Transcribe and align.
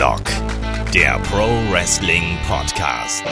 Headlock, 0.00 0.24
der 0.94 1.18
Pro 1.24 1.46
Wrestling 1.70 2.38
Podcast. 2.48 3.22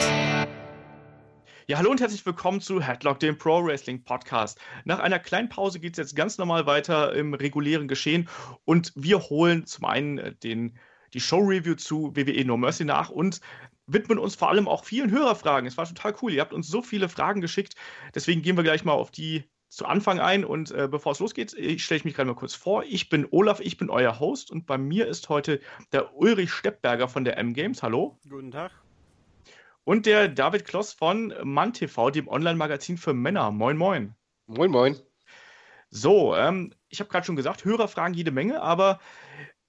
Ja, 1.65 1.79
hallo 1.79 1.89
und 1.89 1.99
herzlich 1.99 2.23
willkommen 2.27 2.61
zu 2.61 2.79
Headlock, 2.79 3.19
dem 3.19 3.39
Pro 3.39 3.65
Wrestling 3.65 4.03
Podcast. 4.03 4.59
Nach 4.85 4.99
einer 4.99 5.17
kleinen 5.17 5.49
Pause 5.49 5.79
geht 5.79 5.93
es 5.93 5.97
jetzt 5.97 6.15
ganz 6.15 6.37
normal 6.37 6.67
weiter 6.67 7.15
im 7.15 7.33
regulären 7.33 7.87
Geschehen 7.87 8.29
und 8.65 8.93
wir 8.95 9.19
holen 9.19 9.65
zum 9.65 9.85
einen 9.85 10.19
äh, 10.19 10.35
den, 10.35 10.77
die 11.15 11.21
Show-Review 11.21 11.73
zu 11.73 12.15
WWE 12.15 12.45
No 12.45 12.55
Mercy 12.55 12.85
nach 12.85 13.09
und 13.09 13.41
widmen 13.87 14.19
uns 14.19 14.35
vor 14.35 14.49
allem 14.49 14.67
auch 14.67 14.85
vielen 14.85 15.09
Hörerfragen. 15.09 15.65
Es 15.65 15.75
war 15.75 15.87
total 15.87 16.15
cool. 16.21 16.33
Ihr 16.33 16.41
habt 16.41 16.53
uns 16.53 16.67
so 16.67 16.83
viele 16.83 17.09
Fragen 17.09 17.41
geschickt. 17.41 17.73
Deswegen 18.13 18.43
gehen 18.43 18.57
wir 18.57 18.63
gleich 18.63 18.85
mal 18.85 18.93
auf 18.93 19.09
die 19.09 19.43
zu 19.69 19.85
Anfang 19.85 20.19
ein 20.19 20.43
und 20.43 20.71
äh, 20.71 20.87
bevor 20.89 21.11
es 21.11 21.19
losgeht, 21.19 21.51
stelle 21.51 21.97
ich 21.97 22.05
mich 22.05 22.15
gerade 22.15 22.27
mal 22.27 22.35
kurz 22.35 22.55
vor. 22.55 22.83
Ich 22.83 23.09
bin 23.09 23.27
Olaf, 23.29 23.59
ich 23.59 23.77
bin 23.77 23.89
euer 23.89 24.19
Host 24.19 24.51
und 24.51 24.65
bei 24.65 24.77
mir 24.77 25.07
ist 25.07 25.29
heute 25.29 25.61
der 25.91 26.15
Ulrich 26.15 26.51
Steppberger 26.51 27.07
von 27.07 27.23
der 27.23 27.37
M-Games. 27.37 27.83
Hallo. 27.83 28.17
Guten 28.27 28.51
Tag. 28.51 28.71
Und 29.83 30.05
der 30.05 30.27
David 30.27 30.65
Kloss 30.65 30.93
von 30.93 31.33
MannTV, 31.43 32.11
dem 32.11 32.27
Online-Magazin 32.27 32.97
für 32.97 33.13
Männer. 33.13 33.51
Moin, 33.51 33.77
moin. 33.77 34.15
Moin, 34.47 34.71
moin. 34.71 34.97
So, 35.91 36.35
ähm, 36.35 36.73
ich 36.89 36.99
habe 36.99 37.09
gerade 37.09 37.25
schon 37.25 37.35
gesagt, 37.35 37.63
Hörerfragen 37.65 38.13
jede 38.15 38.31
Menge, 38.31 38.61
aber 38.61 38.99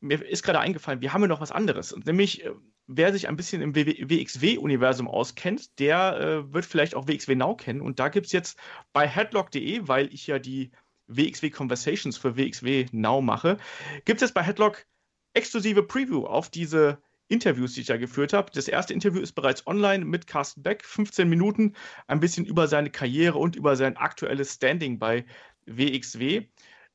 mir 0.01 0.23
ist 0.23 0.43
gerade 0.43 0.61
eingefallen, 0.61 1.01
wir 1.01 1.13
haben 1.13 1.23
ja 1.23 1.29
noch 1.29 1.41
was 1.41 1.53
anderes. 1.53 1.95
Nämlich, 2.05 2.45
äh, 2.45 2.53
wer 2.93 3.13
sich 3.13 3.29
ein 3.29 3.37
bisschen 3.37 3.63
im 3.63 3.75
WXW-Universum 3.75 5.07
auskennt, 5.07 5.79
der 5.79 6.19
äh, 6.19 6.53
wird 6.53 6.67
vielleicht 6.67 6.97
auch 6.97 7.07
WXW 7.07 7.37
Now 7.37 7.55
kennen. 7.55 7.81
Und 7.81 8.01
da 8.01 8.09
gibt 8.09 8.27
es 8.27 8.33
jetzt 8.33 8.59
bei 8.93 9.07
headlock.de, 9.07 9.87
weil 9.87 10.13
ich 10.13 10.27
ja 10.27 10.39
die 10.39 10.73
WXW 11.07 11.51
Conversations 11.51 12.17
für 12.17 12.37
WXW 12.37 12.87
Now 12.93 13.21
mache, 13.21 13.59
gibt 14.05 14.21
es 14.21 14.29
jetzt 14.29 14.35
bei 14.35 14.43
Headlock 14.43 14.87
exklusive 15.35 15.85
Preview 15.85 16.27
auf 16.27 16.51
diese 16.51 16.99
Interviews, 17.29 17.75
die 17.75 17.83
ich 17.83 17.87
da 17.87 17.97
geführt 17.97 18.33
habe. 18.33 18.51
Das 18.53 18.67
erste 18.67 18.93
Interview 18.93 19.21
ist 19.21 19.33
bereits 19.33 19.67
online 19.69 20.05
mit 20.05 20.27
Carsten 20.27 20.63
Beck, 20.63 20.85
15 20.85 21.29
Minuten, 21.29 21.75
ein 22.09 22.19
bisschen 22.19 22.45
über 22.45 22.67
seine 22.67 22.91
Karriere 22.91 23.39
und 23.39 23.55
über 23.55 23.77
sein 23.77 23.97
aktuelles 23.97 24.55
Standing 24.55 24.99
bei 24.99 25.25
WXW. 25.67 26.49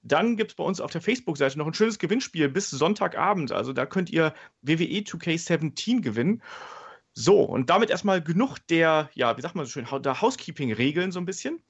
Dann 0.05 0.37
gibt 0.37 0.51
es 0.51 0.55
bei 0.55 0.63
uns 0.63 0.79
auf 0.79 0.91
der 0.91 1.01
Facebook-Seite 1.01 1.57
noch 1.57 1.65
ein 1.65 1.73
schönes 1.73 1.97
Gewinnspiel 1.97 2.47
bis 2.47 2.69
Sonntagabend. 2.69 3.51
Also 3.51 3.73
da 3.73 3.87
könnt 3.87 4.11
ihr 4.11 4.33
WWE 4.61 5.01
2K17 5.01 6.01
gewinnen. 6.01 6.43
So, 7.13 7.41
und 7.41 7.69
damit 7.69 7.89
erstmal 7.89 8.21
genug 8.21 8.59
der, 8.69 9.09
ja, 9.13 9.35
wie 9.35 9.41
sagt 9.41 9.55
man 9.55 9.65
so 9.65 9.71
schön, 9.71 9.87
der 10.03 10.21
Housekeeping-Regeln 10.21 11.11
so 11.11 11.19
ein 11.19 11.25
bisschen 11.25 11.63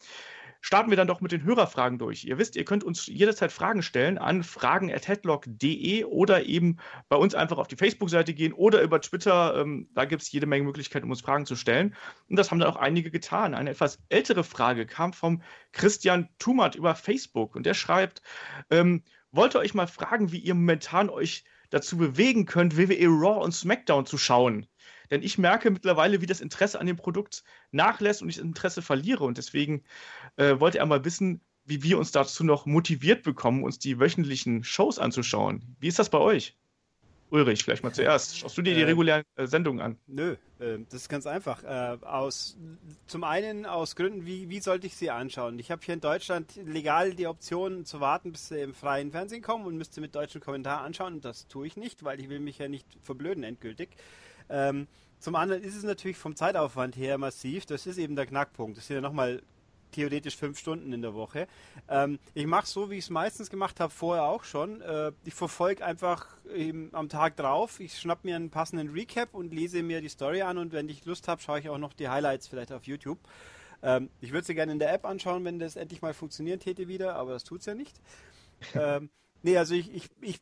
starten 0.65 0.89
wir 0.89 0.97
dann 0.97 1.05
doch 1.05 1.21
mit 1.21 1.31
den 1.31 1.43
Hörerfragen 1.43 1.99
durch. 1.99 2.23
Ihr 2.23 2.39
wisst, 2.39 2.55
ihr 2.55 2.65
könnt 2.65 2.83
uns 2.83 3.05
jederzeit 3.05 3.51
Fragen 3.51 3.83
stellen 3.83 4.17
an 4.17 4.41
fragen.headlock.de 4.41 6.05
oder 6.05 6.43
eben 6.43 6.77
bei 7.07 7.17
uns 7.17 7.35
einfach 7.35 7.59
auf 7.59 7.67
die 7.67 7.75
Facebook-Seite 7.75 8.33
gehen 8.33 8.51
oder 8.51 8.81
über 8.81 8.99
Twitter. 8.99 9.61
Ähm, 9.61 9.87
da 9.93 10.05
gibt 10.05 10.23
es 10.23 10.31
jede 10.31 10.47
Menge 10.47 10.63
Möglichkeiten, 10.63 11.05
um 11.05 11.11
uns 11.11 11.21
Fragen 11.21 11.45
zu 11.45 11.55
stellen. 11.55 11.95
Und 12.29 12.37
das 12.37 12.49
haben 12.49 12.57
dann 12.57 12.71
auch 12.71 12.77
einige 12.77 13.11
getan. 13.11 13.53
Eine 13.53 13.69
etwas 13.69 13.99
ältere 14.09 14.43
Frage 14.43 14.87
kam 14.87 15.13
vom 15.13 15.43
Christian 15.71 16.29
Tumat 16.39 16.73
über 16.73 16.95
Facebook 16.95 17.55
und 17.55 17.67
der 17.67 17.75
schreibt, 17.75 18.23
ähm, 18.71 19.03
wollte 19.31 19.59
euch 19.59 19.75
mal 19.75 19.85
fragen, 19.85 20.31
wie 20.31 20.39
ihr 20.39 20.55
momentan 20.55 21.11
euch 21.11 21.43
dazu 21.69 21.95
bewegen 21.95 22.47
könnt, 22.47 22.75
WWE 22.75 23.05
Raw 23.05 23.43
und 23.43 23.51
SmackDown 23.51 24.07
zu 24.07 24.17
schauen. 24.17 24.65
Denn 25.11 25.21
ich 25.21 25.37
merke 25.37 25.71
mittlerweile, 25.71 26.21
wie 26.21 26.25
das 26.25 26.41
Interesse 26.41 26.79
an 26.79 26.87
dem 26.87 26.97
Produkt 26.97 27.43
nachlässt 27.71 28.21
und 28.21 28.29
ich 28.29 28.35
das 28.35 28.45
Interesse 28.45 28.81
verliere. 28.81 29.23
Und 29.23 29.37
deswegen 29.37 29.83
äh, 30.37 30.59
wollte 30.59 30.79
er 30.79 30.85
mal 30.85 31.05
wissen, 31.05 31.41
wie 31.65 31.83
wir 31.83 31.97
uns 31.97 32.11
dazu 32.11 32.43
noch 32.43 32.65
motiviert 32.65 33.23
bekommen, 33.23 33.63
uns 33.63 33.79
die 33.79 33.99
wöchentlichen 33.99 34.63
Shows 34.63 34.99
anzuschauen. 34.99 35.75
Wie 35.79 35.87
ist 35.87 35.99
das 35.99 36.09
bei 36.09 36.19
euch? 36.19 36.55
Ulrich, 37.31 37.63
vielleicht 37.63 37.83
mal 37.83 37.91
zuerst. 37.91 38.37
Schaust 38.37 38.57
du 38.57 38.61
dir 38.61 38.75
die 38.75 38.81
äh, 38.81 38.85
regulären 38.85 39.23
äh, 39.35 39.47
Sendungen 39.47 39.81
an? 39.81 39.97
Nö, 40.05 40.35
äh, 40.59 40.77
das 40.89 41.01
ist 41.01 41.09
ganz 41.09 41.25
einfach. 41.25 41.63
Äh, 41.63 41.97
aus, 42.05 42.55
zum 43.07 43.23
einen 43.23 43.65
aus 43.65 43.95
Gründen, 43.95 44.25
wie, 44.25 44.47
wie 44.49 44.59
sollte 44.59 44.85
ich 44.85 44.95
sie 44.95 45.09
anschauen? 45.09 45.57
Ich 45.57 45.71
habe 45.71 45.81
hier 45.83 45.95
in 45.95 46.01
Deutschland 46.01 46.55
legal 46.55 47.15
die 47.15 47.25
Option 47.25 47.83
zu 47.83 47.99
warten, 47.99 48.31
bis 48.31 48.49
sie 48.49 48.61
im 48.61 48.73
freien 48.75 49.11
Fernsehen 49.11 49.41
kommen 49.41 49.65
und 49.65 49.75
müsste 49.75 50.01
mit 50.01 50.13
deutschem 50.13 50.39
Kommentar 50.39 50.81
anschauen. 50.81 51.15
Und 51.15 51.25
das 51.25 51.47
tue 51.47 51.65
ich 51.65 51.77
nicht, 51.77 52.03
weil 52.03 52.19
ich 52.19 52.29
will 52.29 52.39
mich 52.39 52.59
ja 52.59 52.67
nicht 52.67 52.85
verblöden 53.01 53.43
endgültig. 53.43 53.89
Ähm, 54.49 54.87
zum 55.19 55.35
anderen 55.35 55.63
ist 55.63 55.75
es 55.75 55.83
natürlich 55.83 56.17
vom 56.17 56.35
Zeitaufwand 56.35 56.95
her 56.97 57.17
massiv. 57.17 57.65
Das 57.65 57.87
ist 57.87 57.97
eben 57.97 58.15
der 58.15 58.25
Knackpunkt. 58.25 58.77
Das 58.77 58.87
sind 58.87 58.95
ja 58.95 59.01
nochmal 59.01 59.41
theoretisch 59.91 60.35
fünf 60.35 60.59
Stunden 60.59 60.93
in 60.93 61.01
der 61.01 61.13
Woche. 61.13 61.47
Ähm, 61.89 62.19
ich 62.33 62.45
mache 62.45 62.67
so, 62.67 62.89
wie 62.91 62.97
ich 62.97 63.05
es 63.05 63.09
meistens 63.09 63.49
gemacht 63.49 63.79
habe, 63.79 63.91
vorher 63.91 64.25
auch 64.25 64.43
schon. 64.43 64.81
Äh, 64.81 65.13
ich 65.23 65.33
verfolge 65.33 65.83
einfach 65.85 66.27
am 66.91 67.09
Tag 67.09 67.37
drauf. 67.37 67.79
Ich 67.79 67.97
schnapp 67.97 68.23
mir 68.23 68.35
einen 68.35 68.49
passenden 68.49 68.89
Recap 68.89 69.33
und 69.33 69.53
lese 69.53 69.81
mir 69.83 70.01
die 70.01 70.09
Story 70.09 70.41
an 70.41 70.57
und 70.57 70.73
wenn 70.73 70.89
ich 70.89 71.05
Lust 71.05 71.27
habe, 71.27 71.41
schaue 71.41 71.59
ich 71.59 71.69
auch 71.69 71.77
noch 71.77 71.93
die 71.93 72.09
Highlights 72.09 72.47
vielleicht 72.47 72.71
auf 72.71 72.85
YouTube. 72.85 73.19
Ähm, 73.81 74.09
ich 74.21 74.31
würde 74.31 74.45
sie 74.45 74.55
gerne 74.55 74.73
in 74.73 74.79
der 74.79 74.93
App 74.93 75.05
anschauen, 75.05 75.43
wenn 75.45 75.59
das 75.59 75.75
endlich 75.75 76.01
mal 76.01 76.13
funktionieren 76.13 76.59
täte 76.59 76.87
wieder, 76.87 77.15
aber 77.15 77.31
das 77.31 77.43
tut 77.43 77.61
es 77.61 77.65
ja 77.65 77.73
nicht. 77.73 77.99
ähm, 78.75 79.09
nee, 79.43 79.57
also 79.57 79.75
ich, 79.75 79.93
ich, 79.93 80.09
ich 80.21 80.39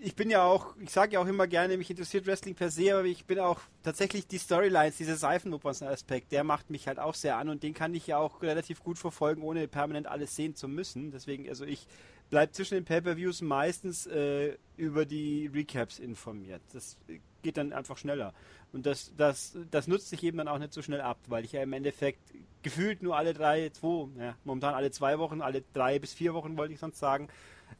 ich 0.00 0.14
bin 0.14 0.30
ja 0.30 0.44
auch, 0.44 0.74
ich 0.80 0.90
sage 0.90 1.14
ja 1.14 1.20
auch 1.20 1.26
immer 1.26 1.46
gerne, 1.46 1.76
mich 1.76 1.90
interessiert 1.90 2.26
Wrestling 2.26 2.54
per 2.54 2.70
se, 2.70 2.94
aber 2.94 3.04
ich 3.04 3.24
bin 3.24 3.38
auch 3.38 3.60
tatsächlich 3.82 4.26
die 4.26 4.38
Storylines, 4.38 4.96
dieser 4.96 5.16
Seifenopern-Aspekt, 5.16 6.32
der 6.32 6.44
macht 6.44 6.70
mich 6.70 6.86
halt 6.86 6.98
auch 6.98 7.14
sehr 7.14 7.36
an 7.36 7.48
und 7.48 7.62
den 7.62 7.74
kann 7.74 7.94
ich 7.94 8.06
ja 8.06 8.18
auch 8.18 8.42
relativ 8.42 8.82
gut 8.82 8.98
verfolgen, 8.98 9.42
ohne 9.42 9.68
permanent 9.68 10.06
alles 10.06 10.36
sehen 10.36 10.54
zu 10.54 10.68
müssen. 10.68 11.10
Deswegen, 11.10 11.48
also 11.48 11.64
ich 11.64 11.86
bleibe 12.30 12.52
zwischen 12.52 12.74
den 12.74 12.84
Pay-Per-Views 12.84 13.40
meistens 13.42 14.06
äh, 14.06 14.56
über 14.76 15.06
die 15.06 15.50
Recaps 15.52 15.98
informiert. 15.98 16.62
Das 16.72 16.96
geht 17.42 17.56
dann 17.56 17.72
einfach 17.72 17.96
schneller. 17.96 18.34
Und 18.72 18.84
das, 18.84 19.12
das, 19.16 19.56
das 19.70 19.86
nutzt 19.86 20.08
sich 20.10 20.22
eben 20.24 20.36
dann 20.36 20.48
auch 20.48 20.58
nicht 20.58 20.72
so 20.72 20.82
schnell 20.82 21.00
ab, 21.00 21.18
weil 21.28 21.44
ich 21.44 21.52
ja 21.52 21.62
im 21.62 21.72
Endeffekt 21.72 22.20
gefühlt 22.62 23.02
nur 23.02 23.16
alle 23.16 23.32
drei, 23.32 23.70
zwei, 23.70 24.08
ja, 24.18 24.36
momentan 24.44 24.74
alle 24.74 24.90
zwei 24.90 25.18
Wochen, 25.18 25.40
alle 25.40 25.62
drei 25.72 25.98
bis 25.98 26.12
vier 26.12 26.34
Wochen 26.34 26.56
wollte 26.56 26.74
ich 26.74 26.80
sonst 26.80 26.98
sagen, 26.98 27.28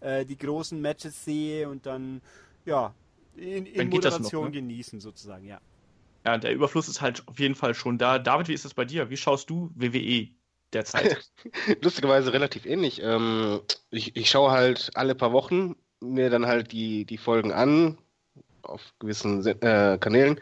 äh, 0.01 0.25
die 0.25 0.37
großen 0.37 0.81
Matches 0.81 1.25
sehe 1.25 1.69
und 1.69 1.87
dann, 1.87 2.21
ja, 2.65 2.95
in, 3.37 3.67
in 3.67 3.89
Moderation 3.89 4.43
noch, 4.43 4.49
ne? 4.49 4.51
genießen 4.51 5.01
sozusagen, 5.01 5.47
ja. 5.47 5.61
Ja, 6.25 6.39
der 6.39 6.53
Überfluss 6.53 6.89
ist 6.89 7.01
halt 7.01 7.23
auf 7.27 7.39
jeden 7.39 7.55
Fall 7.55 7.75
schon 7.75 7.99
da. 7.99 8.19
David, 8.19 8.49
wie 8.49 8.55
ist 8.55 8.65
das 8.65 8.75
bei 8.75 8.85
dir? 8.85 9.11
Wie 9.11 9.17
schaust 9.17 9.49
du 9.49 9.71
WWE 9.77 10.29
derzeit? 10.73 11.31
Lustigerweise 11.83 12.33
relativ 12.33 12.67
ähnlich. 12.67 13.01
Ähm, 13.01 13.61
ich, 13.91 14.17
ich 14.17 14.29
schaue 14.29 14.51
halt 14.51 14.91
alle 14.95 15.15
paar 15.15 15.33
Wochen 15.33 15.77
mir 16.01 16.29
dann 16.29 16.47
halt 16.47 16.73
die, 16.73 17.05
die 17.05 17.19
Folgen 17.19 17.53
an, 17.53 17.99
auf 18.63 18.83
gewissen 18.99 19.47
äh, 19.47 19.99
Kanälen. 20.01 20.41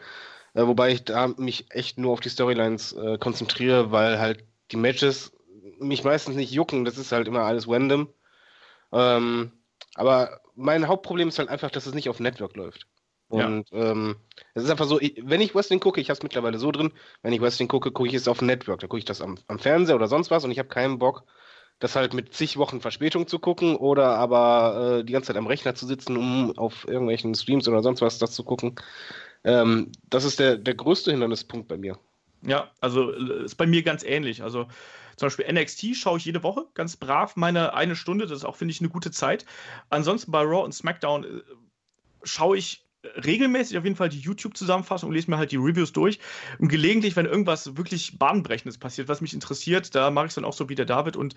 Äh, 0.55 0.65
wobei 0.65 0.91
ich 0.91 1.03
da 1.03 1.27
mich 1.27 1.67
echt 1.69 1.99
nur 1.99 2.13
auf 2.13 2.19
die 2.19 2.29
Storylines 2.29 2.93
äh, 2.93 3.17
konzentriere, 3.19 3.91
weil 3.91 4.19
halt 4.19 4.43
die 4.71 4.77
Matches 4.77 5.33
mich 5.79 6.03
meistens 6.03 6.35
nicht 6.35 6.51
jucken. 6.51 6.85
Das 6.85 6.97
ist 6.97 7.11
halt 7.11 7.27
immer 7.27 7.41
alles 7.41 7.67
random. 7.67 8.09
Ähm, 8.95 9.51
aber 9.95 10.41
mein 10.55 10.87
Hauptproblem 10.87 11.27
ist 11.27 11.37
halt 11.37 11.49
einfach, 11.49 11.69
dass 11.69 11.85
es 11.85 11.93
nicht 11.93 12.09
auf 12.09 12.19
Network 12.19 12.55
läuft. 12.55 12.87
Und 13.27 13.69
ja. 13.71 13.91
ähm, 13.91 14.15
es 14.53 14.63
ist 14.63 14.69
einfach 14.69 14.85
so, 14.85 15.01
ich, 15.01 15.21
wenn 15.23 15.41
ich 15.41 15.53
Wrestling 15.53 15.79
gucke, 15.79 15.99
ich 15.99 16.09
habe 16.09 16.17
es 16.17 16.23
mittlerweile 16.23 16.59
so 16.59 16.71
drin, 16.71 16.93
wenn 17.21 17.33
ich 17.33 17.41
Wrestling 17.41 17.67
gucke, 17.67 17.91
gucke 17.91 18.07
ich 18.07 18.15
es 18.15 18.27
auf 18.27 18.41
Network. 18.41 18.79
Da 18.79 18.87
gucke 18.87 18.99
ich 18.99 19.05
das 19.05 19.21
am, 19.21 19.37
am 19.47 19.59
Fernseher 19.59 19.95
oder 19.95 20.07
sonst 20.07 20.31
was 20.31 20.45
und 20.45 20.51
ich 20.51 20.59
habe 20.59 20.69
keinen 20.69 20.99
Bock, 20.99 21.23
das 21.79 21.95
halt 21.95 22.13
mit 22.13 22.33
zig 22.33 22.57
Wochen 22.57 22.79
Verspätung 22.79 23.27
zu 23.27 23.39
gucken 23.39 23.75
oder 23.75 24.15
aber 24.15 24.99
äh, 24.99 25.03
die 25.03 25.11
ganze 25.11 25.27
Zeit 25.27 25.37
am 25.37 25.47
Rechner 25.47 25.75
zu 25.75 25.85
sitzen, 25.85 26.15
um 26.15 26.57
auf 26.57 26.87
irgendwelchen 26.87 27.35
Streams 27.35 27.67
oder 27.67 27.81
sonst 27.81 28.01
was 28.01 28.19
das 28.19 28.31
zu 28.31 28.43
gucken. 28.43 28.75
Ähm, 29.43 29.91
das 30.09 30.23
ist 30.23 30.39
der, 30.39 30.57
der 30.57 30.75
größte 30.75 31.11
Hindernispunkt 31.11 31.67
bei 31.67 31.77
mir. 31.77 31.97
Ja, 32.43 32.71
also 32.79 33.11
äh, 33.11 33.45
ist 33.45 33.55
bei 33.55 33.65
mir 33.65 33.83
ganz 33.83 34.03
ähnlich. 34.03 34.43
Also 34.43 34.67
zum 35.15 35.27
Beispiel 35.27 35.51
NXT 35.51 35.95
schaue 35.95 36.17
ich 36.17 36.25
jede 36.25 36.43
Woche 36.43 36.67
ganz 36.73 36.97
brav 36.97 37.35
meine 37.35 37.73
eine 37.73 37.95
Stunde. 37.95 38.25
Das 38.27 38.37
ist 38.37 38.45
auch, 38.45 38.55
finde 38.55 38.73
ich, 38.73 38.81
eine 38.81 38.89
gute 38.89 39.11
Zeit. 39.11 39.45
Ansonsten 39.89 40.31
bei 40.31 40.41
Raw 40.41 40.63
und 40.63 40.73
SmackDown 40.73 41.23
äh, 41.23 41.41
schaue 42.23 42.57
ich 42.57 42.85
regelmäßig 43.23 43.77
auf 43.77 43.83
jeden 43.83 43.95
Fall 43.95 44.09
die 44.09 44.19
YouTube-Zusammenfassung 44.19 45.09
und 45.09 45.15
lese 45.15 45.29
mir 45.29 45.37
halt 45.37 45.51
die 45.51 45.57
Reviews 45.57 45.93
durch. 45.93 46.19
Und 46.59 46.69
gelegentlich, 46.69 47.15
wenn 47.15 47.25
irgendwas 47.25 47.77
wirklich 47.77 48.17
Bahnbrechendes 48.17 48.77
passiert, 48.77 49.07
was 49.07 49.21
mich 49.21 49.33
interessiert, 49.33 49.93
da 49.95 50.09
mache 50.11 50.25
ich 50.25 50.31
es 50.31 50.35
dann 50.35 50.45
auch 50.45 50.53
so 50.53 50.69
wie 50.69 50.75
der 50.75 50.85
David 50.85 51.15
und 51.15 51.35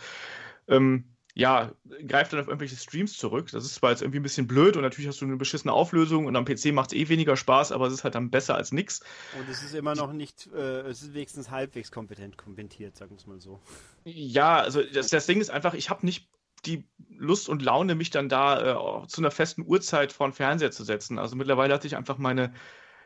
ähm, 0.68 1.04
ja, 1.38 1.70
greift 2.08 2.32
dann 2.32 2.40
auf 2.40 2.48
irgendwelche 2.48 2.74
Streams 2.74 3.16
zurück. 3.16 3.48
Das 3.52 3.64
ist 3.64 3.76
zwar 3.76 3.90
jetzt 3.90 4.02
irgendwie 4.02 4.18
ein 4.18 4.24
bisschen 4.24 4.48
blöd 4.48 4.76
und 4.76 4.82
natürlich 4.82 5.06
hast 5.06 5.20
du 5.20 5.24
eine 5.24 5.36
beschissene 5.36 5.72
Auflösung 5.72 6.26
und 6.26 6.34
am 6.34 6.44
PC 6.44 6.72
macht 6.72 6.92
es 6.92 6.98
eh 6.98 7.08
weniger 7.08 7.36
Spaß, 7.36 7.70
aber 7.70 7.86
es 7.86 7.92
ist 7.92 8.02
halt 8.02 8.16
dann 8.16 8.28
besser 8.28 8.56
als 8.56 8.72
nix. 8.72 9.00
Und 9.38 9.48
es 9.48 9.62
ist 9.62 9.72
immer 9.72 9.94
noch 9.94 10.12
nicht, 10.12 10.48
äh, 10.52 10.80
es 10.80 11.02
ist 11.02 11.14
wenigstens 11.14 11.48
halbwegs 11.48 11.92
kompetent 11.92 12.38
kommentiert, 12.38 12.96
sagen 12.96 13.12
wir 13.12 13.18
es 13.18 13.26
mal 13.28 13.40
so. 13.40 13.60
Ja, 14.04 14.56
also 14.56 14.82
das, 14.82 15.10
das 15.10 15.26
Ding 15.26 15.40
ist 15.40 15.50
einfach, 15.50 15.74
ich 15.74 15.90
habe 15.90 16.04
nicht 16.04 16.28
die 16.66 16.84
Lust 17.08 17.48
und 17.48 17.62
Laune, 17.62 17.94
mich 17.94 18.10
dann 18.10 18.28
da 18.28 19.02
äh, 19.02 19.06
zu 19.06 19.20
einer 19.20 19.30
festen 19.30 19.62
Uhrzeit 19.64 20.12
vor 20.12 20.26
den 20.26 20.32
Fernseher 20.32 20.72
zu 20.72 20.82
setzen. 20.82 21.20
Also 21.20 21.36
mittlerweile 21.36 21.72
hat 21.72 21.82
sich 21.82 21.96
einfach 21.96 22.18
meine 22.18 22.52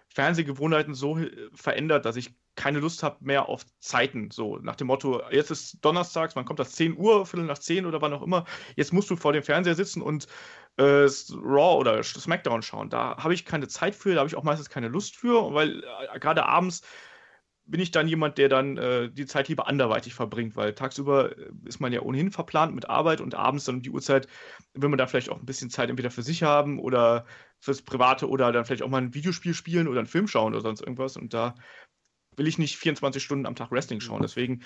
Fernsehgewohnheiten 0.08 0.94
so 0.94 1.18
äh, 1.18 1.30
verändert, 1.52 2.06
dass 2.06 2.16
ich 2.16 2.34
keine 2.54 2.80
Lust 2.80 3.02
habe 3.02 3.16
mehr 3.20 3.48
auf 3.48 3.64
Zeiten. 3.78 4.30
So 4.30 4.58
nach 4.58 4.76
dem 4.76 4.88
Motto, 4.88 5.22
jetzt 5.30 5.50
ist 5.50 5.84
Donnerstags, 5.84 6.36
wann 6.36 6.44
kommt 6.44 6.58
das? 6.58 6.72
10 6.72 6.96
Uhr, 6.96 7.26
Viertel 7.26 7.46
nach 7.46 7.58
10 7.58 7.86
oder 7.86 8.02
wann 8.02 8.12
auch 8.12 8.22
immer. 8.22 8.44
Jetzt 8.76 8.92
musst 8.92 9.10
du 9.10 9.16
vor 9.16 9.32
dem 9.32 9.42
Fernseher 9.42 9.74
sitzen 9.74 10.02
und 10.02 10.26
äh, 10.76 11.06
Raw 11.32 11.78
oder 11.78 12.02
SmackDown 12.02 12.62
schauen. 12.62 12.90
Da 12.90 13.16
habe 13.18 13.34
ich 13.34 13.44
keine 13.44 13.68
Zeit 13.68 13.94
für, 13.94 14.14
da 14.14 14.20
habe 14.20 14.28
ich 14.28 14.36
auch 14.36 14.42
meistens 14.42 14.68
keine 14.68 14.88
Lust 14.88 15.16
für, 15.16 15.54
weil 15.54 15.82
äh, 15.82 16.18
gerade 16.18 16.44
abends 16.44 16.82
bin 17.64 17.80
ich 17.80 17.90
dann 17.90 18.08
jemand, 18.08 18.38
der 18.38 18.48
dann 18.48 18.76
äh, 18.76 19.10
die 19.10 19.26
Zeit 19.26 19.48
lieber 19.48 19.68
anderweitig 19.68 20.14
verbringt, 20.14 20.56
weil 20.56 20.74
tagsüber 20.74 21.36
äh, 21.36 21.50
ist 21.64 21.80
man 21.80 21.92
ja 21.92 22.02
ohnehin 22.02 22.30
verplant 22.30 22.74
mit 22.74 22.88
Arbeit 22.88 23.20
und 23.20 23.34
abends 23.34 23.64
dann 23.64 23.76
um 23.76 23.82
die 23.82 23.90
Uhrzeit 23.90 24.28
will 24.74 24.88
man 24.88 24.98
da 24.98 25.06
vielleicht 25.06 25.30
auch 25.30 25.38
ein 25.38 25.46
bisschen 25.46 25.70
Zeit 25.70 25.88
entweder 25.88 26.10
für 26.10 26.22
sich 26.22 26.42
haben 26.42 26.78
oder 26.78 27.24
fürs 27.60 27.82
Private 27.82 28.28
oder 28.28 28.50
dann 28.52 28.64
vielleicht 28.64 28.82
auch 28.82 28.88
mal 28.88 29.00
ein 29.00 29.14
Videospiel 29.14 29.54
spielen 29.54 29.88
oder 29.88 30.00
einen 30.00 30.08
Film 30.08 30.26
schauen 30.26 30.52
oder 30.52 30.62
sonst 30.62 30.80
irgendwas 30.80 31.16
und 31.16 31.32
da 31.32 31.54
will 32.36 32.46
ich 32.46 32.58
nicht 32.58 32.76
24 32.76 33.22
Stunden 33.22 33.46
am 33.46 33.56
Tag 33.56 33.70
Wrestling 33.70 34.00
schauen. 34.00 34.22
Deswegen 34.22 34.62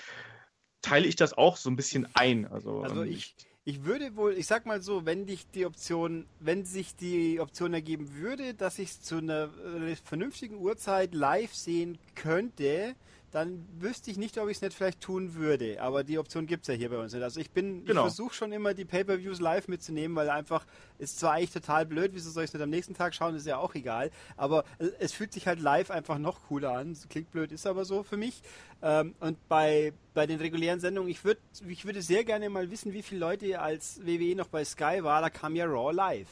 teile 0.81 1.07
ich 1.07 1.15
das 1.15 1.33
auch 1.33 1.57
so 1.57 1.69
ein 1.69 1.75
bisschen 1.75 2.07
ein. 2.13 2.45
Also, 2.47 2.81
also 2.81 3.03
ähm, 3.03 3.11
ich, 3.11 3.35
ich 3.65 3.83
würde 3.83 4.15
wohl, 4.15 4.33
ich 4.33 4.47
sag 4.47 4.65
mal 4.65 4.81
so, 4.81 5.05
wenn 5.05 5.25
dich 5.25 5.49
die 5.51 5.65
Option, 5.65 6.25
wenn 6.39 6.65
sich 6.65 6.95
die 6.95 7.39
Option 7.39 7.73
ergeben 7.73 8.15
würde, 8.15 8.53
dass 8.53 8.79
ich 8.79 8.89
es 8.89 9.01
zu 9.01 9.17
einer 9.17 9.49
äh, 9.65 9.95
vernünftigen 9.95 10.55
Uhrzeit 10.55 11.13
live 11.13 11.53
sehen 11.53 11.97
könnte, 12.15 12.95
dann 13.31 13.67
wüsste 13.79 14.09
ich 14.09 14.17
nicht, 14.17 14.37
ob 14.37 14.47
ich 14.47 14.57
es 14.57 14.61
nicht 14.61 14.73
vielleicht 14.73 15.01
tun 15.01 15.35
würde. 15.35 15.81
Aber 15.81 16.03
die 16.03 16.17
Option 16.17 16.47
gibt 16.47 16.63
es 16.63 16.67
ja 16.67 16.73
hier 16.73 16.89
bei 16.89 16.97
uns 16.97 17.13
nicht. 17.13 17.23
Also 17.23 17.39
ich 17.39 17.51
bin, 17.51 17.83
genau. 17.83 18.01
ich 18.01 18.13
versuche 18.13 18.33
schon 18.33 18.51
immer 18.53 18.73
die 18.73 18.85
Pay-Per-Views 18.85 19.39
live 19.41 19.67
mitzunehmen, 19.67 20.15
weil 20.15 20.29
einfach 20.29 20.65
ist 20.97 21.19
zwar 21.19 21.33
eigentlich 21.33 21.51
total 21.51 21.85
blöd, 21.85 22.11
wieso 22.13 22.29
soll 22.29 22.45
ich 22.45 22.49
es 22.49 22.53
nicht 22.53 22.63
am 22.63 22.69
nächsten 22.69 22.93
Tag 22.93 23.13
schauen, 23.13 23.35
ist 23.35 23.45
ja 23.45 23.57
auch 23.57 23.75
egal. 23.75 24.11
Aber 24.37 24.63
es 24.99 25.11
fühlt 25.11 25.33
sich 25.33 25.45
halt 25.45 25.59
live 25.59 25.91
einfach 25.91 26.17
noch 26.17 26.41
cooler 26.47 26.71
an. 26.71 26.97
Klingt 27.09 27.31
blöd, 27.31 27.51
ist 27.51 27.67
aber 27.67 27.83
so 27.83 28.03
für 28.03 28.17
mich. 28.17 28.41
Ähm, 28.81 29.13
und 29.19 29.37
bei, 29.49 29.93
bei 30.13 30.25
den 30.25 30.39
regulären 30.39 30.79
Sendungen, 30.79 31.09
ich 31.09 31.25
würde 31.25 31.41
ich 31.67 31.85
würde 31.85 32.01
sehr 32.01 32.23
gerne 32.23 32.49
mal 32.49 32.71
wissen, 32.71 32.93
wie 32.93 33.01
viele 33.01 33.19
Leute 33.19 33.59
als 33.59 33.99
WWE 34.05 34.35
noch 34.35 34.47
bei 34.47 34.63
Sky 34.63 35.03
war, 35.03 35.21
da 35.21 35.29
kam 35.29 35.55
ja 35.55 35.65
Raw 35.65 35.91
live. 35.91 36.27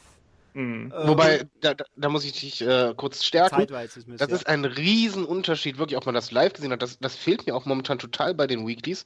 Mhm. 0.56 0.90
Äh, 0.90 1.08
Wobei, 1.08 1.46
da, 1.60 1.74
da, 1.74 2.08
muss 2.08 2.24
ich 2.24 2.40
dich 2.40 2.62
äh, 2.62 2.94
kurz 2.96 3.22
stärken. 3.22 3.56
Zeitweise 3.56 4.00
ist 4.00 4.08
das 4.08 4.30
ja. 4.30 4.36
ist 4.36 4.46
ein 4.46 4.64
Riesenunterschied, 4.64 5.76
wirklich, 5.76 5.98
ob 5.98 6.06
man 6.06 6.14
das 6.14 6.30
live 6.30 6.54
gesehen 6.54 6.72
hat. 6.72 6.80
Das, 6.80 6.98
das 6.98 7.14
fehlt 7.14 7.46
mir 7.46 7.54
auch 7.54 7.66
momentan 7.66 7.98
total 7.98 8.32
bei 8.32 8.46
den 8.46 8.66
Weeklies. 8.66 9.04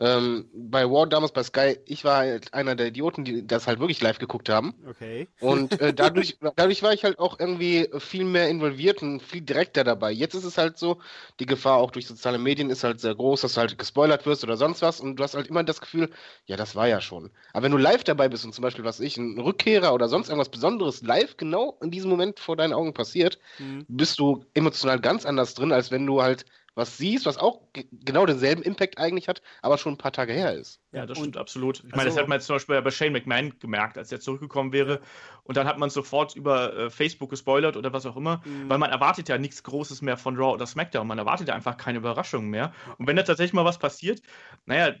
Ähm, 0.00 0.48
bei 0.54 0.88
War 0.88 1.08
damals 1.08 1.32
bei 1.32 1.42
Sky, 1.42 1.76
ich 1.84 2.04
war 2.04 2.18
halt 2.18 2.54
einer 2.54 2.76
der 2.76 2.86
Idioten, 2.86 3.24
die 3.24 3.44
das 3.44 3.66
halt 3.66 3.80
wirklich 3.80 4.00
live 4.00 4.18
geguckt 4.18 4.48
haben. 4.48 4.74
Okay. 4.88 5.26
Und 5.40 5.80
äh, 5.80 5.92
dadurch, 5.92 6.38
dadurch 6.56 6.82
war 6.84 6.92
ich 6.92 7.02
halt 7.02 7.18
auch 7.18 7.40
irgendwie 7.40 7.88
viel 7.98 8.24
mehr 8.24 8.48
involviert 8.48 9.02
und 9.02 9.20
viel 9.20 9.40
direkter 9.40 9.82
dabei. 9.82 10.12
Jetzt 10.12 10.34
ist 10.34 10.44
es 10.44 10.56
halt 10.56 10.78
so, 10.78 11.00
die 11.40 11.46
Gefahr 11.46 11.78
auch 11.78 11.90
durch 11.90 12.06
soziale 12.06 12.38
Medien 12.38 12.70
ist 12.70 12.84
halt 12.84 13.00
sehr 13.00 13.14
groß, 13.14 13.40
dass 13.40 13.54
du 13.54 13.60
halt 13.60 13.76
gespoilert 13.76 14.24
wirst 14.24 14.44
oder 14.44 14.56
sonst 14.56 14.82
was 14.82 15.00
und 15.00 15.16
du 15.16 15.24
hast 15.24 15.34
halt 15.34 15.48
immer 15.48 15.64
das 15.64 15.80
Gefühl, 15.80 16.10
ja, 16.46 16.56
das 16.56 16.76
war 16.76 16.86
ja 16.86 17.00
schon. 17.00 17.30
Aber 17.52 17.64
wenn 17.64 17.72
du 17.72 17.78
live 17.78 18.04
dabei 18.04 18.28
bist 18.28 18.44
und 18.44 18.54
zum 18.54 18.62
Beispiel, 18.62 18.84
was 18.84 19.00
ich, 19.00 19.16
ein 19.16 19.38
Rückkehrer 19.40 19.92
oder 19.92 20.08
sonst 20.08 20.28
irgendwas 20.28 20.48
Besonderes 20.48 21.02
live 21.02 21.36
genau 21.36 21.76
in 21.82 21.90
diesem 21.90 22.10
Moment 22.10 22.38
vor 22.38 22.56
deinen 22.56 22.72
Augen 22.72 22.94
passiert, 22.94 23.38
mhm. 23.58 23.84
bist 23.88 24.20
du 24.20 24.44
emotional 24.54 25.00
ganz 25.00 25.26
anders 25.26 25.54
drin, 25.54 25.72
als 25.72 25.90
wenn 25.90 26.06
du 26.06 26.22
halt 26.22 26.44
was 26.78 26.96
siehst, 26.96 27.26
was 27.26 27.36
auch 27.36 27.60
genau 27.92 28.24
denselben 28.24 28.62
Impact 28.62 28.98
eigentlich 28.98 29.28
hat, 29.28 29.42
aber 29.62 29.78
schon 29.78 29.94
ein 29.94 29.98
paar 29.98 30.12
Tage 30.12 30.32
her 30.32 30.54
ist. 30.54 30.80
Ja, 30.92 31.06
das 31.06 31.18
stimmt 31.18 31.36
absolut. 31.36 31.80
Ich 31.80 31.90
meine, 31.90 32.04
also, 32.04 32.10
das 32.10 32.18
hat 32.18 32.28
man 32.28 32.36
jetzt 32.36 32.46
zum 32.46 32.56
Beispiel 32.56 32.80
bei 32.80 32.90
Shane 32.90 33.12
McMahon 33.12 33.58
gemerkt, 33.58 33.98
als 33.98 34.12
er 34.12 34.20
zurückgekommen 34.20 34.72
wäre. 34.72 35.00
Und 35.42 35.56
dann 35.56 35.66
hat 35.66 35.78
man 35.78 35.90
sofort 35.90 36.36
über 36.36 36.74
äh, 36.76 36.90
Facebook 36.90 37.30
gespoilert 37.30 37.76
oder 37.76 37.92
was 37.92 38.06
auch 38.06 38.16
immer, 38.16 38.40
mhm. 38.44 38.68
weil 38.68 38.78
man 38.78 38.90
erwartet 38.90 39.28
ja 39.28 39.38
nichts 39.38 39.64
Großes 39.64 40.02
mehr 40.02 40.16
von 40.16 40.36
Raw 40.36 40.54
oder 40.54 40.66
SmackDown. 40.66 41.06
Man 41.06 41.18
erwartet 41.18 41.48
ja 41.48 41.54
einfach 41.54 41.76
keine 41.76 41.98
Überraschungen 41.98 42.48
mehr. 42.48 42.72
Und 42.96 43.08
wenn 43.08 43.16
da 43.16 43.24
tatsächlich 43.24 43.54
mal 43.54 43.64
was 43.64 43.78
passiert, 43.78 44.22
naja, 44.64 44.94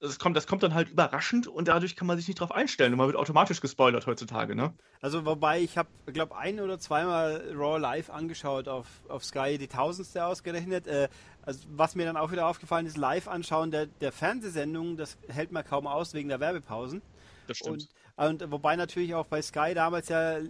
das 0.00 0.18
kommt, 0.18 0.36
das 0.36 0.46
kommt 0.46 0.62
dann 0.62 0.74
halt 0.74 0.90
überraschend 0.90 1.46
und 1.46 1.68
dadurch 1.68 1.96
kann 1.96 2.06
man 2.06 2.18
sich 2.18 2.28
nicht 2.28 2.40
drauf 2.40 2.52
einstellen 2.52 2.92
und 2.92 2.98
man 2.98 3.06
wird 3.06 3.16
automatisch 3.16 3.60
gespoilert 3.60 4.06
heutzutage, 4.06 4.54
ne? 4.54 4.74
Also 5.00 5.24
wobei 5.24 5.60
ich 5.60 5.78
habe, 5.78 5.88
glaube 6.06 6.36
ein 6.36 6.60
oder 6.60 6.78
zweimal 6.78 7.42
Raw 7.54 7.78
live 7.78 8.10
angeschaut 8.10 8.68
auf, 8.68 8.86
auf 9.08 9.24
Sky, 9.24 9.56
die 9.56 9.68
tausendste 9.68 10.24
ausgerechnet. 10.24 10.86
Äh, 10.86 11.08
also 11.42 11.66
was 11.70 11.94
mir 11.94 12.04
dann 12.04 12.16
auch 12.16 12.30
wieder 12.30 12.46
aufgefallen 12.46 12.84
ist, 12.86 12.98
live 12.98 13.26
anschauen 13.26 13.70
der, 13.70 13.86
der 13.86 14.12
Fernsehsendungen, 14.12 14.98
das 14.98 15.16
hält 15.28 15.50
man 15.50 15.64
kaum 15.64 15.86
aus 15.86 16.12
wegen 16.12 16.28
der 16.28 16.40
Werbepausen. 16.40 17.00
Das 17.46 17.58
stimmt. 17.58 17.88
Und, 18.16 18.42
und 18.42 18.50
wobei 18.52 18.76
natürlich 18.76 19.14
auch 19.14 19.26
bei 19.26 19.40
Sky 19.40 19.72
damals 19.74 20.08
ja 20.08 20.40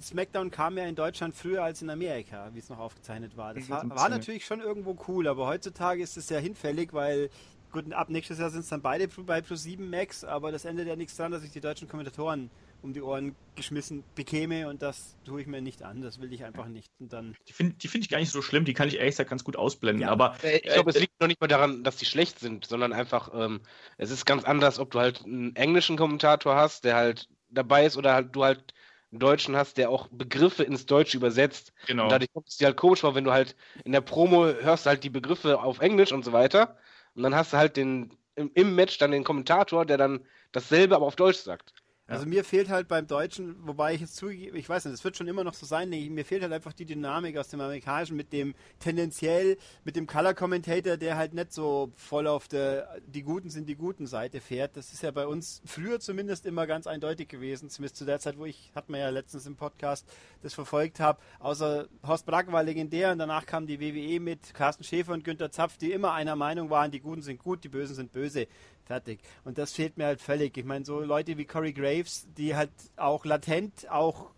SmackDown 0.00 0.50
kam 0.50 0.76
ja 0.76 0.84
in 0.84 0.94
Deutschland 0.94 1.34
früher 1.34 1.62
als 1.62 1.80
in 1.80 1.90
Amerika, 1.90 2.50
wie 2.52 2.58
es 2.58 2.68
noch 2.68 2.78
aufgezeichnet 2.78 3.36
war. 3.36 3.54
Das 3.54 3.70
war, 3.70 3.88
war, 3.88 4.08
natürlich 4.08 4.44
schon 4.44 4.60
irgendwo 4.60 4.96
cool, 5.08 5.26
aber 5.26 5.46
heutzutage 5.46 6.02
ist 6.02 6.16
es 6.16 6.28
ja 6.28 6.38
hinfällig, 6.38 6.92
weil 6.92 7.30
Gut, 7.72 7.92
ab 7.92 8.08
nächstes 8.08 8.38
Jahr 8.38 8.50
sind 8.50 8.60
es 8.60 8.68
dann 8.68 8.82
beide 8.82 9.08
bei 9.08 9.40
Plus 9.40 9.62
7 9.64 9.88
Max, 9.90 10.24
aber 10.24 10.52
das 10.52 10.64
ändert 10.64 10.86
ja 10.86 10.96
nichts 10.96 11.16
daran, 11.16 11.32
dass 11.32 11.42
ich 11.42 11.50
die 11.50 11.60
deutschen 11.60 11.88
Kommentatoren 11.88 12.50
um 12.82 12.92
die 12.92 13.02
Ohren 13.02 13.34
geschmissen 13.56 14.04
bekäme 14.14 14.68
und 14.68 14.82
das 14.82 15.16
tue 15.24 15.40
ich 15.40 15.46
mir 15.46 15.60
nicht 15.60 15.82
an. 15.82 16.02
Das 16.02 16.20
will 16.20 16.32
ich 16.32 16.44
einfach 16.44 16.66
nicht. 16.66 16.90
Und 17.00 17.12
dann 17.12 17.36
die 17.48 17.52
finde 17.52 17.74
die 17.74 17.88
find 17.88 18.04
ich 18.04 18.10
gar 18.10 18.18
nicht 18.18 18.30
so 18.30 18.42
schlimm, 18.42 18.64
die 18.64 18.74
kann 18.74 18.88
ich 18.88 18.96
ehrlich 18.96 19.12
gesagt 19.12 19.30
ganz 19.30 19.44
gut 19.44 19.56
ausblenden. 19.56 20.02
Ja. 20.02 20.10
Aber 20.10 20.36
äh, 20.42 20.58
ich 20.58 20.72
glaube, 20.72 20.90
äh, 20.90 20.94
es 20.94 21.00
liegt 21.00 21.20
noch 21.20 21.26
nicht 21.26 21.40
mal 21.40 21.48
daran, 21.48 21.82
dass 21.82 21.96
die 21.96 22.04
schlecht 22.04 22.38
sind, 22.38 22.66
sondern 22.66 22.92
einfach, 22.92 23.30
ähm, 23.34 23.60
es 23.98 24.10
ist 24.10 24.24
ganz 24.24 24.44
anders, 24.44 24.78
ob 24.78 24.90
du 24.92 25.00
halt 25.00 25.24
einen 25.24 25.56
englischen 25.56 25.96
Kommentator 25.96 26.54
hast, 26.54 26.84
der 26.84 26.94
halt 26.94 27.28
dabei 27.48 27.86
ist, 27.86 27.96
oder 27.96 28.14
halt, 28.14 28.34
du 28.36 28.44
halt 28.44 28.72
einen 29.10 29.20
Deutschen 29.20 29.56
hast, 29.56 29.78
der 29.78 29.90
auch 29.90 30.08
Begriffe 30.10 30.62
ins 30.62 30.86
Deutsche 30.86 31.16
übersetzt. 31.16 31.72
Genau. 31.86 32.04
Und 32.04 32.12
dadurch 32.12 32.32
kommt 32.32 32.48
es 32.48 32.56
dir 32.56 32.66
halt 32.66 32.76
komisch 32.76 33.00
vor, 33.00 33.14
wenn 33.14 33.24
du 33.24 33.32
halt 33.32 33.56
in 33.84 33.92
der 33.92 34.00
Promo 34.00 34.46
hörst 34.46 34.86
halt 34.86 35.04
die 35.04 35.10
Begriffe 35.10 35.60
auf 35.60 35.80
Englisch 35.80 36.12
und 36.12 36.24
so 36.24 36.32
weiter. 36.32 36.76
Und 37.16 37.22
dann 37.22 37.34
hast 37.34 37.52
du 37.52 37.56
halt 37.56 37.76
den 37.76 38.16
im, 38.36 38.50
im 38.54 38.74
Match 38.74 38.98
dann 38.98 39.10
den 39.10 39.24
Kommentator, 39.24 39.84
der 39.86 39.96
dann 39.96 40.26
dasselbe 40.52 40.94
aber 40.94 41.06
auf 41.06 41.16
Deutsch 41.16 41.38
sagt. 41.38 41.72
Also 42.08 42.24
mir 42.24 42.44
fehlt 42.44 42.68
halt 42.68 42.86
beim 42.86 43.08
Deutschen, 43.08 43.56
wobei 43.66 43.94
ich 43.94 44.00
jetzt 44.00 44.14
zugebe, 44.14 44.56
ich 44.56 44.68
weiß 44.68 44.84
nicht, 44.84 44.94
es 44.94 45.02
wird 45.02 45.16
schon 45.16 45.26
immer 45.26 45.42
noch 45.42 45.54
so 45.54 45.66
sein, 45.66 45.92
ich, 45.92 46.08
mir 46.08 46.24
fehlt 46.24 46.42
halt 46.42 46.52
einfach 46.52 46.72
die 46.72 46.86
Dynamik 46.86 47.36
aus 47.36 47.48
dem 47.48 47.60
Amerikanischen 47.60 48.16
mit 48.16 48.32
dem 48.32 48.54
tendenziell, 48.78 49.56
mit 49.82 49.96
dem 49.96 50.06
Color 50.06 50.34
Commentator, 50.34 50.96
der 50.96 51.16
halt 51.16 51.34
nicht 51.34 51.52
so 51.52 51.92
voll 51.96 52.28
auf 52.28 52.46
der, 52.46 53.00
die 53.06 53.22
Guten 53.22 53.50
sind 53.50 53.68
die 53.68 53.74
guten 53.74 54.06
Seite 54.06 54.40
fährt. 54.40 54.76
Das 54.76 54.92
ist 54.92 55.02
ja 55.02 55.10
bei 55.10 55.26
uns 55.26 55.62
früher 55.64 55.98
zumindest 55.98 56.46
immer 56.46 56.68
ganz 56.68 56.86
eindeutig 56.86 57.28
gewesen, 57.28 57.70
zumindest 57.70 57.96
zu 57.96 58.04
der 58.04 58.20
Zeit, 58.20 58.38
wo 58.38 58.44
ich, 58.44 58.70
hat 58.76 58.88
man 58.88 59.00
ja 59.00 59.08
letztens 59.08 59.46
im 59.46 59.56
Podcast 59.56 60.06
das 60.42 60.54
verfolgt 60.54 61.00
habe, 61.00 61.18
außer 61.40 61.88
Horst 62.06 62.24
Brack 62.24 62.52
war 62.52 62.62
legendär 62.62 63.10
und 63.10 63.18
danach 63.18 63.46
kam 63.46 63.66
die 63.66 63.80
WWE 63.80 64.20
mit 64.20 64.54
Carsten 64.54 64.84
Schäfer 64.84 65.12
und 65.12 65.24
Günter 65.24 65.50
Zapf, 65.50 65.76
die 65.76 65.90
immer 65.90 66.12
einer 66.12 66.36
Meinung 66.36 66.70
waren, 66.70 66.92
die 66.92 67.00
Guten 67.00 67.22
sind 67.22 67.42
gut, 67.42 67.64
die 67.64 67.68
Bösen 67.68 67.96
sind 67.96 68.12
böse. 68.12 68.46
Fertig. 68.86 69.20
Und 69.44 69.58
das 69.58 69.72
fehlt 69.72 69.98
mir 69.98 70.06
halt 70.06 70.20
völlig. 70.20 70.56
Ich 70.56 70.64
meine, 70.64 70.84
so 70.84 71.00
Leute 71.00 71.36
wie 71.36 71.44
Corey 71.44 71.72
Graves, 71.72 72.28
die 72.36 72.54
halt 72.54 72.70
auch 72.96 73.24
latent 73.24 73.90
auch, 73.90 74.30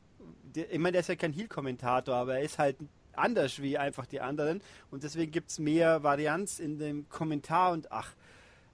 ich 0.55 0.79
meine, 0.79 0.93
der 0.93 1.03
ist 1.03 1.09
ja 1.09 1.17
kein 1.17 1.35
Heel-Kommentator, 1.35 2.15
aber 2.15 2.37
er 2.37 2.43
ist 2.43 2.59
halt 2.59 2.77
anders 3.13 3.61
wie 3.61 3.77
einfach 3.77 4.07
die 4.07 4.21
anderen. 4.21 4.63
Und 4.91 5.03
deswegen 5.03 5.31
gibt 5.33 5.51
es 5.51 5.59
mehr 5.59 6.03
Varianz 6.03 6.61
in 6.61 6.79
dem 6.79 7.09
Kommentar 7.11 7.73
und 7.73 7.93
ach. 7.93 8.15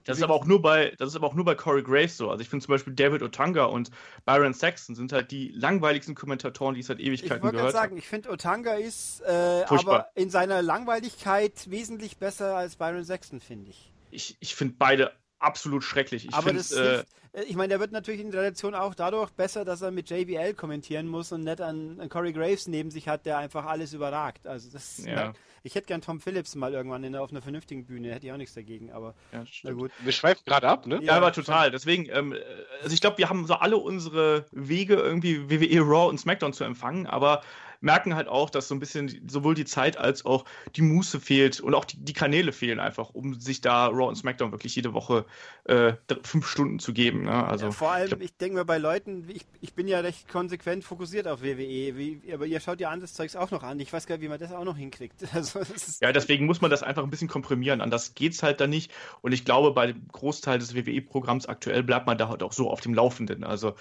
Das 0.04 0.19
ist 0.19 0.23
aber 0.23 0.35
auch 0.35 0.45
nur 0.45 0.61
bei, 0.61 0.93
das 0.99 1.09
ist 1.09 1.16
aber 1.16 1.26
auch 1.26 1.35
nur 1.35 1.47
bei 1.47 1.54
Corey 1.54 1.83
Graves 1.83 2.19
so. 2.19 2.31
Also 2.31 2.43
ich 2.43 2.49
finde 2.50 2.64
zum 2.64 2.73
Beispiel 2.73 2.93
David 2.93 3.23
Otanga 3.23 3.64
und 3.64 3.90
Byron 4.26 4.52
Saxon 4.52 4.95
sind 4.95 5.12
halt 5.12 5.31
die 5.31 5.49
langweiligsten 5.49 6.14
Kommentatoren, 6.14 6.75
die 6.75 6.83
es 6.83 6.88
seit 6.88 7.00
Ewigkeiten 7.00 7.50
gehört 7.50 7.69
Ich 7.69 7.73
sagen, 7.73 7.97
ich 7.97 8.07
finde 8.07 8.31
Otanga 8.31 8.75
ist 8.75 9.23
äh, 9.23 9.64
aber 9.66 10.11
in 10.14 10.28
seiner 10.28 10.61
Langweiligkeit 10.61 11.71
wesentlich 11.71 12.19
besser 12.19 12.54
als 12.54 12.76
Byron 12.76 13.02
Saxon, 13.02 13.40
finde 13.40 13.71
ich. 13.71 13.93
Ich, 14.11 14.37
ich 14.40 14.54
finde 14.54 14.75
beide 14.78 15.11
absolut 15.45 15.85
schrecklich. 15.85 16.27
Ich 16.27 16.35
aber 16.35 16.53
das 16.53 16.73
äh, 16.73 17.05
äh, 17.35 17.45
ich 17.45 17.57
meine, 17.57 17.69
der 17.69 17.81
wird 17.81 17.93
natürlich 17.93 18.21
in 18.21 18.31
Relation 18.31 18.75
auch 18.75 18.95
dadurch 18.95 19.31
besser, 19.31 19.65
dass 19.65 19.83
er 19.83 19.91
mit 19.91 20.11
JBL 20.11 20.55
kommentieren 20.55 21.09
muss 21.09 21.33
und 21.33 21.45
nicht 21.45 21.61
an, 21.61 22.01
an 22.01 22.09
Corey 22.09 22.33
Graves 22.33 22.69
neben 22.69 22.91
sich 22.91 23.09
hat, 23.09 23.27
der 23.27 23.39
einfach 23.39 23.67
alles 23.67 23.93
überragt. 23.93 24.47
Also 24.47 24.71
das, 24.71 25.05
ja. 25.05 25.33
ich 25.63 25.75
hätte 25.75 25.87
gern 25.87 26.01
Tom 26.01 26.21
Phillips 26.21 26.55
mal 26.55 26.73
irgendwann 26.73 27.05
in, 27.05 27.17
auf 27.17 27.31
einer 27.31 27.43
vernünftigen 27.43 27.85
Bühne, 27.87 28.13
hätte 28.13 28.27
ich 28.27 28.33
auch 28.33 28.37
nichts 28.37 28.55
dagegen, 28.55 28.93
aber 28.93 29.15
ja, 29.33 29.45
na 29.63 29.73
gut. 29.73 29.91
Wir 30.01 30.13
schweifen 30.13 30.43
gerade 30.47 30.69
ab, 30.69 30.87
ne? 30.87 31.01
Ja, 31.03 31.17
aber 31.17 31.33
total. 31.33 31.71
Deswegen, 31.71 32.09
ähm, 32.11 32.35
also 32.83 32.95
ich 32.95 33.01
glaube, 33.01 33.19
wir 33.19 33.29
haben 33.29 33.47
so 33.47 33.55
alle 33.55 33.77
unsere 33.77 34.47
Wege 34.53 34.95
irgendwie 34.95 35.51
WWE 35.51 35.81
Raw 35.81 36.09
und 36.09 36.19
SmackDown 36.19 36.53
zu 36.53 36.65
empfangen, 36.65 37.07
aber 37.07 37.43
merken 37.85 38.17
halt 38.17 38.29
auch, 38.29 38.50
dass 38.50 38.67
so 38.67 38.75
ein 38.75 38.81
bisschen 38.81 39.29
sowohl 39.29 39.55
die 39.55 39.67
Zeit 39.67 39.99
als 39.99 40.25
auch 40.25 40.45
die 40.75 40.83
Muße 40.83 41.21
fehlt 41.21 41.61
und 41.61 41.75
auch 41.75 41.85
die, 41.85 41.99
die 41.99 42.14
Kanäle 42.14 42.53
fehlen 42.53 42.81
einfach, 42.81 43.11
um 43.11 43.38
sich 43.38 43.61
da 43.61 43.87
Raw 43.87 44.09
und 44.09 44.17
SmackDown 44.17 44.53
wirklich 44.53 44.75
jede 44.75 44.95
Woche 44.95 45.26
äh, 45.64 45.93
fünf 46.23 46.49
Stunden 46.49 46.79
zu 46.79 46.93
geben. 46.93 47.25
Ne? 47.25 47.47
Also, 47.47 47.67
ja, 47.67 47.73
vor 47.73 47.93
allem, 47.93 48.21
ich, 48.21 48.31
ich 48.31 48.37
denke 48.37 48.57
mir 48.57 48.64
bei 48.64 48.79
Leuten, 48.79 49.29
ich, 49.29 49.45
ich 49.61 49.75
bin 49.75 49.87
ja 49.87 50.00
recht 50.00 50.29
konsequent 50.29 50.83
fokussiert 50.83 51.29
auf 51.29 51.43
WWE, 51.43 51.97
wie, 51.97 52.21
aber 52.33 52.47
ihr 52.47 52.59
schaut 52.61 52.81
ja 52.81 52.91
anderes 52.91 53.12
Zeugs 53.14 53.37
auch 53.37 53.50
noch 53.50 53.62
an. 53.62 53.79
Ich 53.79 53.93
weiß 53.93 54.07
gar 54.07 54.17
nicht, 54.17 54.25
wie 54.25 54.29
man 54.29 54.41
das 54.41 54.53
auch 54.53 54.64
noch 54.64 54.76
hinkriegt. 54.76 55.14
Also, 55.35 55.61
ja, 56.00 56.12
deswegen 56.12 56.47
muss 56.47 56.61
man 56.61 56.71
das 56.71 56.85
einfach 56.85 57.03
ein 57.03 57.11
bisschen 57.11 57.26
komprimieren. 57.26 57.81
Anders 57.81 58.14
geht 58.14 58.35
es 58.35 58.43
halt 58.45 58.61
da 58.61 58.69
nicht. 58.69 58.93
Und 59.21 59.33
ich 59.33 59.45
glaube, 59.45 59.73
bei 59.73 59.88
dem 59.88 60.07
Großteil 60.12 60.61
des 60.61 60.76
WWE-Programms 60.76 61.47
aktuell 61.47 61.83
bleibt 61.83 62.07
man 62.07 62.17
da 62.17 62.29
halt 62.29 62.45
auch 62.45 62.53
so 62.53 62.71
auf 62.71 62.81
dem 62.81 62.95
Laufenden. 62.95 63.43
Also 63.43 63.75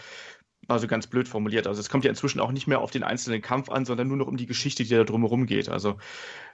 Also 0.68 0.88
ganz 0.88 1.08
blöd 1.08 1.28
formuliert. 1.28 1.68
Also 1.68 1.82
es 1.82 1.90
kommt 1.90 2.06
ja 2.06 2.10
inzwischen 2.10 2.40
auch 2.40 2.52
nicht 2.52 2.68
mehr 2.68 2.80
auf 2.80 2.92
den 2.92 3.04
einzelnen 3.04 3.42
Kampf 3.42 3.70
an, 3.70 3.86
sondern 3.86 4.08
nur 4.08 4.18
noch 4.18 4.28
um 4.28 4.38
die 4.38 4.46
Geschichte, 4.46 4.84
die 4.84 4.90
da 4.96 5.04
drumherum 5.04 5.46
geht. 5.46 5.68
Also 5.68 5.98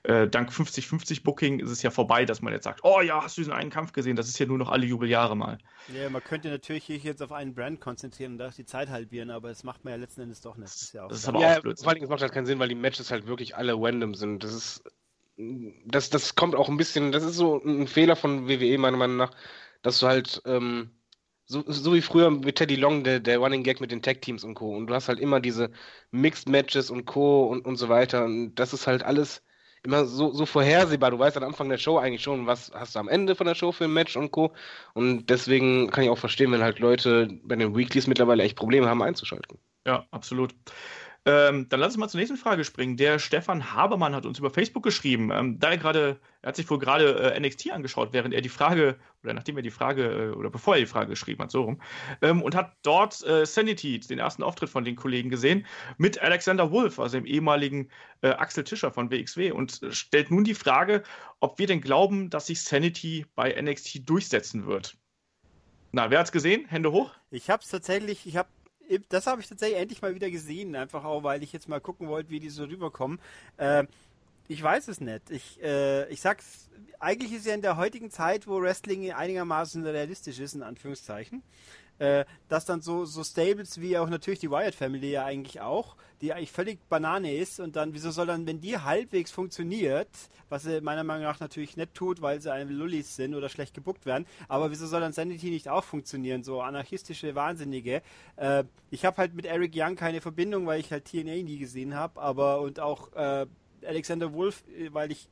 äh, 0.04 0.28
dank 0.28 0.50
50-50 0.50 1.24
Booking 1.24 1.60
ist 1.60 1.70
es 1.70 1.84
ja 1.84 1.92
vorbei, 1.92 2.26
dass 2.26 2.42
man 2.42 2.54
jetzt 2.54 2.64
sagt, 2.64 2.82
oh 2.84 3.02
ja, 3.02 3.24
hast 3.24 3.38
du 3.38 3.42
diesen 3.42 3.54
einen 3.54 3.70
Kampf 3.70 3.94
gesehen? 3.94 4.16
Das 4.16 4.28
ist 4.28 4.40
ja 4.40 4.46
nur 4.46 4.58
noch 4.58 4.70
alle 4.70 4.86
Jubeljahre 4.86 5.38
mal. 5.38 5.60
Ja, 5.94 6.10
man 6.10 6.24
könnte 6.24 6.50
natürlich 6.50 6.86
sich 6.86 7.04
jetzt 7.04 7.22
auf 7.22 7.32
einen 7.32 7.54
Brand 7.54 7.82
konzentrieren 7.82 8.34
und 8.34 8.38
da 8.40 8.50
die 8.50 8.66
Zeit 8.66 8.90
halbieren, 8.90 9.30
aber 9.30 9.50
das 9.50 9.64
macht 9.64 9.86
man 9.86 9.92
ja 9.92 9.98
letzten 9.98 10.22
Endes 10.22 10.42
doch 10.42 10.58
nicht. 10.58 10.74
Das 10.74 10.82
ist 10.82 10.94
ja, 10.94 11.04
auch 11.04 11.10
das 11.10 11.20
ist 11.20 11.28
aber 11.28 11.42
ja, 11.42 11.58
auch 11.58 11.62
blöd. 11.62 11.80
Vor 11.80 11.90
allem, 11.90 12.04
es 12.04 12.10
macht 12.10 12.22
halt 12.22 12.32
keinen 12.32 12.46
Sinn, 12.46 12.60
weil 12.60 12.70
die 12.70 12.76
Matches 12.76 13.12
halt 13.12 13.28
wirklich 13.28 13.56
alle 13.56 13.74
random 13.76 14.16
sind. 14.16 14.44
Das 14.44 14.54
ist 14.54 14.84
das, 15.86 16.10
das 16.10 16.36
kommt 16.36 16.56
auch 16.56 16.70
ein 16.70 16.78
bisschen, 16.78 17.12
das 17.12 17.24
ist 17.24 17.36
so 17.36 17.62
ein 17.64 17.88
Fehler 17.88 18.16
von 18.16 18.48
WWE 18.48 18.78
meiner 18.78 18.98
Meinung 18.98 19.18
nach, 19.18 19.32
dass 19.82 20.00
du 20.00 20.08
halt 20.08 20.42
ähm, 20.46 20.92
so, 21.50 21.64
so 21.68 21.94
wie 21.96 22.02
früher 22.02 22.30
mit 22.30 22.58
Teddy 22.58 22.76
Long, 22.76 23.04
der, 23.04 23.20
der 23.20 23.40
Running 23.40 23.64
Gag 23.64 23.82
mit 23.82 23.92
den 23.92 24.04
Tag-Teams 24.04 24.44
und 24.44 24.54
Co. 24.54 24.76
Und 24.76 24.88
du 24.88 24.94
hast 24.94 25.10
halt 25.10 25.20
immer 25.20 25.40
diese 25.40 25.72
Mixed-Matches 26.12 26.92
und 26.92 27.06
Co. 27.06 27.48
Und, 27.48 27.66
und 27.66 27.76
so 27.78 27.90
weiter. 27.90 28.24
Und 28.26 28.56
das 28.56 28.72
ist 28.74 28.86
halt 28.86 29.04
alles 29.04 29.42
immer 29.84 30.06
so, 30.06 30.32
so 30.32 30.46
vorhersehbar. 30.46 31.10
Du 31.10 31.18
weißt 31.18 31.38
am 31.38 31.44
Anfang 31.44 31.70
der 31.70 31.80
Show 31.80 31.98
eigentlich 31.98 32.22
schon, 32.22 32.46
was 32.46 32.72
hast 32.76 32.96
du 32.96 33.00
am 33.00 33.08
Ende 33.08 33.34
von 33.36 33.48
der 33.48 33.56
Show 33.56 33.72
für 33.72 33.86
ein 33.86 33.94
Match 33.94 34.16
und 34.16 34.32
Co. 34.32 34.54
Und 34.94 35.30
deswegen 35.32 35.90
kann 35.90 36.04
ich 36.04 36.12
auch 36.12 36.18
verstehen, 36.20 36.52
wenn 36.52 36.62
halt 36.62 36.78
Leute 36.80 37.28
bei 37.44 37.56
den 37.56 37.76
Weeklies 37.76 38.06
mittlerweile 38.06 38.44
echt 38.44 38.56
Probleme 38.56 38.88
haben 38.88 39.02
einzuschalten. 39.02 39.58
Ja, 39.88 40.06
absolut. 40.12 40.54
Ähm, 41.30 41.70
dann 41.70 41.80
lass 41.80 41.90
uns 41.90 41.98
mal 41.98 42.08
zur 42.08 42.20
nächsten 42.20 42.38
Frage 42.38 42.64
springen. 42.64 42.98
Der 42.98 43.20
Stefan 43.20 43.72
Habermann 43.72 44.16
hat 44.16 44.26
uns 44.26 44.40
über 44.40 44.50
Facebook 44.50 44.82
geschrieben. 44.82 45.30
Ähm, 45.32 45.60
da 45.60 45.70
er 45.70 45.78
gerade, 45.78 46.20
er 46.42 46.48
hat 46.48 46.56
sich 46.56 46.68
wohl 46.72 46.80
gerade 46.80 47.34
äh, 47.36 47.40
NXT 47.40 47.70
angeschaut, 47.70 48.14
während 48.14 48.34
er 48.34 48.42
die 48.42 48.50
Frage, 48.50 48.96
oder 49.22 49.36
nachdem 49.36 49.56
er 49.56 49.62
die 49.62 49.70
Frage, 49.70 50.06
äh, 50.06 50.36
oder 50.36 50.50
bevor 50.50 50.74
er 50.74 50.80
die 50.80 50.88
Frage 50.88 51.12
geschrieben 51.12 51.44
hat, 51.44 51.52
so 51.52 51.62
rum, 51.62 51.82
ähm, 52.24 52.42
und 52.42 52.56
hat 52.56 52.74
dort 52.82 53.24
äh, 53.28 53.46
Sanity, 53.46 54.00
den 54.00 54.18
ersten 54.18 54.42
Auftritt 54.42 54.72
von 54.72 54.84
den 54.84 54.96
Kollegen 54.96 55.30
gesehen, 55.30 55.68
mit 56.00 56.20
Alexander 56.20 56.72
Wolf, 56.72 56.98
also 57.00 57.18
dem 57.18 57.28
ehemaligen 57.28 57.92
äh, 58.22 58.30
Axel 58.30 58.64
Tischer 58.64 58.92
von 58.92 59.12
WXW, 59.12 59.52
und 59.52 59.82
stellt 59.92 60.32
nun 60.32 60.44
die 60.44 60.56
Frage, 60.56 61.04
ob 61.42 61.60
wir 61.60 61.68
denn 61.68 61.82
glauben, 61.82 62.32
dass 62.32 62.48
sich 62.48 62.62
Sanity 62.62 63.28
bei 63.36 63.56
NXT 63.62 64.10
durchsetzen 64.10 64.66
wird. 64.66 64.98
Na, 65.92 66.10
wer 66.10 66.20
hat's 66.20 66.32
gesehen? 66.32 66.66
Hände 66.68 66.92
hoch. 66.92 67.12
Ich 67.30 67.52
hab's 67.52 67.70
tatsächlich, 67.70 68.26
ich 68.26 68.36
habe 68.36 68.50
das 69.10 69.28
habe 69.28 69.42
ich 69.42 69.48
tatsächlich 69.48 69.80
endlich 69.80 70.02
mal 70.02 70.16
wieder 70.16 70.30
gesehen, 70.30 70.76
einfach 70.76 71.04
auch, 71.04 71.24
weil 71.24 71.44
ich 71.44 71.54
jetzt 71.54 71.70
mal 71.70 71.82
gucken 71.82 72.08
wollte, 72.08 72.30
wie 72.30 72.40
die 72.40 72.50
so 72.50 72.64
rüberkommen. 72.64 73.20
Äh, 73.58 73.86
ich 74.48 74.62
weiß 74.62 74.88
es 74.88 75.00
nicht. 75.00 75.30
Ich, 75.30 75.62
äh, 75.62 76.10
ich 76.10 76.22
sag's, 76.22 76.70
eigentlich 77.00 77.32
ist 77.34 77.46
ja 77.46 77.54
in 77.54 77.62
der 77.62 77.78
heutigen 77.78 78.10
Zeit, 78.10 78.48
wo 78.48 78.62
Wrestling 78.62 79.12
einigermaßen 79.12 79.86
realistisch 79.86 80.40
ist, 80.40 80.56
in 80.56 80.64
Anführungszeichen, 80.64 81.44
äh, 82.00 82.26
dass 82.48 82.66
dann 82.66 82.82
so, 82.82 83.06
so 83.06 83.24
Stables 83.24 83.80
wie 83.80 83.98
auch 83.98 84.10
natürlich 84.10 84.40
die 84.40 84.50
Wyatt 84.50 84.76
Family 84.76 85.12
ja 85.12 85.26
eigentlich 85.26 85.62
auch, 85.62 85.96
die 86.22 86.34
eigentlich 86.34 86.52
völlig 86.52 86.80
Banane 86.90 87.36
ist 87.36 87.60
und 87.60 87.76
dann, 87.76 87.94
wieso 87.94 88.12
soll 88.12 88.28
dann, 88.28 88.48
wenn 88.48 88.60
die 88.60 88.78
halbwegs 88.78 89.32
funktioniert, 89.32 90.10
was 90.50 90.64
sie 90.64 90.82
meiner 90.82 91.04
Meinung 91.04 91.24
nach 91.24 91.40
natürlich 91.40 91.78
nicht 91.78 91.94
tut, 91.94 92.22
weil 92.22 92.42
sie 92.42 92.52
eine 92.52 92.72
Lullis 92.72 93.16
sind 93.16 93.36
oder 93.36 93.50
schlecht 93.50 93.74
gebuckt 93.74 94.06
werden, 94.06 94.26
aber 94.48 94.72
wieso 94.72 94.88
soll 94.88 95.02
dann 95.02 95.14
Sanity 95.14 95.50
nicht 95.50 95.70
auch 95.70 95.84
funktionieren, 95.84 96.44
so 96.44 96.62
anarchistische 96.62 97.36
Wahnsinnige. 97.36 98.02
Äh, 98.36 98.64
ich 98.90 99.06
habe 99.06 99.18
halt 99.18 99.34
mit 99.34 99.46
Eric 99.46 99.74
Young 99.76 99.96
keine 99.96 100.22
Verbindung, 100.22 100.66
weil 100.66 100.80
ich 100.80 100.92
halt 100.92 101.06
TNA 101.06 101.44
nie 101.44 101.60
gesehen 101.60 101.96
habe, 101.96 102.20
aber 102.22 102.62
und 102.62 102.80
auch 102.80 103.14
äh, 103.14 103.46
Alexander 103.86 104.34
Wolf, 104.34 104.64
äh, 104.78 104.94
weil 104.94 105.12
ich 105.12 105.30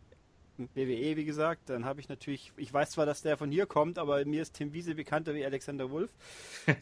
BWE, 0.57 1.15
wie 1.15 1.25
gesagt. 1.25 1.69
Dann 1.69 1.85
habe 1.85 1.99
ich 1.99 2.09
natürlich, 2.09 2.51
ich 2.57 2.73
weiß 2.73 2.91
zwar, 2.91 3.05
dass 3.05 3.21
der 3.21 3.37
von 3.37 3.51
hier 3.51 3.65
kommt, 3.65 3.97
aber 3.99 4.23
mir 4.25 4.41
ist 4.41 4.53
Tim 4.53 4.73
Wiese 4.73 4.95
bekannter 4.95 5.35
wie 5.35 5.45
Alexander 5.45 5.91
Wolf. 5.91 6.09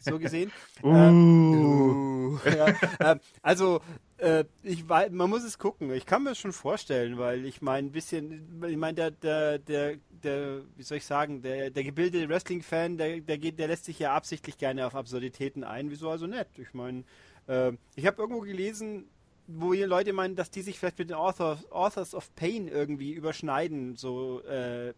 So 0.00 0.18
gesehen. 0.20 0.50
uh. 0.82 0.88
Ähm, 0.88 1.54
uh, 1.54 2.38
ja, 2.44 2.68
äh, 3.12 3.18
also, 3.42 3.80
äh, 4.18 4.44
ich 4.62 4.88
weiß, 4.88 5.10
man 5.10 5.30
muss 5.30 5.44
es 5.44 5.58
gucken. 5.58 5.92
Ich 5.92 6.06
kann 6.06 6.22
mir 6.22 6.30
das 6.30 6.38
schon 6.38 6.52
vorstellen, 6.52 7.18
weil 7.18 7.44
ich 7.44 7.60
meine, 7.60 7.88
ein 7.88 7.92
bisschen, 7.92 8.62
ich 8.66 8.76
meine, 8.76 8.94
der, 8.94 9.10
der, 9.10 9.58
der, 9.58 9.96
der, 10.08 10.62
wie 10.76 10.82
soll 10.82 10.98
ich 10.98 11.06
sagen, 11.06 11.42
der, 11.42 11.70
der 11.70 11.84
gebildete 11.84 12.28
Wrestling-Fan, 12.28 12.96
der, 12.96 13.20
der 13.20 13.38
geht, 13.38 13.58
der 13.58 13.68
lässt 13.68 13.84
sich 13.84 13.98
ja 13.98 14.14
absichtlich 14.14 14.58
gerne 14.58 14.86
auf 14.86 14.94
Absurditäten 14.94 15.64
ein. 15.64 15.90
Wieso 15.90 16.10
also 16.10 16.26
nett? 16.26 16.48
Ich 16.56 16.72
meine, 16.72 17.04
äh, 17.46 17.72
ich 17.94 18.06
habe 18.06 18.20
irgendwo 18.20 18.40
gelesen, 18.40 19.08
wo 19.46 19.72
hier 19.72 19.86
Leute 19.86 20.12
meinen, 20.12 20.36
dass 20.36 20.50
die 20.50 20.62
sich 20.62 20.78
vielleicht 20.78 20.98
mit 20.98 21.10
den 21.10 21.16
Authors, 21.16 21.70
Authors 21.70 22.14
of 22.14 22.34
Pain 22.34 22.68
irgendwie 22.68 23.12
überschneiden, 23.12 23.96
so 23.96 24.42
äh, 24.42 24.92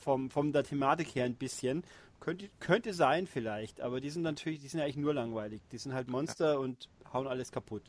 vom, 0.00 0.30
vom 0.30 0.52
der 0.52 0.64
Thematik 0.64 1.14
her 1.14 1.24
ein 1.24 1.36
bisschen. 1.36 1.84
Könnte, 2.18 2.48
könnte 2.60 2.94
sein 2.94 3.26
vielleicht, 3.26 3.80
aber 3.80 4.00
die 4.00 4.10
sind 4.10 4.22
natürlich, 4.22 4.60
die 4.60 4.68
sind 4.68 4.80
eigentlich 4.80 4.96
nur 4.96 5.12
langweilig. 5.14 5.60
Die 5.70 5.78
sind 5.78 5.92
halt 5.92 6.08
Monster 6.08 6.54
ja. 6.54 6.58
und 6.58 6.88
hauen 7.12 7.26
alles 7.26 7.52
kaputt. 7.52 7.82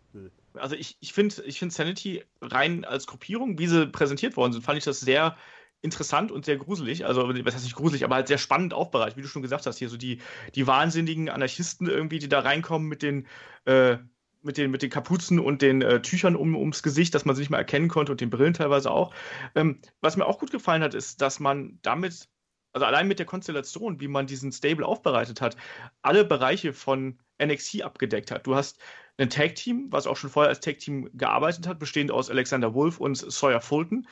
Also 0.54 0.76
ich, 0.76 0.98
ich 1.00 1.14
finde 1.14 1.42
ich 1.44 1.60
find 1.60 1.72
Sanity 1.72 2.24
rein 2.42 2.84
als 2.86 3.08
Gruppierung, 3.08 3.58
wie 3.58 3.68
sie 3.68 3.88
präsentiert 3.88 4.36
worden 4.36 4.54
sind, 4.54 4.64
fand 4.64 4.78
ich 4.78 4.84
das 4.84 5.00
sehr 5.00 5.38
interessant 5.82 6.32
und 6.32 6.46
sehr 6.46 6.58
gruselig. 6.58 7.06
Also, 7.06 7.28
was 7.28 7.54
heißt 7.54 7.64
nicht 7.64 7.76
gruselig, 7.76 8.04
aber 8.04 8.16
halt 8.16 8.28
sehr 8.28 8.38
spannend 8.38 8.74
aufbereitet, 8.74 9.18
wie 9.18 9.22
du 9.22 9.28
schon 9.28 9.42
gesagt 9.42 9.66
hast, 9.66 9.78
hier 9.78 9.90
so 9.90 9.98
die, 9.98 10.20
die 10.56 10.68
wahnsinnigen 10.68 11.30
Anarchisten 11.30 11.88
irgendwie, 11.88 12.20
die 12.20 12.30
da 12.30 12.40
reinkommen 12.40 12.88
mit 12.88 13.02
den 13.02 13.28
äh, 13.66 13.98
mit 14.42 14.58
den, 14.58 14.72
mit 14.72 14.82
den 14.82 14.90
Kapuzen 14.90 15.40
und 15.40 15.62
den 15.62 15.82
äh, 15.82 16.02
Tüchern 16.02 16.36
um, 16.36 16.56
ums 16.56 16.84
Gesicht, 16.84 17.14
dass 17.16 17.26
man 17.26 17.36
sie 17.36 17.42
nicht 17.42 17.50
mehr 17.50 17.60
erkennen 17.60 17.90
konnte 17.90 18.12
und 18.12 18.22
den 18.22 18.30
Brillen 18.30 18.54
teilweise 18.54 18.92
auch. 18.92 19.14
Ähm, 19.56 19.80
was 20.02 20.18
mir 20.18 20.26
auch 20.26 20.40
gut 20.40 20.52
gefallen 20.52 20.84
hat, 20.84 20.94
ist, 20.94 21.22
dass 21.22 21.40
man 21.40 21.80
damit, 21.82 22.30
also 22.74 22.86
allein 22.86 23.08
mit 23.08 23.20
der 23.20 23.26
Konstellation, 23.26 24.00
wie 24.00 24.08
man 24.08 24.28
diesen 24.28 24.52
Stable 24.52 24.86
aufbereitet 24.86 25.42
hat, 25.42 25.58
alle 26.02 26.24
Bereiche 26.24 26.74
von 26.74 27.20
NXT 27.44 27.84
abgedeckt 27.84 28.32
hat. 28.32 28.48
Du 28.48 28.56
hast 28.56 28.80
ein 29.18 29.30
Tag-Team, 29.30 29.88
was 29.92 30.08
auch 30.08 30.18
schon 30.18 30.30
vorher 30.30 30.50
als 30.50 30.60
Tag-Team 30.60 31.10
gearbeitet 31.14 31.68
hat, 31.68 31.80
bestehend 31.80 32.12
aus 32.12 32.30
Alexander 32.30 32.74
Wolf 32.74 33.00
und 33.00 33.18
Sawyer 33.18 33.62
Fulton 33.62 34.08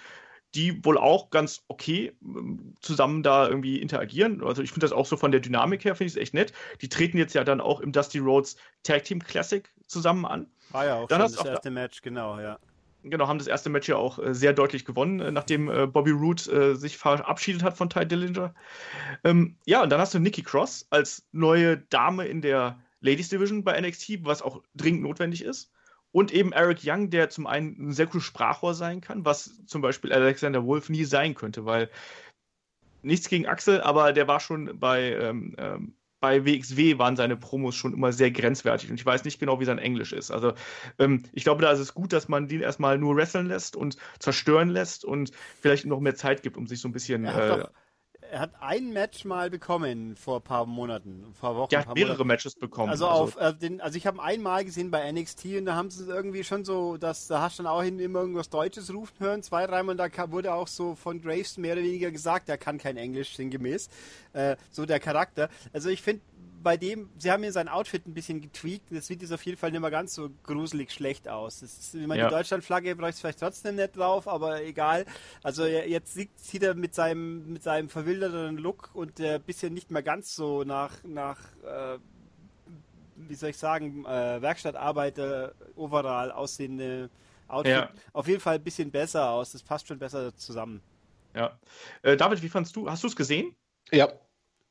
die 0.56 0.84
wohl 0.86 0.98
auch 0.98 1.30
ganz 1.30 1.64
okay 1.68 2.14
ähm, 2.24 2.76
zusammen 2.82 3.24
da 3.24 3.48
irgendwie 3.48 3.82
interagieren. 3.82 4.44
Also 4.44 4.62
ich 4.62 4.72
finde 4.72 4.86
das 4.86 4.92
auch 4.92 5.06
so 5.06 5.18
von 5.18 5.32
der 5.32 5.42
Dynamik 5.42 5.84
her, 5.84 5.96
finde 5.96 6.08
ich 6.08 6.16
es 6.16 6.22
echt 6.22 6.34
nett. 6.34 6.54
Die 6.82 6.90
treten 6.90 7.18
jetzt 7.18 7.36
ja 7.36 7.44
dann 7.44 7.62
auch 7.62 7.82
im 7.82 7.92
Dusty 7.92 8.20
Rhodes 8.20 8.56
Tag 8.84 9.04
Team 9.04 9.20
Classic 9.20 9.70
zusammen 9.88 10.26
an. 10.26 10.48
War 10.72 10.86
ja 10.86 10.96
auch 10.96 11.08
dann 11.08 11.20
das 11.20 11.36
erste 11.36 11.72
Match, 11.72 12.02
genau, 12.02 12.40
ja. 12.40 12.58
Genau, 13.04 13.28
haben 13.28 13.38
das 13.38 13.48
erste 13.48 13.70
Match 13.70 13.88
ja 13.88 13.98
auch 13.98 14.18
äh, 14.18 14.34
sehr 14.34 14.54
deutlich 14.54 14.84
gewonnen, 14.84 15.20
äh, 15.20 15.32
nachdem 15.32 15.70
äh, 15.70 15.86
Bobby 15.86 16.10
Roode 16.10 16.52
äh, 16.52 16.76
sich 16.76 16.98
verabschiedet 16.98 17.62
hat 17.62 17.78
von 17.78 17.90
Ty 17.90 18.08
Dillinger. 18.08 18.56
Ähm, 19.24 19.58
ja, 19.66 19.84
und 19.84 19.92
dann 19.92 20.00
hast 20.00 20.16
du 20.16 20.20
Nikki 20.20 20.42
Cross 20.42 20.88
als 20.90 21.28
neue 21.32 21.78
Dame 21.78 22.26
in 22.26 22.42
der 22.42 22.80
Ladies 23.02 23.30
Division 23.30 23.64
bei 23.64 23.80
NXT, 23.80 24.26
was 24.26 24.42
auch 24.42 24.64
dringend 24.74 25.04
notwendig 25.04 25.44
ist. 25.44 25.72
Und 26.16 26.32
eben 26.32 26.54
Eric 26.54 26.80
Young, 26.82 27.10
der 27.10 27.30
zum 27.30 27.46
einen 27.46 27.90
ein 27.90 27.92
sehr 27.92 28.08
cooles 28.08 28.24
Sprachrohr 28.24 28.74
sein 28.74 29.02
kann, 29.02 29.26
was 29.26 29.66
zum 29.66 29.82
Beispiel 29.82 30.14
Alexander 30.14 30.66
Wolf 30.66 30.88
nie 30.88 31.04
sein 31.04 31.36
könnte, 31.36 31.66
weil 31.66 31.90
nichts 33.02 33.28
gegen 33.28 33.48
Axel, 33.48 33.82
aber 33.82 34.14
der 34.14 34.26
war 34.26 34.40
schon 34.40 34.80
bei, 34.80 35.12
ähm, 35.12 35.56
ähm, 35.58 35.94
bei 36.22 36.46
WXW 36.46 37.00
waren 37.00 37.18
seine 37.18 37.36
Promos 37.36 37.76
schon 37.76 37.92
immer 37.92 38.14
sehr 38.14 38.32
grenzwertig 38.32 38.90
und 38.90 38.96
ich 38.96 39.06
weiß 39.06 39.26
nicht 39.26 39.42
genau, 39.42 39.60
wie 39.60 39.66
sein 39.66 39.78
Englisch 39.78 40.14
ist. 40.14 40.32
Also 40.32 40.54
ähm, 41.00 41.24
ich 41.34 41.44
glaube, 41.44 41.62
da 41.62 41.74
ist 41.74 41.80
es 41.80 41.94
gut, 41.94 42.14
dass 42.14 42.30
man 42.30 42.48
den 42.48 42.62
erstmal 42.62 42.98
nur 42.98 43.18
wresteln 43.18 43.48
lässt 43.48 43.76
und 43.76 43.98
zerstören 44.18 44.70
lässt 44.70 45.04
und 45.04 45.34
vielleicht 45.60 45.86
noch 45.86 46.00
mehr 46.00 46.16
Zeit 46.16 46.44
gibt, 46.44 46.56
um 46.56 46.66
sich 46.66 46.80
so 46.80 46.88
ein 46.88 46.94
bisschen. 46.94 47.26
Äh, 47.26 47.66
er 48.32 48.40
hat 48.40 48.52
ein 48.60 48.92
Match 48.92 49.26
mal 49.26 49.50
bekommen 49.50 50.16
vor 50.16 50.38
ein 50.38 50.42
paar 50.44 50.66
Monaten, 50.66 51.26
vor 51.40 51.56
Wochen. 51.56 51.74
Er 51.74 51.82
hat 51.82 51.96
mehrere 51.96 52.14
Monaten. 52.14 52.28
Matches 52.28 52.56
bekommen. 52.56 52.90
Also, 52.90 53.08
also. 53.08 53.24
auf 53.24 53.38
äh, 53.38 53.54
den, 53.54 53.82
also 53.82 53.98
ich 53.98 54.08
habe 54.08 54.22
einmal 54.22 54.66
gesehen 54.66 54.92
bei 54.92 55.12
NXT 55.12 55.46
und 55.58 55.66
da 55.66 55.76
haben 55.76 55.90
sie 55.90 56.06
irgendwie 56.06 56.44
schon 56.44 56.66
so, 56.66 56.98
dass 56.98 57.28
da 57.28 57.42
hast 57.42 57.60
du 57.60 57.64
dann 57.64 57.72
auch 57.72 57.84
hin 57.84 58.00
immer 58.00 58.20
irgendwas 58.20 58.50
Deutsches 58.50 58.94
rufen 58.94 59.16
hören, 59.20 59.44
zwei, 59.44 59.66
dreimal, 59.68 59.92
und 59.92 59.98
da 59.98 60.32
wurde 60.32 60.54
auch 60.54 60.68
so 60.68 60.96
von 60.96 61.22
Graves 61.22 61.58
mehr 61.58 61.74
oder 61.74 61.84
weniger 61.84 62.12
gesagt, 62.12 62.50
er 62.50 62.58
kann 62.58 62.78
kein 62.78 62.98
Englisch 62.98 63.36
sinngemäß. 63.36 63.90
Äh, 64.34 64.56
so 64.72 64.86
der 64.86 65.00
Charakter. 65.00 65.50
Also 65.74 65.90
ich 65.90 66.02
finde, 66.02 66.22
bei 66.66 66.78
dem, 66.78 67.12
sie 67.20 67.32
haben 67.32 67.42
mir 67.42 67.52
sein 67.52 67.70
Outfit 67.70 68.08
ein 68.08 68.16
bisschen 68.16 68.42
getweakt. 68.42 68.88
Das 68.90 69.06
sieht 69.06 69.22
jetzt 69.22 69.32
auf 69.32 69.46
jeden 69.46 69.56
Fall 69.56 69.70
nicht 69.70 69.82
mehr 69.82 69.92
ganz 69.92 70.16
so 70.16 70.32
gruselig 70.42 70.92
schlecht 70.92 71.30
aus. 71.30 71.60
Das 71.60 71.78
ist, 71.78 71.94
ich 71.94 72.08
meine, 72.08 72.24
ja. 72.24 72.28
die 72.28 72.34
Deutschlandflagge 72.34 72.96
bräuchte 72.96 73.22
vielleicht 73.22 73.40
trotzdem 73.40 73.76
nicht 73.76 73.96
drauf, 73.96 74.28
aber 74.28 74.64
egal. 74.64 75.06
Also 75.44 75.68
jetzt 75.68 76.16
sieht, 76.16 76.32
sieht 76.40 76.64
er 76.64 76.74
mit 76.74 76.96
seinem, 76.96 77.54
mit 77.54 77.62
seinem 77.62 77.88
verwilderten 77.88 78.58
Look 78.58 78.90
und 78.96 79.20
der 79.20 79.38
bisschen 79.38 79.76
nicht 79.76 79.92
mehr 79.92 80.02
ganz 80.02 80.36
so 80.36 80.64
nach, 80.64 81.04
nach 81.04 81.38
äh, 81.64 82.00
wie 83.16 83.36
soll 83.36 83.52
ich 83.52 83.58
sagen, 83.58 84.04
äh, 84.06 84.42
Werkstattarbeiter 84.42 85.54
overall 85.76 86.32
aussehende 86.32 87.12
Outfit 87.48 87.74
ja. 87.74 87.90
auf 88.12 88.28
jeden 88.28 88.42
Fall 88.42 88.56
ein 88.56 88.64
bisschen 88.64 88.90
besser 88.90 89.30
aus. 89.30 89.52
Das 89.52 89.62
passt 89.62 89.88
schon 89.88 90.00
besser 90.00 90.36
zusammen. 90.36 90.82
Ja. 91.36 91.60
Äh, 92.02 92.18
David, 92.18 92.42
wie 92.42 92.50
fandest 92.50 92.76
du? 92.76 92.90
Hast 92.90 93.04
du 93.04 93.08
es 93.08 93.16
gesehen? 93.16 93.56
Ja, 93.92 94.12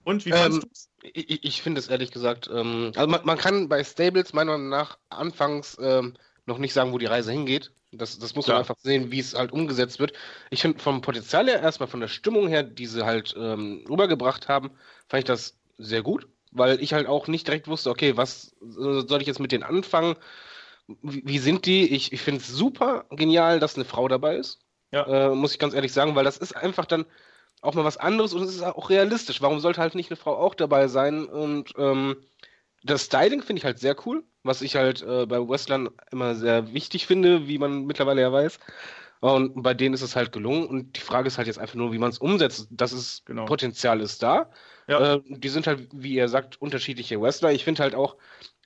und 0.05 0.27
wie 0.27 0.33
fandest 0.33 0.63
ähm, 0.63 0.71
du 1.03 1.09
Ich, 1.13 1.45
ich 1.45 1.63
finde 1.63 1.81
es 1.81 1.89
ehrlich 1.89 2.11
gesagt, 2.11 2.49
ähm, 2.53 2.93
also 2.95 3.09
man, 3.09 3.25
man, 3.25 3.39
kann 3.39 3.69
bei 3.69 3.83
Stables 3.83 4.33
meiner 4.33 4.53
Meinung 4.53 4.69
nach 4.69 4.99
anfangs 5.09 5.77
ähm, 5.81 6.15
noch 6.47 6.59
nicht 6.59 6.75
sagen, 6.75 6.93
wo 6.93 6.99
die 6.99 7.07
Reise 7.07 7.33
hingeht. 7.33 7.73
Das, 7.93 8.19
das 8.19 8.35
muss 8.35 8.49
man 8.49 8.57
einfach 8.59 8.77
sehen, 8.79 9.13
wie 9.13 9.21
es 9.21 9.35
halt 9.35 9.53
umgesetzt 9.53 10.01
wird. 10.01 10.13
Ich 10.51 10.63
finde 10.63 10.81
vom 10.81 11.01
Potenzial 11.01 11.47
her, 11.47 11.61
erstmal 11.61 11.89
von 11.89 12.01
der 12.01 12.09
Stimmung 12.09 12.49
her, 12.49 12.63
die 12.63 12.87
sie 12.87 13.05
halt 13.05 13.35
ähm, 13.39 13.85
rübergebracht 13.89 14.49
haben, 14.49 14.71
fand 15.09 15.21
ich 15.21 15.25
das 15.25 15.57
sehr 15.79 16.03
gut. 16.03 16.27
weil 16.51 16.81
ich 16.83 16.93
halt 16.93 17.07
auch 17.07 17.29
nicht 17.29 17.47
direkt 17.47 17.69
wusste, 17.69 17.91
okay, 17.91 18.17
was 18.17 18.55
soll 18.61 19.21
ich 19.21 19.27
jetzt 19.27 19.41
mit 19.41 19.53
denen 19.53 19.65
anfangen? 19.65 20.17
Wie, 21.03 21.23
wie 21.25 21.39
sind 21.39 21.67
die? 21.67 21.87
Ich, 21.95 22.13
ich 22.13 22.21
finde 22.21 22.41
es 22.41 22.49
super 22.49 23.07
genial, 23.11 23.59
dass 23.59 23.77
eine 23.77 23.85
Frau 23.85 24.09
dabei 24.09 24.37
ist. 24.37 24.61
Ja. 24.93 25.31
Äh, 25.31 25.35
muss 25.35 25.53
ich 25.53 25.59
ganz 25.59 25.75
ehrlich 25.75 25.93
sagen, 25.93 26.15
weil 26.15 26.25
das 26.25 26.37
ist 26.37 26.55
einfach 26.55 26.85
dann 26.85 27.07
auch 27.65 27.75
mal 27.75 27.85
was 27.85 27.97
anderes 27.97 28.35
und 28.35 28.43
es 28.43 28.55
ist 28.55 28.63
auch 28.63 28.91
realistisch. 28.91 29.41
Warum 29.41 29.61
sollte 29.61 29.81
halt 29.81 29.95
nicht 29.95 30.11
eine 30.11 30.17
Frau 30.17 30.37
auch 30.37 30.55
dabei 30.55 30.89
sein? 30.89 31.25
Und 31.25 31.73
ähm, 31.79 32.17
das 32.83 33.05
Styling 33.05 33.43
finde 33.43 33.61
ich 33.61 33.65
halt 33.65 33.79
sehr 33.79 33.97
cool, 34.07 34.25
was 34.43 34.63
ich 34.63 34.77
halt 34.77 35.03
äh, 35.03 35.27
bei 35.27 35.39
Wrestlern 35.39 35.89
immer 36.11 36.35
sehr 36.35 36.75
wichtig 36.75 37.07
finde, 37.07 37.49
wie 37.49 37.59
man 37.59 37.87
mittlerweile 37.87 38.21
ja 38.21 38.33
weiß. 38.33 38.59
Und 39.21 39.63
bei 39.63 39.73
denen 39.73 39.95
ist 39.95 40.03
es 40.03 40.17
halt 40.17 40.33
gelungen. 40.33 40.67
Und 40.67 40.97
die 40.97 41.01
Frage 41.01 41.29
ist 41.29 41.39
halt 41.39 41.47
jetzt 41.47 41.59
einfach 41.59 41.77
nur, 41.77 41.93
wie 41.93 41.99
man 41.99 42.11
es 42.11 42.19
umsetzt. 42.19 42.69
Das 42.71 42.93
ist, 42.93 43.25
genau. 43.25 43.47
Potenzial 43.47 44.03
ist 44.03 44.23
da. 44.23 44.51
Ja. 44.87 45.15
Äh, 45.15 45.23
die 45.27 45.49
sind 45.49 45.67
halt, 45.67 45.89
wie 45.95 46.15
ihr 46.15 46.29
sagt, 46.29 46.61
unterschiedliche 46.61 47.19
Wrestler. 47.19 47.53
Ich 47.53 47.65
finde 47.65 47.83
halt 47.83 47.95
auch, 47.95 48.17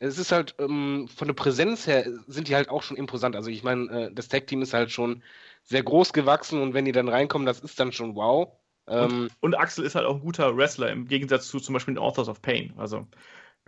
es 0.01 0.19
ist 0.19 0.33
halt 0.33 0.57
ähm, 0.59 1.09
von 1.15 1.29
der 1.29 1.35
Präsenz 1.35 1.87
her 1.87 2.07
sind 2.27 2.49
die 2.49 2.57
halt 2.57 2.71
auch 2.71 2.83
schon 2.83 2.97
imposant. 2.97 3.37
Also 3.37 3.51
ich 3.51 3.63
meine, 3.63 4.07
äh, 4.07 4.13
das 4.13 4.27
Tag-Team 4.27 4.63
ist 4.63 4.75
halt 4.75 4.91
schon 4.91 5.23
sehr 5.63 5.85
groß 5.85 6.13
gewachsen 6.13 6.61
und 6.61 6.75
wenn 6.75 6.87
die 6.87 6.93
dann 6.93 7.09
reinkommen, 7.09 7.47
das 7.47 7.61
ist 7.61 7.79
dann 7.79 7.93
schon 7.93 8.17
wow. 8.17 8.49
Und, 8.89 9.13
ähm, 9.13 9.31
und 9.41 9.55
Axel 9.55 9.85
ist 9.85 9.95
halt 9.95 10.07
auch 10.07 10.15
ein 10.15 10.21
guter 10.21 10.57
Wrestler 10.57 10.91
im 10.91 11.07
Gegensatz 11.07 11.49
zu 11.49 11.61
zum 11.61 11.75
Beispiel 11.75 11.95
den 11.95 12.03
Authors 12.03 12.29
of 12.29 12.43
Pain. 12.43 12.73
Also 12.77 13.07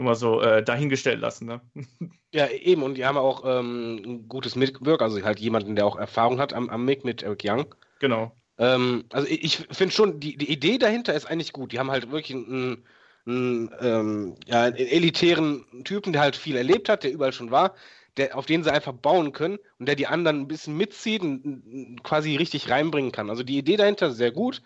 immer 0.00 0.14
so 0.14 0.40
äh, 0.40 0.62
dahingestellt 0.62 1.20
lassen. 1.20 1.46
Ne? 1.46 1.60
Ja, 2.32 2.48
eben. 2.48 2.84
Und 2.84 2.94
die 2.94 3.04
haben 3.04 3.18
auch 3.18 3.42
ähm, 3.44 4.02
ein 4.06 4.28
gutes 4.28 4.54
Mitwirk, 4.54 5.02
also 5.02 5.20
halt 5.20 5.40
jemanden, 5.40 5.74
der 5.74 5.84
auch 5.84 5.96
Erfahrung 5.96 6.38
hat 6.38 6.52
am, 6.52 6.68
am 6.70 6.84
Mic 6.84 7.04
mit 7.04 7.24
Eric 7.24 7.42
Young. 7.44 7.74
Genau. 7.98 8.32
Ähm, 8.56 9.04
also 9.10 9.26
ich, 9.26 9.42
ich 9.42 9.76
finde 9.76 9.92
schon, 9.92 10.20
die, 10.20 10.36
die 10.36 10.48
Idee 10.48 10.78
dahinter 10.78 11.12
ist 11.12 11.26
eigentlich 11.26 11.52
gut. 11.52 11.72
Die 11.72 11.80
haben 11.80 11.90
halt 11.90 12.12
wirklich 12.12 12.36
einen, 12.36 12.84
einen, 13.26 13.74
ähm, 13.80 14.36
ja, 14.46 14.62
einen 14.62 14.76
elitären 14.76 15.64
Typen, 15.82 16.12
der 16.12 16.22
halt 16.22 16.36
viel 16.36 16.56
erlebt 16.56 16.88
hat, 16.88 17.02
der 17.02 17.10
überall 17.10 17.32
schon 17.32 17.50
war, 17.50 17.74
der, 18.16 18.38
auf 18.38 18.46
den 18.46 18.62
sie 18.62 18.72
einfach 18.72 18.92
bauen 18.92 19.32
können 19.32 19.58
und 19.80 19.86
der 19.86 19.96
die 19.96 20.06
anderen 20.06 20.42
ein 20.42 20.48
bisschen 20.48 20.76
mitzieht 20.76 21.22
und 21.22 22.00
quasi 22.04 22.36
richtig 22.36 22.70
reinbringen 22.70 23.10
kann. 23.10 23.28
Also 23.28 23.42
die 23.42 23.58
Idee 23.58 23.76
dahinter 23.76 24.08
ist 24.08 24.18
sehr 24.18 24.30
gut. 24.30 24.62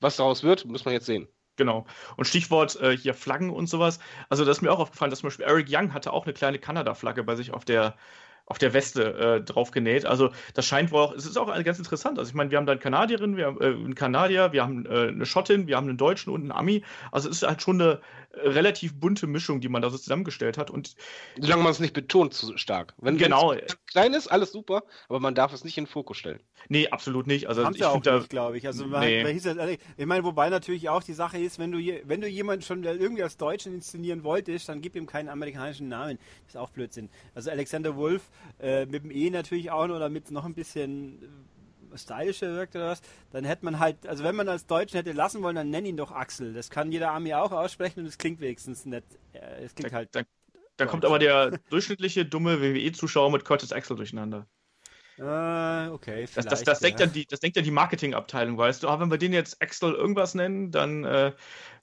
Was 0.00 0.16
daraus 0.16 0.42
wird, 0.42 0.64
muss 0.64 0.84
man 0.84 0.94
jetzt 0.94 1.06
sehen. 1.06 1.28
Genau. 1.56 1.86
Und 2.16 2.26
Stichwort 2.26 2.80
äh, 2.80 2.96
hier 2.96 3.14
Flaggen 3.14 3.50
und 3.50 3.68
sowas. 3.68 3.98
Also, 4.28 4.44
das 4.44 4.58
ist 4.58 4.62
mir 4.62 4.72
auch 4.72 4.78
aufgefallen, 4.78 5.10
dass 5.10 5.20
zum 5.20 5.28
Beispiel 5.28 5.44
Eric 5.44 5.66
Young 5.68 5.92
hatte 5.92 6.12
auch 6.12 6.24
eine 6.24 6.32
kleine 6.32 6.58
Kanada-Flagge 6.58 7.24
bei 7.24 7.34
sich 7.34 7.52
auf 7.52 7.64
der, 7.64 7.96
auf 8.48 8.58
der 8.58 8.72
Weste 8.72 9.12
äh, 9.18 9.40
drauf 9.42 9.72
genäht. 9.72 10.06
Also 10.06 10.30
das 10.54 10.64
scheint 10.66 10.90
wohl 10.90 11.02
auch, 11.02 11.12
es 11.14 11.26
ist 11.26 11.36
auch 11.36 11.52
ganz 11.64 11.78
interessant. 11.78 12.18
Also 12.18 12.30
ich 12.30 12.34
meine, 12.34 12.50
wir 12.50 12.58
haben 12.58 12.66
da 12.66 12.72
eine 12.72 12.80
Kanadierin, 12.80 13.36
wir 13.36 13.46
haben 13.46 13.60
äh, 13.60 13.66
einen 13.66 13.94
Kanadier, 13.94 14.52
wir 14.52 14.62
haben 14.62 14.86
äh, 14.86 15.08
eine 15.08 15.26
Schottin, 15.26 15.66
wir 15.66 15.76
haben 15.76 15.88
einen 15.88 15.98
Deutschen 15.98 16.32
und 16.32 16.40
einen 16.42 16.52
Ami. 16.52 16.82
Also 17.12 17.28
es 17.28 17.42
ist 17.42 17.48
halt 17.48 17.60
schon 17.60 17.80
eine 17.80 18.00
relativ 18.42 18.94
bunte 18.94 19.26
Mischung, 19.26 19.60
die 19.60 19.68
man 19.68 19.82
da 19.82 19.90
so 19.90 19.98
zusammengestellt 19.98 20.58
hat. 20.58 20.70
Und 20.70 20.94
Solange 21.38 21.62
man 21.62 21.72
es 21.72 21.80
nicht 21.80 21.92
betont 21.92 22.34
zu 22.34 22.56
stark. 22.56 22.94
Wenn 22.98 23.18
genau. 23.18 23.54
klein 23.86 24.14
ist, 24.14 24.28
alles 24.28 24.52
super, 24.52 24.84
aber 25.08 25.20
man 25.20 25.34
darf 25.34 25.52
es 25.52 25.64
nicht 25.64 25.78
in 25.78 25.84
den 25.84 25.90
Fokus 25.90 26.16
stellen. 26.16 26.40
Nee, 26.68 26.88
absolut 26.88 27.26
nicht. 27.26 27.48
Also 27.48 27.64
Haben 27.64 27.74
ich 27.74 27.84
auch 27.84 28.02
nicht, 28.02 28.30
glaube 28.30 28.58
ich. 28.58 28.66
Also 28.66 28.84
nee. 28.86 29.22
man 29.22 29.32
hieß 29.32 29.42
das, 29.44 29.56
ich 29.96 30.06
meine, 30.06 30.24
wobei 30.24 30.50
natürlich 30.50 30.88
auch 30.88 31.02
die 31.02 31.12
Sache 31.12 31.38
ist, 31.38 31.58
wenn 31.58 31.72
du 31.72 31.78
wenn 31.78 32.20
du 32.20 32.28
jemanden 32.28 32.62
schon 32.62 32.82
irgendwie 32.84 33.22
als 33.22 33.36
Deutschen 33.36 33.74
inszenieren 33.74 34.24
wolltest, 34.24 34.68
dann 34.68 34.80
gib 34.80 34.96
ihm 34.96 35.06
keinen 35.06 35.28
amerikanischen 35.28 35.88
Namen. 35.88 36.18
Das 36.44 36.54
ist 36.54 36.56
auch 36.56 36.70
Blödsinn. 36.70 37.08
Also 37.34 37.50
Alexander 37.50 37.96
Wolf 37.96 38.30
äh, 38.60 38.86
mit 38.86 39.04
dem 39.04 39.10
E 39.10 39.30
natürlich 39.30 39.70
auch 39.70 39.86
noch, 39.86 39.98
damit 39.98 40.26
es 40.26 40.30
noch 40.30 40.44
ein 40.44 40.54
bisschen 40.54 41.48
stylischer 41.98 42.48
wirkt 42.54 42.76
oder 42.76 42.88
was, 42.88 43.00
dann 43.30 43.44
hätte 43.44 43.64
man 43.64 43.78
halt, 43.78 44.06
also 44.06 44.24
wenn 44.24 44.36
man 44.36 44.48
als 44.48 44.66
Deutschen 44.66 44.96
hätte 44.96 45.12
lassen 45.12 45.42
wollen, 45.42 45.56
dann 45.56 45.70
nenn 45.70 45.84
ihn 45.84 45.96
doch 45.96 46.12
Axel. 46.12 46.52
Das 46.54 46.70
kann 46.70 46.92
jeder 46.92 47.10
Army 47.10 47.34
auch 47.34 47.52
aussprechen 47.52 48.00
und 48.00 48.06
es 48.06 48.18
klingt 48.18 48.40
wenigstens 48.40 48.86
nett. 48.86 49.04
Es 49.32 49.74
klingt 49.74 49.92
da, 49.92 49.96
halt. 49.96 50.14
Da, 50.14 50.22
da 50.76 50.86
kommt 50.86 51.04
aber 51.04 51.18
der 51.18 51.58
durchschnittliche 51.70 52.24
dumme 52.24 52.60
WWE-Zuschauer 52.60 53.30
mit 53.30 53.44
Curtis 53.44 53.72
Axel 53.72 53.96
durcheinander. 53.96 54.46
Äh, 55.18 55.88
okay, 55.88 56.28
das, 56.32 56.46
das, 56.46 56.62
das, 56.62 56.80
ja. 56.80 56.86
denkt 56.86 57.00
dann 57.00 57.12
die, 57.12 57.26
das 57.26 57.40
denkt 57.40 57.56
dann 57.56 57.64
die 57.64 57.72
Marketingabteilung, 57.72 58.56
weißt 58.56 58.82
du, 58.84 58.86
aber 58.86 58.98
ah, 58.98 59.00
wenn 59.00 59.10
wir 59.10 59.18
den 59.18 59.32
jetzt 59.32 59.60
Axel 59.60 59.92
irgendwas 59.92 60.34
nennen, 60.34 60.70
dann 60.70 61.04
äh, 61.04 61.32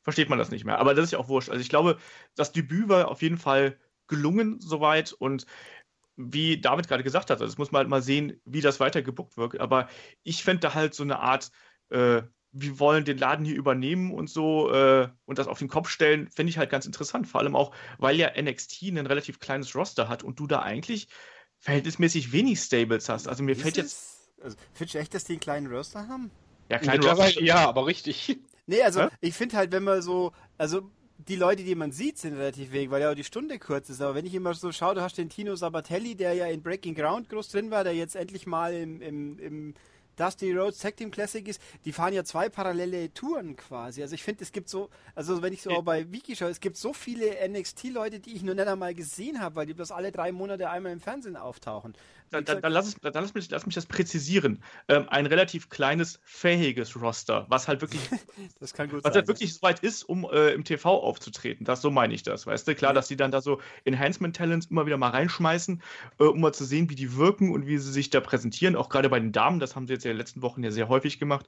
versteht 0.04 0.30
man 0.30 0.40
das 0.40 0.52
nicht 0.52 0.64
mehr. 0.64 0.80
Aber 0.80 0.94
das 0.96 1.06
ist 1.06 1.12
ja 1.12 1.20
auch 1.20 1.28
wurscht. 1.28 1.50
Also 1.50 1.62
ich 1.62 1.68
glaube, 1.68 1.98
das 2.36 2.54
Debüt 2.54 2.88
war 2.88 3.10
auf 3.10 3.22
jeden 3.22 3.38
Fall 3.38 3.78
gelungen 4.08 4.62
soweit 4.62 5.12
und 5.12 5.46
wie 6.18 6.60
David 6.60 6.88
gerade 6.88 7.04
gesagt 7.04 7.30
hat, 7.30 7.42
also 7.42 7.46
das 7.46 7.58
muss 7.58 7.72
man 7.72 7.80
halt 7.80 7.90
mal 7.90 8.02
sehen, 8.02 8.40
wie 8.46 8.62
das 8.62 8.80
weiter 8.80 9.02
gebuckt 9.02 9.38
wird. 9.38 9.60
Aber 9.60 9.90
ich 10.24 10.44
fände 10.44 10.62
da 10.62 10.74
halt 10.74 10.94
so 10.94 11.04
eine 11.04 11.20
Art, 11.20 11.52
äh, 11.90 12.22
wir 12.52 12.80
wollen 12.80 13.04
den 13.04 13.18
Laden 13.18 13.46
hier 13.46 13.56
übernehmen 13.56 14.14
und 14.14 14.30
so 14.30 14.72
äh, 14.72 15.10
und 15.26 15.38
das 15.38 15.48
auf 15.48 15.60
den 15.60 15.68
Kopf 15.68 15.90
stellen, 15.90 16.30
finde 16.30 16.52
ich 16.52 16.58
halt 16.58 16.70
ganz 16.70 16.86
interessant. 16.86 17.28
Vor 17.28 17.42
allem 17.42 17.56
auch, 17.56 17.76
weil 17.98 18.16
ja 18.16 18.32
NXT 18.42 18.84
ein 18.84 19.06
relativ 19.06 19.40
kleines 19.40 19.76
Roster 19.76 20.08
hat 20.08 20.24
und 20.24 20.40
du 20.40 20.48
da 20.48 20.62
eigentlich 20.62 21.10
verhältnismäßig 21.60 22.32
wenig 22.32 22.60
Stables 22.60 23.10
hast. 23.10 23.28
Also 23.28 23.44
mir 23.44 23.54
Ist 23.54 23.62
fällt 23.62 23.78
jetzt. 23.78 24.32
Also, 24.42 24.58
findest 24.74 24.96
du 24.96 25.00
echt, 25.00 25.14
dass 25.14 25.24
die 25.24 25.34
einen 25.34 25.40
kleinen 25.40 25.68
Roster 25.68 26.08
haben? 26.08 26.32
Ja, 26.70 26.80
kleinen 26.80 27.04
Roster. 27.04 27.42
Ja, 27.42 27.68
aber 27.68 27.86
richtig. 27.86 28.38
Nee, 28.68 28.82
also 28.82 29.04
Hä? 29.04 29.10
ich 29.22 29.36
finde 29.36 29.58
halt, 29.58 29.72
wenn 29.72 29.84
man 29.84 30.02
so, 30.02 30.32
also 30.58 30.90
die 31.18 31.36
Leute, 31.36 31.64
die 31.64 31.76
man 31.76 31.92
sieht, 31.92 32.18
sind 32.18 32.34
relativ 32.34 32.72
wenig, 32.72 32.92
weil 32.92 33.02
ja 33.02 33.12
auch 33.12 33.16
die 33.16 33.24
Stunde 33.24 33.58
kurz 33.58 33.90
ist. 33.90 34.02
Aber 34.02 34.16
wenn 34.16 34.26
ich 34.26 34.34
immer 34.34 34.54
so 34.54 34.72
schaue, 34.72 34.96
du 34.96 35.02
hast 35.02 35.18
den 35.18 35.30
Tino 35.30 35.56
Sabatelli, 35.56 36.16
der 36.16 36.34
ja 36.34 36.48
in 36.48 36.62
Breaking 36.62 36.96
Ground 36.96 37.30
groß 37.30 37.50
drin 37.50 37.72
war, 37.72 37.84
der 37.84 37.96
jetzt 37.96 38.16
endlich 38.16 38.46
mal 38.46 38.74
im, 38.74 39.02
im, 39.02 39.40
im 39.40 39.74
Dusty 40.18 40.54
Roads 40.54 40.80
Tag 40.80 40.98
Team 40.98 41.12
Classic 41.12 41.46
ist, 41.48 41.62
die 41.84 41.92
fahren 41.92 42.14
ja 42.14 42.24
zwei 42.24 42.50
parallele 42.50 43.14
Touren 43.14 43.56
quasi. 43.56 44.02
Also 44.02 44.16
ich 44.16 44.24
finde, 44.24 44.44
es 44.44 44.52
gibt 44.52 44.70
so, 44.70 44.90
also 45.14 45.42
wenn 45.42 45.54
ich 45.54 45.62
so 45.62 45.82
bei 45.82 46.12
Wiki 46.12 46.36
schaue, 46.36 46.50
es 46.50 46.60
gibt 46.60 46.78
so 46.78 46.94
viele 46.94 47.36
NXT-Leute, 47.48 48.20
die 48.20 48.36
ich 48.36 48.44
nur 48.44 48.56
nicht 48.56 48.68
einmal 48.68 48.94
gesehen 48.94 49.42
habe, 49.42 49.56
weil 49.56 49.66
die 49.66 49.74
bloß 49.74 49.92
alle 49.92 50.12
drei 50.12 50.32
Monate 50.32 50.70
einmal 50.70 50.92
im 50.92 51.02
Fernsehen 51.02 51.36
auftauchen. 51.36 51.94
Dann, 52.32 52.44
dann, 52.46 52.62
dann, 52.62 52.72
lass, 52.72 52.88
es, 52.88 52.96
dann 52.96 53.14
lass, 53.14 53.34
mich, 53.34 53.50
lass 53.50 53.66
mich 53.66 53.76
das 53.76 53.86
präzisieren. 53.86 54.62
Ähm, 54.88 55.08
ein 55.10 55.26
relativ 55.26 55.70
kleines, 55.70 56.20
fähiges 56.24 57.00
Roster, 57.00 57.46
was 57.50 57.68
halt 57.68 57.82
wirklich, 57.82 58.02
das 58.60 58.74
kann 58.74 58.90
gut 58.90 59.04
was 59.04 59.14
sein, 59.14 59.22
halt 59.22 59.28
wirklich 59.28 59.54
so 59.54 59.62
weit 59.62 59.80
ist, 59.80 60.04
um 60.04 60.28
äh, 60.32 60.52
im 60.52 60.64
TV 60.64 60.90
aufzutreten. 60.90 61.66
Das, 61.66 61.82
so 61.82 61.92
meine 61.92 62.14
ich 62.14 62.24
das, 62.24 62.48
weißt 62.48 62.68
du? 62.68 62.76
Klar, 62.76 62.94
dass 62.94 63.08
die 63.08 63.16
dann 63.16 63.32
da 63.32 63.42
so 63.42 63.62
Enhancement-Talents 63.86 64.68
immer 64.68 64.86
wieder 64.86 64.98
mal 64.98 65.10
reinschmeißen, 65.10 65.82
äh, 66.20 66.24
um 66.24 66.42
mal 66.42 66.54
zu 66.54 66.66
sehen, 66.66 66.90
wie 66.90 66.96
die 66.96 67.16
wirken 67.16 67.52
und 67.52 67.68
wie 67.68 67.78
sie 67.78 67.92
sich 67.92 68.10
da 68.10 68.20
präsentieren. 68.20 68.76
Auch 68.76 68.90
gerade 68.90 69.10
bei 69.10 69.20
den 69.20 69.32
Damen, 69.32 69.60
das 69.60 69.76
haben 69.76 69.88
sie 69.88 69.94
jetzt 69.94 70.04
ja 70.04 70.12
in 70.12 70.16
den 70.16 70.22
letzten 70.22 70.42
Wochen 70.42 70.64
ja 70.64 70.72
sehr 70.72 70.90
häufig 70.90 71.20
gemacht, 71.20 71.46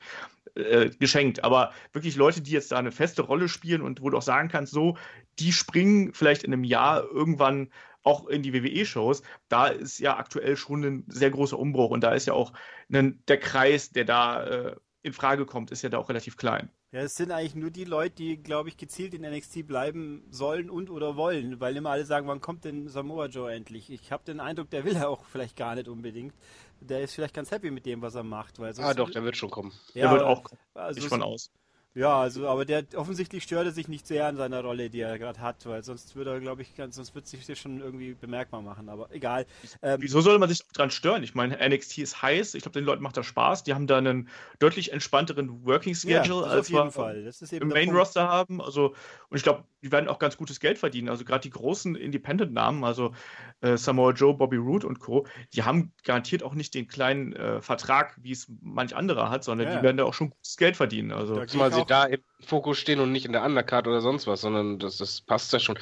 äh, 0.56 0.90
geschenkt. 1.00 1.44
Aber 1.44 1.72
wirklich 1.94 2.16
Leute, 2.16 2.42
die 2.42 2.52
jetzt 2.52 2.72
da 2.72 2.78
eine 2.78 2.92
feste 2.92 3.22
Rolle 3.22 3.50
spielen 3.50 3.82
und 3.82 4.02
wo 4.02 4.10
du 4.10 4.18
auch 4.18 4.22
sagen 4.22 4.50
kannst, 4.50 4.74
so, 4.74 4.98
die 5.40 5.54
springen 5.54 6.14
vielleicht 6.14 6.44
in 6.44 6.54
einem 6.54 6.64
Jahr 6.64 7.04
irgendwann 7.04 7.70
auch 8.08 8.28
in 8.28 8.42
die 8.42 8.54
WWE-Shows, 8.54 9.22
da 9.50 9.68
ist 9.68 10.00
ja 10.00 10.18
aktuell 10.18 10.56
schon 10.56 10.84
ein 10.84 11.06
sehr 11.08 11.30
großer 11.30 11.60
Umbruch 11.60 11.92
und 11.92 12.02
da 12.02 12.14
ist 12.14 12.26
ja 12.26 12.34
auch 12.34 12.54
ein, 12.92 13.22
der 13.28 13.40
Kreis, 13.40 13.92
der 13.92 14.06
da 14.06 14.44
äh, 14.44 14.76
in 15.04 15.14
Frage 15.14 15.46
kommt, 15.46 15.72
ist 15.72 15.82
ja 15.82 15.90
da 15.90 15.98
auch 15.98 16.10
relativ 16.10 16.38
klein. 16.38 16.70
Ja, 16.92 17.02
es 17.02 17.16
sind 17.16 17.32
eigentlich 17.32 17.56
nur 17.56 17.70
die 17.70 17.84
Leute, 17.84 18.16
die, 18.16 18.38
glaube 18.38 18.70
ich, 18.70 18.78
gezielt 18.78 19.14
in 19.14 19.24
NXT 19.24 19.68
bleiben 19.68 20.26
sollen 20.30 20.70
und 20.70 20.90
oder 20.90 21.18
wollen, 21.18 21.60
weil 21.60 21.76
immer 21.76 21.90
alle 21.90 22.06
sagen, 22.06 22.28
wann 22.28 22.40
kommt 22.40 22.64
denn 22.64 22.88
Samoa 22.88 23.26
Joe 23.26 23.54
endlich? 23.54 23.90
Ich 23.90 24.12
habe 24.14 24.24
den 24.24 24.40
Eindruck, 24.40 24.70
der 24.70 24.86
will 24.86 24.94
ja 24.94 25.08
auch 25.10 25.26
vielleicht 25.26 25.58
gar 25.58 25.76
nicht 25.76 25.90
unbedingt. 25.90 26.34
Der 26.80 27.02
ist 27.02 27.14
vielleicht 27.14 27.34
ganz 27.34 27.52
happy 27.52 27.72
mit 27.72 27.86
dem, 27.86 28.02
was 28.02 28.16
er 28.16 28.24
macht. 28.24 28.60
Weil 28.60 28.74
ah, 28.80 28.94
doch, 28.94 29.10
der 29.10 29.24
wird 29.24 29.36
schon 29.36 29.50
kommen. 29.50 29.74
Ja, 29.94 30.04
der 30.04 30.12
wird 30.12 30.24
auch 30.24 30.44
kommen. 30.44 30.62
Also 30.76 31.00
ich 31.00 31.08
von 31.08 31.24
aus. 31.24 31.52
Ja, 31.98 32.20
also, 32.20 32.48
aber 32.48 32.64
der 32.64 32.84
offensichtlich 32.94 33.42
stört 33.42 33.66
er 33.66 33.72
sich 33.72 33.88
nicht 33.88 34.06
sehr 34.06 34.28
an 34.28 34.38
seiner 34.38 34.62
Rolle, 34.62 34.92
die 34.92 35.00
er 35.00 35.18
gerade 35.18 35.42
hat, 35.42 35.66
weil 35.66 35.84
sonst 35.84 36.16
würde 36.16 36.30
er, 36.30 36.40
glaube 36.40 36.62
ich, 36.62 36.76
ganz, 36.76 36.96
sonst 36.96 37.16
wird 37.16 37.26
sich 37.26 37.44
das 37.48 37.58
schon 37.58 37.82
irgendwie 37.82 38.14
bemerkbar 38.14 38.62
machen, 38.62 38.88
aber 38.88 39.12
egal. 39.12 39.48
Ähm, 39.82 39.98
Wieso 40.00 40.22
soll 40.22 40.38
man 40.38 40.48
sich 40.48 40.62
dran 40.68 40.92
stören? 40.92 41.24
Ich 41.24 41.34
meine, 41.34 41.58
NXT 41.58 41.98
ist 41.98 42.22
heiß, 42.22 42.54
ich 42.54 42.62
glaube, 42.62 42.80
den 42.80 42.86
Leuten 42.86 43.02
macht 43.02 43.18
das 43.18 43.26
Spaß, 43.26 43.64
die 43.64 43.74
haben 43.74 43.88
da 43.88 43.98
einen 43.98 44.30
deutlich 44.60 44.94
entspannteren 44.94 45.66
Working 45.66 45.96
Schedule, 45.96 46.46
ja, 46.46 46.52
als 46.52 46.70
wir 46.70 47.60
im 47.60 47.68
Main 47.70 47.90
Roster 47.90 48.28
haben. 48.28 48.62
Also, 48.62 48.94
und 49.30 49.38
ich 49.38 49.42
glaube, 49.42 49.64
die 49.82 49.92
werden 49.92 50.08
auch 50.08 50.20
ganz 50.20 50.38
gutes 50.38 50.60
Geld 50.60 50.78
verdienen. 50.78 51.10
Also 51.10 51.24
gerade 51.24 51.42
die 51.42 51.50
großen 51.50 51.96
Independent-Namen, 51.96 52.84
also 52.84 53.14
äh, 53.62 53.78
Samoa 53.78 54.12
Joe, 54.12 54.34
Bobby 54.34 54.58
Roode 54.58 54.86
und 54.86 55.00
Co., 55.00 55.26
die 55.54 55.64
haben 55.64 55.94
garantiert 56.04 56.44
auch 56.44 56.54
nicht 56.54 56.74
den 56.74 56.88
kleinen 56.88 57.34
äh, 57.34 57.62
Vertrag, 57.62 58.18
wie 58.22 58.32
es 58.32 58.52
manch 58.62 58.96
anderer 58.96 59.30
hat, 59.30 59.44
sondern 59.44 59.68
ja. 59.68 59.78
die 59.78 59.84
werden 59.84 59.98
da 59.98 60.04
auch 60.04 60.14
schon 60.14 60.32
gutes 60.32 60.58
Geld 60.58 60.78
verdienen. 60.78 61.12
Also, 61.12 61.44
da 61.44 61.58
mal 61.58 61.74
sie 61.74 61.86
da 61.88 62.06
im 62.06 62.22
Fokus 62.40 62.78
stehen 62.78 63.00
und 63.00 63.12
nicht 63.12 63.26
in 63.26 63.32
der 63.32 63.44
Undercard 63.44 63.88
oder 63.88 64.02
sonst 64.02 64.28
was, 64.28 64.42
sondern 64.42 64.80
das, 64.80 64.98
das 64.98 65.22
passt 65.22 65.52
ja 65.54 65.60
schon. 65.60 65.80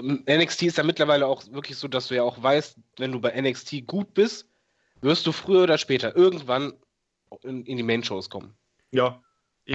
NXT 0.00 0.62
ist 0.62 0.78
ja 0.78 0.84
mittlerweile 0.84 1.26
auch 1.26 1.42
wirklich 1.50 1.76
so, 1.76 1.88
dass 1.88 2.08
du 2.08 2.14
ja 2.14 2.22
auch 2.22 2.42
weißt, 2.42 2.76
wenn 2.98 3.12
du 3.12 3.20
bei 3.20 3.40
NXT 3.40 3.86
gut 3.86 4.14
bist, 4.14 4.48
wirst 5.00 5.26
du 5.26 5.32
früher 5.32 5.64
oder 5.64 5.78
später 5.78 6.16
irgendwann 6.16 6.72
in, 7.42 7.64
in 7.64 7.76
die 7.76 7.82
Main-Shows 7.82 8.30
kommen. 8.30 8.54
Ja. 8.92 9.20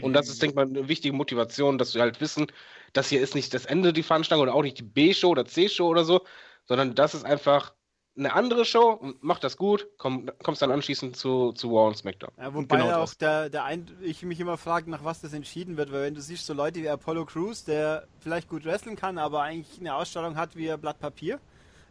Und 0.01 0.13
das 0.13 0.29
ist, 0.29 0.41
denke 0.41 0.53
ich 0.53 0.55
mal, 0.55 0.65
eine 0.65 0.87
wichtige 0.87 1.13
Motivation, 1.13 1.77
dass 1.77 1.93
wir 1.93 2.01
halt 2.01 2.21
wissen, 2.21 2.47
das 2.93 3.09
hier 3.09 3.21
ist 3.21 3.35
nicht 3.35 3.53
das 3.53 3.65
Ende 3.65 3.91
die 3.91 4.03
Veranstaltung 4.03 4.43
oder 4.43 4.55
auch 4.55 4.63
nicht 4.63 4.79
die 4.79 4.83
B-Show 4.83 5.29
oder 5.29 5.45
C-Show 5.45 5.87
oder 5.87 6.05
so, 6.05 6.21
sondern 6.65 6.95
das 6.95 7.13
ist 7.13 7.25
einfach 7.25 7.73
eine 8.17 8.33
andere 8.33 8.65
Show, 8.65 9.13
mach 9.21 9.39
das 9.39 9.57
gut, 9.57 9.87
komm, 9.97 10.29
kommst 10.43 10.61
dann 10.61 10.71
anschließend 10.71 11.15
zu, 11.15 11.53
zu 11.53 11.71
War 11.71 11.87
und 11.87 11.97
SmackDown. 11.97 12.31
Ja, 12.37 12.53
wobei 12.53 12.77
genau 12.77 13.01
auch 13.01 13.13
der, 13.13 13.49
der 13.49 13.63
ein, 13.63 13.89
ich 14.01 14.23
mich 14.23 14.39
immer 14.39 14.57
frage, 14.57 14.89
nach 14.89 15.03
was 15.03 15.21
das 15.21 15.33
entschieden 15.33 15.77
wird, 15.77 15.91
weil 15.91 16.03
wenn 16.03 16.15
du 16.15 16.21
siehst, 16.21 16.45
so 16.45 16.53
Leute 16.53 16.81
wie 16.81 16.89
Apollo 16.89 17.25
Crews, 17.25 17.63
der 17.63 18.07
vielleicht 18.19 18.49
gut 18.49 18.65
wresteln 18.65 18.95
kann, 18.95 19.17
aber 19.17 19.43
eigentlich 19.43 19.79
eine 19.79 19.95
Ausstrahlung 19.95 20.35
hat 20.35 20.55
wie 20.55 20.69
ein 20.69 20.81
Blatt 20.81 20.99
Papier, 20.99 21.39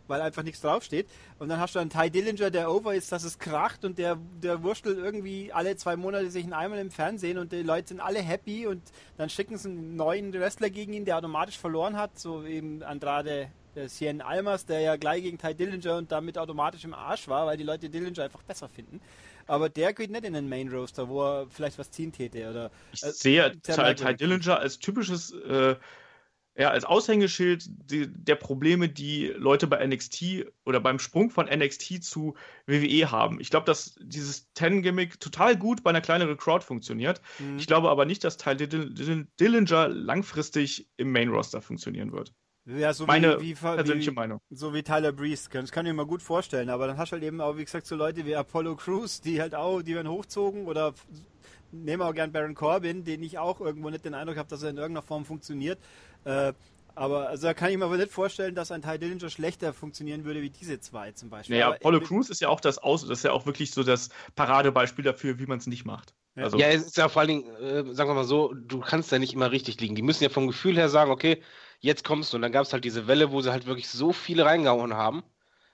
weil 0.09 0.21
einfach 0.21 0.43
nichts 0.43 0.61
draufsteht. 0.61 1.09
Und 1.39 1.49
dann 1.49 1.59
hast 1.59 1.75
du 1.75 1.79
einen 1.79 1.89
Ty 1.89 2.11
Dillinger, 2.11 2.51
der 2.51 2.71
over 2.71 2.95
ist, 2.95 3.13
dass 3.13 3.25
es 3.25 3.39
kracht 3.39 3.85
und 3.87 3.97
der, 3.97 4.19
der 4.43 4.63
wurstelt 4.63 4.99
irgendwie 4.99 5.53
alle 5.53 5.75
zwei 5.77 5.97
Monate 5.97 6.31
sich 6.31 6.45
einmal 6.53 6.81
im 6.81 6.91
Fernsehen 6.91 7.39
und 7.39 7.53
die 7.53 7.63
Leute 7.63 7.89
sind 7.89 8.01
alle 8.01 8.21
happy 8.21 8.67
und 8.67 8.83
dann 9.17 9.31
schicken 9.31 9.57
sie 9.57 9.71
einen 9.71 9.97
neuen 9.97 10.35
Wrestler 10.35 10.69
gegen 10.69 10.93
ihn, 10.93 11.07
der 11.07 11.17
automatisch 11.17 11.59
verloren 11.59 11.97
hat, 11.97 12.19
so 12.19 12.45
eben 12.45 12.83
Andrade 12.83 13.51
der 13.81 13.89
Cien 13.89 14.21
Almas, 14.21 14.67
der 14.67 14.81
ja 14.81 14.97
gleich 14.97 15.23
gegen 15.23 15.39
Ty 15.39 15.55
Dillinger 15.55 15.97
und 15.97 16.13
damit 16.13 16.39
automatisch 16.39 16.85
im 16.85 16.95
Arsch 16.95 17.29
war, 17.29 17.47
weil 17.47 17.57
die 17.57 17.65
Leute 17.65 17.91
Dillinger 17.91 18.25
einfach 18.25 18.43
besser 18.43 18.69
finden. 18.69 19.01
Aber 19.47 19.69
der 19.69 19.93
geht 19.93 20.11
nicht 20.11 20.25
in 20.25 20.35
den 20.35 20.49
Main 20.49 20.69
Roaster, 20.69 21.09
wo 21.09 21.23
er 21.23 21.47
vielleicht 21.51 21.79
was 21.79 21.91
ziehen 21.91 22.13
täte. 22.13 22.49
Oder, 22.49 22.71
ich 22.93 23.03
äh, 23.03 23.11
sehe 23.11 23.53
Ty, 23.63 23.95
Ty 23.95 24.15
Dillinger 24.15 24.59
als 24.59 24.79
typisches, 24.79 25.33
äh, 25.33 25.75
ja, 26.57 26.71
als 26.71 26.85
Aushängeschild 26.85 27.65
die, 27.91 28.07
der 28.07 28.35
Probleme, 28.35 28.89
die 28.89 29.29
Leute 29.29 29.67
bei 29.67 29.85
NXT 29.85 30.47
oder 30.65 30.79
beim 30.79 30.99
Sprung 30.99 31.31
von 31.31 31.47
NXT 31.47 32.05
zu 32.05 32.35
WWE 32.67 33.11
haben. 33.11 33.41
Ich 33.41 33.51
glaube, 33.51 33.67
dass 33.67 33.97
dieses 34.01 34.53
Ten-Gimmick 34.53 35.19
total 35.21 35.57
gut 35.57 35.83
bei 35.83 35.91
einer 35.91 36.01
kleineren 36.01 36.37
Crowd 36.37 36.65
funktioniert. 36.65 37.21
Mhm. 37.39 37.59
Ich 37.59 37.67
glaube 37.67 37.89
aber 37.89 38.05
nicht, 38.05 38.23
dass 38.25 38.37
Ty 38.37 38.57
Dillinger 38.57 39.89
langfristig 39.89 40.89
im 40.97 41.13
Main 41.13 41.31
Roster 41.31 41.63
funktionieren 41.63 42.13
wird. 42.13 42.35
Ja, 42.67 42.93
so 42.93 43.07
Meine 43.07 43.41
wie, 43.41 43.51
wie, 43.51 43.55
persönliche 43.55 44.11
wie, 44.11 44.15
Meinung. 44.15 44.41
So 44.51 44.75
wie 44.75 44.83
Tyler 44.83 45.13
Breeze. 45.13 45.49
Das 45.51 45.73
kann 45.73 45.87
ich 45.87 45.93
mir 45.93 46.07
gut 46.07 46.23
vorstellen. 46.23 46.69
Aber 46.69 46.87
dann 46.87 46.99
hast 46.99 47.11
du 47.11 47.15
halt 47.15 47.25
eben 47.25 47.41
auch, 47.41 47.57
wie 47.57 47.65
gesagt, 47.65 47.87
so 47.87 47.97
Leute 47.97 48.25
wie 48.27 48.37
Apollo 48.37 48.77
Crews, 48.77 49.21
die 49.21 49.41
halt 49.41 49.55
auch, 49.55 49.83
die 49.83 49.95
werden 49.95 50.11
hochzogen 50.11 50.67
oder 50.67 50.95
nehmen 51.73 52.03
auch 52.03 52.15
gern 52.15 52.33
Baron 52.33 52.55
Corbin, 52.55 53.05
den 53.05 53.23
ich 53.23 53.39
auch 53.39 53.61
irgendwo 53.61 53.91
nicht 53.91 54.05
den 54.05 54.15
Eindruck 54.15 54.37
habe, 54.37 54.49
dass 54.49 54.63
er 54.63 54.71
in 54.71 54.77
irgendeiner 54.77 55.07
Form 55.07 55.25
funktioniert. 55.25 55.79
Äh, 56.25 56.53
aber 56.95 57.29
also 57.29 57.47
da 57.47 57.55
kann 57.55 57.71
ich 57.71 57.79
mir 57.79 57.85
aber 57.85 57.97
nicht 57.97 58.11
vorstellen, 58.11 58.55
dass 58.55 58.73
ein 58.73 58.83
Ty 58.83 58.99
Dillinger 58.99 59.31
schlechter 59.31 59.73
funktionieren 59.73 60.25
würde 60.25 60.43
wie 60.43 60.51
diese 60.51 60.81
zwei 60.81 61.13
zum 61.13 61.31
Beispiel. 61.31 61.57
Naja, 61.57 61.71
Apollo 61.71 62.01
Crews 62.01 62.29
ist 62.31 62.41
ja 62.41 62.49
auch 62.49 62.61
das 62.61 62.79
Aus, 62.79 63.03
das 63.03 63.21
ist 63.21 63.25
ja 63.25 63.33
auch 63.33 63.47
wirklich 63.47 63.71
so 63.71 63.85
das 63.85 64.11
Paradebeispiel 64.35 65.05
dafür, 65.05 65.39
wie 65.39 65.47
man 65.47 65.59
es 65.59 65.67
nicht 65.67 65.85
macht. 65.85 66.15
Also, 66.35 66.59
ja, 66.59 66.69
es 66.69 66.87
ist 66.87 66.97
ja 66.97 67.09
vor 67.09 67.21
allen 67.21 67.29
Dingen, 67.29 67.57
äh, 67.57 67.95
sagen 67.95 68.11
wir 68.11 68.15
mal 68.15 68.25
so, 68.25 68.55
du 68.55 68.81
kannst 68.81 69.11
ja 69.13 69.19
nicht 69.19 69.33
immer 69.33 69.51
richtig 69.51 69.81
liegen. 69.81 69.95
Die 69.95 70.03
müssen 70.03 70.23
ja 70.23 70.31
vom 70.31 70.47
Gefühl 70.47 70.77
her 70.77 70.89
sagen, 70.89 71.11
okay, 71.11 71.43
jetzt 71.81 72.05
kommst 72.05 72.33
du. 72.33 72.37
Und 72.37 72.43
dann 72.43 72.53
gab 72.53 72.65
es 72.65 72.73
halt 72.73 72.85
diese 72.85 73.07
Welle, 73.07 73.33
wo 73.33 73.41
sie 73.41 73.51
halt 73.51 73.67
wirklich 73.67 73.89
so 73.89 74.13
viele 74.13 74.45
reingehauen 74.45 74.95
haben. 74.95 75.23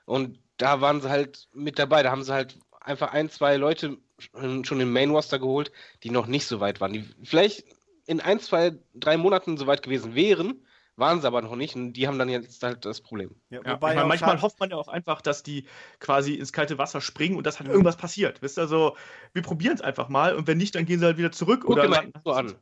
Und 0.06 0.38
da 0.56 0.80
waren 0.80 1.00
sie 1.00 1.10
halt 1.10 1.48
mit 1.52 1.78
dabei. 1.78 2.02
Da 2.02 2.10
haben 2.10 2.22
sie 2.22 2.32
halt 2.32 2.58
einfach 2.80 3.12
ein, 3.12 3.28
zwei 3.28 3.56
Leute 3.56 3.98
schon 4.18 4.80
im 4.80 4.92
Main 4.92 5.10
Roster 5.10 5.38
geholt, 5.38 5.72
die 6.02 6.10
noch 6.10 6.26
nicht 6.26 6.46
so 6.46 6.60
weit 6.60 6.80
waren. 6.80 6.92
Die 6.92 7.04
vielleicht 7.24 7.64
in 8.06 8.20
ein, 8.20 8.40
zwei, 8.40 8.78
drei 8.94 9.16
Monaten 9.16 9.58
so 9.58 9.66
weit 9.66 9.82
gewesen 9.82 10.14
wären, 10.14 10.62
waren 10.96 11.20
sie 11.20 11.26
aber 11.26 11.42
noch 11.42 11.56
nicht 11.56 11.76
und 11.76 11.92
die 11.92 12.08
haben 12.08 12.18
dann 12.18 12.30
jetzt 12.30 12.62
halt 12.62 12.84
das 12.86 13.02
Problem. 13.02 13.34
Ja, 13.50 13.60
ja, 13.62 13.74
wobei 13.74 13.94
meine, 13.94 14.06
manchmal 14.06 14.40
hofft 14.40 14.58
man 14.58 14.70
ja 14.70 14.76
auch 14.76 14.88
einfach, 14.88 15.20
dass 15.20 15.42
die 15.42 15.66
quasi 16.00 16.34
ins 16.34 16.52
kalte 16.52 16.78
Wasser 16.78 17.02
springen 17.02 17.36
und 17.36 17.46
dass 17.46 17.58
halt 17.58 17.68
irgendwas 17.68 17.96
passiert. 17.96 18.40
Wisst 18.40 18.58
ihr, 18.58 18.66
so, 18.66 18.96
wir 19.34 19.42
probieren 19.42 19.74
es 19.74 19.82
einfach 19.82 20.08
mal 20.08 20.34
und 20.34 20.46
wenn 20.46 20.56
nicht, 20.56 20.74
dann 20.74 20.86
gehen 20.86 20.98
sie 20.98 21.04
halt 21.04 21.18
wieder 21.18 21.32
zurück. 21.32 21.62
Guck 21.66 21.72
oder 21.72 21.88
mal 21.88 22.10
so 22.24 22.32
an. 22.32 22.54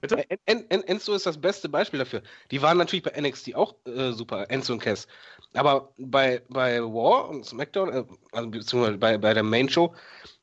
Bitte? 0.00 0.24
En 0.44 0.68
en 0.68 0.82
Enzo 0.84 1.14
ist 1.14 1.26
das 1.26 1.40
beste 1.40 1.68
Beispiel 1.68 1.98
dafür. 1.98 2.22
Die 2.50 2.60
waren 2.62 2.78
natürlich 2.78 3.02
bei 3.02 3.18
NXT 3.20 3.54
auch 3.54 3.74
äh, 3.86 4.12
super, 4.12 4.50
Enzo 4.50 4.74
und 4.74 4.80
Cass. 4.80 5.06
Aber 5.54 5.92
bei, 5.96 6.42
bei 6.48 6.80
War 6.82 7.28
und 7.28 7.44
SmackDown, 7.44 7.92
äh, 7.92 8.04
also 8.32 8.48
beziehungsweise 8.50 8.98
bei, 8.98 9.18
bei 9.18 9.32
der 9.34 9.42
Main 9.42 9.68
Show, 9.68 9.94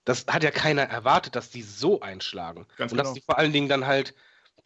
das 0.05 0.25
hat 0.27 0.43
ja 0.43 0.51
keiner 0.51 0.83
erwartet, 0.83 1.35
dass 1.35 1.49
die 1.49 1.61
so 1.61 2.01
einschlagen. 2.01 2.65
Ganz 2.77 2.91
und 2.91 2.97
genau. 2.97 3.09
dass 3.09 3.13
die 3.13 3.21
vor 3.21 3.37
allen 3.37 3.53
Dingen 3.53 3.69
dann 3.69 3.85
halt, 3.85 4.13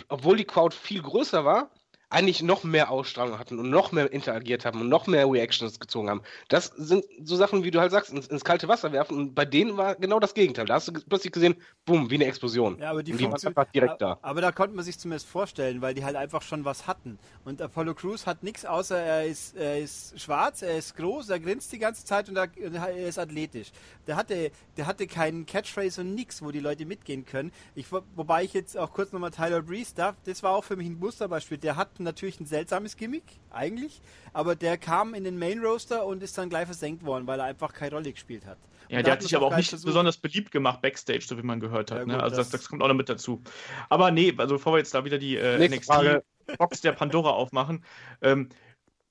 obwohl 0.07 0.37
die 0.37 0.45
Crowd 0.45 0.75
viel 0.75 1.01
größer 1.01 1.43
war, 1.43 1.69
eigentlich 2.09 2.41
noch 2.41 2.63
mehr 2.63 2.89
Ausstrahlung 2.89 3.37
hatten 3.37 3.59
und 3.59 3.69
noch 3.69 3.91
mehr 3.91 4.11
interagiert 4.11 4.65
haben 4.65 4.79
und 4.79 4.89
noch 4.89 5.07
mehr 5.07 5.29
Reactions 5.29 5.79
gezogen 5.79 6.09
haben. 6.09 6.21
Das 6.47 6.67
sind 6.67 7.03
so 7.21 7.35
Sachen, 7.35 7.63
wie 7.65 7.71
du 7.71 7.81
halt 7.81 7.91
sagst, 7.91 8.11
ins, 8.11 8.27
ins 8.27 8.45
kalte 8.45 8.67
Wasser 8.69 8.93
werfen. 8.93 9.17
Und 9.17 9.35
bei 9.35 9.43
denen 9.43 9.75
war 9.75 9.95
genau 9.95 10.19
das 10.19 10.33
Gegenteil. 10.33 10.65
Da 10.65 10.75
hast 10.75 10.87
du 10.87 10.93
plötzlich 10.93 11.33
gesehen, 11.33 11.55
bumm, 11.85 12.09
wie 12.09 12.15
eine 12.15 12.25
Explosion. 12.25 12.79
Ja, 12.79 12.91
aber 12.91 13.03
die, 13.03 13.11
und 13.11 13.19
die 13.19 13.25
waren 13.25 13.45
einfach 13.45 13.71
direkt 13.71 14.01
da. 14.01 14.19
Aber 14.21 14.39
da 14.39 14.53
konnte 14.53 14.75
man 14.75 14.85
sich 14.85 14.97
zumindest 14.97 15.27
vorstellen, 15.27 15.81
weil 15.81 15.93
die 15.93 16.05
halt 16.05 16.15
einfach 16.15 16.41
schon 16.41 16.63
was 16.63 16.87
hatten. 16.87 17.19
Und 17.43 17.61
Apollo 17.61 17.95
Crews 17.95 18.25
hat 18.25 18.41
nichts 18.41 18.65
außer 18.65 18.97
er 18.97 19.25
ist, 19.25 19.55
er 19.57 19.79
ist 19.79 20.19
schwarz, 20.19 20.61
er 20.61 20.77
ist 20.77 20.95
groß, 20.95 21.29
er 21.29 21.39
grinst 21.39 21.71
die 21.73 21.79
ganze 21.79 22.05
Zeit 22.05 22.29
und 22.29 22.37
er, 22.37 22.49
er 22.55 23.07
ist 23.07 23.19
athletisch. 23.19 23.71
Der 24.05 24.15
hatte, 24.15 24.51
der 24.77 24.85
hatte 24.85 25.07
keinen 25.07 25.45
Catchphrase 25.45 26.01
und 26.01 26.15
nichts, 26.15 26.41
wo 26.41 26.51
die 26.51 26.59
Leute 26.59 26.85
mitgehen 26.85 27.25
können. 27.25 27.51
Ich, 27.75 27.87
wobei 27.91 28.43
ich 28.43 28.53
jetzt 28.53 28.77
auch 28.77 28.93
kurz 28.93 29.11
nochmal 29.11 29.31
Tyler 29.31 29.61
Breeze 29.61 29.93
darf, 29.93 30.15
das 30.25 30.41
war 30.43 30.51
auch 30.51 30.63
für 30.63 30.77
mich 30.77 30.87
ein 30.87 30.99
Musterbeispiel. 30.99 31.57
Der 31.57 31.75
hat 31.75 31.96
natürlich 32.03 32.39
ein 32.39 32.45
seltsames 32.45 32.97
Gimmick, 32.97 33.23
eigentlich, 33.51 34.01
aber 34.33 34.55
der 34.55 34.77
kam 34.77 35.13
in 35.13 35.23
den 35.23 35.37
Main 35.37 35.59
Roaster 35.59 36.05
und 36.05 36.23
ist 36.23 36.37
dann 36.37 36.49
gleich 36.49 36.65
versenkt 36.65 37.05
worden, 37.05 37.27
weil 37.27 37.39
er 37.39 37.45
einfach 37.45 37.73
keine 37.73 37.95
Rolle 37.95 38.11
gespielt 38.11 38.45
hat. 38.45 38.57
Ja, 38.89 39.01
der 39.01 39.13
hat 39.13 39.21
sich 39.21 39.35
aber 39.35 39.47
auch 39.47 39.57
nicht 39.57 39.69
versucht. 39.69 39.87
besonders 39.87 40.17
beliebt 40.17 40.51
gemacht 40.51 40.81
backstage, 40.81 41.21
so 41.21 41.37
wie 41.37 41.41
man 41.41 41.59
gehört 41.59 41.91
hat. 41.91 41.99
Ja, 41.99 42.05
ne? 42.05 42.13
gut, 42.13 42.17
ne? 42.17 42.23
Also 42.23 42.37
das, 42.37 42.49
das, 42.49 42.69
kommt 42.69 42.81
auch 42.81 42.87
noch 42.87 42.95
mit 42.95 43.09
dazu. 43.09 43.41
Aber 43.89 44.11
nee, 44.11 44.33
also 44.37 44.55
bevor 44.55 44.73
wir 44.73 44.77
jetzt 44.77 44.93
da 44.93 45.03
wieder 45.03 45.17
die 45.17 45.35
äh, 45.35 45.67
NXT-Box 45.67 46.81
der 46.81 46.93
Pandora 46.93 47.31
aufmachen, 47.31 47.83
ähm, 48.21 48.49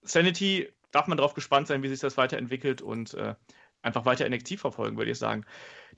Sanity 0.03 0.72
darf 0.92 1.09
man 1.09 1.18
darauf 1.18 1.35
gespannt 1.35 1.66
sein, 1.66 1.83
wie 1.83 1.88
sich 1.88 2.01
das 2.01 2.16
weiterentwickelt 2.16 2.81
und 2.81 3.14
äh, 3.14 3.35
einfach 3.87 4.05
weiter 4.05 4.29
NXT 4.29 4.59
verfolgen, 4.59 4.96
würde 4.96 5.11
ich 5.11 5.18
sagen. 5.18 5.44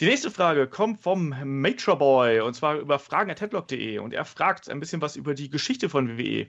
Die 0.00 0.06
nächste 0.06 0.30
Frage 0.30 0.68
kommt 0.68 1.02
vom 1.02 1.34
Major 1.44 1.98
Boy 1.98 2.40
und 2.40 2.54
zwar 2.54 2.76
über 2.76 2.98
fragen.headlock.de 2.98 3.98
und 3.98 4.14
er 4.14 4.24
fragt 4.24 4.68
ein 4.70 4.78
bisschen 4.78 5.02
was 5.02 5.16
über 5.16 5.34
die 5.34 5.50
Geschichte 5.50 5.88
von 5.88 6.18
WWE. 6.18 6.46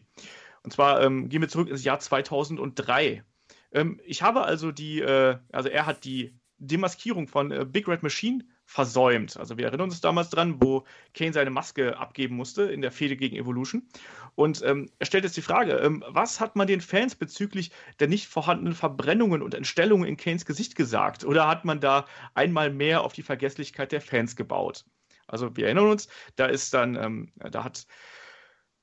Und 0.64 0.74
zwar 0.74 1.02
ähm, 1.02 1.30
gehen 1.30 1.42
wir 1.42 1.50
zurück 1.50 1.70
ins 1.70 1.84
Jahr 1.84 2.00
2003. 2.00 3.24
Ähm, 3.72 4.00
ich 4.06 4.22
habe 4.22 4.44
also 4.44 4.72
die, 4.72 5.00
äh, 5.00 5.38
also 5.52 5.70
er 5.70 5.86
hat 5.86 6.04
die 6.04 6.36
Demaskierung 6.58 7.28
von 7.28 7.52
äh, 7.52 7.66
Big 7.66 7.88
Red 7.88 8.04
Machine 8.04 8.44
versäumt. 8.66 9.38
Also 9.38 9.58
wir 9.58 9.66
erinnern 9.66 9.90
uns 9.90 10.02
damals 10.02 10.30
dran, 10.30 10.62
wo 10.62 10.86
Kane 11.14 11.34
seine 11.34 11.50
Maske 11.50 11.98
abgeben 11.98 12.36
musste 12.36 12.64
in 12.64 12.82
der 12.82 12.92
Fehde 12.92 13.16
gegen 13.16 13.36
Evolution. 13.36 13.88
Und 14.36 14.62
ähm, 14.64 14.90
er 15.00 15.06
stellt 15.06 15.24
jetzt 15.24 15.38
die 15.38 15.42
Frage, 15.42 15.74
ähm, 15.74 16.04
was 16.08 16.40
hat 16.40 16.56
man 16.56 16.68
den 16.68 16.82
Fans 16.82 17.16
bezüglich 17.16 17.72
der 18.00 18.08
nicht 18.08 18.28
vorhandenen 18.28 18.74
Verbrennungen 18.74 19.42
und 19.42 19.54
Entstellungen 19.54 20.08
in 20.08 20.18
Kanes 20.18 20.46
Gesicht 20.46 20.76
gesagt? 20.76 21.26
Oder 21.26 21.48
hat 21.48 21.66
man 21.66 21.80
da 21.80 22.06
einmal 22.34 22.72
mehr 22.72 23.02
auf 23.02 23.14
die 23.14 23.24
Vergesslichkeit 23.24 23.92
der 23.92 24.02
Fans 24.02 24.36
gebaut? 24.36 24.86
Also 25.28 25.56
wir 25.56 25.66
erinnern 25.66 25.90
uns, 25.90 26.08
da 26.36 26.48
ist 26.48 26.74
dann, 26.74 26.96
ähm, 26.96 27.32
da 27.36 27.64
hat 27.64 27.86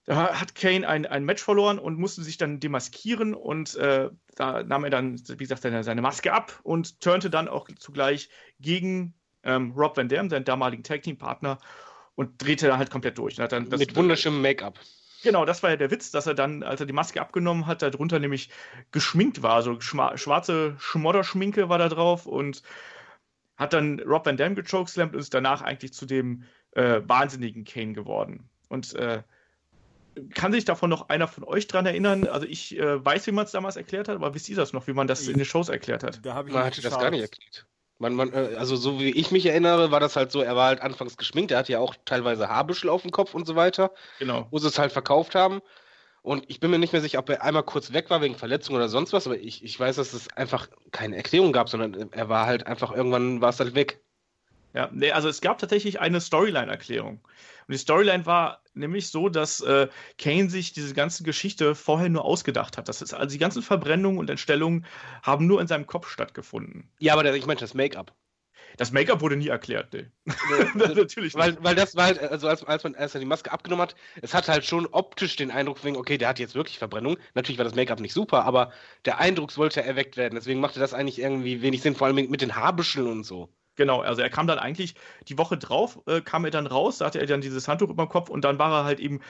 da 0.06 0.38
hat 0.40 0.54
Kane 0.54 0.88
ein, 0.88 1.04
ein 1.04 1.24
Match 1.24 1.42
verloren 1.42 1.80
und 1.80 1.98
musste 1.98 2.22
sich 2.22 2.38
dann 2.38 2.60
demaskieren 2.60 3.34
und 3.34 3.74
äh, 3.74 4.08
da 4.36 4.62
nahm 4.62 4.84
er 4.84 4.90
dann, 4.90 5.20
wie 5.28 5.36
gesagt, 5.36 5.62
seine, 5.62 5.82
seine 5.82 6.00
Maske 6.00 6.32
ab 6.32 6.60
und 6.62 7.00
turnte 7.00 7.28
dann 7.28 7.48
auch 7.48 7.68
zugleich 7.76 8.30
gegen 8.60 9.14
ähm, 9.42 9.72
Rob 9.72 9.96
Van 9.96 10.08
Dam, 10.08 10.30
seinen 10.30 10.44
damaligen 10.44 10.84
Tag 10.84 11.02
Team 11.02 11.18
Partner, 11.18 11.58
und 12.14 12.42
drehte 12.42 12.68
dann 12.68 12.78
halt 12.78 12.90
komplett 12.90 13.18
durch. 13.18 13.34
Das, 13.34 13.50
Mit 13.52 13.96
wunderschönem 13.96 14.40
Make-up. 14.40 14.78
Genau, 15.22 15.44
das 15.44 15.62
war 15.62 15.70
ja 15.70 15.76
der 15.76 15.90
Witz, 15.90 16.10
dass 16.10 16.26
er 16.26 16.34
dann, 16.34 16.62
als 16.62 16.80
er 16.80 16.86
die 16.86 16.92
Maske 16.92 17.20
abgenommen 17.20 17.66
hat, 17.66 17.82
darunter 17.82 18.18
nämlich 18.18 18.50
geschminkt 18.92 19.42
war. 19.42 19.62
So 19.62 19.80
schwarze 19.80 20.76
Schmodderschminke 20.78 21.68
war 21.68 21.78
da 21.78 21.88
drauf 21.88 22.26
und 22.26 22.62
hat 23.56 23.72
dann 23.72 24.00
Rob 24.00 24.26
Van 24.26 24.36
Dam 24.36 24.54
gechokeslammt 24.54 25.14
und 25.14 25.20
ist 25.20 25.34
danach 25.34 25.62
eigentlich 25.62 25.92
zu 25.94 26.06
dem 26.06 26.44
äh, 26.72 27.00
wahnsinnigen 27.04 27.64
Kane 27.64 27.94
geworden. 27.94 28.48
Und 28.68 28.94
äh, 28.94 29.22
kann 30.34 30.52
sich 30.52 30.64
davon 30.64 30.90
noch 30.90 31.08
einer 31.08 31.28
von 31.28 31.44
euch 31.44 31.66
dran 31.66 31.86
erinnern? 31.86 32.26
Also 32.26 32.46
ich 32.46 32.78
äh, 32.78 33.04
weiß, 33.04 33.26
wie 33.26 33.32
man 33.32 33.44
es 33.44 33.52
damals 33.52 33.76
erklärt 33.76 34.08
hat, 34.08 34.16
aber 34.16 34.34
wisst 34.34 34.48
ihr 34.48 34.56
das 34.56 34.72
noch, 34.72 34.86
wie 34.86 34.92
man 34.92 35.06
das 35.06 35.26
in 35.26 35.36
den 35.36 35.44
Shows 35.44 35.68
erklärt 35.68 36.02
hat? 36.02 36.24
Da 36.24 36.34
habe 36.34 36.48
ich 36.48 36.54
man 36.54 36.64
hatte 36.64 36.82
das 36.82 36.98
gar 36.98 37.10
nicht 37.10 37.22
erklärt. 37.22 37.66
Man, 37.98 38.14
man, 38.14 38.32
äh, 38.32 38.56
also 38.58 38.76
so 38.76 39.00
wie 39.00 39.10
ich 39.10 39.30
mich 39.30 39.46
erinnere, 39.46 39.90
war 39.90 40.00
das 40.00 40.16
halt 40.16 40.30
so, 40.30 40.42
er 40.42 40.56
war 40.56 40.66
halt 40.66 40.82
anfangs 40.82 41.16
geschminkt, 41.16 41.50
er 41.50 41.58
hatte 41.58 41.72
ja 41.72 41.78
auch 41.78 41.94
teilweise 42.04 42.48
Haarbüschel 42.48 42.90
auf 42.90 43.02
dem 43.02 43.10
Kopf 43.10 43.34
und 43.34 43.46
so 43.46 43.56
weiter. 43.56 43.92
Genau. 44.18 44.46
Wo 44.50 44.58
sie 44.58 44.68
es 44.68 44.78
halt 44.78 44.92
verkauft 44.92 45.34
haben. 45.34 45.60
Und 46.22 46.44
ich 46.48 46.58
bin 46.58 46.72
mir 46.72 46.78
nicht 46.78 46.92
mehr 46.92 47.02
sicher, 47.02 47.20
ob 47.20 47.30
er 47.30 47.42
einmal 47.42 47.62
kurz 47.62 47.92
weg 47.92 48.10
war 48.10 48.20
wegen 48.20 48.34
Verletzung 48.34 48.74
oder 48.74 48.88
sonst 48.88 49.12
was, 49.12 49.26
aber 49.26 49.38
ich, 49.38 49.62
ich 49.62 49.78
weiß, 49.78 49.96
dass 49.96 50.12
es 50.12 50.28
einfach 50.36 50.68
keine 50.90 51.16
Erklärung 51.16 51.52
gab, 51.52 51.68
sondern 51.68 52.12
er 52.12 52.28
war 52.28 52.46
halt 52.46 52.66
einfach, 52.66 52.92
irgendwann 52.92 53.40
war 53.40 53.50
es 53.50 53.60
halt 53.60 53.76
weg. 53.76 54.00
Ja, 54.74 54.90
nee, 54.92 55.12
also 55.12 55.28
es 55.28 55.40
gab 55.40 55.58
tatsächlich 55.58 56.00
eine 56.00 56.20
Storyline-Erklärung. 56.20 57.20
Und 57.68 57.72
die 57.72 57.78
Storyline 57.78 58.26
war 58.26 58.62
nämlich 58.74 59.08
so, 59.08 59.28
dass 59.28 59.60
äh, 59.60 59.88
Kane 60.18 60.50
sich 60.50 60.72
diese 60.72 60.94
ganze 60.94 61.24
Geschichte 61.24 61.74
vorher 61.74 62.08
nur 62.08 62.24
ausgedacht 62.24 62.78
hat. 62.78 62.88
Das 62.88 63.02
ist, 63.02 63.12
also 63.12 63.32
die 63.32 63.38
ganzen 63.38 63.62
Verbrennungen 63.62 64.18
und 64.18 64.30
Entstellungen 64.30 64.86
haben 65.22 65.46
nur 65.46 65.60
in 65.60 65.66
seinem 65.66 65.86
Kopf 65.86 66.08
stattgefunden. 66.08 66.90
Ja, 66.98 67.14
aber 67.14 67.34
ich 67.34 67.46
meine 67.46 67.58
das 67.58 67.74
Make-up. 67.74 68.14
Das 68.76 68.92
Make-up 68.92 69.20
wurde 69.20 69.36
nie 69.36 69.48
erklärt, 69.48 69.92
ne. 69.94 70.10
Natürlich 70.74 71.34
nicht. 71.34 71.34
Weil, 71.34 71.56
weil 71.62 71.74
das 71.74 71.96
war 71.96 72.04
halt, 72.04 72.20
also 72.20 72.48
als, 72.48 72.62
als 72.64 72.84
man 72.84 72.94
erst 72.94 73.14
die 73.14 73.24
Maske 73.24 73.50
abgenommen 73.50 73.82
hat, 73.82 73.96
es 74.20 74.34
hat 74.34 74.48
halt 74.48 74.64
schon 74.64 74.86
optisch 74.86 75.36
den 75.36 75.50
Eindruck, 75.50 75.82
wegen, 75.82 75.96
okay, 75.96 76.18
der 76.18 76.28
hat 76.28 76.38
jetzt 76.38 76.54
wirklich 76.54 76.78
Verbrennung. 76.78 77.16
Natürlich 77.34 77.58
war 77.58 77.64
das 77.64 77.74
Make-up 77.74 78.00
nicht 78.00 78.12
super, 78.12 78.44
aber 78.44 78.72
der 79.04 79.18
Eindruck 79.18 79.50
sollte 79.50 79.82
erweckt 79.82 80.16
werden. 80.16 80.34
Deswegen 80.34 80.60
machte 80.60 80.78
das 80.78 80.94
eigentlich 80.94 81.18
irgendwie 81.18 81.62
wenig 81.62 81.80
Sinn, 81.80 81.94
vor 81.94 82.06
allem 82.06 82.16
mit 82.16 82.42
den 82.42 82.54
Haarbüscheln 82.54 83.06
und 83.06 83.24
so. 83.24 83.48
Genau, 83.76 84.00
also 84.00 84.22
er 84.22 84.30
kam 84.30 84.46
dann 84.46 84.58
eigentlich 84.58 84.94
die 85.28 85.38
Woche 85.38 85.58
drauf, 85.58 86.00
äh, 86.06 86.20
kam 86.20 86.44
er 86.44 86.50
dann 86.50 86.66
raus, 86.66 86.98
da 86.98 87.06
hatte 87.06 87.20
er 87.20 87.26
dann 87.26 87.42
dieses 87.42 87.68
Handtuch 87.68 87.90
über 87.90 88.04
dem 88.06 88.08
Kopf 88.08 88.30
und 88.30 88.44
dann 88.44 88.58
war 88.58 88.72
er 88.72 88.84
halt 88.84 89.00
eben 89.00 89.20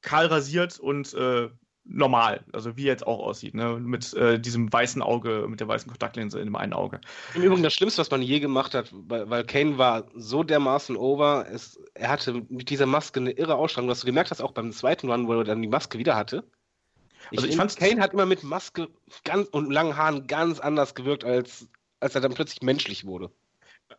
kahl 0.00 0.26
rasiert 0.26 0.78
und 0.78 1.12
äh, 1.14 1.50
normal, 1.88 2.44
also 2.52 2.76
wie 2.76 2.84
er 2.84 2.92
jetzt 2.92 3.06
auch 3.06 3.20
aussieht, 3.20 3.54
ne? 3.54 3.78
mit 3.78 4.12
äh, 4.14 4.40
diesem 4.40 4.72
weißen 4.72 5.02
Auge, 5.02 5.46
mit 5.48 5.60
der 5.60 5.68
weißen 5.68 5.88
Kontaktlinse 5.88 6.38
in 6.38 6.46
dem 6.46 6.56
einen 6.56 6.72
Auge. 6.72 7.00
Im 7.34 7.42
Übrigen 7.42 7.62
das 7.62 7.74
Schlimmste, 7.74 8.00
was 8.00 8.10
man 8.10 8.22
je 8.22 8.40
gemacht 8.40 8.74
hat, 8.74 8.90
weil, 8.92 9.28
weil 9.30 9.44
Kane 9.44 9.78
war 9.78 10.06
so 10.14 10.42
dermaßen 10.42 10.96
over, 10.96 11.46
es, 11.50 11.80
er 11.94 12.10
hatte 12.10 12.44
mit 12.48 12.70
dieser 12.70 12.86
Maske 12.86 13.20
eine 13.20 13.32
irre 13.32 13.56
Ausstrahlung, 13.56 13.90
was 13.90 14.00
du 14.00 14.06
gemerkt 14.06 14.30
hast, 14.30 14.40
auch 14.40 14.52
beim 14.52 14.72
zweiten 14.72 15.10
Run, 15.10 15.28
wo 15.28 15.34
er 15.34 15.44
dann 15.44 15.62
die 15.62 15.68
Maske 15.68 15.98
wieder 15.98 16.16
hatte. 16.16 16.44
Ich, 17.30 17.38
also 17.38 17.48
ich 17.48 17.56
fand, 17.56 17.76
Kane 17.76 18.00
hat 18.00 18.12
immer 18.12 18.26
mit 18.26 18.42
Maske 18.42 18.88
ganz 19.24 19.48
und 19.48 19.70
langen 19.70 19.96
Haaren 19.96 20.26
ganz 20.26 20.60
anders 20.60 20.94
gewirkt, 20.94 21.24
als, 21.24 21.68
als 22.00 22.14
er 22.14 22.20
dann 22.20 22.34
plötzlich 22.34 22.62
menschlich 22.62 23.04
wurde 23.04 23.30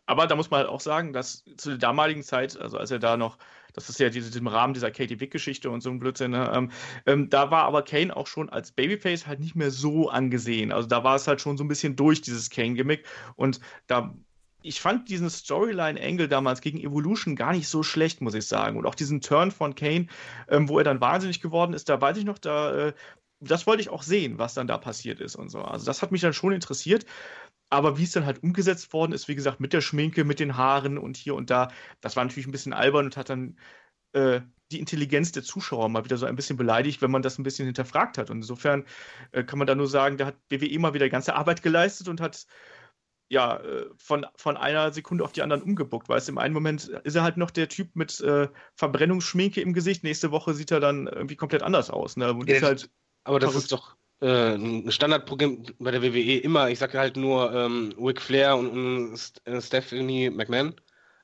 aber 0.06 0.26
da 0.26 0.36
muss 0.36 0.50
man 0.50 0.60
halt 0.60 0.68
auch 0.68 0.80
sagen, 0.80 1.12
dass 1.12 1.44
zu 1.56 1.70
der 1.70 1.78
damaligen 1.78 2.22
Zeit, 2.22 2.58
also 2.58 2.78
als 2.78 2.90
er 2.90 2.98
da 2.98 3.16
noch, 3.16 3.38
das 3.74 3.88
ist 3.88 4.00
ja 4.00 4.10
diese, 4.10 4.36
im 4.38 4.46
Rahmen 4.46 4.74
dieser 4.74 4.90
Katie 4.90 5.20
Wick-Geschichte 5.20 5.70
und 5.70 5.82
so 5.82 5.90
ein 5.90 5.98
Blödsinn, 5.98 6.32
ne, 6.32 6.50
ähm, 6.54 6.70
ähm, 7.06 7.30
da 7.30 7.50
war 7.50 7.64
aber 7.64 7.82
Kane 7.82 8.16
auch 8.16 8.26
schon 8.26 8.48
als 8.48 8.72
Babyface 8.72 9.26
halt 9.26 9.40
nicht 9.40 9.54
mehr 9.54 9.70
so 9.70 10.08
angesehen. 10.08 10.72
Also 10.72 10.88
da 10.88 11.04
war 11.04 11.16
es 11.16 11.28
halt 11.28 11.40
schon 11.40 11.56
so 11.56 11.64
ein 11.64 11.68
bisschen 11.68 11.96
durch, 11.96 12.20
dieses 12.20 12.50
Kane-Gimmick. 12.50 13.06
Und 13.36 13.60
da 13.86 14.14
ich 14.62 14.80
fand 14.80 15.08
diesen 15.08 15.30
Storyline-Angle 15.30 16.28
damals 16.28 16.60
gegen 16.60 16.80
Evolution 16.80 17.36
gar 17.36 17.52
nicht 17.52 17.68
so 17.68 17.82
schlecht, 17.82 18.20
muss 18.20 18.34
ich 18.34 18.46
sagen. 18.46 18.76
Und 18.76 18.86
auch 18.86 18.94
diesen 18.94 19.20
Turn 19.20 19.50
von 19.50 19.74
Kane, 19.74 20.08
ähm, 20.48 20.68
wo 20.68 20.78
er 20.78 20.84
dann 20.84 21.00
wahnsinnig 21.00 21.40
geworden 21.40 21.74
ist, 21.74 21.88
da 21.88 22.00
weiß 22.00 22.16
ich 22.16 22.24
noch, 22.24 22.38
da, 22.38 22.88
äh, 22.88 22.92
das 23.40 23.66
wollte 23.66 23.82
ich 23.82 23.88
auch 23.88 24.02
sehen, 24.02 24.38
was 24.38 24.54
dann 24.54 24.66
da 24.66 24.78
passiert 24.78 25.20
ist 25.20 25.36
und 25.36 25.48
so. 25.48 25.60
Also 25.60 25.86
das 25.86 26.02
hat 26.02 26.10
mich 26.10 26.20
dann 26.22 26.32
schon 26.32 26.52
interessiert. 26.52 27.06
Aber 27.70 27.98
wie 27.98 28.04
es 28.04 28.12
dann 28.12 28.26
halt 28.26 28.42
umgesetzt 28.42 28.92
worden 28.92 29.12
ist, 29.12 29.28
wie 29.28 29.34
gesagt, 29.34 29.60
mit 29.60 29.72
der 29.72 29.80
Schminke, 29.80 30.24
mit 30.24 30.40
den 30.40 30.56
Haaren 30.56 30.96
und 30.98 31.16
hier 31.16 31.34
und 31.34 31.50
da, 31.50 31.70
das 32.00 32.16
war 32.16 32.24
natürlich 32.24 32.46
ein 32.46 32.52
bisschen 32.52 32.72
albern 32.72 33.06
und 33.06 33.16
hat 33.16 33.28
dann 33.28 33.58
äh, 34.12 34.40
die 34.70 34.80
Intelligenz 34.80 35.32
der 35.32 35.42
Zuschauer 35.42 35.88
mal 35.88 36.04
wieder 36.04 36.16
so 36.16 36.26
ein 36.26 36.36
bisschen 36.36 36.56
beleidigt, 36.56 37.00
wenn 37.02 37.10
man 37.10 37.22
das 37.22 37.38
ein 37.38 37.42
bisschen 37.42 37.66
hinterfragt 37.66 38.18
hat. 38.18 38.30
Und 38.30 38.38
insofern 38.38 38.84
äh, 39.32 39.44
kann 39.44 39.58
man 39.58 39.66
da 39.66 39.74
nur 39.74 39.86
sagen, 39.86 40.16
da 40.16 40.26
hat 40.26 40.48
BWE 40.48 40.78
mal 40.78 40.94
wieder 40.94 41.08
ganze 41.08 41.34
Arbeit 41.34 41.62
geleistet 41.62 42.08
und 42.08 42.20
hat 42.20 42.46
ja 43.30 43.58
äh, 43.58 43.86
von, 43.96 44.26
von 44.36 44.56
einer 44.56 44.92
Sekunde 44.92 45.24
auf 45.24 45.32
die 45.32 45.42
anderen 45.42 45.62
umgebuckt. 45.62 46.08
Weißt 46.08 46.28
du, 46.28 46.32
im 46.32 46.38
einen 46.38 46.54
Moment 46.54 46.88
ist 47.04 47.14
er 47.14 47.22
halt 47.22 47.36
noch 47.36 47.50
der 47.50 47.68
Typ 47.68 47.96
mit 47.96 48.20
äh, 48.20 48.48
Verbrennungsschminke 48.74 49.60
im 49.60 49.72
Gesicht, 49.72 50.04
nächste 50.04 50.30
Woche 50.30 50.54
sieht 50.54 50.70
er 50.70 50.80
dann 50.80 51.06
irgendwie 51.06 51.36
komplett 51.36 51.62
anders 51.62 51.90
aus. 51.90 52.16
Ne? 52.16 52.32
Und 52.32 52.48
ja, 52.48 52.56
ist 52.56 52.62
halt 52.62 52.90
aber 53.24 53.38
das 53.38 53.54
ist 53.54 53.72
doch 53.72 53.97
äh, 54.20 54.54
ein 54.54 54.90
Standardprogramm 54.90 55.64
bei 55.78 55.90
der 55.90 56.02
WWE 56.02 56.38
immer, 56.38 56.70
ich 56.70 56.78
sage 56.78 56.98
halt 56.98 57.16
nur 57.16 57.52
ähm, 57.52 57.94
Ric 57.98 58.20
Flair 58.20 58.56
und, 58.56 58.68
und 58.68 59.16
äh, 59.44 59.60
Stephanie 59.60 60.30
McMahon 60.30 60.74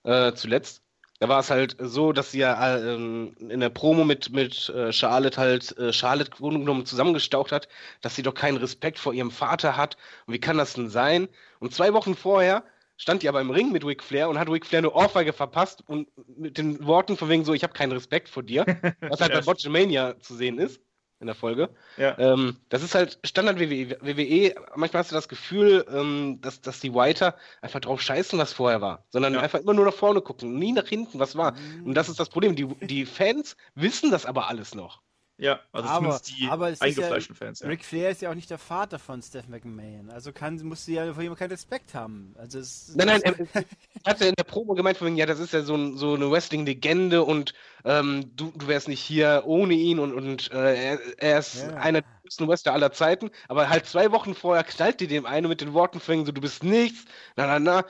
äh, 0.04 0.32
zuletzt. 0.34 0.82
Da 1.20 1.28
war 1.28 1.40
es 1.40 1.50
halt 1.50 1.76
so, 1.78 2.12
dass 2.12 2.32
sie 2.32 2.40
ja 2.40 2.76
äh, 2.76 2.94
in 2.94 3.60
der 3.60 3.70
Promo 3.70 4.04
mit, 4.04 4.30
mit 4.30 4.68
äh, 4.68 4.92
Charlotte 4.92 5.40
halt 5.40 5.76
äh, 5.78 5.92
Charlotte 5.92 6.30
genommen 6.36 6.86
zusammengestaucht 6.86 7.52
hat, 7.52 7.68
dass 8.00 8.16
sie 8.16 8.22
doch 8.22 8.34
keinen 8.34 8.58
Respekt 8.58 8.98
vor 8.98 9.14
ihrem 9.14 9.30
Vater 9.30 9.76
hat. 9.76 9.96
Und 10.26 10.34
wie 10.34 10.40
kann 10.40 10.58
das 10.58 10.74
denn 10.74 10.90
sein? 10.90 11.28
Und 11.60 11.72
zwei 11.72 11.92
Wochen 11.94 12.14
vorher 12.14 12.64
stand 12.96 13.22
die 13.22 13.28
aber 13.28 13.40
im 13.40 13.50
Ring 13.50 13.72
mit 13.72 13.84
Ric 13.84 14.02
Flair 14.02 14.28
und 14.28 14.38
hat 14.38 14.48
Ric 14.48 14.66
Flair 14.66 14.78
eine 14.78 14.92
Ohrfeige 14.92 15.32
verpasst 15.32 15.82
und 15.88 16.08
mit 16.36 16.58
den 16.58 16.84
Worten 16.84 17.16
von 17.16 17.28
wegen 17.28 17.44
so, 17.44 17.54
ich 17.54 17.62
habe 17.62 17.72
keinen 17.72 17.92
Respekt 17.92 18.28
vor 18.28 18.42
dir, 18.42 18.64
was 19.00 19.20
halt 19.20 19.32
bei 19.32 19.40
Botchamania 19.40 20.18
zu 20.20 20.34
sehen 20.34 20.58
ist 20.58 20.80
in 21.24 21.26
der 21.26 21.34
Folge. 21.34 21.70
Ja. 21.96 22.16
Ähm, 22.18 22.56
das 22.68 22.82
ist 22.82 22.94
halt 22.94 23.18
Standard 23.24 23.58
WWE. 23.58 23.96
WWE, 24.00 24.54
manchmal 24.76 25.00
hast 25.00 25.10
du 25.10 25.14
das 25.14 25.28
Gefühl, 25.28 25.84
ähm, 25.90 26.38
dass, 26.42 26.60
dass 26.60 26.80
die 26.80 26.94
Whiter 26.94 27.34
einfach 27.62 27.80
drauf 27.80 28.02
scheißen, 28.02 28.38
was 28.38 28.52
vorher 28.52 28.82
war, 28.82 29.04
sondern 29.08 29.34
ja. 29.34 29.40
einfach 29.40 29.60
immer 29.60 29.74
nur 29.74 29.86
nach 29.86 29.94
vorne 29.94 30.20
gucken, 30.20 30.58
nie 30.58 30.72
nach 30.72 30.86
hinten, 30.86 31.18
was 31.18 31.36
war. 31.36 31.52
Mhm. 31.52 31.86
Und 31.86 31.94
das 31.94 32.08
ist 32.08 32.20
das 32.20 32.28
Problem. 32.28 32.54
Die, 32.54 32.66
die 32.82 33.06
Fans 33.06 33.56
wissen 33.74 34.10
das 34.10 34.26
aber 34.26 34.48
alles 34.48 34.74
noch. 34.74 35.00
Ja, 35.36 35.58
also 35.72 35.88
aber, 35.88 35.98
zumindest 35.98 36.38
die 36.38 36.48
aber 36.48 36.66
eingefleischten 36.78 37.34
ja, 37.34 37.46
Fans. 37.46 37.60
Ja. 37.60 37.66
Ric 37.66 37.84
Flair 37.84 38.10
ist 38.10 38.22
ja 38.22 38.30
auch 38.30 38.36
nicht 38.36 38.50
der 38.50 38.58
Vater 38.58 39.00
von 39.00 39.20
Steph 39.20 39.48
McMahon. 39.48 40.08
Also 40.10 40.32
kann, 40.32 40.62
muss 40.62 40.84
sie 40.84 40.94
ja 40.94 41.12
vor 41.12 41.24
ihm 41.24 41.34
keinen 41.34 41.50
Respekt 41.50 41.92
haben. 41.92 42.36
Also 42.38 42.60
es, 42.60 42.94
nein, 42.94 43.08
nein, 43.08 43.22
er, 43.22 43.34
er 43.52 43.64
hatte 44.06 44.26
in 44.26 44.34
der 44.36 44.44
Promo 44.44 44.74
gemeint, 44.74 44.96
von, 44.96 45.16
ja, 45.16 45.26
das 45.26 45.40
ist 45.40 45.52
ja 45.52 45.62
so, 45.62 45.74
ein, 45.74 45.96
so 45.96 46.14
eine 46.14 46.30
Wrestling-Legende 46.30 47.24
und 47.24 47.52
ähm, 47.84 48.30
du, 48.36 48.52
du 48.54 48.68
wärst 48.68 48.86
nicht 48.86 49.00
hier 49.00 49.42
ohne 49.44 49.74
ihn 49.74 49.98
und, 49.98 50.14
und 50.14 50.52
äh, 50.52 50.92
er, 50.92 51.00
er, 51.18 51.38
ist 51.40 51.62
ja. 51.62 51.74
einer 51.74 52.02
der 52.02 52.10
größten 52.22 52.46
Wrestler 52.46 52.72
aller 52.72 52.92
Zeiten. 52.92 53.30
Aber 53.48 53.68
halt 53.68 53.86
zwei 53.86 54.12
Wochen 54.12 54.36
vorher 54.36 54.62
knallt 54.62 55.00
die 55.00 55.08
dem 55.08 55.26
eine 55.26 55.48
mit 55.48 55.60
den 55.60 55.72
Worten 55.72 55.98
von, 55.98 56.24
so, 56.24 56.30
du 56.30 56.40
bist 56.40 56.62
nichts, 56.62 57.06
na, 57.34 57.46
na, 57.46 57.58
na. 57.58 57.84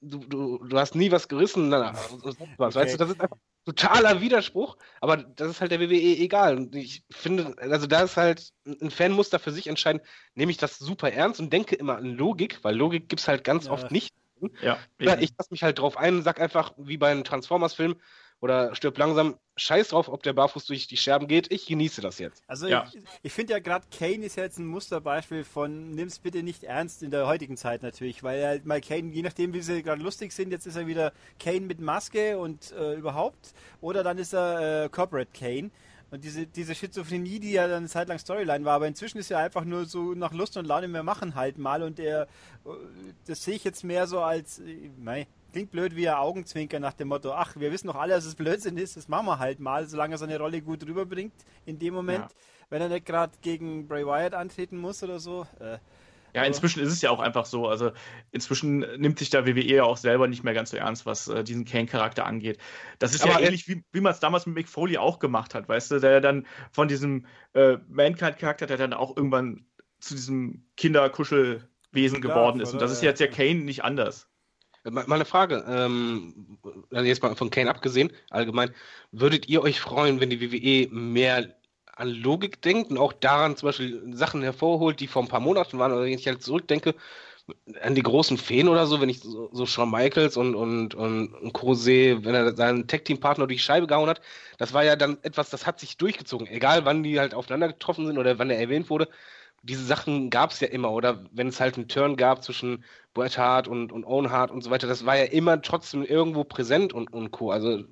Du, 0.00 0.18
du, 0.18 0.64
du 0.64 0.78
hast 0.78 0.94
nie 0.94 1.10
was 1.10 1.26
gerissen, 1.26 1.68
na, 1.68 1.92
na, 1.92 1.92
was, 2.22 2.40
okay. 2.40 2.54
weißt 2.56 2.94
du, 2.94 2.98
das 2.98 3.10
ist 3.10 3.20
einfach 3.20 3.36
totaler 3.68 4.20
Widerspruch, 4.20 4.78
aber 5.00 5.18
das 5.18 5.50
ist 5.50 5.60
halt 5.60 5.70
der 5.70 5.80
WWE 5.80 5.94
egal. 5.94 6.56
Und 6.56 6.74
ich 6.74 7.04
finde, 7.10 7.54
also 7.58 7.86
da 7.86 8.02
ist 8.02 8.16
halt, 8.16 8.52
ein 8.64 8.90
Fan 8.90 9.12
muss 9.12 9.30
da 9.30 9.38
für 9.38 9.52
sich 9.52 9.66
entscheiden, 9.66 10.00
nehme 10.34 10.50
ich 10.50 10.56
das 10.56 10.78
super 10.78 11.12
ernst 11.12 11.38
und 11.38 11.52
denke 11.52 11.74
immer 11.76 11.96
an 11.96 12.06
Logik, 12.06 12.60
weil 12.62 12.74
Logik 12.74 13.08
gibt 13.08 13.20
es 13.20 13.28
halt 13.28 13.44
ganz 13.44 13.66
ja. 13.66 13.72
oft 13.72 13.90
nicht. 13.90 14.14
Ja, 14.62 14.78
ich 14.98 15.32
lasse 15.36 15.50
mich 15.50 15.62
halt 15.64 15.80
drauf 15.80 15.96
ein 15.96 16.16
und 16.16 16.22
sag 16.22 16.40
einfach, 16.40 16.72
wie 16.76 16.96
bei 16.96 17.10
einem 17.10 17.24
Transformers-Film, 17.24 17.96
oder 18.40 18.74
stirbt 18.74 18.98
langsam. 18.98 19.36
Scheiß 19.56 19.88
drauf, 19.88 20.08
ob 20.08 20.22
der 20.22 20.34
barfuß 20.34 20.66
durch 20.66 20.86
die 20.86 20.96
Scherben 20.96 21.26
geht. 21.26 21.50
Ich 21.50 21.66
genieße 21.66 22.00
das 22.00 22.20
jetzt. 22.20 22.44
Also 22.46 22.68
ja. 22.68 22.88
ich, 22.92 23.02
ich 23.22 23.32
finde 23.32 23.54
ja 23.54 23.58
gerade 23.58 23.86
Kane 23.90 24.24
ist 24.24 24.36
ja 24.36 24.44
jetzt 24.44 24.58
ein 24.58 24.66
Musterbeispiel 24.66 25.42
von 25.42 25.90
nimm's 25.90 26.20
bitte 26.20 26.44
nicht 26.44 26.62
ernst 26.62 27.02
in 27.02 27.10
der 27.10 27.26
heutigen 27.26 27.56
Zeit 27.56 27.82
natürlich, 27.82 28.22
weil 28.22 28.46
halt 28.46 28.66
mal 28.66 28.80
Kane, 28.80 29.10
je 29.12 29.22
nachdem 29.22 29.52
wie 29.54 29.60
sie 29.60 29.82
gerade 29.82 30.00
lustig 30.00 30.32
sind, 30.32 30.52
jetzt 30.52 30.66
ist 30.66 30.76
er 30.76 30.86
wieder 30.86 31.12
Kane 31.40 31.62
mit 31.62 31.80
Maske 31.80 32.38
und 32.38 32.70
äh, 32.70 32.94
überhaupt, 32.94 33.52
oder 33.80 34.04
dann 34.04 34.18
ist 34.18 34.32
er 34.32 34.84
äh, 34.84 34.88
Corporate 34.88 35.30
Kane. 35.36 35.70
Und 36.10 36.24
diese, 36.24 36.46
diese 36.46 36.74
Schizophrenie, 36.74 37.38
die 37.38 37.52
ja 37.52 37.68
dann 37.68 37.78
eine 37.78 37.88
Zeit 37.88 38.08
lang 38.08 38.18
Storyline 38.18 38.64
war, 38.64 38.76
aber 38.76 38.86
inzwischen 38.86 39.18
ist 39.18 39.30
er 39.30 39.38
einfach 39.38 39.64
nur 39.64 39.84
so 39.84 40.14
nach 40.14 40.32
Lust 40.32 40.56
und 40.56 40.66
Laune, 40.66 40.88
wir 40.88 41.02
machen 41.02 41.34
halt 41.34 41.58
mal 41.58 41.82
und 41.82 41.98
der, 41.98 42.22
äh, 42.64 42.70
das 43.26 43.44
sehe 43.44 43.56
ich 43.56 43.64
jetzt 43.64 43.84
mehr 43.84 44.06
so 44.06 44.20
als, 44.20 44.60
äh, 44.60 44.90
mei, 44.96 45.26
klingt 45.58 45.72
blöd 45.72 45.96
wie 45.96 46.08
ein 46.08 46.14
Augenzwinker 46.14 46.78
nach 46.78 46.92
dem 46.92 47.08
Motto, 47.08 47.32
ach, 47.32 47.56
wir 47.56 47.72
wissen 47.72 47.88
doch 47.88 47.96
alle, 47.96 48.14
dass 48.14 48.24
es 48.24 48.36
Blödsinn 48.36 48.76
ist, 48.76 48.96
das 48.96 49.08
machen 49.08 49.26
wir 49.26 49.40
halt 49.40 49.58
mal, 49.58 49.88
solange 49.88 50.14
er 50.14 50.18
seine 50.18 50.38
Rolle 50.38 50.62
gut 50.62 50.86
rüberbringt 50.86 51.34
in 51.66 51.80
dem 51.80 51.94
Moment. 51.94 52.20
Ja. 52.20 52.28
Wenn 52.70 52.80
er 52.80 52.88
nicht 52.88 53.06
gerade 53.06 53.32
gegen 53.42 53.88
Bray 53.88 54.06
Wyatt 54.06 54.34
antreten 54.34 54.78
muss 54.78 55.02
oder 55.02 55.18
so. 55.18 55.48
Äh, 55.58 55.78
ja, 56.32 56.44
inzwischen 56.44 56.80
ist 56.80 56.92
es 56.92 57.02
ja 57.02 57.10
auch 57.10 57.18
einfach 57.18 57.44
so. 57.44 57.66
Also 57.66 57.90
inzwischen 58.30 58.80
nimmt 59.00 59.18
sich 59.18 59.30
der 59.30 59.46
WWE 59.46 59.62
ja 59.62 59.82
auch 59.82 59.96
selber 59.96 60.28
nicht 60.28 60.44
mehr 60.44 60.54
ganz 60.54 60.70
so 60.70 60.76
ernst, 60.76 61.06
was 61.06 61.26
äh, 61.26 61.42
diesen 61.42 61.64
Kane-Charakter 61.64 62.24
angeht. 62.24 62.58
Das 63.00 63.12
ist 63.12 63.24
Aber 63.24 63.40
ja 63.40 63.40
ähnlich 63.40 63.66
wie, 63.66 63.82
wie 63.90 64.00
man 64.00 64.12
es 64.12 64.20
damals 64.20 64.46
mit 64.46 64.54
Mick 64.54 64.68
Foley 64.68 64.96
auch 64.96 65.18
gemacht 65.18 65.56
hat, 65.56 65.68
weißt 65.68 65.90
du, 65.90 65.98
der 65.98 66.20
dann 66.20 66.46
von 66.70 66.86
diesem 66.86 67.26
äh, 67.54 67.78
Mankind-Charakter, 67.88 68.66
der 68.66 68.76
dann 68.76 68.92
auch 68.92 69.16
irgendwann 69.16 69.66
zu 69.98 70.14
diesem 70.14 70.68
Kinderkuschelwesen 70.76 72.20
geworden 72.20 72.60
ist. 72.60 72.74
Und 72.74 72.80
das 72.80 72.92
ist 72.92 73.02
jetzt 73.02 73.18
ja 73.18 73.26
Kane 73.26 73.64
nicht 73.64 73.82
anders. 73.82 74.27
Mal 74.90 75.10
eine 75.10 75.24
Frage, 75.24 75.64
ähm, 75.68 76.58
jetzt 76.90 77.22
mal 77.22 77.34
von 77.36 77.50
Kane 77.50 77.70
abgesehen, 77.70 78.12
allgemein, 78.30 78.74
würdet 79.12 79.48
ihr 79.48 79.62
euch 79.62 79.80
freuen, 79.80 80.20
wenn 80.20 80.30
die 80.30 80.40
WWE 80.40 80.94
mehr 80.94 81.54
an 81.94 82.08
Logik 82.08 82.62
denkt 82.62 82.90
und 82.90 82.98
auch 82.98 83.12
daran 83.12 83.56
zum 83.56 83.68
Beispiel 83.68 84.14
Sachen 84.14 84.42
hervorholt, 84.42 85.00
die 85.00 85.08
vor 85.08 85.22
ein 85.22 85.28
paar 85.28 85.40
Monaten 85.40 85.78
waren, 85.78 85.92
oder 85.92 86.04
wenn 86.04 86.12
ich 86.12 86.26
halt 86.26 86.42
zurückdenke, 86.42 86.94
an 87.80 87.94
die 87.94 88.02
großen 88.02 88.36
Feen 88.36 88.68
oder 88.68 88.86
so, 88.86 89.00
wenn 89.00 89.08
ich 89.08 89.20
so, 89.20 89.48
so 89.52 89.66
Shawn 89.66 89.90
Michaels 89.90 90.36
und, 90.36 90.54
und, 90.54 90.94
und, 90.94 91.34
und 91.34 91.74
sehe, 91.76 92.24
wenn 92.24 92.34
er 92.34 92.54
seinen 92.54 92.86
Tag-Team-Partner 92.86 93.46
durch 93.46 93.58
die 93.58 93.64
Scheibe 93.64 93.86
gehauen 93.86 94.08
hat, 94.08 94.20
das 94.58 94.72
war 94.74 94.84
ja 94.84 94.96
dann 94.96 95.18
etwas, 95.22 95.50
das 95.50 95.66
hat 95.66 95.80
sich 95.80 95.96
durchgezogen. 95.96 96.46
Egal, 96.46 96.84
wann 96.84 97.02
die 97.02 97.18
halt 97.18 97.34
aufeinander 97.34 97.68
getroffen 97.68 98.06
sind 98.06 98.18
oder 98.18 98.38
wann 98.38 98.50
er 98.50 98.58
erwähnt 98.58 98.90
wurde, 98.90 99.08
diese 99.62 99.84
Sachen 99.84 100.30
gab 100.30 100.50
es 100.50 100.60
ja 100.60 100.68
immer, 100.68 100.92
oder 100.92 101.24
wenn 101.32 101.48
es 101.48 101.60
halt 101.60 101.76
einen 101.76 101.88
Turn 101.88 102.16
gab 102.16 102.42
zwischen 102.42 102.84
Bret 103.14 103.38
Hart 103.38 103.68
und, 103.68 103.92
und 103.92 104.04
Owen 104.04 104.30
Hart 104.30 104.50
und 104.50 104.62
so 104.62 104.70
weiter, 104.70 104.86
das 104.86 105.04
war 105.04 105.16
ja 105.16 105.24
immer 105.24 105.60
trotzdem 105.62 106.04
irgendwo 106.04 106.44
präsent 106.44 106.92
und, 106.92 107.12
und 107.12 107.30
Co. 107.30 107.50
Also 107.50 107.84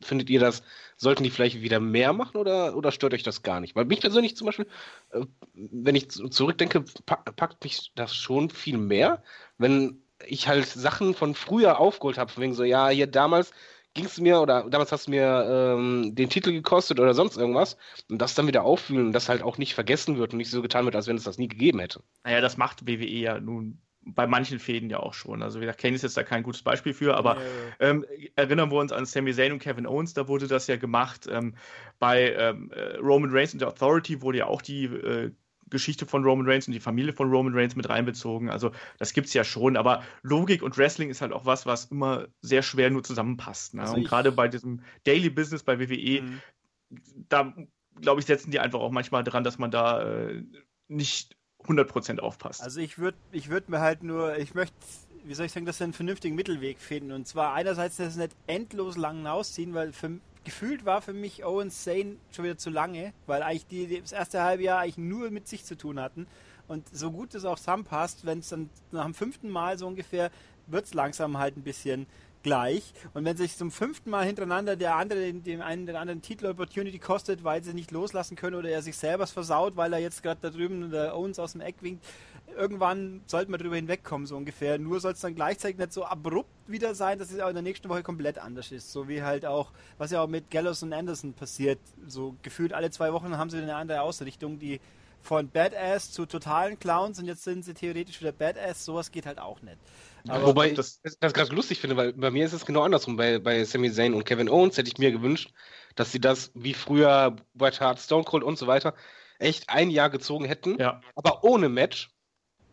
findet 0.00 0.30
ihr 0.30 0.40
das, 0.40 0.62
sollten 0.96 1.22
die 1.22 1.30
vielleicht 1.30 1.62
wieder 1.62 1.80
mehr 1.80 2.12
machen 2.12 2.36
oder, 2.36 2.76
oder 2.76 2.92
stört 2.92 3.14
euch 3.14 3.22
das 3.22 3.42
gar 3.42 3.60
nicht? 3.60 3.76
Weil 3.76 3.84
mich 3.84 4.00
persönlich 4.00 4.36
zum 4.36 4.46
Beispiel, 4.46 4.66
äh, 5.10 5.24
wenn 5.54 5.94
ich 5.94 6.10
zurückdenke, 6.10 6.84
packt 7.06 7.64
mich 7.64 7.92
das 7.94 8.14
schon 8.14 8.50
viel 8.50 8.78
mehr, 8.78 9.22
wenn 9.58 10.02
ich 10.26 10.48
halt 10.48 10.66
Sachen 10.66 11.14
von 11.14 11.34
früher 11.34 11.78
aufgeholt 11.78 12.18
habe, 12.18 12.30
von 12.30 12.42
wegen 12.42 12.54
so, 12.54 12.64
ja, 12.64 12.88
hier 12.88 13.06
damals 13.06 13.52
ging 13.94 14.06
es 14.06 14.20
mir 14.20 14.40
oder 14.40 14.68
damals 14.68 14.92
hast 14.92 15.06
du 15.06 15.10
mir 15.10 15.76
ähm, 15.76 16.14
den 16.14 16.30
Titel 16.30 16.52
gekostet 16.52 16.98
oder 16.98 17.14
sonst 17.14 17.36
irgendwas 17.36 17.76
und 18.10 18.18
das 18.18 18.34
dann 18.34 18.46
wieder 18.46 18.64
auffühlen 18.64 19.06
und 19.06 19.12
das 19.12 19.28
halt 19.28 19.42
auch 19.42 19.58
nicht 19.58 19.74
vergessen 19.74 20.18
wird 20.18 20.32
und 20.32 20.38
nicht 20.38 20.50
so 20.50 20.62
getan 20.62 20.84
wird, 20.84 20.96
als 20.96 21.06
wenn 21.06 21.16
es 21.16 21.24
das 21.24 21.38
nie 21.38 21.48
gegeben 21.48 21.80
hätte. 21.80 22.02
Naja, 22.24 22.40
das 22.40 22.56
macht 22.56 22.86
WWE 22.86 23.06
ja 23.06 23.40
nun 23.40 23.80
bei 24.04 24.26
manchen 24.26 24.58
Fäden 24.58 24.90
ja 24.90 24.98
auch 24.98 25.14
schon. 25.14 25.42
Also 25.42 25.60
wie 25.60 25.64
gesagt, 25.64 25.80
Kane 25.80 25.94
ist 25.94 26.02
jetzt 26.02 26.16
da 26.16 26.24
kein 26.24 26.42
gutes 26.42 26.62
Beispiel 26.62 26.92
für, 26.92 27.16
aber 27.16 27.36
ja, 27.36 27.42
ja. 27.42 27.90
Ähm, 27.90 28.04
erinnern 28.34 28.70
wir 28.70 28.78
uns 28.78 28.92
an 28.92 29.06
Sami 29.06 29.32
Zayn 29.32 29.52
und 29.52 29.60
Kevin 29.60 29.86
Owens, 29.86 30.14
da 30.14 30.26
wurde 30.26 30.48
das 30.48 30.66
ja 30.66 30.76
gemacht. 30.76 31.28
Ähm, 31.30 31.54
bei 31.98 32.32
ähm, 32.32 32.72
äh, 32.72 32.96
Roman 32.96 33.30
Reigns 33.30 33.52
und 33.52 33.60
der 33.60 33.68
Authority 33.68 34.22
wurde 34.22 34.38
ja 34.38 34.46
auch 34.46 34.62
die 34.62 34.86
äh, 34.86 35.30
Geschichte 35.72 36.06
von 36.06 36.22
Roman 36.22 36.48
Reigns 36.48 36.68
und 36.68 36.72
die 36.72 36.80
Familie 36.80 37.12
von 37.12 37.28
Roman 37.30 37.54
Reigns 37.54 37.74
mit 37.74 37.88
reinbezogen. 37.88 38.48
Also 38.48 38.70
das 38.98 39.12
gibt 39.12 39.26
es 39.26 39.34
ja 39.34 39.42
schon, 39.42 39.76
aber 39.76 40.04
Logik 40.22 40.62
und 40.62 40.78
Wrestling 40.78 41.10
ist 41.10 41.20
halt 41.20 41.32
auch 41.32 41.44
was, 41.44 41.66
was 41.66 41.86
immer 41.86 42.28
sehr 42.40 42.62
schwer 42.62 42.90
nur 42.90 43.02
zusammenpasst. 43.02 43.74
Ne? 43.74 43.82
Also 43.82 43.94
und 43.94 44.04
gerade 44.04 44.30
bei 44.30 44.46
diesem 44.46 44.82
Daily 45.04 45.30
Business 45.30 45.64
bei 45.64 45.80
WWE, 45.80 46.22
mhm. 46.22 46.40
da 47.28 47.52
glaube 48.00 48.20
ich, 48.20 48.26
setzen 48.26 48.50
die 48.50 48.60
einfach 48.60 48.80
auch 48.80 48.90
manchmal 48.90 49.24
dran, 49.24 49.44
dass 49.44 49.58
man 49.58 49.70
da 49.70 50.02
äh, 50.02 50.44
nicht 50.88 51.36
100% 51.64 52.20
aufpasst. 52.20 52.62
Also 52.62 52.80
ich 52.80 52.98
würde 52.98 53.16
ich 53.30 53.50
würd 53.50 53.68
mir 53.68 53.80
halt 53.80 54.02
nur, 54.02 54.36
ich 54.38 54.54
möchte, 54.54 54.74
wie 55.24 55.34
soll 55.34 55.46
ich 55.46 55.52
sagen, 55.52 55.66
dass 55.66 55.80
wir 55.80 55.84
einen 55.84 55.92
vernünftigen 55.92 56.34
Mittelweg 56.34 56.78
finden. 56.78 57.12
Und 57.12 57.26
zwar 57.26 57.54
einerseits 57.54 57.96
das 57.96 58.16
nicht 58.16 58.34
endlos 58.46 58.96
lang 58.96 59.26
ausziehen, 59.26 59.74
weil 59.74 59.92
für, 59.92 60.18
gefühlt 60.44 60.84
war 60.84 61.02
für 61.02 61.12
mich 61.12 61.44
Owens 61.44 61.84
Zane 61.84 62.16
schon 62.30 62.44
wieder 62.44 62.58
zu 62.58 62.70
lange, 62.70 63.12
weil 63.26 63.42
eigentlich 63.42 63.66
die, 63.66 64.00
das 64.00 64.12
erste 64.12 64.42
halbe 64.42 64.64
Jahr 64.64 64.80
eigentlich 64.80 64.98
nur 64.98 65.30
mit 65.30 65.48
sich 65.48 65.64
zu 65.64 65.76
tun 65.76 66.00
hatten. 66.00 66.26
Und 66.68 66.88
so 66.92 67.10
gut 67.10 67.34
es 67.34 67.44
auch 67.44 67.58
zusammenpasst, 67.58 68.24
wenn 68.24 68.38
es 68.38 68.48
dann 68.48 68.70
nach 68.92 69.04
dem 69.04 69.14
fünften 69.14 69.50
Mal 69.50 69.78
so 69.78 69.86
ungefähr, 69.86 70.30
wird 70.66 70.84
es 70.84 70.94
langsam 70.94 71.38
halt 71.38 71.56
ein 71.56 71.62
bisschen 71.62 72.06
gleich. 72.42 72.92
Und 73.14 73.24
wenn 73.24 73.36
sich 73.36 73.56
zum 73.56 73.70
fünften 73.70 74.10
Mal 74.10 74.26
hintereinander 74.26 74.76
der 74.76 74.96
andere 74.96 75.32
dem 75.32 75.60
einen 75.60 75.86
den 75.86 75.96
anderen 75.96 76.22
Titel 76.22 76.46
Opportunity 76.46 76.98
kostet, 76.98 77.44
weil 77.44 77.62
sie 77.62 77.74
nicht 77.74 77.90
loslassen 77.90 78.36
können 78.36 78.56
oder 78.56 78.68
er 78.68 78.82
sich 78.82 78.96
selber 78.96 79.26
versaut, 79.26 79.76
weil 79.76 79.92
er 79.92 80.00
jetzt 80.00 80.22
gerade 80.22 80.40
da 80.40 80.50
drüben 80.50 80.90
der 80.90 81.16
Owens 81.16 81.38
aus 81.38 81.52
dem 81.52 81.60
Eck 81.60 81.76
winkt, 81.80 82.04
irgendwann 82.56 83.22
sollte 83.26 83.50
man 83.50 83.60
drüber 83.60 83.76
hinwegkommen, 83.76 84.26
so 84.26 84.36
ungefähr. 84.36 84.78
Nur 84.78 85.00
soll 85.00 85.12
es 85.12 85.20
dann 85.20 85.34
gleichzeitig 85.34 85.78
nicht 85.78 85.92
so 85.92 86.04
abrupt 86.04 86.50
wieder 86.66 86.94
sein, 86.94 87.18
dass 87.18 87.30
es 87.30 87.40
auch 87.40 87.48
in 87.48 87.54
der 87.54 87.62
nächsten 87.62 87.88
Woche 87.88 88.02
komplett 88.02 88.38
anders 88.38 88.72
ist. 88.72 88.92
So 88.92 89.08
wie 89.08 89.22
halt 89.22 89.44
auch, 89.44 89.72
was 89.98 90.10
ja 90.10 90.22
auch 90.22 90.28
mit 90.28 90.50
Gallows 90.50 90.82
und 90.82 90.92
Anderson 90.92 91.32
passiert. 91.34 91.78
So 92.06 92.36
gefühlt 92.42 92.72
alle 92.72 92.90
zwei 92.90 93.12
Wochen 93.12 93.36
haben 93.36 93.50
sie 93.50 93.58
eine 93.58 93.74
andere 93.74 94.02
Ausrichtung, 94.02 94.58
die 94.58 94.80
von 95.20 95.48
Badass 95.48 96.10
zu 96.10 96.26
totalen 96.26 96.78
Clowns 96.78 97.18
und 97.18 97.26
jetzt 97.26 97.44
sind 97.44 97.64
sie 97.64 97.74
theoretisch 97.74 98.20
wieder 98.20 98.32
Badass. 98.32 98.84
Sowas 98.84 99.12
geht 99.12 99.26
halt 99.26 99.38
auch 99.38 99.62
nicht. 99.62 99.78
Aber 100.28 100.46
Wobei 100.46 100.70
ich 100.70 100.74
das, 100.74 101.00
das 101.20 101.32
gerade 101.32 101.54
lustig 101.54 101.80
finde, 101.80 101.96
weil 101.96 102.12
bei 102.12 102.30
mir 102.30 102.44
ist 102.44 102.52
es 102.52 102.66
genau 102.66 102.82
andersrum. 102.82 103.16
Bei, 103.16 103.38
bei 103.38 103.64
Sami 103.64 103.92
Zayn 103.92 104.14
und 104.14 104.24
Kevin 104.24 104.48
Owens 104.48 104.76
hätte 104.76 104.88
ich 104.88 104.98
mir 104.98 105.12
gewünscht, 105.12 105.52
dass 105.94 106.12
sie 106.12 106.20
das 106.20 106.52
wie 106.54 106.74
früher 106.74 107.36
Bret 107.54 107.80
Hart, 107.80 107.98
Stone 108.00 108.24
Cold 108.24 108.44
und 108.44 108.58
so 108.58 108.66
weiter 108.66 108.94
echt 109.42 109.68
ein 109.68 109.90
Jahr 109.90 110.10
gezogen 110.10 110.44
hätten, 110.44 110.78
ja. 110.78 111.00
aber 111.14 111.44
ohne 111.44 111.68
Match. 111.68 112.10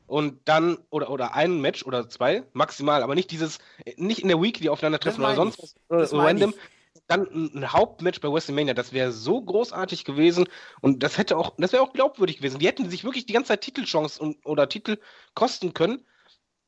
Und 0.09 0.39
dann, 0.45 0.77
oder, 0.89 1.09
oder 1.11 1.35
ein 1.35 1.61
Match 1.61 1.85
oder 1.85 2.09
zwei, 2.09 2.43
maximal, 2.53 3.03
aber 3.03 3.15
nicht 3.15 3.31
dieses, 3.31 3.59
nicht 3.95 4.19
in 4.19 4.27
der 4.27 4.41
Weekly 4.41 4.69
aufeinandertreffen 4.69 5.23
oder 5.23 5.35
sonst 5.35 5.75
was, 5.87 6.13
random. 6.13 6.53
Dann 7.07 7.27
ein 7.55 7.71
Hauptmatch 7.71 8.19
bei 8.19 8.31
WrestleMania, 8.31 8.73
das 8.73 8.93
wäre 8.93 9.11
so 9.11 9.41
großartig 9.41 10.05
gewesen 10.05 10.45
und 10.81 11.01
das 11.01 11.17
hätte 11.17 11.37
auch, 11.37 11.53
das 11.57 11.73
wäre 11.73 11.83
auch 11.83 11.93
glaubwürdig 11.93 12.37
gewesen. 12.37 12.59
Die 12.59 12.67
hätten 12.67 12.89
sich 12.89 13.03
wirklich 13.03 13.25
die 13.25 13.33
ganze 13.33 13.49
Zeit 13.49 13.61
Titelchance 13.61 14.21
und, 14.21 14.45
oder 14.45 14.67
Titel 14.67 14.97
kosten 15.33 15.73
können 15.73 16.03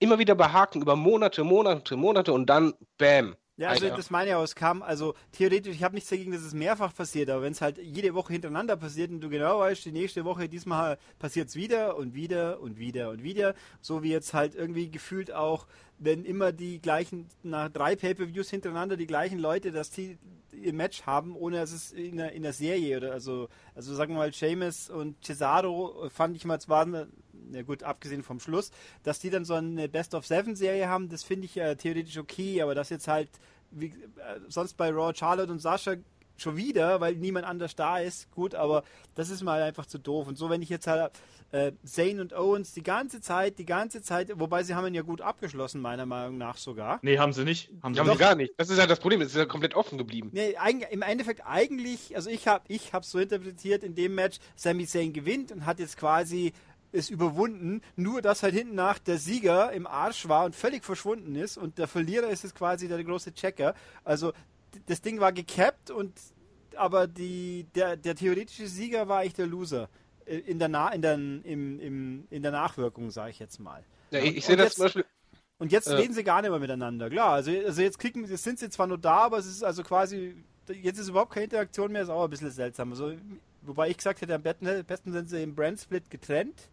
immer 0.01 0.19
wieder 0.19 0.35
behaken 0.35 0.81
über 0.81 0.95
Monate, 0.95 1.43
Monate, 1.43 1.95
Monate 1.95 2.33
und 2.33 2.47
dann 2.47 2.73
Bam. 2.97 3.35
Ja, 3.61 3.69
also 3.69 3.89
das 3.89 4.09
meine 4.09 4.31
ich 4.31 4.35
auch, 4.35 4.41
es 4.41 4.55
kam, 4.55 4.81
also 4.81 5.13
theoretisch, 5.33 5.75
ich 5.75 5.83
habe 5.83 5.93
nichts 5.93 6.09
dagegen, 6.09 6.31
dass 6.31 6.41
es 6.41 6.55
mehrfach 6.55 6.95
passiert, 6.95 7.29
aber 7.29 7.43
wenn 7.43 7.51
es 7.51 7.61
halt 7.61 7.77
jede 7.77 8.15
Woche 8.15 8.33
hintereinander 8.33 8.75
passiert 8.75 9.11
und 9.11 9.21
du 9.21 9.29
genau 9.29 9.59
weißt, 9.59 9.85
die 9.85 9.91
nächste 9.91 10.25
Woche, 10.25 10.49
diesmal 10.49 10.97
passiert 11.19 11.49
es 11.49 11.55
wieder 11.55 11.95
und 11.95 12.15
wieder 12.15 12.59
und 12.59 12.79
wieder 12.79 13.11
und 13.11 13.21
wieder, 13.21 13.53
so 13.79 14.01
wie 14.01 14.09
jetzt 14.09 14.33
halt 14.33 14.55
irgendwie 14.55 14.89
gefühlt 14.89 15.31
auch, 15.31 15.67
wenn 15.99 16.25
immer 16.25 16.51
die 16.51 16.81
gleichen, 16.81 17.27
nach 17.43 17.69
drei 17.69 17.95
Pay-Per-Views 17.95 18.49
hintereinander 18.49 18.97
die 18.97 19.05
gleichen 19.05 19.37
Leute 19.37 19.71
das 19.71 19.91
die, 19.91 20.17
ihr 20.53 20.73
Match 20.73 21.03
haben, 21.03 21.35
ohne 21.35 21.57
dass 21.57 21.71
es 21.71 21.91
in 21.91 22.17
der, 22.17 22.31
in 22.31 22.41
der 22.41 22.53
Serie 22.53 22.97
oder 22.97 23.11
also, 23.11 23.47
also 23.75 23.93
sagen 23.93 24.13
wir 24.13 24.17
mal, 24.17 24.33
Seamus 24.33 24.89
und 24.89 25.23
Cesaro 25.23 26.09
fand 26.09 26.35
ich 26.35 26.45
mal 26.45 26.59
zwar 26.59 26.87
na 27.49 27.61
gut, 27.61 27.83
abgesehen 27.83 28.23
vom 28.23 28.39
Schluss, 28.39 28.71
dass 29.03 29.19
die 29.19 29.29
dann 29.29 29.45
so 29.45 29.55
eine 29.55 29.89
Best 29.89 30.13
of 30.13 30.25
Seven 30.25 30.55
Serie 30.55 30.87
haben, 30.87 31.09
das 31.09 31.23
finde 31.23 31.45
ich 31.45 31.55
ja 31.55 31.75
theoretisch 31.75 32.17
okay, 32.17 32.61
aber 32.61 32.75
das 32.75 32.89
jetzt 32.89 33.07
halt 33.07 33.29
wie, 33.71 33.87
äh, 33.87 34.39
sonst 34.47 34.75
bei 34.77 34.89
Raw 34.89 35.13
Charlotte 35.15 35.51
und 35.51 35.59
Sascha 35.59 35.95
schon 36.37 36.57
wieder, 36.57 36.99
weil 36.99 37.15
niemand 37.15 37.45
anders 37.45 37.75
da 37.75 37.99
ist, 37.99 38.31
gut, 38.31 38.55
aber 38.55 38.83
das 39.15 39.29
ist 39.29 39.43
mal 39.43 39.61
einfach 39.61 39.85
zu 39.85 39.97
doof. 39.97 40.27
Und 40.27 40.37
so, 40.37 40.49
wenn 40.49 40.61
ich 40.61 40.69
jetzt 40.69 40.87
halt 40.87 41.11
äh, 41.51 41.71
Zane 41.83 42.21
und 42.21 42.33
Owens 42.33 42.73
die 42.73 42.83
ganze 42.83 43.21
Zeit, 43.21 43.59
die 43.59 43.65
ganze 43.65 44.01
Zeit, 44.01 44.31
wobei 44.39 44.63
sie 44.63 44.73
haben 44.75 44.87
ihn 44.87 44.93
ja 44.93 45.01
gut 45.01 45.21
abgeschlossen, 45.21 45.81
meiner 45.81 46.05
Meinung 46.05 46.37
nach 46.37 46.57
sogar. 46.57 46.99
Nee, 47.01 47.19
haben 47.19 47.33
sie 47.33 47.43
nicht. 47.43 47.69
Haben, 47.83 47.93
sie, 47.93 47.99
haben 47.99 48.11
sie 48.11 48.17
gar 48.17 48.35
nicht. 48.35 48.53
Das 48.57 48.69
ist 48.69 48.77
ja 48.77 48.87
das 48.87 48.99
Problem, 48.99 49.21
es 49.21 49.29
ist 49.29 49.35
ja 49.35 49.45
komplett 49.45 49.75
offen 49.75 49.97
geblieben. 49.97 50.29
Nee, 50.33 50.55
im 50.89 51.01
Endeffekt 51.01 51.45
eigentlich, 51.45 52.15
also 52.15 52.29
ich 52.29 52.47
habe 52.47 52.63
ich 52.67 52.93
es 52.93 53.11
so 53.11 53.19
interpretiert, 53.19 53.83
in 53.83 53.95
dem 53.95 54.15
Match, 54.15 54.39
Sami 54.55 54.85
Zayn 54.85 55.13
gewinnt 55.13 55.51
und 55.51 55.65
hat 55.65 55.79
jetzt 55.79 55.97
quasi 55.97 56.53
ist 56.91 57.09
überwunden, 57.09 57.81
nur 57.95 58.21
dass 58.21 58.43
halt 58.43 58.53
hinten 58.53 58.75
nach 58.75 58.99
der 58.99 59.17
Sieger 59.17 59.71
im 59.71 59.87
Arsch 59.87 60.27
war 60.27 60.45
und 60.45 60.55
völlig 60.55 60.83
verschwunden 60.83 61.35
ist 61.35 61.57
und 61.57 61.77
der 61.77 61.87
Verlierer 61.87 62.29
ist 62.29 62.43
jetzt 62.43 62.55
quasi 62.55 62.87
der 62.87 63.03
große 63.03 63.33
Checker. 63.33 63.73
Also 64.03 64.33
das 64.87 65.01
Ding 65.01 65.19
war 65.19 65.31
gecapped 65.31 65.91
und 65.91 66.13
aber 66.75 67.07
die, 67.07 67.65
der, 67.75 67.97
der 67.97 68.15
theoretische 68.15 68.67
Sieger 68.67 69.07
war 69.07 69.19
eigentlich 69.19 69.33
der 69.33 69.47
Loser. 69.47 69.89
In 70.25 70.59
der, 70.59 70.69
Na 70.69 70.89
in 70.89 71.01
der, 71.01 71.15
im, 71.15 71.79
im, 71.79 72.27
in 72.29 72.41
der 72.41 72.51
Nachwirkung, 72.51 73.11
sage 73.11 73.31
ich 73.31 73.39
jetzt 73.39 73.59
mal. 73.59 73.83
Ja, 74.11 74.19
ich, 74.19 74.37
ich 74.37 74.45
sehe 74.45 74.55
das 74.55 74.75
zum 74.75 74.85
Beispiel. 74.85 75.05
Und 75.57 75.71
jetzt 75.71 75.87
äh, 75.87 75.95
reden 75.95 76.13
sie 76.13 76.23
gar 76.23 76.41
nicht 76.41 76.51
mehr 76.51 76.59
miteinander, 76.59 77.09
klar. 77.09 77.33
Also, 77.33 77.51
also 77.51 77.81
jetzt 77.81 77.99
kriegen, 77.99 78.25
jetzt 78.25 78.43
sind 78.43 78.59
sie 78.59 78.69
zwar 78.69 78.87
nur 78.87 78.97
da, 78.97 79.17
aber 79.17 79.37
es 79.39 79.45
ist 79.45 79.63
also 79.63 79.83
quasi, 79.83 80.35
jetzt 80.69 80.99
ist 80.99 81.09
überhaupt 81.09 81.33
keine 81.33 81.45
Interaktion 81.45 81.91
mehr, 81.91 82.03
ist 82.03 82.09
auch 82.09 82.23
ein 82.23 82.29
bisschen 82.29 82.51
seltsam. 82.51 82.91
Also, 82.91 83.13
wobei 83.61 83.89
ich 83.89 83.97
gesagt 83.97 84.21
hätte, 84.21 84.35
am 84.35 84.41
besten 84.41 85.11
sind 85.11 85.29
sie 85.29 85.43
im 85.43 85.53
Brand 85.53 85.79
Split 85.79 86.09
getrennt 86.09 86.69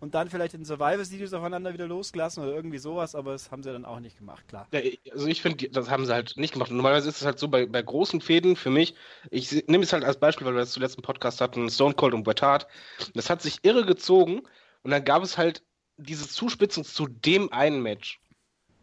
und 0.00 0.14
dann 0.14 0.30
vielleicht 0.30 0.54
in 0.54 0.64
Survivor 0.64 1.04
Series 1.04 1.32
aufeinander 1.32 1.72
wieder 1.72 1.86
losgelassen 1.86 2.42
oder 2.42 2.52
irgendwie 2.52 2.78
sowas, 2.78 3.14
aber 3.14 3.32
das 3.32 3.50
haben 3.50 3.62
sie 3.62 3.72
dann 3.72 3.84
auch 3.84 4.00
nicht 4.00 4.18
gemacht, 4.18 4.46
klar. 4.48 4.66
Ja, 4.72 4.80
also 5.12 5.26
ich 5.26 5.42
finde, 5.42 5.68
das 5.70 5.90
haben 5.90 6.06
sie 6.06 6.12
halt 6.12 6.36
nicht 6.36 6.52
gemacht. 6.52 6.70
normalerweise 6.70 7.08
ist 7.08 7.20
es 7.20 7.26
halt 7.26 7.38
so 7.38 7.48
bei, 7.48 7.66
bei 7.66 7.82
großen 7.82 8.20
Fäden 8.20 8.56
für 8.56 8.70
mich, 8.70 8.94
ich 9.30 9.66
nehme 9.66 9.84
es 9.84 9.92
halt 9.92 10.04
als 10.04 10.18
Beispiel, 10.18 10.46
weil 10.46 10.54
wir 10.54 10.60
das 10.60 10.72
zuletzt 10.72 10.96
im 10.96 11.02
Podcast 11.02 11.40
hatten, 11.40 11.68
Stone 11.70 11.94
Cold 11.94 12.14
und 12.14 12.24
Bret 12.24 12.42
Hart. 12.42 12.66
Das 13.14 13.30
hat 13.30 13.42
sich 13.42 13.58
irre 13.62 13.84
gezogen 13.84 14.42
und 14.82 14.90
dann 14.90 15.04
gab 15.04 15.22
es 15.22 15.36
halt 15.36 15.62
diese 15.96 16.28
Zuspitzung 16.28 16.84
zu 16.84 17.06
dem 17.06 17.52
einen 17.52 17.82
Match. 17.82 18.20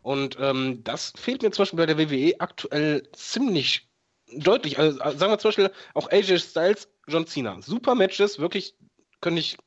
Und 0.01 0.38
ähm, 0.39 0.84
das 0.84 1.13
fehlt 1.17 1.41
mir 1.41 1.51
zum 1.51 1.63
Beispiel 1.63 1.78
bei 1.78 1.86
der 1.88 1.97
WWE 1.97 2.39
aktuell 2.39 3.10
ziemlich 3.13 3.89
deutlich. 4.38 4.78
Also 4.78 4.97
sagen 4.97 5.32
wir 5.32 5.39
zum 5.39 5.49
Beispiel 5.49 5.71
auch 5.93 6.12
AJ 6.12 6.39
Styles, 6.39 6.88
John 7.08 7.25
Cena. 7.25 7.60
Super 7.62 7.95
Matches, 7.95 8.38
wirklich 8.38 8.75
könnte 9.21 9.39
ich 9.39 9.58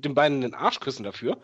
den 0.00 0.14
beiden 0.14 0.40
den 0.40 0.54
Arsch 0.54 0.80
küssen 0.80 1.04
dafür. 1.04 1.38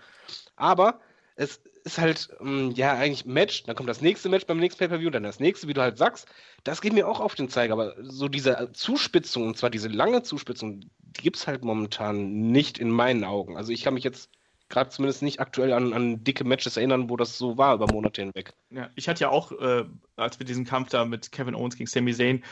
Aber 0.57 1.01
es 1.37 1.61
ist 1.85 1.99
halt, 1.99 2.29
ähm, 2.41 2.73
ja, 2.73 2.93
eigentlich 2.93 3.25
Match, 3.25 3.63
dann 3.65 3.75
kommt 3.75 3.89
das 3.89 4.03
nächste 4.03 4.29
Match 4.29 4.47
beim 4.47 4.59
nächsten 4.59 4.79
Pay-Per-View, 4.79 5.11
dann 5.11 5.23
das 5.23 5.41
nächste, 5.41 5.69
wie 5.69 5.75
du 5.75 5.81
halt 5.81 5.97
sagst. 5.97 6.29
Das 6.65 6.83
geht 6.83 6.93
mir 6.93 7.09
auch 7.09 7.21
auf 7.21 7.35
den 7.35 7.49
Zeiger, 7.49 7.73
aber 7.73 7.95
so 8.03 8.29
diese 8.29 8.71
Zuspitzung, 8.73 9.47
und 9.47 9.57
zwar 9.57 9.71
diese 9.71 9.89
lange 9.89 10.23
Zuspitzung, 10.23 10.81
die 10.81 11.23
gibt 11.23 11.37
es 11.37 11.47
halt 11.47 11.65
momentan 11.65 12.51
nicht 12.51 12.79
in 12.79 12.91
meinen 12.91 13.25
Augen. 13.25 13.57
Also 13.57 13.73
ich 13.73 13.83
kann 13.83 13.95
mich 13.95 14.05
jetzt 14.05 14.31
gerade 14.69 14.91
zumindest 14.91 15.23
nicht 15.23 15.41
aktuell 15.41 15.73
an, 15.73 15.93
an 15.93 16.23
dicke 16.23 16.45
Matches 16.45 16.77
erinnern, 16.77 17.11
wo 17.11 17.17
das 17.17 17.37
so 17.37 17.59
war 17.59 17.75
über 17.75 17.93
Monate 17.93 18.23
hinweg. 18.23 18.55
Ja, 18.71 18.91
ich 18.95 19.09
hatte 19.09 19.21
ja 19.21 19.31
auch, 19.31 19.53
äh, 19.53 19.85
als 20.17 20.39
wir 20.39 20.47
diesen 20.47 20.65
Kampf 20.65 20.91
da 20.91 21.05
mit 21.05 21.33
Kevin 21.33 21.55
Owens 21.55 21.77
gegen 21.77 21.89
Sami 21.89 22.15
Zayn 22.15 22.45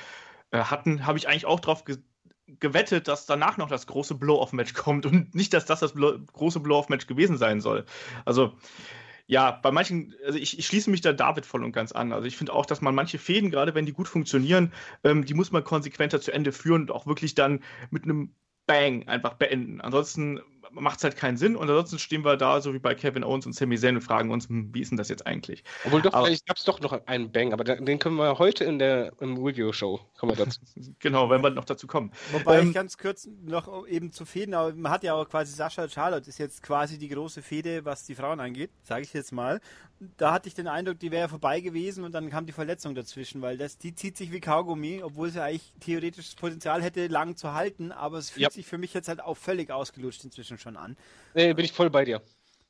äh, 0.50 0.58
hatten, 0.58 1.06
habe 1.06 1.18
ich 1.18 1.28
eigentlich 1.28 1.46
auch 1.46 1.60
drauf 1.60 1.84
ge 1.84 1.98
gewettet, 2.60 3.08
dass 3.08 3.26
danach 3.26 3.56
noch 3.56 3.68
das 3.68 3.86
große 3.86 4.14
Blow-Off-Match 4.14 4.74
kommt 4.74 5.06
und 5.06 5.34
nicht, 5.34 5.52
dass 5.54 5.66
das 5.66 5.80
das 5.80 5.92
Blo 5.94 6.18
große 6.32 6.60
Blow-Off-Match 6.60 7.06
gewesen 7.06 7.36
sein 7.36 7.60
soll. 7.60 7.84
Also, 8.24 8.54
ja, 9.26 9.50
bei 9.50 9.70
manchen, 9.70 10.14
also 10.24 10.38
ich, 10.38 10.58
ich, 10.58 10.66
schließe 10.66 10.90
mich 10.90 11.02
da 11.02 11.12
David 11.12 11.44
voll 11.44 11.62
und 11.62 11.72
ganz 11.72 11.92
an. 11.92 12.14
Also 12.14 12.26
ich 12.26 12.38
finde 12.38 12.54
auch, 12.54 12.64
dass 12.64 12.80
man 12.80 12.94
manche 12.94 13.18
Fäden, 13.18 13.50
gerade 13.50 13.74
wenn 13.74 13.84
die 13.84 13.92
gut 13.92 14.08
funktionieren, 14.08 14.72
ähm, 15.04 15.26
die 15.26 15.34
muss 15.34 15.52
man 15.52 15.64
konsequenter 15.64 16.20
zu 16.20 16.32
Ende 16.32 16.50
führen 16.50 16.82
und 16.82 16.90
auch 16.90 17.06
wirklich 17.06 17.34
dann 17.34 17.60
mit 17.90 18.04
einem 18.04 18.34
Bang 18.66 19.06
einfach 19.06 19.34
beenden. 19.34 19.82
Ansonsten 19.82 20.40
macht 20.72 20.98
es 20.98 21.04
halt 21.04 21.16
keinen 21.16 21.36
Sinn. 21.36 21.56
Und 21.56 21.68
ansonsten 21.68 21.98
stehen 21.98 22.24
wir 22.24 22.36
da, 22.36 22.60
so 22.60 22.74
wie 22.74 22.78
bei 22.78 22.94
Kevin 22.94 23.24
Owens 23.24 23.46
und 23.46 23.54
Sami 23.54 23.78
Zayn 23.78 23.96
und 23.96 24.02
fragen 24.02 24.30
uns, 24.30 24.48
hm, 24.48 24.74
wie 24.74 24.80
ist 24.80 24.90
denn 24.90 24.98
das 24.98 25.08
jetzt 25.08 25.26
eigentlich? 25.26 25.64
Obwohl 25.84 26.02
doch, 26.02 26.12
aber, 26.12 26.26
vielleicht 26.26 26.46
gab 26.46 26.56
es 26.56 26.64
doch 26.64 26.80
noch 26.80 27.06
einen 27.06 27.32
Bang, 27.32 27.52
aber 27.52 27.64
den 27.64 27.98
können 27.98 28.16
wir 28.16 28.38
heute 28.38 28.64
in 28.64 28.78
der 28.78 29.12
im 29.20 29.36
Review-Show 29.36 30.00
kommen 30.18 30.36
wir 30.36 30.44
dazu. 30.44 30.60
genau, 30.98 31.30
wenn 31.30 31.42
wir 31.42 31.50
noch 31.50 31.64
dazu 31.64 31.86
kommen. 31.86 32.12
Wobei 32.32 32.60
ähm, 32.60 32.68
ich 32.68 32.74
ganz 32.74 32.98
kurz 32.98 33.28
noch 33.44 33.86
eben 33.86 34.12
zu 34.12 34.24
Fäden, 34.24 34.54
aber 34.54 34.74
man 34.74 34.92
hat 34.92 35.04
ja 35.04 35.14
auch 35.14 35.28
quasi 35.28 35.52
Sascha 35.52 35.88
Charlotte 35.88 36.28
ist 36.28 36.38
jetzt 36.38 36.62
quasi 36.62 36.98
die 36.98 37.08
große 37.08 37.42
Fehde, 37.42 37.84
was 37.84 38.04
die 38.04 38.14
Frauen 38.14 38.40
angeht, 38.40 38.70
sage 38.82 39.02
ich 39.02 39.12
jetzt 39.12 39.32
mal. 39.32 39.60
Da 40.16 40.32
hatte 40.32 40.48
ich 40.48 40.54
den 40.54 40.68
Eindruck, 40.68 41.00
die 41.00 41.10
wäre 41.10 41.28
vorbei 41.28 41.60
gewesen 41.60 42.04
und 42.04 42.12
dann 42.12 42.30
kam 42.30 42.46
die 42.46 42.52
Verletzung 42.52 42.94
dazwischen, 42.94 43.42
weil 43.42 43.58
das, 43.58 43.78
die 43.78 43.94
zieht 43.94 44.16
sich 44.16 44.30
wie 44.30 44.40
Kaugummi, 44.40 45.02
obwohl 45.02 45.30
sie 45.30 45.42
eigentlich 45.42 45.72
theoretisch 45.80 46.26
das 46.26 46.34
Potenzial 46.36 46.82
hätte, 46.82 47.06
lang 47.08 47.36
zu 47.36 47.52
halten, 47.52 47.90
aber 47.90 48.18
es 48.18 48.30
fühlt 48.30 48.44
ja. 48.44 48.50
sich 48.50 48.66
für 48.66 48.78
mich 48.78 48.94
jetzt 48.94 49.08
halt 49.08 49.20
auch 49.20 49.36
völlig 49.36 49.70
ausgelutscht 49.70 50.22
inzwischen 50.24 50.57
schon 50.58 50.76
an. 50.76 50.96
Nee, 51.34 51.52
bin 51.54 51.64
ich 51.64 51.72
voll 51.72 51.90
bei 51.90 52.04
dir. 52.04 52.22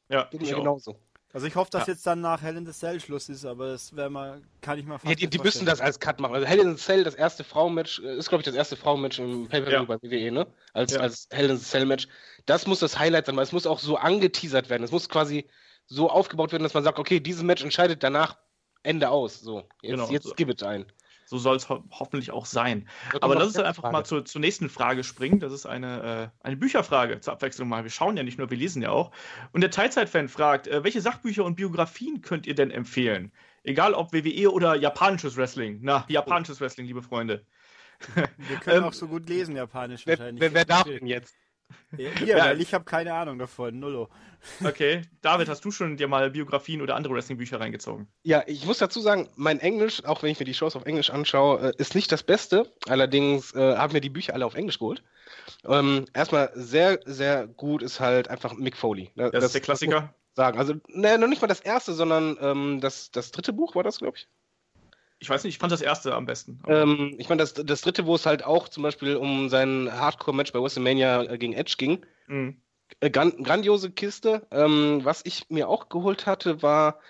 Ja, 0.09 0.24
bin 0.24 0.41
ich 0.41 0.55
genauso. 0.55 0.97
Also 1.32 1.47
ich 1.47 1.57
hoffe, 1.57 1.70
dass 1.70 1.86
ja. 1.86 1.93
jetzt 1.93 2.07
dann 2.07 2.22
nach 2.22 2.41
Hell 2.41 2.57
in 2.57 2.64
the 2.64 2.72
Cell 2.72 2.99
Schluss 3.01 3.28
ist, 3.28 3.45
aber 3.45 3.72
das 3.72 3.95
wäre 3.95 4.09
mal, 4.09 4.41
kann 4.62 4.78
ich 4.78 4.86
mal 4.86 4.99
fast 4.99 5.11
Ja, 5.11 5.14
die, 5.14 5.28
die 5.28 5.39
müssen 5.39 5.66
das 5.66 5.80
als 5.80 6.01
Cut 6.01 6.20
machen. 6.20 6.34
Also 6.34 6.47
Hell 6.47 6.59
in 6.59 6.74
the 6.74 6.82
Cell, 6.82 7.05
das 7.05 7.14
erste 7.14 7.45
Frauenmatch, 7.45 8.01
äh, 8.01 8.16
ist 8.16 8.30
glaube 8.30 8.41
ich 8.41 8.47
das 8.47 8.55
erste 8.55 8.76
Frauenmatch 8.76 9.18
im 9.18 9.47
Pay-Per-View 9.47 9.80
ja. 9.80 9.84
bei 9.84 9.97
WWE, 10.01 10.32
ne? 10.32 10.47
Als, 10.72 10.93
ja. 10.93 11.01
als 11.01 11.28
Hell 11.30 11.51
in 11.51 11.59
the 11.59 11.64
Cell 11.64 11.84
Match. 11.84 12.09
Das 12.47 12.66
muss 12.66 12.78
das 12.78 12.99
Highlight 12.99 13.26
sein, 13.26 13.36
weil 13.36 13.45
es 13.45 13.53
muss 13.53 13.66
auch 13.66 13.78
so 13.78 13.97
angeteasert 13.97 14.70
werden. 14.70 14.82
Es 14.82 14.91
muss 14.91 15.11
quasi 15.11 15.47
so 15.86 16.09
aufgebaut 16.09 16.53
werden, 16.53 16.62
dass 16.62 16.74
man 16.74 16.84
sagt, 16.84 16.99
okay, 16.99 17.20
dieses 17.20 17.43
Match 17.43 17.62
entscheidet 17.62 18.03
danach 18.03 18.39
Ende 18.82 19.11
aus. 19.11 19.41
So, 19.41 19.68
jetzt, 19.82 19.91
genau. 19.93 20.11
jetzt 20.11 20.34
gib 20.36 20.49
es 20.49 20.62
ein. 20.62 20.86
So 21.29 21.37
soll 21.37 21.57
es 21.57 21.68
ho 21.68 21.85
hoffentlich 21.91 22.31
auch 22.31 22.47
sein. 22.47 22.89
Aber 23.20 23.35
lass 23.35 23.49
uns 23.49 23.53
dann 23.53 23.66
einfach 23.66 23.83
Frage. 23.83 23.93
mal 23.93 24.05
zur, 24.05 24.24
zur, 24.24 24.41
nächsten 24.41 24.70
Frage 24.70 25.05
springen. 25.05 25.41
Das 25.41 25.53
ist 25.53 25.66
eine, 25.66 26.33
äh, 26.43 26.47
eine 26.47 26.57
Bücherfrage 26.57 27.20
zur 27.20 27.35
Abwechslung 27.35 27.68
mal. 27.68 27.85
Wir 27.85 27.91
schauen 27.91 28.16
ja 28.16 28.22
nicht 28.22 28.39
nur, 28.39 28.49
wir 28.49 28.57
lesen 28.57 28.81
ja 28.81 28.89
auch. 28.89 29.11
Und 29.53 29.61
der 29.61 29.70
Teilzeit-Fan 29.70 30.31
fragt, 30.31 30.68
äh, 30.68 30.83
welche 30.85 31.03
Sachbücher 31.03 31.45
und 31.45 31.57
Biografien 31.57 32.22
könnt 32.22 32.47
ihr 32.47 32.55
denn 32.55 32.70
empfehlen? 32.70 33.31
Egal 33.62 33.93
ob 33.93 34.14
WWE 34.14 34.51
oder 34.51 34.74
japanisches 34.74 35.37
Wrestling. 35.37 35.81
Na, 35.83 36.07
japanisches 36.09 36.62
Wrestling, 36.62 36.87
liebe 36.87 37.03
Freunde. 37.03 37.45
Wir 38.14 38.57
können 38.61 38.79
ähm, 38.79 38.85
auch 38.85 38.95
so 38.95 39.07
gut 39.07 39.29
lesen, 39.29 39.55
japanisch 39.55 40.07
wahrscheinlich. 40.07 40.41
Wer, 40.41 40.55
wer 40.55 40.64
darf 40.64 40.85
denn 40.85 41.07
jetzt? 41.07 41.37
Ja, 41.97 42.11
ja, 42.25 42.45
weil 42.45 42.61
ich 42.61 42.75
habe 42.75 42.85
keine 42.85 43.14
Ahnung 43.14 43.39
davon, 43.39 43.79
nullo. 43.79 44.09
Okay, 44.64 45.03
David, 45.21 45.49
hast 45.49 45.64
du 45.64 45.71
schon 45.71 45.97
dir 45.97 46.07
mal 46.07 46.31
Biografien 46.31 46.81
oder 46.81 46.95
andere 46.95 47.14
Wrestling-Bücher 47.14 47.61
reingezogen? 47.61 48.07
Ja, 48.23 48.45
ich 48.47 48.64
muss 48.66 48.79
dazu 48.79 49.01
sagen, 49.01 49.29
mein 49.37 49.59
Englisch, 49.59 50.05
auch 50.05 50.23
wenn 50.23 50.31
ich 50.31 50.39
mir 50.39 50.45
die 50.45 50.55
Shows 50.55 50.77
auf 50.77 50.85
Englisch 50.85 51.11
anschaue, 51.11 51.71
äh, 51.71 51.73
ist 51.79 51.95
nicht 51.95 52.12
das 52.12 52.23
Beste. 52.23 52.73
Allerdings 52.87 53.55
äh, 53.55 53.77
haben 53.77 53.93
wir 53.93 54.01
die 54.01 54.11
Bücher 54.11 54.35
alle 54.35 54.47
auf 54.47 54.55
Englisch 54.55 54.79
geholt. 54.79 55.03
Ähm, 55.64 56.05
erstmal 56.14 56.51
sehr, 56.55 57.01
sehr 57.05 57.47
gut 57.47 57.83
ist 57.83 58.01
halt 58.01 58.29
einfach 58.29 58.55
Mick 58.55 58.77
Foley. 58.77 59.11
Das, 59.16 59.33
das 59.33 59.45
ist 59.45 59.55
der 59.55 59.61
Klassiker. 59.62 60.14
Sagen. 60.35 60.59
Also, 60.59 60.75
ne, 60.89 61.19
noch 61.19 61.27
nicht 61.27 61.43
mal 61.43 61.49
das 61.49 61.61
erste, 61.61 61.95
sondern 61.95 62.37
ähm, 62.41 62.81
das, 62.81 63.11
das 63.11 63.33
dritte 63.33 63.53
Buch 63.53 63.75
war 63.75 63.83
das, 63.83 63.99
glaube 63.99 64.19
ich. 64.19 64.29
Ich 65.21 65.29
weiß 65.29 65.45
nicht, 65.45 65.55
ich 65.55 65.59
fand 65.59 65.73
das 65.73 65.81
erste 65.81 66.14
am 66.14 66.27
besten. 66.27 66.61
Ähm, 66.66 67.16
ich 67.19 67.27
fand 67.27 67.41
das, 67.41 67.55
das 67.55 67.81
dritte, 67.81 68.07
wo 68.07 68.14
es 68.14 68.27
halt 68.27 68.45
auch 68.45 68.69
zum 68.69 68.85
Beispiel 68.85 69.16
um 69.16 69.49
sein 69.49 69.91
Hardcore-Match 69.91 70.53
bei 70.53 70.61
WrestleMania 70.61 71.25
äh, 71.25 71.39
gegen 71.39 71.55
Edge 71.55 71.75
ging. 71.77 72.07
Mhm. 72.29 72.61
Äh, 73.01 73.11
gran 73.11 73.43
grandiose 73.43 73.91
Kiste. 73.91 74.47
Ähm, 74.51 75.01
was 75.03 75.23
ich 75.25 75.51
mir 75.51 75.69
auch 75.69 75.89
geholt 75.89 76.27
hatte, 76.27 76.62
war 76.62 77.01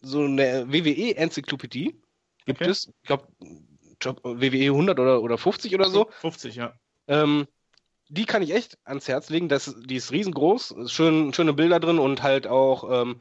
so 0.00 0.22
eine 0.22 0.66
WWE-Enzyklopädie. 0.72 2.00
Gibt 2.44 2.60
okay. 2.60 2.70
es, 2.70 2.92
ich 3.02 3.06
glaube, 3.06 3.28
WWE 4.22 4.66
100 4.66 4.98
oder, 4.98 5.22
oder 5.22 5.38
50 5.38 5.74
oder 5.74 5.88
so. 5.88 6.08
50, 6.20 6.56
ja. 6.56 6.74
Ähm, 7.06 7.46
die 8.08 8.26
kann 8.26 8.42
ich 8.42 8.52
echt 8.52 8.78
ans 8.84 9.08
Herz 9.08 9.30
legen. 9.30 9.48
Das, 9.48 9.74
die 9.78 9.96
ist 9.96 10.12
riesengroß, 10.12 10.74
schön, 10.86 11.32
schöne 11.32 11.52
Bilder 11.52 11.80
drin 11.80 11.98
und 11.98 12.22
halt 12.22 12.46
auch 12.46 13.02
ähm, 13.02 13.20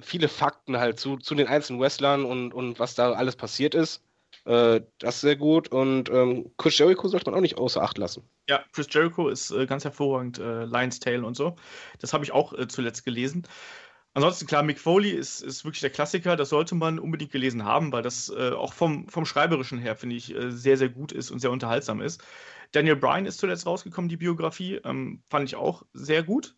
viele 0.00 0.28
Fakten 0.28 0.78
halt 0.78 0.98
zu, 0.98 1.16
zu 1.16 1.34
den 1.34 1.46
einzelnen 1.46 1.80
Wrestlern 1.80 2.24
und, 2.24 2.52
und 2.52 2.78
was 2.78 2.94
da 2.94 3.12
alles 3.12 3.36
passiert 3.36 3.74
ist. 3.74 4.02
Äh, 4.44 4.82
das 4.98 5.16
ist 5.16 5.20
sehr 5.22 5.36
gut. 5.36 5.68
Und 5.68 6.10
ähm, 6.10 6.50
Chris 6.58 6.78
Jericho 6.78 7.08
sollte 7.08 7.30
man 7.30 7.38
auch 7.38 7.42
nicht 7.42 7.58
außer 7.58 7.82
Acht 7.82 7.98
lassen. 7.98 8.28
Ja, 8.48 8.64
Chris 8.72 8.88
Jericho 8.90 9.28
ist 9.28 9.50
äh, 9.50 9.66
ganz 9.66 9.84
hervorragend, 9.84 10.38
äh, 10.38 10.64
Lion's 10.64 11.00
Tale 11.00 11.24
und 11.24 11.36
so. 11.36 11.56
Das 12.00 12.12
habe 12.12 12.24
ich 12.24 12.32
auch 12.32 12.52
äh, 12.52 12.68
zuletzt 12.68 13.04
gelesen. 13.04 13.46
Ansonsten, 14.16 14.46
klar, 14.46 14.62
Mick 14.62 14.78
Foley 14.78 15.10
ist, 15.10 15.40
ist 15.40 15.64
wirklich 15.64 15.80
der 15.80 15.90
Klassiker. 15.90 16.36
Das 16.36 16.48
sollte 16.50 16.76
man 16.76 17.00
unbedingt 17.00 17.32
gelesen 17.32 17.64
haben, 17.64 17.90
weil 17.90 18.02
das 18.02 18.28
äh, 18.30 18.50
auch 18.50 18.72
vom, 18.72 19.08
vom 19.08 19.26
Schreiberischen 19.26 19.78
her, 19.78 19.96
finde 19.96 20.14
ich, 20.14 20.32
äh, 20.34 20.52
sehr, 20.52 20.76
sehr 20.76 20.88
gut 20.88 21.10
ist 21.10 21.32
und 21.32 21.40
sehr 21.40 21.50
unterhaltsam 21.50 22.00
ist. 22.00 22.22
Daniel 22.70 22.96
Bryan 22.96 23.26
ist 23.26 23.38
zuletzt 23.38 23.66
rausgekommen, 23.66 24.08
die 24.08 24.16
Biografie. 24.16 24.80
Ähm, 24.84 25.22
fand 25.28 25.48
ich 25.48 25.56
auch 25.56 25.84
sehr 25.92 26.22
gut. 26.22 26.54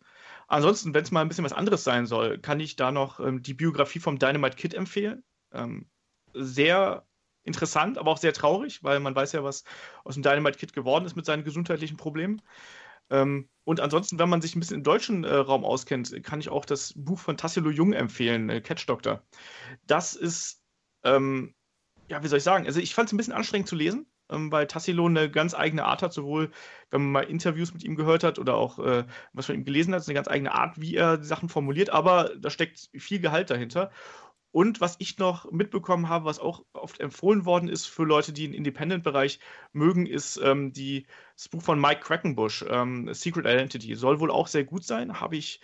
Ansonsten, 0.49 0.95
wenn 0.95 1.03
es 1.03 1.11
mal 1.11 1.23
ein 1.23 1.29
bisschen 1.29 1.45
was 1.45 1.53
anderes 1.53 1.85
sein 1.85 2.07
soll, 2.07 2.39
kann 2.39 2.61
ich 2.61 2.77
da 2.77 2.93
noch 2.93 3.21
ähm, 3.21 3.43
die 3.43 3.55
Biografie 3.55 3.99
vom 3.99 4.19
Dynamite 4.19 4.57
Kid 4.57 4.75
empfehlen. 4.75 5.25
Ähm, 5.53 5.89
sehr 6.33 7.07
interessant, 7.43 7.99
aber 7.99 8.11
auch 8.11 8.19
sehr 8.19 8.33
traurig, 8.33 8.83
weil 8.83 9.01
man 9.01 9.15
weiß 9.15 9.33
ja, 9.33 9.43
was 9.43 9.65
aus 10.05 10.15
dem 10.15 10.23
Dynamite 10.23 10.59
Kid 10.59 10.73
geworden 10.73 11.05
ist 11.05 11.17
mit 11.17 11.27
seinen 11.27 11.45
gesundheitlichen 11.45 11.97
Problemen. 11.97 12.43
Ähm, 13.11 13.49
und 13.65 13.81
ansonsten, 13.81 14.19
wenn 14.19 14.29
man 14.29 14.41
sich 14.41 14.55
ein 14.55 14.61
bisschen 14.61 14.79
im 14.79 14.83
deutschen 14.85 15.25
äh, 15.25 15.35
Raum 15.35 15.65
auskennt, 15.65 16.23
kann 16.25 16.41
ich 16.41 16.49
auch 16.49 16.65
das 16.65 16.93
Buch 16.97 17.19
von 17.19 17.37
Tassilo 17.37 17.71
Jung 17.71 17.93
empfehlen, 17.93 18.49
äh, 18.49 18.61
Catch 18.61 18.89
Doctor. 18.89 19.23
Das 19.87 20.15
ist, 20.15 20.63
ähm, 21.05 21.55
ja, 22.09 22.23
wie 22.23 22.29
soll 22.29 22.39
ich 22.39 22.45
sagen? 22.45 22.67
Also, 22.67 22.81
ich 22.81 22.95
fand 22.95 23.09
es 23.09 23.13
ein 23.13 23.17
bisschen 23.17 23.33
anstrengend 23.33 23.69
zu 23.69 23.77
lesen 23.77 24.07
ähm, 24.31 24.51
weil 24.53 24.67
Tassilo 24.67 25.07
eine 25.07 25.31
ganz 25.31 25.55
eigene 25.55 25.85
Art 25.85 26.03
hat, 26.03 26.13
sowohl 26.13 26.51
wenn 26.91 27.03
man 27.03 27.13
mal 27.13 27.31
Interviews 27.31 27.73
mit 27.73 27.85
ihm 27.85 27.97
gehört 27.97 28.25
hat 28.25 28.39
oder 28.39 28.55
auch 28.57 28.79
äh, 28.79 29.05
was 29.33 29.49
man 29.49 29.59
ihm 29.59 29.65
gelesen 29.65 29.95
hat, 29.95 30.01
ist 30.01 30.09
eine 30.09 30.15
ganz 30.15 30.29
eigene 30.29 30.53
Art, 30.53 30.81
wie 30.81 30.97
er 30.97 31.19
die 31.19 31.27
Sachen 31.27 31.49
formuliert, 31.49 31.91
aber 31.91 32.31
da 32.39 32.51
steckt 32.51 32.89
viel 32.95 33.21
Gehalt 33.21 33.51
dahinter. 33.51 33.91
Und 34.57 34.81
was 34.81 34.97
ich 35.01 35.19
noch 35.19 35.51
mitbekommen 35.53 36.09
habe, 36.09 36.25
was 36.25 36.39
auch 36.39 36.65
oft 36.73 36.99
empfohlen 37.01 37.45
worden 37.45 37.69
ist 37.69 37.85
für 37.87 38.05
Leute, 38.05 38.33
die 38.33 38.45
den 38.45 38.55
Independent-Bereich 38.55 39.39
mögen, 39.73 40.07
ist 40.07 40.39
ähm, 40.43 40.73
die, 40.73 41.07
das 41.37 41.51
Buch 41.51 41.61
von 41.61 41.79
Mike 41.79 42.01
Quackenbush, 42.01 42.65
ähm, 42.71 43.13
Secret 43.13 43.45
Identity. 43.45 43.95
Soll 43.97 44.19
wohl 44.19 44.31
auch 44.31 44.47
sehr 44.47 44.65
gut 44.65 44.83
sein, 44.83 45.21
habe 45.21 45.37
ich 45.37 45.61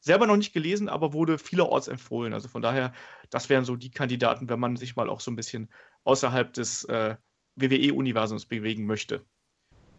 selber 0.00 0.26
noch 0.26 0.36
nicht 0.36 0.52
gelesen, 0.52 0.90
aber 0.90 1.14
wurde 1.14 1.38
vielerorts 1.38 1.88
empfohlen. 1.88 2.34
Also 2.34 2.48
von 2.48 2.60
daher, 2.60 2.92
das 3.30 3.48
wären 3.48 3.64
so 3.64 3.76
die 3.76 3.90
Kandidaten, 3.90 4.50
wenn 4.50 4.60
man 4.60 4.76
sich 4.76 4.94
mal 4.94 5.08
auch 5.08 5.20
so 5.20 5.30
ein 5.30 5.36
bisschen 5.36 5.70
außerhalb 6.04 6.52
des 6.52 6.84
äh, 6.84 7.16
WWE-Universums 7.56 8.46
bewegen 8.46 8.86
möchte. 8.86 9.24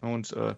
Und 0.00 0.32
äh, 0.32 0.54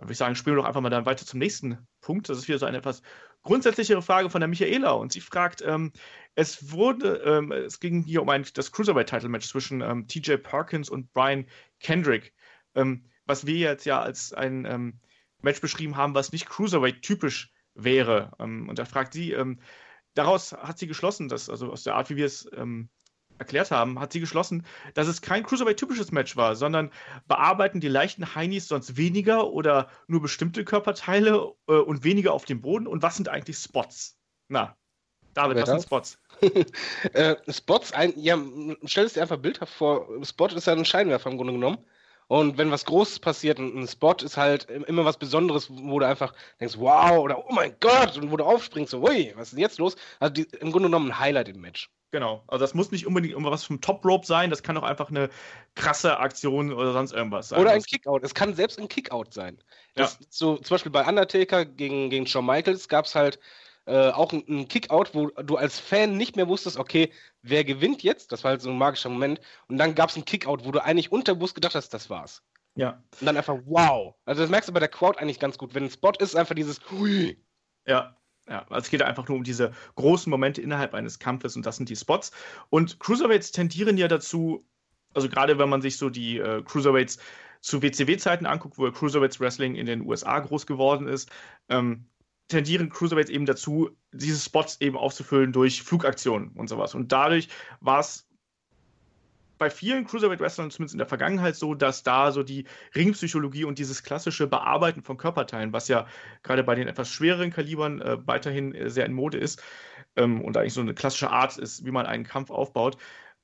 würde 0.00 0.12
ich 0.12 0.18
sagen, 0.18 0.34
spielen 0.34 0.56
wir 0.56 0.62
doch 0.62 0.68
einfach 0.68 0.80
mal 0.80 0.90
dann 0.90 1.06
weiter 1.06 1.26
zum 1.26 1.38
nächsten 1.38 1.86
Punkt. 2.00 2.28
Das 2.28 2.38
ist 2.38 2.48
wieder 2.48 2.58
so 2.58 2.66
eine 2.66 2.78
etwas 2.78 3.02
grundsätzlichere 3.42 4.02
Frage 4.02 4.30
von 4.30 4.40
der 4.40 4.48
Michaela. 4.48 4.92
Und 4.92 5.12
sie 5.12 5.20
fragt, 5.20 5.62
ähm, 5.62 5.92
es 6.34 6.72
wurde, 6.72 7.16
ähm, 7.24 7.52
es 7.52 7.80
ging 7.80 8.02
hier 8.02 8.22
um 8.22 8.28
ein, 8.28 8.46
das 8.54 8.72
Cruiserweight-Title-Match 8.72 9.48
zwischen 9.48 9.82
ähm, 9.82 10.06
TJ 10.06 10.36
Perkins 10.36 10.88
und 10.88 11.12
Brian 11.12 11.46
Kendrick, 11.80 12.32
ähm, 12.74 13.04
was 13.26 13.46
wir 13.46 13.56
jetzt 13.56 13.84
ja 13.84 14.00
als 14.00 14.32
ein 14.32 14.64
ähm, 14.64 15.00
Match 15.42 15.60
beschrieben 15.60 15.96
haben, 15.96 16.14
was 16.14 16.32
nicht 16.32 16.48
Cruiserweight-typisch 16.48 17.52
wäre. 17.74 18.32
Ähm, 18.38 18.68
und 18.68 18.78
da 18.78 18.84
fragt 18.84 19.12
sie, 19.12 19.36
daraus 20.14 20.52
hat 20.52 20.78
sie 20.78 20.86
geschlossen, 20.86 21.28
dass, 21.28 21.48
also 21.48 21.70
aus 21.70 21.84
der 21.84 21.94
Art, 21.94 22.10
wie 22.10 22.16
wir 22.16 22.26
es 22.26 22.48
erklärt 23.40 23.70
haben, 23.70 23.98
hat 23.98 24.12
sie 24.12 24.20
geschlossen, 24.20 24.64
dass 24.94 25.08
es 25.08 25.22
kein 25.22 25.42
Cruiserweight-typisches 25.42 26.12
Match 26.12 26.36
war, 26.36 26.54
sondern 26.54 26.92
bearbeiten 27.26 27.80
die 27.80 27.88
leichten 27.88 28.34
Heinis 28.34 28.68
sonst 28.68 28.96
weniger 28.96 29.48
oder 29.48 29.88
nur 30.06 30.22
bestimmte 30.22 30.64
Körperteile 30.64 31.52
äh, 31.66 31.72
und 31.72 32.04
weniger 32.04 32.32
auf 32.32 32.44
dem 32.44 32.60
Boden? 32.60 32.86
Und 32.86 33.02
was 33.02 33.16
sind 33.16 33.28
eigentlich 33.28 33.56
Spots? 33.56 34.18
Na, 34.48 34.76
David, 35.34 35.56
was 35.56 35.68
sind 35.68 35.82
Spots? 35.82 36.18
äh, 37.12 37.36
Spots, 37.48 37.92
ein, 37.92 38.12
ja, 38.16 38.38
stell 38.84 39.06
es 39.06 39.14
dir 39.14 39.22
einfach 39.22 39.38
bildhaft 39.38 39.72
vor. 39.72 40.06
Spot 40.24 40.46
ist 40.46 40.66
ja 40.66 40.74
ein 40.74 40.84
Scheinwerfer 40.84 41.30
im 41.30 41.36
Grunde 41.36 41.54
genommen. 41.54 41.78
Und 42.28 42.58
wenn 42.58 42.70
was 42.70 42.84
Großes 42.84 43.18
passiert, 43.18 43.58
ein 43.58 43.88
Spot 43.88 44.14
ist 44.22 44.36
halt 44.36 44.70
immer 44.70 45.04
was 45.04 45.18
Besonderes, 45.18 45.68
wo 45.68 45.98
du 45.98 46.06
einfach 46.06 46.32
denkst, 46.60 46.76
wow, 46.78 47.18
oder 47.18 47.44
oh 47.44 47.52
mein 47.52 47.74
Gott, 47.80 48.16
und 48.18 48.30
wo 48.30 48.36
du 48.36 48.44
aufspringst, 48.44 48.92
so, 48.92 49.02
ui, 49.02 49.32
was 49.34 49.48
ist 49.48 49.52
denn 49.54 49.60
jetzt 49.60 49.78
los? 49.78 49.96
Also 50.20 50.34
die, 50.34 50.42
im 50.60 50.70
Grunde 50.70 50.88
genommen 50.88 51.10
ein 51.10 51.18
Highlight 51.18 51.48
im 51.48 51.60
Match. 51.60 51.90
Genau. 52.12 52.42
Also 52.48 52.64
das 52.64 52.74
muss 52.74 52.90
nicht 52.90 53.06
unbedingt 53.06 53.32
irgendwas 53.32 53.64
vom 53.64 53.80
Top 53.80 54.04
Rope 54.04 54.26
sein, 54.26 54.50
das 54.50 54.62
kann 54.62 54.76
auch 54.76 54.82
einfach 54.82 55.10
eine 55.10 55.30
krasse 55.76 56.18
Aktion 56.18 56.72
oder 56.72 56.92
sonst 56.92 57.12
irgendwas 57.12 57.50
sein. 57.50 57.60
Oder 57.60 57.70
ein 57.70 57.82
Kickout. 57.82 58.20
Es 58.24 58.34
kann 58.34 58.54
selbst 58.54 58.80
ein 58.80 58.88
Kickout 58.88 59.32
sein. 59.32 59.58
Das, 59.94 60.18
ja. 60.18 60.26
So 60.28 60.56
zum 60.56 60.74
Beispiel 60.74 60.92
bei 60.92 61.06
Undertaker 61.06 61.64
gegen, 61.64 62.10
gegen 62.10 62.26
Shawn 62.26 62.46
Michaels 62.46 62.88
gab 62.88 63.04
es 63.04 63.14
halt 63.14 63.38
äh, 63.86 64.10
auch 64.10 64.32
einen 64.32 64.66
Kickout, 64.66 65.14
wo 65.14 65.28
du 65.28 65.56
als 65.56 65.78
Fan 65.78 66.16
nicht 66.16 66.36
mehr 66.36 66.48
wusstest, 66.48 66.78
okay, 66.78 67.12
wer 67.42 67.64
gewinnt 67.64 68.02
jetzt? 68.02 68.32
Das 68.32 68.42
war 68.42 68.50
halt 68.50 68.60
so 68.60 68.70
ein 68.70 68.78
magischer 68.78 69.08
Moment. 69.08 69.40
Und 69.68 69.78
dann 69.78 69.94
gab 69.94 70.10
es 70.10 70.16
einen 70.16 70.24
Kickout, 70.24 70.64
wo 70.64 70.72
du 70.72 70.82
eigentlich 70.84 71.12
unterbewusst 71.12 71.54
gedacht 71.54 71.76
hast, 71.76 71.90
das 71.90 72.10
war's. 72.10 72.42
Ja. 72.74 73.02
Und 73.20 73.26
dann 73.26 73.36
einfach 73.36 73.58
wow. 73.66 74.14
Also 74.24 74.42
das 74.42 74.50
merkst 74.50 74.68
du 74.68 74.72
bei 74.72 74.80
der 74.80 74.88
Crowd 74.88 75.18
eigentlich 75.18 75.38
ganz 75.38 75.58
gut. 75.58 75.74
Wenn 75.74 75.84
ein 75.84 75.90
Spot 75.90 76.12
ist, 76.18 76.36
einfach 76.36 76.54
dieses 76.54 76.80
Hui. 76.90 77.40
Ja, 77.86 78.16
ja, 78.50 78.66
also 78.68 78.84
es 78.84 78.90
geht 78.90 79.02
einfach 79.02 79.28
nur 79.28 79.38
um 79.38 79.44
diese 79.44 79.72
großen 79.94 80.28
Momente 80.28 80.60
innerhalb 80.60 80.92
eines 80.92 81.20
Kampfes 81.20 81.54
und 81.54 81.64
das 81.64 81.76
sind 81.76 81.88
die 81.88 81.96
Spots. 81.96 82.32
Und 82.68 82.98
Cruiserweights 82.98 83.52
tendieren 83.52 83.96
ja 83.96 84.08
dazu, 84.08 84.66
also 85.14 85.28
gerade 85.28 85.58
wenn 85.58 85.68
man 85.68 85.80
sich 85.80 85.96
so 85.96 86.10
die 86.10 86.38
äh, 86.38 86.62
Cruiserweights 86.62 87.18
zu 87.60 87.80
WCW-Zeiten 87.80 88.46
anguckt, 88.46 88.76
wo 88.76 88.90
Cruiserweights 88.90 89.38
Wrestling 89.38 89.76
in 89.76 89.86
den 89.86 90.02
USA 90.02 90.40
groß 90.40 90.66
geworden 90.66 91.06
ist, 91.06 91.30
ähm, 91.68 92.06
tendieren 92.48 92.88
Cruiserweights 92.88 93.30
eben 93.30 93.46
dazu, 93.46 93.90
diese 94.12 94.40
Spots 94.40 94.80
eben 94.80 94.96
aufzufüllen 94.96 95.52
durch 95.52 95.82
Flugaktionen 95.82 96.48
und 96.56 96.68
sowas. 96.68 96.96
Und 96.96 97.12
dadurch 97.12 97.48
war 97.80 98.00
es 98.00 98.26
bei 99.60 99.68
vielen 99.68 100.06
Cruiserweight-Wrestlern, 100.06 100.70
zumindest 100.70 100.94
in 100.94 100.98
der 100.98 101.06
Vergangenheit, 101.06 101.54
so, 101.54 101.74
dass 101.74 102.02
da 102.02 102.32
so 102.32 102.42
die 102.42 102.64
Ringpsychologie 102.94 103.64
und 103.64 103.78
dieses 103.78 104.02
klassische 104.02 104.46
Bearbeiten 104.46 105.02
von 105.02 105.18
Körperteilen, 105.18 105.74
was 105.74 105.86
ja 105.86 106.06
gerade 106.42 106.64
bei 106.64 106.74
den 106.74 106.88
etwas 106.88 107.10
schwereren 107.10 107.50
Kalibern 107.50 108.00
äh, 108.00 108.26
weiterhin 108.26 108.74
äh, 108.74 108.88
sehr 108.88 109.04
in 109.04 109.12
Mode 109.12 109.36
ist 109.36 109.62
ähm, 110.16 110.40
und 110.40 110.56
eigentlich 110.56 110.72
so 110.72 110.80
eine 110.80 110.94
klassische 110.94 111.30
Art 111.30 111.58
ist, 111.58 111.84
wie 111.84 111.90
man 111.90 112.06
einen 112.06 112.24
Kampf 112.24 112.50
aufbaut, 112.50 112.96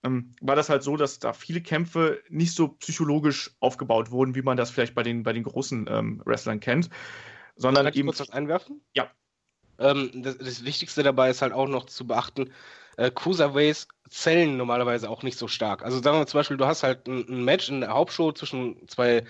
ähm, 0.04 0.34
war 0.40 0.56
das 0.56 0.70
halt 0.70 0.82
so, 0.82 0.96
dass 0.96 1.18
da 1.18 1.34
viele 1.34 1.60
Kämpfe 1.60 2.22
nicht 2.30 2.54
so 2.54 2.68
psychologisch 2.68 3.50
aufgebaut 3.60 4.10
wurden, 4.10 4.34
wie 4.34 4.42
man 4.42 4.56
das 4.56 4.70
vielleicht 4.70 4.94
bei 4.94 5.02
den, 5.02 5.22
bei 5.22 5.34
den 5.34 5.42
großen 5.42 5.86
ähm, 5.86 6.22
Wrestlern 6.24 6.60
kennt. 6.60 6.88
Sondern 7.56 7.84
Kann 7.84 7.92
ich 7.92 7.98
eben. 7.98 8.08
kurz 8.08 8.20
was 8.20 8.30
einwerfen? 8.30 8.80
Ja. 8.94 9.10
Ähm, 9.78 10.10
das, 10.14 10.38
das, 10.38 10.64
Wichtigste 10.64 11.02
dabei 11.02 11.28
ist 11.28 11.42
halt 11.42 11.52
auch 11.52 11.68
noch 11.68 11.84
zu 11.84 12.06
beachten, 12.06 12.50
äh, 12.96 13.10
Cruiserweights 13.10 13.88
zählen 14.10 14.56
normalerweise 14.56 15.10
auch 15.10 15.22
nicht 15.22 15.38
so 15.38 15.48
stark. 15.48 15.82
Also 15.84 16.00
sagen 16.00 16.18
wir 16.18 16.26
zum 16.26 16.38
Beispiel, 16.38 16.56
du 16.56 16.66
hast 16.66 16.82
halt 16.82 17.06
ein, 17.08 17.26
ein 17.28 17.44
Match 17.44 17.68
in 17.68 17.80
der 17.80 17.90
Hauptshow 17.90 18.32
zwischen 18.32 18.88
zwei 18.88 19.24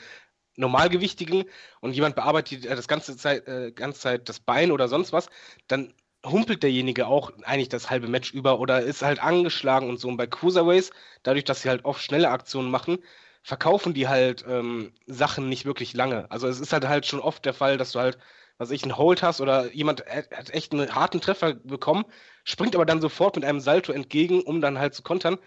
Normalgewichtigen 0.57 1.45
und 1.81 1.93
jemand 1.93 2.17
bearbeitet 2.17 2.67
äh, 2.67 2.77
das 2.77 2.89
ganze 2.89 3.17
Zeit, 3.17 3.47
äh, 3.49 3.73
ganze 3.73 4.01
Zeit 4.01 4.29
das 4.29 4.41
Bein 4.41 4.71
oder 4.73 4.89
sonst 4.89 5.13
was, 5.13 5.29
dann 5.69 5.95
humpelt 6.25 6.63
derjenige 6.63 7.07
auch 7.07 7.33
eigentlich 7.45 7.69
das 7.69 7.91
halbe 7.91 8.09
Match 8.09 8.33
über 8.33 8.59
oder 8.59 8.81
ist 8.83 9.03
halt 9.03 9.23
angeschlagen 9.23 9.89
und 9.89 10.01
so. 10.01 10.09
Und 10.09 10.17
bei 10.17 10.27
Cruiserweights, 10.27 10.91
dadurch, 11.23 11.45
dass 11.45 11.63
sie 11.63 11.69
halt 11.69 11.85
oft 11.85 12.03
schnelle 12.03 12.31
Aktionen 12.31 12.71
machen, 12.71 12.99
verkaufen 13.43 13.95
die 13.95 14.09
halt 14.09 14.45
ähm, 14.49 14.93
Sachen 15.07 15.49
nicht 15.49 15.65
wirklich 15.67 15.95
lange. 15.95 16.31
Also 16.31 16.49
es 16.49 16.59
ist 16.61 16.73
halt 16.73 16.89
halt 16.89 17.07
schon 17.07 17.21
oft 17.21 17.45
der 17.45 17.55
Fall, 17.55 17.77
dass 17.79 17.93
du 17.93 18.01
halt, 18.01 18.19
was 18.59 18.71
ich, 18.71 18.83
einen 18.83 18.97
Hold 18.97 19.23
hast 19.23 19.41
oder 19.41 19.73
jemand 19.73 20.05
hat 20.07 20.51
echt 20.51 20.73
einen 20.73 20.95
harten 20.95 21.21
Treffer 21.21 21.55
bekommen, 21.55 22.05
springt 22.45 22.75
aber 22.75 22.87
dann 22.87 23.01
sofort 23.01 23.37
mit 23.37 23.45
einem 23.45 23.61
Salto 23.61 23.93
entgegen, 23.93 24.43
um 24.43 24.61
dann 24.61 24.79
halt 24.79 24.95
zu 24.95 25.03
kontern. 25.03 25.39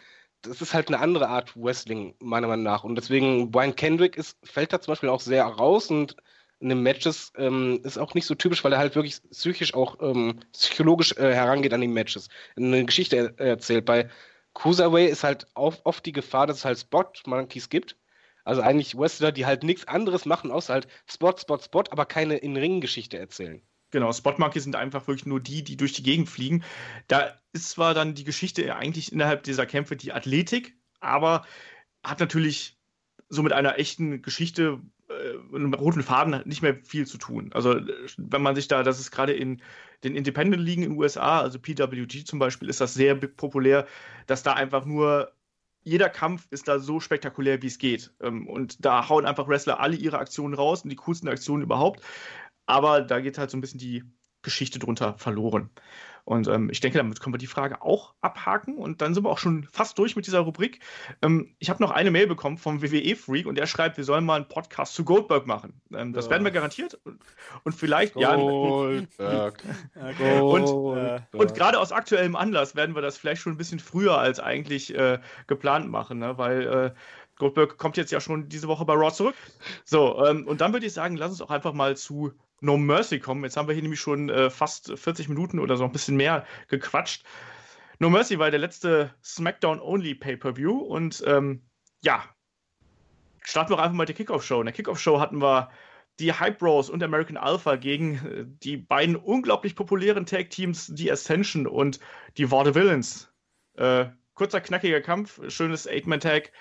Das 0.42 0.62
ist 0.62 0.74
halt 0.74 0.88
eine 0.88 1.00
andere 1.00 1.28
Art 1.28 1.54
Wrestling, 1.56 2.16
meiner 2.20 2.48
Meinung 2.48 2.64
nach. 2.64 2.84
Und 2.84 2.96
deswegen, 2.96 3.52
Brian 3.52 3.76
Kendrick 3.76 4.16
ist, 4.16 4.38
fällt 4.44 4.72
da 4.72 4.80
zum 4.80 4.94
Beispiel 4.94 5.10
auch 5.10 5.22
sehr 5.22 5.44
raus 5.44 5.90
und 5.90 6.16
in 6.60 6.70
den 6.70 6.84
Matches 6.84 7.32
ähm, 7.38 7.80
ist 7.84 7.98
auch 7.98 8.14
nicht 8.14 8.26
so 8.26 8.36
typisch, 8.36 8.64
weil 8.64 8.74
er 8.74 8.80
halt 8.80 8.96
wirklich 8.96 9.22
psychisch 9.32 9.74
auch 9.74 9.98
ähm, 10.02 10.40
psychologisch 10.52 11.14
äh, 11.18 11.34
herangeht 11.34 11.74
an 11.74 11.82
die 11.82 11.88
Matches. 11.88 12.30
Eine 12.56 12.86
Geschichte 12.86 13.34
er 13.38 13.48
erzählt. 13.48 13.86
Bei 13.86 14.10
Cruiserweight 14.54 15.10
ist 15.10 15.24
halt 15.24 15.48
oft 15.56 16.06
die 16.06 16.12
Gefahr, 16.12 16.48
dass 16.48 16.58
es 16.58 16.66
halt 16.66 16.80
Spot-Monkeys 16.80 17.70
gibt. 17.70 17.96
Also 18.44 18.62
eigentlich 18.62 18.98
Wrestler, 18.98 19.32
die 19.32 19.46
halt 19.46 19.64
nichts 19.64 19.88
anderes 19.88 20.26
machen, 20.26 20.52
außer 20.52 20.74
halt 20.74 20.88
Spot, 21.08 21.36
Spot, 21.38 21.60
Spot, 21.60 21.84
aber 21.92 22.06
keine 22.06 22.38
In-Ring-Geschichte 22.38 23.18
erzählen. 23.18 23.62
Genau, 23.92 24.14
Spot-Monkeys 24.14 24.64
sind 24.64 24.76
einfach 24.76 25.08
wirklich 25.08 25.26
nur 25.26 25.40
die, 25.40 25.64
die 25.64 25.76
durch 25.76 25.94
die 25.94 26.04
Gegend 26.04 26.30
fliegen. 26.30 26.64
Da 27.08 27.36
ist 27.54 27.70
zwar 27.70 27.94
dann 27.94 28.14
die 28.14 28.24
Geschichte 28.24 28.76
eigentlich 28.76 29.12
innerhalb 29.12 29.44
dieser 29.44 29.66
Kämpfe 29.66 29.96
die 29.96 30.14
Athletik, 30.14 30.76
aber 31.00 31.46
hat 32.04 32.20
natürlich 32.20 32.78
so 33.30 33.42
mit 33.42 33.54
einer 33.54 33.80
echten 33.80 34.22
Geschichte, 34.22 34.80
äh, 35.10 35.56
einem 35.56 35.74
roten 35.74 36.04
Faden 36.04 36.42
nicht 36.46 36.62
mehr 36.62 36.76
viel 36.84 37.08
zu 37.08 37.18
tun. 37.18 37.52
Also 37.54 37.80
wenn 38.18 38.42
man 38.42 38.56
sich 38.56 38.68
da, 38.68 38.84
das 38.84 39.00
ist 39.00 39.12
gerade 39.12 39.34
in 39.34 39.62
den 40.04 40.16
Independent-Ligen 40.16 40.84
in 40.84 40.92
den 40.92 41.00
USA, 41.00 41.42
also 41.42 41.60
PWG 41.60 42.26
zum 42.26 42.40
Beispiel, 42.40 42.70
ist 42.70 42.82
das 42.82 42.94
sehr 42.94 43.16
populär, 43.16 43.88
dass 44.28 44.44
da 44.44 44.54
einfach 44.54 44.86
nur 44.86 45.32
jeder 45.84 46.10
Kampf 46.10 46.48
ist 46.52 46.68
da 46.68 46.80
so 46.80 47.00
spektakulär, 47.00 47.62
wie 47.62 47.68
es 47.68 47.78
geht. 47.78 48.14
Ähm, 48.22 48.48
und 48.48 48.84
da 48.86 49.10
hauen 49.10 49.26
einfach 49.26 49.48
Wrestler 49.48 49.80
alle 49.80 49.96
ihre 49.96 50.20
Aktionen 50.20 50.54
raus 50.54 50.84
und 50.84 50.90
die 50.90 50.96
coolsten 50.96 51.28
Aktionen 51.28 51.64
überhaupt. 51.64 52.02
Aber 52.66 53.02
da 53.02 53.20
geht 53.20 53.38
halt 53.38 53.50
so 53.50 53.58
ein 53.58 53.62
bisschen 53.62 53.80
die 53.80 54.04
Geschichte 54.42 54.80
drunter 54.80 55.18
verloren. 55.18 55.70
Und 56.30 56.48
ähm, 56.48 56.70
ich 56.70 56.80
denke, 56.80 57.00
damit 57.00 57.20
können 57.20 57.34
wir 57.34 57.40
die 57.40 57.48
Frage 57.48 57.82
auch 57.82 58.14
abhaken. 58.22 58.78
Und 58.78 59.02
dann 59.02 59.16
sind 59.16 59.24
wir 59.24 59.32
auch 59.32 59.40
schon 59.40 59.64
fast 59.64 59.98
durch 59.98 60.16
mit 60.16 60.28
dieser 60.28 60.42
Rubrik. 60.42 60.80
Ähm, 61.24 61.56
ich 61.58 61.72
habe 61.72 61.82
noch 61.82 61.90
eine 61.90 62.12
Mail 62.12 62.28
bekommen 62.28 62.60
vom 62.60 62.84
WWE 62.84 63.16
Freak 63.16 63.48
und 63.48 63.58
der 63.58 63.66
schreibt, 63.66 63.98
wir 63.98 64.04
sollen 64.04 64.26
mal 64.26 64.36
einen 64.36 64.48
Podcast 64.48 64.94
zu 64.94 65.04
Goldberg 65.04 65.48
machen. 65.48 65.82
Ähm, 65.92 66.14
das 66.14 66.26
ja. 66.26 66.32
werden 66.32 66.44
wir 66.44 66.52
garantiert. 66.52 67.00
Und, 67.04 67.20
und 67.64 67.74
vielleicht, 67.74 68.14
Goldberg. 68.14 69.64
ja. 69.96 70.42
und, 70.42 70.66
Goldberg. 70.66 71.24
und 71.34 71.56
gerade 71.56 71.80
aus 71.80 71.92
aktuellem 71.92 72.36
Anlass 72.36 72.76
werden 72.76 72.94
wir 72.94 73.02
das 73.02 73.18
vielleicht 73.18 73.42
schon 73.42 73.54
ein 73.54 73.58
bisschen 73.58 73.80
früher 73.80 74.20
als 74.20 74.40
eigentlich 74.40 74.96
äh, 74.96 75.18
geplant 75.48 75.90
machen, 75.90 76.20
ne? 76.20 76.38
weil. 76.38 76.68
Äh, 76.68 76.92
Goldberg 77.40 77.78
kommt 77.78 77.96
jetzt 77.96 78.12
ja 78.12 78.20
schon 78.20 78.50
diese 78.50 78.68
Woche 78.68 78.84
bei 78.84 78.96
Raw 78.96 79.14
zurück. 79.14 79.36
So, 79.86 80.26
ähm, 80.26 80.46
und 80.46 80.60
dann 80.60 80.74
würde 80.74 80.86
ich 80.86 80.92
sagen, 80.92 81.16
lass 81.16 81.32
uns 81.32 81.42
auch 81.42 81.52
einfach 81.52 81.72
mal 81.72 81.96
zu 81.96 82.34
No 82.62 82.78
Mercy 82.78 83.20
kommen. 83.20 83.44
Jetzt 83.44 83.58
haben 83.58 83.68
wir 83.68 83.74
hier 83.74 83.84
nämlich 83.84 84.00
schon 84.00 84.30
äh, 84.30 84.50
fast 84.50 84.98
40 84.98 85.30
Minuten 85.30 85.60
oder 85.60 85.78
so 85.78 85.84
ein 85.84 85.92
bisschen 85.92 86.18
mehr 86.18 86.46
gequatscht. 86.68 87.24
No 88.00 88.10
Mercy 88.10 88.40
war 88.40 88.50
der 88.52 88.60
letzte 88.60 89.14
SmackDown-Only 89.24 90.16
Pay-Per-View 90.16 90.78
und 90.78 91.24
ähm, 91.28 91.64
ja, 92.02 92.24
starten 93.42 93.74
wir 93.74 93.80
einfach 93.80 93.96
mal 93.96 94.06
die 94.06 94.14
Kickoff-Show. 94.14 94.60
In 94.62 94.66
der 94.66 94.74
Kickoff-Show 94.74 95.20
hatten 95.20 95.42
wir 95.42 95.70
die 96.20 96.34
Hype 96.34 96.60
Bros 96.60 96.90
und 96.90 97.02
American 97.02 97.38
Alpha 97.38 97.76
gegen 97.76 98.16
äh, 98.16 98.46
die 98.46 98.78
beiden 98.78 99.16
unglaublich 99.16 99.76
populären 99.76 100.26
Tag-Teams, 100.26 100.88
die 100.94 101.12
Ascension 101.12 101.68
und 101.68 102.00
die 102.38 102.52
War 102.52 102.74
Villains. 102.74 103.32
Äh, 103.76 104.06
kurzer, 104.34 104.62
knackiger 104.62 105.02
Kampf, 105.02 105.42
schönes 105.50 105.88
Eight-Man-Tag. 105.88 106.52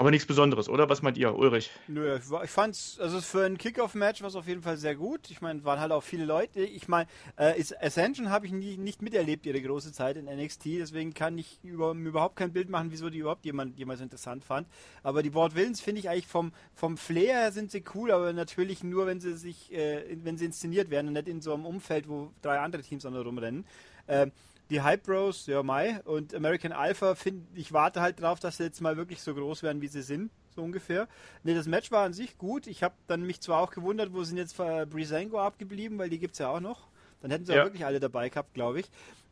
Aber 0.00 0.10
nichts 0.10 0.26
Besonderes, 0.26 0.70
oder? 0.70 0.88
Was 0.88 1.02
meint 1.02 1.18
ihr, 1.18 1.36
Ulrich? 1.36 1.70
Nö, 1.86 2.18
ich 2.42 2.50
fand's, 2.50 2.98
also 2.98 3.20
für 3.20 3.44
ein 3.44 3.58
Kickoff-Match 3.58 4.22
war 4.22 4.28
es 4.28 4.34
auf 4.34 4.48
jeden 4.48 4.62
Fall 4.62 4.78
sehr 4.78 4.94
gut. 4.94 5.30
Ich 5.30 5.42
meine, 5.42 5.62
waren 5.62 5.78
halt 5.78 5.92
auch 5.92 6.02
viele 6.02 6.24
Leute. 6.24 6.60
Ich 6.60 6.88
meine, 6.88 7.06
äh, 7.36 7.62
Ascension 7.82 8.30
habe 8.30 8.46
ich 8.46 8.52
nie, 8.52 8.78
nicht 8.78 9.02
miterlebt, 9.02 9.44
ihre 9.44 9.60
große 9.60 9.92
Zeit 9.92 10.16
in 10.16 10.24
NXT, 10.24 10.64
deswegen 10.78 11.12
kann 11.12 11.36
ich 11.36 11.58
über, 11.62 11.92
überhaupt 11.92 12.36
kein 12.36 12.50
Bild 12.50 12.70
machen, 12.70 12.90
wieso 12.90 13.10
die 13.10 13.18
überhaupt 13.18 13.44
jemand 13.44 13.78
jemals 13.78 14.00
interessant 14.00 14.42
fand. 14.42 14.66
Aber 15.02 15.22
die 15.22 15.34
Ward 15.34 15.54
Villains 15.54 15.82
finde 15.82 15.98
ich 15.98 16.08
eigentlich 16.08 16.28
vom, 16.28 16.52
vom 16.72 16.96
Flair 16.96 17.52
sind 17.52 17.70
sie 17.70 17.84
cool, 17.94 18.10
aber 18.10 18.32
natürlich 18.32 18.82
nur, 18.82 19.06
wenn 19.06 19.20
sie 19.20 19.36
sich, 19.36 19.70
äh, 19.70 20.16
wenn 20.24 20.38
sie 20.38 20.46
inszeniert 20.46 20.88
werden 20.88 21.08
und 21.08 21.12
nicht 21.12 21.28
in 21.28 21.42
so 21.42 21.52
einem 21.52 21.66
Umfeld, 21.66 22.08
wo 22.08 22.32
drei 22.40 22.58
andere 22.58 22.80
Teams 22.80 23.04
an 23.04 23.14
rumrennen. 23.14 23.66
Äh, 24.06 24.28
die 24.70 24.82
Hype 24.82 25.02
Bros, 25.02 25.46
ja, 25.46 25.62
Mai 25.62 26.00
und 26.04 26.34
American 26.34 26.72
Alpha, 26.72 27.14
find, 27.14 27.46
ich 27.54 27.72
warte 27.72 28.00
halt 28.00 28.20
drauf, 28.20 28.38
dass 28.38 28.56
sie 28.56 28.64
jetzt 28.64 28.80
mal 28.80 28.96
wirklich 28.96 29.20
so 29.20 29.34
groß 29.34 29.62
werden, 29.62 29.82
wie 29.82 29.88
sie 29.88 30.02
sind, 30.02 30.30
so 30.54 30.62
ungefähr. 30.62 31.08
Ne, 31.42 31.54
das 31.54 31.66
Match 31.66 31.90
war 31.90 32.04
an 32.04 32.12
sich 32.12 32.38
gut. 32.38 32.66
Ich 32.66 32.82
habe 32.82 32.94
dann 33.08 33.22
mich 33.22 33.40
zwar 33.40 33.60
auch 33.60 33.72
gewundert, 33.72 34.12
wo 34.12 34.22
sind 34.22 34.36
jetzt 34.36 34.58
äh, 34.60 34.86
Brisango 34.86 35.40
abgeblieben, 35.40 35.98
weil 35.98 36.08
die 36.08 36.18
gibt 36.18 36.34
es 36.34 36.38
ja 36.38 36.48
auch 36.48 36.60
noch. 36.60 36.88
Dann 37.20 37.30
hätten 37.30 37.44
sie 37.44 37.52
ja. 37.52 37.60
auch 37.60 37.66
wirklich 37.66 37.84
alle 37.84 38.00
dabei 38.00 38.28
gehabt, 38.28 38.54
glaube 38.54 38.80
ich. 38.80 38.90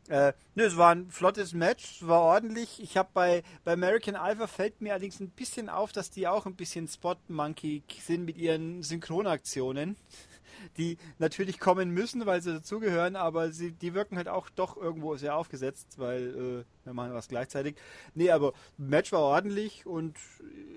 Äh, 0.08 0.32
ne, 0.54 0.62
es 0.64 0.76
war 0.76 0.94
ein 0.94 1.10
flottes 1.10 1.52
Match, 1.52 2.00
es 2.00 2.06
war 2.06 2.22
ordentlich. 2.22 2.82
Ich 2.82 2.96
habe 2.96 3.10
bei, 3.12 3.42
bei 3.64 3.74
American 3.74 4.16
Alpha 4.16 4.46
fällt 4.46 4.80
mir 4.80 4.92
allerdings 4.92 5.20
ein 5.20 5.30
bisschen 5.30 5.68
auf, 5.68 5.92
dass 5.92 6.10
die 6.10 6.26
auch 6.26 6.46
ein 6.46 6.56
bisschen 6.56 6.88
Spot 6.88 7.16
Monkey 7.28 7.82
sind 8.00 8.24
mit 8.24 8.38
ihren 8.38 8.82
Synchronaktionen 8.82 9.96
die 10.76 10.98
natürlich 11.18 11.58
kommen 11.60 11.90
müssen, 11.90 12.26
weil 12.26 12.42
sie 12.42 12.52
dazugehören, 12.52 13.16
aber 13.16 13.50
sie, 13.50 13.72
die 13.72 13.94
wirken 13.94 14.16
halt 14.16 14.28
auch 14.28 14.48
doch 14.50 14.76
irgendwo 14.76 15.16
sehr 15.16 15.36
aufgesetzt, 15.36 15.98
weil 15.98 16.28
äh, 16.28 16.86
wir 16.86 16.92
machen 16.94 17.12
was 17.14 17.28
gleichzeitig. 17.28 17.76
Nee, 18.14 18.30
aber 18.30 18.52
Match 18.76 19.12
war 19.12 19.20
ordentlich 19.20 19.86
und 19.86 20.16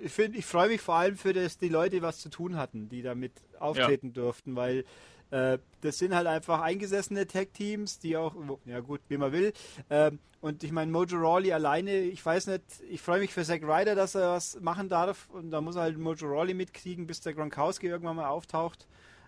ich 0.03 0.11
finde, 0.11 0.37
ich 0.37 0.45
freue 0.45 0.69
mich 0.69 0.81
vor 0.81 0.95
allem 0.95 1.17
für 1.17 1.33
das, 1.33 1.57
die 1.57 1.69
Leute, 1.69 1.97
die 1.97 2.01
was 2.01 2.19
zu 2.19 2.29
tun 2.29 2.57
hatten, 2.57 2.89
die 2.89 3.01
damit 3.01 3.33
auftreten 3.59 4.07
ja. 4.07 4.13
durften, 4.13 4.55
weil 4.55 4.85
äh, 5.31 5.57
das 5.81 5.97
sind 5.97 6.13
halt 6.13 6.27
einfach 6.27 6.61
eingesessene 6.61 7.25
Tag-Teams, 7.25 7.99
die 7.99 8.17
auch, 8.17 8.35
ja 8.65 8.79
gut, 8.81 9.01
wie 9.07 9.17
man 9.17 9.31
will. 9.31 9.53
Ähm, 9.89 10.19
und 10.41 10.63
ich 10.63 10.71
meine, 10.71 10.91
Mojo 10.91 11.17
Rawley 11.17 11.53
alleine, 11.53 11.99
ich 11.99 12.25
weiß 12.25 12.47
nicht, 12.47 12.63
ich 12.89 13.01
freue 13.01 13.19
mich 13.19 13.33
für 13.33 13.43
Zack 13.43 13.63
Ryder, 13.63 13.95
dass 13.95 14.15
er 14.15 14.33
was 14.33 14.59
machen 14.59 14.89
darf. 14.89 15.29
Und 15.29 15.51
da 15.51 15.61
muss 15.61 15.75
er 15.75 15.83
halt 15.83 15.97
Mojo 15.97 16.27
Rawley 16.27 16.53
mitkriegen, 16.53 17.07
bis 17.07 17.21
der 17.21 17.33
Gronkowski 17.33 17.87
irgendwann 17.87 18.15
mal 18.15 18.27
auftaucht. 18.27 18.87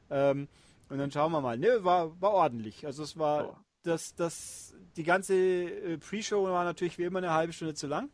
Ähm, 0.09 0.47
und 0.89 0.97
dann 0.97 1.11
schauen 1.11 1.31
wir 1.31 1.41
mal. 1.41 1.57
Ne, 1.57 1.83
war, 1.83 2.19
war 2.21 2.31
ordentlich. 2.31 2.85
Also 2.85 3.03
es 3.03 3.17
war 3.17 3.49
oh. 3.49 3.55
das, 3.83 4.15
das, 4.15 4.75
die 4.97 5.03
ganze 5.03 5.35
äh, 5.35 5.97
Pre-Show 5.97 6.43
war 6.45 6.65
natürlich 6.65 6.97
wie 6.97 7.03
immer 7.03 7.19
eine 7.19 7.31
halbe 7.31 7.53
Stunde 7.53 7.75
zu 7.75 7.87
lang. 7.87 8.09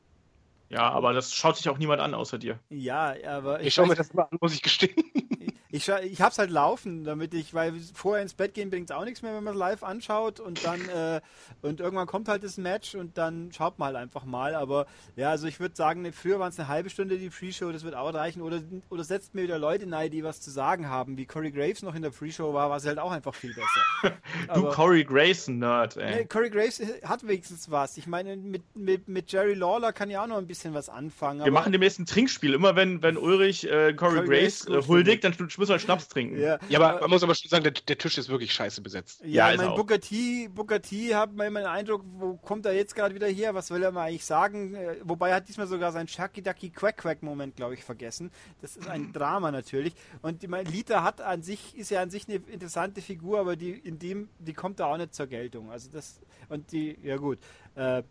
Ja, 0.70 0.90
aber 0.90 1.14
das 1.14 1.34
schaut 1.34 1.58
sich 1.58 1.68
auch 1.70 1.80
niemand 1.80 2.02
an 2.02 2.14
außer 2.14 2.38
dir. 2.38 2.60
Ja, 2.70 3.16
aber 3.28 3.62
ich, 3.62 3.68
ich 3.68 3.74
schaue 3.74 3.88
mir 3.88 3.96
das 3.96 4.14
mal 4.14 4.28
an, 4.30 4.38
muss 4.40 4.54
ich 4.54 4.62
gestehen. 4.62 4.94
Ich, 5.72 5.88
ich 5.88 6.22
hab's 6.22 6.40
halt 6.40 6.50
laufen, 6.50 7.04
damit 7.04 7.34
ich, 7.36 7.54
weil 7.54 7.74
vorher 7.94 8.24
ins 8.24 8.34
Bett 8.34 8.56
gehen 8.56 8.72
bringt 8.72 8.92
auch 8.92 9.06
nichts 9.06 9.22
mehr, 9.22 9.36
wenn 9.36 9.44
man 9.44 9.54
es 9.54 9.60
live 9.60 9.84
anschaut 9.84 10.40
und 10.40 10.66
dann 10.66 10.82
äh, 10.90 11.22
und 11.62 11.80
irgendwann 11.80 12.08
kommt 12.08 12.28
halt 12.28 12.44
das 12.44 12.58
Match 12.58 12.96
und 12.96 13.18
dann 13.18 13.52
schaut 13.52 13.78
man 13.78 13.88
halt 13.88 13.98
einfach 13.98 14.26
mal. 14.26 14.56
Aber 14.56 14.88
ja, 15.16 15.30
also 15.30 15.48
ich 15.48 15.60
würde 15.60 15.76
sagen, 15.76 16.12
früher 16.12 16.40
waren 16.40 16.50
es 16.50 16.60
eine 16.60 16.70
halbe 16.70 16.90
Stunde 16.90 17.18
die 17.18 17.30
Pre-Show, 17.30 17.72
das 17.72 17.84
wird 17.84 17.96
auch 17.96 18.14
reichen. 18.14 18.42
Oder, 18.42 18.62
oder 18.90 19.04
setzt 19.04 19.36
mir 19.36 19.44
wieder 19.44 19.60
Leute 19.60 19.86
nahe, 19.86 20.10
die 20.10 20.24
was 20.24 20.42
zu 20.42 20.50
sagen 20.50 20.90
haben. 20.90 21.18
Wie 21.18 21.26
Corey 21.26 21.52
Graves 21.52 21.84
noch 21.84 21.94
in 21.94 22.02
der 22.02 22.10
Pre-Show 22.10 22.54
war, 22.54 22.70
war 22.72 22.78
es 22.78 22.86
halt 22.86 22.98
auch 22.98 23.12
einfach 23.12 23.36
viel 23.36 23.54
besser. 23.54 24.18
du 24.48 24.54
Aber, 24.54 24.72
Corey 24.72 25.04
Graves 25.04 25.48
Nerd, 25.48 25.98
ey. 25.98 26.16
Nee, 26.16 26.26
Corey 26.26 26.50
Graves 26.50 26.82
hat 27.04 27.28
wenigstens 27.28 27.70
was. 27.70 27.98
Ich 27.98 28.08
meine, 28.08 28.38
mit, 28.38 28.64
mit, 28.76 29.08
mit 29.08 29.32
Jerry 29.32 29.54
Lawler 29.54 29.94
kann 29.94 30.10
ja 30.10 30.24
auch 30.24 30.28
noch 30.28 30.38
ein 30.38 30.48
bisschen 30.48 30.74
was 30.74 30.90
anfangen. 30.90 31.44
Wir 31.44 31.52
machen 31.52 31.72
demnächst 31.72 32.00
ein 32.00 32.08
Trinkspiel. 32.08 32.56
Immer 32.56 32.76
wenn, 32.76 33.04
wenn 33.04 33.18
Ulrich 33.18 33.66
äh, 33.66 33.94
Corey, 33.94 34.16
Corey 34.16 34.28
Graves, 34.28 34.66
Graves 34.66 34.86
äh, 34.86 34.88
huldigt, 34.88 35.24
dann 35.24 35.34
müssen 35.60 35.72
wir 35.72 35.80
Schnaps 35.80 36.08
trinken. 36.08 36.40
Ja, 36.40 36.58
ja 36.68 36.80
aber 36.80 37.02
man 37.02 37.10
muss 37.12 37.24
aber 37.24 37.36
schon 37.36 37.50
sagen, 37.50 37.64
der, 37.64 37.74
der 37.74 37.98
Tisch 37.98 38.18
ist 38.18 38.30
wirklich 38.30 38.54
scheiße 38.54 38.82
besetzt. 38.82 39.22
Ja, 39.24 39.52
ja 39.52 39.58
mein 39.58 39.76
Booker 39.76 40.00
T, 40.00 40.48
Booker 40.48 40.82
T 40.82 41.14
hat 41.14 41.34
man 41.36 41.48
immer 41.48 41.60
den 41.60 41.68
Eindruck, 41.68 42.04
wo 42.18 42.38
kommt 42.38 42.66
er 42.66 42.74
jetzt 42.74 42.96
gerade 42.96 43.14
wieder 43.14 43.28
her? 43.28 43.54
Was 43.54 43.70
will 43.70 43.84
er 43.84 43.92
mal 43.92 44.08
eigentlich 44.08 44.26
sagen? 44.26 44.74
Äh, 44.74 44.96
wobei 45.04 45.30
er 45.30 45.36
hat 45.38 45.48
diesmal 45.48 45.68
sogar 45.68 45.92
seinen 45.92 46.08
Chucky 46.08 46.42
Ducky 46.42 46.70
Quack 46.70 46.98
Quack 46.98 47.22
Moment, 47.22 47.56
glaube 47.56 47.74
ich, 47.76 47.84
vergessen. 47.84 48.32
Das 48.62 48.76
ist 48.76 48.90
ein 48.90 49.14
Drama 49.14 49.52
natürlich. 49.52 49.94
Und 50.22 50.42
die, 50.42 50.48
Lita 50.48 51.04
hat 51.04 51.22
an 51.22 51.44
sich, 51.44 51.78
ist 51.78 51.92
ja 51.92 52.02
an 52.02 52.10
sich 52.10 52.28
eine 52.28 52.38
interessante 52.38 53.02
Figur, 53.02 53.40
aber 53.40 53.56
die, 53.56 53.72
in 53.72 54.00
dem, 54.00 54.30
die 54.40 54.54
kommt 54.54 54.80
da 54.80 54.88
auch 54.88 54.98
nicht 54.98 55.14
zur 55.14 55.28
Geltung. 55.28 55.72
Also 55.72 55.90
das, 55.92 56.20
und 56.48 56.72
die, 56.72 56.98
ja 57.04 57.18
gut. 57.18 57.40
Äh, 57.76 58.04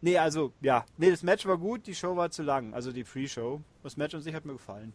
nee, 0.00 0.18
also, 0.18 0.52
ja. 0.60 0.84
Nee, 0.96 1.10
das 1.10 1.22
Match 1.22 1.46
war 1.46 1.58
gut, 1.58 1.86
die 1.86 1.94
Show 1.94 2.16
war 2.16 2.30
zu 2.30 2.42
lang. 2.42 2.74
Also 2.74 2.92
die 2.92 3.04
Free-Show. 3.04 3.60
Das 3.82 3.96
Match 3.96 4.14
an 4.14 4.22
sich 4.22 4.34
hat 4.34 4.44
mir 4.44 4.52
gefallen. 4.52 4.92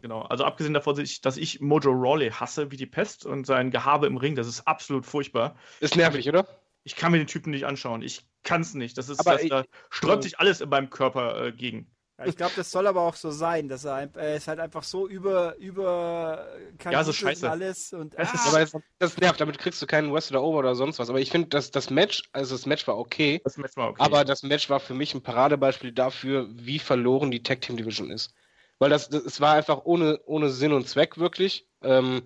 Genau, 0.00 0.22
also 0.22 0.44
abgesehen 0.44 0.74
davon, 0.74 0.96
dass 1.22 1.36
ich 1.36 1.60
Mojo 1.60 1.90
Rawley 1.90 2.30
hasse 2.30 2.70
wie 2.70 2.76
die 2.76 2.86
Pest 2.86 3.26
und 3.26 3.46
sein 3.46 3.70
Gehabe 3.70 4.06
im 4.06 4.16
Ring, 4.16 4.36
das 4.36 4.46
ist 4.46 4.66
absolut 4.66 5.04
furchtbar. 5.04 5.56
Ist 5.80 5.96
nervig, 5.96 6.28
oder? 6.28 6.46
Ich 6.84 6.94
kann 6.94 7.12
mir 7.12 7.18
den 7.18 7.26
Typen 7.26 7.50
nicht 7.50 7.66
anschauen. 7.66 8.02
Ich 8.02 8.26
kann 8.44 8.60
es 8.60 8.74
nicht. 8.74 8.96
Das 8.96 9.08
ist, 9.08 9.20
aber 9.20 9.32
das, 9.32 9.42
ich, 9.42 9.50
da 9.50 9.64
sträubt 9.90 10.22
sich 10.22 10.38
alles 10.38 10.60
in 10.60 10.68
meinem 10.68 10.88
Körper 10.88 11.46
äh, 11.46 11.52
gegen. 11.52 11.90
Ja, 12.18 12.26
ich 12.26 12.36
glaube, 12.36 12.52
das 12.56 12.70
soll 12.70 12.86
aber 12.88 13.02
auch 13.02 13.14
so 13.14 13.30
sein, 13.30 13.68
dass 13.68 13.84
er, 13.84 14.10
er 14.16 14.36
ist 14.36 14.48
halt 14.48 14.58
einfach 14.58 14.82
so 14.82 15.06
über 15.06 15.56
über 15.56 16.48
ja, 16.90 17.04
so 17.04 17.12
scheiße. 17.12 17.48
alles 17.48 17.92
und 17.92 18.18
ah. 18.18 18.26
aber 18.48 18.58
das, 18.58 18.72
das, 18.98 19.16
nervt, 19.18 19.40
damit 19.40 19.58
kriegst 19.58 19.80
du 19.80 19.86
keinen 19.86 20.12
Wrestler 20.12 20.42
over 20.42 20.58
oder 20.58 20.74
sonst 20.74 20.98
was. 20.98 21.10
Aber 21.10 21.20
ich 21.20 21.30
finde, 21.30 21.48
dass 21.48 21.70
das 21.70 21.90
Match, 21.90 22.28
also 22.32 22.56
das 22.56 22.66
Match 22.66 22.88
war 22.88 22.98
okay, 22.98 23.40
das 23.44 23.56
Match 23.56 23.76
war 23.76 23.90
okay. 23.90 24.02
aber 24.02 24.24
das 24.24 24.42
Match 24.42 24.68
war 24.68 24.80
für 24.80 24.94
mich 24.94 25.14
ein 25.14 25.22
Paradebeispiel 25.22 25.92
dafür, 25.92 26.48
wie 26.50 26.80
verloren 26.80 27.30
die 27.30 27.42
Tag 27.42 27.60
Team 27.60 27.76
Division 27.76 28.10
ist. 28.10 28.34
Weil 28.78 28.90
das, 28.90 29.08
das 29.08 29.40
war 29.40 29.54
einfach 29.54 29.82
ohne, 29.84 30.20
ohne 30.26 30.50
Sinn 30.50 30.72
und 30.72 30.88
Zweck 30.88 31.18
wirklich. 31.18 31.66
Ähm, 31.82 32.22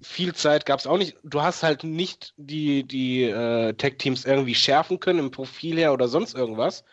viel 0.00 0.34
Zeit 0.34 0.66
gab 0.66 0.80
es 0.80 0.86
auch 0.86 0.98
nicht. 0.98 1.16
Du 1.22 1.42
hast 1.42 1.62
halt 1.62 1.84
nicht 1.84 2.34
die, 2.36 2.84
die 2.84 3.24
äh, 3.24 3.72
Tech-Teams 3.74 4.24
irgendwie 4.24 4.54
schärfen 4.54 5.00
können 5.00 5.18
im 5.18 5.30
Profil 5.30 5.78
her 5.78 5.92
oder 5.92 6.08
sonst 6.08 6.34
irgendwas. 6.34 6.84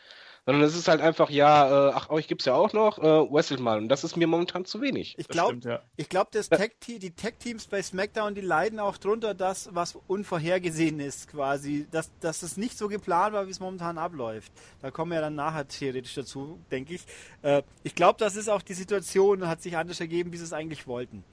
Sondern 0.45 0.63
es 0.63 0.75
ist 0.75 0.87
halt 0.87 1.01
einfach, 1.01 1.29
ja, 1.29 1.89
äh, 1.89 1.93
ach, 1.93 2.09
euch 2.09 2.27
gibt 2.27 2.41
es 2.41 2.45
ja 2.45 2.53
auch 2.53 2.73
noch, 2.73 2.97
äh, 2.97 3.01
wrestelt 3.01 3.59
mal. 3.59 3.77
Und 3.77 3.89
das 3.89 4.03
ist 4.03 4.15
mir 4.15 4.27
momentan 4.27 4.65
zu 4.65 4.81
wenig. 4.81 5.15
Ich 5.17 5.27
glaube, 5.27 5.59
ja. 5.63 5.81
ich 5.95 6.09
glaub, 6.09 6.31
das 6.31 6.49
Tech 6.49 6.71
die 6.87 7.11
Tech-Teams 7.11 7.67
bei 7.67 7.81
SmackDown, 7.81 8.35
die 8.35 8.41
leiden 8.41 8.79
auch 8.79 8.97
drunter, 8.97 9.33
dass 9.33 9.69
was 9.73 9.97
unvorhergesehen 10.07 10.99
ist, 10.99 11.29
quasi. 11.29 11.87
Dass, 11.91 12.11
dass 12.19 12.41
es 12.43 12.57
nicht 12.57 12.77
so 12.77 12.87
geplant 12.87 13.33
war, 13.33 13.47
wie 13.47 13.51
es 13.51 13.59
momentan 13.59 13.97
abläuft. 13.97 14.51
Da 14.81 14.91
kommen 14.91 15.11
wir 15.11 15.21
dann 15.21 15.35
nachher 15.35 15.67
theoretisch 15.67 16.15
dazu, 16.15 16.59
denke 16.71 16.95
ich. 16.95 17.01
Äh, 17.41 17.61
ich 17.83 17.95
glaube, 17.95 18.17
das 18.19 18.35
ist 18.35 18.49
auch 18.49 18.61
die 18.61 18.73
Situation, 18.73 19.47
hat 19.47 19.61
sich 19.61 19.77
anders 19.77 19.99
ergeben, 19.99 20.31
wie 20.31 20.37
sie 20.37 20.45
es 20.45 20.53
eigentlich 20.53 20.87
wollten. 20.87 21.23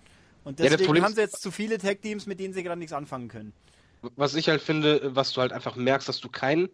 Und 0.44 0.60
deswegen 0.60 0.94
ja, 0.94 1.02
haben 1.02 1.14
sie 1.14 1.22
jetzt 1.22 1.42
zu 1.42 1.50
viele 1.50 1.78
Tech-Teams, 1.78 2.26
mit 2.26 2.38
denen 2.38 2.54
sie 2.54 2.62
gerade 2.62 2.78
nichts 2.78 2.92
anfangen 2.92 3.28
können. 3.28 3.52
Was 4.14 4.34
ich 4.34 4.48
halt 4.48 4.62
finde, 4.62 5.16
was 5.16 5.32
du 5.32 5.40
halt 5.40 5.52
einfach 5.52 5.74
merkst, 5.74 6.08
dass 6.08 6.20
du 6.20 6.28
keinen 6.28 6.68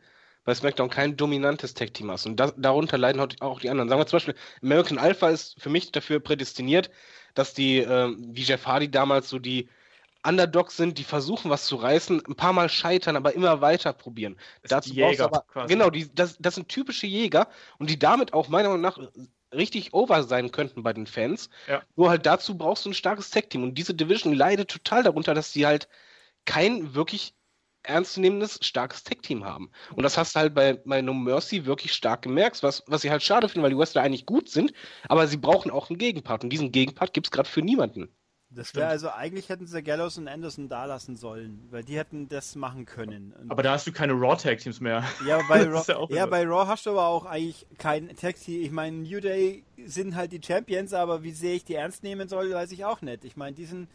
bei 0.44 0.54
SmackDown 0.54 0.90
kein 0.90 1.16
dominantes 1.16 1.74
Tag-Team 1.74 2.10
hast. 2.10 2.26
Und 2.26 2.36
das, 2.36 2.54
darunter 2.56 2.98
leiden 2.98 3.20
auch 3.40 3.60
die 3.60 3.70
anderen. 3.70 3.88
Sagen 3.88 4.00
wir 4.00 4.06
zum 4.06 4.16
Beispiel, 4.16 4.34
American 4.62 4.98
Alpha 4.98 5.30
ist 5.30 5.60
für 5.60 5.70
mich 5.70 5.92
dafür 5.92 6.20
prädestiniert, 6.20 6.90
dass 7.34 7.54
die, 7.54 7.78
äh, 7.78 8.14
wie 8.18 8.42
Jeff 8.42 8.66
Hardy 8.66 8.90
damals, 8.90 9.28
so 9.28 9.38
die 9.38 9.68
Underdogs 10.24 10.76
sind, 10.76 10.98
die 10.98 11.04
versuchen, 11.04 11.50
was 11.50 11.66
zu 11.66 11.76
reißen, 11.76 12.22
ein 12.26 12.34
paar 12.36 12.52
Mal 12.52 12.68
scheitern, 12.68 13.16
aber 13.16 13.34
immer 13.34 13.60
weiter 13.60 13.92
probieren. 13.92 14.36
Das 14.62 14.70
Dazu 14.70 14.94
Jäger, 14.94 15.24
aber, 15.24 15.44
quasi. 15.48 15.72
Genau, 15.72 15.90
die, 15.90 16.12
das, 16.14 16.36
das 16.38 16.54
sind 16.54 16.68
typische 16.68 17.06
Jäger 17.06 17.48
und 17.78 17.90
die 17.90 17.98
damit 17.98 18.32
auch 18.32 18.48
meiner 18.48 18.68
Meinung 18.68 18.82
nach 18.82 18.98
richtig 19.52 19.92
over 19.92 20.22
sein 20.22 20.50
könnten 20.50 20.82
bei 20.82 20.92
den 20.92 21.06
Fans. 21.06 21.50
Ja. 21.66 21.82
Nur 21.96 22.10
halt 22.10 22.26
dazu 22.26 22.56
brauchst 22.56 22.84
du 22.84 22.90
ein 22.90 22.94
starkes 22.94 23.30
Tag-Team. 23.30 23.62
Und 23.62 23.74
diese 23.74 23.94
Division 23.94 24.32
leidet 24.32 24.70
total 24.70 25.02
darunter, 25.02 25.34
dass 25.34 25.52
sie 25.52 25.66
halt 25.66 25.88
kein 26.44 26.94
wirklich 26.94 27.34
ernstzunehmendes, 27.82 28.58
starkes 28.62 29.04
Tech-Team 29.04 29.44
haben. 29.44 29.70
Und 29.94 30.02
das 30.02 30.16
hast 30.16 30.34
du 30.34 30.40
halt 30.40 30.54
bei, 30.54 30.74
bei 30.84 31.02
No 31.02 31.14
Mercy 31.14 31.64
wirklich 31.66 31.92
stark 31.92 32.22
gemerkt, 32.22 32.62
was, 32.62 32.82
was 32.86 33.04
ich 33.04 33.10
halt 33.10 33.22
schade 33.22 33.48
finde, 33.48 33.64
weil 33.64 33.70
die 33.70 33.78
Wrestler 33.78 34.02
eigentlich 34.02 34.26
gut 34.26 34.48
sind, 34.48 34.72
aber 35.08 35.26
sie 35.26 35.36
brauchen 35.36 35.70
auch 35.70 35.90
einen 35.90 35.98
Gegenpart. 35.98 36.44
Und 36.44 36.50
diesen 36.50 36.72
Gegenpart 36.72 37.12
gibt 37.12 37.26
es 37.26 37.30
gerade 37.30 37.48
für 37.48 37.62
niemanden. 37.62 38.08
Das 38.54 38.74
wäre 38.74 38.88
also, 38.88 39.08
eigentlich 39.08 39.48
hätten 39.48 39.66
sie 39.66 39.82
Gallows 39.82 40.18
und 40.18 40.28
Anderson 40.28 40.68
da 40.68 40.84
lassen 40.84 41.16
sollen, 41.16 41.66
weil 41.70 41.84
die 41.84 41.96
hätten 41.96 42.28
das 42.28 42.54
machen 42.54 42.84
können. 42.84 43.32
Und 43.32 43.50
aber 43.50 43.62
da 43.62 43.72
hast 43.72 43.86
du 43.86 43.92
keine 43.92 44.12
Raw-Tag-Teams 44.12 44.80
mehr. 44.80 45.02
Ja, 45.26 45.40
bei 45.48 45.62
Raw, 45.64 45.82
ja, 46.10 46.16
ja 46.16 46.26
bei 46.26 46.44
Raw 46.44 46.66
hast 46.66 46.84
du 46.84 46.90
aber 46.90 47.06
auch 47.06 47.24
eigentlich 47.24 47.66
kein 47.78 48.14
Tag-Team. 48.14 48.62
Ich 48.62 48.70
meine, 48.70 48.98
New 48.98 49.20
Day 49.20 49.64
sind 49.86 50.16
halt 50.16 50.32
die 50.32 50.40
Champions, 50.44 50.92
aber 50.92 51.22
wie 51.22 51.32
sehr 51.32 51.54
ich 51.54 51.64
die 51.64 51.76
ernst 51.76 52.02
nehmen 52.02 52.28
soll, 52.28 52.52
weiß 52.52 52.72
ich 52.72 52.84
auch 52.84 53.00
nicht. 53.00 53.24
Ich 53.24 53.36
meine, 53.36 53.56
die 53.56 53.64
sind 53.64 53.88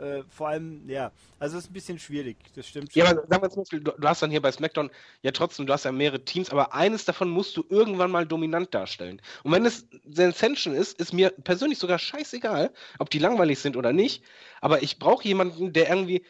äh, 0.00 0.22
vor 0.28 0.48
allem, 0.48 0.88
ja, 0.88 1.12
also 1.38 1.58
es 1.58 1.64
ist 1.64 1.70
ein 1.70 1.74
bisschen 1.74 1.98
schwierig, 1.98 2.36
das 2.54 2.66
stimmt 2.66 2.92
schon. 2.92 3.02
Ja, 3.02 3.10
aber 3.10 3.26
sagen 3.26 3.42
wir 3.42 3.50
zum 3.50 3.62
Beispiel, 3.62 3.80
du, 3.80 3.92
du, 3.92 4.08
hast 4.08 4.22
dann 4.22 4.30
hier 4.30 4.42
bei 4.42 4.52
SmackDown 4.52 4.90
ja 5.22 5.30
trotzdem, 5.30 5.66
du 5.66 5.72
hast 5.72 5.84
ja 5.84 5.92
mehrere 5.92 6.24
Teams, 6.24 6.50
aber 6.50 6.74
eines 6.74 7.04
davon 7.04 7.30
musst 7.30 7.56
du 7.56 7.64
irgendwann 7.68 8.10
mal 8.10 8.26
dominant 8.26 8.74
darstellen. 8.74 9.20
Und 9.42 9.52
wenn 9.52 9.66
es 9.66 9.86
Sensation 10.08 10.74
ist, 10.74 10.98
ist 11.00 11.12
mir 11.12 11.30
persönlich 11.30 11.78
sogar 11.78 11.98
scheißegal, 11.98 12.72
ob 12.98 13.10
die 13.10 13.18
langweilig 13.18 13.58
sind 13.58 13.76
oder 13.76 13.92
nicht, 13.92 14.22
aber 14.60 14.82
ich 14.82 14.98
brauche 14.98 15.24
jemanden, 15.24 15.72
der 15.72 15.88
irgendwie 15.88 16.24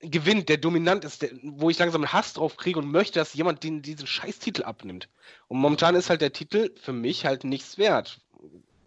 gewinnt, 0.00 0.48
der 0.48 0.58
dominant 0.58 1.04
ist, 1.04 1.22
der, 1.22 1.30
wo 1.42 1.70
ich 1.70 1.78
langsam 1.78 2.02
einen 2.02 2.12
Hass 2.12 2.34
drauf 2.34 2.56
kriege 2.56 2.78
und 2.78 2.90
möchte, 2.90 3.18
dass 3.18 3.34
jemand 3.34 3.64
den, 3.64 3.82
diesen 3.82 4.06
Scheißtitel 4.06 4.62
abnimmt. 4.62 5.08
Und 5.48 5.58
momentan 5.58 5.94
ist 5.94 6.08
halt 6.08 6.20
der 6.20 6.32
Titel 6.32 6.70
für 6.80 6.92
mich 6.92 7.26
halt 7.26 7.44
nichts 7.44 7.78
wert 7.78 8.20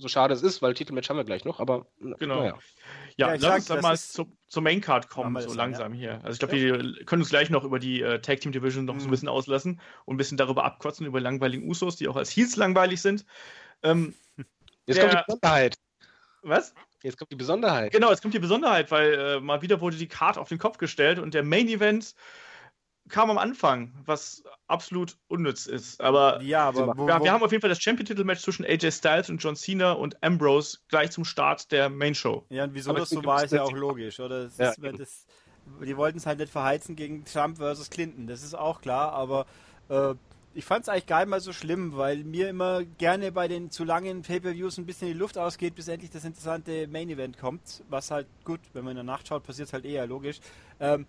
so 0.02 0.08
schade 0.08 0.34
es 0.34 0.42
ist, 0.42 0.62
weil 0.62 0.74
Titelmatch 0.74 1.10
haben 1.10 1.18
wir 1.18 1.24
gleich 1.24 1.46
noch, 1.46 1.60
aber 1.60 1.86
genau. 2.20 2.40
Naja. 2.40 2.58
Ja, 3.18 3.34
ja 3.34 3.36
lass 3.40 3.56
uns 3.56 3.66
dann 3.66 3.82
mal 3.82 3.98
zu, 3.98 4.36
zur 4.48 4.62
Maincard 4.64 5.10
kommen, 5.10 5.42
so 5.42 5.54
langsam 5.54 5.94
ja. 5.94 6.00
hier. 6.00 6.14
Also 6.24 6.34
ich 6.34 6.40
glaube, 6.40 6.56
wir 6.56 7.06
können 7.06 7.22
uns 7.22 7.30
gleich 7.30 7.50
noch 7.50 7.64
über 7.64 7.80
die 7.80 8.02
äh, 8.02 8.20
Tag 8.20 8.42
Team 8.42 8.52
Division 8.52 8.86
noch 8.86 8.96
mhm. 8.96 9.00
so 9.00 9.06
ein 9.06 9.08
mhm. 9.08 9.12
bisschen 9.12 9.30
auslassen 9.30 9.80
und 10.06 10.16
ein 10.16 10.18
bisschen 10.18 10.38
darüber 10.38 10.66
abkotzen, 10.66 11.06
über 11.06 11.22
langweiligen 11.22 11.70
Usos, 11.70 11.96
die 11.96 12.08
auch 12.08 12.16
als 12.16 12.36
Heels 12.36 12.56
langweilig 12.56 13.02
sind. 13.02 13.26
Ähm, 13.84 14.16
Jetzt 14.88 14.98
der, 14.98 15.10
kommt 15.10 15.14
die 15.14 15.24
Besonderheit. 15.28 15.78
Was? 16.42 16.74
Jetzt 17.04 17.18
kommt 17.18 17.32
die 17.32 17.36
Besonderheit. 17.36 17.92
Genau, 17.92 18.10
jetzt 18.10 18.22
kommt 18.22 18.34
die 18.34 18.40
Besonderheit, 18.40 18.92
weil 18.92 19.14
äh, 19.14 19.40
mal 19.40 19.62
wieder 19.62 19.80
wurde 19.80 19.98
die 19.98 20.08
Card 20.08 20.38
auf 20.38 20.50
den 20.50 20.58
Kopf 20.58 20.78
gestellt 20.78 21.20
und 21.20 21.34
der 21.34 21.44
Main 21.44 21.68
Event 21.68 22.16
kam 23.12 23.30
am 23.30 23.38
Anfang, 23.38 23.94
was 24.06 24.44
absolut 24.68 25.18
unnütz 25.28 25.68
ist. 25.68 26.02
Aber, 26.02 26.42
ja, 26.42 26.68
aber 26.68 26.98
wo, 26.98 27.06
wir, 27.06 27.24
wir, 27.24 27.32
haben 27.32 27.44
auf 27.44 27.52
jeden 27.52 27.62
Fall 27.62 27.70
das 27.70 27.82
Champion-Titel-Match 27.82 28.42
zwischen 28.42 28.66
AJ 28.66 28.92
Styles 28.92 29.30
und 29.30 29.38
John 29.38 29.56
Cena 29.56 29.92
und 29.92 30.22
Ambrose 30.24 30.80
gleich 30.88 31.12
zum 31.12 31.26
Start 31.26 31.72
der 31.72 31.90
Main-Show. 31.90 32.46
Ja, 32.50 32.64
und 32.64 32.74
wieso 32.74 32.90
aber 32.90 33.02
das 33.02 33.10
so 33.10 33.24
war, 33.24 33.44
ist 33.44 33.52
ja 33.52 33.64
auch 33.64 33.72
logisch, 33.72 34.20
oder? 34.20 34.46
Das 34.46 34.58
ja, 34.58 34.70
ist, 34.70 35.00
das, 35.00 35.26
die 35.86 35.96
wollten 35.96 36.18
es 36.18 36.26
halt 36.26 36.40
nicht 36.40 36.52
verheizen 36.52 36.96
gegen 36.96 37.24
Trump 37.26 37.58
versus 37.58 37.90
Clinton, 37.90 38.28
das 38.28 38.44
ist 38.44 38.56
auch 38.56 38.82
klar, 38.82 39.12
aber 39.14 39.46
äh, 39.90 40.16
ich 40.54 40.66
fand 40.66 40.84
es 40.84 40.90
eigentlich 40.90 41.06
gar 41.06 41.20
nicht 41.20 41.30
mal 41.30 41.40
so 41.40 41.54
schlimm, 41.54 41.96
weil 41.96 42.24
mir 42.24 42.50
immer 42.50 42.84
gerne 42.84 43.32
bei 43.32 43.48
den 43.48 43.72
zu 43.72 43.84
langen 43.84 44.22
Pay-Per-Views 44.22 44.78
ein 44.78 44.86
bisschen 44.86 45.08
die 45.08 45.14
Luft 45.14 45.38
ausgeht, 45.38 45.76
bis 45.76 45.88
endlich 45.88 46.12
das 46.12 46.26
interessante 46.26 46.88
Main-Event 46.88 47.38
kommt, 47.38 47.84
was 47.90 48.12
halt 48.12 48.28
gut, 48.44 48.60
wenn 48.74 48.84
man 48.84 48.92
in 48.92 48.98
der 48.98 49.04
Nacht 49.06 49.28
schaut, 49.28 49.44
passiert 49.44 49.68
es 49.68 49.74
halt 49.74 49.86
eher 49.86 50.06
logisch. 50.08 50.40
Ähm, 50.80 51.06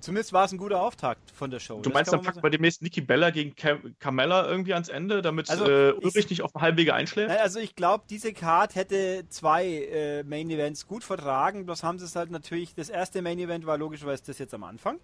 Zumindest 0.00 0.32
war 0.32 0.44
es 0.44 0.52
ein 0.52 0.58
guter 0.58 0.80
Auftakt 0.80 1.30
von 1.30 1.50
der 1.50 1.60
Show. 1.60 1.80
Du 1.80 1.90
meinst, 1.90 2.12
dann 2.12 2.22
packt 2.22 2.42
bei 2.42 2.50
demnächst 2.50 2.82
Nikki 2.82 3.00
Bella 3.00 3.30
gegen 3.30 3.54
Carmella 3.98 4.46
irgendwie 4.46 4.74
ans 4.74 4.88
Ende, 4.88 5.22
damit 5.22 5.48
also, 5.50 5.64
äh, 5.68 5.92
Ulrich 5.92 6.28
nicht 6.28 6.42
auf 6.42 6.52
dem 6.52 6.60
Halbwege 6.60 6.94
einschläft? 6.94 7.30
Also 7.38 7.58
ich 7.60 7.74
glaube, 7.74 8.04
diese 8.10 8.32
Card 8.32 8.74
hätte 8.74 9.24
zwei 9.28 9.66
äh, 9.66 10.22
Main 10.24 10.50
Events 10.50 10.86
gut 10.86 11.04
vertragen, 11.04 11.64
bloß 11.64 11.82
haben 11.82 11.98
sie 11.98 12.04
es 12.04 12.16
halt 12.16 12.30
natürlich, 12.30 12.74
das 12.74 12.90
erste 12.90 13.22
Main 13.22 13.38
Event 13.38 13.66
war 13.66 13.78
logischerweise 13.78 14.24
das 14.26 14.38
jetzt 14.38 14.54
am 14.54 14.64
Anfang. 14.64 14.98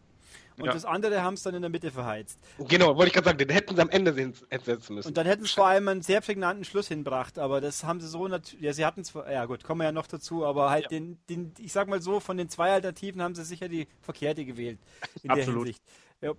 Und 0.58 0.66
ja. 0.66 0.72
das 0.72 0.84
andere 0.84 1.22
haben 1.22 1.34
es 1.34 1.42
dann 1.42 1.54
in 1.54 1.62
der 1.62 1.70
Mitte 1.70 1.90
verheizt. 1.90 2.38
Genau, 2.58 2.96
wollte 2.96 3.08
ich 3.08 3.12
gerade 3.14 3.26
sagen, 3.26 3.38
den 3.38 3.48
hätten 3.48 3.74
sie 3.74 3.82
am 3.82 3.90
Ende 3.90 4.12
setzen 4.12 4.94
müssen. 4.94 5.08
Und 5.08 5.16
dann 5.16 5.26
hätten 5.26 5.44
sie 5.44 5.52
vor 5.52 5.66
allem 5.66 5.88
einen 5.88 6.02
sehr 6.02 6.20
prägnanten 6.20 6.64
Schluss 6.64 6.88
hinbracht, 6.88 7.38
aber 7.38 7.60
das 7.60 7.84
haben 7.84 8.00
sie 8.00 8.08
so 8.08 8.28
natürlich, 8.28 8.64
ja, 8.64 8.72
sie 8.72 8.84
hatten 8.84 9.04
zwar, 9.04 9.30
ja 9.30 9.44
gut, 9.46 9.64
kommen 9.64 9.80
wir 9.80 9.86
ja 9.86 9.92
noch 9.92 10.06
dazu, 10.06 10.44
aber 10.44 10.70
halt 10.70 10.84
ja. 10.84 10.88
den, 10.88 11.18
den, 11.28 11.54
ich 11.58 11.72
sag 11.72 11.88
mal 11.88 12.02
so, 12.02 12.20
von 12.20 12.36
den 12.36 12.48
zwei 12.48 12.72
Alternativen 12.72 13.22
haben 13.22 13.34
sie 13.34 13.44
sicher 13.44 13.68
die 13.68 13.88
verkehrte 14.02 14.44
gewählt. 14.44 14.78
In 15.22 15.30
Absolut. 15.30 15.46
der 15.46 15.54
Hinsicht. 15.54 15.82
Ja. 16.20 16.32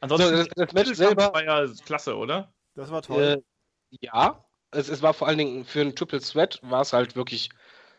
Ansonsten, 0.00 0.32
das, 0.32 0.48
das 0.54 0.72
Match 0.72 0.94
selber 0.94 1.32
war 1.32 1.44
ja 1.44 1.66
klasse, 1.84 2.16
oder? 2.16 2.52
Das 2.74 2.90
war 2.90 3.02
toll. 3.02 3.42
Äh, 3.90 3.98
ja, 4.00 4.44
es, 4.70 4.88
es 4.88 5.02
war 5.02 5.14
vor 5.14 5.28
allen 5.28 5.38
Dingen 5.38 5.64
für 5.64 5.80
einen 5.80 5.94
Triple 5.94 6.20
Threat 6.20 6.60
war 6.62 6.82
es 6.82 6.92
halt 6.92 7.16
wirklich 7.16 7.50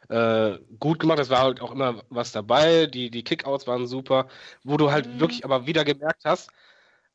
äh, 0.09 0.57
gut 0.79 0.99
gemacht. 0.99 1.19
Es 1.19 1.29
war 1.29 1.39
halt 1.39 1.61
auch 1.61 1.71
immer 1.71 2.03
was 2.09 2.31
dabei. 2.31 2.85
Die, 2.87 3.09
die 3.09 3.23
Kickouts 3.23 3.67
waren 3.67 3.87
super, 3.87 4.27
wo 4.63 4.77
du 4.77 4.91
halt 4.91 5.07
mhm. 5.07 5.19
wirklich 5.19 5.45
aber 5.45 5.67
wieder 5.67 5.83
gemerkt 5.85 6.23
hast, 6.25 6.49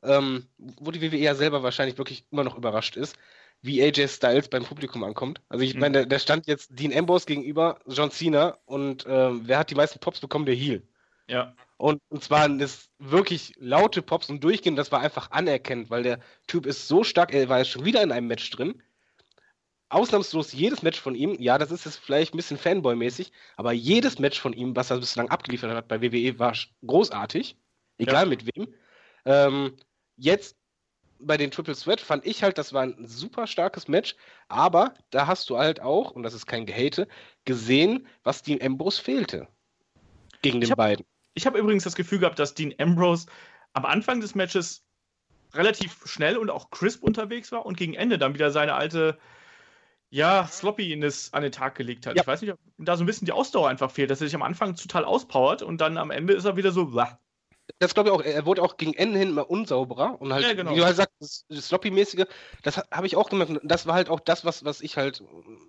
ähm, 0.03 0.45
wo 0.57 0.91
die 0.91 1.01
WWE 1.01 1.17
ja 1.17 1.35
selber 1.35 1.63
wahrscheinlich 1.63 1.97
wirklich 1.97 2.25
immer 2.31 2.43
noch 2.43 2.57
überrascht 2.57 2.95
ist, 2.97 3.15
wie 3.61 3.81
AJ 3.81 4.07
Styles 4.09 4.49
beim 4.49 4.63
Publikum 4.63 5.03
ankommt. 5.03 5.41
Also 5.49 5.63
ich 5.63 5.73
mhm. 5.73 5.79
meine, 5.79 6.07
der, 6.07 6.19
stand 6.19 6.47
jetzt 6.47 6.77
Dean 6.77 6.95
Ambrose 6.95 7.25
gegenüber 7.25 7.79
John 7.87 8.11
Cena 8.11 8.57
und 8.65 9.05
ähm, 9.07 9.41
wer 9.45 9.59
hat 9.59 9.69
die 9.69 9.75
meisten 9.75 9.99
Pops 9.99 10.19
bekommen? 10.19 10.45
Der 10.45 10.55
Heel. 10.55 10.83
Ja. 11.27 11.55
Und, 11.77 12.01
und 12.09 12.23
zwar 12.23 12.47
das 12.49 12.89
wirklich 12.99 13.53
laute 13.57 14.01
Pops 14.01 14.29
und 14.29 14.43
durchgehen, 14.43 14.75
das 14.75 14.91
war 14.91 15.01
einfach 15.01 15.31
anerkennend, 15.31 15.89
weil 15.89 16.03
der 16.03 16.19
Typ 16.47 16.65
ist 16.65 16.87
so 16.87 17.03
stark, 17.03 17.33
er 17.33 17.49
war 17.49 17.59
jetzt 17.59 17.71
schon 17.71 17.85
wieder 17.85 18.03
in 18.03 18.11
einem 18.11 18.27
Match 18.27 18.49
drin 18.51 18.81
ausnahmslos 19.93 20.53
jedes 20.53 20.81
Match 20.81 20.99
von 20.99 21.15
ihm, 21.15 21.35
ja, 21.39 21.57
das 21.57 21.71
ist 21.71 21.85
jetzt 21.85 21.97
vielleicht 21.97 22.33
ein 22.33 22.37
bisschen 22.37 22.57
Fanboy-mäßig, 22.57 23.31
aber 23.55 23.71
jedes 23.71 24.19
Match 24.19 24.39
von 24.39 24.53
ihm, 24.53 24.75
was 24.75 24.91
er 24.91 24.97
bislang 24.97 25.29
abgeliefert 25.29 25.71
hat 25.71 25.87
bei 25.87 26.01
WWE, 26.01 26.39
war 26.39 26.53
großartig. 26.85 27.55
Egal 27.97 28.23
ja. 28.23 28.29
mit 28.29 28.45
wem. 28.45 28.73
Ähm, 29.25 29.75
jetzt 30.17 30.57
bei 31.19 31.37
den 31.37 31.51
Triple 31.51 31.75
Threat 31.75 32.01
fand 32.01 32.25
ich 32.25 32.43
halt, 32.43 32.57
das 32.57 32.73
war 32.73 32.83
ein 32.83 33.07
super 33.07 33.47
starkes 33.47 33.87
Match, 33.87 34.15
aber 34.47 34.93
da 35.09 35.27
hast 35.27 35.49
du 35.49 35.57
halt 35.57 35.79
auch, 35.79 36.11
und 36.11 36.23
das 36.23 36.33
ist 36.33 36.45
kein 36.45 36.65
Gehate, 36.65 37.07
gesehen, 37.45 38.07
was 38.23 38.41
Dean 38.41 38.61
Ambrose 38.61 39.01
fehlte. 39.01 39.47
Gegen 40.41 40.59
den 40.59 40.63
ich 40.63 40.71
hab, 40.71 40.77
beiden. 40.77 41.05
Ich 41.33 41.45
habe 41.45 41.57
übrigens 41.57 41.83
das 41.83 41.95
Gefühl 41.95 42.19
gehabt, 42.19 42.39
dass 42.39 42.53
Dean 42.53 42.73
Ambrose 42.77 43.27
am 43.73 43.85
Anfang 43.85 44.19
des 44.19 44.35
Matches 44.35 44.83
relativ 45.53 46.01
schnell 46.05 46.37
und 46.37 46.49
auch 46.49 46.71
crisp 46.71 47.03
unterwegs 47.03 47.51
war 47.51 47.65
und 47.65 47.77
gegen 47.77 47.93
Ende 47.93 48.17
dann 48.17 48.33
wieder 48.33 48.51
seine 48.51 48.73
alte 48.73 49.17
ja, 50.13 50.47
sloppy 50.47 50.93
in 50.93 51.01
das, 51.01 51.33
an 51.33 51.41
den 51.41 51.51
Tag 51.51 51.73
gelegt 51.75 52.05
hat. 52.05 52.15
Ja. 52.15 52.21
Ich 52.21 52.27
weiß 52.27 52.41
nicht, 52.41 52.51
ob 52.53 52.59
da 52.77 52.95
so 52.95 53.03
ein 53.03 53.07
bisschen 53.07 53.25
die 53.25 53.31
Ausdauer 53.31 53.67
einfach 53.67 53.89
fehlt, 53.89 54.11
dass 54.11 54.21
er 54.21 54.27
sich 54.27 54.35
am 54.35 54.43
Anfang 54.43 54.75
total 54.75 55.05
auspowert 55.05 55.63
und 55.63 55.81
dann 55.81 55.97
am 55.97 56.11
Ende 56.11 56.33
ist 56.33 56.45
er 56.45 56.55
wieder 56.55 56.71
so, 56.71 56.85
blah. 56.85 57.19
Das 57.79 57.93
glaube 57.95 58.09
ich 58.09 58.15
auch, 58.15 58.21
er 58.21 58.45
wurde 58.45 58.61
auch 58.61 58.77
gegen 58.77 58.93
Ende 58.93 59.17
hin 59.17 59.29
immer 59.29 59.49
unsauberer 59.49 60.21
und 60.21 60.31
halt, 60.33 60.45
Ja, 60.45 60.53
genau. 60.53 60.71
wie 60.71 60.75
du 60.75 60.85
halt 60.85 60.97
sagst, 60.97 61.15
das, 61.19 61.45
das 61.49 61.67
Sloppy-mäßige, 61.69 62.25
das 62.61 62.77
ha- 62.77 62.83
habe 62.91 63.07
ich 63.07 63.15
auch 63.15 63.29
gemerkt. 63.29 63.57
Das 63.63 63.87
war 63.87 63.95
halt 63.95 64.09
auch 64.09 64.19
das, 64.19 64.45
was, 64.45 64.65
was 64.65 64.81
ich 64.81 64.97
halt 64.97 65.23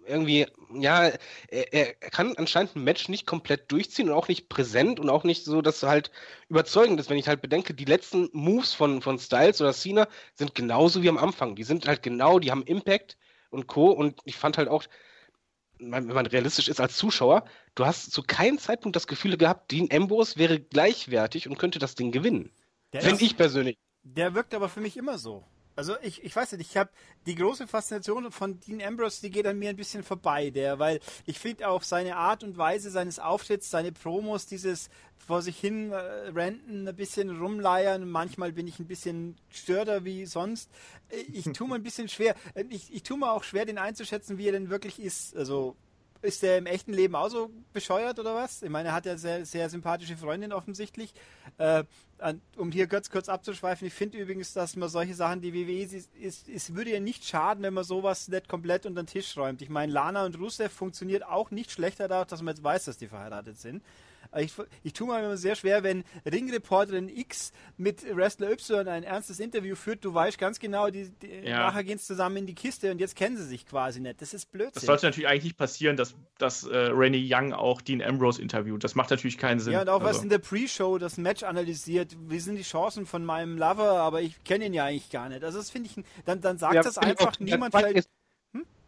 irgendwie, 0.04 0.46
ja, 0.74 1.10
er, 1.48 1.72
er 1.72 1.94
kann 1.94 2.34
anscheinend 2.36 2.76
ein 2.76 2.84
Match 2.84 3.08
nicht 3.08 3.26
komplett 3.26 3.70
durchziehen 3.72 4.10
und 4.10 4.14
auch 4.14 4.28
nicht 4.28 4.48
präsent 4.48 5.00
und 5.00 5.08
auch 5.08 5.24
nicht 5.24 5.44
so, 5.44 5.62
dass 5.62 5.82
er 5.84 5.88
halt 5.88 6.10
überzeugend 6.48 7.00
ist, 7.00 7.08
wenn 7.10 7.16
ich 7.16 7.28
halt 7.28 7.40
bedenke, 7.40 7.72
die 7.74 7.84
letzten 7.86 8.28
Moves 8.32 8.74
von, 8.74 9.00
von 9.00 9.18
Styles 9.18 9.60
oder 9.60 9.72
Cena 9.72 10.08
sind 10.34 10.54
genauso 10.54 11.02
wie 11.02 11.08
am 11.08 11.18
Anfang. 11.18 11.54
Die 11.54 11.64
sind 11.64 11.86
halt 11.86 12.02
genau, 12.02 12.40
die 12.40 12.50
haben 12.50 12.64
Impact 12.64 13.16
und 13.54 13.66
Co. 13.66 13.90
Und 13.90 14.20
ich 14.24 14.36
fand 14.36 14.58
halt 14.58 14.68
auch, 14.68 14.84
wenn 15.78 16.06
man 16.06 16.26
realistisch 16.26 16.68
ist 16.68 16.80
als 16.80 16.96
Zuschauer, 16.96 17.44
du 17.74 17.86
hast 17.86 18.12
zu 18.12 18.22
keinem 18.22 18.58
Zeitpunkt 18.58 18.96
das 18.96 19.06
Gefühl 19.06 19.36
gehabt, 19.36 19.70
Dean 19.70 19.88
Ambrose 19.90 20.36
wäre 20.36 20.60
gleichwertig 20.60 21.48
und 21.48 21.58
könnte 21.58 21.78
das 21.78 21.94
Ding 21.94 22.12
gewinnen. 22.12 22.50
Finde 22.92 23.24
ich 23.24 23.36
persönlich. 23.36 23.76
Der 24.02 24.34
wirkt 24.34 24.54
aber 24.54 24.68
für 24.68 24.80
mich 24.80 24.96
immer 24.96 25.18
so. 25.18 25.44
Also 25.76 25.96
ich, 26.02 26.22
ich 26.22 26.34
weiß 26.34 26.52
nicht, 26.52 26.70
ich 26.70 26.76
habe 26.76 26.90
die 27.26 27.34
große 27.34 27.66
Faszination 27.66 28.30
von 28.30 28.60
Dean 28.60 28.80
Ambrose, 28.80 29.20
die 29.22 29.30
geht 29.30 29.46
an 29.46 29.58
mir 29.58 29.70
ein 29.70 29.76
bisschen 29.76 30.04
vorbei, 30.04 30.50
der, 30.50 30.78
weil 30.78 31.00
ich 31.26 31.40
finde 31.40 31.68
auch 31.68 31.82
seine 31.82 32.16
Art 32.16 32.44
und 32.44 32.56
Weise 32.56 32.90
seines 32.90 33.18
Auftritts, 33.18 33.70
seine 33.70 33.90
Promos, 33.90 34.46
dieses 34.46 34.88
vor 35.18 35.42
sich 35.42 35.58
hin 35.58 35.90
äh, 35.90 35.96
renten, 35.96 36.86
ein 36.86 36.94
bisschen 36.94 37.40
rumleiern, 37.40 38.08
manchmal 38.08 38.52
bin 38.52 38.68
ich 38.68 38.78
ein 38.78 38.86
bisschen 38.86 39.36
störter 39.50 40.04
wie 40.04 40.26
sonst. 40.26 40.70
Äh, 41.08 41.22
Ich 41.32 41.44
tue 41.52 41.66
mir 41.66 41.74
ein 41.76 41.82
bisschen 41.82 42.08
schwer, 42.08 42.36
äh, 42.54 42.64
ich, 42.70 42.92
ich 42.94 43.02
tue 43.02 43.18
mir 43.18 43.32
auch 43.32 43.42
schwer, 43.42 43.64
den 43.64 43.78
einzuschätzen, 43.78 44.38
wie 44.38 44.46
er 44.48 44.52
denn 44.52 44.70
wirklich 44.70 45.00
ist. 45.00 45.36
Also 45.36 45.76
ist 46.24 46.42
der 46.42 46.58
im 46.58 46.66
echten 46.66 46.92
Leben 46.92 47.14
auch 47.14 47.28
so 47.28 47.50
bescheuert 47.72 48.18
oder 48.18 48.34
was? 48.34 48.62
Ich 48.62 48.70
meine, 48.70 48.88
er 48.88 48.94
hat 48.94 49.06
ja 49.06 49.16
sehr, 49.16 49.44
sehr 49.44 49.68
sympathische 49.68 50.16
Freundin 50.16 50.52
offensichtlich. 50.52 51.12
Äh, 51.58 51.84
um 52.56 52.72
hier 52.72 52.88
kurz, 52.88 53.10
kurz 53.10 53.28
abzuschweifen, 53.28 53.86
ich 53.86 53.94
finde 53.94 54.18
übrigens, 54.18 54.52
dass 54.54 54.76
man 54.76 54.88
solche 54.88 55.14
Sachen, 55.14 55.42
die 55.42 55.52
WWE, 55.52 55.82
ist, 55.82 56.14
ist, 56.14 56.48
es 56.48 56.74
würde 56.74 56.92
ja 56.92 57.00
nicht 57.00 57.24
schaden, 57.24 57.62
wenn 57.62 57.74
man 57.74 57.84
sowas 57.84 58.28
nicht 58.28 58.48
komplett 58.48 58.86
unter 58.86 59.02
den 59.02 59.06
Tisch 59.06 59.36
räumt. 59.36 59.60
Ich 59.62 59.68
meine, 59.68 59.92
Lana 59.92 60.24
und 60.24 60.38
Rusev 60.38 60.72
funktioniert 60.72 61.24
auch 61.24 61.50
nicht 61.50 61.70
schlechter 61.70 62.08
dadurch, 62.08 62.28
dass 62.28 62.40
man 62.40 62.54
jetzt 62.54 62.64
weiß, 62.64 62.86
dass 62.86 62.96
die 62.96 63.08
verheiratet 63.08 63.58
sind. 63.58 63.82
Ich, 64.36 64.52
ich 64.82 64.92
tue 64.92 65.06
mir 65.06 65.18
immer 65.20 65.36
sehr 65.36 65.54
schwer, 65.56 65.82
wenn 65.82 66.04
Ringreporterin 66.30 67.08
X 67.08 67.52
mit 67.76 68.04
Wrestler 68.14 68.50
Y 68.50 68.88
ein 68.88 69.02
ernstes 69.02 69.40
Interview 69.40 69.74
führt. 69.76 70.04
Du 70.04 70.12
weißt 70.12 70.38
ganz 70.38 70.58
genau, 70.58 70.90
die, 70.90 71.10
die 71.10 71.28
Ja. 71.48 71.58
nachher 71.58 71.84
gehen 71.84 71.98
sie 71.98 72.04
zusammen 72.06 72.38
in 72.38 72.46
die 72.46 72.54
Kiste 72.54 72.90
und 72.90 72.98
jetzt 72.98 73.16
kennen 73.16 73.36
sie 73.36 73.44
sich 73.44 73.66
quasi 73.66 74.00
nicht. 74.00 74.20
Das 74.20 74.34
ist 74.34 74.50
Blödsinn. 74.52 74.74
Das 74.74 74.84
sollte 74.86 75.06
natürlich 75.06 75.28
eigentlich 75.28 75.44
nicht 75.44 75.56
passieren, 75.56 75.96
dass, 75.96 76.14
dass 76.38 76.64
äh, 76.64 76.76
Rennie 76.76 77.24
Young 77.32 77.52
auch 77.52 77.80
Dean 77.80 78.02
Ambrose 78.02 78.40
interviewt. 78.42 78.84
Das 78.84 78.94
macht 78.94 79.10
natürlich 79.10 79.38
keinen 79.38 79.60
Sinn. 79.60 79.72
Ja, 79.72 79.82
und 79.82 79.88
auch 79.88 80.00
was 80.00 80.08
Also, 80.16 80.22
in 80.24 80.28
der 80.30 80.38
Pre-Show 80.38 80.98
das 80.98 81.16
Match 81.16 81.42
analysiert. 81.42 82.16
Wie 82.28 82.38
sind 82.40 82.56
die 82.56 82.62
Chancen 82.62 83.06
von 83.06 83.24
meinem 83.24 83.56
Lover, 83.56 84.00
aber 84.00 84.22
ich 84.22 84.42
kenne 84.44 84.66
ihn 84.66 84.74
ja 84.74 84.84
eigentlich 84.84 85.10
gar 85.10 85.28
nicht. 85.28 85.44
Also 85.44 85.58
das 85.58 85.70
finde 85.70 85.90
ich, 85.94 86.04
dann, 86.24 86.40
dann 86.40 86.58
sagt 86.58 86.74
Ja, 86.74 86.82
das 86.82 86.98
einfach 86.98 87.28
auch. 87.32 87.38
niemand 87.40 87.72
Weil 87.72 87.88
vielleicht. 87.90 88.08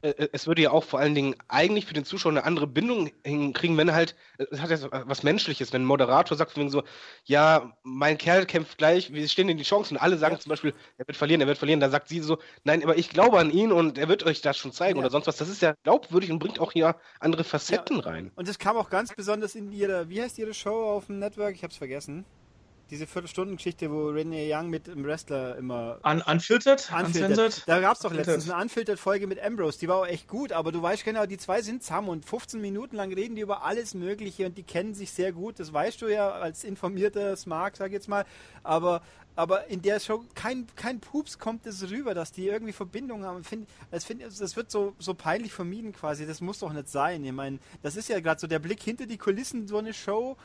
Es, 0.03 0.13
äh, 0.13 0.29
es 0.33 0.47
würde 0.47 0.63
ja 0.63 0.71
auch 0.71 0.85
vor 0.85 0.99
allen 1.01 1.15
Dingen 1.15 1.35
eigentlich 1.49 1.87
für 1.87 1.95
den 1.95 2.05
Zuschauer 2.05 2.33
eine 2.33 2.45
andere 2.45 2.67
Bindung 2.67 3.11
hinkriegen, 3.25 3.77
wenn 3.77 3.93
halt, 3.93 4.15
es 4.39 4.61
hat 4.61 4.71
ja 4.71 4.79
was 5.07 5.23
Menschliches, 5.23 5.73
wenn 5.73 5.83
ein 5.83 5.87
Moderator 5.87 6.37
sagt 6.37 6.53
von 6.53 6.61
wegen 6.63 6.71
so, 6.71 6.85
ja, 7.25 7.73
mein 7.83 8.19
Kerl 8.19 8.47
kämpft 8.47 8.79
gleich, 8.79 9.13
wie 9.13 9.29
stehen 9.29 9.49
denn 9.49 9.57
die 9.57 9.65
Chancen? 9.65 9.97
Und 9.97 10.03
alle 10.03 10.19
sagen 10.19 10.39
zum 10.39 10.51
Beispiel, 10.51 10.75
er 10.99 11.07
wird 11.07 11.17
verlieren, 11.17 11.41
er 11.41 11.47
wird 11.47 11.59
verlieren. 11.59 11.81
Dann 11.81 11.91
sagt 11.91 12.09
sie 12.09 12.21
so, 12.21 12.39
nein, 12.65 12.83
aber 12.83 12.97
ich 12.97 13.11
glaube 13.11 13.39
an 13.39 13.51
ihn 13.51 13.73
und 13.73 13.99
er 13.99 14.09
wird 14.09 14.25
euch 14.25 14.41
das 14.41 14.57
schon 14.57 14.73
zeigen 14.73 14.99
Ja. 14.99 15.05
oder 15.05 15.11
sonst 15.11 15.27
was. 15.27 15.37
Das 15.37 15.49
ist 15.49 15.63
ja 15.63 15.75
glaubwürdig 15.83 16.31
und 16.31 16.39
bringt 16.39 16.61
auch 16.61 16.73
hier 16.73 16.97
andere 17.21 17.45
Facetten 17.45 18.01
rein. 18.01 18.31
Und 18.37 18.49
das 18.49 18.59
kam 18.59 18.77
auch 18.77 18.91
ganz 18.91 19.15
besonders 19.15 19.55
in 19.55 19.73
ihrer, 19.73 20.09
wie 20.09 20.23
heißt 20.23 20.39
ihre 20.39 20.55
Show 20.55 20.97
auf 20.97 21.07
dem 21.07 21.19
Network? 21.19 21.55
Ich 21.55 21.65
hab's 21.65 21.77
vergessen. 21.77 22.25
Diese 22.91 23.07
Viertelstunden-Geschichte, 23.09 23.91
wo 23.91 24.11
Renee 24.11 24.53
Young 24.53 24.71
mit 24.71 24.87
dem 24.87 25.05
Wrestler 25.05 25.57
immer 25.57 25.99
Un 26.05 26.23
unfiltered? 26.23 26.89
Unfiltered. 26.93 27.31
Uncensored? 27.31 27.63
Da 27.67 27.81
gab 27.81 27.95
es 27.95 28.01
doch 28.01 28.11
Unfiltered. 28.11 28.37
letztens 28.37 28.55
eine 28.55 28.63
Unfiltered-Folge 28.63 29.27
mit 29.27 29.43
Ambrose, 29.43 29.79
die 29.81 29.89
war 29.89 29.97
auch 29.97 30.07
echt 30.07 30.29
gut, 30.29 30.53
aber 30.53 30.71
du 30.71 30.81
weißt 30.81 31.05
genau, 31.05 31.27
die 31.27 31.37
zwei 31.37 31.63
sind 31.63 31.83
zusammen 31.83 32.11
und 32.11 32.25
15 32.25 32.61
Minuten 32.61 32.95
lang 32.95 33.13
reden 33.13 33.35
die 33.35 33.43
über 33.43 33.65
alles 33.65 33.95
Mögliche 33.95 34.47
und 34.47 34.57
die 34.57 34.63
kennen 34.63 34.95
sich 34.95 35.11
sehr 35.11 35.33
gut, 35.33 35.59
das 35.59 35.73
weißt 35.73 36.01
du 36.01 36.07
ja 36.07 36.31
als 36.31 36.63
informierter 36.63 37.37
Smart, 37.37 37.77
sag 37.77 37.89
ich 37.89 37.95
jetzt 37.95 38.09
mal, 38.09 38.25
aber, 38.63 39.03
aber 39.35 39.67
in 39.67 39.83
der 39.83 39.99
Show, 39.99 40.25
kein, 40.37 40.69
kein 40.77 41.01
Pups 41.01 41.41
kommt 41.41 41.67
es 41.67 41.91
rüber, 41.91 42.15
dass 42.15 42.31
die 42.31 42.47
irgendwie 42.47 42.73
Verbindung 42.73 43.25
haben. 43.25 43.43
Find, 43.43 43.69
das, 43.91 44.05
find, 44.05 44.23
das 44.23 44.55
wird 44.55 44.71
so, 44.71 44.95
so 45.01 45.13
peinlich 45.13 45.53
vermieden 45.53 45.93
quasi, 45.93 46.25
das 46.25 46.41
muss 46.41 46.61
doch 46.61 46.73
nicht 46.73 46.89
sein. 46.89 47.25
Ich 47.25 47.33
meine, 47.33 47.59
das 47.83 47.97
ist 47.97 48.09
ja 48.09 48.21
gerade 48.21 48.41
so 48.41 48.47
der 48.47 48.61
Blick 48.61 48.81
hinter 48.81 49.07
die 49.07 49.19
Kulissen, 49.19 49.67
so 49.67 49.79
eine 49.79 49.93
Show 49.93 50.37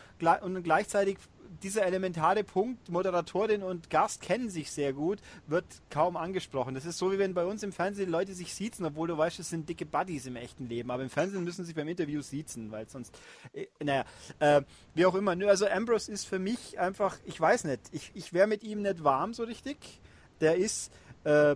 und 0.42 0.64
gleichzeitig 0.64 1.18
dieser 1.64 1.86
elementare 1.86 2.44
Punkt, 2.44 2.90
Moderatorin 2.90 3.64
und 3.64 3.90
Gast 3.90 4.22
kennen 4.22 4.50
sich 4.50 4.72
sehr 4.72 4.94
gut, 4.94 5.20
wird 5.48 5.66
kaum 5.90 6.18
angesprochen. 6.18 6.74
Das 6.76 6.86
ist 6.86 6.98
so, 6.98 7.12
wie 7.12 7.20
wenn 7.20 7.34
bei 7.34 7.46
uns 7.46 7.64
im 7.64 7.72
Fernsehen 7.72 8.10
Leute 8.10 8.34
sich 8.34 8.54
siezen, 8.54 8.86
obwohl 8.86 9.08
du 9.08 9.18
weißt, 9.18 9.40
es 9.40 9.50
sind 9.50 9.70
dicke 9.70 9.86
Buddies 9.86 10.26
im 10.26 10.36
echten 10.36 10.68
Leben. 10.68 10.92
Aber 10.92 11.04
im 11.04 11.10
Fernsehen 11.10 11.44
müssen 11.44 11.66
sie 11.66 11.74
beim 11.74 11.88
Interview 11.88 12.22
siezen, 12.22 12.72
weil 12.72 12.90
sonst, 12.90 13.18
äh, 13.54 13.68
naja, 13.84 14.06
äh, 14.40 14.62
wie 14.94 15.06
auch 15.06 15.16
immer. 15.16 15.36
Also 15.48 15.68
Ambrose 15.68 16.12
ist 16.12 16.26
für 16.26 16.40
mich 16.40 16.80
einfach, 16.80 17.18
ich 17.26 17.40
weiß 17.40 17.66
nicht, 17.66 17.82
ich, 17.92 18.12
ich 18.14 18.34
wäre 18.34 18.48
mit 18.48 18.64
ihm 18.64 18.82
nicht 18.82 19.04
warm 19.04 19.34
so 19.34 19.44
richtig. 19.44 19.78
Der 20.40 20.56
ist, 20.56 20.92
äh, 21.24 21.56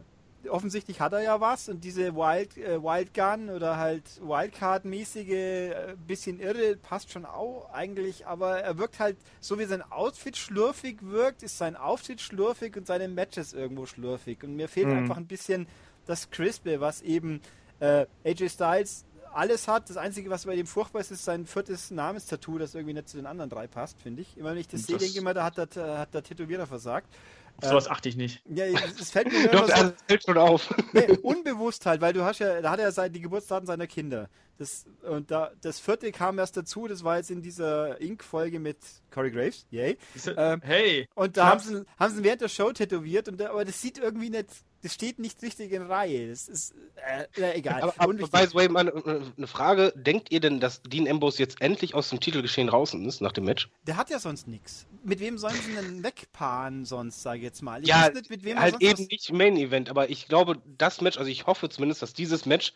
offensichtlich 0.50 1.00
hat 1.00 1.14
er 1.14 1.22
ja 1.22 1.39
was 1.41 1.70
und 1.70 1.84
diese 1.84 2.16
Wild, 2.16 2.58
äh, 2.58 2.82
Wild 2.82 3.14
Gun 3.14 3.50
oder 3.50 3.78
halt 3.78 4.04
Wildcard-mäßige, 4.22 5.30
äh, 5.32 5.96
bisschen 6.08 6.39
irre, 6.39 6.76
passt 6.76 7.12
schon 7.12 7.26
auch 7.26 7.70
eigentlich, 7.74 8.26
aber 8.28 8.60
er 8.62 8.78
wirkt 8.78 9.00
halt, 9.00 9.18
so 9.39 9.60
wie 9.60 9.66
sein 9.66 9.82
Outfit 9.91 10.38
schlurfig 10.38 10.98
wirkt, 11.02 11.43
ist 11.43 11.58
sein 11.58 11.76
Auftritt 11.76 12.22
schlurfig 12.22 12.76
und 12.78 12.88
seine 12.88 13.08
Matches 13.08 13.54
irgendwo 13.54 13.86
schlurfig. 13.86 14.43
Und 14.43 14.56
mir 14.56 14.68
fehlt 14.68 14.88
Mhm. 14.88 14.98
einfach 14.98 15.18
ein 15.18 15.28
bisschen 15.28 15.68
das 16.06 16.30
Crispe, 16.30 16.80
was 16.82 17.02
eben 17.02 17.41
äh, 17.80 18.06
AJ 18.24 18.50
Styles 18.50 19.06
alles 19.34 19.68
hat. 19.68 19.89
Das 19.89 19.98
Einzige, 19.98 20.30
was 20.30 20.46
bei 20.46 20.56
dem 20.56 20.66
furchtbar 20.66 21.02
ist, 21.02 21.12
ist 21.12 21.26
sein 21.26 21.46
viertes 21.46 21.91
Namenstattoo, 21.91 22.58
das 22.58 22.74
irgendwie 22.74 22.93
nicht 22.93 23.10
zu 23.10 23.18
den 23.18 23.26
anderen 23.26 23.50
drei 23.50 23.68
passt, 23.68 24.00
finde 24.02 24.22
ich. 24.22 24.38
Immer 24.38 24.52
wenn 24.52 24.58
ich 24.60 24.68
das, 24.70 24.84
sehe, 24.84 24.96
Das- 24.96 25.02
denke 25.04 25.12
ich 25.12 25.18
immer, 25.18 25.34
da 25.34 25.43
hat 25.43 25.58
der, 25.76 25.98
hat 26.00 26.14
der 26.14 26.24
Tätowierer 26.24 26.68
versagt. 26.68 27.14
Auf 27.62 27.70
sowas 27.70 27.88
achte 27.88 28.10
ich 28.10 28.16
nicht. 28.16 28.41
Ja, 28.49 28.66
es 28.66 29.12
fällt 29.12 29.32
mir 29.32 29.43
nur 29.51 29.51
Doch, 29.51 29.68
das 29.68 29.93
fällt 30.08 30.24
schon 30.24 30.38
auf. 30.38 30.74
nee, 30.93 31.08
unbewusst 31.22 31.86
halt, 31.86 32.01
weil 32.01 32.14
du 32.14 32.24
hast 32.24 32.39
ja, 32.39 32.62
da 32.62 32.72
hat 32.72 32.80
er 32.80 32.91
sein, 32.91 33.12
die 33.14 33.22
Geburtsdaten 33.22 33.66
seiner 33.66 33.88
Kinder. 33.88 34.30
Das, 34.58 34.86
und 35.01 35.32
da, 35.32 35.51
das 35.62 35.80
vierte 35.82 36.12
kam 36.14 36.39
erst 36.39 36.56
dazu, 36.56 36.88
das 36.88 37.03
war 37.03 37.18
jetzt 37.18 37.30
in 37.30 37.41
dieser 37.41 37.99
Ink-Folge 37.99 38.60
mit 38.60 38.78
Corey 39.12 39.30
Graves, 39.32 39.66
yay. 39.70 39.97
Ähm, 40.38 40.62
hey, 40.64 41.08
Und 41.14 41.36
da 41.36 41.47
haben 41.47 41.60
sie, 41.60 41.86
haben 41.99 42.16
sie 42.16 42.24
während 42.24 42.39
der 42.41 42.47
Show 42.47 42.72
tätowiert, 42.72 43.28
und, 43.28 43.38
da- 43.39 43.49
aber 43.49 43.66
das 43.66 43.82
sieht 43.82 43.97
irgendwie 43.97 44.30
nicht, 44.30 44.47
das 44.82 44.93
steht 44.93 45.20
nicht 45.20 45.41
richtig 45.41 45.74
in 45.74 45.82
Reihe. 45.82 46.30
Das 46.30 46.47
ist, 46.47 46.74
äh, 46.95 47.26
na, 47.38 47.53
egal. 47.53 47.82
Aber, 47.82 47.93
aber 47.97 48.14
by 48.14 48.47
the 48.47 48.53
way, 48.53 48.70
mal 48.70 48.88
eine, 48.89 49.34
eine 49.36 49.47
Frage. 49.47 49.91
Denkt 49.95 50.32
ihr 50.32 50.39
denn, 50.39 50.60
dass 50.62 50.82
Dean 50.84 51.08
Ambrose 51.10 51.39
jetzt 51.39 51.60
endlich 51.60 51.93
aus 51.95 52.10
dem 52.10 52.20
Titelgeschehen 52.22 52.68
draußen 52.68 53.03
ist 53.06 53.20
nach 53.20 53.32
dem 53.34 53.45
Match? 53.45 53.70
Der 53.88 53.97
hat 53.97 54.10
ja 54.10 54.20
sonst 54.20 54.47
nichts. 54.47 54.86
Mit 55.03 55.20
wem 55.20 55.38
sollen 55.38 55.56
sie 55.66 55.74
denn 55.74 56.03
wegpaaren 56.03 56.86
sonst, 56.86 57.24
sag 57.24 57.38
ich 57.38 57.43
jetzt 57.43 57.62
mal? 57.62 57.82
Ich 57.82 57.89
ja, 57.89 58.03
weiß 58.08 58.14
nicht, 58.14 58.30
mit 58.30 58.43
wem 58.45 58.60
halt 58.60 58.74
sonst 58.74 58.84
eben 58.84 58.99
was- 58.99 59.08
nicht 59.08 59.34
Main 59.34 59.58
Event, 59.58 59.89
aber 59.89 60.10
ich 60.10 60.28
glaube, 60.28 60.62
das 60.78 61.01
Match, 61.01 61.18
also 61.18 61.30
ich 61.30 61.45
hoffe 61.47 61.68
zumindest, 61.68 62.01
dass 62.01 62.14
dieses 62.14 62.45
Match 62.45 62.74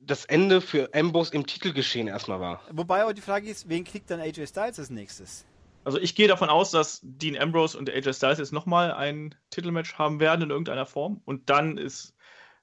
das 0.00 0.24
Ende 0.24 0.60
für 0.60 0.92
Ambrose 0.94 1.34
im 1.34 1.46
Titelgeschehen 1.46 2.08
erstmal 2.08 2.40
war. 2.40 2.62
Wobei 2.72 3.04
auch 3.04 3.12
die 3.12 3.20
Frage 3.20 3.48
ist, 3.48 3.68
wen 3.68 3.84
kriegt 3.84 4.10
dann 4.10 4.20
AJ 4.20 4.46
Styles 4.46 4.78
als 4.78 4.90
nächstes? 4.90 5.44
Also 5.84 5.98
ich 5.98 6.14
gehe 6.14 6.28
davon 6.28 6.48
aus, 6.48 6.70
dass 6.70 7.00
Dean 7.02 7.40
Ambrose 7.40 7.78
und 7.78 7.88
AJ 7.88 8.14
Styles 8.14 8.38
jetzt 8.38 8.52
nochmal 8.52 8.92
ein 8.92 9.34
Titelmatch 9.50 9.94
haben 9.94 10.20
werden 10.20 10.42
in 10.42 10.50
irgendeiner 10.50 10.86
Form 10.86 11.20
und 11.24 11.48
dann 11.48 11.78
ist, 11.78 12.14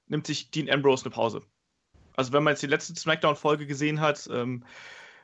nimmt 0.06 0.26
sich 0.26 0.50
Dean 0.50 0.70
Ambrose 0.70 1.04
eine 1.04 1.14
Pause. 1.14 1.42
Also 2.16 2.32
wenn 2.32 2.42
man 2.42 2.52
jetzt 2.52 2.62
die 2.62 2.68
letzte 2.68 2.94
Smackdown-Folge 2.94 3.66
gesehen 3.66 4.00
hat, 4.00 4.28
ähm, 4.32 4.64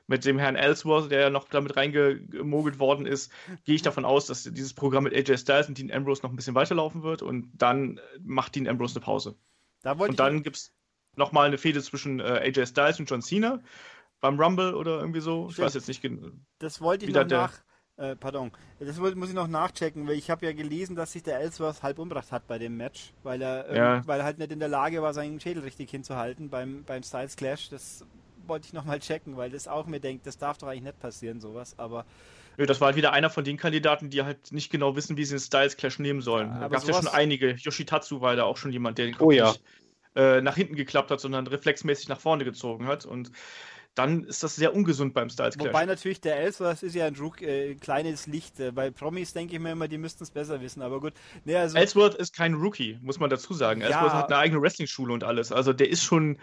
mit 0.07 0.25
dem 0.25 0.39
Herrn 0.39 0.57
Ellsworth, 0.57 1.11
der 1.11 1.21
ja 1.21 1.31
noch 1.31 1.49
damit 1.49 1.77
reingemogelt 1.77 2.79
worden 2.79 3.07
ist, 3.07 3.33
gehe 3.65 3.75
ich 3.75 3.83
davon 3.83 4.05
aus, 4.05 4.27
dass 4.27 4.43
dieses 4.45 4.75
Programm 4.75 5.05
mit 5.05 5.15
AJ 5.15 5.39
Styles 5.39 5.69
und 5.69 5.79
Dean 5.79 5.91
Ambrose 5.91 6.23
noch 6.23 6.31
ein 6.31 6.37
bisschen 6.37 6.55
weiterlaufen 6.55 7.03
wird 7.03 7.23
und 7.23 7.51
dann 7.55 8.01
macht 8.23 8.55
Dean 8.55 8.69
Ambrose 8.69 8.97
eine 8.97 9.05
Pause. 9.05 9.37
Da 9.83 9.99
wollte 9.99 10.13
Und 10.13 10.21
dann 10.21 10.43
gibt 10.43 10.57
es 10.57 10.75
nochmal 11.17 11.47
eine 11.47 11.59
Fehde 11.59 11.83
zwischen 11.83 12.21
äh, 12.21 12.23
AJ 12.45 12.67
Styles 12.67 12.99
und 13.01 13.09
John 13.11 13.23
Cena 13.23 13.61
beim 14.21 14.41
Rumble 14.41 14.75
oder 14.75 14.99
irgendwie 15.01 15.21
so. 15.21 15.47
Ich 15.49 15.55
Stimmt. 15.55 15.67
weiß 15.67 15.75
jetzt 15.75 15.89
nicht 15.89 16.03
genau. 16.03 16.29
Das 16.59 16.81
wollte 16.81 17.05
ich 17.05 17.09
Wieder 17.11 17.25
noch 17.25 17.31
nach. 17.31 17.53
Äh, 17.97 18.17
pardon. 18.17 18.51
Das 18.81 18.99
muss 18.99 19.29
ich 19.29 19.35
noch 19.35 19.47
nachchecken, 19.47 20.09
weil 20.09 20.15
ich 20.17 20.29
habe 20.29 20.45
ja 20.47 20.53
gelesen, 20.53 20.97
dass 20.97 21.13
sich 21.13 21.23
der 21.23 21.39
Ellsworth 21.39 21.83
halb 21.85 21.99
umgebracht 22.01 22.33
hat 22.33 22.49
bei 22.49 22.59
dem 22.59 22.77
Match, 22.77 23.13
weil 23.23 23.41
er, 23.41 23.69
ähm, 23.69 23.77
Ja. 23.77 24.03
weil 24.07 24.19
er 24.21 24.25
halt 24.25 24.39
nicht 24.39 24.51
in 24.51 24.59
der 24.59 24.69
Lage 24.69 25.01
war, 25.01 25.15
seinen 25.15 25.39
Schädel 25.39 25.63
richtig 25.63 25.91
hinzuhalten 25.91 26.51
beim, 26.51 26.83
beim 26.85 27.05
Styles 27.05 27.37
Clash. 27.37 27.69
Das 27.69 28.05
wollte 28.49 28.67
ich 28.67 28.73
nochmal 28.73 28.99
checken, 28.99 29.37
weil 29.37 29.51
das 29.51 29.69
auch 29.69 29.87
mir 29.87 30.01
denkt, 30.01 30.27
das 30.27 30.39
darf 30.39 30.59
doch 30.59 30.67
eigentlich 30.69 30.83
nicht 30.83 30.99
passieren, 30.99 31.41
sowas. 31.41 31.79
Aber 31.79 32.05
Nö, 32.57 32.67
das 32.67 32.81
war 32.81 32.87
halt 32.87 32.97
wieder 32.97 33.13
einer 33.13 33.31
von 33.31 33.45
den 33.45 33.57
Kandidaten, 33.57 34.11
die 34.11 34.23
halt 34.23 34.53
nicht 34.53 34.71
genau 34.71 34.97
wissen, 34.97 35.17
wie 35.17 35.25
sie 35.25 35.35
den 35.37 35.41
Styles 35.41 35.77
Clash 35.77 35.99
nehmen 35.99 36.21
sollen. 36.21 36.49
Ja, 36.49 36.61
da 36.61 36.69
gab 36.69 36.83
es 36.83 36.89
ja 36.89 36.95
schon 36.95 37.09
einige. 37.09 37.51
Yoshitatsu 37.55 38.21
war 38.21 38.35
da 38.37 38.45
auch 38.45 38.57
schon 38.57 38.73
jemand, 38.73 38.99
der 38.99 39.07
den 39.07 39.17
Oh 39.21 39.31
ja. 39.31 39.49
nicht 39.51 39.63
äh, 40.15 40.41
nach 40.41 40.57
hinten 40.57 40.77
geklappt 40.77 41.11
hat, 41.11 41.21
sondern 41.21 41.47
reflexmäßig 41.47 42.09
nach 42.09 42.21
vorne 42.21 42.45
gezogen 42.45 42.87
hat. 42.87 43.05
Und 43.05 43.31
dann 43.95 44.25
ist 44.25 44.43
das 44.43 44.57
sehr 44.57 44.75
ungesund 44.75 45.15
beim 45.15 45.31
Styles 45.31 45.57
Clash. 45.57 45.69
Wobei 45.69 45.87
natürlich 45.87 46.21
der 46.21 46.37
Ellsworth 46.37 46.83
ist 46.83 46.95
ja 46.95 47.07
ein 47.07 47.15
Rook, 47.15 47.43
äh, 47.43 47.77
kleines 47.77 48.27
Licht. 48.27 48.59
Äh, 48.59 48.73
bei 48.73 48.91
Promis 48.91 49.33
denke 49.33 49.55
ich 49.55 49.61
mir 49.61 49.73
immer, 49.73 49.89
die 49.89 49.99
müssten 49.99 50.25
es 50.25 50.31
besser 50.31 50.61
wissen, 50.61 50.83
aber 50.83 51.01
gut. 51.01 51.13
Nee, 51.45 51.57
also 51.57 51.77
Ellsworth 51.77 52.15
ist 52.15 52.35
kein 52.35 52.55
Rookie, 52.55 52.99
muss 53.03 53.21
man 53.21 53.31
dazu 53.31 53.55
sagen. 53.55 53.81
Ja, 53.81 53.89
Ellsworth 53.89 54.13
hat 54.13 54.33
eine 54.33 54.39
eigene 54.39 54.61
Wrestling-Schule 54.61 55.13
und 55.13 55.23
alles. 55.23 55.53
Also 55.53 55.73
der 55.73 55.89
ist 55.89 56.03
schon 56.03 56.39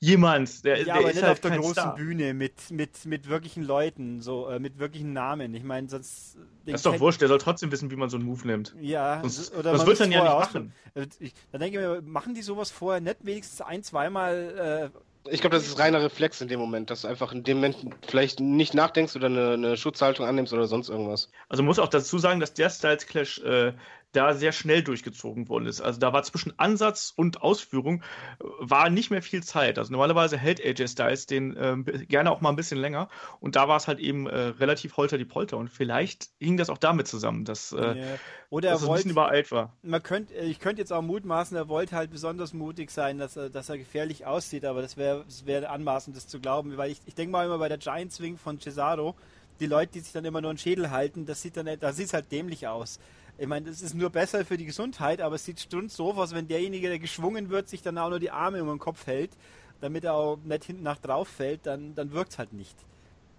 jemand, 0.00 0.64
der, 0.64 0.78
ja, 0.78 0.84
der 0.84 0.94
aber 0.96 1.08
ist 1.08 1.14
nicht 1.16 1.24
halt 1.24 1.32
auf 1.32 1.40
der 1.40 1.58
großen 1.58 1.72
Star. 1.72 1.94
Bühne 1.94 2.34
mit, 2.34 2.70
mit, 2.70 3.04
mit 3.06 3.28
wirklichen 3.28 3.62
Leuten, 3.62 4.20
so 4.20 4.48
äh, 4.48 4.58
mit 4.58 4.78
wirklichen 4.78 5.12
Namen. 5.12 5.54
Ich 5.54 5.62
meine, 5.64 5.88
sonst. 5.88 6.36
Das 6.66 6.74
ist 6.76 6.86
doch 6.86 7.00
wurscht, 7.00 7.20
der 7.20 7.28
soll 7.28 7.38
trotzdem 7.38 7.72
wissen, 7.72 7.90
wie 7.90 7.96
man 7.96 8.10
so 8.10 8.16
einen 8.16 8.26
Move 8.26 8.46
nimmt. 8.46 8.74
Ja, 8.80 9.20
Sonst- 9.22 9.54
oder 9.54 9.72
das 9.72 9.78
man 9.78 9.86
wird 9.86 10.00
dann 10.00 10.12
ja 10.12 10.22
nicht 10.22 10.30
ausprobieren. 10.32 10.72
Äh, 10.94 11.06
Ich, 11.18 11.32
da 11.52 11.58
denke 11.58 11.80
ich 11.80 11.86
mir, 11.86 12.02
machen 12.02 12.34
die 12.34 12.42
sowas 12.42 12.70
vorher 12.70 13.00
nicht 13.00 13.18
wenigstens 13.22 13.60
ein, 13.60 13.82
zweimal? 13.82 14.90
Äh, 15.24 15.30
Ich 15.32 15.40
glaube, 15.40 15.56
das 15.56 15.66
ist 15.66 15.78
reiner 15.78 16.02
Reflex 16.02 16.40
in 16.42 16.48
dem 16.48 16.60
Moment, 16.60 16.90
dass 16.90 17.02
du 17.02 17.08
einfach 17.08 17.32
in 17.32 17.42
dem 17.44 17.56
Moment 17.58 17.76
vielleicht 18.06 18.40
nicht 18.40 18.74
nachdenkst 18.74 19.16
oder 19.16 19.26
eine, 19.26 19.52
eine 19.52 19.76
Schutzhaltung 19.78 20.26
annimmst 20.26 20.52
oder 20.52 20.66
sonst 20.66 20.90
irgendwas. 20.90 21.30
Also 21.48 21.62
muss 21.62 21.78
auch 21.78 21.88
dazu 21.88 22.18
sagen, 22.18 22.40
dass 22.40 22.52
der 22.52 22.68
Styles 22.68 23.06
Clash 23.06 23.38
äh, 23.40 23.72
da 24.16 24.34
sehr 24.34 24.52
schnell 24.52 24.82
durchgezogen 24.82 25.48
worden 25.48 25.66
ist. 25.66 25.80
Also 25.80 26.00
da 26.00 26.12
war 26.12 26.22
zwischen 26.22 26.58
Ansatz 26.58 27.12
und 27.14 27.42
Ausführung 27.42 28.02
äh, 28.40 28.44
war 28.58 28.90
nicht 28.90 29.10
mehr 29.10 29.22
viel 29.22 29.42
Zeit. 29.42 29.78
Also 29.78 29.92
normalerweise 29.92 30.38
hält 30.38 30.64
AJ 30.64 30.88
Styles 30.88 31.26
den 31.26 31.56
ähm, 31.58 31.84
gerne 31.84 32.30
auch 32.30 32.40
mal 32.40 32.50
ein 32.50 32.56
bisschen 32.56 32.78
länger 32.78 33.08
und 33.40 33.56
da 33.56 33.68
war 33.68 33.76
es 33.76 33.88
halt 33.88 33.98
eben 33.98 34.26
äh, 34.26 34.36
relativ 34.36 34.96
holter 34.96 35.18
die 35.18 35.24
Polter 35.24 35.56
und 35.56 35.68
vielleicht 35.68 36.28
hing 36.40 36.56
das 36.56 36.70
auch 36.70 36.78
damit 36.78 37.08
zusammen, 37.08 37.44
dass, 37.44 37.72
äh, 37.72 37.98
ja. 37.98 38.04
Oder 38.50 38.70
dass 38.70 38.82
er 38.82 38.84
es 38.84 38.88
ein 38.88 38.94
bisschen 38.94 39.10
übereilt 39.10 39.50
war. 39.50 39.72
Man 39.82 40.02
könnt, 40.02 40.30
äh, 40.32 40.44
ich 40.44 40.60
könnte 40.60 40.80
jetzt 40.80 40.92
auch 40.92 41.02
mutmaßen, 41.02 41.56
er 41.56 41.68
wollte 41.68 41.96
halt 41.96 42.10
besonders 42.10 42.52
mutig 42.52 42.90
sein, 42.90 43.18
dass 43.18 43.36
er, 43.36 43.50
dass 43.50 43.68
er 43.68 43.78
gefährlich 43.78 44.26
aussieht, 44.26 44.64
aber 44.64 44.82
das 44.82 44.96
wäre 44.96 45.24
wär 45.44 45.70
anmaßend, 45.70 46.16
das 46.16 46.28
zu 46.28 46.40
glauben, 46.40 46.76
weil 46.76 46.90
ich, 46.90 47.00
ich 47.06 47.14
denke 47.14 47.32
mal 47.32 47.46
immer 47.46 47.58
bei 47.58 47.68
der 47.68 47.78
Giant 47.78 48.12
Swing 48.12 48.38
von 48.38 48.60
Cesaro, 48.60 49.14
die 49.60 49.66
Leute, 49.66 49.92
die 49.92 50.00
sich 50.00 50.12
dann 50.12 50.24
immer 50.24 50.40
nur 50.40 50.50
einen 50.50 50.58
Schädel 50.58 50.90
halten, 50.90 51.26
das 51.26 51.42
sieht 51.42 51.56
dann, 51.56 51.68
da 51.78 51.92
sieht 51.92 52.12
halt 52.12 52.30
dämlich 52.32 52.66
aus. 52.66 52.98
Ich 53.36 53.46
meine, 53.48 53.66
das 53.66 53.82
ist 53.82 53.94
nur 53.94 54.10
besser 54.10 54.44
für 54.44 54.56
die 54.56 54.64
Gesundheit, 54.64 55.20
aber 55.20 55.34
es 55.34 55.44
sieht 55.44 55.58
strunzdoof 55.60 56.16
aus, 56.18 56.32
wenn 56.34 56.46
derjenige, 56.46 56.88
der 56.88 56.98
geschwungen 57.00 57.50
wird, 57.50 57.68
sich 57.68 57.82
dann 57.82 57.98
auch 57.98 58.08
nur 58.10 58.20
die 58.20 58.30
Arme 58.30 58.62
um 58.62 58.68
den 58.68 58.78
Kopf 58.78 59.06
hält, 59.06 59.32
damit 59.80 60.04
er 60.04 60.14
auch 60.14 60.36
nicht 60.44 60.64
hinten 60.64 60.84
nach 60.84 60.98
drauf 60.98 61.28
fällt, 61.28 61.66
dann, 61.66 61.94
dann 61.94 62.12
wirkt 62.12 62.32
es 62.32 62.38
halt 62.38 62.52
nicht. 62.52 62.76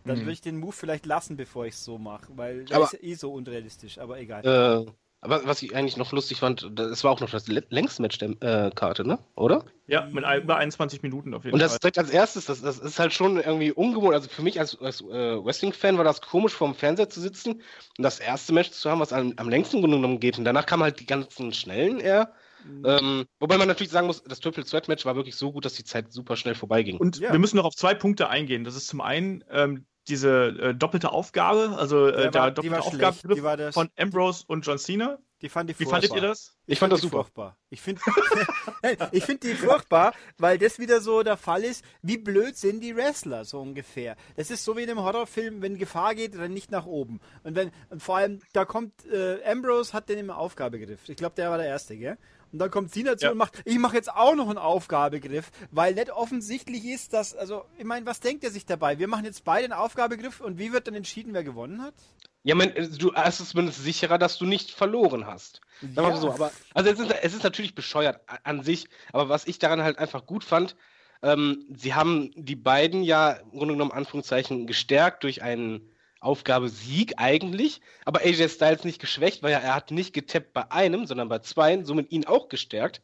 Dann 0.03 0.17
Mhm. 0.17 0.21
würde 0.23 0.31
ich 0.33 0.41
den 0.41 0.57
Move 0.59 0.73
vielleicht 0.73 1.05
lassen, 1.05 1.37
bevor 1.37 1.65
ich 1.65 1.75
es 1.75 1.83
so 1.85 1.97
mache, 1.97 2.27
weil 2.35 2.65
der 2.65 2.77
Aber- 2.77 2.85
ist 2.85 3.01
eh 3.01 3.13
so 3.15 3.31
unrealistisch, 3.33 3.97
aber 3.97 4.19
egal. 4.19 4.45
Äh, 4.45 4.91
aber 5.25 5.45
was 5.45 5.61
ich 5.61 5.75
eigentlich 5.75 5.97
noch 5.97 6.11
lustig 6.11 6.39
fand, 6.39 6.69
das 6.73 7.03
war 7.03 7.11
auch 7.11 7.19
noch 7.19 7.29
das 7.29 7.47
längste 7.47 8.01
Match 8.01 8.17
der 8.17 8.29
äh, 8.41 8.71
Karte, 8.71 9.05
ne? 9.05 9.19
Oder? 9.35 9.65
Ja, 9.87 10.07
mit 10.11 10.23
über 10.23 10.57
21 10.57 11.01
Minuten 11.01 11.33
auf 11.33 11.43
jeden 11.43 11.53
Und 11.53 11.59
das 11.59 11.71
Fall. 11.73 11.79
direkt 11.79 11.97
als 11.99 12.09
erstes, 12.09 12.45
das, 12.45 12.61
das 12.61 12.79
ist 12.79 12.99
halt 12.99 13.13
schon 13.13 13.37
irgendwie 13.37 13.71
ungewohnt. 13.71 14.13
Also 14.13 14.29
für 14.29 14.41
mich 14.41 14.59
als, 14.59 14.79
als 14.79 15.01
äh, 15.01 15.05
Wrestling-Fan 15.43 15.97
war 15.97 16.03
das 16.03 16.21
komisch, 16.21 16.53
vorm 16.53 16.73
Fernseher 16.73 17.09
zu 17.09 17.19
sitzen 17.19 17.61
und 17.97 18.03
das 18.03 18.19
erste 18.19 18.53
Match 18.53 18.71
zu 18.71 18.89
haben, 18.89 18.99
was 18.99 19.13
am, 19.13 19.33
am 19.37 19.49
längsten 19.49 19.77
im 19.77 19.81
Grunde 19.81 19.97
genommen 19.97 20.19
geht. 20.19 20.37
Und 20.37 20.45
danach 20.45 20.65
kamen 20.65 20.83
halt 20.83 20.99
die 20.99 21.05
ganzen 21.05 21.53
schnellen 21.53 21.99
eher. 21.99 22.31
Ähm, 22.83 23.25
wobei 23.39 23.57
man 23.57 23.67
natürlich 23.67 23.91
sagen 23.91 24.07
muss, 24.07 24.23
das 24.23 24.39
Triple 24.39 24.63
Threat 24.65 24.87
Match 24.87 25.05
war 25.05 25.15
wirklich 25.15 25.35
so 25.35 25.51
gut, 25.51 25.65
dass 25.65 25.73
die 25.73 25.83
Zeit 25.83 26.11
super 26.11 26.35
schnell 26.35 26.55
vorbeiging. 26.55 26.97
Und 26.97 27.19
Ja. 27.19 27.31
wir 27.31 27.39
müssen 27.39 27.57
noch 27.57 27.65
auf 27.65 27.75
zwei 27.75 27.93
Punkte 27.93 28.29
eingehen. 28.29 28.63
Das 28.63 28.75
ist 28.75 28.87
zum 28.87 29.01
einen 29.01 29.43
ähm, 29.49 29.85
diese 30.07 30.47
äh, 30.59 30.73
doppelte 30.75 31.11
Aufgabe, 31.11 31.75
also 31.77 32.07
äh, 32.07 32.11
Der 32.13 32.31
der 32.31 32.41
war- 32.41 32.51
die 32.51 32.69
doppelte. 32.69 32.79
Aufgabegriff 33.07 33.57
das- 33.57 33.73
von 33.73 33.89
Ambrose 33.97 34.43
und 34.47 34.65
John 34.65 34.77
Cena. 34.77 35.17
Die 35.41 35.49
fand 35.49 35.69
ich 35.69 35.77
Wie 35.79 35.83
furchtbar. 35.83 36.01
fandet 36.09 36.15
ihr 36.23 36.27
das? 36.29 36.55
ich 36.65 36.79
fand 36.79 36.93
das 36.93 37.01
die 37.01 37.07
super. 37.07 37.17
furchtbar. 37.23 37.57
Ich 37.69 37.81
finde 37.81 38.01
ich 39.11 39.23
find 39.25 39.43
die 39.43 39.53
furchtbar, 39.53 40.13
weil 40.37 40.57
das 40.57 40.79
wieder 40.79 41.01
so 41.01 41.23
der 41.23 41.35
Fall 41.37 41.63
ist, 41.63 41.83
wie 42.01 42.17
blöd 42.17 42.55
sind 42.57 42.81
die 42.81 42.95
Wrestler, 42.95 43.43
so 43.43 43.59
ungefähr. 43.59 44.15
Das 44.37 44.49
ist 44.49 44.63
so 44.63 44.77
wie 44.77 44.83
in 44.83 44.89
einem 44.89 44.99
Horrorfilm, 45.03 45.61
wenn 45.61 45.77
Gefahr 45.77 46.15
geht, 46.15 46.37
renn 46.37 46.53
nicht 46.53 46.71
nach 46.71 46.85
oben. 46.85 47.19
Und 47.43 47.55
wenn, 47.55 47.71
und 47.89 48.01
vor 48.01 48.17
allem, 48.17 48.39
da 48.53 48.63
kommt, 48.65 48.93
äh, 49.11 49.43
Ambrose 49.45 49.91
hat 49.93 50.07
den 50.09 50.19
im 50.19 50.29
Aufgabegriff. 50.29 51.09
Ich 51.09 51.17
glaube, 51.17 51.35
der 51.35 51.49
war 51.49 51.57
der 51.57 51.67
Erste, 51.67 51.97
gell? 51.97 52.17
Und 52.55 52.59
dann 52.59 52.71
kommt 52.71 52.89
Cena 52.93 53.17
zu 53.17 53.25
Ja. 53.25 53.31
und 53.33 53.37
macht, 53.37 53.61
ich 53.65 53.77
mache 53.77 53.97
jetzt 53.97 54.09
auch 54.09 54.33
noch 54.33 54.47
einen 54.47 54.57
Aufgabegriff, 54.57 55.51
weil 55.71 55.93
nicht 55.93 56.09
offensichtlich 56.09 56.85
ist, 56.85 57.11
dass, 57.11 57.35
also, 57.35 57.65
ich 57.77 57.83
meine, 57.83 58.05
was 58.05 58.21
denkt 58.21 58.45
er 58.45 58.49
sich 58.49 58.65
dabei? 58.65 58.97
Wir 58.97 59.09
machen 59.09 59.25
jetzt 59.25 59.43
beide 59.43 59.65
einen 59.65 59.73
Aufgabegriff 59.73 60.39
und 60.39 60.57
wie 60.57 60.71
wird 60.71 60.87
dann 60.87 60.95
entschieden, 60.95 61.33
wer 61.33 61.43
gewonnen 61.43 61.81
hat? 61.81 61.93
Ja, 62.43 62.55
man, 62.55 62.71
du 62.73 63.11
es 63.11 63.41
ist 63.41 63.49
zumindest 63.49 63.83
sicherer, 63.83 64.17
dass 64.17 64.37
du 64.37 64.45
nicht 64.45 64.71
verloren 64.71 65.27
hast. 65.27 65.59
Ja. 65.81 66.15
so, 66.15 66.31
aber 66.31 66.49
also 66.73 66.89
es 66.89 66.97
ist, 66.97 67.11
es 67.23 67.33
ist 67.33 67.43
natürlich 67.43 67.75
bescheuert 67.75 68.21
an 68.45 68.63
sich, 68.63 68.87
aber 69.11 69.27
was 69.27 69.47
ich 69.47 69.59
daran 69.59 69.81
halt 69.81 69.99
einfach 69.99 70.25
gut 70.25 70.45
fand, 70.45 70.77
ähm, 71.23 71.65
sie 71.75 71.93
haben 71.93 72.31
die 72.37 72.55
beiden 72.55 73.03
ja 73.03 73.31
im 73.31 73.49
Grunde 73.57 73.73
genommen 73.73 73.91
Anführungszeichen 73.91 74.65
gestärkt 74.65 75.25
durch 75.25 75.41
einen 75.43 75.91
Aufgabesieg 76.25 77.13
eigentlich, 77.17 77.81
aber 78.03 78.21
AJ 78.21 78.49
Styles 78.49 78.83
nicht 78.83 78.99
geschwächt, 78.99 79.43
weil 79.43 79.53
er, 79.53 79.75
hat 79.75 79.91
nicht 79.91 80.13
getappt 80.13 80.53
bei 80.53 80.71
einem, 80.71 81.05
sondern 81.05 81.29
bei 81.29 81.39
zweien, 81.39 81.85
somit 81.85 82.11
ihn 82.11 82.25
auch 82.25 82.49
gestärkt. 82.49 83.01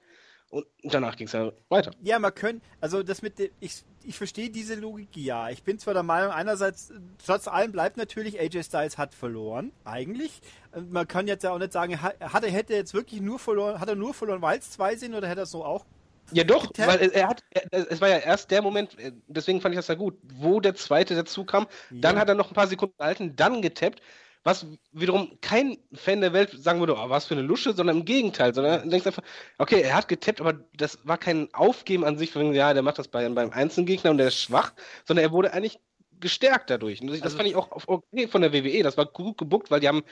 Und 0.49 0.65
danach 0.83 1.15
ging 1.15 1.27
es 1.27 1.33
ja 1.33 1.53
weiter. 1.69 1.91
Ja, 2.01 2.19
man 2.19 2.35
könnte, 2.35 2.65
also 2.81 3.03
das 3.03 3.21
mit, 3.21 3.39
ich, 3.61 3.83
ich 4.03 4.17
verstehe 4.17 4.49
diese 4.49 4.75
Logik 4.75 5.15
ja. 5.15 5.49
Ich 5.49 5.63
bin 5.63 5.79
zwar 5.79 5.93
der 5.93 6.03
Meinung, 6.03 6.31
einerseits, 6.31 6.91
trotz 7.25 7.47
allem 7.47 7.71
bleibt 7.71 7.95
natürlich, 7.95 8.37
AJ 8.37 8.63
Styles 8.63 8.97
hat 8.97 9.13
verloren, 9.13 9.71
eigentlich. 9.85 10.41
Man 10.89 11.07
kann 11.07 11.27
jetzt 11.27 11.43
ja 11.45 11.51
auch 11.51 11.59
nicht 11.59 11.71
sagen, 11.71 12.01
hat, 12.01 12.43
er 12.43 12.51
hätte 12.51 12.73
jetzt 12.73 12.93
wirklich 12.93 13.21
nur 13.21 13.39
verloren, 13.39 13.79
hat 13.79 13.87
er 13.87 13.95
nur 13.95 14.13
verloren, 14.13 14.41
weil 14.41 14.59
es 14.59 14.71
zwei 14.71 14.97
sind 14.97 15.15
oder 15.15 15.29
hätte 15.29 15.41
er 15.41 15.45
so 15.45 15.63
auch? 15.63 15.85
Ja, 16.31 16.43
doch, 16.43 16.67
Getappt? 16.67 16.87
weil 16.87 17.09
er, 17.11 17.27
hat, 17.27 17.43
es 17.71 17.99
war 17.99 18.07
ja 18.09 18.17
erst 18.17 18.51
der 18.51 18.61
Moment, 18.61 18.97
äh, 18.99 19.11
deswegen 19.27 19.59
fand 19.61 19.73
ich 19.75 19.79
das 19.79 19.87
ja 19.87 19.95
gut, 19.95 20.17
wo 20.35 20.59
der 20.59 20.75
zweite 20.75 21.15
dazu 21.15 21.43
kam, 21.45 21.67
dann 21.89 22.15
Ja. 22.15 22.21
hat 22.21 22.29
er 22.29 22.35
noch 22.35 22.49
ein 22.49 22.53
paar 22.53 22.67
Sekunden 22.67 22.95
gehalten, 22.97 23.35
dann 23.35 23.61
getappt, 23.61 24.01
was 24.43 24.65
wiederum 24.91 25.37
kein 25.41 25.77
Fan 25.93 26.21
der 26.21 26.33
Welt 26.33 26.51
sagen 26.57 26.79
würde, 26.79 26.95
oh, 26.95 27.09
was 27.09 27.25
für 27.25 27.35
eine 27.35 27.43
Lusche, 27.43 27.73
sondern 27.73 27.97
im 27.97 28.05
Gegenteil, 28.05 28.53
sondern 28.55 28.83
du 28.83 28.89
denkst 28.89 29.05
einfach, 29.05 29.23
okay, 29.57 29.81
er 29.81 29.93
hat 29.95 30.07
getappt, 30.07 30.41
aber 30.41 30.53
das 30.75 30.99
war 31.03 31.17
kein 31.17 31.53
Aufgeben 31.53 32.03
an 32.05 32.17
sich, 32.17 32.31
von 32.31 32.53
ja, 32.53 32.73
der 32.73 32.81
macht 32.81 32.97
das 32.97 33.07
bei, 33.07 33.27
beim 33.29 33.51
Einzelgegner 33.51 34.09
und 34.11 34.17
der 34.17 34.27
ist 34.29 34.39
schwach, 34.39 34.73
sondern 35.05 35.25
er 35.25 35.31
wurde 35.31 35.53
eigentlich 35.53 35.79
gestärkt 36.19 36.69
dadurch. 36.69 37.01
Und 37.01 37.07
das 37.11 37.21
Also- 37.21 37.37
fand 37.37 37.49
ich 37.49 37.55
auch 37.55 37.69
okay 37.87 38.27
von 38.27 38.41
der 38.41 38.53
WWE, 38.53 38.83
das 38.83 38.97
war 38.97 39.05
gut 39.05 39.37
gebuckt, 39.37 39.69
weil 39.69 39.79
die 39.79 39.87
haben, 39.87 40.03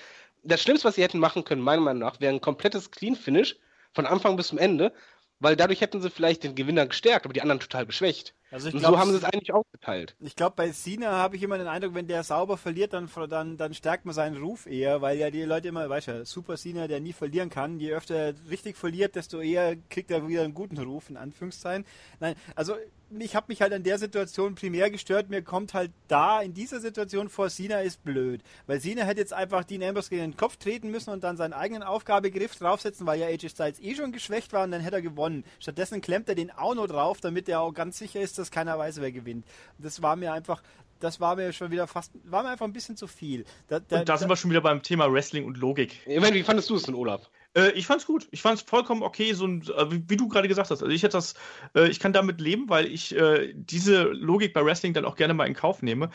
das 0.44 0.62
Schlimmste, 0.62 0.88
was 0.88 0.96
sie 0.96 1.04
hätten 1.04 1.20
machen 1.20 1.44
können, 1.44 1.62
meiner 1.62 1.82
Meinung 1.82 2.02
nach, 2.02 2.20
wäre 2.20 2.34
ein 2.34 2.42
komplettes 2.42 2.92
Clean-Finish 2.92 3.56
von 3.94 4.06
Anfang 4.06 4.36
bis 4.36 4.48
zum 4.50 4.58
Ende, 4.60 4.94
weil 5.40 5.56
dadurch 5.56 5.82
hätten 5.82 6.02
sie 6.02 6.10
vielleicht 6.10 6.44
den 6.44 6.56
Gewinner 6.56 6.86
gestärkt, 6.86 7.26
aber 7.26 7.34
die 7.34 7.42
anderen 7.42 7.60
total 7.60 7.86
geschwächt. 7.86 8.36
Also 8.52 8.70
glaube, 8.72 8.86
so 8.86 9.00
haben 9.00 9.12
sie 9.12 9.18
es 9.18 9.24
eigentlich 9.24 9.54
aufgeteilt. 9.54 10.16
ich 10.20 10.36
glaube, 10.36 10.56
bei 10.56 10.72
Cena 10.72 11.12
habe 11.12 11.36
ich 11.36 11.44
immer 11.44 11.58
den 11.58 11.68
Eindruck, 11.68 11.94
wenn 11.94 12.08
der 12.08 12.24
sauber 12.24 12.58
verliert, 12.58 12.94
dann, 12.94 13.10
dann, 13.30 13.58
dann 13.58 13.74
stärkt 13.74 14.06
man 14.06 14.16
seinen 14.16 14.38
Ruf 14.38 14.66
eher, 14.66 15.02
weil 15.02 15.18
ja 15.18 15.30
die 15.30 15.44
Leute 15.44 15.68
immer, 15.68 15.88
weißt 15.88 16.08
du, 16.08 16.26
Super 16.26 16.58
Cena, 16.58 16.88
der 16.88 17.00
nie 17.00 17.14
verlieren 17.14 17.50
kann, 17.50 17.80
je 17.80 17.94
öfter 17.94 18.16
er 18.16 18.34
richtig 18.50 18.76
verliert, 18.76 19.16
desto 19.16 19.40
eher 19.40 19.76
kriegt 19.90 20.12
er 20.12 20.28
wieder 20.28 20.44
einen 20.44 20.54
guten 20.54 20.78
Ruf, 20.78 21.10
in 21.10 21.18
Anführungszeichen. 21.18 21.86
Nein, 22.20 22.36
also 22.56 22.76
ich 23.18 23.36
habe 23.36 23.46
mich 23.50 23.62
halt 23.62 23.74
an 23.74 23.84
der 23.84 23.98
Situation 23.98 24.56
primär 24.56 24.92
gestört, 24.92 25.30
mir 25.30 25.42
kommt 25.42 25.74
halt 25.74 25.92
da 26.08 26.42
in 26.42 26.54
dieser 26.54 26.80
Situation 26.80 27.30
vor, 27.30 27.50
Cena 27.50 27.82
ist 27.82 28.04
blöd, 28.04 28.44
weil 28.68 28.80
Cena 28.80 29.04
hätte 29.04 29.20
jetzt 29.20 29.34
einfach 29.34 29.64
Dean 29.64 29.84
Ambrose 29.84 30.10
gegen 30.10 30.22
den 30.22 30.38
Kopf 30.38 30.58
treten 30.58 30.92
müssen 30.92 31.10
und 31.10 31.24
dann 31.24 31.38
seinen 31.38 31.54
eigenen 31.54 31.84
Aufgabegriff 31.84 32.56
draufsetzen, 32.56 33.08
weil 33.08 33.20
ja 33.20 33.28
AJ 33.28 33.50
Styles 33.50 33.80
eh 33.80 33.96
schon 33.96 34.12
geschwächt 34.12 34.54
war 34.54 34.64
und 34.64 34.72
dann 34.72 34.82
hätte 34.82 34.98
er 34.98 35.02
gewonnen. 35.02 35.44
Stattdessen 35.60 36.02
klemmt 36.02 36.30
er 36.30 36.36
den 36.36 36.52
auch 36.52 36.76
noch 36.76 36.88
drauf, 36.88 37.20
damit 37.22 37.50
er 37.50 37.62
auch 37.62 37.74
ganz 37.74 37.98
sicher 37.98 38.22
ist, 38.22 38.38
dass 38.38 38.52
keiner 38.52 38.78
weiß, 38.78 39.02
wer 39.02 39.12
gewinnt. 39.12 39.46
Das 39.78 40.02
war 40.02 40.16
mir 40.16 40.34
einfach, 40.34 40.62
das 41.00 41.20
war 41.20 41.36
mir 41.36 41.52
schon 41.54 41.72
wieder 41.72 41.88
fast, 41.88 42.12
war 42.26 42.44
mir 42.44 42.50
einfach 42.50 42.66
ein 42.66 42.74
bisschen 42.74 42.98
zu 42.98 43.08
viel. 43.08 43.46
Da, 43.68 43.80
da, 43.80 44.00
Und 44.00 44.10
da 44.10 44.18
sind 44.18 44.30
wir 44.30 44.36
schon 44.36 44.52
wieder 44.52 44.62
beim 44.62 44.84
Thema 44.84 45.12
Wrestling 45.12 45.46
und 45.46 45.58
Logik. 45.58 46.00
Ich 46.06 46.20
meine, 46.20 46.36
wie 46.36 46.44
fandest 46.44 46.70
du 46.70 46.76
es 46.76 46.84
denn, 46.84 46.96
Olaf? 46.96 47.30
Äh, 47.56 47.72
ich 47.72 47.88
fand's 47.88 48.06
gut. 48.06 48.28
Ich 48.32 48.42
fand's 48.42 48.62
vollkommen 48.62 49.04
okay, 49.04 49.34
so 49.34 49.46
ein, 49.46 49.62
äh, 49.64 49.92
wie, 49.92 50.10
wie 50.10 50.18
du 50.18 50.28
gerade 50.28 50.48
gesagt 50.48 50.70
hast. 50.72 50.82
Also 50.82 50.94
ich 50.94 51.04
hätte 51.04 51.18
das, 51.18 51.34
äh, 51.76 51.90
ich 51.90 52.00
kann 52.00 52.14
damit 52.14 52.42
leben, 52.42 52.70
weil 52.70 52.88
ich 52.88 53.16
äh, 53.16 53.54
diese 53.56 54.04
Logik 54.04 54.54
bei 54.54 54.64
Wrestling 54.66 54.94
dann 54.94 55.06
auch 55.06 55.16
gerne 55.16 55.34
mal 55.34 55.48
in 55.48 55.54
Kauf 55.54 55.82
nehme. 55.82 56.10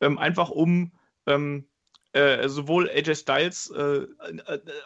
Ähm, 0.00 0.18
einfach 0.18 0.50
um 0.50 0.92
ähm, 1.26 1.66
äh, 2.16 2.48
sowohl 2.48 2.88
AJ 2.88 3.14
Styles 3.16 3.70
äh, 3.70 3.82
äh, 3.82 4.06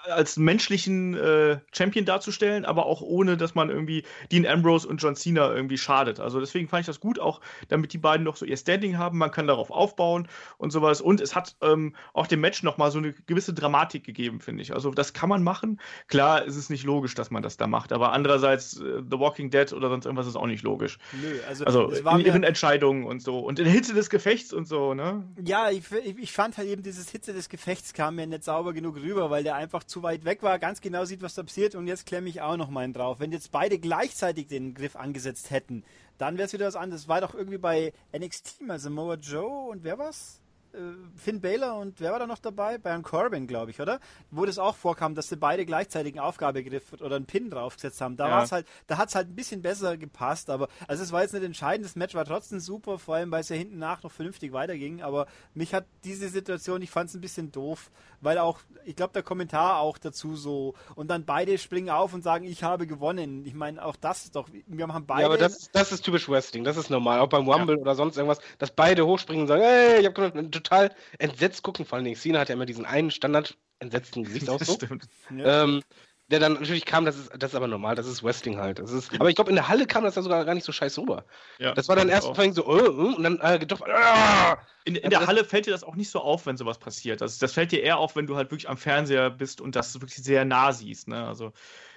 als 0.07 0.37
menschlichen 0.37 1.15
äh, 1.15 1.61
Champion 1.73 2.05
darzustellen, 2.05 2.65
aber 2.65 2.87
auch 2.87 3.03
ohne, 3.03 3.37
dass 3.37 3.55
man 3.55 3.71
irgendwie 3.71 4.03
Dean 4.33 4.47
Ambrose 4.47 4.89
und 4.89 5.01
John 5.01 5.15
Cena 5.15 5.53
irgendwie 5.55 5.79
schadet. 5.79 6.19
Also 6.19 6.41
deswegen 6.41 6.69
fand 6.69 6.81
ich 6.81 6.87
das 6.87 6.99
gut, 6.99 7.21
auch 7.21 7.41
damit 7.69 7.93
die 7.93 7.99
beiden 7.99 8.25
noch 8.25 8.37
so 8.37 8.45
ihr 8.45 8.57
Standing 8.57 8.99
haben. 8.99 9.19
Man 9.19 9.31
kann 9.31 9.47
darauf 9.47 9.71
aufbauen 9.71 10.27
und 10.59 10.73
sowas. 10.73 11.01
Und 11.01 11.21
es 11.21 11.37
hat 11.37 11.55
ähm, 11.63 11.95
auch 12.15 12.27
dem 12.27 12.41
Match 12.41 12.65
nochmal 12.65 12.91
so 12.91 12.99
eine 12.99 13.13
gewisse 13.13 13.55
Dramatik 13.55 14.03
gegeben, 14.03 14.41
finde 14.41 14.63
ich. 14.63 14.75
Also 14.75 14.91
das 14.91 15.13
kann 15.13 15.29
man 15.29 15.45
machen. 15.45 15.81
Klar, 16.09 16.45
es 16.45 16.57
ist 16.57 16.69
nicht 16.69 16.85
logisch, 16.85 17.15
dass 17.15 17.31
man 17.31 17.45
das 17.45 17.57
da 17.57 17.69
macht, 17.69 17.93
aber 17.93 18.13
andererseits 18.13 18.81
äh, 18.81 19.03
The 19.09 19.19
Walking 19.21 19.51
Dead 19.51 19.73
oder 19.73 19.89
sonst 19.89 20.05
irgendwas 20.05 20.27
ist 20.27 20.37
auch 20.37 20.47
nicht 20.47 20.65
logisch. 20.65 20.99
nö, 21.13 21.39
also, 21.49 21.65
Also 21.65 21.91
es 21.93 22.05
war 22.05 22.19
in 22.19 22.27
ihren 22.27 22.43
Entscheidungen 22.43 23.05
und 23.05 23.23
so. 23.23 23.39
Und 23.39 23.61
in 23.61 23.67
der 23.67 23.73
Hitze 23.73 23.95
des 23.95 24.11
Gefechts 24.11 24.53
und 24.53 24.67
so, 24.67 24.95
ne? 24.95 25.23
Ja, 25.45 25.71
ich, 25.71 25.83
ich, 26.05 26.19
ich 26.19 26.33
fand 26.33 26.59
halt 26.59 26.69
eben 26.69 26.83
dieses 26.83 27.11
Hitze 27.21 27.35
des 27.35 27.51
Gefechts 27.51 27.93
kam 27.93 28.15
mir 28.15 28.27
nicht 28.27 28.45
sauber 28.45 28.73
genug 28.73 28.97
rüber, 28.97 29.29
weil 29.29 29.43
der 29.43 29.55
einfach 29.55 29.85
zu 29.85 30.03
weit 30.03 30.25
weg 30.25 30.43
war, 30.43 30.59
ganz 30.59 30.81
genau 30.81 31.05
sieht, 31.05 31.21
was 31.21 31.35
da 31.35 31.43
passiert 31.43 31.75
und 31.75 31.87
jetzt 31.87 32.07
klemme 32.07 32.31
ich 32.31 32.41
auch 32.41 32.57
noch 32.57 32.71
meinen 32.71 32.95
drauf. 32.95 33.21
Wenn 33.21 33.31
jetzt 33.31 33.53
beide 33.53 33.79
gleichzeitig 33.79 34.47
den 34.47 34.73
Griff 34.73 34.97
angesetzt 34.97 35.51
hätten, 35.51 35.85
dann 36.17 36.39
wäre 36.39 36.47
es 36.47 36.55
wieder 36.55 36.67
was 36.67 36.77
anderes. 36.77 37.09
War 37.09 37.21
doch 37.21 37.35
irgendwie 37.35 37.59
bei 37.59 37.93
NXT 38.19 38.63
mal 38.63 38.79
Samoa 38.79 39.17
Joe 39.17 39.69
und 39.69 39.85
wer 39.85 39.99
war's? 39.99 40.41
Äh, 40.75 41.19
Finn 41.19 41.41
Baylor 41.41 41.77
und 41.79 42.01
wer 42.01 42.13
war 42.13 42.19
da 42.19 42.27
noch 42.27 42.39
dabei? 42.39 42.79
Baron 42.79 43.03
Corbin, 43.03 43.47
glaube 43.47 43.71
ich, 43.71 43.81
oder? 43.81 44.01
Wo 44.31 44.45
das 44.45 44.59
auch 44.59 44.77
vorkam, 44.77 45.15
dass 45.15 45.29
sie 45.29 45.37
beide 45.37 45.67
gleichzeitig 45.67 46.15
einen 46.15 46.25
Aufgabegriff 46.25 46.93
oder 46.95 47.17
einen 47.17 47.27
Pin 47.27 47.51
draufgesetzt 47.51 48.01
haben. 48.01 48.17
Da 48.17 48.29
ja. 48.29 48.37
war 48.37 48.45
es 48.45 48.53
halt, 48.53 48.67
da 48.87 48.99
hat 48.99 49.09
es 49.09 49.15
halt 49.15 49.29
ein 49.29 49.35
bisschen 49.35 49.63
besser 49.63 49.97
gepasst, 49.97 50.51
aber 50.51 50.69
also 50.89 51.03
es 51.03 51.13
war 51.13 51.23
jetzt 51.23 51.35
nicht 51.35 51.45
entscheidend, 51.45 51.85
das 51.85 51.97
Match 51.97 52.15
war 52.15 52.25
trotzdem 52.25 52.61
super, 52.61 52.99
vor 52.99 53.17
allem 53.17 53.31
weil 53.31 53.41
es 53.41 53.49
ja 53.49 53.57
hinten 53.57 53.79
nach 53.79 54.03
noch 54.03 54.13
vernünftig 54.13 54.53
weiterging, 54.53 55.03
aber 55.03 55.27
mich 55.55 55.75
hat 55.75 55.87
diese 56.05 56.29
Situation, 56.29 56.83
ich 56.83 56.91
fand 56.91 57.09
es 57.09 57.15
ein 57.15 57.21
bisschen 57.21 57.53
doof, 57.53 57.91
weil 58.21 58.39
auch, 58.39 58.61
ich 58.85 58.97
glaube, 58.97 59.13
der 59.13 59.23
Kommentar 59.23 59.79
auch 59.81 59.99
dazu 59.99 60.37
so 60.37 60.75
und 60.95 61.09
dann 61.09 61.25
beide 61.25 61.59
springen 61.59 61.91
auf 61.91 62.15
und 62.15 62.23
sagen, 62.23 62.45
ich 62.45 62.63
habe 62.63 62.87
gewonnen. 62.87 63.45
Ich 63.47 63.55
meine, 63.55 63.85
auch 63.85 63.97
das 63.97 64.25
ist 64.25 64.37
doch, 64.37 64.49
wir 64.67 64.89
haben 64.89 65.07
beide. 65.07 65.23
Ja, 65.23 65.27
aber 65.27 65.39
das, 65.39 65.71
das 65.73 65.93
ist 65.93 66.03
typisch 66.03 66.29
Wrestling, 66.29 66.65
das 66.65 66.77
ist 66.77 66.91
normal, 66.91 67.21
auch 67.21 67.29
beim 67.29 67.49
Rumble 67.49 67.77
ja. 67.77 67.83
oder 67.83 67.95
sonst 67.95 68.17
irgendwas, 68.17 68.41
dass 68.59 68.71
beide 68.71 69.07
hochspringen 69.07 69.43
und 69.43 69.49
sagen, 69.49 69.63
hey, 69.63 70.01
ich 70.01 70.07
habe 70.07 70.15
gewonnen 70.15 70.51
total 70.63 70.95
entsetzt 71.19 71.63
gucken. 71.63 71.85
Vor 71.85 71.99
allem 71.99 72.15
Cena 72.15 72.41
hat 72.41 72.49
ja 72.49 72.55
immer 72.55 72.67
diesen 72.67 72.85
einen 72.85 73.11
Standard 73.11 73.57
entsetzten 73.79 74.25
Gesichtsausdruck. 74.25 74.83
Stimmt. 74.85 75.09
Ähm, 75.31 75.83
der 76.31 76.39
dann 76.39 76.55
natürlich 76.55 76.85
kam, 76.85 77.05
das 77.05 77.19
ist, 77.19 77.31
das 77.37 77.51
ist 77.51 77.57
aber 77.57 77.67
normal, 77.67 77.97
das 77.97 78.07
ist 78.07 78.23
Wrestling 78.23 78.59
halt. 78.59 78.79
Das 78.79 78.93
ist, 78.93 79.13
aber 79.15 79.29
ich 79.29 79.35
glaube, 79.35 79.51
in 79.51 79.57
der 79.57 79.67
Halle 79.67 79.87
kam 79.87 80.05
das 80.05 80.15
ja 80.15 80.23
sogar 80.23 80.45
gar 80.45 80.55
nicht 80.55 80.65
so 80.65 80.71
scheiße 80.71 81.01
rüber. 81.01 81.25
Ja, 81.59 81.75
das 81.75 81.89
war 81.89 81.97
dann 81.97 82.09
erst 82.09 82.27
vor 82.27 82.53
so, 82.53 82.67
oh, 82.67 82.79
oh, 82.79 83.17
und 83.17 83.25
dann 83.25 83.39
äh, 83.41 83.67
doch, 83.67 83.81
äh, 83.81 84.57
In, 84.85 84.95
in 84.95 85.11
der 85.11 85.27
Halle 85.27 85.45
fällt 85.45 85.67
dir 85.67 85.73
das 85.73 85.83
auch 85.83 85.97
nicht 85.97 86.11
so 86.11 86.21
auf, 86.21 86.47
wenn 86.47 86.57
sowas 86.57 86.79
passiert. 86.79 87.21
Das, 87.21 87.39
das 87.39 87.53
fällt 87.53 87.73
dir 87.73 87.83
eher 87.83 87.99
auf, 87.99 88.15
wenn 88.15 88.29
du 88.29 88.37
halt 88.37 88.53
wirklich 88.53 88.69
am 88.69 88.77
Fernseher 88.77 89.29
bist 89.31 89.61
und 89.61 89.75
das 89.75 90.01
wirklich 90.01 90.23
sehr 90.23 90.45
nah 90.45 90.73
siehst. 90.73 91.09
Ne? 91.09 91.27
Also, 91.27 91.53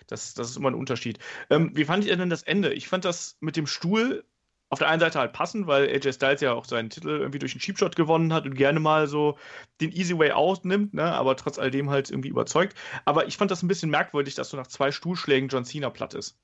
das, 0.08 0.34
das 0.34 0.50
ist 0.50 0.58
immer 0.58 0.72
ein 0.72 0.76
Unterschied. 0.76 1.20
Ähm, 1.52 1.72
wie 1.76 1.86
fand 1.86 2.06
ihr 2.06 2.18
denn 2.18 2.32
das 2.32 2.42
Ende? 2.42 2.74
Ich 2.74 2.88
fand 2.88 3.06
das 3.06 3.38
mit 3.40 3.56
dem 3.56 3.68
Stuhl 3.68 4.26
auf 4.74 4.80
der 4.80 4.90
einen 4.90 5.00
Seite 5.00 5.20
halt 5.20 5.34
passend, 5.34 5.68
weil 5.68 5.88
AJ 5.88 6.14
Styles 6.14 6.42
ja 6.42 6.54
auch 6.54 6.66
seinen 6.66 6.90
Titel 6.90 7.10
irgendwie 7.10 7.38
durch 7.38 7.54
einen 7.54 7.62
Cheapshot 7.62 7.96
gewonnen 7.96 8.34
hat 8.34 8.46
und 8.46 8.56
gerne 8.56 8.80
mal 8.80 9.08
so 9.08 9.38
den 9.82 9.92
Easy 9.92 10.18
Way 10.18 10.32
out 10.32 10.66
nimmt, 10.66 10.96
ne? 10.96 11.04
aber 11.04 11.36
trotz 11.36 11.60
alledem 11.60 11.92
halt 11.92 12.10
irgendwie 12.10 12.30
überzeugt. 12.30 12.76
Aber 13.06 13.28
ich 13.28 13.38
fand 13.38 13.52
das 13.52 13.62
ein 13.62 13.68
bisschen 13.68 13.92
merkwürdig, 13.92 14.34
dass 14.34 14.50
so 14.50 14.58
nach 14.58 14.66
zwei 14.66 14.92
Stuhlschlägen 14.92 15.48
John 15.50 15.64
Cena 15.64 15.92
platt 15.92 16.16
ist. 16.16 16.40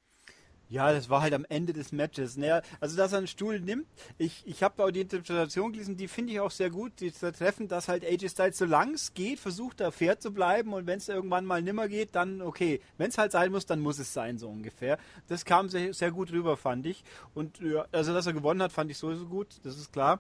Ja, 0.70 0.94
das 0.94 1.10
war 1.10 1.24
halt 1.24 1.34
am 1.34 1.46
Ende 1.50 1.74
des 1.74 1.92
Matches. 1.92 2.38
Naja, 2.38 2.62
also, 2.80 2.96
dass 2.96 3.12
er 3.12 3.18
einen 3.18 3.28
Stuhl 3.28 3.60
nimmt, 3.60 3.88
ich, 4.20 4.44
ich 4.46 4.62
habe 4.62 4.84
auch 4.84 4.92
die 4.92 5.02
Interpretation 5.02 5.72
gelesen, 5.72 5.98
die 5.98 6.08
finde 6.08 6.34
ich 6.34 6.40
auch 6.40 6.52
sehr 6.52 6.70
gut, 6.70 7.00
die 7.00 7.10
treffen, 7.10 7.68
dass 7.68 7.88
halt 7.88 8.06
AJ 8.06 8.30
Styles, 8.30 8.60
solange 8.60 8.94
es 8.94 9.16
geht, 9.16 9.40
versucht, 9.40 9.80
da 9.80 9.90
fair 9.90 10.20
zu 10.20 10.32
bleiben 10.32 10.74
und 10.74 10.86
wenn 10.86 11.00
es 11.00 11.10
irgendwann 11.10 11.46
mal 11.46 11.64
nimmer 11.64 11.88
geht, 11.88 12.14
dann 12.14 12.44
okay. 12.44 12.82
Wenn 12.98 13.10
es 13.10 13.18
halt 13.18 13.32
sein 13.32 13.52
muss, 13.52 13.66
dann 13.66 13.80
muss 13.80 13.98
es 13.98 14.14
sein, 14.14 14.38
so 14.38 14.48
ungefähr. 14.48 15.00
Das 15.28 15.44
kam 15.44 15.70
sehr, 15.70 15.92
sehr 15.96 16.12
gut 16.12 16.32
rüber, 16.32 16.56
fand 16.56 16.86
ich. 16.86 17.04
Und 17.34 17.60
ja, 17.62 17.88
also, 17.92 18.14
dass 18.14 18.28
er 18.28 18.34
gewonnen 18.34 18.62
hat, 18.62 18.72
fand 18.72 18.92
ich 18.92 18.98
sowieso 19.00 19.26
gut, 19.26 19.60
das 19.64 19.76
ist 19.76 19.92
klar. 19.92 20.20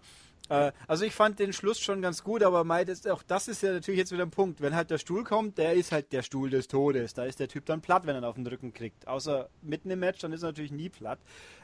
Äh, 0.49 0.71
also 0.87 1.05
ich 1.05 1.13
fand 1.13 1.39
den 1.39 1.53
Schluss 1.53 1.79
schon 1.79 2.01
ganz 2.01 2.23
gut, 2.23 2.43
aber 2.43 2.63
Mike, 2.63 2.95
auch 3.13 3.23
das 3.23 3.47
ist 3.47 3.63
ja 3.63 3.71
natürlich 3.71 3.99
jetzt 3.99 4.11
wieder 4.11 4.23
ein 4.23 4.31
Punkt. 4.31 4.61
Wenn 4.61 4.75
halt 4.75 4.89
der 4.89 4.97
Stuhl 4.97 5.23
kommt, 5.23 5.57
der 5.57 5.73
ist 5.73 5.91
halt 5.91 6.11
der 6.11 6.23
Stuhl 6.23 6.49
des 6.49 6.67
Todes. 6.67 7.13
Da 7.13 7.25
ist 7.25 7.39
der 7.39 7.47
Typ 7.47 7.65
dann 7.65 7.81
platt, 7.81 8.05
wenn 8.05 8.15
er 8.15 8.21
ihn 8.21 8.25
auf 8.25 8.35
den 8.35 8.47
Rücken 8.47 8.73
kriegt. 8.73 9.07
Außer 9.07 9.49
mitten 9.61 9.89
im 9.91 9.99
Match, 9.99 10.19
dann 10.19 10.33
ist 10.33 10.43
er 10.43 10.49
natürlich 10.49 10.71
nie 10.71 10.89
platt. 10.89 11.19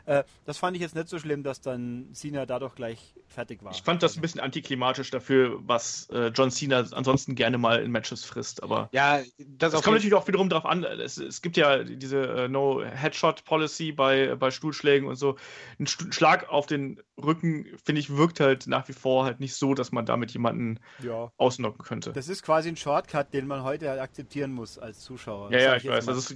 Äh, 0.05 0.23
das 0.45 0.57
fand 0.57 0.75
ich 0.75 0.81
jetzt 0.81 0.95
nicht 0.95 1.07
so 1.07 1.19
schlimm, 1.19 1.43
dass 1.43 1.61
dann 1.61 2.09
Cena 2.13 2.45
dadurch 2.45 2.75
gleich 2.75 3.15
fertig 3.27 3.63
war. 3.63 3.71
Ich 3.71 3.81
fand 3.81 4.03
das 4.03 4.15
ein 4.15 4.21
bisschen 4.21 4.39
antiklimatisch 4.39 5.09
dafür, 5.11 5.59
was 5.65 6.09
äh, 6.09 6.27
John 6.27 6.51
Cena 6.51 6.85
ansonsten 6.91 7.35
gerne 7.35 7.57
mal 7.57 7.81
in 7.81 7.91
Matches 7.91 8.23
frisst. 8.23 8.63
Aber 8.63 8.89
ja, 8.91 9.19
das, 9.37 9.73
das 9.73 9.83
kommt 9.83 9.95
natürlich 9.95 10.13
auch 10.13 10.27
wiederum 10.27 10.49
darauf 10.49 10.65
an. 10.65 10.83
Es, 10.83 11.17
es 11.17 11.41
gibt 11.41 11.57
ja 11.57 11.83
diese 11.83 12.21
äh, 12.21 12.47
No-Headshot-Policy 12.47 13.91
bei, 13.91 14.35
bei 14.35 14.51
Stuhlschlägen 14.51 15.07
und 15.07 15.15
so. 15.15 15.37
Ein 15.79 15.87
Schlag 15.87 16.49
auf 16.49 16.65
den 16.65 17.01
Rücken, 17.21 17.65
finde 17.83 17.99
ich, 17.99 18.15
wirkt 18.15 18.39
halt 18.39 18.67
nach 18.67 18.87
wie 18.87 18.93
vor 18.93 19.25
halt 19.25 19.39
nicht 19.39 19.55
so, 19.55 19.73
dass 19.73 19.91
man 19.91 20.05
damit 20.05 20.31
jemanden 20.31 20.79
ja. 21.01 21.31
ausnocken 21.37 21.83
könnte. 21.83 22.13
Das 22.13 22.29
ist 22.29 22.43
quasi 22.43 22.69
ein 22.69 22.77
Shortcut, 22.77 23.33
den 23.33 23.47
man 23.47 23.63
heute 23.63 23.89
halt 23.89 23.99
akzeptieren 23.99 24.51
muss 24.51 24.77
als 24.77 24.99
Zuschauer. 24.99 25.51
Ja, 25.51 25.59
ja, 25.59 25.75
ich, 25.77 25.85
ich 25.85 25.91
weiß. 25.91 26.07
Ist, 26.07 26.35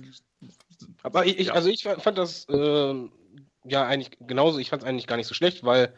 aber 1.03 1.25
ich, 1.25 1.39
ich, 1.39 1.53
also 1.53 1.69
ich 1.69 1.83
fand 1.83 2.17
das 2.17 2.47
äh, 2.49 3.09
ja 3.71 3.85
eigentlich 3.85 4.17
genauso, 4.19 4.59
ich 4.59 4.69
fand 4.69 4.83
es 4.83 4.87
eigentlich 4.87 5.07
gar 5.07 5.17
nicht 5.17 5.27
so 5.27 5.33
schlecht, 5.33 5.63
weil 5.63 5.93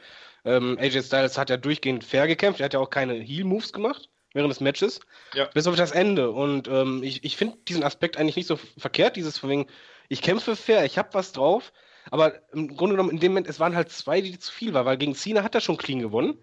ähm, 0.45 0.77
AJ 0.79 1.03
Styles 1.03 1.37
hat 1.37 1.49
ja 1.49 1.57
durchgehend 1.57 2.03
fair 2.03 2.27
gekämpft, 2.27 2.59
er 2.59 2.65
hat 2.65 2.73
ja 2.73 2.79
auch 2.79 2.89
keine 2.89 3.13
Heal-Moves 3.13 3.73
gemacht 3.73 4.09
während 4.33 4.51
des 4.51 4.61
Matches, 4.61 5.01
ja. 5.33 5.45
bis 5.53 5.67
auf 5.67 5.75
das 5.75 5.91
Ende. 5.91 6.31
Und 6.31 6.67
ähm, 6.67 7.03
ich, 7.03 7.23
ich 7.23 7.35
finde 7.35 7.57
diesen 7.67 7.83
Aspekt 7.83 8.17
eigentlich 8.17 8.37
nicht 8.37 8.47
so 8.47 8.55
verkehrt, 8.77 9.15
dieses 9.15 9.37
von 9.37 9.49
wegen, 9.49 9.67
ich 10.07 10.21
kämpfe 10.21 10.55
fair, 10.55 10.85
ich 10.85 10.97
habe 10.97 11.13
was 11.13 11.33
drauf, 11.33 11.73
aber 12.09 12.41
im 12.53 12.75
Grunde 12.75 12.95
genommen 12.95 13.11
in 13.11 13.19
dem 13.19 13.33
Moment, 13.33 13.47
es 13.47 13.59
waren 13.59 13.75
halt 13.75 13.91
zwei, 13.91 14.21
die 14.21 14.39
zu 14.39 14.51
viel 14.51 14.73
waren, 14.73 14.85
weil 14.85 14.97
gegen 14.97 15.15
Cena 15.15 15.43
hat 15.43 15.55
er 15.55 15.61
schon 15.61 15.77
clean 15.77 15.99
gewonnen. 15.99 16.41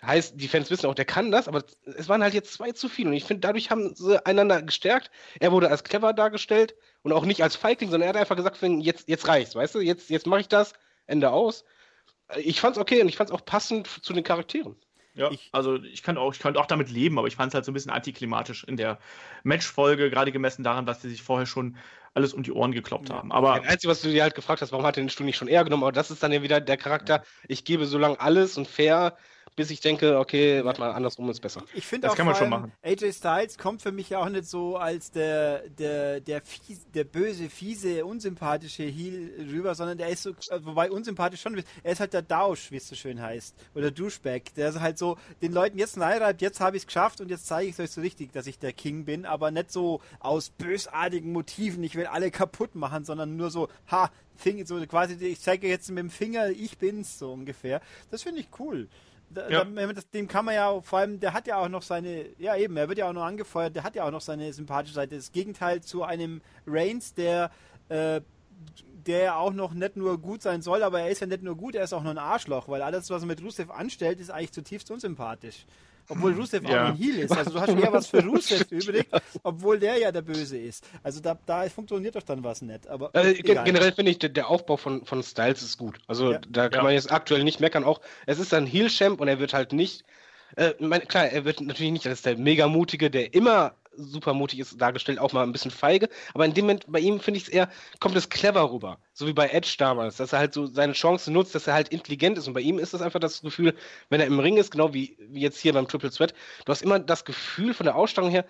Heißt, 0.00 0.34
die 0.36 0.46
Fans 0.46 0.70
wissen 0.70 0.86
auch, 0.86 0.94
der 0.94 1.04
kann 1.04 1.32
das, 1.32 1.48
aber 1.48 1.64
es 1.84 2.08
waren 2.08 2.22
halt 2.22 2.32
jetzt 2.32 2.52
zwei 2.52 2.70
zu 2.70 2.88
viel. 2.88 3.08
Und 3.08 3.14
ich 3.14 3.24
finde, 3.24 3.40
dadurch 3.40 3.70
haben 3.70 3.94
sie 3.96 4.24
einander 4.24 4.62
gestärkt. 4.62 5.10
Er 5.40 5.50
wurde 5.50 5.70
als 5.70 5.82
clever 5.82 6.12
dargestellt 6.12 6.76
und 7.02 7.12
auch 7.12 7.24
nicht 7.24 7.42
als 7.42 7.56
Feigling, 7.56 7.90
sondern 7.90 8.06
er 8.06 8.10
hat 8.10 8.16
einfach 8.16 8.36
gesagt, 8.36 8.62
jetzt, 8.62 9.08
jetzt 9.08 9.26
reicht's, 9.26 9.56
weißt 9.56 9.74
du, 9.74 9.80
jetzt, 9.80 10.08
jetzt 10.08 10.26
mache 10.26 10.40
ich 10.40 10.48
das, 10.48 10.72
Ende 11.06 11.30
aus. 11.30 11.64
Ich 12.36 12.60
fand's 12.60 12.78
okay 12.78 13.00
und 13.00 13.08
ich 13.08 13.16
fand's 13.16 13.32
auch 13.32 13.44
passend 13.44 13.88
zu 13.88 14.12
den 14.12 14.22
Charakteren. 14.22 14.76
Ja, 15.14 15.32
ich, 15.32 15.48
also 15.50 15.82
ich 15.82 16.04
kann 16.04 16.16
auch, 16.16 16.32
ich 16.32 16.38
könnte 16.38 16.60
auch 16.60 16.66
damit 16.66 16.90
leben, 16.90 17.18
aber 17.18 17.26
ich 17.26 17.34
fand 17.34 17.50
es 17.50 17.54
halt 17.54 17.64
so 17.64 17.72
ein 17.72 17.74
bisschen 17.74 17.90
antiklimatisch 17.90 18.62
in 18.62 18.76
der 18.76 19.00
Matchfolge, 19.42 20.10
gerade 20.10 20.30
gemessen 20.30 20.62
daran, 20.62 20.86
dass 20.86 21.02
sie 21.02 21.10
sich 21.10 21.22
vorher 21.22 21.46
schon 21.46 21.76
alles 22.14 22.32
um 22.32 22.44
die 22.44 22.52
Ohren 22.52 22.70
gekloppt 22.70 23.10
haben. 23.10 23.32
Aber 23.32 23.58
das 23.58 23.68
Einzige, 23.68 23.90
was 23.90 24.00
du 24.00 24.10
dir 24.10 24.22
halt 24.22 24.36
gefragt 24.36 24.62
hast, 24.62 24.70
warum 24.70 24.86
hat 24.86 24.96
er 24.96 25.02
den 25.02 25.10
Stuhl 25.10 25.26
nicht 25.26 25.36
schon 25.36 25.48
eher 25.48 25.64
genommen, 25.64 25.82
aber 25.82 25.92
das 25.92 26.12
ist 26.12 26.22
dann 26.22 26.30
ja 26.30 26.42
wieder 26.42 26.60
der 26.60 26.76
Charakter, 26.76 27.24
ich 27.48 27.64
gebe 27.64 27.86
so 27.86 27.98
lange 27.98 28.20
alles 28.20 28.56
und 28.56 28.68
fair, 28.68 29.16
bis 29.58 29.72
ich 29.72 29.80
denke, 29.80 30.20
okay, 30.20 30.64
warte 30.64 30.80
mal, 30.80 30.92
andersrum 30.92 31.28
ist 31.30 31.40
besser. 31.40 31.64
Ich 31.74 31.84
finde 31.84 32.08
auch, 32.08 32.14
kann 32.14 32.26
man 32.26 32.36
schon 32.36 32.48
machen. 32.48 32.70
AJ 32.80 33.12
Styles 33.12 33.58
kommt 33.58 33.82
für 33.82 33.90
mich 33.90 34.08
ja 34.10 34.20
auch 34.20 34.28
nicht 34.28 34.46
so 34.46 34.76
als 34.76 35.10
der, 35.10 35.68
der, 35.70 36.20
der, 36.20 36.42
fies, 36.42 36.86
der 36.94 37.02
böse, 37.02 37.50
fiese, 37.50 38.06
unsympathische 38.06 38.84
Heel 38.84 39.48
rüber, 39.50 39.74
sondern 39.74 39.98
der 39.98 40.10
ist 40.10 40.22
so, 40.22 40.30
äh, 40.30 40.60
wobei 40.62 40.92
unsympathisch 40.92 41.40
schon, 41.40 41.60
er 41.82 41.92
ist 41.92 41.98
halt 41.98 42.12
der 42.12 42.22
Dausch, 42.22 42.70
wie 42.70 42.76
es 42.76 42.86
so 42.86 42.94
schön 42.94 43.20
heißt, 43.20 43.56
oder 43.74 43.90
Duschback, 43.90 44.54
der 44.54 44.68
ist 44.68 44.78
halt 44.78 44.96
so 44.96 45.18
den 45.42 45.52
Leuten 45.52 45.76
jetzt 45.76 45.96
neireibt, 45.96 46.40
jetzt 46.40 46.60
habe 46.60 46.76
ich 46.76 46.84
es 46.84 46.86
geschafft 46.86 47.20
und 47.20 47.28
jetzt 47.28 47.48
zeige 47.48 47.68
ich 47.68 47.74
es 47.76 47.80
euch 47.80 47.90
so 47.90 48.00
richtig, 48.00 48.30
dass 48.30 48.46
ich 48.46 48.60
der 48.60 48.72
King 48.72 49.06
bin, 49.06 49.26
aber 49.26 49.50
nicht 49.50 49.72
so 49.72 50.00
aus 50.20 50.50
bösartigen 50.50 51.32
Motiven, 51.32 51.82
ich 51.82 51.96
will 51.96 52.06
alle 52.06 52.30
kaputt 52.30 52.76
machen, 52.76 53.04
sondern 53.04 53.36
nur 53.36 53.50
so, 53.50 53.66
ha, 53.90 54.12
Finger, 54.36 54.64
so 54.64 54.78
quasi, 54.86 55.14
ich 55.14 55.40
zeige 55.40 55.66
jetzt 55.66 55.88
mit 55.88 55.98
dem 55.98 56.10
Finger, 56.10 56.50
ich 56.50 56.78
bin's, 56.78 57.18
so 57.18 57.32
ungefähr. 57.32 57.82
Das 58.12 58.22
finde 58.22 58.40
ich 58.40 58.48
cool. 58.60 58.88
Da, 59.30 59.48
ja. 59.48 59.64
da, 59.64 59.92
dem 60.14 60.26
kann 60.26 60.44
man 60.46 60.54
ja 60.54 60.80
vor 60.80 61.00
allem, 61.00 61.20
der 61.20 61.34
hat 61.34 61.46
ja 61.46 61.58
auch 61.58 61.68
noch 61.68 61.82
seine, 61.82 62.26
ja 62.38 62.56
eben, 62.56 62.76
er 62.76 62.88
wird 62.88 62.98
ja 62.98 63.08
auch 63.08 63.12
noch 63.12 63.24
angefeuert, 63.24 63.76
der 63.76 63.84
hat 63.84 63.94
ja 63.94 64.04
auch 64.04 64.10
noch 64.10 64.22
seine 64.22 64.52
sympathische 64.52 64.94
Seite. 64.94 65.16
Das 65.16 65.32
Gegenteil 65.32 65.82
zu 65.82 66.02
einem 66.02 66.40
Reigns, 66.66 67.14
der, 67.14 67.50
äh, 67.88 68.22
der 69.06 69.22
ja 69.22 69.36
auch 69.36 69.52
noch 69.52 69.74
nicht 69.74 69.96
nur 69.96 70.18
gut 70.18 70.42
sein 70.42 70.62
soll, 70.62 70.82
aber 70.82 71.00
er 71.00 71.10
ist 71.10 71.20
ja 71.20 71.26
nicht 71.26 71.42
nur 71.42 71.56
gut, 71.56 71.74
er 71.74 71.84
ist 71.84 71.92
auch 71.92 72.02
noch 72.02 72.10
ein 72.10 72.18
Arschloch, 72.18 72.68
weil 72.68 72.82
alles, 72.82 73.10
was 73.10 73.22
er 73.22 73.26
mit 73.26 73.42
Rusev 73.42 73.70
anstellt, 73.70 74.20
ist 74.20 74.30
eigentlich 74.30 74.52
zutiefst 74.52 74.90
unsympathisch. 74.90 75.66
Obwohl 76.08 76.32
Rusev 76.32 76.66
ja. 76.68 76.84
auch 76.84 76.88
ein 76.88 76.96
Heal 76.96 77.18
ist. 77.18 77.36
Also 77.36 77.50
du 77.50 77.60
hast 77.60 77.68
eher 77.68 77.92
was 77.92 78.06
für 78.06 78.24
Rusev 78.24 78.66
übrig, 78.70 79.06
obwohl 79.42 79.78
der 79.78 79.98
ja 79.98 80.10
der 80.10 80.22
Böse 80.22 80.58
ist. 80.58 80.84
Also 81.02 81.20
da, 81.20 81.38
da 81.46 81.68
funktioniert 81.68 82.16
doch 82.16 82.22
dann 82.22 82.42
was 82.42 82.62
nicht. 82.62 82.86
Aber 82.88 83.14
äh, 83.14 83.34
generell 83.34 83.92
finde 83.92 84.12
ich, 84.12 84.18
der, 84.18 84.30
der, 84.30 84.48
Aufbau 84.48 84.76
von, 84.76 85.04
von 85.04 85.22
Styles 85.22 85.62
ist 85.62 85.76
gut. 85.76 85.98
Also 86.06 86.32
ja. 86.32 86.40
da 86.48 86.68
kann 86.68 86.80
ja. 86.80 86.84
man 86.84 86.92
jetzt 86.94 87.12
aktuell 87.12 87.44
nicht 87.44 87.60
meckern. 87.60 87.84
Auch 87.84 88.00
es 88.26 88.38
ist 88.38 88.54
ein 88.54 88.66
Heal-Champ 88.66 89.20
und 89.20 89.28
er 89.28 89.38
wird 89.38 89.52
halt 89.52 89.72
nicht. 89.72 90.04
Äh, 90.56 90.72
mein, 90.78 91.06
klar, 91.06 91.26
er 91.26 91.44
wird 91.44 91.60
natürlich 91.60 91.92
nicht 91.92 92.06
als 92.06 92.22
der 92.22 92.38
mega 92.38 92.68
mutige, 92.68 93.10
der 93.10 93.34
immer 93.34 93.74
super 93.98 94.34
mutig 94.34 94.60
ist 94.60 94.80
dargestellt, 94.80 95.18
auch 95.18 95.32
mal 95.32 95.42
ein 95.42 95.52
bisschen 95.52 95.70
feige. 95.70 96.08
Aber 96.34 96.44
in 96.44 96.54
dem 96.54 96.64
Moment, 96.66 96.84
bei 96.88 97.00
ihm 97.00 97.20
finde 97.20 97.38
ich 97.38 97.44
es 97.44 97.48
eher, 97.48 97.70
kommt 98.00 98.16
es 98.16 98.28
clever 98.28 98.70
rüber. 98.72 98.98
So 99.12 99.26
wie 99.26 99.32
bei 99.32 99.48
Edge 99.48 99.74
damals, 99.78 100.16
dass 100.16 100.32
er 100.32 100.38
halt 100.38 100.54
so 100.54 100.66
seine 100.66 100.92
Chancen 100.92 101.32
nutzt, 101.32 101.54
dass 101.54 101.66
er 101.66 101.74
halt 101.74 101.88
intelligent 101.88 102.38
ist. 102.38 102.48
Und 102.48 102.54
bei 102.54 102.60
ihm 102.60 102.78
ist 102.78 102.94
das 102.94 103.02
einfach 103.02 103.20
das 103.20 103.42
Gefühl, 103.42 103.74
wenn 104.08 104.20
er 104.20 104.26
im 104.26 104.40
Ring 104.40 104.56
ist, 104.56 104.70
genau 104.70 104.94
wie, 104.94 105.16
wie 105.18 105.40
jetzt 105.40 105.58
hier 105.58 105.72
beim 105.72 105.88
Triple 105.88 106.10
Threat, 106.10 106.34
du 106.64 106.70
hast 106.70 106.82
immer 106.82 106.98
das 106.98 107.24
Gefühl 107.24 107.74
von 107.74 107.84
der 107.84 107.96
Ausstrahlung 107.96 108.30
her, 108.30 108.46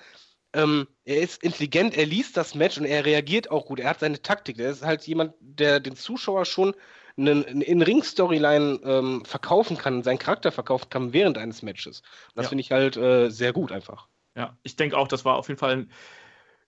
ähm, 0.55 0.89
er 1.05 1.21
ist 1.21 1.43
intelligent, 1.43 1.97
er 1.97 2.07
liest 2.07 2.37
das 2.37 2.55
Match 2.55 2.79
und 2.79 2.87
er 2.87 3.05
reagiert 3.05 3.51
auch 3.51 3.67
gut. 3.67 3.81
Er 3.81 3.91
hat 3.91 4.01
seine 4.01 4.23
Taktik. 4.23 4.59
Er 4.59 4.71
ist 4.71 4.85
halt 4.85 5.07
jemand, 5.07 5.35
der 5.41 5.81
den 5.81 5.97
Zuschauer 5.97 6.45
schon 6.45 6.75
eine, 7.19 7.45
eine 7.47 7.65
In-Ring-Storyline 7.65 8.81
ähm, 8.85 9.25
verkaufen 9.25 9.77
kann, 9.77 10.03
seinen 10.03 10.19
Charakter 10.19 10.53
verkaufen 10.53 10.89
kann 10.89 11.13
während 11.13 11.37
eines 11.37 11.63
Matches. 11.63 12.01
Und 12.29 12.37
das 12.37 12.47
ja. 12.47 12.49
finde 12.51 12.63
ich 12.63 12.73
halt 12.73 12.97
äh, 12.97 13.29
sehr 13.29 13.53
gut 13.53 13.73
einfach. 13.73 14.09
Ja, 14.39 14.57
ich 14.63 14.77
denke 14.77 14.97
auch, 14.97 15.09
das 15.09 15.25
war 15.25 15.35
auf 15.35 15.49
jeden 15.49 15.59
Fall 15.59 15.73
ein 15.73 15.93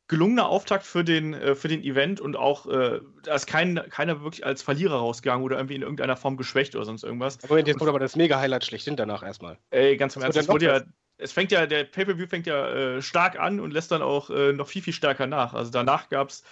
gelungener 0.09 0.49
Auftakt 0.49 0.85
für 0.85 1.05
den, 1.05 1.35
äh, 1.35 1.55
für 1.55 1.68
den 1.68 1.85
Event 1.85 2.21
und 2.21 2.35
auch, 2.35 2.66
äh, 2.66 3.01
da 3.23 3.35
ist 3.37 3.47
kein, 3.47 3.81
keiner 3.91 4.23
wirklich 4.23 4.45
als 4.45 4.61
Verlierer 4.61 4.97
rausgegangen 4.97 5.45
oder 5.45 5.57
irgendwie 5.57 5.77
in 5.77 5.83
irgendeiner 5.83 6.16
Form 6.16 6.37
geschwächt 6.37 6.75
oder 6.75 6.85
sonst 6.85 7.05
irgendwas. 7.05 7.39
Aber 7.45 7.64
jetzt 7.64 7.79
kommt 7.79 7.89
aber 7.89 8.01
das 8.01 8.16
Mega-Highlight 8.16 8.64
schlechthin 8.64 8.97
danach 8.97 9.23
erstmal. 9.23 9.57
Ey, 9.71 9.97
ganz 9.97 10.16
im 10.16 10.23
Ernst, 10.23 10.37
es 10.37 10.49
wurde 10.49 10.66
ja, 10.66 10.83
es 11.16 11.31
fängt 11.31 11.53
ja, 11.53 11.64
der 11.66 11.85
Pay-Per-View 11.85 12.27
fängt 12.27 12.49
ja 12.49 12.97
äh, 12.97 13.03
stark 13.03 13.39
an 13.39 13.61
und 13.61 13.71
lässt 13.71 13.93
dann 13.93 14.03
auch 14.03 14.31
äh, 14.31 14.53
noch 14.53 14.66
viel, 14.66 14.83
viel 14.83 14.93
stärker 14.93 15.29
nach. 15.29 15.55
Also 15.55 15.71
danach 15.71 16.09
gab 16.09 16.31
es 16.31 16.43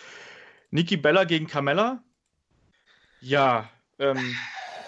Nikki 0.70 0.96
Bella 0.96 1.24
gegen 1.24 1.48
Carmella. 1.48 2.00
Ja, 3.20 3.68
ähm, 3.98 4.36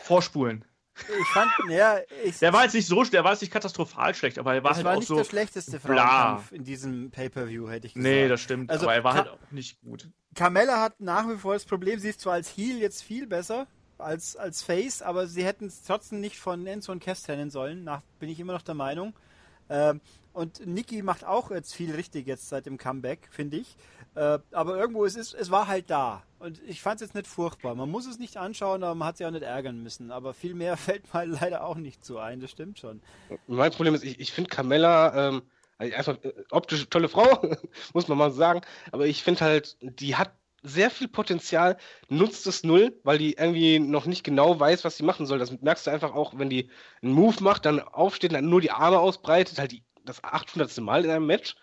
vorspulen. 0.05 0.65
Ich 1.09 1.27
fand, 1.29 1.51
ja, 1.69 1.99
ich, 2.25 2.39
Der 2.39 2.53
war 2.53 2.65
jetzt 2.65 2.75
nicht 2.75 2.87
so, 2.87 3.03
der 3.05 3.25
war 3.25 3.33
jetzt 3.33 3.41
nicht 3.41 3.53
katastrophal 3.53 4.15
schlecht, 4.15 4.39
aber 4.39 4.55
er 4.55 4.63
war 4.63 4.71
das 4.71 4.77
halt 4.79 4.85
war 4.87 4.95
auch 4.95 4.99
nicht 4.99 5.09
so. 5.09 5.17
der 5.17 5.25
schlechteste. 5.25 5.81
Frauenkampf 5.81 6.53
in 6.53 6.65
diesem 6.65 7.11
Pay-Per-View, 7.11 7.69
hätte 7.69 7.87
ich 7.89 7.95
gesagt. 7.95 8.11
Nee, 8.13 8.29
das 8.29 8.41
stimmt, 8.41 8.71
Also, 8.71 8.87
aber 8.87 8.95
er 8.95 9.05
war 9.05 9.13
Ka- 9.13 9.19
halt 9.21 9.29
auch 9.31 9.51
nicht 9.51 9.81
gut. 9.83 10.09
Carmella 10.35 10.81
hat 10.81 11.01
nach 11.01 11.29
wie 11.29 11.37
vor 11.37 11.55
das 11.55 11.65
Problem, 11.65 11.99
sie 11.99 12.09
ist 12.11 12.21
zwar 12.21 12.35
als 12.35 12.49
Heel 12.57 12.79
jetzt 12.79 13.03
viel 13.03 13.27
besser 13.27 13.67
als, 13.99 14.35
als 14.37 14.63
Face, 14.63 15.03
aber 15.03 15.27
sie 15.27 15.45
hätten 15.45 15.67
es 15.67 15.83
trotzdem 15.83 16.21
nicht 16.21 16.37
von 16.39 16.67
Enzo 16.67 16.91
und 16.93 17.03
Cass 17.03 17.23
trennen 17.23 17.51
sollen, 17.51 17.85
nach, 17.85 18.01
bin 18.19 18.29
ich 18.31 18.41
immer 18.41 18.53
noch 18.55 18.63
der 18.63 18.75
Meinung. 18.75 19.13
Ähm, 19.69 20.01
und 20.33 20.67
Nikki 20.67 21.03
macht 21.03 21.25
auch 21.25 21.51
jetzt 21.51 21.75
viel 21.75 21.95
richtig 21.95 22.27
jetzt 22.27 22.49
seit 22.49 22.65
dem 22.67 22.79
Comeback, 22.79 23.29
finde 23.31 23.59
ich. 23.59 23.77
Äh, 24.15 24.39
aber 24.53 24.79
irgendwo, 24.79 25.05
es, 25.05 25.17
ist, 25.17 25.35
es 25.35 25.51
war 25.51 25.67
halt 25.67 25.91
da. 25.91 26.23
Und 26.41 26.61
ich 26.67 26.81
fand 26.81 26.97
es 26.97 27.09
jetzt 27.09 27.15
nicht 27.15 27.27
furchtbar. 27.27 27.75
Man 27.75 27.91
muss 27.91 28.07
es 28.07 28.19
nicht 28.19 28.39
anschauen, 28.39 28.83
aber 28.83 28.95
man 28.95 29.09
hat 29.09 29.19
sich 29.19 29.27
auch 29.27 29.31
nicht 29.31 29.43
ärgern 29.43 29.83
müssen. 29.83 30.11
Aber 30.11 30.33
viel 30.33 30.55
mehr 30.55 30.77
fällt 30.79 31.13
mir 31.13 31.27
leider 31.27 31.65
auch 31.65 31.77
nicht 31.77 32.05
zu 32.05 32.19
ein, 32.19 32.41
das 32.41 32.51
stimmt 32.51 32.79
schon. 32.79 33.03
Mein 33.47 33.71
Problem 33.73 33.95
ist, 33.95 34.03
ich, 34.03 34.19
ich 34.19 34.33
finde 34.33 34.49
Carmella 34.49 35.29
ähm, 35.29 35.43
also 35.77 35.95
einfach 35.95 36.25
äh, 36.25 36.33
optisch 36.51 36.87
tolle 36.89 37.09
Frau, 37.09 37.43
muss 37.95 38.09
man 38.09 38.19
mal 38.19 38.31
sagen. 38.31 38.63
Aber 38.91 39.07
ich 39.07 39.23
finde 39.23 39.43
halt, 39.43 39.77
die 39.81 40.17
hat 40.17 40.35
sehr 40.63 40.91
viel 40.91 41.09
Potenzial, 41.09 41.77
nutzt 42.09 42.47
es 42.47 42.65
null, 42.65 42.99
weil 43.03 43.19
die 43.19 43.35
irgendwie 43.35 43.79
noch 43.79 44.07
nicht 44.07 44.25
genau 44.25 44.59
weiß, 44.59 44.85
was 44.85 44.97
sie 44.97 45.05
machen 45.05 45.27
soll. 45.27 45.39
Das 45.39 45.59
merkst 45.61 45.87
du 45.87 45.91
einfach 45.91 46.15
auch, 46.15 46.39
wenn 46.39 46.51
die 46.51 46.71
einen 47.03 47.13
Move 47.13 47.43
macht, 47.43 47.65
dann 47.67 47.81
aufsteht, 47.81 48.33
dann 48.33 48.49
nur 48.49 48.61
die 48.61 48.71
Arme 48.71 48.99
ausbreitet, 48.99 49.59
halt 49.59 49.73
die, 49.73 49.85
das 50.05 50.23
800. 50.25 50.79
Mal 50.81 51.05
in 51.05 51.11
einem 51.11 51.27
Match 51.27 51.57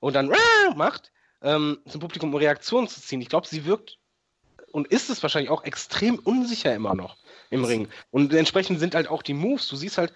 und 0.00 0.14
dann 0.14 0.34
macht, 0.76 1.12
ähm, 1.42 1.78
zum 1.86 2.00
Publikum 2.00 2.30
um 2.30 2.36
Reaktionen 2.36 2.88
zu 2.88 3.00
ziehen. 3.00 3.20
Ich 3.20 3.28
glaube, 3.28 3.46
sie 3.46 3.64
wirkt 3.64 3.98
und 4.72 4.88
ist 4.88 5.10
es 5.10 5.22
wahrscheinlich 5.22 5.50
auch 5.50 5.64
extrem 5.64 6.18
unsicher 6.18 6.74
immer 6.74 6.94
noch 6.94 7.16
im 7.50 7.64
Ring. 7.64 7.88
Und 8.10 8.32
entsprechend 8.32 8.80
sind 8.80 8.94
halt 8.94 9.08
auch 9.08 9.22
die 9.22 9.34
Moves. 9.34 9.68
Du 9.68 9.76
siehst 9.76 9.98
halt, 9.98 10.12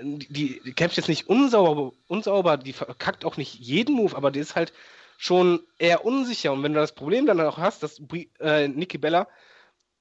die, 0.00 0.60
die 0.64 0.72
kämpft 0.72 0.96
jetzt 0.96 1.08
nicht 1.08 1.28
unsauber, 1.28 1.92
unsauber, 2.08 2.56
die 2.56 2.72
verkackt 2.72 3.24
auch 3.24 3.36
nicht 3.36 3.54
jeden 3.54 3.94
Move, 3.94 4.16
aber 4.16 4.30
die 4.30 4.40
ist 4.40 4.56
halt 4.56 4.72
schon 5.16 5.60
eher 5.78 6.04
unsicher. 6.04 6.52
Und 6.52 6.62
wenn 6.62 6.74
du 6.74 6.80
das 6.80 6.94
Problem 6.94 7.26
dann 7.26 7.40
auch 7.40 7.58
hast, 7.58 7.82
dass 7.82 8.00
äh, 8.40 8.68
Nikki 8.68 8.98
Bella, 8.98 9.28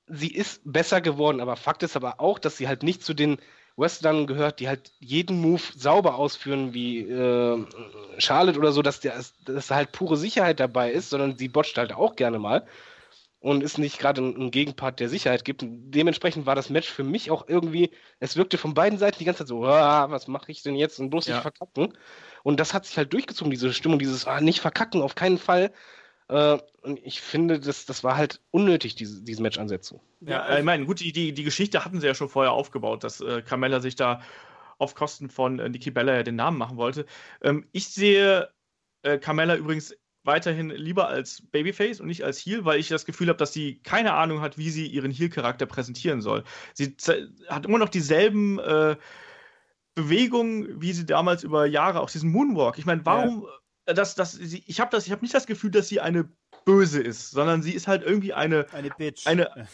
sie 0.08 0.34
ist 0.34 0.62
besser 0.66 1.02
geworden, 1.02 1.40
aber 1.40 1.56
Fakt 1.56 1.84
ist 1.84 1.96
aber 1.96 2.20
auch, 2.20 2.40
dass 2.40 2.58
sie 2.58 2.68
halt 2.68 2.84
nicht 2.84 3.04
zu 3.04 3.14
den 3.14 3.38
Wrestlern 3.78 4.26
gehört, 4.28 4.60
die 4.60 4.68
halt 4.68 4.92
jeden 5.00 5.42
Move 5.42 5.62
sauber 5.76 6.16
ausführen, 6.16 6.74
wie 6.74 7.02
äh, 7.02 7.66
Charlotte 8.18 8.58
oder 8.58 8.72
so, 8.72 8.82
dass, 8.82 9.00
der, 9.02 9.22
dass 9.46 9.68
da 9.68 9.76
halt 9.76 9.92
pure 9.92 10.18
Sicherheit 10.18 10.60
dabei 10.60 10.92
ist, 10.92 11.10
sondern 11.10 11.38
sie 11.38 11.50
botcht 11.50 11.78
halt 11.78 11.94
auch 11.94 12.16
gerne 12.16 12.40
mal 12.40 12.66
und 13.46 13.62
ist 13.62 13.78
nicht 13.78 14.00
gerade 14.00 14.24
ein, 14.24 14.50
Gegenpart, 14.50 15.00
der 15.00 15.08
Sicherheit 15.08 15.46
gibt. 15.46 15.64
Dementsprechend 15.64 16.48
war 16.48 16.56
das 16.56 16.72
Match 16.72 16.90
für 16.90 17.04
mich 17.04 17.30
auch 17.30 17.48
irgendwie, 17.48 17.92
es 18.20 18.38
wirkte 18.38 18.58
von 18.58 18.74
beiden 18.74 18.98
Seiten 18.98 19.20
die 19.20 19.26
ganze 19.26 19.44
Zeit 19.44 19.50
so, 19.50 19.64
ah, 19.66 20.10
was 20.10 20.28
mache 20.28 20.52
ich 20.52 20.64
denn 20.64 20.76
jetzt 20.76 21.00
und 21.00 21.12
bloß 21.12 21.28
Ja. 21.28 21.36
nicht 21.36 21.42
verkacken. 21.44 21.94
Und 22.42 22.60
das 22.60 22.74
hat 22.74 22.88
sich 22.88 22.98
halt 22.98 23.14
durchgezogen, 23.14 23.52
diese 23.52 23.72
Stimmung, 23.72 24.00
dieses 24.00 24.26
ah, 24.26 24.42
nicht 24.42 24.62
verkacken, 24.62 25.04
auf 25.04 25.14
keinen 25.14 25.38
Fall. 25.38 25.72
Äh, 26.28 26.58
und 26.82 27.00
ich 27.04 27.22
finde, 27.22 27.60
das, 27.60 27.86
das 27.86 28.04
war 28.04 28.18
halt 28.18 28.42
unnötig, 28.50 28.96
diese, 28.96 29.22
diese 29.24 29.44
Match-Ansetzung. 29.44 30.02
Ja, 30.22 30.48
äh, 30.48 30.60
ich 30.60 30.66
meine, 30.66 30.88
gut, 30.88 31.00
die, 31.00 31.12
die, 31.12 31.32
die 31.32 31.44
Geschichte 31.44 31.86
hatten 31.86 32.02
sie 32.02 32.08
ja 32.08 32.16
schon 32.16 32.30
vorher 32.30 32.52
aufgebaut, 32.52 33.04
dass 33.04 33.22
äh, 33.22 33.44
Carmella 33.44 33.80
sich 33.80 33.96
da 33.96 34.24
auf 34.80 34.96
Kosten 34.96 35.30
von 35.30 35.60
äh, 35.60 35.70
Nikki 35.70 35.92
Bella 35.92 36.16
ja 36.16 36.24
den 36.24 36.36
Namen 36.36 36.58
machen 36.58 36.78
wollte. 36.78 37.06
Ähm, 37.44 37.68
ich 37.74 37.90
sehe 37.90 38.50
äh, 39.04 39.20
Carmella 39.20 39.56
übrigens 39.56 39.96
weiterhin 40.26 40.70
lieber 40.70 41.08
als 41.08 41.42
Babyface 41.52 42.00
und 42.00 42.08
nicht 42.08 42.24
als 42.24 42.40
Heel, 42.40 42.66
weil 42.66 42.80
ich 42.80 42.88
das 42.88 43.06
Gefühl 43.06 43.30
habe, 43.30 43.38
dass 43.38 43.54
sie 43.54 43.80
keine 43.84 44.14
Ahnung 44.14 44.42
hat, 44.42 44.58
wie 44.58 44.70
sie 44.70 44.88
ihren 44.88 45.12
Heel-Charakter 45.12 45.66
präsentieren 45.66 46.22
soll. 46.22 46.44
Sie 46.74 46.96
hat 47.48 47.66
immer 47.66 47.78
noch 47.78 47.90
dieselben 47.90 48.60
äh, 48.60 48.96
Bewegungen, 49.96 50.82
wie 50.82 50.94
sie 50.94 51.06
damals 51.06 51.44
über 51.44 51.66
Jahre, 51.66 52.02
auch 52.02 52.10
diesen 52.10 52.32
Moonwalk. 52.32 52.78
Ich 52.78 52.86
meine, 52.86 53.06
warum, 53.06 53.48
äh, 53.86 53.94
das, 53.94 54.16
das, 54.16 54.34
sie, 54.34 54.64
ich 54.68 54.80
habe 54.80 54.92
das, 54.92 55.06
ich 55.06 55.12
habe 55.12 55.22
nicht 55.22 55.34
das 55.34 55.48
Gefühl, 55.48 55.72
dass 55.72 55.88
sie 55.88 56.02
eine 56.02 56.30
Böse 56.66 57.00
ist, 57.02 57.30
sondern 57.32 57.62
sie 57.62 57.74
ist 57.74 57.88
halt 57.88 58.04
irgendwie 58.04 58.34
eine, 58.34 58.66
Eine 58.74 58.90
Bitch. 58.90 59.28
eine, 59.28 59.68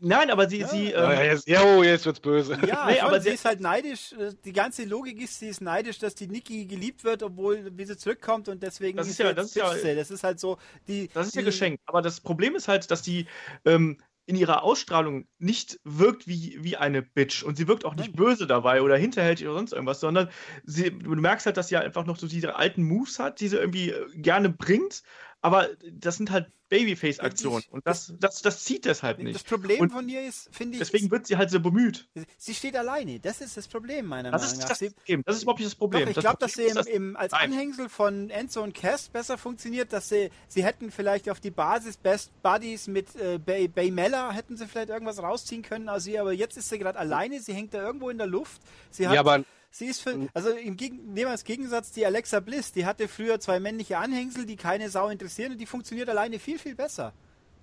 nein, 0.00 0.30
aber 0.30 0.48
sie, 0.48 0.58
Ja. 0.58 0.68
sie, 0.68 0.90
Ja, 0.90 1.12
ähm, 1.12 1.24
jetzt, 1.30 1.48
ja, 1.48 1.62
oh, 1.62 1.82
jetzt 1.84 2.04
wird's 2.04 2.18
böse. 2.20 2.58
Ja, 2.66 2.86
Nee, 2.86 2.98
aber 3.00 3.20
sie 3.20 3.30
ist 3.30 3.44
halt 3.44 3.60
neidisch. 3.60 4.12
äh, 4.12 4.32
Die 4.44 4.52
ganze 4.52 4.84
Logik 4.84 5.20
ist, 5.22 5.38
sie 5.38 5.48
ist 5.48 5.60
neidisch, 5.60 5.98
dass 6.00 6.14
die 6.16 6.26
Niki 6.26 6.66
geliebt 6.66 7.04
wird, 7.04 7.22
obwohl 7.22 7.70
wie 7.76 7.84
sie 7.84 7.96
zurückkommt 7.96 8.48
und 8.48 8.62
deswegen 8.62 8.96
Das 8.98 9.06
ist 9.08 9.16
sie 9.18 9.22
ja- 9.22 9.32
das 9.32 9.46
ist 9.46 9.54
ja- 9.56 9.94
das 9.94 10.10
ist 10.10 10.24
halt 10.24 10.40
so 10.40 10.58
die 10.88 11.08
Das 11.14 11.28
ist 11.28 11.36
ja 11.36 11.42
die, 11.42 11.46
geschenkt. 11.46 11.80
Aber 11.86 12.02
das 12.02 12.20
Problem 12.20 12.56
ist 12.56 12.66
halt, 12.68 12.90
dass 12.90 13.02
die 13.02 13.26
ähm, 13.64 13.98
in 14.26 14.36
ihrer 14.36 14.62
Ausstrahlung 14.62 15.26
nicht 15.38 15.80
wirkt 15.84 16.28
wie, 16.28 16.56
wie 16.60 16.76
eine 16.76 17.02
Bitch. 17.02 17.42
Und 17.42 17.56
sie 17.56 17.66
wirkt 17.66 17.84
auch 17.84 17.96
nicht 17.96 18.14
böse 18.14 18.46
dabei 18.46 18.80
oder 18.82 18.96
hinterhältig 18.96 19.46
oder 19.48 19.56
sonst 19.56 19.72
irgendwas, 19.72 19.98
sondern 20.00 20.28
sie, 20.64 20.90
du 20.96 21.10
merkst 21.16 21.46
halt, 21.46 21.56
dass 21.56 21.68
sie 21.68 21.76
einfach 21.76 22.04
noch 22.06 22.16
so 22.16 22.28
diese 22.28 22.54
alten 22.56 22.84
Moves 22.84 23.18
hat, 23.18 23.40
die 23.40 23.48
sie 23.48 23.56
irgendwie 23.56 23.90
äh, 23.90 24.06
gerne 24.14 24.48
bringt. 24.48 25.02
Aber 25.42 25.68
das 25.90 26.16
sind 26.16 26.30
halt 26.30 26.50
Babyface-Aktionen. 26.68 27.64
Und 27.70 27.86
das, 27.86 28.14
das, 28.18 28.40
das 28.42 28.64
zieht 28.64 28.84
deshalb 28.84 29.18
Das 29.18 29.24
nicht. 29.24 29.46
Problem 29.46 29.80
Und 29.80 29.90
von 29.92 30.08
ihr 30.08 30.26
ist, 30.26 30.48
finde 30.54 30.74
ich, 30.74 30.78
Deswegen 30.78 31.10
wird 31.10 31.26
sie 31.26 31.36
halt 31.36 31.50
so 31.50 31.60
bemüht. 31.60 32.08
ist, 32.14 32.26
sie 32.38 32.54
steht 32.54 32.76
alleine. 32.76 33.20
Das 33.20 33.40
ist 33.40 33.56
das 33.56 33.68
Problem 33.68 34.06
meiner 34.06 34.30
Das 34.30 34.40
Meinung 34.42 34.54
ist 34.54 34.60
nach. 34.62 34.68
das 34.70 34.78
Sie, 34.78 34.90
Problem. 34.90 35.22
Das 35.26 35.36
ist 35.36 35.42
überhaupt 35.42 35.58
nicht 35.60 35.70
das 35.70 35.74
Problem. 35.74 36.02
Doch, 36.02 36.08
ich 36.10 36.14
Das 36.14 36.22
glaube, 36.22 36.38
dass 36.38 36.52
sie 36.54 36.62
im, 36.64 36.76
ist, 36.78 36.88
im, 36.88 37.16
als 37.16 37.32
Nein. 37.32 37.52
Anhängsel 37.52 37.88
von 37.88 38.30
Enzo 38.30 38.62
und 38.62 38.72
Cass 38.72 39.08
besser 39.08 39.36
funktioniert, 39.36 39.92
dass 39.92 40.08
sie, 40.08 40.30
sie 40.48 40.64
hätten 40.64 40.90
vielleicht 40.90 41.28
auf 41.28 41.40
die 41.40 41.50
Basis 41.50 41.96
Best 41.98 42.30
Buddies 42.42 42.86
mit 42.86 43.14
äh, 43.16 43.38
Bay, 43.38 43.68
Bay 43.68 43.90
Mella, 43.90 44.30
hätten 44.32 44.56
sie 44.56 44.66
vielleicht 44.66 44.88
irgendwas 44.90 45.18
rausziehen 45.22 45.62
können 45.62 45.88
aus 45.88 46.06
ihr, 46.06 46.20
aber 46.20 46.32
jetzt 46.32 46.56
ist 46.56 46.68
sie 46.70 46.78
gerade 46.78 46.98
alleine, 46.98 47.40
sie 47.40 47.52
hängt 47.52 47.74
da 47.74 47.82
irgendwo 47.82 48.08
in 48.10 48.16
der 48.18 48.28
Luft. 48.28 48.62
Sie 48.90 49.06
hat, 49.08 49.14
Ja, 49.14 49.20
aber 49.20 49.44
sie 49.72 49.86
ist 49.86 50.00
für, 50.02 50.28
also 50.34 50.50
im 50.50 50.76
Gegen, 50.76 50.98
nehmen 50.98 51.16
wir 51.16 51.30
als 51.30 51.42
Gegensatz 51.42 51.90
die 51.90 52.06
Alexa 52.06 52.38
Bliss, 52.38 52.70
die 52.70 52.86
hatte 52.86 53.08
früher 53.08 53.40
zwei 53.40 53.58
männliche 53.58 53.98
Anhängsel, 53.98 54.46
die 54.46 54.56
keine 54.56 54.88
Sau 54.88 55.08
interessieren 55.08 55.52
und 55.52 55.58
die 55.58 55.66
funktioniert 55.66 56.08
alleine 56.08 56.38
viel, 56.38 56.58
viel 56.58 56.76
besser. 56.76 57.12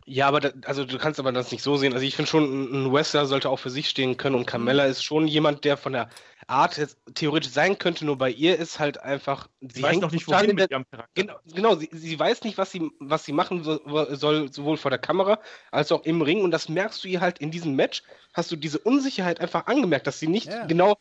Ja, 0.05 0.27
aber 0.27 0.39
da, 0.39 0.49
also 0.65 0.85
du 0.85 0.97
kannst 0.97 1.19
aber 1.19 1.31
das 1.31 1.51
nicht 1.51 1.63
so 1.63 1.77
sehen. 1.77 1.93
Also 1.93 2.03
ich 2.03 2.15
finde 2.15 2.31
schon, 2.31 2.85
ein 2.87 2.91
Wrestler 2.91 3.27
sollte 3.27 3.49
auch 3.49 3.59
für 3.59 3.69
sich 3.69 3.87
stehen 3.87 4.17
können 4.17 4.35
und 4.35 4.47
Carmella 4.47 4.85
ist 4.85 5.03
schon 5.03 5.27
jemand, 5.27 5.65
der 5.65 5.77
von 5.77 5.93
der 5.93 6.09
Art 6.49 6.77
jetzt 6.77 6.97
theoretisch 7.13 7.51
sein 7.51 7.77
könnte, 7.77 8.05
nur 8.05 8.17
bei 8.17 8.29
ihr 8.31 8.57
ist 8.57 8.79
halt 8.79 8.99
einfach. 8.99 9.47
Sie 9.61 9.67
Sie 9.75 9.83
weiß 9.83 9.91
hängt 9.91 10.01
noch 10.01 10.11
nicht, 10.11 10.27
wohin 10.27 10.55
mit 10.55 10.71
ihrem 10.71 10.85
Charakter. 10.89 11.11
Genau, 11.13 11.35
genau 11.45 11.75
sie, 11.75 11.89
sie 11.91 12.17
weiß 12.19 12.43
nicht, 12.43 12.57
was 12.57 12.71
sie, 12.71 12.89
was 12.99 13.23
sie 13.25 13.33
machen 13.33 13.63
so, 13.63 13.79
soll, 14.15 14.51
sowohl 14.51 14.77
vor 14.77 14.89
der 14.91 14.99
Kamera 14.99 15.39
als 15.71 15.91
auch 15.91 16.03
im 16.05 16.21
Ring. 16.21 16.41
Und 16.41 16.51
das 16.51 16.67
merkst 16.67 17.03
du 17.03 17.07
ihr 17.07 17.21
halt 17.21 17.39
in 17.39 17.51
diesem 17.51 17.75
Match, 17.75 18.03
hast 18.33 18.51
du 18.51 18.55
diese 18.55 18.79
Unsicherheit 18.79 19.39
einfach 19.39 19.67
angemerkt, 19.67 20.07
dass 20.07 20.19
sie 20.19 20.27
nicht 20.27 20.47
Ja. 20.47 20.65
genau 20.65 20.97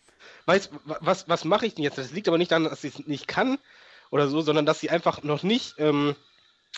weiß, 0.46 0.70
wa- 0.84 0.98
was, 1.00 1.28
was 1.28 1.44
mache 1.44 1.66
ich 1.66 1.74
denn 1.74 1.84
jetzt. 1.84 1.98
Das 1.98 2.12
liegt 2.12 2.28
aber 2.28 2.38
nicht 2.38 2.50
daran, 2.50 2.64
dass 2.64 2.82
sie 2.82 2.88
es 2.88 3.06
nicht 3.06 3.26
kann 3.26 3.58
oder 4.10 4.28
so, 4.28 4.40
sondern 4.42 4.66
dass 4.66 4.80
sie 4.80 4.90
einfach 4.90 5.22
noch 5.22 5.42
nicht 5.42 5.74
ähm, 5.78 6.14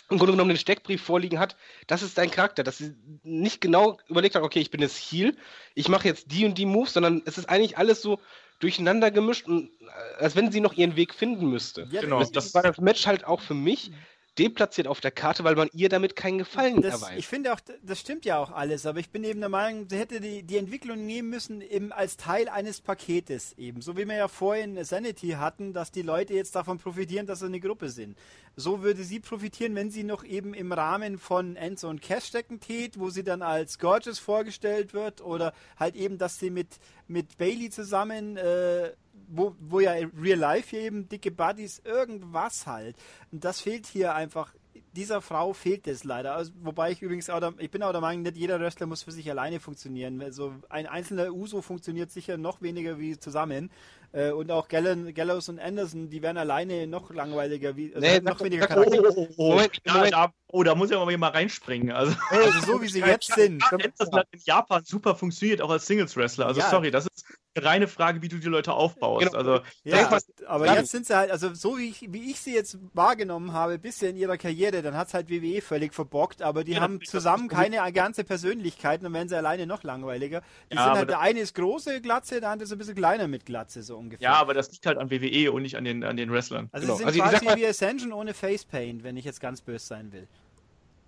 im 0.09 0.17
Grunde 0.17 0.33
genommen 0.33 0.49
den 0.49 0.57
Steckbrief 0.57 1.01
vorliegen 1.01 1.39
hat, 1.39 1.55
das 1.87 2.01
ist 2.01 2.17
dein 2.17 2.31
Charakter, 2.31 2.63
dass 2.63 2.77
sie 2.77 2.95
nicht 3.23 3.59
genau 3.61 3.97
überlegt 4.07 4.35
hat, 4.35 4.43
okay, 4.43 4.59
ich 4.59 4.71
bin 4.71 4.81
jetzt 4.81 4.97
Heal, 4.97 5.35
ich 5.75 5.89
mache 5.89 6.07
jetzt 6.07 6.31
die 6.31 6.45
und 6.45 6.57
die 6.57 6.65
Moves, 6.65 6.93
sondern 6.93 7.21
es 7.25 7.37
ist 7.37 7.49
eigentlich 7.49 7.77
alles 7.77 8.01
so 8.01 8.19
durcheinander 8.61 9.11
gemischt, 9.11 9.47
und, 9.47 9.69
äh, 9.81 10.23
als 10.23 10.35
wenn 10.35 10.51
sie 10.51 10.61
noch 10.61 10.73
ihren 10.73 10.95
Weg 10.95 11.13
finden 11.13 11.49
müsste. 11.49 11.87
Ja, 11.91 12.01
Genau, 12.01 12.19
Das, 12.19 12.31
das 12.31 12.53
war 12.53 12.63
das 12.63 12.79
Match 12.79 13.05
halt 13.07 13.25
auch 13.25 13.41
für 13.41 13.53
mich 13.53 13.91
deplatziert 14.39 14.87
auf 14.87 15.01
der 15.01 15.11
Karte, 15.11 15.43
weil 15.43 15.55
man 15.55 15.69
ihr 15.73 15.89
damit 15.89 16.15
keinen 16.15 16.37
Gefallen 16.37 16.81
Das, 16.81 17.01
erweist. 17.01 17.19
ich 17.19 17.27
finde 17.27 17.53
auch, 17.53 17.59
das 17.83 17.99
stimmt 17.99 18.23
ja 18.23 18.37
auch 18.39 18.51
alles, 18.51 18.85
aber 18.85 18.99
ich 18.99 19.09
bin 19.09 19.23
eben 19.23 19.41
der 19.41 19.49
Meinung, 19.49 19.87
sie 19.89 19.97
hätte 19.97 20.21
die, 20.21 20.43
die 20.43 20.57
Entwicklung 20.57 21.05
nehmen 21.05 21.29
müssen 21.29 21.61
eben 21.61 21.91
als 21.91 22.15
Teil 22.17 22.47
eines 22.47 22.79
Paketes 22.79 23.53
eben. 23.57 23.81
So 23.81 23.97
wie 23.97 24.07
wir 24.07 24.15
ja 24.15 24.27
vorhin 24.27 24.83
Sanity 24.83 25.31
hatten, 25.31 25.73
dass 25.73 25.91
die 25.91 26.01
Leute 26.01 26.33
jetzt 26.33 26.55
davon 26.55 26.77
profitieren, 26.77 27.27
dass 27.27 27.39
sie 27.39 27.45
eine 27.45 27.59
Gruppe 27.59 27.89
sind. 27.89 28.17
So 28.55 28.81
würde 28.81 29.03
sie 29.03 29.19
profitieren, 29.19 29.75
wenn 29.75 29.91
sie 29.91 30.03
noch 30.03 30.23
eben 30.23 30.53
im 30.53 30.71
Rahmen 30.71 31.17
von 31.17 31.55
Enzo 31.55 31.89
und 31.89 32.01
Cash 32.01 32.25
stecken 32.25 32.59
tät, 32.59 32.99
wo 32.99 33.09
sie 33.09 33.23
dann 33.23 33.41
als 33.41 33.79
Gorgeous 33.79 34.19
vorgestellt 34.19 34.93
wird 34.93 35.21
oder 35.21 35.53
halt 35.77 35.95
eben, 35.95 36.17
dass 36.17 36.39
sie 36.39 36.49
mit, 36.49 36.79
mit 37.07 37.37
Bailey 37.37 37.69
zusammen 37.69 38.37
äh, 38.37 38.91
wo, 39.31 39.55
wo 39.59 39.79
ja 39.79 39.93
in 39.93 40.11
Real 40.19 40.39
Life 40.39 40.69
hier 40.69 40.81
eben 40.81 41.07
dicke 41.07 41.31
Buddies, 41.31 41.81
irgendwas 41.85 42.67
halt. 42.67 42.95
Und 43.31 43.43
das 43.43 43.61
fehlt 43.61 43.87
hier 43.87 44.13
einfach. 44.15 44.53
Dieser 44.93 45.21
Frau 45.21 45.53
fehlt 45.53 45.87
es 45.87 46.03
leider. 46.03 46.35
Also, 46.35 46.51
wobei 46.63 46.91
ich 46.91 47.01
übrigens 47.01 47.29
auch 47.29 47.39
der, 47.39 47.53
ich 47.59 47.71
bin 47.71 47.81
auch 47.81 47.93
der 47.93 48.01
Meinung, 48.01 48.23
nicht 48.23 48.35
jeder 48.35 48.59
Wrestler 48.59 48.87
muss 48.87 49.03
für 49.03 49.11
sich 49.11 49.29
alleine 49.29 49.61
funktionieren. 49.61 50.21
Also 50.21 50.53
ein 50.69 50.85
einzelner 50.85 51.31
Uso 51.31 51.61
funktioniert 51.61 52.11
sicher 52.11 52.37
noch 52.37 52.61
weniger 52.61 52.99
wie 52.99 53.17
zusammen. 53.17 53.71
Äh, 54.13 54.31
und 54.31 54.51
auch 54.51 54.67
Gallen, 54.67 55.13
Gallows 55.13 55.47
und 55.47 55.59
Anderson, 55.59 56.09
die 56.09 56.21
werden 56.21 56.37
alleine 56.37 56.85
noch 56.85 57.11
langweiliger, 57.13 57.75
wie, 57.77 57.95
also 57.95 58.05
Nee, 58.05 58.19
noch 58.19 58.37
sag- 58.39 58.45
weniger 58.45 58.67
sag- 58.67 58.71
Charakter. 58.71 59.03
Oh, 59.17 59.27
oh, 59.37 59.53
oh, 59.55 59.61
da. 59.85 60.09
Da, 60.09 60.33
oh, 60.47 60.63
da 60.63 60.75
muss 60.75 60.89
ja 60.89 60.99
mal 61.03 61.09
jemand 61.11 61.33
reinspringen. 61.35 61.91
Also, 61.93 62.13
Also 62.29 62.59
so 62.73 62.81
wie 62.81 62.87
sie 62.89 62.99
jetzt 62.99 63.33
sind. 63.33 63.63
das 63.97 64.11
hat 64.11 64.27
in 64.31 64.41
Japan 64.43 64.83
super 64.83 65.15
funktioniert, 65.15 65.61
auch 65.61 65.69
als 65.69 65.87
Singles-Wrestler. 65.87 66.45
Also 66.47 66.59
Ja. 66.59 66.69
sorry, 66.69 66.91
das 66.91 67.07
ist 67.07 67.25
eine 67.53 67.65
reine 67.65 67.87
Frage, 67.89 68.21
wie 68.21 68.29
du 68.29 68.37
die 68.37 68.47
Leute 68.47 68.71
aufbaust. 68.73 69.25
Genau. 69.27 69.37
Also 69.37 69.59
Ja, 69.83 70.09
mal- 70.09 70.19
aber 70.47 70.73
jetzt 70.73 70.91
sind 70.91 71.05
sie 71.05 71.15
halt, 71.15 71.31
also 71.31 71.53
so 71.53 71.77
wie 71.77 71.89
ich, 71.89 72.05
wie 72.11 72.31
ich 72.31 72.39
sie 72.39 72.53
jetzt 72.53 72.77
wahrgenommen 72.93 73.51
habe, 73.53 73.77
bisher 73.77 74.09
in 74.09 74.15
ihrer 74.17 74.37
Karriere, 74.37 74.81
dann 74.81 74.95
hat's 74.95 75.13
halt 75.13 75.29
WWE 75.29 75.61
völlig 75.61 75.93
verbockt, 75.93 76.41
aber 76.41 76.63
die 76.63 76.73
Ja, 76.73 76.81
haben 76.81 77.01
zusammen 77.01 77.47
keine 77.49 77.79
ganze 77.93 78.23
Persönlichkeit 78.23 79.03
und 79.03 79.13
werden 79.13 79.27
sie 79.29 79.35
alleine 79.37 79.67
noch 79.67 79.83
langweiliger. 79.83 80.41
Die 80.71 80.75
Ja, 80.75 80.83
sind 80.85 80.93
halt, 80.95 81.09
der 81.09 81.19
eine 81.19 81.39
ist 81.41 81.55
große 81.55 81.99
Glatze, 82.01 82.39
der 82.41 82.49
andere 82.51 82.65
ist 82.65 82.71
ein 82.71 82.77
bisschen 82.77 82.95
kleiner 82.95 83.27
mit 83.27 83.45
Glatze, 83.45 83.83
so 83.83 83.97
ungefähr. 84.01 84.29
ja, 84.29 84.35
aber 84.35 84.53
das 84.53 84.71
liegt 84.71 84.85
halt 84.85 84.97
an 84.97 85.09
WWE 85.09 85.51
und 85.51 85.61
nicht 85.61 85.77
an 85.77 85.83
den, 85.85 86.03
an 86.03 86.17
den 86.17 86.31
Wrestlern. 86.31 86.69
also 86.71 86.85
genau. 86.85 86.97
sie 86.97 86.99
sind 86.99 87.07
Also 87.07 87.17
ich 87.17 87.23
quasi 87.23 87.35
sag 87.37 87.43
mal- 87.45 87.57
wie 87.57 87.67
Ascension 87.67 88.13
ohne 88.13 88.33
Facepaint, 88.33 89.03
wenn 89.03 89.15
ich 89.17 89.25
jetzt 89.25 89.39
ganz 89.39 89.61
böse 89.61 89.85
sein 89.85 90.11
will. 90.11 90.27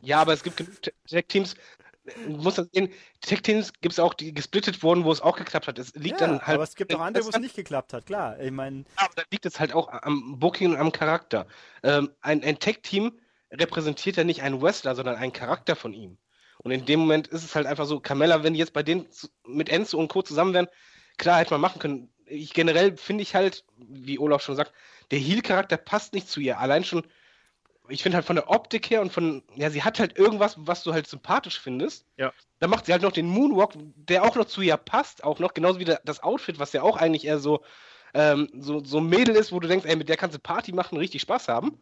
Ja, 0.02 0.20
aber 0.22 0.34
es 0.34 0.44
gibt 0.44 0.58
genug 0.58 0.74
Tech-Teams, 1.08 1.56
muss 2.28 2.56
das 2.56 2.68
sehen, 2.74 2.90
Tech-Teams 3.22 3.72
gibt 3.80 3.94
es 3.94 4.00
auch, 4.00 4.14
die 4.14 4.34
gesplittet 4.34 4.84
wurden, 4.84 5.06
wo 5.06 5.12
es 5.12 5.22
auch 5.22 5.38
geklappt 5.38 5.68
hat. 5.68 5.80
Es 5.80 5.94
liegt 5.96 6.20
ja, 6.20 6.28
dann 6.28 6.42
halt. 6.42 6.56
aber 6.56 6.64
es 6.64 6.76
gibt 6.76 6.94
auch 6.94 7.00
andere, 7.00 7.24
wo 7.26 7.30
es 7.30 7.40
nicht 7.40 7.56
geklappt 7.56 7.94
hat, 7.94 8.06
klar. 8.06 8.40
Ich 8.40 8.52
meine, 8.52 8.84
Aber 8.98 9.14
dann 9.16 9.26
liegt 9.32 9.46
es 9.46 9.60
halt 9.60 9.74
auch 9.74 9.88
am 9.90 10.40
Booking 10.40 10.72
und 10.72 10.78
am 10.78 10.92
Charakter. 10.92 11.48
Ähm, 11.84 12.10
ein 12.22 12.44
ein 12.44 12.60
Tech-Team 12.60 13.18
repräsentiert 13.52 14.18
ja 14.18 14.24
nicht 14.24 14.42
einen 14.42 14.62
Wrestler, 14.62 14.96
sondern 14.96 15.16
einen 15.16 15.32
Charakter 15.32 15.76
von 15.76 15.94
ihm. 15.94 16.18
Und 16.58 16.72
in 16.72 16.86
dem 16.86 17.00
Moment 17.02 17.28
ist 17.28 17.44
es 17.44 17.56
halt 17.56 17.68
einfach 17.68 17.86
so, 17.86 18.00
Carmella, 18.00 18.44
wenn 18.44 18.54
die 18.54 18.60
jetzt 18.60 18.74
bei 18.74 18.84
denen 18.84 19.08
mit 19.46 19.70
Enzo 19.70 19.98
und 19.98 20.08
Co. 20.08 20.22
zusammen 20.22 20.54
wären, 20.54 20.68
klar 21.18 21.40
hätte 21.40 21.54
man 21.54 21.62
machen 21.62 21.80
können. 21.80 22.10
Ich 22.26 22.54
generell 22.54 22.98
finde 22.98 23.24
ich 23.24 23.36
halt, 23.36 23.64
wie 23.78 24.20
Olaf 24.20 24.42
schon 24.42 24.56
sagt, 24.56 24.74
der 25.12 25.20
Heel-Charakter 25.20 25.78
passt 25.78 26.14
nicht 26.14 26.30
zu 26.30 26.40
ihr. 26.40 26.60
Allein 26.60 26.84
schon, 26.84 27.04
ich 27.90 28.04
finde 28.04 28.16
halt 28.16 28.26
von 28.26 28.36
der 28.36 28.50
Optik 28.50 28.90
her 28.90 29.02
und 29.02 29.12
von, 29.12 29.44
ja, 29.56 29.70
sie 29.70 29.84
hat 29.84 30.00
halt 30.00 30.18
irgendwas, 30.18 30.56
was 30.58 30.84
du 30.84 30.94
halt 30.94 31.08
sympathisch 31.08 31.60
findest. 31.60 32.06
Ja. 32.18 32.34
Dann 32.60 32.70
macht 32.70 32.86
sie 32.86 32.94
halt 32.94 33.02
noch 33.02 33.12
den 33.12 33.28
Moonwalk, 33.28 33.74
der 33.76 34.24
auch 34.24 34.36
noch 34.36 34.46
zu 34.46 34.62
ihr 34.62 34.78
passt, 34.78 35.24
auch 35.24 35.40
noch, 35.40 35.54
genauso 35.54 35.80
wie 35.80 35.86
das 35.86 36.24
Outfit, 36.24 36.60
was 36.60 36.74
ja 36.74 36.82
auch 36.82 36.98
eigentlich 36.98 37.26
eher 37.26 37.40
so, 37.40 37.64
ähm, 38.14 38.50
so, 38.58 38.84
so 38.84 39.00
ein 39.00 39.08
Mädel 39.08 39.36
ist, 39.36 39.52
wo 39.52 39.60
du 39.60 39.68
denkst, 39.68 39.86
ey, 39.86 39.96
mit 39.96 40.10
der 40.10 40.18
kannst 40.18 40.36
du 40.36 40.40
Party 40.40 40.72
machen, 40.72 40.98
richtig 40.98 41.22
Spaß 41.22 41.48
haben 41.48 41.82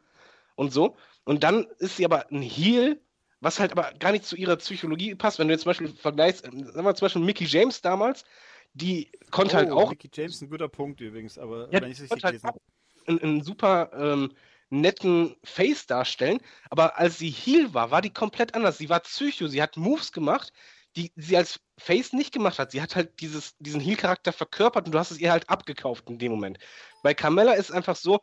und 0.55 0.73
so. 0.73 0.95
Und 1.23 1.43
dann 1.43 1.67
ist 1.77 1.97
sie 1.97 2.05
aber 2.05 2.31
ein 2.31 2.41
Heel, 2.41 2.99
was 3.41 3.59
halt 3.59 3.71
aber 3.71 3.91
gar 3.99 4.11
nicht 4.11 4.25
zu 4.25 4.35
ihrer 4.35 4.55
Psychologie 4.55 5.15
passt. 5.15 5.39
Wenn 5.39 5.47
du 5.47 5.53
jetzt 5.53 5.63
zum 5.63 5.71
Beispiel 5.71 5.89
vergleichst, 5.89 6.45
ähm, 6.45 6.65
sagen 6.65 6.85
wir 6.85 6.95
zum 6.95 7.05
Beispiel 7.05 7.21
Mickey 7.21 7.45
James 7.45 7.81
damals, 7.81 8.23
die 8.73 9.11
konnte 9.31 9.57
halt 9.57 9.69
auch 9.71 9.89
Mickey 9.89 10.09
James 10.13 10.41
ein 10.41 10.49
guter 10.49 10.69
Punkt 10.69 11.01
übrigens, 11.01 11.37
aber 11.37 11.71
Ja, 11.71 11.81
wenn 11.81 11.91
ich 11.91 11.99
es 11.99 12.07
die 12.07 12.13
richtig 12.13 12.21
konnte 12.23 12.43
halt 12.43 12.55
auch 12.55 13.07
einen, 13.07 13.19
einen 13.19 13.43
super 13.43 13.91
ähm, 13.93 14.33
netten 14.69 15.35
Face 15.43 15.85
darstellen, 15.85 16.39
aber 16.69 16.97
als 16.97 17.17
sie 17.17 17.29
Heel 17.29 17.73
war, 17.73 17.91
war 17.91 18.01
die 18.01 18.13
komplett 18.13 18.55
anders. 18.55 18.77
Sie 18.77 18.89
war 18.89 19.01
Psycho, 19.01 19.47
sie 19.47 19.61
hat 19.61 19.75
Moves 19.75 20.11
gemacht, 20.13 20.53
die 20.95 21.11
sie 21.15 21.35
als 21.37 21.59
Face 21.77 22.13
nicht 22.13 22.31
gemacht 22.33 22.59
hat. 22.59 22.71
Sie 22.71 22.81
hat 22.81 22.95
halt 22.95 23.19
dieses, 23.19 23.55
diesen 23.59 23.81
Heel-Charakter 23.81 24.31
verkörpert 24.31 24.85
und 24.85 24.93
du 24.93 24.99
hast 24.99 25.11
es 25.11 25.19
ihr 25.19 25.31
halt 25.31 25.49
abgekauft 25.49 26.09
in 26.09 26.19
dem 26.19 26.31
Moment. 26.31 26.57
Bei 27.03 27.13
Carmella 27.13 27.53
ist 27.53 27.71
einfach 27.71 27.95
so, 27.95 28.21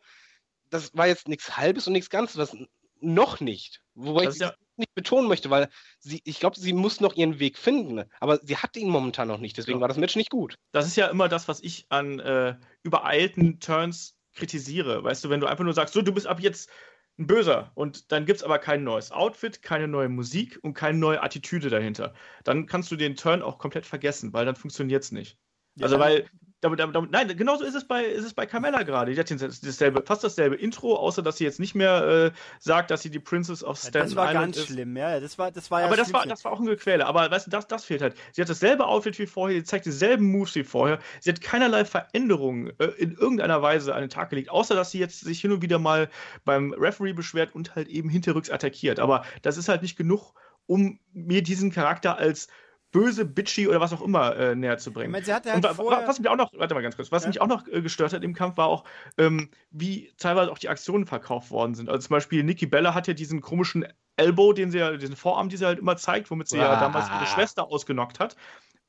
das 0.69 0.95
war 0.95 1.07
jetzt 1.07 1.27
nichts 1.27 1.57
Halbes 1.57 1.87
und 1.87 1.93
nichts 1.93 2.09
Ganzes, 2.09 2.37
was 2.37 2.55
noch 2.99 3.39
nicht. 3.39 3.81
Wobei 3.95 4.25
Das 4.25 4.35
ich 4.35 4.41
ist 4.41 4.47
ja- 4.47 4.55
nicht 4.79 4.93
betonen 4.95 5.27
möchte, 5.27 5.49
weil 5.49 5.69
sie, 5.99 6.21
ich 6.25 6.39
glaube, 6.39 6.59
sie 6.59 6.73
muss 6.73 6.99
noch 7.01 7.15
ihren 7.15 7.39
Weg 7.39 7.57
finden, 7.57 8.03
aber 8.19 8.39
sie 8.43 8.57
hat 8.57 8.75
ihn 8.77 8.89
momentan 8.89 9.27
noch 9.27 9.39
nicht, 9.39 9.57
deswegen 9.57 9.79
Ja. 9.79 9.81
war 9.81 9.87
das 9.87 9.97
Match 9.97 10.15
nicht 10.15 10.29
gut. 10.29 10.55
das 10.71 10.87
ist 10.87 10.95
ja 10.95 11.07
immer 11.07 11.27
das, 11.29 11.47
was 11.47 11.61
ich 11.61 11.85
an 11.89 12.19
äh, 12.19 12.55
übereilten 12.83 13.59
Turns 13.59 14.17
kritisiere. 14.33 15.03
Weißt 15.03 15.23
du, 15.23 15.29
wenn 15.29 15.39
du 15.39 15.47
einfach 15.47 15.63
nur 15.63 15.73
sagst, 15.73 15.93
so, 15.93 16.01
du 16.01 16.13
bist 16.13 16.27
ab 16.27 16.39
jetzt 16.39 16.69
ein 17.17 17.27
Böser 17.27 17.71
und 17.75 18.11
dann 18.11 18.25
gibt 18.25 18.37
es 18.39 18.43
aber 18.43 18.59
kein 18.59 18.83
neues 18.83 19.11
Outfit, 19.11 19.61
keine 19.61 19.87
neue 19.87 20.09
Musik 20.09 20.57
und 20.61 20.73
keine 20.73 20.97
neue 20.97 21.21
Attitüde 21.21 21.69
dahinter, 21.69 22.13
dann 22.43 22.65
kannst 22.65 22.91
du 22.91 22.95
den 22.95 23.15
Turn 23.15 23.41
auch 23.41 23.57
komplett 23.57 23.85
vergessen, 23.85 24.31
weil 24.33 24.45
dann 24.45 24.55
funktioniert 24.55 25.03
es 25.03 25.11
nicht. 25.11 25.37
Ja, 25.75 25.85
also, 25.85 25.99
weil, 25.99 26.29
damit, 26.61 26.79
damit, 26.79 27.11
nein, 27.11 27.35
genauso 27.37 27.63
ist 27.63 27.75
es 27.75 27.87
bei, 27.87 28.03
ist 28.03 28.25
es 28.25 28.33
bei 28.33 28.45
Carmella 28.45 28.83
gerade. 28.83 29.13
Die 29.13 29.19
hat 29.19 29.29
dasselbe, 29.31 30.03
fast 30.05 30.23
dasselbe 30.23 30.55
Intro, 30.55 30.95
außer 30.95 31.21
dass 31.21 31.37
sie 31.37 31.45
jetzt 31.45 31.59
nicht 31.59 31.75
mehr 31.75 32.03
äh, 32.03 32.31
sagt, 32.59 32.91
dass 32.91 33.01
sie 33.01 33.09
die 33.09 33.19
Princess 33.19 33.63
of 33.63 33.81
Ja, 33.83 33.89
Staten 33.89 34.05
das 34.05 34.15
war 34.15 34.27
Island 34.29 34.45
ganz 34.45 34.57
ist. 34.57 34.65
schlimm, 34.67 34.97
ja. 34.97 35.19
Das 35.19 35.37
war, 35.37 35.51
das 35.51 35.71
war 35.71 35.81
ja 35.81 35.87
Aber 35.87 35.95
das 35.95 36.11
war, 36.11 36.25
das 36.25 36.43
war 36.43 36.51
auch 36.51 36.59
ein 36.59 36.65
Gequäle. 36.65 37.05
Aber 37.05 37.31
weißt 37.31 37.47
du, 37.47 37.51
das, 37.51 37.67
das 37.67 37.85
fehlt 37.85 38.01
halt. 38.01 38.15
Sie 38.33 38.41
hat 38.41 38.49
dasselbe 38.49 38.85
Outfit 38.85 39.17
wie 39.19 39.25
vorher, 39.25 39.57
sie 39.57 39.63
zeigt 39.63 39.85
dieselben 39.85 40.29
Moves 40.31 40.55
wie 40.55 40.63
vorher. 40.63 40.99
Sie 41.21 41.29
hat 41.29 41.41
keinerlei 41.41 41.85
Veränderungen 41.85 42.71
äh, 42.79 42.85
in 42.97 43.13
irgendeiner 43.13 43.61
Weise 43.61 43.95
an 43.95 44.01
den 44.01 44.09
Tag 44.09 44.29
gelegt, 44.29 44.49
außer 44.49 44.75
dass 44.75 44.91
sie 44.91 44.99
jetzt 44.99 45.21
sich 45.21 45.39
hin 45.41 45.51
und 45.51 45.61
wieder 45.61 45.79
mal 45.79 46.09
beim 46.43 46.73
Referee 46.73 47.13
beschwert 47.13 47.55
und 47.55 47.75
halt 47.75 47.87
eben 47.87 48.09
hinterrücks 48.09 48.49
attackiert. 48.49 48.99
Aber 48.99 49.23
das 49.41 49.57
ist 49.57 49.69
halt 49.69 49.81
nicht 49.81 49.97
genug, 49.97 50.33
um 50.65 50.99
mir 51.13 51.41
diesen 51.41 51.71
Charakter 51.71 52.17
als 52.17 52.47
böse, 52.91 53.25
bitchy 53.25 53.67
oder 53.67 53.79
was 53.79 53.93
auch 53.93 54.01
immer 54.01 54.35
äh, 54.35 54.55
näher 54.55 54.77
zu 54.77 54.89
Ich 54.89 54.93
bringen. 54.95 55.11
meine, 55.11 55.23
sie 55.25 55.33
hatte 55.33 55.53
Und 55.53 55.65
halt 55.65 55.75
vorher... 55.75 56.07
was 56.07 56.19
mich 56.19 56.27
auch 56.27 56.35
noch, 56.35 56.51
warte 56.57 56.73
mal 56.73 56.81
ganz 56.81 56.95
kurz, 56.95 57.11
was 57.11 57.23
Ja. 57.23 57.29
mich 57.29 57.41
auch 57.41 57.47
noch 57.47 57.67
äh, 57.67 57.81
gestört 57.81 58.13
hat 58.13 58.23
im 58.23 58.33
Kampf, 58.33 58.57
war 58.57 58.67
auch, 58.67 58.83
ähm, 59.17 59.49
wie 59.71 60.11
teilweise 60.17 60.51
auch 60.51 60.57
die 60.57 60.69
Aktionen 60.69 61.05
verkauft 61.05 61.51
worden 61.51 61.75
sind. 61.75 61.89
Also 61.89 62.07
zum 62.07 62.15
Beispiel 62.15 62.43
Nikki 62.43 62.65
Bella 62.65 62.93
hat 62.95 63.07
ja 63.07 63.13
diesen 63.13 63.41
komischen 63.41 63.85
Elbow, 64.17 64.53
den 64.53 64.71
sie 64.71 64.79
ja, 64.79 64.97
diesen 64.97 65.15
Vorarm, 65.15 65.49
den 65.49 65.57
sie 65.59 65.65
halt 65.65 65.79
immer 65.79 65.97
zeigt, 65.97 66.31
womit 66.31 66.47
sie 66.49 66.57
ja 66.57 66.71
Ah. 66.73 66.79
damals 66.79 67.07
ihre 67.09 67.25
Schwester 67.27 67.67
ausgenockt 67.67 68.19
hat. 68.19 68.35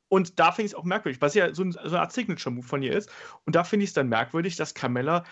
Und 0.08 0.40
da 0.40 0.50
finde 0.50 0.66
ich 0.66 0.72
es 0.72 0.74
auch 0.74 0.84
merkwürdig, 0.84 1.22
es 1.22 1.34
ja 1.34 1.54
so, 1.54 1.62
ein, 1.62 1.70
so 1.72 1.78
eine 1.80 2.00
Art 2.00 2.12
Signature-Move 2.12 2.66
von 2.66 2.82
ihr 2.82 2.96
ist. 2.96 3.10
Und 3.44 3.54
da 3.54 3.62
finde 3.64 3.84
ich 3.84 3.90
es 3.90 3.94
dann 3.94 4.08
merkwürdig, 4.08 4.56
dass 4.56 4.74
Carmella 4.74 5.24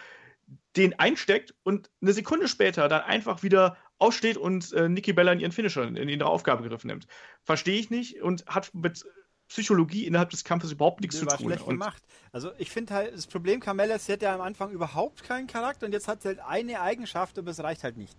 den 0.76 0.98
einsteckt 0.98 1.54
und 1.64 1.90
eine 2.00 2.12
Sekunde 2.12 2.46
später 2.48 2.88
dann 2.88 3.02
einfach 3.02 3.42
wieder 3.42 3.76
aufsteht 3.98 4.36
und 4.36 4.72
äh, 4.72 4.88
Nikki 4.88 5.12
Bella 5.12 5.32
in 5.32 5.40
ihren 5.40 5.52
Finisher, 5.52 5.82
in 5.84 6.08
ihre 6.08 6.26
Aufgabegriff 6.26 6.84
nimmt. 6.84 7.06
Verstehe 7.42 7.78
ich 7.78 7.90
nicht 7.90 8.22
und 8.22 8.46
hat 8.46 8.72
mit 8.74 9.04
Psychologie 9.48 10.06
innerhalb 10.06 10.30
des 10.30 10.44
Kampfes 10.44 10.72
überhaupt 10.72 11.00
nichts 11.00 11.18
Das 11.18 11.28
zu 11.28 11.36
tun. 11.36 11.46
schlecht 11.46 11.62
Und 11.64 11.74
gemacht. 11.74 12.02
Also 12.32 12.52
ich 12.58 12.70
finde 12.70 12.94
halt, 12.94 13.14
das 13.14 13.26
Problem 13.26 13.60
Carmella 13.60 13.96
ist, 13.96 14.06
sie 14.06 14.12
hat 14.12 14.22
ja 14.22 14.34
am 14.34 14.42
Anfang 14.42 14.70
überhaupt 14.70 15.24
keinen 15.24 15.46
Charakter 15.46 15.86
und 15.86 15.92
jetzt 15.92 16.06
hat 16.06 16.22
sie 16.22 16.28
halt 16.28 16.40
eine 16.40 16.80
Eigenschaft, 16.80 17.38
aber 17.38 17.50
es 17.50 17.60
reicht 17.60 17.82
halt 17.82 17.96
nicht. 17.96 18.16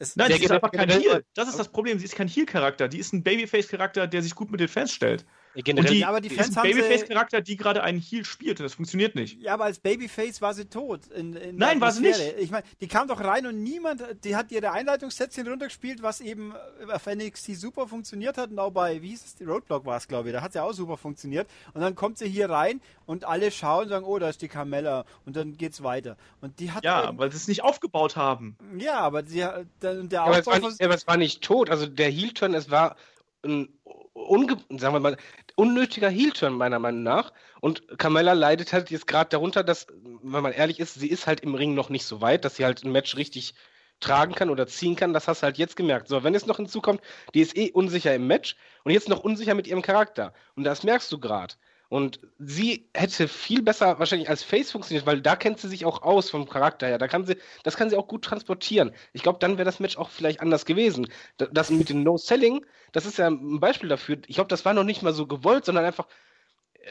Es, 0.00 0.16
Nein, 0.16 0.32
sie 0.32 0.44
ist 0.44 0.50
einfach 0.50 0.72
kein 0.72 0.88
Heel. 0.88 1.24
Das 1.34 1.46
ist 1.48 1.58
das 1.58 1.68
Problem. 1.68 1.98
Sie 1.98 2.06
ist 2.06 2.16
kein 2.16 2.26
Heel-Charakter. 2.26 2.88
Die 2.88 2.98
ist 2.98 3.12
ein 3.12 3.22
Babyface-Charakter, 3.22 4.06
der 4.06 4.22
sich 4.22 4.34
gut 4.34 4.50
mit 4.50 4.58
den 4.58 4.68
Fans 4.68 4.92
stellt. 4.92 5.26
Generell, 5.54 5.86
und 5.86 5.94
die, 5.94 5.98
Ja, 6.00 6.08
aber 6.08 6.20
die 6.20 6.28
die 6.28 6.34
Fans 6.36 6.50
ist 6.50 6.58
ein 6.58 6.62
Babyface-Charakter, 6.62 7.40
die 7.40 7.56
gerade 7.56 7.82
einen 7.82 7.98
Heel 7.98 8.24
spielt 8.24 8.60
das 8.60 8.74
funktioniert 8.74 9.16
nicht. 9.16 9.40
ja, 9.42 9.54
aber 9.54 9.64
als 9.64 9.80
Babyface 9.80 10.40
war 10.40 10.54
sie 10.54 10.66
tot. 10.66 11.08
In, 11.08 11.34
in 11.34 11.56
Nein, 11.56 11.80
war 11.80 11.90
sie 11.90 12.02
nicht. 12.02 12.20
Ich 12.38 12.50
meine, 12.52 12.62
die 12.80 12.86
kam 12.86 13.08
doch 13.08 13.20
rein 13.20 13.46
und 13.46 13.60
niemand, 13.62 14.02
die 14.22 14.36
hat 14.36 14.52
ihre 14.52 14.70
Einleitungssätzchen 14.70 15.48
runtergespielt, 15.48 16.02
was 16.02 16.20
eben 16.20 16.54
auf 16.92 17.06
NXT 17.06 17.56
super 17.56 17.88
funktioniert 17.88 18.38
hat 18.38 18.50
und 18.50 18.58
auch 18.60 18.70
bei, 18.70 19.02
wie 19.02 19.08
hieß 19.08 19.24
es, 19.24 19.34
die 19.34 19.44
Roadblock 19.44 19.84
war 19.86 19.96
es, 19.96 20.06
glaube 20.06 20.28
ich, 20.28 20.34
da 20.34 20.40
hat 20.42 20.52
sie 20.52 20.62
auch 20.62 20.72
super 20.72 20.96
funktioniert. 20.96 21.48
Und 21.74 21.80
dann 21.80 21.96
kommt 21.96 22.18
sie 22.18 22.28
hier 22.28 22.48
rein 22.48 22.80
und 23.06 23.24
alle 23.24 23.50
schauen 23.50 23.84
und 23.84 23.88
sagen, 23.88 24.04
oh, 24.04 24.18
da 24.20 24.28
ist 24.28 24.42
die 24.42 24.48
Carmella 24.48 25.04
und 25.26 25.34
dann 25.34 25.56
geht's 25.56 25.82
weiter. 25.82 26.16
Und 26.40 26.60
die 26.60 26.70
hat 26.70 26.84
Ja, 26.84 27.04
irgend- 27.06 27.18
weil 27.18 27.30
sie 27.32 27.38
es 27.38 27.48
nicht 27.48 27.64
aufgebaut 27.64 28.14
haben. 28.14 28.56
ja, 28.78 29.00
aber 29.00 29.24
sie, 29.24 29.44
hat- 29.44 29.66
der, 29.82 29.94
der 30.04 30.22
aber, 30.22 30.38
es 30.38 30.46
Aufbau 30.46 30.62
war 30.62 30.68
nicht, 30.70 30.84
aber 30.84 30.94
es 30.94 31.06
war 31.08 31.16
nicht 31.16 31.42
tot. 31.42 31.70
Also 31.70 31.86
der 31.86 32.08
Heel-Turn, 32.08 32.54
es 32.54 32.70
war 32.70 32.94
ein 33.42 33.68
unge 34.12 34.56
sagen 34.70 34.94
wir 34.94 35.00
mal, 35.00 35.16
unnötiger 35.56 36.08
Heel-Turn 36.08 36.54
meiner 36.54 36.78
Meinung 36.78 37.02
nach. 37.02 37.32
Und 37.60 37.98
Carmella 37.98 38.32
leidet 38.32 38.72
halt 38.72 38.90
jetzt 38.90 39.06
gerade 39.06 39.30
darunter, 39.30 39.62
dass, 39.62 39.86
wenn 40.22 40.42
man 40.42 40.52
ehrlich 40.52 40.80
ist, 40.80 40.94
sie 40.94 41.08
ist 41.08 41.26
halt 41.26 41.40
im 41.40 41.54
Ring 41.54 41.74
noch 41.74 41.88
nicht 41.90 42.04
so 42.04 42.20
weit, 42.20 42.44
dass 42.44 42.56
sie 42.56 42.64
halt 42.64 42.84
ein 42.84 42.92
Match 42.92 43.16
richtig 43.16 43.54
tragen 44.00 44.34
kann 44.34 44.50
oder 44.50 44.66
ziehen 44.66 44.96
kann. 44.96 45.12
Das 45.12 45.28
hast 45.28 45.42
du 45.42 45.44
halt 45.44 45.58
jetzt 45.58 45.76
gemerkt. 45.76 46.08
So, 46.08 46.24
wenn 46.24 46.34
es 46.34 46.46
noch 46.46 46.56
hinzukommt, 46.56 47.00
die 47.34 47.40
ist 47.40 47.56
eh 47.56 47.70
unsicher 47.70 48.14
im 48.14 48.26
Match 48.26 48.56
und 48.84 48.92
jetzt 48.92 49.08
noch 49.08 49.20
unsicher 49.20 49.54
mit 49.54 49.66
ihrem 49.66 49.82
Charakter. 49.82 50.32
Und 50.56 50.64
das 50.64 50.82
merkst 50.82 51.12
du 51.12 51.18
gerade. 51.18 51.54
Und 51.90 52.20
sie 52.38 52.88
hätte 52.94 53.28
viel 53.28 53.62
besser 53.62 53.98
wahrscheinlich 53.98 54.30
als 54.30 54.44
Face 54.44 54.72
funktioniert, 54.72 55.06
weil 55.06 55.20
da 55.22 55.36
kennt 55.36 55.58
sie 55.60 55.68
sich 55.68 55.84
auch 55.84 56.02
aus 56.02 56.30
vom 56.30 56.48
Charakter 56.48 56.86
her. 56.86 56.98
Da 56.98 57.08
kann 57.08 57.26
sie, 57.26 57.36
das 57.64 57.76
kann 57.76 57.90
sie 57.90 57.96
auch 57.96 58.08
gut 58.08 58.24
transportieren. 58.24 58.92
Ich 59.12 59.22
glaube, 59.24 59.40
dann 59.40 59.58
wäre 59.58 59.64
das 59.66 59.80
Match 59.80 59.96
auch 59.98 60.10
vielleicht 60.10 60.40
anders 60.40 60.66
gewesen. 60.66 61.08
Da- 61.38 61.46
Das 61.52 61.70
mit 61.70 61.88
dem 61.90 62.04
No-Selling, 62.04 62.64
das 62.92 63.06
ist 63.06 63.18
ja 63.18 63.28
ein 63.28 63.60
Beispiel 63.60 63.88
dafür. 63.90 64.18
Ich 64.28 64.36
glaube, 64.36 64.48
das 64.48 64.64
war 64.64 64.74
noch 64.74 64.84
nicht 64.84 65.02
mal 65.02 65.12
so 65.14 65.26
gewollt, 65.26 65.64
sondern 65.66 65.84
einfach, 65.84 66.06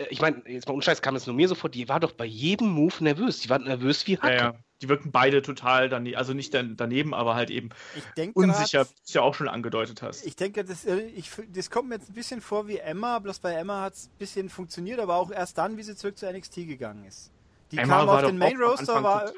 ich 0.10 0.22
meine, 0.22 0.41
jetzt 0.48 0.68
mal 0.68 0.74
unscheiß 0.74 1.02
kam 1.02 1.16
es 1.16 1.26
nur 1.26 1.36
mir 1.36 1.48
so 1.48 1.56
vor, 1.56 1.70
die 1.70 1.90
war 1.90 1.99
doch 1.99 2.11
bei 2.11 2.26
jedem 2.26 2.70
Move 2.70 2.95
nervös. 3.03 3.40
Die 3.40 3.49
war 3.49 3.60
nervös 3.60 4.06
wie 4.07 4.14
Ja, 4.14 4.22
Hacke. 4.22 4.36
ja. 4.36 4.56
Die 4.82 4.88
wirken 4.88 5.11
beide 5.11 5.41
total 5.41 5.90
daneben, 5.90 6.16
also 6.16 6.34
nicht 6.34 6.53
dan 6.53 6.78
daneben, 6.78 7.14
aber 7.14 7.36
halt 7.36 7.49
eben 7.49 7.70
ich 7.98 8.03
denke 8.16 8.40
unsicher, 8.40 8.86
wie 8.86 8.94
du 8.94 9.02
es 9.06 9.14
ja 9.14 9.22
auch 9.22 9.36
schon 9.36 9.49
angedeutet 9.49 10.02
hast. 10.02 10.26
Ich 10.26 10.38
denke, 10.38 10.64
das, 10.64 10.86
äh, 10.86 11.02
ich, 11.02 11.30
das 11.53 11.70
kommt 11.70 11.90
mir 11.90 11.95
jetzt 11.95 12.10
ein 12.10 12.14
bisschen 12.14 12.40
vor 12.40 12.70
wie 12.70 12.78
Emma, 12.78 13.20
bloß 13.20 13.40
bei 13.40 13.52
Emma 13.53 13.82
hat 13.82 13.95
es 13.95 14.06
ein 14.06 14.18
bisschen 14.18 14.49
funktioniert, 14.49 15.02
aber 15.02 15.16
auch 15.16 15.32
erst 15.32 15.57
dann, 15.57 15.76
wie 15.76 15.84
sie 15.84 15.98
zurück 15.98 16.18
zu 16.18 16.32
NXT 16.32 16.68
gegangen 16.68 17.03
ist. 17.03 17.30
Die 17.72 17.76
kam 17.78 18.07
auf 18.07 18.26
den 18.26 18.38
Main 18.38 18.61
Anfang 18.61 19.03
war, 19.03 19.34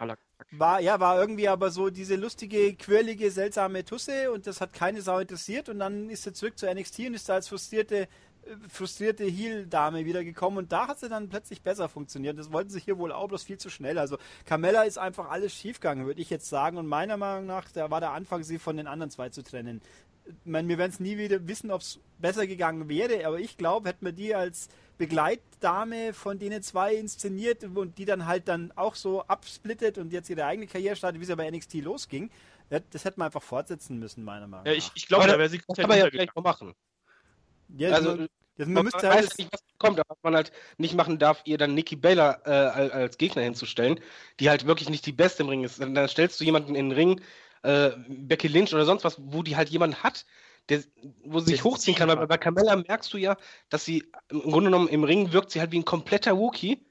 war, 0.52 0.80
ja, 0.80 1.00
war 1.00 1.20
irgendwie 1.20 1.48
aber 1.48 1.72
so 1.72 1.90
diese 1.90 2.16
lustige, 2.16 2.74
quirlige, 2.76 3.32
seltsame 3.32 3.84
Tusse 3.84 4.32
und 4.32 4.48
das 4.48 4.62
hat 4.62 4.74
keine 4.74 5.02
Sau 5.02 5.20
interessiert 5.20 5.70
und 5.70 5.80
dann 5.80 6.10
ist 6.10 6.24
sie 6.24 6.34
zurück 6.34 6.58
zu 6.58 6.72
NXT 6.72 7.00
und 7.00 7.14
ist 7.16 7.30
da 7.30 7.34
als 7.36 7.48
frustrierte 7.48 8.08
frustrierte 8.70 9.24
Heel-Dame 9.24 10.06
wieder 10.06 10.24
gekommen 10.24 10.58
und 10.58 10.72
da 10.72 10.88
hat 10.88 11.00
sie 11.00 11.10
dann 11.10 11.30
plötzlich 11.30 11.62
besser 11.62 11.90
funktioniert. 11.90 12.38
Das 12.38 12.52
wollten 12.52 12.70
sie 12.70 12.80
hier 12.80 12.98
wohl 12.98 13.12
auch 13.12 13.28
bloß 13.28 13.44
viel 13.44 13.58
zu 13.58 13.70
schnell. 13.70 13.98
Also 13.98 14.18
Carmella 14.46 14.84
ist 14.84 14.98
einfach 14.98 15.30
alles 15.30 15.54
schiefgegangen, 15.54 16.06
würde 16.06 16.22
ich 16.22 16.30
jetzt 16.30 16.50
sagen. 16.50 16.78
Und 16.78 16.88
meiner 16.88 17.18
Meinung 17.18 17.46
nach, 17.46 17.72
da 17.72 17.92
war 17.92 18.00
der 18.00 18.12
Anfang, 18.12 18.44
sie 18.44 18.60
von 18.60 18.78
den 18.78 18.88
anderen 18.88 19.12
zwei 19.12 19.30
zu 19.30 19.44
trennen. 19.44 19.82
Ich 20.26 20.34
meine, 20.46 20.68
wir 20.68 20.78
werden 20.78 20.92
es 20.92 21.00
nie 21.00 21.18
wieder 21.18 21.48
wissen, 21.48 21.72
ob 21.72 21.82
es 21.82 22.00
besser 22.20 22.46
gegangen 22.46 22.90
wäre, 22.90 23.26
aber 23.26 23.40
ich 23.40 23.58
glaube, 23.58 23.90
hätten 23.90 24.06
wir 24.06 24.12
die 24.12 24.36
als 24.36 24.70
Begleitdame 24.98 26.14
von 26.14 26.38
denen 26.38 26.62
zwei 26.62 26.94
inszeniert 26.94 27.64
und 27.64 27.98
die 27.98 28.06
dann 28.06 28.28
halt 28.28 28.48
dann 28.48 28.72
auch 28.76 28.94
so 28.94 29.24
absplittet 29.24 29.98
und 29.98 30.14
jetzt 30.14 30.30
ihre 30.30 30.46
eigene 30.46 30.68
Karriere 30.68 30.96
startet, 30.96 31.20
wie 31.20 31.26
sie 31.26 31.36
bei 31.36 31.50
NXT 31.50 31.76
losging, 31.76 32.30
das 32.70 33.04
hätte 33.04 33.20
man 33.20 33.26
einfach 33.26 33.42
fortsetzen 33.42 33.98
müssen, 33.98 34.24
meiner 34.24 34.48
Meinung 34.48 34.66
nach. 34.66 34.72
Ja, 34.72 34.78
ich, 34.78 34.92
ich 34.94 35.08
glaube, 35.08 35.28
da 35.28 35.38
wäre 35.38 35.50
sie 35.50 35.58
komplett 35.58 35.84
kann 35.84 35.90
man 35.90 35.98
ja 35.98 36.10
gleich 36.10 36.34
mal 36.36 36.42
machen. 36.42 36.74
Ja, 37.78 37.92
also, 37.92 38.16
man, 38.16 38.30
man, 38.58 38.74
man 38.74 38.86
weiß 38.86 39.04
halt 39.04 39.38
nicht, 39.38 39.52
was 39.52 39.62
kommt, 39.78 40.00
aber 40.00 40.10
was 40.10 40.24
man 40.24 40.36
halt 40.36 40.52
nicht 40.78 40.94
machen 40.96 41.20
darf, 41.20 41.42
ihr 41.46 41.58
dann 41.58 41.74
Nikki 41.74 41.96
Baylor 41.96 42.42
äh, 42.46 42.50
als 42.50 43.18
Gegner 43.18 43.42
hinzustellen, 43.42 44.00
die 44.40 44.50
halt 44.50 44.66
wirklich 44.66 44.90
nicht 44.90 45.06
die 45.06 45.12
Beste 45.12 45.44
im 45.44 45.50
Ring 45.50 45.64
ist. 45.64 45.82
Dann, 45.82 45.96
dann 45.96 46.08
stellst 46.08 46.40
du 46.40 46.46
jemanden 46.46 46.76
in 46.76 46.90
den 46.90 46.98
Ring, 46.98 47.22
äh, 47.64 47.92
Becky 48.08 48.48
Lynch 48.48 48.74
oder 48.74 48.86
sonst 48.86 49.04
was, 49.04 49.18
wo 49.20 49.44
die 49.44 49.56
halt 49.56 49.70
jemanden 49.70 49.98
hat, 50.04 50.26
der, 50.70 50.84
wo 51.26 51.40
sie 51.40 51.52
sich 51.52 51.64
hochziehen 51.64 51.98
kann. 51.98 52.10
Weil 52.10 52.28
bei 52.28 52.38
Carmella 52.38 52.76
merkst 52.76 53.12
du 53.14 53.18
ja, 53.18 53.38
dass 53.70 53.86
sie 53.86 54.12
im 54.30 54.42
Grunde 54.42 54.70
genommen 54.70 54.88
im 54.88 55.04
Ring 55.04 55.34
wirkt 55.34 55.52
sie 55.52 55.60
halt 55.60 55.72
wie 55.72 55.80
ein 55.80 55.86
kompletter 55.86 56.38
Wookie. 56.38 56.86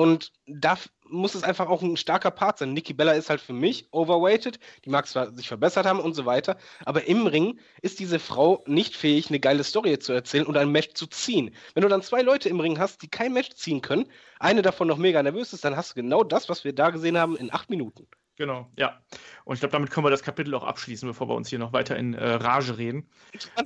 Und 0.00 0.32
da 0.46 0.78
muss 1.10 1.34
es 1.34 1.42
einfach 1.42 1.68
auch 1.68 1.82
ein 1.82 1.98
starker 1.98 2.30
Part 2.30 2.56
sein. 2.56 2.72
Nikki 2.72 2.94
Bella 2.94 3.12
ist 3.12 3.28
halt 3.28 3.42
für 3.42 3.52
mich 3.52 3.86
overweighted. 3.92 4.58
Die 4.86 4.88
mag 4.88 5.06
zwar 5.06 5.30
sich 5.30 5.46
verbessert 5.46 5.84
haben 5.84 6.00
und 6.00 6.14
so 6.14 6.24
weiter, 6.24 6.56
aber 6.86 7.06
im 7.06 7.26
Ring 7.26 7.60
ist 7.82 8.00
diese 8.00 8.18
Frau 8.18 8.64
nicht 8.66 8.96
fähig, 8.96 9.28
eine 9.28 9.40
geile 9.40 9.62
Story 9.62 9.98
zu 9.98 10.14
erzählen 10.14 10.46
und 10.46 10.56
ein 10.56 10.72
Match 10.72 10.94
zu 10.94 11.06
ziehen. 11.06 11.54
Wenn 11.74 11.82
du 11.82 11.88
dann 11.90 12.00
zwei 12.00 12.22
Leute 12.22 12.48
im 12.48 12.60
Ring 12.60 12.78
hast, 12.78 13.02
die 13.02 13.08
kein 13.08 13.34
Match 13.34 13.50
ziehen 13.50 13.82
können, 13.82 14.06
eine 14.38 14.62
davon 14.62 14.88
noch 14.88 14.96
mega 14.96 15.22
nervös 15.22 15.52
ist, 15.52 15.66
dann 15.66 15.76
hast 15.76 15.90
du 15.90 15.96
genau 15.96 16.24
das, 16.24 16.48
was 16.48 16.64
wir 16.64 16.74
da 16.74 16.88
gesehen 16.88 17.18
haben, 17.18 17.36
in 17.36 17.52
acht 17.52 17.68
Minuten. 17.68 18.08
Genau, 18.36 18.70
ja. 18.76 18.98
Und 19.44 19.54
ich 19.54 19.60
glaube, 19.60 19.72
damit 19.72 19.90
können 19.90 20.06
wir 20.06 20.10
das 20.10 20.22
Kapitel 20.22 20.54
auch 20.54 20.64
abschließen, 20.64 21.06
bevor 21.06 21.28
wir 21.28 21.34
uns 21.34 21.48
hier 21.48 21.58
noch 21.58 21.72
weiter 21.72 21.96
in 21.96 22.14
äh, 22.14 22.26
Rage 22.34 22.78
reden. 22.78 23.06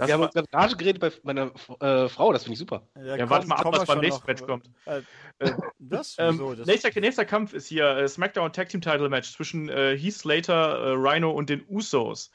Wir 0.00 0.14
haben 0.14 0.22
uns 0.22 0.34
in 0.34 0.44
Rage 0.52 0.76
geredet 0.76 1.00
bei 1.00 1.12
meiner 1.22 1.52
äh, 1.80 2.08
Frau, 2.08 2.32
das 2.32 2.42
finde 2.42 2.54
ich 2.54 2.58
super. 2.58 2.86
Ja, 2.96 3.16
ja 3.16 3.30
warte 3.30 3.46
mal 3.46 3.56
ab, 3.56 3.66
was 3.70 3.86
beim 3.86 4.00
nächsten 4.00 4.26
Match 4.26 4.42
kommt. 4.42 4.68
Äh, 4.86 5.02
äh 5.38 5.52
das? 5.78 6.16
Ähm, 6.18 6.42
das? 6.56 6.66
Nächster, 6.66 7.00
nächster 7.00 7.24
Kampf 7.24 7.52
ist 7.52 7.68
hier 7.68 7.88
äh, 7.88 8.08
SmackDown 8.08 8.52
Tag 8.52 8.68
Team 8.68 8.80
Title 8.80 9.08
Match 9.08 9.32
zwischen 9.32 9.68
äh, 9.68 9.96
Heath 9.96 10.14
Slater, 10.14 10.94
Rhino 10.96 11.30
und 11.30 11.50
den 11.50 11.64
Usos. 11.68 12.30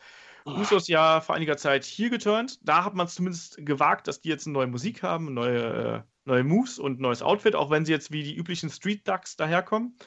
Oh. 0.46 0.52
Usos 0.52 0.88
ja 0.88 1.22
vor 1.22 1.36
einiger 1.36 1.58
Zeit 1.58 1.84
hier 1.84 2.10
geturnt. 2.10 2.60
Da 2.64 2.86
hat 2.86 2.96
man 2.96 3.08
es 3.08 3.16
zumindest 3.16 3.58
gewagt, 3.66 4.08
dass 4.08 4.22
die 4.22 4.30
jetzt 4.30 4.48
eine 4.48 4.54
neue 4.54 4.68
Musik 4.68 5.04
haben, 5.04 5.34
neue, 5.34 6.06
neue 6.26 6.44
Moves 6.44 6.80
und 6.80 7.00
neues 7.00 7.22
Outfit, 7.22 7.56
auch 7.56 7.70
wenn 7.70 7.86
sie 7.86 7.92
jetzt 7.92 8.12
wie 8.12 8.24
die 8.24 8.36
üblichen 8.36 8.70
Street 8.70 9.08
Ducks 9.08 9.36
daherkommen. 9.36 9.98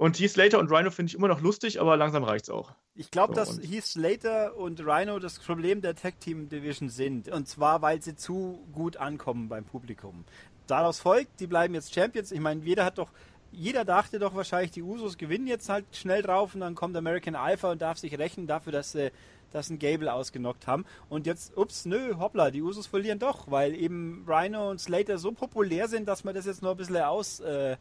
Und 0.00 0.18
Heath 0.18 0.30
Slater 0.30 0.58
und 0.58 0.72
Rhino 0.72 0.90
finde 0.90 1.10
ich 1.10 1.14
immer 1.14 1.28
noch 1.28 1.42
lustig, 1.42 1.78
aber 1.78 1.94
langsam 1.94 2.24
reicht 2.24 2.44
es 2.44 2.50
auch. 2.50 2.72
Ich 2.94 3.10
glaube, 3.10 3.34
so, 3.34 3.40
dass 3.40 3.60
Heath 3.60 3.84
Slater 3.84 4.56
und 4.56 4.80
Rhino 4.80 5.18
das 5.18 5.38
Problem 5.38 5.82
der 5.82 5.94
Tag 5.94 6.18
Team 6.20 6.48
Division 6.48 6.88
sind. 6.88 7.28
Und 7.28 7.46
zwar, 7.46 7.82
weil 7.82 8.00
sie 8.00 8.16
zu 8.16 8.66
gut 8.72 8.96
ankommen 8.96 9.50
beim 9.50 9.66
Publikum. 9.66 10.24
Daraus 10.66 11.00
folgt, 11.00 11.38
die 11.38 11.46
bleiben 11.46 11.74
jetzt 11.74 11.92
Champions. 11.92 12.32
Ich 12.32 12.40
meine, 12.40 12.64
jeder 12.64 12.86
hat 12.86 12.96
doch, 12.96 13.10
jeder 13.52 13.84
dachte 13.84 14.18
doch 14.18 14.34
wahrscheinlich, 14.34 14.70
die 14.70 14.82
Usos 14.82 15.18
gewinnen 15.18 15.46
jetzt 15.46 15.68
halt 15.68 15.84
schnell 15.92 16.22
drauf 16.22 16.54
und 16.54 16.60
dann 16.60 16.74
kommt 16.74 16.96
American 16.96 17.34
Alpha 17.34 17.70
und 17.70 17.82
darf 17.82 17.98
sich 17.98 18.18
rächen 18.18 18.46
dafür, 18.46 18.72
dass 18.72 18.92
sie 18.92 19.12
das 19.52 19.68
ein 19.68 19.78
Gable 19.78 20.10
ausgenockt 20.10 20.66
haben. 20.66 20.86
Und 21.10 21.26
jetzt, 21.26 21.58
ups, 21.58 21.84
nö, 21.84 22.14
hoppla, 22.18 22.50
die 22.50 22.62
Usos 22.62 22.86
verlieren 22.86 23.18
doch, 23.18 23.50
weil 23.50 23.74
eben 23.74 24.24
Rhino 24.26 24.70
und 24.70 24.80
Slater 24.80 25.18
so 25.18 25.32
populär 25.32 25.88
sind, 25.88 26.08
dass 26.08 26.24
man 26.24 26.34
das 26.34 26.46
jetzt 26.46 26.62
noch 26.62 26.70
ein 26.70 26.78
bisschen 26.78 26.96
aus. 27.02 27.40
Äh, 27.40 27.76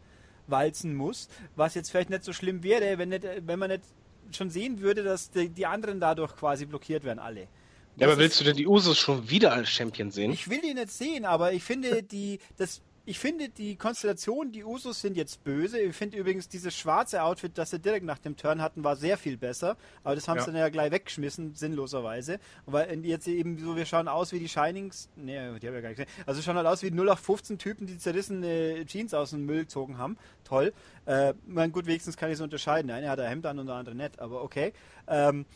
walzen 0.51 0.95
muss, 0.95 1.29
was 1.55 1.75
jetzt 1.75 1.91
vielleicht 1.91 2.09
nicht 2.09 2.23
so 2.23 2.33
schlimm 2.33 2.63
wäre, 2.63 2.97
wenn, 2.97 3.09
nicht, 3.09 3.25
wenn 3.45 3.59
man 3.59 3.69
nicht 3.69 3.83
schon 4.31 4.49
sehen 4.49 4.79
würde, 4.79 5.03
dass 5.03 5.31
die, 5.31 5.49
die 5.49 5.65
anderen 5.65 5.99
dadurch 5.99 6.35
quasi 6.35 6.65
blockiert 6.65 7.03
werden, 7.03 7.19
alle. 7.19 7.47
Ja, 7.95 8.07
aber 8.07 8.17
willst 8.17 8.39
du 8.39 8.45
denn 8.45 8.55
die 8.55 8.67
Usos 8.67 8.97
schon 8.97 9.29
wieder 9.29 9.51
als 9.51 9.69
Champion 9.69 10.11
sehen? 10.11 10.31
Ich 10.31 10.49
will 10.49 10.61
die 10.61 10.73
nicht 10.73 10.91
sehen, 10.91 11.25
aber 11.25 11.51
ich 11.51 11.63
finde, 11.63 12.01
die, 12.03 12.39
das 12.57 12.81
ich 13.09 13.17
finde 13.17 13.49
die 13.49 13.75
Konstellation, 13.75 14.51
die 14.51 14.63
Usos 14.63 15.01
sind 15.01 15.17
jetzt 15.17 15.43
böse. 15.43 15.79
Ich 15.79 15.95
finde 15.95 16.15
übrigens 16.15 16.47
dieses 16.47 16.77
schwarze 16.77 17.23
Outfit, 17.23 17.57
das 17.57 17.71
sie 17.71 17.79
direkt 17.79 18.05
nach 18.05 18.19
dem 18.19 18.37
Turn 18.37 18.61
hatten, 18.61 18.83
war 18.83 18.95
sehr 18.95 19.17
viel 19.17 19.35
besser. 19.35 19.77
Aber 20.03 20.13
das 20.13 20.27
haben 20.27 20.37
ja. 20.37 20.43
sie 20.43 20.51
dann 20.51 20.59
ja 20.59 20.69
gleich 20.69 20.91
weggeschmissen, 20.91 21.55
sinnloserweise. 21.55 22.39
Weil 22.67 23.03
jetzt 23.03 23.27
eben 23.27 23.57
so, 23.57 23.75
wir 23.75 23.87
schauen 23.87 24.07
aus 24.07 24.31
wie 24.31 24.37
die 24.37 24.47
Shinings. 24.47 25.09
Nee, 25.15 25.33
die 25.33 25.39
habe 25.39 25.57
ich 25.57 25.63
ja 25.63 25.81
gar 25.81 25.89
nicht 25.89 25.97
gesehen. 25.97 26.23
Also 26.27 26.43
schauen 26.43 26.55
halt 26.55 26.67
aus 26.67 26.83
wie 26.83 26.91
0815 26.91 27.57
Typen, 27.57 27.87
die 27.87 27.97
zerrissene 27.97 28.85
Jeans 28.85 29.15
aus 29.15 29.31
dem 29.31 29.43
Müll 29.43 29.61
gezogen 29.61 29.97
haben. 29.97 30.15
Toll. 30.43 30.71
Äh, 31.07 31.33
mein, 31.47 31.71
gut, 31.71 31.87
wenigstens 31.87 32.15
kann 32.15 32.29
ich 32.29 32.35
es 32.35 32.41
unterscheiden. 32.41 32.89
Der 32.89 32.97
eine 32.97 33.09
hat 33.09 33.19
ein 33.19 33.27
Hemd 33.27 33.47
an 33.47 33.57
und 33.57 33.65
der 33.65 33.75
andere 33.75 33.95
nicht, 33.95 34.19
aber 34.19 34.43
okay. 34.43 34.71
Ähm, 35.07 35.47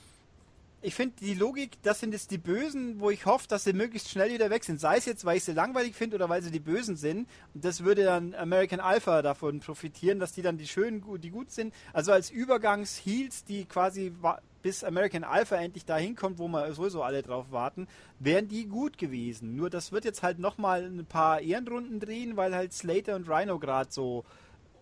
ich 0.83 0.95
finde 0.95 1.15
die 1.21 1.33
Logik, 1.33 1.81
das 1.81 2.01
sind 2.01 2.11
jetzt 2.11 2.29
die 2.29 2.37
Bösen, 2.37 2.99
wo 2.99 3.09
ich 3.09 3.25
hoffe, 3.25 3.47
dass 3.47 3.63
sie 3.63 3.73
möglichst 3.73 4.09
schnell 4.09 4.31
wieder 4.33 4.49
weg 4.49 4.65
sind. 4.65 4.79
Sei 4.79 4.97
es 4.97 5.05
jetzt, 5.05 5.23
weil 5.23 5.37
ich 5.37 5.45
sie 5.45 5.53
langweilig 5.53 5.95
finde 5.95 6.17
oder 6.17 6.27
weil 6.27 6.43
sie 6.43 6.51
die 6.51 6.59
Bösen 6.59 6.97
sind. 6.97 7.27
Und 7.53 7.63
das 7.63 7.83
würde 7.83 8.03
dann 8.03 8.35
American 8.35 8.81
Alpha 8.81 9.21
davon 9.21 9.61
profitieren, 9.61 10.19
dass 10.19 10.33
die 10.33 10.41
dann 10.41 10.57
die 10.57 10.67
schönen, 10.67 11.03
die 11.21 11.29
gut 11.29 11.51
sind. 11.51 11.73
Also 11.93 12.11
als 12.11 12.29
Übergangs-Heels, 12.29 13.45
die 13.45 13.65
quasi 13.65 14.13
bis 14.61 14.83
American 14.83 15.23
Alpha 15.23 15.55
endlich 15.55 15.85
dahin 15.85 16.15
kommt, 16.15 16.37
wo 16.37 16.47
wir 16.47 16.73
sowieso 16.73 17.01
alle 17.01 17.21
drauf 17.21 17.47
warten, 17.51 17.87
wären 18.19 18.49
die 18.49 18.65
gut 18.65 18.97
gewesen. 18.97 19.55
Nur 19.55 19.69
das 19.69 19.91
wird 19.93 20.03
jetzt 20.03 20.21
halt 20.21 20.39
nochmal 20.39 20.83
ein 20.83 21.05
paar 21.05 21.41
Ehrenrunden 21.41 21.99
drehen, 21.99 22.35
weil 22.35 22.53
halt 22.53 22.73
Slater 22.73 23.15
und 23.15 23.29
Rhino 23.29 23.57
gerade 23.57 23.91
so 23.91 24.25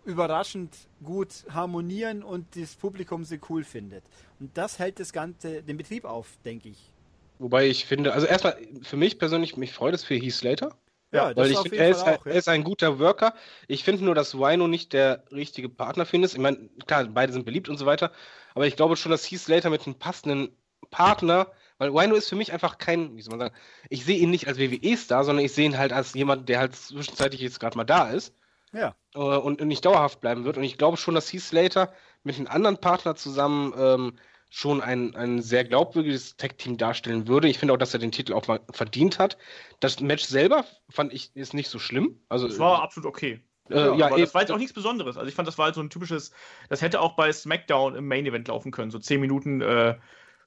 überraschend 0.06 0.76
gut 1.04 1.46
harmonieren 1.50 2.24
und 2.24 2.56
das 2.56 2.76
Publikum 2.76 3.24
sie 3.24 3.40
cool 3.50 3.64
findet. 3.64 4.04
Und 4.40 4.58
das 4.58 4.80
hält 4.80 5.00
das 5.00 5.14
Ganze, 5.14 5.62
den 5.62 5.78
Betrieb 5.78 6.06
auf, 6.06 6.28
denke 6.44 6.70
ich. 6.70 6.92
Wobei 7.40 7.68
ich 7.68 7.86
finde, 7.86 8.14
also 8.14 8.28
erstmal 8.28 8.58
für 8.84 8.98
mich 8.98 9.18
persönlich, 9.18 9.58
mich 9.58 9.74
freut 9.74 9.94
es 9.94 10.04
für 10.04 10.16
Heath 10.16 10.34
Slater. 10.34 10.78
Ja, 11.12 11.36
weil 11.36 11.52
ich 11.52 11.60
finde, 11.60 11.78
er, 11.78 11.90
ist, 11.90 12.04
auch, 12.04 12.26
ja. 12.26 12.32
er 12.32 12.38
ist 12.38 12.48
ein 12.48 12.64
guter 12.64 13.00
Worker. 13.00 13.34
Ich 13.68 13.84
finde 13.84 14.06
nur, 14.06 14.16
dass 14.16 14.38
Wino 14.38 14.68
nicht 14.68 14.94
der 14.94 15.24
richtige 15.32 15.68
Partner 15.68 16.06
für 16.06 16.16
ihn 16.16 16.24
ist. 16.24 16.34
Ich 16.34 16.40
meine, 16.40 16.70
klar, 16.86 17.04
beide 17.06 17.34
sind 17.34 17.46
beliebt 17.46 17.68
und 17.68 17.78
so 17.78 17.86
weiter, 17.86 18.12
aber 18.56 18.68
ich 18.68 18.78
glaube 18.78 18.96
schon, 18.96 19.12
dass 19.12 19.30
Heath 19.30 19.42
Slater 19.42 19.70
mit 19.70 19.86
einem 19.86 19.96
passenden 19.96 20.56
Partner, 20.90 21.52
weil 21.80 21.94
Wino 21.94 22.16
ist 22.16 22.30
für 22.30 22.36
mich 22.36 22.54
einfach 22.54 22.78
kein, 22.78 23.18
wie 23.18 23.22
soll 23.22 23.32
man 23.32 23.48
sagen, 23.48 23.56
ich 23.90 24.06
sehe 24.06 24.20
ihn 24.20 24.30
nicht 24.30 24.48
als 24.48 24.58
WWE-Star, 24.58 25.26
sondern 25.26 25.44
ich 25.44 25.52
sehe 25.52 25.66
ihn 25.66 25.78
halt 25.78 25.92
als 25.92 26.14
jemand, 26.14 26.48
der 26.48 26.60
halt 26.60 26.76
zwischenzeitlich 26.76 27.42
jetzt 27.42 27.60
gerade 27.60 27.76
mal 27.76 27.84
da 27.84 28.10
ist. 28.10 28.34
Ja. 28.74 28.96
Äh, 29.14 29.20
und, 29.20 29.62
nicht 29.62 29.86
dauerhaft 29.86 30.22
bleiben 30.22 30.46
wird. 30.46 30.58
Und 30.58 30.64
ich 30.64 30.78
glaube 30.78 30.98
schon, 30.98 31.16
dass 31.16 31.32
Heath 31.32 31.42
Slater 31.42 31.94
mit 32.24 32.38
einem 32.38 32.48
anderen 32.48 32.78
Partner 32.78 33.16
zusammen 33.16 33.74
ähm, 33.78 34.14
schon 34.50 34.82
ein, 34.82 35.16
ein 35.16 35.42
sehr 35.42 35.64
glaubwürdiges 35.64 36.36
Tag-Team 36.38 36.78
darstellen 36.78 37.28
würde. 37.28 37.48
Ich 37.48 37.58
finde 37.58 37.74
auch, 37.74 37.78
dass 37.78 37.94
er 37.94 38.00
den 38.00 38.12
Titel 38.12 38.34
auch 38.34 38.48
mal 38.48 38.60
verdient 38.72 39.18
hat. 39.18 39.38
Das 39.80 40.00
Match 40.02 40.26
selber 40.26 40.66
fand 40.90 41.14
ich 41.14 41.36
ist 41.36 41.54
nicht 41.54 41.70
so 41.70 41.80
schlimm. 41.80 42.20
Also, 42.28 42.48
es 42.48 42.60
war 42.60 42.82
absolut 42.82 43.08
okay. 43.08 43.42
Äh, 43.70 43.76
ja, 43.76 43.96
ja 43.96 44.06
aber 44.08 44.20
das 44.20 44.34
war 44.34 44.42
jetzt 44.42 44.52
auch 44.52 44.58
nichts 44.58 44.74
Besonderes. 44.74 45.18
Also 45.18 45.30
ich 45.30 45.36
fand, 45.36 45.48
das 45.48 45.58
war 45.58 45.66
halt 45.66 45.76
so 45.76 45.82
ein 45.82 45.90
typisches, 45.90 46.32
das 46.70 46.82
hätte 46.82 47.00
auch 47.00 47.16
bei 47.16 47.32
SmackDown 47.32 47.96
im 47.96 48.08
Main 48.08 48.26
Event 48.26 48.48
laufen 48.50 48.72
können. 48.72 48.92
So 48.92 49.00
zehn 49.00 49.22
Minuten 49.22 49.62
äh, 49.62 49.98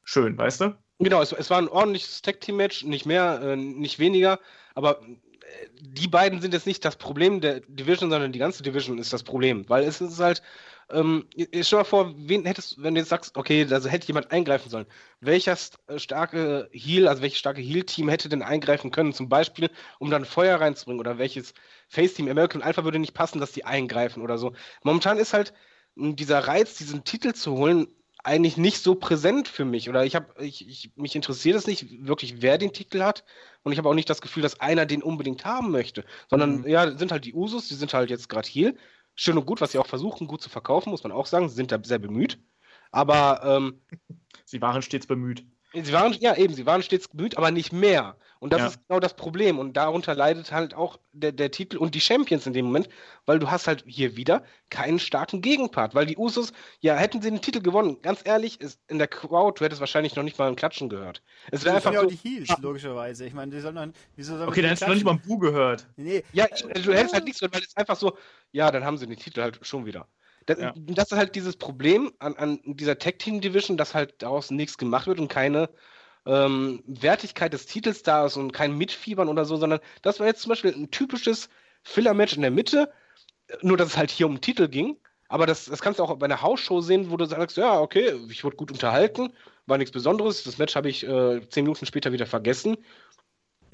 schön, 0.04 0.36
weißt 0.36 0.60
du? 0.60 0.76
Genau, 0.98 1.22
es, 1.22 1.32
es 1.32 1.50
war 1.50 1.58
ein 1.58 1.68
ordentliches 1.68 2.22
Tag-Team-Match, 2.22 2.84
nicht 2.84 3.06
mehr, 3.06 3.40
äh, 3.42 3.56
nicht 3.56 3.98
weniger, 3.98 4.38
aber 4.74 5.00
die 5.80 6.08
beiden 6.08 6.40
sind 6.40 6.54
jetzt 6.54 6.66
nicht 6.66 6.84
das 6.84 6.96
Problem 6.96 7.40
der 7.40 7.60
Division, 7.60 8.10
sondern 8.10 8.32
die 8.32 8.38
ganze 8.38 8.62
Division 8.62 8.98
ist 8.98 9.12
das 9.12 9.22
Problem. 9.22 9.68
Weil 9.68 9.84
es 9.84 10.00
ist 10.00 10.18
halt, 10.18 10.42
ähm, 10.90 11.26
stell 11.62 11.78
mal 11.78 11.84
vor, 11.84 12.14
wen 12.16 12.44
hättest, 12.44 12.82
wenn 12.82 12.94
du 12.94 13.00
jetzt 13.00 13.10
sagst, 13.10 13.36
okay, 13.36 13.66
also 13.70 13.88
hätte 13.88 14.06
jemand 14.06 14.30
eingreifen 14.30 14.70
sollen. 14.70 14.86
Welcher 15.20 15.56
äh, 15.86 15.98
starke 15.98 16.68
Heal, 16.72 17.08
also 17.08 17.22
welches 17.22 17.38
starke 17.38 17.60
Heal-Team 17.60 18.08
hätte 18.08 18.28
denn 18.28 18.42
eingreifen 18.42 18.90
können, 18.90 19.12
zum 19.12 19.28
Beispiel, 19.28 19.70
um 19.98 20.10
dann 20.10 20.24
Feuer 20.24 20.60
reinzubringen 20.60 21.00
oder 21.00 21.18
welches 21.18 21.54
Face-Team, 21.88 22.28
American 22.28 22.62
Alpha 22.62 22.84
würde 22.84 22.98
nicht 22.98 23.14
passen, 23.14 23.40
dass 23.40 23.52
die 23.52 23.64
eingreifen 23.64 24.22
oder 24.22 24.38
so. 24.38 24.52
Momentan 24.82 25.18
ist 25.18 25.32
halt 25.32 25.52
dieser 25.96 26.40
Reiz, 26.40 26.74
diesen 26.74 27.04
Titel 27.04 27.34
zu 27.34 27.52
holen, 27.52 27.86
eigentlich 28.24 28.56
nicht 28.56 28.82
so 28.82 28.94
präsent 28.94 29.48
für 29.48 29.64
mich. 29.64 29.88
Oder 29.88 30.04
ich 30.04 30.16
habe, 30.16 30.26
ich, 30.42 30.66
ich, 30.66 30.90
mich 30.96 31.14
interessiert 31.14 31.56
es 31.56 31.66
nicht 31.66 32.06
wirklich, 32.06 32.42
wer 32.42 32.58
den 32.58 32.72
Titel 32.72 33.02
hat. 33.02 33.24
Und 33.62 33.72
ich 33.72 33.78
habe 33.78 33.88
auch 33.88 33.94
nicht 33.94 34.10
das 34.10 34.22
Gefühl, 34.22 34.42
dass 34.42 34.60
einer 34.60 34.86
den 34.86 35.02
unbedingt 35.02 35.44
haben 35.44 35.70
möchte. 35.70 36.04
Sondern 36.28 36.62
mhm. 36.62 36.68
ja, 36.68 36.96
sind 36.96 37.12
halt 37.12 37.24
die 37.24 37.34
Usus, 37.34 37.68
die 37.68 37.74
sind 37.74 37.94
halt 37.94 38.10
jetzt 38.10 38.28
gerade 38.28 38.48
hier. 38.48 38.74
Schön 39.14 39.38
und 39.38 39.46
gut, 39.46 39.60
was 39.60 39.72
sie 39.72 39.78
auch 39.78 39.86
versuchen, 39.86 40.26
gut 40.26 40.42
zu 40.42 40.50
verkaufen, 40.50 40.90
muss 40.90 41.04
man 41.04 41.12
auch 41.12 41.26
sagen. 41.26 41.48
Sie 41.48 41.54
sind 41.54 41.70
da 41.70 41.78
sehr 41.82 41.98
bemüht. 41.98 42.38
Aber 42.90 43.42
ähm, 43.44 43.80
sie 44.44 44.60
waren 44.60 44.82
stets 44.82 45.06
bemüht. 45.06 45.44
Sie 45.74 45.92
waren, 45.92 46.12
ja 46.14 46.36
eben, 46.36 46.54
sie 46.54 46.66
waren 46.66 46.82
stets 46.82 47.08
bemüht, 47.08 47.36
aber 47.36 47.50
nicht 47.50 47.72
mehr. 47.72 48.16
Und 48.44 48.52
das 48.52 48.60
Ja. 48.60 48.66
ist 48.66 48.86
genau 48.86 49.00
das 49.00 49.16
Problem. 49.16 49.58
Und 49.58 49.72
darunter 49.74 50.14
leidet 50.14 50.52
halt 50.52 50.74
auch 50.74 50.98
der, 51.12 51.32
der 51.32 51.50
Titel 51.50 51.78
und 51.78 51.94
die 51.94 52.00
Champions 52.02 52.46
in 52.46 52.52
dem 52.52 52.66
Moment, 52.66 52.90
weil 53.24 53.38
du 53.38 53.50
hast 53.50 53.66
halt 53.66 53.84
hier 53.86 54.18
wieder 54.18 54.44
keinen 54.68 54.98
starken 54.98 55.40
Gegenpart. 55.40 55.94
Weil 55.94 56.04
die 56.04 56.18
Usos, 56.18 56.52
ja, 56.80 56.94
hätten 56.94 57.22
sie 57.22 57.30
den 57.30 57.40
Titel 57.40 57.62
gewonnen, 57.62 58.02
ganz 58.02 58.20
ehrlich, 58.22 58.60
ist 58.60 58.78
in 58.86 58.98
der 58.98 59.08
Crowd, 59.08 59.58
du 59.58 59.64
hättest 59.64 59.80
wahrscheinlich 59.80 60.14
noch 60.14 60.24
nicht 60.24 60.38
mal 60.38 60.46
ein 60.48 60.56
Klatschen 60.56 60.90
gehört. 60.90 61.22
Es 61.52 61.64
wäre 61.64 61.76
einfach 61.76 61.90
ja 61.94 62.00
auch 62.00 62.02
so, 62.02 62.10
die 62.10 62.16
Heels, 62.16 62.58
logischerweise. 62.58 63.24
Ich 63.24 63.32
meine, 63.32 63.50
die 63.50 63.62
sollen 63.62 63.76
dann, 63.76 63.94
wieso 64.14 64.32
soll 64.32 64.40
man 64.40 64.48
Okay, 64.50 64.60
dann 64.60 64.68
hättest 64.68 64.82
du 64.82 64.88
noch 64.88 64.94
nicht 64.94 65.04
mal 65.06 65.12
ein 65.12 65.22
Bu 65.22 65.38
gehört. 65.38 65.86
Nee, 65.96 66.22
ja, 66.32 66.46
ich, 66.54 66.60
du 66.82 66.92
hättest 66.92 67.14
halt 67.14 67.24
nichts 67.24 67.40
gehört, 67.40 67.54
weil 67.54 67.62
es 67.62 67.74
einfach 67.78 67.96
so, 67.96 68.18
ja, 68.52 68.70
dann 68.70 68.84
haben 68.84 68.98
sie 68.98 69.06
den 69.06 69.16
Titel 69.16 69.40
halt 69.40 69.58
schon 69.62 69.86
wieder. 69.86 70.06
Das, 70.44 70.58
Ja. 70.58 70.74
das 70.76 71.12
ist 71.12 71.16
halt 71.16 71.34
dieses 71.34 71.56
Problem 71.56 72.12
an, 72.18 72.36
an 72.36 72.60
dieser 72.66 72.98
Tag-Team-Division, 72.98 73.78
dass 73.78 73.94
halt 73.94 74.20
daraus 74.20 74.50
nichts 74.50 74.76
gemacht 74.76 75.06
wird 75.06 75.18
und 75.18 75.28
keine 75.28 75.70
ähm, 76.26 76.82
Wertigkeit 76.86 77.52
des 77.52 77.66
Titels 77.66 78.02
da 78.02 78.26
ist 78.26 78.36
und 78.36 78.52
kein 78.52 78.76
Mitfiebern 78.76 79.28
oder 79.28 79.44
so, 79.44 79.56
sondern 79.56 79.80
das 80.02 80.20
war 80.20 80.26
jetzt 80.26 80.42
zum 80.42 80.50
Beispiel 80.50 80.72
ein 80.72 80.90
typisches 80.90 81.48
Filler-Match 81.82 82.34
in 82.34 82.42
der 82.42 82.50
Mitte, 82.50 82.92
nur 83.62 83.76
dass 83.76 83.88
es 83.88 83.96
halt 83.96 84.10
hier 84.10 84.26
um 84.26 84.36
den 84.36 84.40
Titel 84.40 84.68
ging. 84.68 84.96
Aber 85.28 85.46
das, 85.46 85.66
das 85.66 85.80
kannst 85.80 85.98
du 85.98 86.04
auch 86.04 86.14
bei 86.16 86.26
einer 86.26 86.42
Hausshow 86.42 86.80
sehen, 86.80 87.10
wo 87.10 87.16
du 87.16 87.24
sagst, 87.24 87.56
ja, 87.56 87.80
okay, 87.80 88.14
ich 88.28 88.44
wurde 88.44 88.56
gut 88.56 88.70
unterhalten, 88.70 89.32
war 89.66 89.78
nichts 89.78 89.92
Besonderes. 89.92 90.44
Das 90.44 90.58
Match 90.58 90.76
habe 90.76 90.88
ich 90.88 91.06
äh, 91.06 91.46
zehn 91.48 91.64
Minuten 91.64 91.86
später 91.86 92.12
wieder 92.12 92.26
vergessen. 92.26 92.76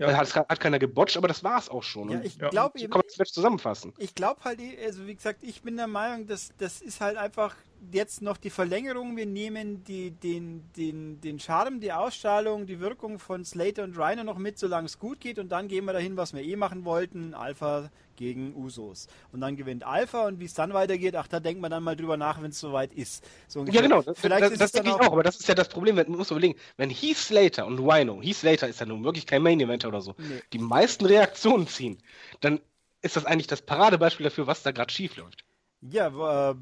Ja. 0.00 0.16
Hat, 0.16 0.34
hat 0.34 0.60
keiner 0.60 0.78
gebotcht, 0.78 1.16
aber 1.16 1.28
das 1.28 1.44
war 1.44 1.58
es 1.58 1.68
auch 1.68 1.82
schon. 1.82 2.10
ja, 2.10 2.20
ich 2.22 2.36
Ja. 2.36 2.48
glaube 2.48 2.78
so 2.78 2.84
eben, 2.84 2.92
kann 2.92 3.00
man 3.00 3.06
das 3.06 3.18
Match 3.18 3.32
zusammenfassen. 3.32 3.92
ich 3.98 4.14
glaube 4.14 4.40
halt, 4.44 4.60
also 4.84 5.06
wie 5.06 5.14
gesagt, 5.14 5.42
ich 5.42 5.62
bin 5.62 5.76
der 5.76 5.86
Meinung, 5.86 6.26
dass 6.26 6.50
das 6.58 6.80
ist 6.80 7.00
halt 7.00 7.16
einfach 7.16 7.54
jetzt 7.92 8.20
noch 8.20 8.36
die 8.36 8.50
Verlängerung. 8.50 9.16
Wir 9.16 9.26
nehmen 9.26 9.84
die, 9.84 10.10
den, 10.10 10.70
den, 10.76 11.20
den 11.20 11.38
Charme, 11.38 11.80
die 11.80 11.92
Ausstrahlung, 11.92 12.66
die 12.66 12.80
Wirkung 12.80 13.18
von 13.18 13.44
Slater 13.44 13.84
und 13.84 13.96
Reiner 13.96 14.24
noch 14.24 14.36
mit, 14.38 14.58
solange 14.58 14.86
es 14.86 14.98
gut 14.98 15.20
geht. 15.20 15.38
Und 15.38 15.50
dann 15.50 15.68
gehen 15.68 15.84
wir 15.86 15.92
dahin, 15.94 16.16
was 16.16 16.34
wir 16.34 16.42
eh 16.42 16.56
machen 16.56 16.84
wollten. 16.84 17.32
Alpha 17.34 17.90
gegen 18.20 18.54
Usos. 18.54 19.08
Und 19.32 19.40
dann 19.40 19.56
gewinnt 19.56 19.82
Alpha 19.84 20.26
und 20.26 20.38
wie 20.40 20.44
es 20.44 20.52
dann 20.54 20.74
weitergeht, 20.74 21.16
ach, 21.16 21.26
da 21.26 21.40
denkt 21.40 21.60
man 21.62 21.70
dann 21.70 21.82
mal 21.82 21.96
drüber 21.96 22.18
nach, 22.18 22.40
wenn 22.42 22.50
es 22.50 22.60
soweit 22.60 22.92
ist. 22.92 23.24
So 23.48 23.64
Ja, 23.64 23.80
genau. 23.80 24.02
Das, 24.02 24.18
Vielleicht 24.18 24.42
das, 24.42 24.52
ist 24.52 24.60
das 24.60 24.72
denke 24.72 24.90
ich 24.90 24.94
auch, 24.96 25.12
aber 25.12 25.22
das 25.22 25.36
ist 25.40 25.48
ja 25.48 25.54
das 25.54 25.68
Problem. 25.70 25.96
Man 25.96 26.10
muss 26.10 26.30
überlegen, 26.30 26.56
wenn 26.76 26.90
Heath 26.90 27.16
Slater 27.16 27.66
und 27.66 27.78
Rhino, 27.78 28.20
Heath 28.22 28.36
Slater 28.36 28.68
ist 28.68 28.78
ja 28.80 28.86
nun 28.86 29.02
wirklich 29.04 29.26
kein 29.26 29.42
Main 29.42 29.58
Eventer 29.58 29.88
oder 29.88 30.02
so, 30.02 30.14
Nee. 30.18 30.42
die 30.52 30.58
meisten 30.58 31.06
Reaktionen 31.06 31.66
ziehen, 31.66 31.98
dann 32.40 32.60
ist 33.02 33.16
das 33.16 33.24
eigentlich 33.24 33.46
das 33.46 33.62
Paradebeispiel 33.62 34.24
dafür, 34.24 34.46
was 34.46 34.62
da 34.62 34.70
gerade 34.72 34.92
schief 34.92 35.16
läuft. 35.16 35.44
Ja, 35.80 36.50
äh, 36.50 36.54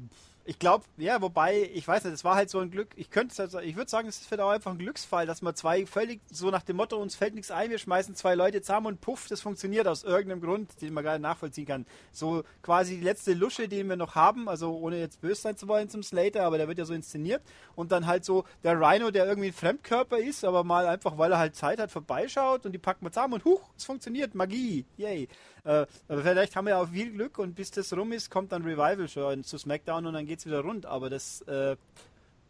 ich 0.49 0.57
glaube, 0.57 0.83
ja, 0.97 1.21
wobei, 1.21 1.69
ich 1.75 1.87
weiß 1.87 2.05
nicht, 2.05 2.13
es 2.15 2.23
war 2.23 2.33
halt 2.33 2.49
so 2.49 2.57
ein 2.57 2.71
Glück. 2.71 2.89
Ich 2.95 3.11
könnte, 3.11 3.39
also, 3.39 3.59
ich 3.59 3.75
würde 3.75 3.91
sagen, 3.91 4.07
es 4.07 4.19
ist 4.19 4.25
vielleicht 4.25 4.41
auch 4.41 4.49
einfach 4.49 4.71
ein 4.71 4.79
Glücksfall, 4.79 5.27
dass 5.27 5.43
man 5.43 5.53
zwei 5.53 5.85
völlig 5.85 6.21
so 6.31 6.49
nach 6.49 6.63
dem 6.63 6.77
Motto, 6.77 6.97
uns 6.97 7.13
fällt 7.13 7.35
nichts 7.35 7.51
ein, 7.51 7.69
wir 7.69 7.77
schmeißen 7.77 8.15
zwei 8.15 8.33
Leute 8.33 8.59
zusammen 8.63 8.87
und 8.87 8.99
puff, 8.99 9.27
das 9.27 9.41
funktioniert 9.41 9.87
aus 9.87 10.03
irgendeinem 10.03 10.41
Grund, 10.41 10.81
den 10.81 10.95
man 10.95 11.03
gar 11.03 11.11
nicht 11.13 11.21
nachvollziehen 11.21 11.67
kann. 11.67 11.85
So 12.11 12.43
quasi 12.63 12.97
die 12.97 13.03
letzte 13.03 13.33
Lusche, 13.33 13.67
den 13.67 13.89
wir 13.89 13.95
noch 13.95 14.15
haben, 14.15 14.49
also 14.49 14.75
ohne 14.75 14.97
jetzt 14.97 15.21
böse 15.21 15.39
sein 15.39 15.55
zu 15.55 15.67
wollen 15.67 15.87
zum 15.87 16.01
Slater, 16.01 16.41
aber 16.45 16.57
der 16.57 16.67
wird 16.67 16.79
ja 16.79 16.85
so 16.85 16.95
inszeniert. 16.95 17.43
Und 17.75 17.91
dann 17.91 18.07
halt 18.07 18.25
so 18.25 18.43
der 18.63 18.73
Rhino, 18.81 19.11
der 19.11 19.27
irgendwie 19.27 19.49
ein 19.49 19.53
Fremdkörper 19.53 20.17
ist, 20.17 20.43
aber 20.43 20.63
mal 20.63 20.87
einfach, 20.87 21.19
weil 21.19 21.31
er 21.31 21.37
halt 21.37 21.55
Zeit 21.55 21.79
hat, 21.79 21.91
vorbeischaut 21.91 22.65
und 22.65 22.71
die 22.71 22.79
packen 22.79 23.05
wir 23.05 23.11
zusammen 23.11 23.35
und 23.35 23.45
huch, 23.45 23.69
es 23.77 23.85
funktioniert, 23.85 24.33
Magie, 24.33 24.83
yay. 24.97 25.27
Äh, 25.63 25.85
aber 26.07 26.21
vielleicht 26.21 26.55
haben 26.55 26.65
wir 26.65 26.71
ja 26.71 26.81
auch 26.81 26.89
viel 26.89 27.11
Glück 27.11 27.37
und 27.37 27.55
bis 27.55 27.71
das 27.71 27.95
rum 27.95 28.11
ist, 28.11 28.29
kommt 28.29 28.51
dann 28.51 28.63
Revival 28.63 29.07
schon 29.07 29.43
zu 29.43 29.57
SmackDown 29.57 30.05
und 30.05 30.13
dann 30.13 30.25
geht's 30.25 30.45
wieder 30.45 30.61
rund. 30.61 30.85
Aber 30.85 31.09
das, 31.09 31.41
äh, 31.41 31.75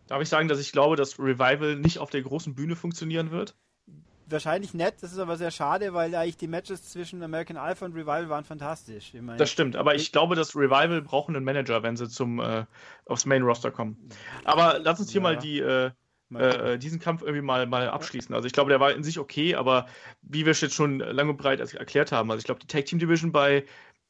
Darf 0.07 0.22
ich 0.22 0.30
sagen, 0.30 0.48
dass 0.48 0.60
ich 0.60 0.72
glaube, 0.72 0.95
dass 0.95 1.19
Revival 1.19 1.76
nicht 1.76 1.99
auf 1.99 2.10
der 2.10 2.23
großen 2.23 2.56
Bühne 2.56 2.76
funktionieren 2.76 3.31
wird? 3.31 3.56
wahrscheinlich 4.31 4.73
nett, 4.73 4.95
das 5.02 5.11
ist 5.11 5.19
aber 5.19 5.38
sehr 5.38 5.52
schade, 5.52 5.94
weil 5.94 6.14
eigentlich 6.15 6.38
die 6.38 6.48
Matches 6.48 6.84
zwischen 6.90 7.22
American 7.23 7.57
Alpha 7.57 7.86
und 7.86 7.94
Revival 7.94 8.30
waren 8.30 8.45
fantastisch. 8.45 9.14
Meine, 9.14 9.38
Das 9.38 9.49
stimmt, 9.49 9.76
aber 9.76 9.95
ich 9.95 10.11
glaube, 10.11 10.36
dass 10.36 10.56
Revival 10.56 11.02
brauchen 11.02 11.36
einen 11.36 11.45
Manager, 11.45 11.84
wenn 11.84 11.98
sie 11.98 12.07
zum 12.10 12.40
äh, 12.40 12.65
aufs 13.06 13.26
Main 13.26 13.44
Roster 13.44 13.72
kommen. 13.72 13.98
Aber 14.44 14.80
lass 14.80 14.99
uns 14.99 15.11
hier 15.11 15.22
Ja. 15.22 15.23
mal 15.23 15.38
die 15.38 15.60
äh, 16.35 16.73
äh, 16.73 16.77
diesen 16.77 16.99
Kampf 16.99 17.22
irgendwie 17.22 17.41
mal, 17.41 17.65
mal 17.65 17.89
abschließen. 17.89 18.35
Also 18.35 18.45
ich 18.45 18.53
glaube, 18.53 18.69
der 18.69 18.80
war 18.80 18.93
in 18.93 19.03
sich 19.03 19.19
okay, 19.19 19.56
aber 19.56 19.88
wie 20.22 20.45
wir 20.45 20.51
es 20.51 20.61
jetzt 20.61 20.76
schon 20.76 20.99
lang 20.99 21.30
und 21.30 21.38
breit 21.38 21.60
erklärt 21.60 22.11
haben, 22.11 22.30
also 22.30 22.39
ich 22.39 22.45
glaube, 22.45 22.60
die 22.60 22.68
Tag 22.68 22.85
Team 22.85 22.99
Division 22.99 23.31
bei 23.31 23.65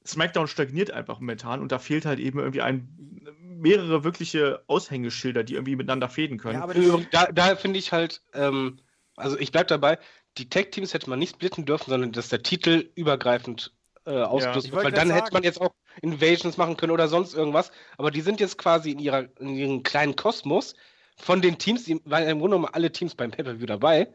SmackDown 0.05 0.47
stagniert 0.47 0.91
einfach 0.91 1.19
momentan 1.19 1.61
und 1.61 1.71
da 1.71 1.79
fehlt 1.79 2.05
halt 2.05 2.19
eben 2.19 2.39
irgendwie 2.39 2.61
ein 2.61 3.25
mehrere 3.41 4.03
wirkliche 4.03 4.63
Aushängeschilder, 4.67 5.43
die 5.43 5.53
irgendwie 5.53 5.75
miteinander 5.75 6.09
fäden 6.09 6.37
können. 6.37 6.55
ja, 6.55 6.63
aber 6.63 6.73
Da, 7.11 7.31
da 7.31 7.55
finde 7.55 7.79
ich 7.79 7.91
halt, 7.91 8.21
ähm, 8.33 8.79
also 9.15 9.37
ich 9.37 9.51
bleibe 9.51 9.67
dabei, 9.67 9.99
die 10.37 10.49
Tag-Teams 10.49 10.93
hätte 10.93 11.09
man 11.09 11.19
nicht 11.19 11.35
splitten 11.35 11.65
dürfen, 11.65 11.89
sondern 11.89 12.11
dass 12.11 12.29
der 12.29 12.43
Titel 12.43 12.89
übergreifend 12.95 13.73
äh, 14.05 14.11
ausgerüstet 14.11 14.65
ich 14.65 14.71
wird, 14.71 14.85
weil 14.85 14.91
dann 14.91 15.09
hätte 15.09 15.25
sagen. 15.25 15.33
man 15.33 15.43
jetzt 15.43 15.61
auch 15.61 15.73
Invasions 16.01 16.57
machen 16.57 16.77
können 16.77 16.91
oder 16.91 17.07
sonst 17.07 17.33
irgendwas, 17.33 17.71
aber 17.97 18.11
die 18.11 18.21
sind 18.21 18.39
jetzt 18.39 18.57
quasi 18.57 18.91
in, 18.91 18.99
ihrer, 18.99 19.27
in 19.39 19.55
ihrem 19.55 19.83
kleinen 19.83 20.15
Kosmos 20.15 20.75
von 21.19 21.41
den 21.41 21.57
Teams, 21.57 21.83
die 21.83 22.01
waren 22.05 22.23
im 22.23 22.39
Grunde 22.39 22.55
genommen 22.55 22.73
alle 22.73 22.91
Teams 22.91 23.15
beim 23.15 23.31
Pay-Per-View 23.31 23.65
dabei, 23.65 24.07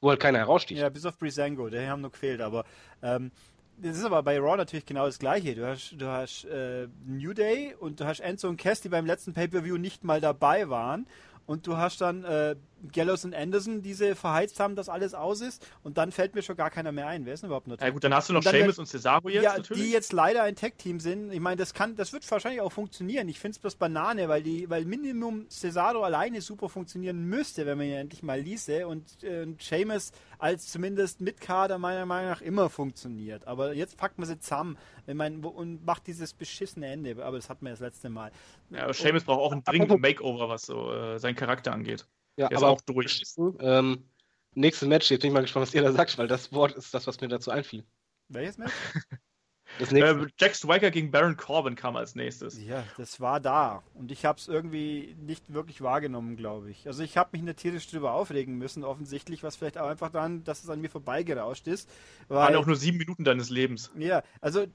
wo 0.00 0.10
halt 0.10 0.20
keiner 0.20 0.38
heraussticht. 0.38 0.80
Ja, 0.80 0.88
bis 0.88 1.04
auf 1.04 1.18
Brisango, 1.18 1.68
der 1.68 1.88
haben 1.90 2.00
nur 2.00 2.10
gefehlt, 2.10 2.40
aber 2.40 2.64
ähm, 3.02 3.30
das 3.78 3.98
ist 3.98 4.04
aber 4.04 4.22
bei 4.22 4.38
Raw 4.38 4.56
natürlich 4.56 4.86
genau 4.86 5.06
das 5.06 5.18
gleiche. 5.18 5.54
Du 5.54 5.66
hast, 5.66 5.94
du 5.98 6.06
hast 6.06 6.44
äh, 6.44 6.86
New 7.04 7.32
Day 7.32 7.74
und 7.78 8.00
du 8.00 8.04
hast 8.04 8.20
Enzo 8.20 8.48
und 8.48 8.56
Cass, 8.56 8.80
die 8.80 8.88
beim 8.88 9.06
letzten 9.06 9.32
Pay-Per-View 9.32 9.76
nicht 9.76 10.04
mal 10.04 10.20
dabei 10.20 10.68
waren. 10.68 11.06
Und 11.46 11.66
du 11.66 11.76
hast 11.76 12.00
dann 12.00 12.24
äh, 12.24 12.54
Gallows 12.90 13.24
und 13.24 13.34
Anderson, 13.34 13.82
die 13.82 13.94
sie 13.94 14.14
verheizt 14.14 14.60
haben, 14.60 14.76
dass 14.76 14.88
alles 14.88 15.14
aus 15.14 15.40
ist. 15.40 15.66
Und 15.82 15.98
dann 15.98 16.12
fällt 16.12 16.34
mir 16.34 16.42
schon 16.42 16.56
gar 16.56 16.70
keiner 16.70 16.92
mehr 16.92 17.06
ein. 17.06 17.24
Wer 17.24 17.34
ist 17.34 17.42
denn 17.42 17.48
überhaupt 17.48 17.66
noch 17.68 17.80
ja 17.80 17.90
gut, 17.90 18.02
dann 18.04 18.14
hast 18.14 18.28
du 18.28 18.32
noch 18.32 18.44
Und 18.44 18.52
wär- 18.52 18.78
und 18.78 18.86
Cesaro 18.86 19.28
jetzt 19.28 19.44
ja, 19.44 19.56
natürlich. 19.56 19.82
die 19.82 19.90
jetzt 19.90 20.12
leider 20.12 20.42
ein 20.42 20.56
Tag-Team 20.56 21.00
sind. 21.00 21.32
Ich 21.32 21.40
meine, 21.40 21.56
das 21.56 21.74
kann, 21.74 21.96
das 21.96 22.12
wird 22.12 22.28
wahrscheinlich 22.30 22.60
auch 22.60 22.72
funktionieren. 22.72 23.28
Ich 23.28 23.38
finde 23.38 23.56
es 23.56 23.58
bloß 23.58 23.76
Banane, 23.76 24.28
weil 24.28 24.42
die, 24.42 24.68
weil 24.70 24.84
Minimum 24.84 25.48
Cesaro 25.48 26.02
alleine 26.02 26.40
super 26.40 26.68
funktionieren 26.68 27.24
müsste, 27.24 27.66
wenn 27.66 27.78
man 27.78 27.86
ihn 27.86 27.94
endlich 27.94 28.22
mal 28.22 28.40
ließe. 28.40 28.86
Und, 28.86 29.22
äh, 29.22 29.42
und 29.42 29.62
Sheamus 29.62 30.12
als 30.38 30.68
zumindest 30.68 31.20
Mitkader 31.20 31.78
meiner 31.78 32.06
Meinung 32.06 32.30
nach 32.30 32.40
immer 32.40 32.68
funktioniert. 32.68 33.46
Aber 33.46 33.74
jetzt 33.74 33.96
packt 33.96 34.18
man 34.18 34.26
sie 34.26 34.38
zusammen. 34.38 34.76
Ich 35.06 35.14
meine, 35.14 35.46
und 35.46 35.84
macht 35.84 36.06
dieses 36.06 36.32
beschissene 36.34 36.86
Ende. 36.86 37.22
Aber 37.24 37.36
das 37.36 37.48
hatten 37.48 37.64
wir 37.64 37.70
das 37.70 37.80
letzte 37.80 38.10
Mal. 38.10 38.32
ja, 38.70 38.84
aber 38.84 38.94
Sheamus 38.94 39.24
braucht 39.24 39.40
auch 39.40 39.52
einen 39.52 39.64
dringenden 39.64 40.00
Makeover, 40.00 40.48
was 40.48 40.62
so 40.62 40.92
äh, 40.92 41.18
seinen 41.18 41.36
Charakter 41.36 41.72
angeht. 41.72 42.06
Ja, 42.36 42.48
Der 42.48 42.56
ist 42.56 42.62
aber 42.62 42.72
auch 42.72 42.80
durch. 42.80 43.22
Ähm, 43.60 44.08
nächstes 44.54 44.88
Match, 44.88 45.10
jetzt 45.10 45.20
bin 45.20 45.28
ich 45.28 45.34
mal 45.34 45.42
gespannt, 45.42 45.66
was 45.66 45.74
ihr 45.74 45.82
da 45.82 45.92
sagt, 45.92 46.18
weil 46.18 46.28
das 46.28 46.52
Wort 46.52 46.72
ist 46.72 46.94
das, 46.94 47.06
was 47.06 47.20
mir 47.20 47.28
dazu 47.28 47.50
einfiel. 47.50 47.84
Welches 48.28 48.58
Match? 48.58 48.72
Das 49.78 49.90
nächste. 49.90 50.24
Äh, 50.24 50.26
Jack 50.38 50.54
Swagger 50.54 50.90
gegen 50.90 51.10
Baron 51.10 51.36
Corbin 51.36 51.76
kam 51.76 51.96
als 51.96 52.14
nächstes. 52.14 52.62
Ja, 52.62 52.84
das 52.98 53.20
war 53.20 53.40
da. 53.40 53.82
Und 53.94 54.10
ich 54.12 54.24
habe 54.24 54.38
es 54.38 54.48
irgendwie 54.48 55.16
nicht 55.18 55.52
wirklich 55.52 55.80
wahrgenommen, 55.80 56.36
glaube 56.36 56.70
ich. 56.70 56.86
Also 56.86 57.02
ich 57.02 57.16
habe 57.16 57.30
mich 57.32 57.42
nicht 57.42 57.58
tierisch 57.58 57.88
drüber 57.88 58.12
aufregen 58.12 58.58
müssen, 58.58 58.84
offensichtlich, 58.84 59.42
was 59.42 59.56
vielleicht 59.56 59.78
auch 59.78 59.88
einfach 59.88 60.10
dann, 60.10 60.44
dass 60.44 60.62
es 60.62 60.70
an 60.70 60.80
mir 60.80 60.90
vorbeigerauscht 60.90 61.66
ist. 61.68 61.88
Waren 62.28 62.52
Weil, 62.52 62.56
auch 62.56 62.66
nur 62.66 62.76
sieben 62.76 62.98
Minuten 62.98 63.24
deines 63.24 63.50
Lebens. 63.50 63.90
ja, 63.96 64.22
also 64.40 64.66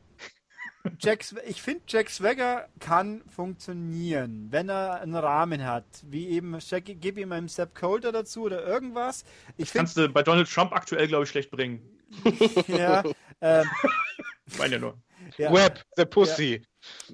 Jack, 0.99 1.25
ich 1.47 1.61
finde, 1.61 1.81
Jack 1.87 2.09
Swagger 2.09 2.67
kann 2.79 3.21
funktionieren, 3.27 4.47
wenn 4.51 4.69
er 4.69 5.01
einen 5.01 5.15
Rahmen 5.15 5.65
hat. 5.65 5.85
Wie 6.03 6.27
eben, 6.29 6.57
Jack, 6.59 6.85
gib 6.85 7.17
ihm 7.17 7.31
einen 7.31 7.47
Sepp 7.47 7.75
Coulter 7.75 8.11
dazu 8.11 8.43
oder 8.43 8.65
irgendwas. 8.65 9.23
Ich 9.57 9.69
finde, 9.69 9.85
Kannst 9.85 9.97
du 9.97 10.09
bei 10.09 10.23
Donald 10.23 10.51
Trump 10.51 10.73
aktuell, 10.73 11.07
glaube 11.07 11.23
ich, 11.23 11.29
schlecht 11.29 11.51
bringen. 11.51 11.81
ja, 12.67 13.03
ähm, 13.41 13.65
Ich 14.45 14.57
meine 14.57 14.75
ja 14.75 14.79
nur. 14.79 14.97
ja. 15.37 15.53
Web, 15.53 15.83
the 15.95 16.05
Pussy. 16.05 16.61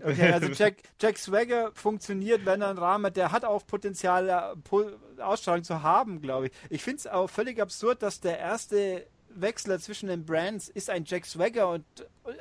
Okay, 0.03 0.31
also 0.31 0.47
Jack, 0.53 0.83
Jack 1.01 1.17
Swagger 1.17 1.71
funktioniert, 1.73 2.45
wenn 2.45 2.61
er 2.61 2.69
einen 2.69 2.77
Rahmen 2.77 3.07
hat. 3.07 3.17
Der 3.17 3.31
hat 3.31 3.45
auch 3.45 3.65
Potenzial, 3.65 4.29
äh, 4.29 5.21
Ausstrahlung 5.21 5.63
zu 5.63 5.81
haben, 5.81 6.21
glaube 6.21 6.47
ich. 6.47 6.51
Ich 6.69 6.83
finde 6.83 6.97
es 6.97 7.07
auch 7.07 7.29
völlig 7.29 7.59
absurd, 7.59 8.03
dass 8.03 8.19
der 8.19 8.39
erste 8.39 9.07
Wechsler 9.35 9.79
zwischen 9.79 10.07
den 10.07 10.25
Brands 10.25 10.69
ist 10.69 10.89
ein 10.89 11.03
Jack 11.05 11.25
Swagger 11.25 11.69
und 11.69 11.85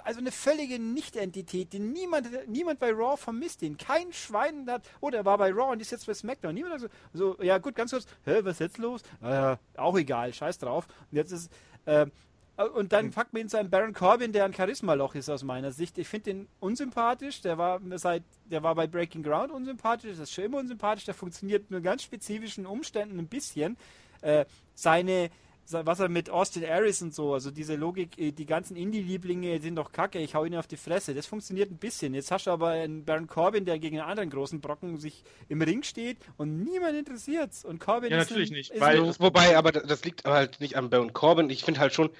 also 0.04 0.20
eine 0.20 0.32
völlige 0.32 0.78
Nicht-Entität, 0.78 1.72
die 1.72 1.78
niemand, 1.78 2.28
niemand 2.48 2.78
bei 2.78 2.90
Raw 2.92 3.16
vermisst 3.16 3.62
ihn. 3.62 3.76
Kein 3.76 4.12
Schwein 4.12 4.68
hat, 4.70 4.82
oh, 5.00 5.10
der 5.10 5.24
war 5.24 5.38
bei 5.38 5.50
Raw 5.50 5.72
und 5.72 5.80
ist 5.80 5.90
jetzt 5.90 6.06
bei 6.06 6.14
SmackDown. 6.14 6.54
Niemand 6.54 6.74
hat 6.74 6.90
so, 7.12 7.34
so 7.36 7.42
ja 7.42 7.58
gut, 7.58 7.74
ganz 7.74 7.90
kurz, 7.90 8.06
hä, 8.24 8.40
was 8.42 8.54
ist 8.54 8.60
jetzt 8.60 8.78
los? 8.78 9.02
Äh, 9.22 9.56
auch 9.76 9.96
egal, 9.96 10.32
scheiß 10.32 10.58
drauf. 10.58 10.86
Und 11.10 11.16
jetzt 11.16 11.32
ist, 11.32 11.50
äh, 11.86 12.06
und 12.74 12.92
dann 12.92 13.10
packt 13.10 13.32
man 13.32 13.42
ihn 13.42 13.48
zu 13.48 13.58
einem 13.58 13.70
Baron 13.70 13.94
Corbin, 13.94 14.32
der 14.32 14.44
ein 14.44 14.52
Charismaloch 14.52 15.14
ist 15.14 15.30
aus 15.30 15.42
meiner 15.42 15.72
Sicht. 15.72 15.96
Ich 15.96 16.06
finde 16.06 16.24
den 16.24 16.48
unsympathisch. 16.60 17.40
Der 17.40 17.56
war 17.56 17.80
seit, 17.96 18.24
der 18.44 18.62
war 18.62 18.74
bei 18.74 18.86
Breaking 18.86 19.22
Ground 19.22 19.50
unsympathisch. 19.50 20.10
Das 20.10 20.20
ist 20.20 20.32
schon 20.32 20.44
immer 20.44 20.58
unsympathisch. 20.58 21.06
Der 21.06 21.14
funktioniert 21.14 21.70
nur 21.70 21.78
in 21.78 21.84
ganz 21.84 22.02
spezifischen 22.02 22.66
Umständen 22.66 23.18
ein 23.18 23.26
bisschen. 23.26 23.78
Äh, 24.20 24.44
seine 24.74 25.30
was 25.70 26.00
er 26.00 26.08
mit 26.08 26.30
Austin 26.30 26.64
Aries 26.64 27.02
und 27.02 27.14
so, 27.14 27.34
also 27.34 27.50
diese 27.50 27.76
Logik, 27.76 28.18
äh, 28.18 28.32
die 28.32 28.46
ganzen 28.46 28.76
Indie-Lieblinge 28.76 29.60
sind 29.60 29.76
doch 29.76 29.92
kacke, 29.92 30.18
ich 30.18 30.34
hau 30.34 30.44
ihnen 30.44 30.58
auf 30.58 30.66
die 30.66 30.76
Fresse. 30.76 31.14
Das 31.14 31.26
funktioniert 31.26 31.70
ein 31.70 31.78
bisschen. 31.78 32.14
Jetzt 32.14 32.30
hast 32.30 32.46
du 32.46 32.50
aber 32.50 32.68
einen 32.68 33.04
Baron 33.04 33.26
Corbin, 33.26 33.64
der 33.64 33.78
gegen 33.78 34.00
einen 34.00 34.10
anderen 34.10 34.30
großen 34.30 34.60
Brocken 34.60 34.98
sich 34.98 35.24
im 35.48 35.62
Ring 35.62 35.82
steht 35.82 36.18
und 36.36 36.62
niemand 36.62 36.96
interessiert's. 36.96 37.64
Und 37.64 37.78
Corbin 37.78 38.10
ja, 38.10 38.20
ist 38.20 38.30
natürlich 38.30 38.50
ein, 38.50 38.54
nicht. 38.54 38.80
Weil, 38.80 39.02
ein, 39.02 39.14
wobei, 39.18 39.56
aber 39.56 39.72
das 39.72 40.04
liegt 40.04 40.24
halt 40.24 40.60
nicht 40.60 40.76
an 40.76 40.90
Baron 40.90 41.12
Corbin. 41.12 41.50
Ich 41.50 41.64
finde 41.64 41.80
halt 41.80 41.94
schon, 41.94 42.10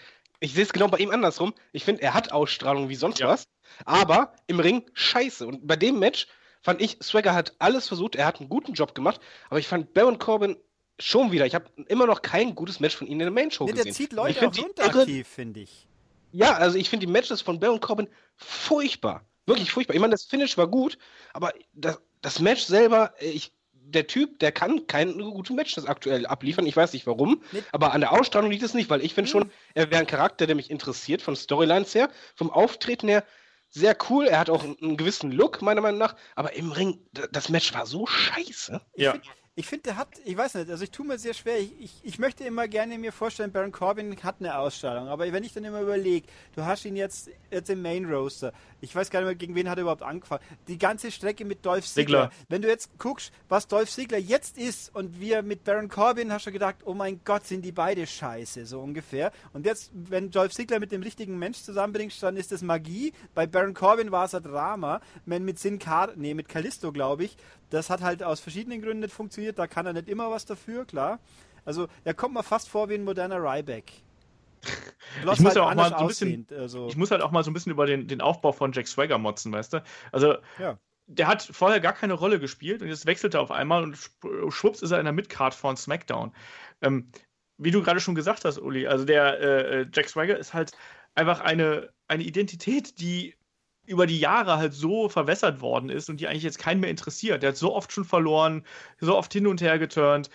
ich 0.40 0.54
sehe 0.54 0.64
es 0.64 0.72
genau 0.72 0.88
bei 0.88 0.98
ihm 0.98 1.10
andersrum. 1.10 1.54
Ich 1.72 1.84
finde, 1.84 2.02
er 2.02 2.14
hat 2.14 2.32
Ausstrahlung 2.32 2.88
wie 2.88 2.96
sonst 2.96 3.20
ja. 3.20 3.28
was, 3.28 3.48
aber 3.84 4.34
im 4.46 4.60
Ring 4.60 4.84
scheiße. 4.92 5.46
Und 5.46 5.66
bei 5.66 5.76
dem 5.76 5.98
Match 5.98 6.26
fand 6.62 6.80
ich, 6.80 6.98
Swagger 7.02 7.34
hat 7.34 7.54
alles 7.58 7.88
versucht, 7.88 8.16
er 8.16 8.26
hat 8.26 8.40
einen 8.40 8.48
guten 8.48 8.72
Job 8.72 8.94
gemacht, 8.94 9.20
aber 9.50 9.58
ich 9.58 9.68
fand 9.68 9.94
Baron 9.94 10.18
Corbin 10.18 10.56
schon 11.02 11.32
wieder. 11.32 11.46
Ich 11.46 11.54
habe 11.54 11.66
immer 11.88 12.06
noch 12.06 12.22
kein 12.22 12.54
gutes 12.54 12.80
Match 12.80 12.96
von 12.96 13.06
ihm 13.06 13.14
in 13.14 13.18
der 13.20 13.30
Main 13.30 13.50
Show 13.50 13.64
nee, 13.64 13.72
gesehen. 13.72 13.84
Der 13.84 13.94
zieht 13.94 14.12
Leute 14.12 14.48
auch 14.48 14.56
runter 14.56 14.84
aktiv, 14.84 15.28
finde 15.28 15.60
ich. 15.60 15.86
Ja, 16.32 16.54
also 16.54 16.78
ich 16.78 16.88
finde 16.88 17.06
die 17.06 17.12
Matches 17.12 17.42
von 17.42 17.60
Baron 17.60 17.80
Corbin 17.80 18.08
furchtbar. 18.36 19.24
Wirklich 19.46 19.70
furchtbar. 19.70 19.94
Ich 19.94 20.00
meine, 20.00 20.12
das 20.12 20.24
Finish 20.24 20.56
war 20.56 20.68
gut, 20.68 20.98
aber 21.32 21.52
das, 21.74 22.00
das 22.20 22.40
Match 22.40 22.62
selber, 22.62 23.12
ich, 23.20 23.52
der 23.72 24.06
Typ, 24.06 24.38
der 24.38 24.52
kann 24.52 24.86
keine 24.86 25.12
guten 25.12 25.56
Matches 25.56 25.84
aktuell 25.84 26.26
abliefern. 26.26 26.66
Ich 26.66 26.76
weiß 26.76 26.92
nicht 26.92 27.06
warum, 27.06 27.42
nee. 27.52 27.62
aber 27.72 27.92
an 27.92 28.00
der 28.00 28.12
Ausstrahlung 28.12 28.50
liegt 28.50 28.62
es 28.62 28.72
nicht, 28.72 28.88
weil 28.88 29.04
ich 29.04 29.14
finde 29.14 29.30
schon, 29.30 29.50
er 29.74 29.90
wäre 29.90 30.00
ein 30.00 30.06
Charakter, 30.06 30.46
der 30.46 30.56
mich 30.56 30.70
interessiert, 30.70 31.20
von 31.20 31.36
Storylines 31.36 31.94
her, 31.94 32.08
vom 32.34 32.50
Auftreten 32.50 33.08
her 33.08 33.24
sehr 33.72 33.96
cool. 34.08 34.26
Er 34.26 34.38
hat 34.38 34.50
auch 34.50 34.62
einen 34.62 34.96
gewissen 34.96 35.32
Look, 35.32 35.62
meiner 35.62 35.80
Meinung 35.80 35.98
nach. 35.98 36.14
Aber 36.36 36.52
im 36.54 36.72
Ring, 36.72 37.00
das 37.32 37.48
Match 37.48 37.72
war 37.74 37.86
so 37.86 38.06
scheiße. 38.06 38.80
Ja. 38.96 39.14
Ich, 39.14 39.30
ich 39.54 39.66
finde, 39.66 39.82
der 39.82 39.96
hat, 39.98 40.08
ich 40.24 40.34
weiß 40.34 40.54
nicht, 40.54 40.70
also 40.70 40.82
ich 40.82 40.90
tue 40.90 41.06
mir 41.06 41.18
sehr 41.18 41.34
schwer. 41.34 41.58
Ich, 41.58 41.78
ich, 41.78 41.92
ich, 42.02 42.18
möchte 42.18 42.42
immer 42.42 42.68
gerne 42.68 42.96
mir 42.96 43.12
vorstellen, 43.12 43.52
Baron 43.52 43.70
Corbin 43.70 44.16
hat 44.22 44.36
eine 44.40 44.56
Ausstrahlung. 44.56 45.08
Aber 45.08 45.30
wenn 45.30 45.44
ich 45.44 45.52
dann 45.52 45.64
immer 45.64 45.82
überlege, 45.82 46.26
du 46.54 46.64
hast 46.64 46.86
ihn 46.86 46.96
jetzt, 46.96 47.30
jetzt 47.50 47.68
im 47.68 47.82
Main 47.82 48.06
Roaster. 48.06 48.54
Ich 48.80 48.96
weiß 48.96 49.10
gar 49.10 49.20
nicht 49.20 49.26
mehr, 49.26 49.34
gegen 49.34 49.54
wen 49.54 49.68
hat 49.68 49.76
er 49.76 49.82
überhaupt 49.82 50.02
angefangen. 50.02 50.42
Die 50.68 50.78
ganze 50.78 51.10
Strecke 51.10 51.44
mit 51.44 51.66
Dolph 51.66 51.86
Ziggler. 51.86 52.30
Wenn 52.48 52.62
du 52.62 52.68
jetzt 52.68 52.98
guckst, 52.98 53.30
was 53.50 53.68
Dolph 53.68 53.90
Ziggler 53.90 54.16
jetzt 54.16 54.56
ist 54.56 54.94
und 54.94 55.20
wir 55.20 55.42
mit 55.42 55.64
Baron 55.64 55.90
Corbin, 55.90 56.32
hast 56.32 56.46
du 56.46 56.52
gedacht, 56.52 56.76
oh 56.86 56.94
mein 56.94 57.20
Gott, 57.22 57.46
sind 57.46 57.62
die 57.62 57.72
beide 57.72 58.06
scheiße, 58.06 58.64
so 58.64 58.80
ungefähr. 58.80 59.32
Und 59.52 59.66
jetzt, 59.66 59.90
wenn 59.92 60.30
Dolph 60.30 60.54
Ziggler 60.54 60.80
mit 60.80 60.92
dem 60.92 61.02
richtigen 61.02 61.38
Mensch 61.38 61.58
zusammenbringst, 61.58 62.22
dann 62.22 62.38
ist 62.38 62.52
das 62.52 62.62
Magie. 62.62 63.12
Bei 63.34 63.46
Baron 63.46 63.74
Corbin 63.74 64.12
war 64.12 64.24
es 64.24 64.34
ein 64.34 64.42
Drama. 64.42 65.02
Wenn 65.26 65.44
mit 65.44 65.58
Sin 65.58 65.78
Car 65.78 66.14
nee, 66.16 66.32
mit 66.32 66.48
Callisto, 66.48 66.90
glaube 66.90 67.24
ich, 67.24 67.36
das 67.72 67.88
hat 67.88 68.02
halt 68.02 68.22
aus 68.22 68.40
verschiedenen 68.40 68.82
Gründen 68.82 69.00
nicht 69.00 69.14
funktioniert. 69.14 69.58
Da 69.58 69.66
kann 69.66 69.86
er 69.86 69.94
nicht 69.94 70.08
immer 70.08 70.30
was 70.30 70.44
dafür, 70.44 70.84
klar. 70.84 71.18
Also 71.64 71.88
er 72.04 72.14
kommt 72.14 72.34
mal 72.34 72.42
fast 72.42 72.68
vor 72.68 72.88
wie 72.88 72.94
ein 72.94 73.04
moderner 73.04 73.38
Ryback. 73.38 73.92
ich 75.20 75.24
muss, 75.24 75.44
halt 75.44 75.58
auch 75.58 75.74
mal 75.74 75.88
so 75.88 75.96
ein 75.96 76.06
bisschen, 76.06 76.46
also 76.50 76.86
ich 76.86 76.96
muss 76.96 77.10
halt 77.10 77.22
auch 77.22 77.30
mal 77.30 77.42
so 77.42 77.50
ein 77.50 77.54
bisschen 77.54 77.72
über 77.72 77.86
den, 77.86 78.06
den 78.06 78.20
Aufbau 78.20 78.52
von 78.52 78.72
Jack 78.72 78.86
Swagger 78.86 79.18
motzen, 79.18 79.52
weißt 79.52 79.72
du? 79.72 79.82
Also, 80.12 80.36
ja. 80.58 80.78
der 81.06 81.26
hat 81.26 81.42
vorher 81.42 81.80
gar 81.80 81.94
keine 81.94 82.12
Rolle 82.12 82.38
gespielt 82.38 82.82
und 82.82 82.88
jetzt 82.88 83.06
wechselt 83.06 83.34
er 83.34 83.40
auf 83.40 83.50
einmal 83.50 83.82
und 83.82 83.98
schwupps 84.50 84.82
ist 84.82 84.90
er 84.90 84.98
in 84.98 85.04
der 85.04 85.12
Midcard 85.12 85.54
von 85.54 85.76
SmackDown. 85.76 86.32
Ähm, 86.82 87.10
wie 87.58 87.70
du 87.70 87.82
gerade 87.82 88.00
schon 88.00 88.14
gesagt 88.14 88.44
hast, 88.44 88.58
Uli, 88.58 88.86
also 88.86 89.04
der 89.04 89.40
äh, 89.40 89.80
äh 89.80 89.86
Jack 89.92 90.08
Swagger 90.08 90.36
ist 90.36 90.52
halt 90.52 90.72
einfach 91.14 91.40
eine, 91.40 91.90
eine 92.06 92.22
Identität, 92.22 93.00
die 93.00 93.34
über 93.84 94.06
die 94.06 94.18
Jahre 94.20 94.58
halt 94.58 94.74
so 94.74 95.08
verwässert 95.08 95.60
worden 95.60 95.90
ist 95.90 96.08
und 96.08 96.20
die 96.20 96.28
eigentlich 96.28 96.44
jetzt 96.44 96.58
keinen 96.58 96.80
mehr 96.80 96.90
interessiert. 96.90 97.42
Der 97.42 97.50
hat 97.50 97.56
so 97.56 97.74
oft 97.74 97.92
schon 97.92 98.04
verloren, 98.04 98.64
so 99.00 99.16
oft 99.16 99.32
hin 99.32 99.46
und 99.46 99.60
her 99.60 99.78
geturnt. 99.78 100.30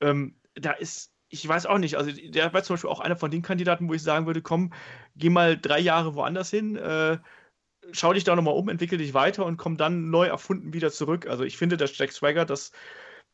Ähm, 0.00 0.36
da 0.54 0.72
ist, 0.72 1.12
ich 1.28 1.46
weiß 1.46 1.66
auch 1.66 1.78
nicht, 1.78 1.96
also 1.96 2.12
der 2.12 2.52
war 2.52 2.62
zum 2.62 2.74
Beispiel 2.74 2.90
auch 2.90 3.00
einer 3.00 3.16
von 3.16 3.30
den 3.30 3.42
Kandidaten, 3.42 3.88
wo 3.88 3.94
ich 3.94 4.02
sagen 4.02 4.26
würde, 4.26 4.42
komm, 4.42 4.72
geh 5.16 5.30
mal 5.30 5.58
drei 5.58 5.80
Jahre 5.80 6.14
woanders 6.14 6.50
hin, 6.50 6.76
äh, 6.76 7.18
schau 7.92 8.12
dich 8.12 8.24
da 8.24 8.36
nochmal 8.36 8.54
um, 8.54 8.68
entwickel 8.68 8.98
dich 8.98 9.14
weiter 9.14 9.44
und 9.46 9.56
komm 9.56 9.76
dann 9.76 10.10
neu 10.10 10.26
erfunden 10.26 10.72
wieder 10.72 10.90
zurück. 10.92 11.26
Also 11.26 11.44
ich 11.44 11.56
finde, 11.56 11.76
dass 11.76 11.96
Jack 11.98 12.12
Swagger 12.12 12.44
das 12.44 12.72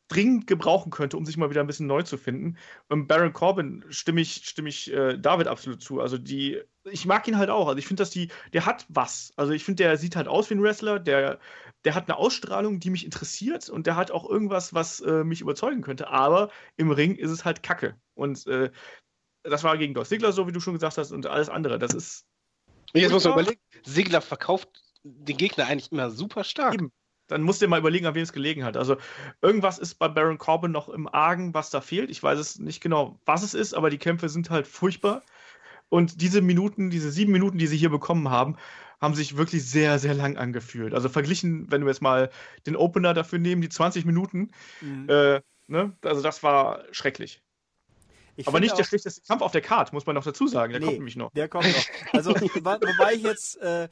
dringend 0.09 0.47
gebrauchen 0.47 0.91
könnte, 0.91 1.17
um 1.17 1.25
sich 1.25 1.37
mal 1.37 1.51
wieder 1.51 1.61
ein 1.61 1.67
bisschen 1.67 1.87
neu 1.87 2.03
zu 2.03 2.17
finden. 2.17 2.57
Und 2.89 3.07
Baron 3.07 3.33
Corbin 3.33 3.85
stimme 3.91 4.21
ich, 4.21 4.43
stimme 4.45 4.71
ich 4.71 4.93
äh, 4.93 5.19
David 5.19 5.47
absolut 5.47 5.83
zu. 5.83 6.01
Also 6.01 6.19
die, 6.19 6.61
ich 6.85 7.07
mag 7.07 7.29
ihn 7.29 7.39
halt 7.39 7.51
auch. 7.51 7.69
Also 7.69 7.79
ich 7.79 7.87
finde, 7.87 8.03
dass 8.03 8.11
die, 8.11 8.29
der 8.53 8.67
hat 8.67 8.87
was. 8.89 9.33
Also 9.37 9.53
ich 9.53 9.65
finde, 9.65 9.85
der 9.85 9.97
sieht 9.99 10.17
halt 10.17 10.27
aus 10.27 10.49
wie 10.49 10.55
ein 10.55 10.63
Wrestler, 10.63 10.99
der, 10.99 11.39
der 11.85 11.95
hat 11.95 12.09
eine 12.09 12.17
Ausstrahlung, 12.17 12.81
die 12.81 12.91
mich 12.91 13.05
interessiert 13.05 13.69
und 13.69 13.87
der 13.87 13.97
hat 13.97 14.11
auch 14.11 14.29
irgendwas, 14.29 14.75
was 14.75 15.01
äh, 15.01 15.25
mich 15.25 15.43
überzeugen 15.43 15.83
könnte. 15.83 16.09
Aber 16.09 16.51
im 16.77 16.91
Ring 16.91 17.15
ist 17.15 17.31
es 17.31 17.45
halt 17.45 17.63
Kacke. 17.63 17.95
Und 18.15 18.47
äh, 18.47 18.71
das 19.43 19.63
war 19.63 19.77
gegen 19.77 19.95
Dolph 19.95 20.09
Ziggler 20.09 20.33
so, 20.33 20.47
wie 20.47 20.53
du 20.53 20.61
schon 20.61 20.75
gesagt 20.75 20.99
hast, 20.99 21.13
und 21.13 21.27
alles 21.27 21.49
andere. 21.49 21.79
Das 21.79 21.95
ist. 21.95 22.25
Jetzt 22.95 23.13
muss 23.13 23.25
man 23.25 23.35
überlegen, 23.35 23.61
Ziggler 23.85 24.23
verkauft 24.23 24.69
den 25.03 25.37
Gegner 25.37 25.67
eigentlich 25.67 25.93
immer 25.93 26.11
super 26.11 26.43
stark. 26.43 26.75
Eben 26.75 26.93
dann 27.29 27.43
musst 27.43 27.63
du 27.63 27.69
mal 27.69 27.79
überlegen, 27.79 28.07
an 28.07 28.15
wem 28.15 28.23
es 28.23 28.33
gelegen 28.33 28.65
hat. 28.65 28.77
Also 28.77 28.97
irgendwas 29.41 29.79
ist 29.79 29.95
bei 29.97 30.09
Baron 30.09 30.39
Corbin 30.39 30.73
noch 30.73 30.89
im 30.89 31.07
Argen, 31.07 31.55
was 31.55 31.71
da 31.71 31.81
fehlt. 31.81 32.11
Ich 32.11 32.23
weiß 32.23 32.39
es 32.39 32.59
nicht 32.59 32.81
genau, 32.81 33.21
was 33.25 33.43
es 33.43 33.55
ist, 33.55 33.75
aber 33.75 33.91
die 33.91 33.99
Kämpfe 33.99 34.29
sind 34.29 34.51
halt 34.51 34.67
furchtbar. 34.67 35.23
Und 35.91 36.21
diese 36.21 36.43
Minuten, 36.43 36.91
diese 36.91 37.11
sieben 37.11 37.33
Minuten, 37.33 37.59
die 37.59 37.67
sie 37.67 37.77
hier 37.77 37.91
bekommen 37.91 38.31
haben, 38.31 38.57
haben 39.01 39.15
sich 39.15 39.37
wirklich 39.37 39.65
sehr, 39.65 39.99
sehr 39.99 40.15
lang 40.15 40.37
angefühlt. 40.37 40.93
Also 40.93 41.09
verglichen, 41.09 41.71
wenn 41.71 41.83
wir 41.83 41.89
jetzt 41.89 42.03
mal 42.03 42.31
den 42.67 42.77
Opener 42.77 43.15
dafür 43.15 43.39
nehmen, 43.39 43.63
die 43.63 43.69
20 43.69 44.05
Minuten, 44.05 44.51
mhm. 44.81 45.09
äh, 45.09 45.41
ne? 45.69 45.97
also 46.03 46.23
das 46.23 46.43
war 46.43 46.85
schrecklich. 46.91 47.43
Ich 48.37 48.47
aber 48.47 48.61
nicht 48.61 48.79
der 48.79 48.85
schlechteste 48.85 49.23
Kampf 49.27 49.43
auf 49.43 49.51
der 49.51 49.63
Karte, 49.63 49.93
muss 49.93 50.07
man 50.07 50.15
noch 50.15 50.25
dazu 50.25 50.47
sagen. 50.47 50.73
Der 50.73 50.81
nee, 50.81 50.87
kommt 50.87 50.99
nämlich 50.99 51.17
noch. 51.17 51.33
Der 51.33 51.49
kommt 51.49 51.67
noch. 51.67 52.15
Also, 52.15 52.31
wobei 52.31 53.15
ich 53.15 53.23
jetzt 53.23 53.57
äh, 53.61 53.89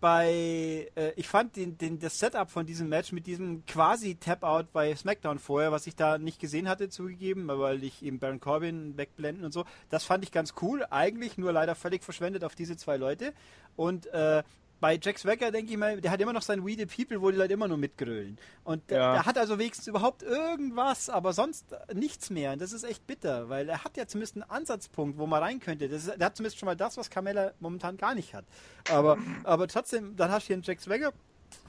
bei, 0.00 0.90
äh, 0.94 1.12
ich 1.16 1.28
fand 1.28 1.56
den, 1.56 1.76
den, 1.78 1.98
das 1.98 2.18
Setup 2.18 2.50
von 2.50 2.66
diesem 2.66 2.88
Match 2.88 3.12
mit 3.12 3.26
diesem 3.26 3.64
quasi 3.66 4.14
Tap-Out 4.14 4.72
bei 4.72 4.94
SmackDown 4.94 5.38
vorher, 5.38 5.72
was 5.72 5.86
ich 5.86 5.96
da 5.96 6.18
nicht 6.18 6.40
gesehen 6.40 6.68
hatte, 6.68 6.88
zugegeben, 6.88 7.48
weil 7.48 7.82
ich 7.84 8.02
eben 8.02 8.18
Baron 8.18 8.40
Corbin 8.40 8.96
wegblenden 8.96 9.44
und 9.44 9.52
so, 9.52 9.64
das 9.90 10.04
fand 10.04 10.24
ich 10.24 10.32
ganz 10.32 10.54
cool, 10.62 10.84
eigentlich 10.90 11.38
nur 11.38 11.52
leider 11.52 11.74
völlig 11.74 12.02
verschwendet 12.02 12.44
auf 12.44 12.54
diese 12.54 12.76
zwei 12.76 12.96
Leute. 12.96 13.32
Und 13.76 14.06
äh, 14.06 14.42
bei 14.80 14.98
Jack 15.02 15.18
Swagger 15.18 15.50
denke 15.50 15.72
ich 15.72 15.78
mal, 15.78 16.00
der 16.00 16.10
hat 16.10 16.20
immer 16.20 16.32
noch 16.32 16.42
sein 16.42 16.64
We 16.64 16.76
the 16.76 16.86
People, 16.86 17.20
wo 17.22 17.30
die 17.30 17.36
Leute 17.36 17.54
immer 17.54 17.68
nur 17.68 17.78
mitgrölen. 17.78 18.38
Und 18.64 18.90
ja. 18.90 19.14
der, 19.14 19.26
hat 19.26 19.38
also 19.38 19.58
wenigstens 19.58 19.86
überhaupt 19.86 20.22
irgendwas, 20.22 21.08
aber 21.08 21.32
sonst 21.32 21.74
nichts 21.94 22.30
mehr. 22.30 22.52
Und 22.52 22.60
das 22.60 22.72
ist 22.72 22.84
echt 22.84 23.06
bitter, 23.06 23.48
weil 23.48 23.68
er 23.68 23.84
hat 23.84 23.96
ja 23.96 24.06
zumindest 24.06 24.36
einen 24.36 24.50
Ansatzpunkt, 24.50 25.18
wo 25.18 25.26
man 25.26 25.42
rein 25.42 25.60
könnte. 25.60 25.88
Das 25.88 26.06
ist, 26.06 26.18
der 26.18 26.26
hat 26.26 26.36
zumindest 26.36 26.58
schon 26.58 26.66
mal 26.66 26.76
das, 26.76 26.96
was 26.96 27.08
Carmella 27.08 27.52
momentan 27.58 27.96
gar 27.96 28.14
nicht 28.14 28.34
hat. 28.34 28.44
Aber, 28.90 29.18
aber 29.44 29.66
trotzdem, 29.66 30.14
dann 30.16 30.30
hast 30.30 30.44
du 30.44 30.46
hier 30.48 30.56
einen 30.56 30.62
Jack 30.62 30.80
Swagger, 30.80 31.12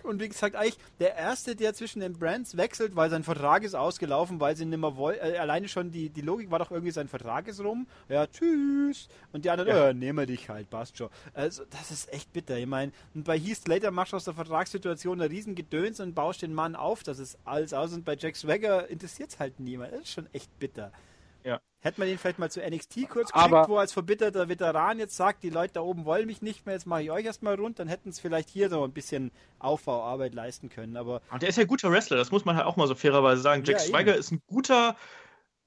und 0.04 0.22
wie 0.22 0.30
gesagt, 0.30 0.56
eigentlich 0.56 0.78
der 1.00 1.16
Erste, 1.16 1.56
der 1.56 1.74
zwischen 1.74 2.00
den 2.00 2.14
Brands 2.14 2.58
wechselt, 2.58 2.96
weil 2.96 3.10
sein 3.10 3.24
Vertrag 3.24 3.64
ist 3.64 3.76
ausgelaufen, 3.76 4.40
weil 4.40 4.56
sie 4.56 4.66
nicht 4.66 4.80
mehr 4.80 4.96
wollen. 4.96 5.18
Äh, 5.20 5.38
alleine 5.38 5.68
schon 5.68 5.92
die, 5.92 6.10
die 6.10 6.22
Logik 6.22 6.50
war 6.50 6.60
doch 6.60 6.72
irgendwie, 6.72 6.92
sein 6.92 7.08
Vertrag 7.08 7.48
ist 7.48 7.60
rum. 7.60 7.88
Ja, 8.10 8.26
tschüss. 8.28 9.10
Und 9.34 9.46
die 9.46 9.50
anderen, 9.50 9.70
ja, 9.70 9.90
äh, 9.90 9.94
nehmen 9.94 10.20
wir 10.20 10.26
dich 10.26 10.50
halt, 10.50 10.70
passt 10.70 10.98
schon. 10.98 11.10
Also, 11.34 11.64
das 11.70 11.92
ist 11.92 12.12
echt 12.14 12.32
bitter. 12.34 12.58
Ich 12.58 12.68
meine, 12.68 12.92
bei 13.14 13.38
Heath 13.38 13.58
Slater 13.58 13.92
machst 13.92 14.14
du 14.14 14.18
aus 14.18 14.26
der 14.26 14.34
Vertragssituation 14.34 15.22
ein 15.22 15.30
riesen 15.30 15.56
Gedöns 15.56 16.00
und 16.00 16.16
baust 16.16 16.42
den 16.42 16.54
Mann 16.54 16.76
auf. 16.76 17.04
Das 17.04 17.20
ist 17.20 17.38
alles 17.44 17.74
aus. 17.74 17.94
Und 17.94 18.06
bei 18.06 18.16
Jack 18.16 18.36
Swagger 18.36 18.88
interessiert 18.88 19.32
es 19.32 19.40
halt 19.40 19.60
niemand. 19.60 19.94
Das 19.94 20.02
ist 20.02 20.12
schon 20.14 20.28
echt 20.34 20.58
bitter. 20.60 20.92
Hätte 21.88 22.02
man 22.02 22.10
ihn 22.10 22.18
vielleicht 22.18 22.38
mal 22.38 22.52
zu 22.52 22.60
NXT 22.60 23.08
kurz 23.08 23.32
geschickt, 23.32 23.70
wo 23.70 23.78
als 23.78 23.94
verbitterter 23.94 24.50
Veteran 24.50 25.00
jetzt 25.00 25.16
sagt, 25.16 25.42
die 25.44 25.50
Leute 25.50 25.76
da 25.76 25.82
oben 25.82 26.04
wollen 26.04 26.26
mich 26.26 26.42
nicht 26.42 26.66
mehr, 26.66 26.76
jetzt 26.76 26.86
mache 26.86 27.04
ich 27.04 27.12
euch 27.12 27.24
erstmal 27.24 27.56
rund, 27.56 27.80
dann 27.80 27.88
hätten 27.88 28.10
es 28.10 28.20
vielleicht 28.20 28.50
hier 28.50 28.70
so 28.70 28.84
ein 28.84 28.92
bisschen 28.92 29.32
Aufbauarbeit 29.60 30.34
leisten 30.34 30.68
können. 30.68 30.98
Aber 30.98 31.22
und 31.32 31.42
der 31.42 31.48
ist 31.48 31.56
ja 31.56 31.62
ein 31.62 31.68
guter 31.68 31.90
Wrestler, 31.90 32.18
das 32.18 32.30
muss 32.30 32.44
man 32.44 32.58
halt 32.58 32.66
auch 32.66 32.76
mal 32.76 32.88
so 32.88 32.96
fairerweise 32.96 33.42
sagen. 33.42 33.64
Jack 33.64 33.78
ja, 33.78 33.86
Swagger 33.86 34.18
ist 34.18 34.32
ein 34.32 34.42
guter 34.48 34.98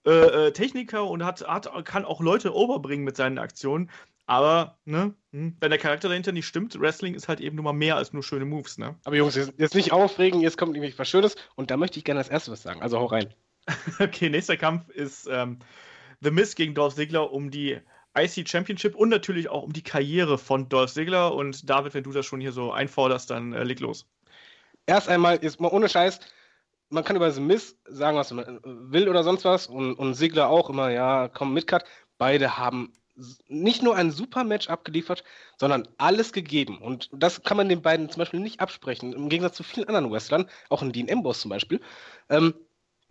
äh, 0.06 0.10
äh, 0.10 0.52
Techniker 0.52 1.06
und 1.06 1.24
hat, 1.24 1.40
hat, 1.48 1.70
kann 1.86 2.04
auch 2.04 2.20
Leute 2.20 2.54
overbringen 2.54 3.04
mit 3.06 3.16
seinen 3.16 3.38
Aktionen. 3.38 3.90
Aber, 4.26 4.76
ne, 4.84 5.14
hm, 5.32 5.56
wenn 5.58 5.70
der 5.70 5.78
Charakter 5.78 6.10
dahinter 6.10 6.32
nicht 6.32 6.46
stimmt, 6.46 6.78
Wrestling 6.78 7.14
ist 7.14 7.28
halt 7.28 7.40
eben 7.40 7.56
nur 7.56 7.64
mal 7.64 7.72
mehr 7.72 7.96
als 7.96 8.12
nur 8.12 8.22
schöne 8.22 8.44
Moves, 8.44 8.76
ne? 8.76 8.94
Aber 9.04 9.16
Jungs, 9.16 9.36
jetzt, 9.36 9.54
jetzt 9.56 9.74
nicht 9.74 9.90
aufregen, 9.92 10.42
jetzt 10.42 10.58
kommt 10.58 10.74
nämlich 10.74 10.98
was 10.98 11.08
Schönes 11.08 11.36
und 11.56 11.70
da 11.70 11.78
möchte 11.78 11.98
ich 11.98 12.04
gerne 12.04 12.20
als 12.20 12.28
erstes 12.28 12.52
was 12.52 12.62
sagen. 12.62 12.82
Also 12.82 12.98
hau 12.98 13.06
rein. 13.06 13.32
okay, 13.98 14.28
nächster 14.28 14.58
Kampf 14.58 14.88
ist 14.90 15.26
ähm, 15.30 15.58
The 16.20 16.30
Miz 16.30 16.54
gegen 16.54 16.74
Dolph 16.74 16.94
Ziggler 16.94 17.32
um 17.32 17.50
die 17.50 17.80
IC 18.16 18.48
Championship 18.48 18.94
und 18.94 19.08
natürlich 19.08 19.48
auch 19.48 19.62
um 19.62 19.72
die 19.72 19.82
Karriere 19.82 20.36
von 20.38 20.68
Dolph 20.68 20.92
Ziggler. 20.92 21.34
Und 21.34 21.68
David, 21.68 21.94
wenn 21.94 22.04
du 22.04 22.12
das 22.12 22.26
schon 22.26 22.40
hier 22.40 22.52
so 22.52 22.72
einforderst, 22.72 23.30
dann 23.30 23.52
äh, 23.52 23.64
leg 23.64 23.80
los. 23.80 24.06
Erst 24.86 25.08
einmal, 25.08 25.36
ist 25.36 25.60
mal 25.60 25.68
ohne 25.68 25.88
Scheiß, 25.88 26.20
man 26.90 27.04
kann 27.04 27.16
über 27.16 27.30
The 27.30 27.40
Miz 27.40 27.76
sagen, 27.86 28.16
was 28.16 28.32
man 28.32 28.44
äh, 28.44 28.60
will 28.64 29.08
oder 29.08 29.24
sonst 29.24 29.44
was. 29.44 29.66
Und, 29.66 29.94
und 29.94 30.14
Ziggler 30.14 30.48
auch 30.48 30.68
immer, 30.68 30.90
ja, 30.90 31.28
komm, 31.28 31.54
Midcard. 31.54 31.84
Beide 32.18 32.58
haben 32.58 32.92
nicht 33.48 33.82
nur 33.82 33.96
ein 33.96 34.10
super 34.10 34.44
Match 34.44 34.68
abgeliefert, 34.68 35.24
sondern 35.58 35.88
alles 35.98 36.32
gegeben. 36.32 36.78
Und 36.78 37.08
das 37.12 37.42
kann 37.42 37.56
man 37.56 37.68
den 37.68 37.82
beiden 37.82 38.08
zum 38.10 38.20
Beispiel 38.20 38.40
nicht 38.40 38.60
absprechen. 38.60 39.12
Im 39.12 39.28
Gegensatz 39.28 39.56
zu 39.56 39.62
vielen 39.62 39.88
anderen 39.88 40.10
Wrestlern, 40.10 40.48
auch 40.68 40.82
in 40.82 40.92
Dean 40.92 41.10
Ambrose 41.10 41.40
zum 41.40 41.50
Beispiel. 41.50 41.80
Ähm, 42.28 42.54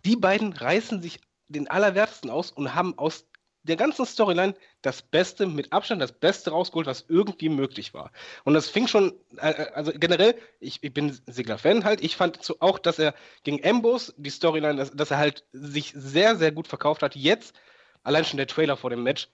die 0.04 0.16
beiden 0.16 0.52
reißen 0.52 1.02
sich 1.02 1.20
den 1.50 1.68
Allerwertesten 1.68 2.30
aus 2.30 2.50
und 2.50 2.74
haben 2.74 2.96
aus 2.98 3.26
der 3.62 3.76
ganzen 3.76 4.06
Storyline 4.06 4.54
das 4.80 5.02
Beste, 5.02 5.46
mit 5.46 5.72
Abstand 5.72 6.00
das 6.00 6.12
Beste 6.12 6.50
rausgeholt, 6.50 6.86
was 6.86 7.04
irgendwie 7.08 7.50
möglich 7.50 7.92
war. 7.92 8.10
Und 8.44 8.54
das 8.54 8.68
fing 8.68 8.86
schon, 8.86 9.12
äh, 9.36 9.50
äh 9.50 9.72
also 9.74 9.92
generell, 9.94 10.34
ich, 10.60 10.82
ich 10.82 10.94
bin 10.94 11.18
Sigler-Fan 11.26 11.84
halt, 11.84 12.02
ich 12.02 12.16
fand 12.16 12.42
so 12.42 12.56
auch, 12.60 12.78
dass 12.78 12.98
er 12.98 13.14
gegen 13.42 13.64
Ambos 13.66 14.14
die 14.16 14.30
Storyline, 14.30 14.76
dass, 14.76 14.92
dass 14.92 15.10
er 15.10 15.18
halt 15.18 15.44
sich 15.52 15.92
sehr, 15.94 16.36
sehr 16.36 16.52
gut 16.52 16.68
verkauft 16.68 17.02
hat. 17.02 17.16
Jetzt, 17.16 17.54
allein 18.02 18.24
schon 18.24 18.38
der 18.38 18.46
Trailer 18.46 18.78
vor 18.78 18.90
dem 18.90 19.02
Match, 19.02 19.28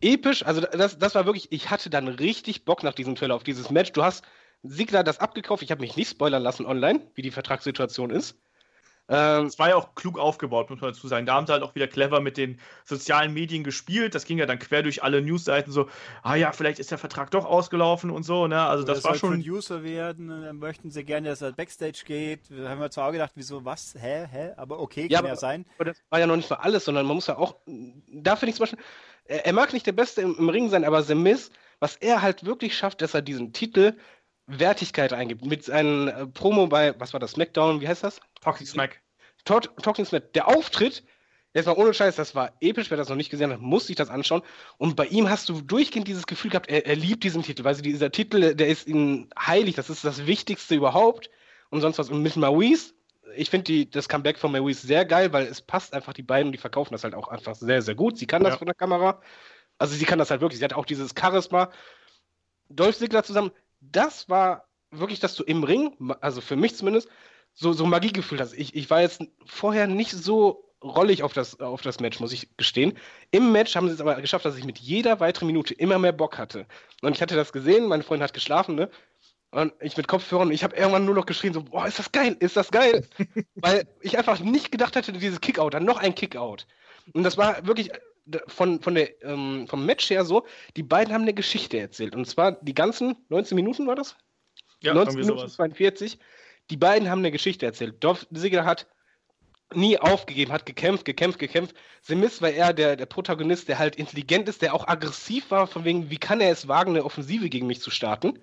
episch, 0.00 0.44
also 0.44 0.62
das, 0.62 0.98
das 0.98 1.14
war 1.14 1.26
wirklich, 1.26 1.52
ich 1.52 1.68
hatte 1.68 1.90
dann 1.90 2.08
richtig 2.08 2.64
Bock 2.64 2.82
nach 2.82 2.94
diesem 2.94 3.16
Trailer 3.16 3.34
auf 3.34 3.44
dieses 3.44 3.68
Match. 3.68 3.92
Du 3.92 4.02
hast 4.02 4.24
Sigler 4.62 5.04
das 5.04 5.18
abgekauft, 5.18 5.62
ich 5.62 5.70
habe 5.70 5.82
mich 5.82 5.96
nicht 5.96 6.10
spoilern 6.10 6.42
lassen 6.42 6.64
online, 6.64 7.02
wie 7.14 7.22
die 7.22 7.30
Vertragssituation 7.30 8.10
ist. 8.10 8.38
Ähm, 9.10 9.46
es 9.46 9.58
war 9.58 9.70
ja 9.70 9.76
auch 9.76 9.96
klug 9.96 10.18
aufgebaut, 10.18 10.70
muss 10.70 10.80
man 10.80 10.92
dazu 10.92 11.08
sagen. 11.08 11.26
Da 11.26 11.34
haben 11.34 11.46
sie 11.46 11.52
halt 11.52 11.64
auch 11.64 11.74
wieder 11.74 11.88
clever 11.88 12.20
mit 12.20 12.36
den 12.36 12.60
sozialen 12.84 13.34
Medien 13.34 13.64
gespielt. 13.64 14.14
Das 14.14 14.24
ging 14.24 14.38
ja 14.38 14.46
dann 14.46 14.60
quer 14.60 14.84
durch 14.84 15.02
alle 15.02 15.20
Newsseiten 15.20 15.72
so, 15.72 15.88
ah 16.22 16.36
ja, 16.36 16.52
vielleicht 16.52 16.78
ist 16.78 16.92
der 16.92 16.98
Vertrag 16.98 17.32
doch 17.32 17.44
ausgelaufen 17.44 18.10
und 18.10 18.22
so. 18.22 18.46
Ne? 18.46 18.62
Also 18.62 18.84
das 18.84 19.02
war 19.02 19.16
schon. 19.16 19.42
Producer 19.42 19.82
werden, 19.82 20.28
dann 20.28 20.58
möchten 20.58 20.90
sie 20.90 21.04
gerne, 21.04 21.28
dass 21.28 21.42
er 21.42 21.50
Backstage 21.50 22.02
geht. 22.06 22.40
Da 22.50 22.68
haben 22.68 22.80
wir 22.80 22.90
zwar 22.90 23.08
auch 23.08 23.12
gedacht, 23.12 23.32
wieso, 23.34 23.64
was, 23.64 23.94
hä, 23.94 24.26
hä? 24.30 24.52
Aber 24.56 24.78
okay, 24.78 25.08
ja, 25.10 25.18
kann 25.18 25.26
aber, 25.26 25.28
ja 25.34 25.36
sein. 25.36 25.66
Aber 25.76 25.86
das 25.86 26.00
war 26.08 26.20
ja 26.20 26.28
noch 26.28 26.36
nicht 26.36 26.48
mal 26.48 26.56
alles, 26.56 26.84
sondern 26.84 27.04
man 27.04 27.16
muss 27.16 27.26
ja 27.26 27.36
auch, 27.36 27.56
da 27.66 28.36
finde 28.36 28.50
ich 28.50 28.56
zum 28.56 28.62
Beispiel, 28.64 28.78
er, 29.24 29.46
er, 29.46 29.52
mag 29.52 29.72
nicht 29.72 29.86
der 29.86 29.92
Beste 29.92 30.22
im, 30.22 30.36
im 30.38 30.48
Ring 30.48 30.68
sein, 30.70 30.84
aber 30.84 31.02
The 31.02 31.16
Miz, 31.16 31.50
was 31.80 31.96
er 31.96 32.22
halt 32.22 32.44
wirklich 32.44 32.76
schafft, 32.76 33.02
dass 33.02 33.14
er 33.14 33.22
diesen 33.22 33.52
Titel 33.52 33.96
Wertigkeit 34.58 35.12
eingibt. 35.12 35.44
Mit 35.44 35.64
seinem 35.64 36.08
äh, 36.08 36.26
Promo 36.26 36.66
bei, 36.66 36.98
was 36.98 37.12
war 37.12 37.20
das, 37.20 37.32
SmackDown, 37.32 37.80
wie 37.80 37.88
heißt 37.88 38.04
das? 38.04 38.20
Talking 38.40 38.66
Smack. 38.66 39.00
Talk, 39.44 39.76
Talking 39.82 40.04
Smack. 40.04 40.32
Der 40.32 40.48
Auftritt, 40.48 41.04
jetzt 41.54 41.66
mal 41.66 41.76
ohne 41.76 41.94
Scheiß, 41.94 42.16
das 42.16 42.34
war 42.34 42.52
episch, 42.60 42.90
wer 42.90 42.96
das 42.96 43.08
noch 43.08 43.16
nicht 43.16 43.30
gesehen 43.30 43.52
hat, 43.52 43.60
muss 43.60 43.86
sich 43.86 43.96
das 43.96 44.10
anschauen. 44.10 44.42
Und 44.78 44.96
bei 44.96 45.06
ihm 45.06 45.30
hast 45.30 45.48
du 45.48 45.60
durchgehend 45.60 46.08
dieses 46.08 46.26
Gefühl 46.26 46.50
gehabt, 46.50 46.68
er, 46.68 46.86
er 46.86 46.96
liebt 46.96 47.24
diesen 47.24 47.42
Titel, 47.42 47.64
weil 47.64 47.76
dieser 47.76 48.10
Titel, 48.10 48.54
der 48.54 48.68
ist 48.68 48.86
ihm 48.86 49.28
heilig, 49.38 49.76
das 49.76 49.90
ist 49.90 50.04
das 50.04 50.26
Wichtigste 50.26 50.74
überhaupt. 50.74 51.30
Und 51.70 51.80
sonst 51.80 51.98
was. 51.98 52.10
Und 52.10 52.22
mit 52.22 52.36
Maurice, 52.36 52.94
ich 53.36 53.48
finde 53.48 53.86
das 53.86 54.08
Comeback 54.08 54.38
von 54.38 54.52
Maurice 54.52 54.86
sehr 54.86 55.04
geil, 55.04 55.32
weil 55.32 55.46
es 55.46 55.60
passt 55.60 55.94
einfach, 55.94 56.12
die 56.12 56.22
beiden, 56.22 56.52
die 56.52 56.58
verkaufen 56.58 56.92
das 56.92 57.04
halt 57.04 57.14
auch 57.14 57.28
einfach 57.28 57.54
sehr, 57.54 57.80
sehr 57.80 57.94
gut. 57.94 58.18
Sie 58.18 58.26
kann 58.26 58.42
das 58.42 58.54
ja. 58.54 58.58
von 58.58 58.66
der 58.66 58.74
Kamera. 58.74 59.20
Also 59.78 59.94
sie 59.94 60.04
kann 60.04 60.18
das 60.18 60.30
halt 60.30 60.40
wirklich. 60.40 60.58
Sie 60.58 60.64
hat 60.64 60.74
auch 60.74 60.84
dieses 60.84 61.14
Charisma. 61.18 61.70
Dolph 62.68 62.98
Ziggler 62.98 63.24
zusammen, 63.24 63.50
das 63.80 64.28
war 64.28 64.68
wirklich, 64.90 65.20
dass 65.20 65.34
du 65.34 65.44
im 65.44 65.64
Ring, 65.64 65.96
also 66.20 66.40
für 66.40 66.56
mich 66.56 66.76
zumindest, 66.76 67.08
so, 67.54 67.72
so 67.72 67.86
Magie 67.86 68.12
gefühlt 68.12 68.40
hast. 68.40 68.54
Ich, 68.54 68.74
ich 68.74 68.90
war 68.90 69.00
jetzt 69.00 69.22
vorher 69.44 69.86
nicht 69.86 70.12
so 70.12 70.64
rollig 70.82 71.22
auf 71.22 71.32
das, 71.32 71.60
auf 71.60 71.82
das 71.82 72.00
Match, 72.00 72.20
muss 72.20 72.32
ich 72.32 72.56
gestehen. 72.56 72.96
Im 73.30 73.52
Match 73.52 73.76
haben 73.76 73.88
sie 73.88 73.94
es 73.94 74.00
aber 74.00 74.20
geschafft, 74.20 74.44
dass 74.44 74.56
ich 74.56 74.64
mit 74.64 74.78
jeder 74.78 75.20
weiteren 75.20 75.46
Minute 75.46 75.74
immer 75.74 75.98
mehr 75.98 76.12
Bock 76.12 76.38
hatte. 76.38 76.66
Und 77.02 77.14
ich 77.14 77.22
hatte 77.22 77.36
das 77.36 77.52
gesehen, 77.52 77.86
meine 77.86 78.02
Freundin 78.02 78.24
hat 78.24 78.34
geschlafen, 78.34 78.76
ne? 78.76 78.90
Und 79.52 79.72
ich 79.80 79.96
mit 79.96 80.06
Kopfhörern, 80.06 80.52
ich 80.52 80.62
habe 80.62 80.76
irgendwann 80.76 81.04
nur 81.04 81.14
noch 81.14 81.26
geschrien, 81.26 81.52
so, 81.52 81.64
boah, 81.64 81.84
ist 81.84 81.98
das 81.98 82.12
geil, 82.12 82.36
ist 82.38 82.56
das 82.56 82.70
geil. 82.70 83.04
Weil 83.56 83.88
ich 84.00 84.16
einfach 84.16 84.38
nicht 84.38 84.70
gedacht 84.70 84.94
hätte, 84.94 85.12
dieses 85.12 85.40
Kickout, 85.40 85.70
dann 85.70 85.84
noch 85.84 85.98
ein 85.98 86.14
Kickout. 86.14 86.66
Und 87.12 87.24
das 87.24 87.36
war 87.36 87.66
wirklich 87.66 87.90
von, 88.46 88.80
von 88.80 88.94
der, 88.94 89.22
ähm, 89.24 89.66
vom 89.68 89.84
Match 89.86 90.10
her 90.10 90.24
so, 90.24 90.46
die 90.76 90.82
beiden 90.82 91.12
haben 91.12 91.22
eine 91.22 91.34
Geschichte 91.34 91.78
erzählt. 91.78 92.14
Und 92.14 92.26
zwar 92.26 92.52
die 92.52 92.74
ganzen 92.74 93.16
19 93.28 93.56
Minuten 93.56 93.86
war 93.86 93.96
das? 93.96 94.16
Ja, 94.82 94.94
19 94.94 95.20
Minuten 95.20 95.38
sowas. 95.38 95.54
42. 95.54 96.18
Die 96.70 96.76
beiden 96.76 97.10
haben 97.10 97.18
eine 97.18 97.32
Geschichte 97.32 97.66
erzählt. 97.66 98.02
Dolph 98.02 98.26
Ziggler 98.32 98.64
hat 98.64 98.86
nie 99.74 99.98
aufgegeben, 99.98 100.52
hat 100.52 100.66
gekämpft, 100.66 101.04
gekämpft, 101.04 101.38
gekämpft. 101.38 101.76
Semis 102.02 102.42
war 102.42 102.50
eher 102.50 102.72
der, 102.72 102.96
der 102.96 103.06
Protagonist, 103.06 103.68
der 103.68 103.78
halt 103.78 103.96
intelligent 103.96 104.48
ist, 104.48 104.62
der 104.62 104.74
auch 104.74 104.88
aggressiv 104.88 105.50
war, 105.50 105.66
von 105.66 105.84
wegen, 105.84 106.10
wie 106.10 106.18
kann 106.18 106.40
er 106.40 106.50
es 106.50 106.68
wagen, 106.68 106.90
eine 106.90 107.04
Offensive 107.04 107.48
gegen 107.48 107.66
mich 107.66 107.80
zu 107.80 107.90
starten? 107.90 108.38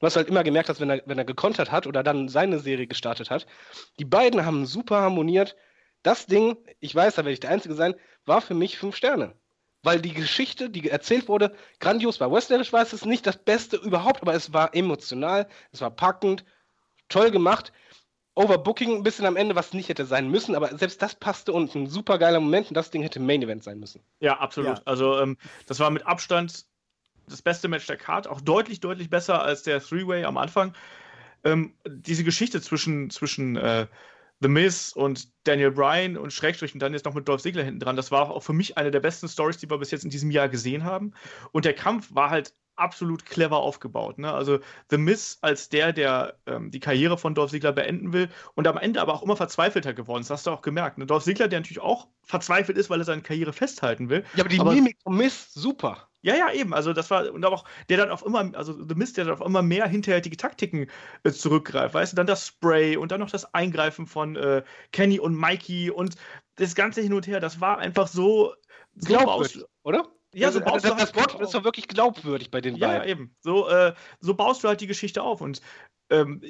Du 0.00 0.06
hast 0.06 0.16
halt 0.16 0.28
immer 0.28 0.42
gemerkt, 0.42 0.68
dass 0.68 0.80
wenn 0.80 0.90
er, 0.90 1.02
wenn 1.06 1.18
er 1.18 1.24
gekontert 1.24 1.70
hat 1.70 1.86
oder 1.86 2.02
dann 2.02 2.28
seine 2.28 2.58
Serie 2.58 2.88
gestartet 2.88 3.30
hat, 3.30 3.46
die 4.00 4.04
beiden 4.04 4.44
haben 4.44 4.66
super 4.66 5.00
harmoniert. 5.00 5.54
Das 6.02 6.26
Ding, 6.26 6.56
ich 6.80 6.94
weiß, 6.94 7.14
da 7.14 7.22
werde 7.22 7.32
ich 7.32 7.40
der 7.40 7.50
Einzige 7.50 7.74
sein, 7.74 7.94
war 8.26 8.40
für 8.40 8.54
mich 8.54 8.78
fünf 8.78 8.96
Sterne. 8.96 9.34
Weil 9.82 10.00
die 10.00 10.14
Geschichte, 10.14 10.70
die 10.70 10.88
erzählt 10.88 11.28
wurde, 11.28 11.54
grandios 11.80 12.20
war. 12.20 12.30
Wrestlerisch 12.30 12.72
war 12.72 12.82
es 12.82 13.04
nicht 13.04 13.26
das 13.26 13.36
Beste 13.36 13.76
überhaupt, 13.76 14.22
aber 14.22 14.34
es 14.34 14.52
war 14.52 14.74
emotional, 14.74 15.48
es 15.72 15.80
war 15.80 15.90
packend, 15.90 16.44
toll 17.08 17.30
gemacht. 17.30 17.72
Overbooking 18.34 18.96
ein 18.96 19.02
bisschen 19.02 19.26
am 19.26 19.36
Ende, 19.36 19.56
was 19.56 19.74
nicht 19.74 19.88
hätte 19.88 20.06
sein 20.06 20.30
müssen, 20.30 20.54
aber 20.54 20.76
selbst 20.78 21.02
das 21.02 21.14
passte 21.14 21.52
und 21.52 21.74
ein 21.74 21.86
super 21.86 22.18
geiler 22.18 22.40
Moment 22.40 22.68
und 22.68 22.74
das 22.74 22.90
Ding 22.90 23.02
hätte 23.02 23.20
Main 23.20 23.42
Event 23.42 23.62
sein 23.62 23.78
müssen. 23.78 24.02
Ja, 24.20 24.38
absolut. 24.38 24.78
Ja. 24.78 24.82
Also 24.86 25.18
ähm, 25.20 25.36
das 25.66 25.80
war 25.80 25.90
mit 25.90 26.06
Abstand 26.06 26.64
das 27.28 27.42
beste 27.42 27.68
Match 27.68 27.86
der 27.86 27.96
Card, 27.96 28.26
auch 28.26 28.40
deutlich, 28.40 28.80
deutlich 28.80 29.10
besser 29.10 29.42
als 29.42 29.62
der 29.64 29.82
Three-Way 29.82 30.24
am 30.24 30.38
Anfang. 30.38 30.74
Ähm, 31.44 31.74
diese 31.86 32.24
Geschichte 32.24 32.60
zwischen, 32.60 33.10
zwischen 33.10 33.56
äh, 33.56 33.86
The 34.42 34.48
Miz 34.48 34.92
und 34.92 35.28
Daniel 35.44 35.70
Bryan 35.70 36.16
und 36.16 36.32
Schrägstrich 36.32 36.74
und 36.74 36.80
dann 36.80 36.92
jetzt 36.92 37.04
noch 37.04 37.14
mit 37.14 37.28
Dolph 37.28 37.42
Ziggler 37.42 37.62
hinten 37.62 37.80
dran, 37.80 37.96
das 37.96 38.10
war 38.10 38.30
auch 38.30 38.42
für 38.42 38.52
mich 38.52 38.76
eine 38.76 38.90
der 38.90 39.00
besten 39.00 39.28
Stories, 39.28 39.58
die 39.58 39.70
wir 39.70 39.78
bis 39.78 39.92
jetzt 39.92 40.04
in 40.04 40.10
diesem 40.10 40.32
Jahr 40.32 40.48
gesehen 40.48 40.84
haben. 40.84 41.12
Und 41.52 41.64
der 41.64 41.74
Kampf 41.74 42.12
war 42.12 42.30
halt 42.30 42.52
absolut 42.76 43.24
clever 43.26 43.58
aufgebaut. 43.58 44.18
Ne? 44.18 44.32
Also 44.32 44.58
The 44.90 44.98
Miz 44.98 45.38
als 45.40 45.68
der, 45.68 45.92
der 45.92 46.36
ähm, 46.46 46.70
die 46.70 46.80
Karriere 46.80 47.18
von 47.18 47.34
Dolph 47.34 47.50
Ziggler 47.50 47.72
beenden 47.72 48.12
will 48.12 48.28
und 48.54 48.66
am 48.66 48.76
Ende 48.76 49.00
aber 49.00 49.14
auch 49.14 49.22
immer 49.22 49.36
verzweifelter 49.36 49.94
geworden 49.94 50.22
ist. 50.22 50.30
Das 50.30 50.38
hast 50.38 50.46
du 50.46 50.50
auch 50.50 50.62
gemerkt. 50.62 50.98
Ne? 50.98 51.06
Dolph 51.06 51.24
Ziggler, 51.24 51.48
der 51.48 51.60
natürlich 51.60 51.80
auch 51.80 52.08
verzweifelt 52.22 52.78
ist, 52.78 52.90
weil 52.90 53.00
er 53.00 53.04
seine 53.04 53.22
Karriere 53.22 53.52
festhalten 53.52 54.08
will. 54.08 54.24
Ja, 54.34 54.44
aber 54.44 54.48
die 54.48 54.60
aber, 54.60 54.72
Mimik 54.72 54.96
von 55.02 55.16
Miz, 55.16 55.52
super. 55.52 56.08
Ja, 56.22 56.36
ja, 56.36 56.52
eben. 56.52 56.72
Also 56.72 56.92
das 56.92 57.10
war, 57.10 57.32
und 57.32 57.44
auch, 57.44 57.64
der 57.88 57.96
dann 57.98 58.10
auf 58.10 58.24
immer, 58.24 58.48
also 58.54 58.72
The 58.72 58.94
Mist, 58.94 59.16
der 59.16 59.24
dann 59.24 59.34
auf 59.34 59.44
immer 59.44 59.60
mehr 59.60 59.86
hinterhältige 59.88 60.36
Taktiken 60.36 60.86
äh, 61.24 61.32
zurückgreift. 61.32 61.94
Weißt 61.94 62.12
du, 62.12 62.16
dann 62.16 62.28
das 62.28 62.46
Spray 62.46 62.96
und 62.96 63.10
dann 63.10 63.20
noch 63.20 63.30
das 63.30 63.52
Eingreifen 63.54 64.06
von 64.06 64.36
äh, 64.36 64.62
Kenny 64.92 65.18
und 65.18 65.34
Mikey 65.34 65.90
und 65.90 66.14
das 66.56 66.76
ganze 66.76 67.00
hin 67.00 67.12
und 67.12 67.26
her, 67.26 67.40
das 67.40 67.60
war 67.60 67.78
einfach 67.78 68.06
so, 68.06 68.54
so 68.94 69.06
glaubwürdig, 69.08 69.64
oder? 69.82 70.08
Ja, 70.34 70.50
so 70.50 70.60
baust 70.60 70.84
das, 70.84 70.92
du 70.92 70.96
halt 70.96 71.02
das 71.02 71.14
Wort 71.14 71.40
ist 71.40 71.54
doch 71.54 71.64
wirklich 71.64 71.88
glaubwürdig 71.88 72.50
bei 72.50 72.60
den 72.60 72.76
ja, 72.76 72.88
beiden. 72.88 73.02
Ja, 73.02 73.08
eben. 73.08 73.36
So, 73.40 73.68
äh, 73.68 73.94
so 74.20 74.34
baust 74.34 74.64
du 74.64 74.68
halt 74.68 74.80
die 74.80 74.86
Geschichte 74.86 75.22
auf. 75.22 75.40
Und 75.40 75.60
ähm, 76.10 76.42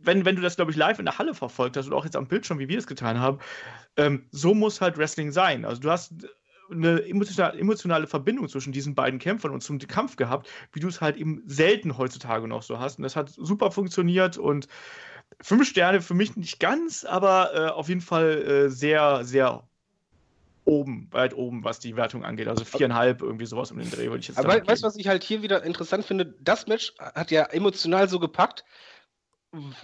wenn, 0.00 0.24
wenn 0.24 0.36
du 0.36 0.42
das, 0.42 0.56
glaube 0.56 0.70
ich, 0.70 0.76
live 0.76 0.98
in 0.98 1.04
der 1.04 1.18
Halle 1.18 1.34
verfolgt 1.34 1.76
hast 1.76 1.86
und 1.86 1.92
auch 1.92 2.04
jetzt 2.04 2.16
am 2.16 2.28
Bildschirm, 2.28 2.58
wie 2.58 2.68
wir 2.68 2.78
es 2.78 2.86
getan 2.86 3.20
haben, 3.20 3.38
ähm, 3.96 4.26
so 4.30 4.54
muss 4.54 4.80
halt 4.80 4.98
Wrestling 4.98 5.32
sein. 5.32 5.64
Also 5.64 5.80
du 5.80 5.90
hast 5.90 6.12
eine 6.70 7.04
emotionale, 7.04 7.58
emotionale 7.58 8.06
Verbindung 8.06 8.48
zwischen 8.48 8.72
diesen 8.72 8.94
beiden 8.94 9.18
Kämpfern 9.18 9.52
und 9.52 9.62
zum 9.62 9.78
Kampf 9.78 10.16
gehabt, 10.16 10.48
wie 10.72 10.80
du 10.80 10.88
es 10.88 11.00
halt 11.00 11.16
eben 11.16 11.42
selten 11.46 11.96
heutzutage 11.96 12.46
noch 12.46 12.62
so 12.62 12.78
hast. 12.78 12.98
Und 12.98 13.04
das 13.04 13.16
hat 13.16 13.30
super 13.30 13.70
funktioniert 13.70 14.38
und 14.38 14.68
fünf 15.40 15.68
Sterne 15.68 16.00
für 16.00 16.14
mich 16.14 16.36
nicht 16.36 16.60
ganz, 16.60 17.04
aber 17.04 17.54
äh, 17.54 17.70
auf 17.70 17.88
jeden 17.88 18.00
Fall 18.00 18.42
äh, 18.42 18.70
sehr, 18.70 19.24
sehr 19.24 19.67
oben, 20.68 21.08
weit 21.10 21.34
oben, 21.34 21.64
was 21.64 21.80
die 21.80 21.96
Wertung 21.96 22.24
angeht. 22.24 22.46
Also 22.46 22.64
viereinhalb, 22.64 23.22
irgendwie 23.22 23.46
sowas 23.46 23.70
um 23.70 23.78
den 23.78 23.90
Dreh, 23.90 24.08
würde 24.08 24.18
ich 24.18 24.28
jetzt 24.28 24.36
sagen. 24.36 24.50
Aber 24.50 24.66
weißt 24.66 24.82
du, 24.82 24.86
was 24.86 24.96
ich 24.96 25.08
halt 25.08 25.24
hier 25.24 25.42
wieder 25.42 25.64
interessant 25.64 26.04
finde? 26.04 26.26
Das 26.40 26.66
Match 26.66 26.94
hat 26.98 27.30
ja 27.30 27.44
emotional 27.44 28.08
so 28.08 28.20
gepackt, 28.20 28.64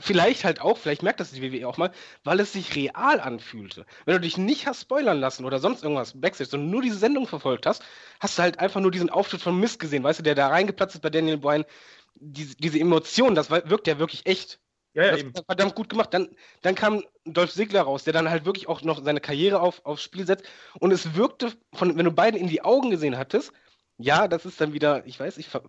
vielleicht 0.01 0.45
halt 0.45 0.61
auch, 0.61 0.77
vielleicht 0.77 1.03
merkt 1.03 1.21
das 1.21 1.33
die 1.33 1.41
WWE 1.43 1.67
auch 1.67 1.79
mal, 1.79 1.91
weil 2.23 2.39
es 2.41 2.53
sich 2.53 2.77
real 2.77 3.19
anfühlte. 3.19 3.87
Wenn 4.05 4.15
du 4.15 4.21
dich 4.21 4.37
nicht 4.37 4.67
hast 4.67 4.83
spoilern 4.83 5.19
lassen 5.19 5.45
oder 5.45 5.59
sonst 5.59 5.83
irgendwas 5.83 6.21
Backstage, 6.21 6.51
sondern 6.51 6.71
nur 6.71 6.83
diese 6.83 6.99
Sendung 6.99 7.27
verfolgt 7.27 7.65
hast, 7.65 7.83
hast 8.21 8.39
du 8.39 8.43
halt 8.43 8.59
einfach 8.59 8.81
nur 8.81 8.91
diesen 8.91 9.09
Auftritt 9.11 9.41
von 9.41 9.59
Mist 9.59 9.81
gesehen, 9.81 10.03
weißt 10.03 10.19
du, 10.19 10.23
der 10.23 10.35
da 10.35 10.49
reingeplatzt 10.49 10.97
ist 10.97 11.01
bei 11.01 11.11
Daniel 11.11 11.39
Bryan. 11.39 11.65
Diese, 12.17 12.55
diese 12.57 12.79
Emotion, 12.79 13.35
das 13.35 13.51
wirkt 13.51 13.87
ja 13.87 13.99
wirklich 13.99 14.27
echt. 14.27 14.61
Ja, 14.95 15.07
ja, 15.07 15.11
das 15.11 15.21
eben. 15.21 15.33
verdammt 15.35 15.75
gut 15.75 15.89
gemacht. 15.89 16.15
Dann, 16.15 16.29
dann 16.63 16.75
kam 16.75 17.03
Dolph 17.25 17.53
Ziggler 17.53 17.83
raus, 17.83 18.05
der 18.05 18.13
dann 18.13 18.31
halt 18.31 18.45
wirklich 18.45 18.69
auch 18.69 18.83
noch 18.83 19.03
seine 19.05 19.21
Karriere 19.21 19.61
auf, 19.61 19.85
aufs 19.85 20.03
Spiel 20.03 20.27
setzt. 20.27 20.47
Und 20.79 20.93
es 20.93 21.15
wirkte, 21.15 21.53
von, 21.73 21.99
wenn 21.99 22.05
du 22.05 22.13
beiden 22.13 22.41
in 22.41 22.49
die 22.49 22.63
Augen 22.63 22.91
gesehen 22.91 23.19
hattest, 23.19 23.53
ja, 23.99 24.29
das 24.29 24.47
ist 24.47 24.61
dann 24.61 24.73
wieder, 24.73 25.05
ich 25.07 25.19
weiß, 25.19 25.39
ich 25.39 25.49
ver 25.49 25.63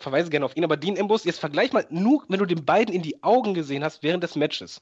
verweise 0.00 0.30
gerne 0.30 0.46
auf 0.46 0.56
ihn, 0.56 0.62
aber 0.62 0.76
Dean 0.76 0.96
Ambrose, 0.96 1.26
jetzt 1.26 1.40
vergleich 1.40 1.72
mal 1.72 1.84
nur, 1.90 2.24
wenn 2.28 2.38
du 2.38 2.46
den 2.46 2.64
beiden 2.64 2.94
in 2.94 3.02
die 3.02 3.20
Augen 3.24 3.52
gesehen 3.52 3.82
hast 3.82 4.04
während 4.04 4.22
des 4.22 4.36
Matches. 4.36 4.80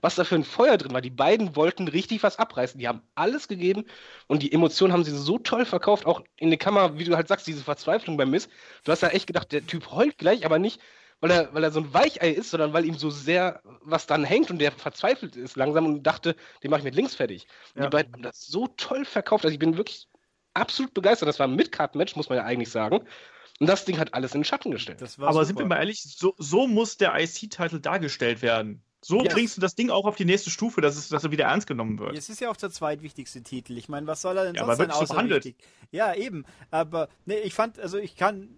Was 0.00 0.16
da 0.16 0.24
für 0.24 0.34
ein 0.34 0.44
Feuer 0.44 0.76
drin 0.76 0.92
war. 0.92 1.00
Die 1.00 1.10
beiden 1.10 1.54
wollten 1.54 1.86
richtig 1.86 2.24
was 2.24 2.36
abreißen. 2.36 2.78
Die 2.78 2.88
haben 2.88 3.02
alles 3.14 3.46
gegeben 3.46 3.84
und 4.26 4.42
die 4.42 4.52
Emotionen 4.52 4.92
haben 4.92 5.04
sie 5.04 5.16
so 5.16 5.38
toll 5.38 5.64
verkauft. 5.64 6.04
Auch 6.04 6.22
in 6.36 6.50
der 6.50 6.58
Kamera, 6.58 6.98
wie 6.98 7.04
du 7.04 7.14
halt 7.16 7.28
sagst, 7.28 7.46
diese 7.46 7.62
Verzweiflung 7.62 8.16
beim 8.16 8.30
Miss. 8.30 8.48
Du 8.84 8.92
hast 8.92 9.02
ja 9.02 9.08
echt 9.08 9.26
gedacht, 9.26 9.52
der 9.52 9.66
Typ 9.66 9.90
heult 9.92 10.18
gleich, 10.18 10.44
aber 10.44 10.58
nicht, 10.58 10.80
weil 11.20 11.30
er, 11.30 11.54
weil 11.54 11.64
er 11.64 11.70
so 11.70 11.80
ein 11.80 11.92
Weichei 11.92 12.30
ist, 12.30 12.50
sondern 12.50 12.72
weil 12.72 12.84
ihm 12.84 12.94
so 12.94 13.10
sehr 13.10 13.62
was 13.82 14.06
dran 14.06 14.24
hängt 14.24 14.50
und 14.50 14.58
der 14.58 14.72
verzweifelt 14.72 15.36
ist 15.36 15.56
langsam 15.56 15.86
und 15.86 16.02
dachte, 16.02 16.34
den 16.62 16.70
mache 16.70 16.80
ich 16.80 16.84
mit 16.84 16.94
links 16.94 17.14
fertig. 17.14 17.46
Ja. 17.74 17.84
Die 17.84 17.88
beiden 17.90 18.12
haben 18.12 18.22
das 18.22 18.46
so 18.46 18.66
toll 18.68 19.04
verkauft. 19.04 19.44
Also 19.44 19.52
ich 19.52 19.58
bin 19.58 19.76
wirklich 19.76 20.08
absolut 20.54 20.94
begeistert. 20.94 21.28
Das 21.28 21.38
war 21.38 21.46
ein 21.46 21.56
Mid-Card-Match, 21.56 22.16
muss 22.16 22.28
man 22.28 22.38
ja 22.38 22.44
eigentlich 22.44 22.70
sagen. 22.70 23.00
Und 23.60 23.66
das 23.66 23.84
Ding 23.84 23.98
hat 23.98 24.14
alles 24.14 24.34
in 24.34 24.40
den 24.40 24.46
Schatten 24.46 24.70
gestellt. 24.70 25.02
Aber 25.02 25.32
super. 25.32 25.44
sind 25.44 25.58
wir 25.58 25.66
mal 25.66 25.76
ehrlich, 25.76 26.02
so, 26.02 26.34
so 26.38 26.66
muss 26.66 26.96
der 26.96 27.14
IC-Titel 27.14 27.80
dargestellt 27.80 28.40
werden. 28.40 28.82
So 29.02 29.22
yes. 29.22 29.32
bringst 29.32 29.56
du 29.56 29.62
das 29.62 29.74
Ding 29.74 29.88
auch 29.88 30.04
auf 30.04 30.16
die 30.16 30.26
nächste 30.26 30.50
Stufe, 30.50 30.82
dass, 30.82 30.96
es, 30.96 31.08
dass 31.08 31.24
er 31.24 31.30
wieder 31.30 31.46
ernst 31.46 31.66
genommen 31.66 31.98
wird. 31.98 32.16
Es 32.16 32.28
ist 32.28 32.40
ja 32.40 32.50
auch 32.50 32.56
der 32.56 32.70
zweitwichtigste 32.70 33.42
Titel. 33.42 33.78
Ich 33.78 33.88
meine, 33.88 34.06
was 34.06 34.20
soll 34.20 34.36
er 34.36 34.44
denn 34.44 34.54
ja, 34.56 34.66
sonst 34.66 34.76
sein 34.76 34.90
außer 34.90 35.28
wichtig? 35.28 35.56
Ja, 35.90 36.14
eben. 36.14 36.44
Aber 36.70 37.08
nee, 37.24 37.38
ich 37.38 37.54
fand, 37.54 37.78
also 37.78 37.96
ich 37.96 38.14
kann, 38.14 38.50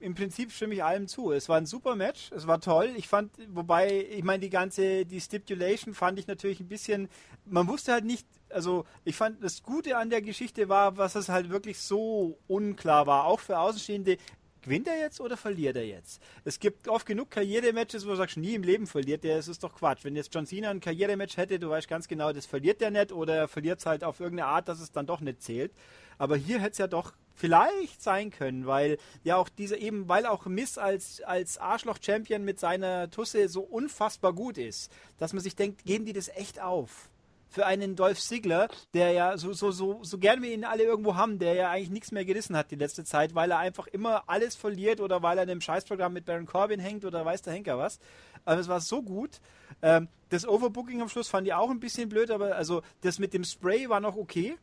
im 0.00 0.14
Prinzip 0.14 0.52
stimme 0.52 0.74
ich 0.74 0.84
allem 0.84 1.08
zu. 1.08 1.32
Es 1.32 1.48
war 1.48 1.56
ein 1.56 1.66
super 1.66 1.96
Match, 1.96 2.30
es 2.30 2.46
war 2.46 2.60
toll. 2.60 2.92
Ich 2.96 3.08
fand, 3.08 3.32
wobei, 3.48 4.06
ich 4.08 4.22
meine, 4.22 4.38
die 4.38 4.50
ganze, 4.50 5.04
die 5.04 5.20
Stipulation 5.20 5.94
fand 5.94 6.18
ich 6.20 6.28
natürlich 6.28 6.60
ein 6.60 6.68
bisschen, 6.68 7.08
man 7.44 7.66
wusste 7.66 7.92
halt 7.92 8.04
nicht, 8.04 8.26
also 8.50 8.84
ich 9.04 9.16
fand, 9.16 9.42
das 9.42 9.64
Gute 9.64 9.96
an 9.96 10.10
der 10.10 10.22
Geschichte 10.22 10.68
war, 10.68 10.96
was 10.96 11.16
es 11.16 11.28
halt 11.28 11.50
wirklich 11.50 11.80
so 11.80 12.38
unklar 12.46 13.06
war, 13.08 13.24
auch 13.24 13.40
für 13.40 13.58
Außenstehende, 13.58 14.16
gewinnt 14.62 14.88
er 14.88 14.98
jetzt 14.98 15.20
oder 15.20 15.36
verliert 15.36 15.76
er 15.76 15.86
jetzt? 15.86 16.22
Es 16.44 16.58
gibt 16.58 16.88
oft 16.88 17.06
genug 17.06 17.30
Karrierematches, 17.30 18.06
wo 18.06 18.10
du 18.10 18.16
sagst, 18.16 18.36
nie 18.36 18.54
im 18.54 18.62
Leben 18.62 18.86
verliert 18.86 19.24
der, 19.24 19.38
es 19.38 19.48
ist 19.48 19.62
doch 19.62 19.74
Quatsch. 19.74 20.04
Wenn 20.04 20.16
jetzt 20.16 20.34
John 20.34 20.46
Cena 20.46 20.70
ein 20.70 20.80
Karrierematch 20.80 21.36
hätte, 21.36 21.58
du 21.58 21.70
weißt 21.70 21.88
ganz 21.88 22.08
genau, 22.08 22.32
das 22.32 22.46
verliert 22.46 22.80
der 22.80 22.90
nicht 22.90 23.12
oder 23.12 23.34
er 23.34 23.48
verliert 23.48 23.80
es 23.80 23.86
halt 23.86 24.04
auf 24.04 24.20
irgendeine 24.20 24.48
Art, 24.48 24.68
dass 24.68 24.80
es 24.80 24.92
dann 24.92 25.06
doch 25.06 25.20
nicht 25.20 25.42
zählt. 25.42 25.72
Aber 26.18 26.36
hier 26.36 26.58
hätte 26.60 26.72
es 26.72 26.78
ja 26.78 26.86
doch 26.86 27.12
vielleicht 27.34 28.02
sein 28.02 28.30
können, 28.30 28.66
weil 28.66 28.98
ja 29.22 29.36
auch 29.36 29.48
diese 29.48 29.76
eben, 29.76 30.08
weil 30.08 30.26
auch 30.26 30.46
Miss 30.46 30.76
als, 30.76 31.20
als 31.20 31.58
Arschloch-Champion 31.58 32.44
mit 32.44 32.58
seiner 32.58 33.10
Tusse 33.10 33.48
so 33.48 33.60
unfassbar 33.60 34.32
gut 34.32 34.58
ist, 34.58 34.90
dass 35.18 35.32
man 35.32 35.42
sich 35.42 35.54
denkt, 35.54 35.84
geben 35.84 36.04
die 36.04 36.12
das 36.12 36.28
echt 36.28 36.60
auf? 36.60 37.08
Für 37.48 37.66
einen 37.66 37.96
Dolph 37.96 38.20
Ziggler, 38.20 38.68
der 38.94 39.12
ja 39.12 39.38
so, 39.38 39.52
so, 39.52 39.70
so, 39.70 40.02
so 40.02 40.18
gern 40.18 40.42
wir 40.42 40.52
ihn 40.52 40.64
alle 40.64 40.84
irgendwo 40.84 41.16
haben, 41.16 41.38
der 41.38 41.54
ja 41.54 41.70
eigentlich 41.70 41.90
nichts 41.90 42.12
mehr 42.12 42.24
gerissen 42.24 42.56
hat 42.56 42.70
die 42.70 42.76
letzte 42.76 43.04
Zeit, 43.04 43.34
weil 43.34 43.50
er 43.50 43.58
einfach 43.58 43.86
immer 43.86 44.24
alles 44.26 44.54
verliert 44.54 45.00
oder 45.00 45.22
weil 45.22 45.38
er 45.38 45.44
in 45.44 45.50
einem 45.50 45.60
Scheißprogramm 45.60 46.12
mit 46.12 46.26
Baron 46.26 46.46
Corbin 46.46 46.80
hängt 46.80 47.04
oder 47.04 47.24
weiß 47.24 47.42
der 47.42 47.54
Henker 47.54 47.78
was. 47.78 47.98
Aber 48.44 48.60
es 48.60 48.68
war 48.68 48.80
so 48.80 49.02
gut. 49.02 49.40
Ähm, 49.82 50.08
das 50.28 50.46
Overbooking 50.46 51.00
am 51.00 51.08
Schluss 51.08 51.28
fand 51.28 51.46
ich 51.46 51.54
auch 51.54 51.70
ein 51.70 51.80
bisschen 51.80 52.08
blöd, 52.08 52.30
aber 52.30 52.56
also 52.56 52.82
das 53.00 53.18
mit 53.18 53.32
dem 53.32 53.44
Spray 53.44 53.88
war 53.88 54.00
noch 54.00 54.16
okay. 54.16 54.56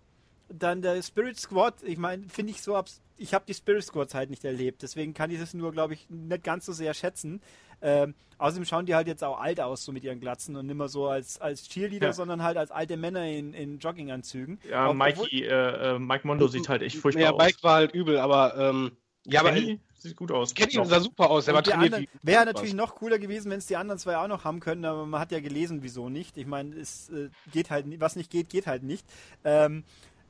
Dann 0.48 0.82
der 0.82 1.02
Spirit 1.02 1.40
Squad, 1.40 1.82
ich 1.84 1.98
meine, 1.98 2.30
finde 2.30 2.52
ich 2.52 2.62
so, 2.62 2.80
ich 3.18 3.34
habe 3.34 3.46
die 3.48 3.54
Spirit 3.54 3.84
Squads 3.84 4.14
halt 4.14 4.30
nicht 4.30 4.46
erlebt, 4.46 4.84
deswegen 4.84 5.14
kann 5.14 5.32
ich 5.32 5.40
das 5.40 5.54
nur, 5.56 5.72
glaube 5.72 5.96
ich, 5.96 6.08
nicht 6.10 6.44
ganz 6.44 6.66
so 6.66 6.74
sehr 6.74 6.94
schätzen. 6.94 7.42
Ähm, 7.82 8.16
außerdem 8.38 8.66
schauen 8.66 8.86
die 8.86 8.96
halt 8.96 9.08
jetzt 9.08 9.24
auch 9.24 9.40
alt 9.40 9.60
aus, 9.60 9.84
so 9.84 9.92
mit 9.92 10.04
ihren 10.04 10.20
Glatzen 10.20 10.56
und 10.56 10.66
nicht 10.68 10.76
mehr 10.76 10.90
so 10.90 11.08
als, 11.08 11.40
als 11.40 11.68
Cheerleader, 11.68 12.08
ja. 12.08 12.14
sondern 12.14 12.44
halt 12.44 12.58
als 12.58 12.72
alte 12.72 12.98
Männer 12.98 13.26
in, 13.26 13.54
in 13.54 13.80
Jogginganzügen. 13.80 14.60
Ja, 14.70 14.90
Ob, 14.90 14.96
Mikey, 14.96 15.44
äh, 15.44 15.96
äh, 15.96 16.00
Mike 16.00 16.28
Mondo 16.28 16.48
sieht 16.48 16.70
halt 16.70 16.82
echt 16.82 16.98
furchtbar 16.98 17.24
ja, 17.24 17.32
aus. 17.32 17.40
Ja, 17.40 17.46
Mike 17.46 17.58
war 17.62 17.74
halt 17.76 17.94
übel, 17.94 18.18
aber 18.18 18.56
ähm, 18.58 18.92
ja, 19.26 19.40
aber 19.40 19.52
Kenny 19.52 19.80
sieht 19.98 20.16
gut 20.16 20.32
aus. 20.32 20.54
Kenny 20.54 20.74
sah 20.86 21.00
super 21.00 21.30
aus, 21.30 21.46
der 21.46 21.54
war 21.54 21.64
trainiert. 21.64 22.10
Wäre 22.22 22.46
natürlich 22.46 22.72
was. 22.72 22.78
noch 22.78 22.96
cooler 22.96 23.20
gewesen, 23.20 23.50
wenn 23.52 23.58
es 23.58 23.66
die 23.66 23.76
anderen 23.76 24.00
zwei 24.00 24.18
auch 24.18 24.28
noch 24.28 24.44
haben 24.44 24.60
können, 24.60 24.86
aber 24.86 25.06
man 25.06 25.20
hat 25.20 25.32
ja 25.32 25.40
gelesen, 25.40 25.82
wieso 25.82 26.10
nicht. 26.10 26.38
Ich 26.38 26.46
meine, 26.46 26.76
es 26.76 27.10
äh, 27.10 27.30
geht 27.52 27.72
halt, 27.72 28.00
was 28.00 28.16
nicht 28.16 28.30
geht, 28.30 28.50
geht 28.50 28.68
halt 28.68 28.84
nicht. 28.84 29.06
Ähm, 29.44 29.84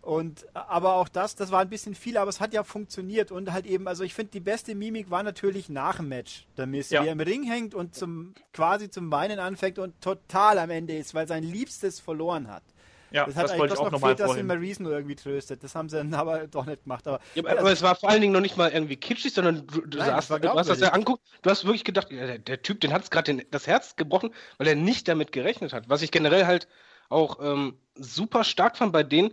und 0.05 0.45
aber 0.53 0.93
auch 0.93 1.09
das, 1.09 1.35
das 1.35 1.51
war 1.51 1.61
ein 1.61 1.69
bisschen 1.69 1.95
viel, 1.95 2.17
aber 2.17 2.29
es 2.29 2.39
hat 2.39 2.53
ja 2.53 2.63
funktioniert 2.63 3.31
und 3.31 3.51
halt 3.51 3.65
eben, 3.65 3.87
also 3.87 4.03
ich 4.03 4.13
finde 4.13 4.33
die 4.33 4.39
beste 4.39 4.75
Mimik 4.75 5.09
war 5.09 5.23
natürlich 5.23 5.67
nach 5.67 5.95
dem 5.97 6.09
Match, 6.09 6.45
der 6.57 6.67
Mist, 6.67 6.91
ja. 6.91 7.01
wie 7.01 7.07
er 7.07 7.13
im 7.13 7.19
Ring 7.19 7.41
hängt 7.41 7.73
und 7.73 7.95
zum 7.95 8.35
quasi 8.53 8.91
zum 8.91 9.11
Weinen 9.11 9.39
anfängt 9.39 9.79
und 9.79 9.99
total 10.01 10.59
am 10.59 10.69
Ende 10.69 10.95
ist, 10.95 11.15
weil 11.15 11.27
sein 11.27 11.41
Liebstes 11.41 11.99
verloren 11.99 12.47
hat. 12.47 12.61
Ja, 13.09 13.25
das 13.25 13.35
hat 13.35 13.45
das 13.45 13.57
wollte 13.57 13.73
ich 13.73 13.79
auch 13.79 13.89
noch 13.89 13.99
fehlt, 13.99 14.19
dass 14.19 14.37
ihn 14.37 14.45
Maurice 14.45 14.83
nur 14.83 14.91
irgendwie 14.91 15.15
tröstet. 15.15 15.63
Das 15.63 15.73
haben 15.73 15.89
sie 15.89 15.97
dann 15.97 16.13
aber 16.13 16.45
doch 16.45 16.67
nicht 16.67 16.83
gemacht. 16.83 17.07
Aber, 17.07 17.19
ja, 17.33 17.43
aber, 17.43 17.59
aber 17.59 17.71
es 17.71 17.81
war 17.81 17.95
vor 17.95 18.09
allen 18.09 18.21
Dingen 18.21 18.33
noch 18.33 18.41
nicht 18.41 18.57
mal 18.57 18.71
irgendwie 18.71 18.97
kitschig, 18.97 19.33
sondern 19.33 19.65
du, 19.65 19.81
du, 19.81 19.97
Nein, 19.97 20.13
hast, 20.13 20.29
du 20.29 20.49
hast 20.49 20.69
das 20.69 20.81
ja 20.81 20.89
anguckt, 20.89 21.23
du 21.41 21.49
hast 21.49 21.65
wirklich 21.65 21.83
gedacht, 21.83 22.11
der, 22.11 22.37
der 22.37 22.61
Typ, 22.61 22.79
den 22.79 22.93
hat 22.93 23.01
es 23.01 23.09
gerade 23.09 23.43
das 23.49 23.65
Herz 23.65 23.95
gebrochen, 23.95 24.29
weil 24.59 24.67
er 24.67 24.75
nicht 24.75 25.07
damit 25.07 25.31
gerechnet 25.31 25.73
hat. 25.73 25.89
Was 25.89 26.03
ich 26.03 26.11
generell 26.11 26.45
halt 26.45 26.67
auch 27.09 27.39
ähm, 27.41 27.77
super 27.95 28.43
stark 28.43 28.77
fand 28.77 28.91
bei 28.91 29.03
denen, 29.03 29.31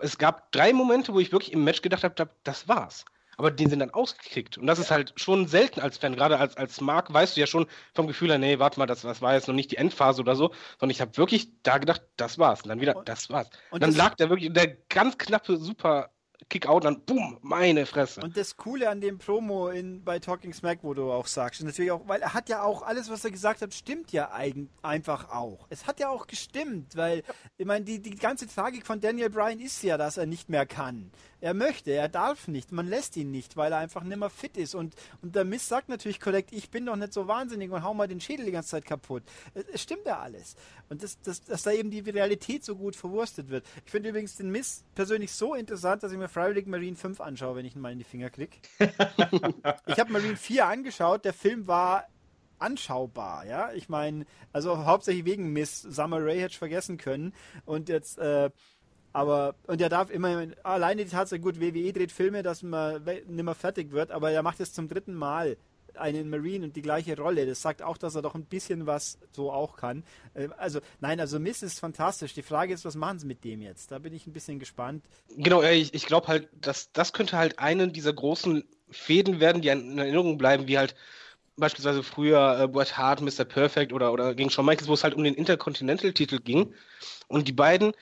es 0.00 0.18
gab 0.18 0.52
drei 0.52 0.72
Momente, 0.72 1.12
wo 1.14 1.20
ich 1.20 1.32
wirklich 1.32 1.52
im 1.52 1.64
Match 1.64 1.82
gedacht 1.82 2.04
habe, 2.04 2.30
das 2.44 2.68
war's. 2.68 3.04
Aber 3.36 3.50
die 3.50 3.66
sind 3.66 3.78
dann 3.78 3.90
ausgekickt. 3.90 4.58
Und 4.58 4.66
das 4.66 4.78
ist 4.78 4.90
halt 4.90 5.14
schon 5.16 5.46
selten 5.46 5.80
als 5.80 5.96
Fan. 5.96 6.14
Gerade 6.14 6.38
als, 6.38 6.58
als 6.58 6.78
Mark 6.82 7.10
weißt 7.10 7.36
du 7.36 7.40
ja 7.40 7.46
schon 7.46 7.66
vom 7.94 8.06
Gefühl 8.06 8.28
her, 8.28 8.38
nee, 8.38 8.58
warte 8.58 8.78
mal, 8.78 8.84
das, 8.84 9.00
das 9.00 9.22
war 9.22 9.32
jetzt 9.32 9.48
noch 9.48 9.54
nicht 9.54 9.70
die 9.70 9.78
Endphase 9.78 10.20
oder 10.20 10.36
so. 10.36 10.52
Sondern 10.78 10.90
ich 10.90 11.00
habe 11.00 11.16
wirklich 11.16 11.48
da 11.62 11.78
gedacht, 11.78 12.02
das 12.16 12.38
war's. 12.38 12.62
Und 12.62 12.68
dann 12.68 12.82
wieder, 12.82 13.00
das 13.06 13.30
war's. 13.30 13.48
Und 13.70 13.82
dann 13.82 13.94
lag 13.94 14.14
der 14.16 14.28
wirklich 14.28 14.52
der 14.52 14.76
ganz 14.90 15.16
knappe, 15.16 15.56
super 15.56 16.10
Kickout, 16.50 16.80
dann 16.80 17.00
boom, 17.02 17.38
meine 17.42 17.86
Fresse. 17.86 18.20
Und 18.20 18.36
das 18.36 18.56
Coole 18.56 18.90
an 18.90 19.00
dem 19.00 19.18
Promo 19.18 19.68
in, 19.68 20.02
bei 20.02 20.18
Talking 20.18 20.52
Smack, 20.52 20.80
wo 20.82 20.94
du 20.94 21.12
auch 21.12 21.28
sagst, 21.28 21.62
natürlich 21.62 21.92
auch, 21.92 22.06
weil 22.08 22.20
er 22.20 22.34
hat 22.34 22.48
ja 22.48 22.62
auch 22.62 22.82
alles, 22.82 23.08
was 23.08 23.24
er 23.24 23.30
gesagt 23.30 23.62
hat, 23.62 23.72
stimmt 23.72 24.10
ja 24.10 24.32
eigen, 24.32 24.68
einfach 24.82 25.30
auch. 25.30 25.66
Es 25.70 25.86
hat 25.86 26.00
ja 26.00 26.08
auch 26.08 26.26
gestimmt, 26.26 26.96
weil, 26.96 27.22
ich 27.56 27.66
meine, 27.66 27.84
die, 27.84 28.00
die 28.02 28.16
ganze 28.16 28.48
Tragik 28.48 28.84
von 28.84 29.00
Daniel 29.00 29.30
Bryan 29.30 29.60
ist 29.60 29.82
ja, 29.82 29.96
dass 29.96 30.16
er 30.16 30.26
nicht 30.26 30.48
mehr 30.48 30.66
kann. 30.66 31.12
Er 31.40 31.54
möchte, 31.54 31.92
er 31.92 32.08
darf 32.08 32.48
nicht, 32.48 32.72
man 32.72 32.86
lässt 32.86 33.16
ihn 33.16 33.30
nicht, 33.30 33.56
weil 33.56 33.72
er 33.72 33.78
einfach 33.78 34.02
nicht 34.02 34.18
mehr 34.18 34.30
fit 34.30 34.56
ist. 34.56 34.74
Und, 34.74 34.94
und 35.22 35.34
der 35.34 35.44
Miss 35.44 35.68
sagt 35.68 35.88
natürlich 35.88 36.20
korrekt, 36.20 36.52
ich 36.52 36.70
bin 36.70 36.86
doch 36.86 36.96
nicht 36.96 37.12
so 37.12 37.28
wahnsinnig 37.28 37.70
und 37.70 37.82
hau 37.82 37.94
mal 37.94 38.08
den 38.08 38.20
Schädel 38.20 38.46
die 38.46 38.52
ganze 38.52 38.70
Zeit 38.70 38.84
kaputt. 38.84 39.22
Es, 39.72 39.82
stimmt 39.82 40.06
ja 40.06 40.20
alles. 40.20 40.56
Und 40.88 41.02
das, 41.02 41.20
das, 41.20 41.42
dass 41.42 41.62
da 41.62 41.72
eben 41.72 41.90
die 41.90 42.00
Realität 42.00 42.64
so 42.64 42.76
gut 42.76 42.96
verwurstet 42.96 43.48
wird. 43.48 43.64
Ich 43.84 43.90
finde 43.90 44.10
übrigens 44.10 44.36
den 44.36 44.50
Miss 44.50 44.84
persönlich 44.94 45.32
so 45.32 45.54
interessant, 45.54 46.02
dass 46.02 46.12
ich 46.12 46.18
mir 46.18 46.28
freiwillig 46.28 46.66
Marine 46.66 46.96
5 46.96 47.20
anschaue, 47.20 47.56
wenn 47.56 47.66
ich 47.66 47.74
ihn 47.74 47.80
mal 47.80 47.92
in 47.92 47.98
die 47.98 48.04
Finger 48.04 48.30
kriege. 48.30 48.56
ich 48.78 49.98
habe 49.98 50.12
Marine 50.12 50.36
4 50.36 50.66
angeschaut, 50.66 51.24
der 51.24 51.32
Film 51.32 51.66
war 51.66 52.06
anschaubar, 52.60 53.46
ja. 53.46 53.72
Ich 53.72 53.88
meine, 53.88 54.26
also 54.52 54.84
hauptsächlich 54.84 55.24
wegen 55.24 55.52
Miss 55.52 55.80
Summer 55.82 56.22
Ray 56.22 56.38
hätte 56.40 56.52
ich 56.52 56.58
vergessen 56.58 56.98
können. 56.98 57.32
Und 57.64 57.88
jetzt, 57.88 58.18
äh, 58.18 58.50
aber, 59.12 59.54
und 59.66 59.80
er 59.80 59.88
darf 59.88 60.10
immer, 60.10 60.46
alleine 60.62 61.04
die 61.04 61.10
Tatsache, 61.10 61.40
gut, 61.40 61.60
WWE 61.60 61.92
dreht 61.92 62.12
Filme, 62.12 62.42
dass 62.42 62.62
man 62.62 63.02
nicht 63.04 63.28
mehr 63.28 63.54
fertig 63.54 63.90
wird, 63.92 64.10
aber 64.10 64.30
er 64.30 64.42
macht 64.42 64.60
es 64.60 64.72
zum 64.72 64.88
dritten 64.88 65.14
Mal 65.14 65.56
einen 65.96 66.30
Marine 66.30 66.66
und 66.66 66.76
die 66.76 66.82
gleiche 66.82 67.16
Rolle. 67.16 67.46
Das 67.46 67.62
sagt 67.62 67.82
auch, 67.82 67.96
dass 67.96 68.14
er 68.14 68.22
doch 68.22 68.34
ein 68.34 68.44
bisschen 68.44 68.86
was 68.86 69.18
so 69.32 69.52
auch 69.52 69.76
kann. 69.76 70.04
Äh, 70.34 70.48
also, 70.56 70.80
nein, 71.00 71.20
also 71.20 71.38
Miss 71.38 71.62
ist 71.62 71.80
fantastisch. 71.80 72.34
Die 72.34 72.42
Frage 72.42 72.72
ist, 72.72 72.84
was 72.84 72.94
machen 72.94 73.18
sie 73.18 73.26
mit 73.26 73.44
dem 73.44 73.60
jetzt? 73.62 73.90
Da 73.90 73.98
bin 73.98 74.12
ich 74.12 74.26
ein 74.26 74.32
bisschen 74.32 74.58
gespannt. 74.58 75.04
Genau, 75.36 75.62
ich, 75.62 75.94
ich 75.94 76.06
glaube 76.06 76.28
halt, 76.28 76.48
dass 76.60 76.92
das 76.92 77.12
könnte 77.12 77.36
halt 77.36 77.58
eine 77.58 77.88
dieser 77.88 78.12
großen 78.12 78.64
Fäden 78.90 79.40
werden, 79.40 79.62
die 79.62 79.68
in 79.68 79.98
Erinnerung 79.98 80.38
bleiben, 80.38 80.68
wie 80.68 80.78
halt 80.78 80.94
beispielsweise 81.56 82.02
früher 82.02 82.60
äh, 82.60 82.68
Bret 82.68 82.96
Hart, 82.96 83.20
Mr. 83.20 83.44
Perfect 83.44 83.92
oder, 83.92 84.12
oder 84.12 84.34
gegen 84.34 84.50
Shawn 84.50 84.66
Michaels, 84.66 84.88
wo 84.88 84.94
es 84.94 85.04
halt 85.04 85.14
um 85.14 85.24
den 85.24 85.34
Intercontinental-Titel 85.34 86.38
ging. 86.38 86.72
Und 87.28 87.48
die 87.48 87.52
beiden 87.52 87.92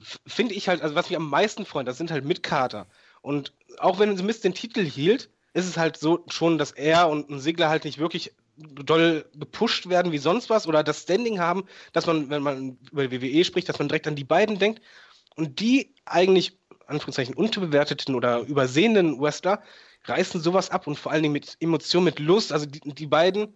finde 0.00 0.54
ich 0.54 0.68
halt, 0.68 0.82
also 0.82 0.94
was 0.94 1.08
mich 1.08 1.16
am 1.16 1.28
meisten 1.28 1.64
freut, 1.66 1.86
das 1.86 1.98
sind 1.98 2.10
halt 2.10 2.24
Mitkater. 2.24 2.86
Und 3.22 3.52
auch 3.78 3.98
wenn 3.98 4.14
Mist 4.24 4.44
den 4.44 4.54
Titel 4.54 4.84
hielt, 4.84 5.30
ist 5.54 5.66
es 5.66 5.76
halt 5.76 5.96
so 5.96 6.24
schon, 6.28 6.58
dass 6.58 6.72
er 6.72 7.08
und 7.08 7.30
ein 7.30 7.40
Segler 7.40 7.68
halt 7.68 7.84
nicht 7.84 7.98
wirklich 7.98 8.32
doll 8.56 9.24
gepusht 9.34 9.88
werden 9.88 10.12
wie 10.12 10.18
sonst 10.18 10.50
was 10.50 10.66
oder 10.66 10.84
das 10.84 11.02
Standing 11.02 11.40
haben, 11.40 11.64
dass 11.92 12.06
man, 12.06 12.30
wenn 12.30 12.42
man 12.42 12.78
über 12.92 13.10
WWE 13.10 13.44
spricht, 13.44 13.68
dass 13.68 13.78
man 13.78 13.88
direkt 13.88 14.06
an 14.06 14.16
die 14.16 14.24
beiden 14.24 14.58
denkt. 14.58 14.80
Und 15.36 15.60
die 15.60 15.94
eigentlich, 16.04 16.58
Anführungszeichen, 16.86 17.34
unterbewerteten 17.34 18.14
oder 18.14 18.40
übersehenen 18.40 19.20
Wrestler 19.20 19.62
reißen 20.04 20.40
sowas 20.40 20.70
ab 20.70 20.86
und 20.86 20.98
vor 20.98 21.12
allen 21.12 21.22
Dingen 21.22 21.32
mit 21.32 21.56
Emotion, 21.60 22.04
mit 22.04 22.18
Lust. 22.18 22.52
Also 22.52 22.66
die, 22.66 22.80
die 22.80 23.06
beiden 23.06 23.54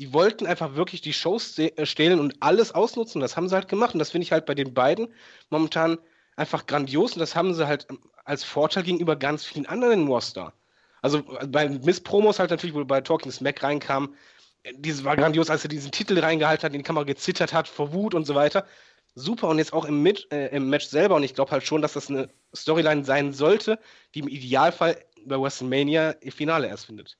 die 0.00 0.14
wollten 0.14 0.46
einfach 0.46 0.76
wirklich 0.76 1.02
die 1.02 1.12
Shows 1.12 1.58
äh, 1.58 1.84
stehlen 1.84 2.20
und 2.20 2.34
alles 2.40 2.72
ausnutzen. 2.72 3.20
Das 3.20 3.36
haben 3.36 3.48
sie 3.48 3.54
halt 3.54 3.68
gemacht. 3.68 3.94
Und 3.94 3.98
das 3.98 4.10
finde 4.10 4.24
ich 4.24 4.32
halt 4.32 4.46
bei 4.46 4.54
den 4.54 4.72
beiden 4.72 5.12
momentan 5.50 5.98
einfach 6.36 6.66
grandios. 6.66 7.12
Und 7.12 7.20
das 7.20 7.36
haben 7.36 7.52
sie 7.52 7.66
halt 7.66 7.86
ähm, 7.90 8.00
als 8.24 8.42
Vorteil 8.42 8.82
gegenüber 8.82 9.14
ganz 9.14 9.44
vielen 9.44 9.66
anderen 9.66 10.00
im 10.00 10.08
Roster. 10.08 10.54
Also 11.02 11.18
äh, 11.38 11.46
bei 11.46 11.68
Miss 11.68 12.00
Promos 12.00 12.38
halt 12.38 12.50
natürlich, 12.50 12.74
wo 12.74 12.82
bei 12.82 13.02
Talking 13.02 13.30
Smack 13.30 13.62
reinkam, 13.62 14.14
äh, 14.62 14.72
dieses 14.74 15.04
war 15.04 15.16
grandios, 15.16 15.50
als 15.50 15.64
er 15.64 15.68
diesen 15.68 15.92
Titel 15.92 16.18
reingehalten 16.18 16.64
hat, 16.64 16.72
in 16.72 16.78
die 16.78 16.84
Kamera 16.84 17.04
gezittert 17.04 17.52
hat 17.52 17.68
vor 17.68 17.92
Wut 17.92 18.14
und 18.14 18.26
so 18.26 18.34
weiter. 18.34 18.66
Super 19.14 19.48
und 19.48 19.58
jetzt 19.58 19.74
auch 19.74 19.84
im, 19.84 20.02
Mit, 20.02 20.32
äh, 20.32 20.48
im 20.48 20.70
Match 20.70 20.86
selber 20.86 21.16
und 21.16 21.24
ich 21.24 21.34
glaube 21.34 21.50
halt 21.50 21.66
schon, 21.66 21.82
dass 21.82 21.92
das 21.92 22.08
eine 22.08 22.30
Storyline 22.56 23.04
sein 23.04 23.34
sollte, 23.34 23.78
die 24.14 24.20
im 24.20 24.28
Idealfall 24.28 25.04
bei 25.26 25.38
WrestleMania 25.38 26.12
im 26.12 26.32
Finale 26.32 26.68
erst 26.68 26.86
findet. 26.86 27.18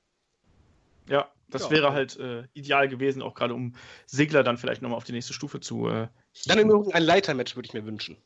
Ja, 1.11 1.29
das 1.49 1.65
ja, 1.65 1.71
wäre 1.73 1.93
halt 1.93 2.17
äh, 2.19 2.45
ideal 2.55 2.89
gewesen, 2.89 3.21
auch 3.21 3.35
gerade 3.35 3.53
um 3.53 3.75
Segler 4.07 4.45
dann 4.45 4.57
vielleicht 4.57 4.81
nochmal 4.81 4.97
auf 4.97 5.05
die 5.05 5.13
nächste 5.13 5.33
Stufe 5.33 5.61
zu. 5.61 5.89
Äh, 5.89 6.09
dann 6.47 6.59
im 6.59 6.71
Übrigen 6.71 6.95
ein 6.95 7.03
Leitermatch 7.03 7.57
würde 7.57 7.67
ich 7.67 7.75
mir 7.75 7.85
wünschen. 7.85 8.17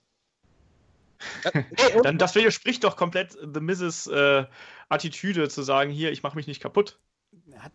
dann, 2.02 2.19
das 2.19 2.35
spricht 2.52 2.85
doch 2.85 2.97
komplett 2.97 3.32
The 3.32 3.61
Mrs. 3.61 4.09
Äh, 4.09 4.44
Attitüde 4.90 5.48
zu 5.48 5.62
sagen, 5.62 5.90
hier, 5.90 6.12
ich 6.12 6.23
mache 6.23 6.36
mich 6.36 6.47
nicht 6.47 6.61
kaputt. 6.61 6.98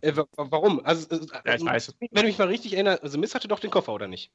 Äh, 0.00 0.12
warum? 0.36 0.84
Also, 0.84 1.08
äh, 1.10 1.26
ja, 1.44 1.54
ich 1.56 1.64
weiß. 1.64 1.96
Wenn 1.98 2.08
ich 2.12 2.22
mich 2.22 2.38
mal 2.38 2.46
richtig 2.46 2.74
erinnere, 2.74 3.00
The 3.02 3.18
Miz 3.18 3.34
hatte 3.34 3.48
doch 3.48 3.58
den 3.58 3.70
Koffer, 3.70 3.92
oder 3.92 4.06
nicht? 4.06 4.30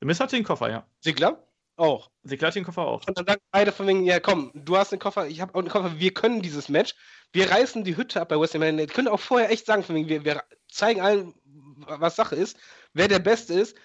The 0.00 0.06
Miz 0.06 0.18
hatte 0.18 0.34
den 0.34 0.44
Koffer, 0.44 0.70
ja. 0.70 0.86
Segler? 1.00 1.46
Auch. 1.76 2.10
Segler 2.24 2.48
hat 2.48 2.56
den 2.56 2.64
Koffer 2.64 2.82
auch. 2.82 3.06
Und 3.06 3.16
dann 3.16 3.26
sagen 3.26 3.40
beide 3.52 3.70
von 3.70 3.86
wegen, 3.86 4.04
ja 4.04 4.18
komm, 4.18 4.50
du 4.54 4.76
hast 4.76 4.90
den 4.90 4.98
Koffer, 4.98 5.28
ich 5.28 5.40
habe 5.40 5.54
auch 5.54 5.62
den 5.62 5.70
Koffer, 5.70 5.98
wir 5.98 6.14
können 6.14 6.42
dieses 6.42 6.68
Match 6.68 6.94
wir 7.34 7.50
reißen 7.50 7.82
die 7.82 7.96
Hütte 7.96 8.20
ab 8.20 8.28
bei 8.28 8.40
West 8.40 8.54
Ham. 8.54 8.62
Wir 8.62 8.86
können 8.86 9.08
auch 9.08 9.20
vorher 9.20 9.50
echt 9.50 9.66
sagen, 9.66 9.84
wir, 9.88 10.24
wir 10.24 10.44
zeigen 10.70 11.00
allen, 11.00 11.34
was 11.76 12.16
Sache 12.16 12.36
ist, 12.36 12.56
wer 12.92 13.08
der 13.08 13.18
Beste 13.18 13.54
ist. 13.54 13.76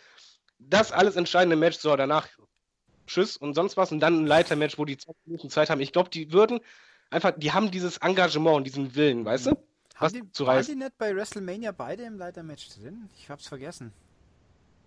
das 0.59 0.91
alles 0.91 1.15
entscheidende 1.15 1.55
Match, 1.55 1.79
so 1.79 1.95
danach 1.95 2.27
Tschüss 3.07 3.37
und 3.37 3.55
sonst 3.55 3.75
was 3.75 3.91
und 3.91 4.01
dann 4.01 4.23
ein 4.23 4.27
Leitermatch, 4.27 4.77
wo 4.77 4.85
die 4.85 4.97
20 4.97 5.25
Minuten 5.25 5.49
Zeit 5.49 5.71
haben. 5.71 5.81
Ich 5.81 5.91
glaube, 5.91 6.11
die 6.11 6.31
würden 6.31 6.59
einfach, 7.09 7.33
die 7.35 7.51
haben 7.51 7.71
dieses 7.71 7.97
Engagement 7.97 8.57
und 8.57 8.63
diesen 8.65 8.93
Willen, 8.95 9.25
weißt 9.25 9.47
du? 9.47 9.57
Was 9.97 10.13
die, 10.13 10.31
zu 10.31 10.43
reißen. 10.43 10.73
Waren 10.73 10.79
die 10.79 10.85
nicht 10.85 10.97
bei 10.99 11.15
WrestleMania 11.15 11.71
beide 11.71 12.03
im 12.03 12.19
Leitermatch 12.19 12.69
drin? 12.69 13.09
Ich 13.17 13.29
hab's 13.29 13.47
vergessen. 13.47 13.91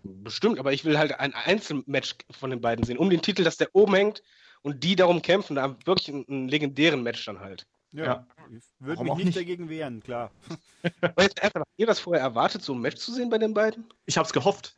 Bestimmt, 0.04 0.60
aber 0.60 0.72
ich 0.72 0.84
will 0.84 0.98
halt 0.98 1.18
ein 1.18 1.34
Einzelmatch 1.34 2.14
von 2.30 2.50
den 2.50 2.60
beiden 2.60 2.84
sehen, 2.84 2.98
um 2.98 3.10
den 3.10 3.22
Titel, 3.22 3.42
dass 3.42 3.56
der 3.56 3.74
oben 3.74 3.94
hängt 3.94 4.22
und 4.62 4.84
die 4.84 4.94
darum 4.94 5.20
kämpfen, 5.20 5.56
da 5.56 5.76
wirklich 5.84 6.08
einen 6.08 6.48
legendären 6.48 7.02
Match 7.02 7.24
dann 7.24 7.40
halt. 7.40 7.66
Ja, 7.92 8.04
ja. 8.04 8.26
ich 8.50 8.64
würde 8.78 9.04
mich 9.04 9.14
nicht, 9.14 9.24
nicht, 9.26 9.36
dagegen 9.36 9.68
wehren, 9.68 10.02
klar. 10.02 10.30
Habt 11.02 11.68
ihr 11.76 11.86
das 11.86 12.00
vorher 12.00 12.22
erwartet, 12.22 12.62
so 12.62 12.72
ein 12.72 12.80
Match 12.80 12.96
zu 12.96 13.12
sehen 13.12 13.28
bei 13.28 13.38
den 13.38 13.52
beiden? 13.54 13.84
Ich 14.06 14.16
hab's 14.16 14.32
gehofft. 14.32 14.76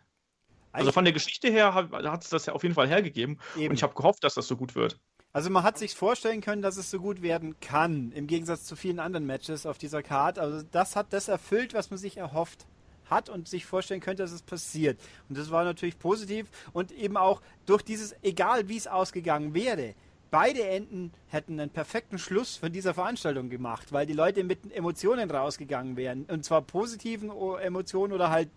Also 0.72 0.90
von 0.90 1.04
der 1.04 1.12
Geschichte 1.12 1.48
her 1.48 1.72
hat 1.74 2.24
es 2.24 2.30
das 2.30 2.46
ja 2.46 2.52
auf 2.52 2.64
jeden 2.64 2.74
Fall 2.74 2.88
hergegeben 2.88 3.38
Eben. 3.54 3.68
und 3.68 3.74
ich 3.74 3.84
habe 3.84 3.94
gehofft, 3.94 4.24
dass 4.24 4.34
das 4.34 4.48
so 4.48 4.56
gut 4.56 4.74
wird. 4.74 4.98
Also 5.32 5.48
man 5.50 5.62
hat 5.62 5.78
sich 5.78 5.94
vorstellen 5.94 6.40
können, 6.40 6.62
dass 6.62 6.76
es 6.76 6.90
so 6.90 6.98
gut 6.98 7.22
werden 7.22 7.58
kann, 7.60 8.10
im 8.12 8.26
Gegensatz 8.26 8.64
zu 8.64 8.74
vielen 8.74 8.98
anderen 8.98 9.24
Matches 9.24 9.66
auf 9.66 9.78
dieser 9.78 10.02
Karte. 10.02 10.40
Also 10.40 10.64
das 10.72 10.96
hat 10.96 11.12
das 11.12 11.28
erfüllt, 11.28 11.74
was 11.74 11.90
man 11.90 11.98
sich 11.98 12.16
erhofft 12.16 12.66
hat 13.06 13.28
und 13.28 13.48
sich 13.48 13.66
vorstellen 13.66 14.00
könnte, 14.00 14.22
dass 14.22 14.32
es 14.32 14.42
passiert. 14.42 15.00
Und 15.28 15.38
das 15.38 15.50
war 15.50 15.64
natürlich 15.64 15.98
positiv 15.98 16.46
und 16.72 16.90
eben 16.90 17.16
auch 17.16 17.40
durch 17.66 17.82
dieses, 17.82 18.14
egal 18.22 18.68
wie 18.68 18.76
es 18.76 18.86
ausgegangen 18.86 19.54
wäre, 19.54 19.94
beide 20.34 20.66
Enden 20.66 21.12
hätten 21.28 21.60
einen 21.60 21.70
perfekten 21.70 22.18
Schluss 22.18 22.56
von 22.56 22.72
dieser 22.72 22.92
Veranstaltung 22.92 23.50
gemacht, 23.50 23.92
weil 23.92 24.04
die 24.04 24.14
Leute 24.14 24.42
mit 24.42 24.58
Emotionen 24.74 25.30
rausgegangen 25.30 25.96
wären. 25.96 26.24
Und 26.24 26.44
zwar 26.44 26.60
positiven 26.62 27.30
Emotionen 27.60 28.12
oder 28.12 28.30
halt 28.30 28.48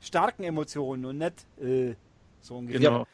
starken 0.00 0.44
Emotionen 0.44 1.04
und 1.04 1.18
nicht 1.18 1.44
äh, 1.60 1.96
so 2.40 2.58
ungefähr. 2.58 2.78
Genau. 2.78 3.06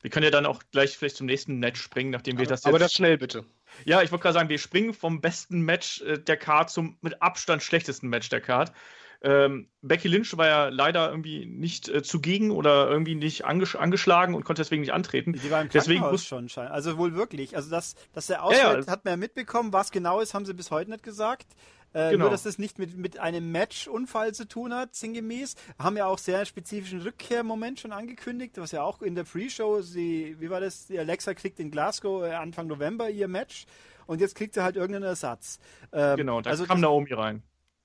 Wir 0.00 0.10
können 0.10 0.24
ja 0.24 0.32
dann 0.32 0.46
auch 0.46 0.64
gleich 0.72 0.98
vielleicht 0.98 1.14
zum 1.14 1.26
nächsten 1.26 1.60
Match 1.60 1.80
springen, 1.80 2.10
nachdem 2.10 2.38
wir 2.38 2.42
aber, 2.42 2.50
das 2.50 2.60
jetzt. 2.62 2.66
Aber 2.66 2.80
das 2.80 2.92
schnell 2.92 3.18
bitte. 3.18 3.44
Ja, 3.84 4.02
ich 4.02 4.10
wollte 4.10 4.24
gerade 4.24 4.34
sagen, 4.34 4.48
wir 4.48 4.58
springen 4.58 4.92
vom 4.92 5.20
besten 5.20 5.60
Match 5.60 6.02
äh, 6.02 6.18
der 6.18 6.38
Card 6.38 6.70
zum 6.70 6.96
mit 7.02 7.22
Abstand 7.22 7.62
schlechtesten 7.62 8.08
Match 8.08 8.28
der 8.30 8.40
Card. 8.40 8.72
Ähm, 9.20 9.68
Becky 9.82 10.06
Lynch 10.06 10.36
war 10.36 10.46
ja 10.46 10.68
leider 10.68 11.10
irgendwie 11.10 11.44
nicht 11.44 11.88
äh, 11.88 12.02
zugegen 12.02 12.52
oder 12.52 12.88
irgendwie 12.88 13.16
nicht 13.16 13.44
anges 13.44 13.74
angeschlagen 13.74 14.34
und 14.34 14.44
konnte 14.44 14.62
deswegen 14.62 14.82
nicht 14.82 14.92
antreten. 14.92 15.32
Die 15.32 15.50
war 15.50 15.60
im 15.60 15.68
deswegen 15.70 16.02
muss 16.02 16.24
schon 16.24 16.48
scheinen. 16.48 16.70
Also 16.70 16.98
wohl 16.98 17.14
wirklich. 17.16 17.56
Also 17.56 17.70
dass, 17.70 17.96
dass 18.12 18.28
der 18.28 18.44
ausfällt, 18.44 18.62
ja, 18.62 18.80
ja. 18.80 18.86
hat 18.86 19.04
man 19.04 19.12
ja 19.12 19.16
mitbekommen. 19.16 19.72
Was 19.72 19.90
genau 19.90 20.20
ist, 20.20 20.34
haben 20.34 20.46
sie 20.46 20.54
bis 20.54 20.70
heute 20.70 20.90
nicht 20.90 21.02
gesagt. 21.02 21.46
Äh, 21.92 22.12
genau. 22.12 22.24
Nur, 22.24 22.30
dass 22.30 22.42
das 22.42 22.58
nicht 22.58 22.78
mit, 22.78 22.96
mit 22.96 23.18
einem 23.18 23.50
Match-Unfall 23.50 24.34
zu 24.34 24.46
tun 24.46 24.74
hat, 24.74 24.94
sinngemäß. 24.94 25.56
Haben 25.78 25.96
ja 25.96 26.06
auch 26.06 26.18
sehr 26.18 26.44
spezifischen 26.44 27.00
Rückkehrmoment 27.00 27.80
schon 27.80 27.92
angekündigt, 27.92 28.58
was 28.58 28.72
ja 28.72 28.82
auch 28.82 29.02
in 29.02 29.14
der 29.14 29.24
Pre-Show, 29.24 29.80
sie, 29.80 30.36
wie 30.38 30.50
war 30.50 30.60
das, 30.60 30.86
die 30.86 30.98
Alexa 30.98 31.34
kriegt 31.34 31.58
in 31.60 31.70
Glasgow 31.70 32.24
äh, 32.24 32.34
Anfang 32.34 32.66
November 32.66 33.08
ihr 33.08 33.26
Match 33.26 33.64
und 34.06 34.20
jetzt 34.20 34.34
kriegt 34.34 34.54
sie 34.54 34.62
halt 34.62 34.76
irgendeinen 34.76 35.04
Ersatz. 35.04 35.58
Ähm, 35.92 36.16
genau, 36.16 36.40
da 36.40 36.50
also 36.50 36.64
kam 36.64 36.76
das, 36.76 36.82
Naomi 36.82 37.12
rein. 37.12 37.42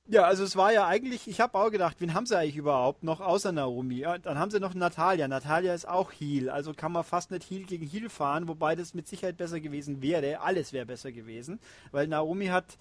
Ja, 0.07 0.23
also 0.23 0.43
es 0.43 0.57
war 0.57 0.73
ja 0.73 0.85
eigentlich, 0.85 1.29
ich 1.29 1.39
habe 1.39 1.57
auch 1.57 1.71
gedacht, 1.71 1.95
wen 1.99 2.13
haben 2.13 2.25
sie 2.25 2.37
eigentlich 2.37 2.57
überhaupt 2.57 3.03
noch 3.05 3.21
außer 3.21 3.53
Naomi? 3.53 3.99
Ja, 3.99 4.17
dann 4.17 4.37
haben 4.37 4.51
sie 4.51 4.59
noch 4.59 4.73
Natalia. 4.73 5.29
Natalia 5.29 5.73
ist 5.73 5.87
auch 5.87 6.11
Heal, 6.11 6.49
also 6.49 6.73
kann 6.73 6.91
man 6.91 7.05
fast 7.05 7.31
nicht 7.31 7.49
Heal 7.49 7.63
gegen 7.63 7.87
Heal 7.87 8.09
fahren, 8.09 8.49
wobei 8.49 8.75
das 8.75 8.93
mit 8.93 9.07
Sicherheit 9.07 9.37
besser 9.37 9.61
gewesen 9.61 10.01
wäre. 10.01 10.41
Alles 10.41 10.73
wäre 10.73 10.85
besser 10.85 11.13
gewesen, 11.13 11.57
weil 11.91 12.07
Naomi 12.07 12.47
hat 12.47 12.77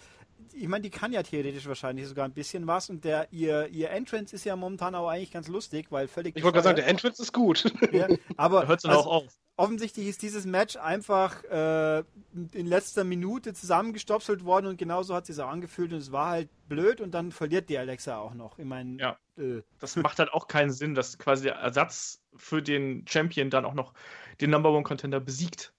ich 0.52 0.68
meine, 0.68 0.82
die 0.82 0.90
kann 0.90 1.12
ja 1.12 1.22
theoretisch 1.22 1.66
wahrscheinlich 1.66 2.06
sogar 2.06 2.24
ein 2.24 2.32
bisschen 2.32 2.66
was 2.66 2.90
und 2.90 3.04
der 3.04 3.32
ihr, 3.32 3.68
ihr 3.68 3.90
Entrance 3.90 4.34
ist 4.34 4.44
ja 4.44 4.56
momentan 4.56 4.94
auch 4.94 5.08
eigentlich 5.08 5.30
ganz 5.30 5.48
lustig, 5.48 5.86
weil 5.90 6.08
völlig. 6.08 6.36
Ich 6.36 6.42
wollte 6.42 6.56
gerade 6.56 6.64
sagen, 6.64 6.76
der 6.76 6.86
Entrance 6.86 7.22
ist 7.22 7.32
gut. 7.32 7.72
Ja, 7.92 8.08
aber 8.36 8.66
hört 8.68 8.84
also, 8.86 9.00
auch 9.00 9.06
auf. 9.06 9.24
Offensichtlich 9.56 10.06
ist 10.06 10.22
dieses 10.22 10.46
Match 10.46 10.76
einfach 10.76 11.44
äh, 11.44 11.98
in 12.52 12.66
letzter 12.66 13.04
Minute 13.04 13.52
zusammengestopselt 13.52 14.44
worden 14.44 14.66
und 14.66 14.78
genauso 14.78 15.14
hat 15.14 15.26
sie 15.26 15.32
es 15.32 15.38
auch 15.38 15.50
angefühlt 15.50 15.92
und 15.92 15.98
es 15.98 16.10
war 16.10 16.30
halt 16.30 16.48
blöd 16.68 17.02
und 17.02 17.12
dann 17.12 17.32
verliert 17.32 17.68
die 17.68 17.76
Alexa 17.76 18.16
auch 18.16 18.32
noch. 18.32 18.58
Ich 18.58 18.64
meine, 18.64 18.98
ja. 18.98 19.18
Äh. 19.36 19.62
das 19.78 19.96
macht 19.96 20.18
halt 20.18 20.32
auch 20.32 20.48
keinen 20.48 20.70
Sinn, 20.70 20.94
dass 20.94 21.18
quasi 21.18 21.44
der 21.44 21.56
Ersatz 21.56 22.22
für 22.34 22.62
den 22.62 23.06
Champion 23.06 23.50
dann 23.50 23.66
auch 23.66 23.74
noch 23.74 23.92
den 24.40 24.50
Number 24.50 24.70
One 24.72 24.84
Contender 24.84 25.20
besiegt. 25.20 25.74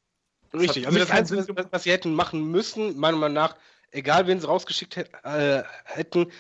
Richtig, 0.53 0.85
also 0.85 0.99
das 0.99 1.10
Einzige, 1.10 1.45
was 1.72 1.84
sie 1.84 1.91
hätten 1.91 2.14
machen 2.14 2.52
müssen, 2.52 2.98
meiner 2.98 3.18
Meinung 3.18 3.34
nach, 3.34 3.56
egal 3.94 4.28
wen 4.28 4.40
sie 4.40 4.48
rausgeschickt 4.48 4.98
äh, 4.98 5.64
hätten, 5.86 6.32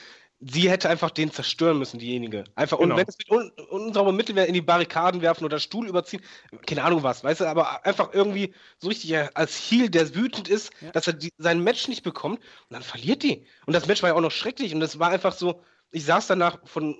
sie 0.45 0.69
hätte 0.69 0.89
einfach 0.89 1.11
den 1.11 1.31
zerstören 1.31 1.77
müssen, 1.77 1.99
diejenige. 1.99 2.43
Einfach, 2.55 2.77
genau. 2.79 2.93
und 2.93 2.99
wenn 2.99 3.07
es 3.07 3.17
mit 3.17 3.29
un 3.29 3.51
unsauberen 3.69 4.15
Mitteln 4.15 4.35
wäre, 4.35 4.47
in 4.47 4.53
die 4.53 4.61
Barrikaden 4.61 5.21
werfen 5.21 5.45
oder 5.45 5.59
Stuhl 5.59 5.87
überziehen, 5.87 6.21
keine 6.65 6.83
Ahnung 6.83 7.03
was, 7.03 7.23
weißt 7.23 7.41
du, 7.41 7.45
aber 7.45 7.85
einfach 7.85 8.13
irgendwie 8.13 8.53
so 8.77 8.89
richtig 8.89 9.15
als 9.35 9.55
Heal, 9.57 9.89
der 9.89 10.13
wütend 10.15 10.49
ist, 10.49 10.71
ja. 10.81 10.91
dass 10.91 11.07
er 11.07 11.13
die, 11.13 11.31
sein 11.37 11.63
Match 11.63 11.87
nicht 11.87 12.03
bekommt 12.03 12.39
und 12.39 12.73
dann 12.73 12.83
verliert 12.83 13.23
die. 13.23 13.45
Und 13.65 13.73
das 13.73 13.87
Match 13.87 14.01
war 14.01 14.09
ja 14.09 14.15
auch 14.15 14.21
noch 14.21 14.31
schrecklich 14.31 14.73
und 14.73 14.79
das 14.79 14.99
war 14.99 15.09
einfach 15.09 15.33
so, 15.33 15.61
ich 15.91 16.05
saß 16.05 16.27
danach 16.27 16.59
von, 16.65 16.95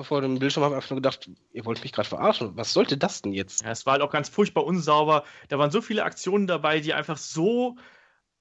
vor 0.00 0.20
dem 0.20 0.38
Bildschirm 0.38 0.64
habe 0.64 0.74
einfach 0.74 0.90
nur 0.90 0.96
gedacht, 0.96 1.30
ihr 1.52 1.64
wollt 1.64 1.82
mich 1.82 1.92
gerade 1.92 2.08
verarschen. 2.08 2.56
Was 2.56 2.72
sollte 2.72 2.96
das 2.96 3.22
denn 3.22 3.32
jetzt? 3.32 3.62
Ja, 3.62 3.70
es 3.70 3.86
war 3.86 3.92
halt 3.92 4.02
auch 4.02 4.10
ganz 4.10 4.28
furchtbar 4.28 4.64
unsauber. 4.64 5.24
Da 5.48 5.58
waren 5.58 5.70
so 5.70 5.80
viele 5.80 6.02
Aktionen 6.02 6.46
dabei, 6.46 6.80
die 6.80 6.94
einfach 6.94 7.16
so 7.16 7.76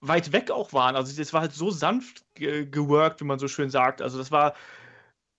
weit 0.02 0.34
weg 0.34 0.52
auch 0.52 0.74
waren. 0.74 0.96
Also 0.96 1.16
das 1.16 1.34
war 1.34 1.42
halt 1.42 1.54
so 1.54 1.72
sanft 1.72 2.26
ge 2.36 2.66
geworkt, 2.66 3.22
wie 3.22 3.26
man 3.26 3.40
so 3.40 3.48
schön 3.48 3.70
sagt. 3.70 4.02
Also 4.02 4.18
das 4.18 4.32
war 4.32 4.56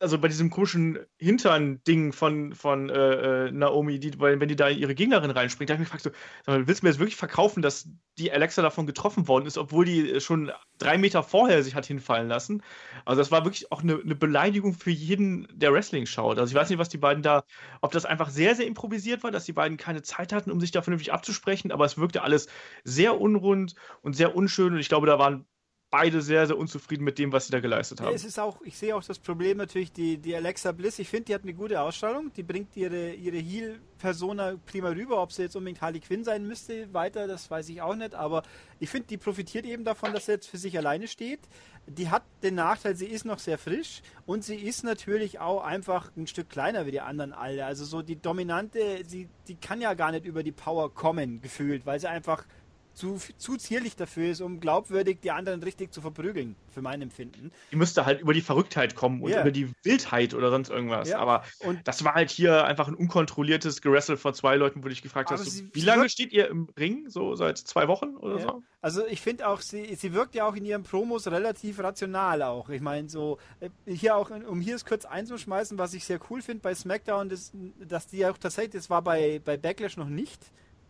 also 0.02 0.18
bei 0.18 0.26
diesem 0.26 0.50
komischen 0.50 0.98
Hintern-Ding 1.18 2.12
von, 2.12 2.54
von 2.54 2.90
äh, 2.90 3.46
äh 3.46 3.52
Naomi, 3.52 4.00
die, 4.00 4.18
wenn 4.18 4.48
die 4.48 4.56
da 4.56 4.68
in 4.68 4.78
ihre 4.78 4.96
Gegnerin 4.96 5.30
reinspringt, 5.30 5.70
da 5.70 5.74
habe 5.74 5.82
ich 5.84 5.92
mich 5.92 6.02
gefragt, 6.02 6.16
so, 6.44 6.52
willst 6.66 6.82
du 6.82 6.86
mir 6.86 6.90
jetzt 6.90 6.98
wirklich 6.98 7.16
verkaufen, 7.16 7.62
dass 7.62 7.88
die 8.18 8.32
Alexa 8.32 8.62
davon 8.62 8.86
getroffen 8.86 9.28
worden 9.28 9.46
ist, 9.46 9.56
obwohl 9.58 9.84
die 9.84 10.20
schon 10.20 10.50
drei 10.78 10.98
Meter 10.98 11.22
vorher 11.22 11.62
sich 11.62 11.76
hat 11.76 11.86
hinfallen 11.86 12.28
lassen? 12.28 12.62
Also 13.04 13.20
das 13.20 13.30
war 13.30 13.44
wirklich 13.44 13.70
auch 13.70 13.82
eine, 13.82 14.00
eine 14.00 14.16
Beleidigung 14.16 14.74
für 14.74 14.90
jeden, 14.90 15.46
der 15.52 15.72
Wrestling 15.72 16.06
schaut. 16.06 16.38
Also 16.38 16.50
ich 16.50 16.60
weiß 16.60 16.68
nicht, 16.68 16.80
was 16.80 16.88
die 16.88 16.98
beiden 16.98 17.22
da, 17.22 17.44
ob 17.80 17.92
das 17.92 18.04
einfach 18.04 18.28
sehr, 18.28 18.56
sehr 18.56 18.66
improvisiert 18.66 19.22
war, 19.22 19.30
dass 19.30 19.44
die 19.44 19.52
beiden 19.52 19.78
keine 19.78 20.02
Zeit 20.02 20.32
hatten, 20.32 20.50
um 20.50 20.60
sich 20.60 20.72
da 20.72 20.82
vernünftig 20.82 21.12
abzusprechen, 21.12 21.70
aber 21.70 21.84
es 21.84 21.96
wirkte 21.96 22.22
alles 22.22 22.48
sehr 22.82 23.20
unrund 23.20 23.76
und 24.00 24.14
sehr 24.14 24.34
unschön 24.34 24.72
und 24.72 24.80
ich 24.80 24.88
glaube, 24.88 25.06
da 25.06 25.20
waren 25.20 25.46
beide 25.92 26.22
sehr, 26.22 26.46
sehr 26.46 26.56
unzufrieden 26.56 27.04
mit 27.04 27.18
dem, 27.18 27.32
was 27.32 27.46
sie 27.46 27.52
da 27.52 27.60
geleistet 27.60 28.00
haben. 28.00 28.14
Es 28.14 28.24
ist 28.24 28.38
auch, 28.38 28.62
ich 28.62 28.78
sehe 28.78 28.96
auch 28.96 29.04
das 29.04 29.18
Problem 29.18 29.58
natürlich, 29.58 29.92
die, 29.92 30.16
die 30.16 30.34
Alexa 30.34 30.72
Bliss, 30.72 30.98
ich 30.98 31.08
finde, 31.08 31.26
die 31.26 31.34
hat 31.34 31.42
eine 31.42 31.52
gute 31.52 31.82
Ausstrahlung, 31.82 32.32
die 32.32 32.42
bringt 32.42 32.74
ihre, 32.78 33.12
ihre 33.12 33.36
Heel-Persona 33.36 34.54
prima 34.64 34.88
rüber, 34.88 35.22
ob 35.22 35.32
sie 35.32 35.42
jetzt 35.42 35.54
unbedingt 35.54 35.82
Harley 35.82 36.00
Quinn 36.00 36.24
sein 36.24 36.48
müsste, 36.48 36.92
weiter, 36.94 37.28
das 37.28 37.50
weiß 37.50 37.68
ich 37.68 37.82
auch 37.82 37.94
nicht, 37.94 38.14
aber 38.14 38.42
ich 38.80 38.88
finde, 38.88 39.08
die 39.08 39.18
profitiert 39.18 39.66
eben 39.66 39.84
davon, 39.84 40.14
dass 40.14 40.24
sie 40.24 40.32
jetzt 40.32 40.48
für 40.48 40.56
sich 40.56 40.78
alleine 40.78 41.06
steht. 41.06 41.40
Die 41.86 42.08
hat 42.08 42.22
den 42.42 42.54
Nachteil, 42.54 42.96
sie 42.96 43.06
ist 43.06 43.26
noch 43.26 43.38
sehr 43.38 43.58
frisch 43.58 44.00
und 44.24 44.44
sie 44.44 44.56
ist 44.56 44.84
natürlich 44.84 45.40
auch 45.40 45.62
einfach 45.62 46.10
ein 46.16 46.26
Stück 46.26 46.48
kleiner 46.48 46.86
wie 46.86 46.92
die 46.92 47.02
anderen 47.02 47.34
alle. 47.34 47.66
Also 47.66 47.84
so 47.84 48.00
die 48.00 48.16
dominante, 48.16 49.02
sie, 49.06 49.28
die 49.46 49.56
kann 49.56 49.82
ja 49.82 49.92
gar 49.92 50.10
nicht 50.12 50.24
über 50.24 50.42
die 50.42 50.52
Power 50.52 50.94
kommen, 50.94 51.42
gefühlt, 51.42 51.84
weil 51.84 52.00
sie 52.00 52.08
einfach 52.08 52.46
zu, 52.94 53.18
zu 53.36 53.56
zierlich 53.56 53.96
dafür 53.96 54.30
ist, 54.30 54.40
um 54.40 54.60
glaubwürdig 54.60 55.20
die 55.22 55.30
anderen 55.30 55.62
richtig 55.62 55.92
zu 55.92 56.00
verprügeln, 56.00 56.56
für 56.70 56.82
mein 56.82 57.02
Empfinden. 57.02 57.50
Die 57.70 57.76
müsste 57.76 58.04
halt 58.06 58.20
über 58.20 58.34
die 58.34 58.40
Verrücktheit 58.40 58.94
kommen 58.94 59.22
und 59.22 59.30
yeah. 59.30 59.40
über 59.40 59.50
die 59.50 59.72
Wildheit 59.82 60.34
oder 60.34 60.50
sonst 60.50 60.70
irgendwas. 60.70 61.08
Ja. 61.08 61.18
Aber 61.18 61.44
und 61.60 61.80
das 61.84 62.04
war 62.04 62.14
halt 62.14 62.30
hier 62.30 62.64
einfach 62.64 62.88
ein 62.88 62.94
unkontrolliertes 62.94 63.82
Geressel 63.82 64.16
von 64.16 64.34
zwei 64.34 64.56
Leuten, 64.56 64.80
wo 64.80 64.84
du 64.84 64.90
dich 64.90 65.02
gefragt 65.02 65.30
hast, 65.30 65.44
so, 65.44 65.64
wie 65.72 65.80
lange 65.80 66.08
steht 66.08 66.32
ihr 66.32 66.48
im 66.48 66.68
Ring? 66.78 67.08
So 67.08 67.34
seit 67.34 67.58
zwei 67.58 67.88
Wochen 67.88 68.16
oder 68.16 68.38
ja. 68.38 68.42
so? 68.42 68.62
Also 68.80 69.06
ich 69.06 69.20
finde 69.20 69.46
auch, 69.48 69.60
sie, 69.60 69.94
sie 69.94 70.12
wirkt 70.12 70.34
ja 70.34 70.46
auch 70.46 70.56
in 70.56 70.64
ihren 70.64 70.82
Promos 70.82 71.28
relativ 71.28 71.78
rational 71.78 72.42
auch. 72.42 72.68
Ich 72.68 72.80
meine, 72.80 73.08
so, 73.08 73.38
äh, 73.60 73.70
hier 73.86 74.16
auch, 74.16 74.30
um 74.30 74.60
hier 74.60 74.74
es 74.74 74.84
kurz 74.84 75.04
einzuschmeißen, 75.04 75.78
was 75.78 75.94
ich 75.94 76.04
sehr 76.04 76.18
cool 76.30 76.42
finde 76.42 76.62
bei 76.62 76.74
SmackDown, 76.74 77.28
das, 77.28 77.52
dass 77.78 78.08
die 78.08 78.26
auch 78.26 78.36
tatsächlich, 78.36 78.74
das 78.74 78.90
war 78.90 79.02
bei, 79.02 79.40
bei 79.44 79.56
Backlash 79.56 79.96
noch 79.96 80.08
nicht, 80.08 80.40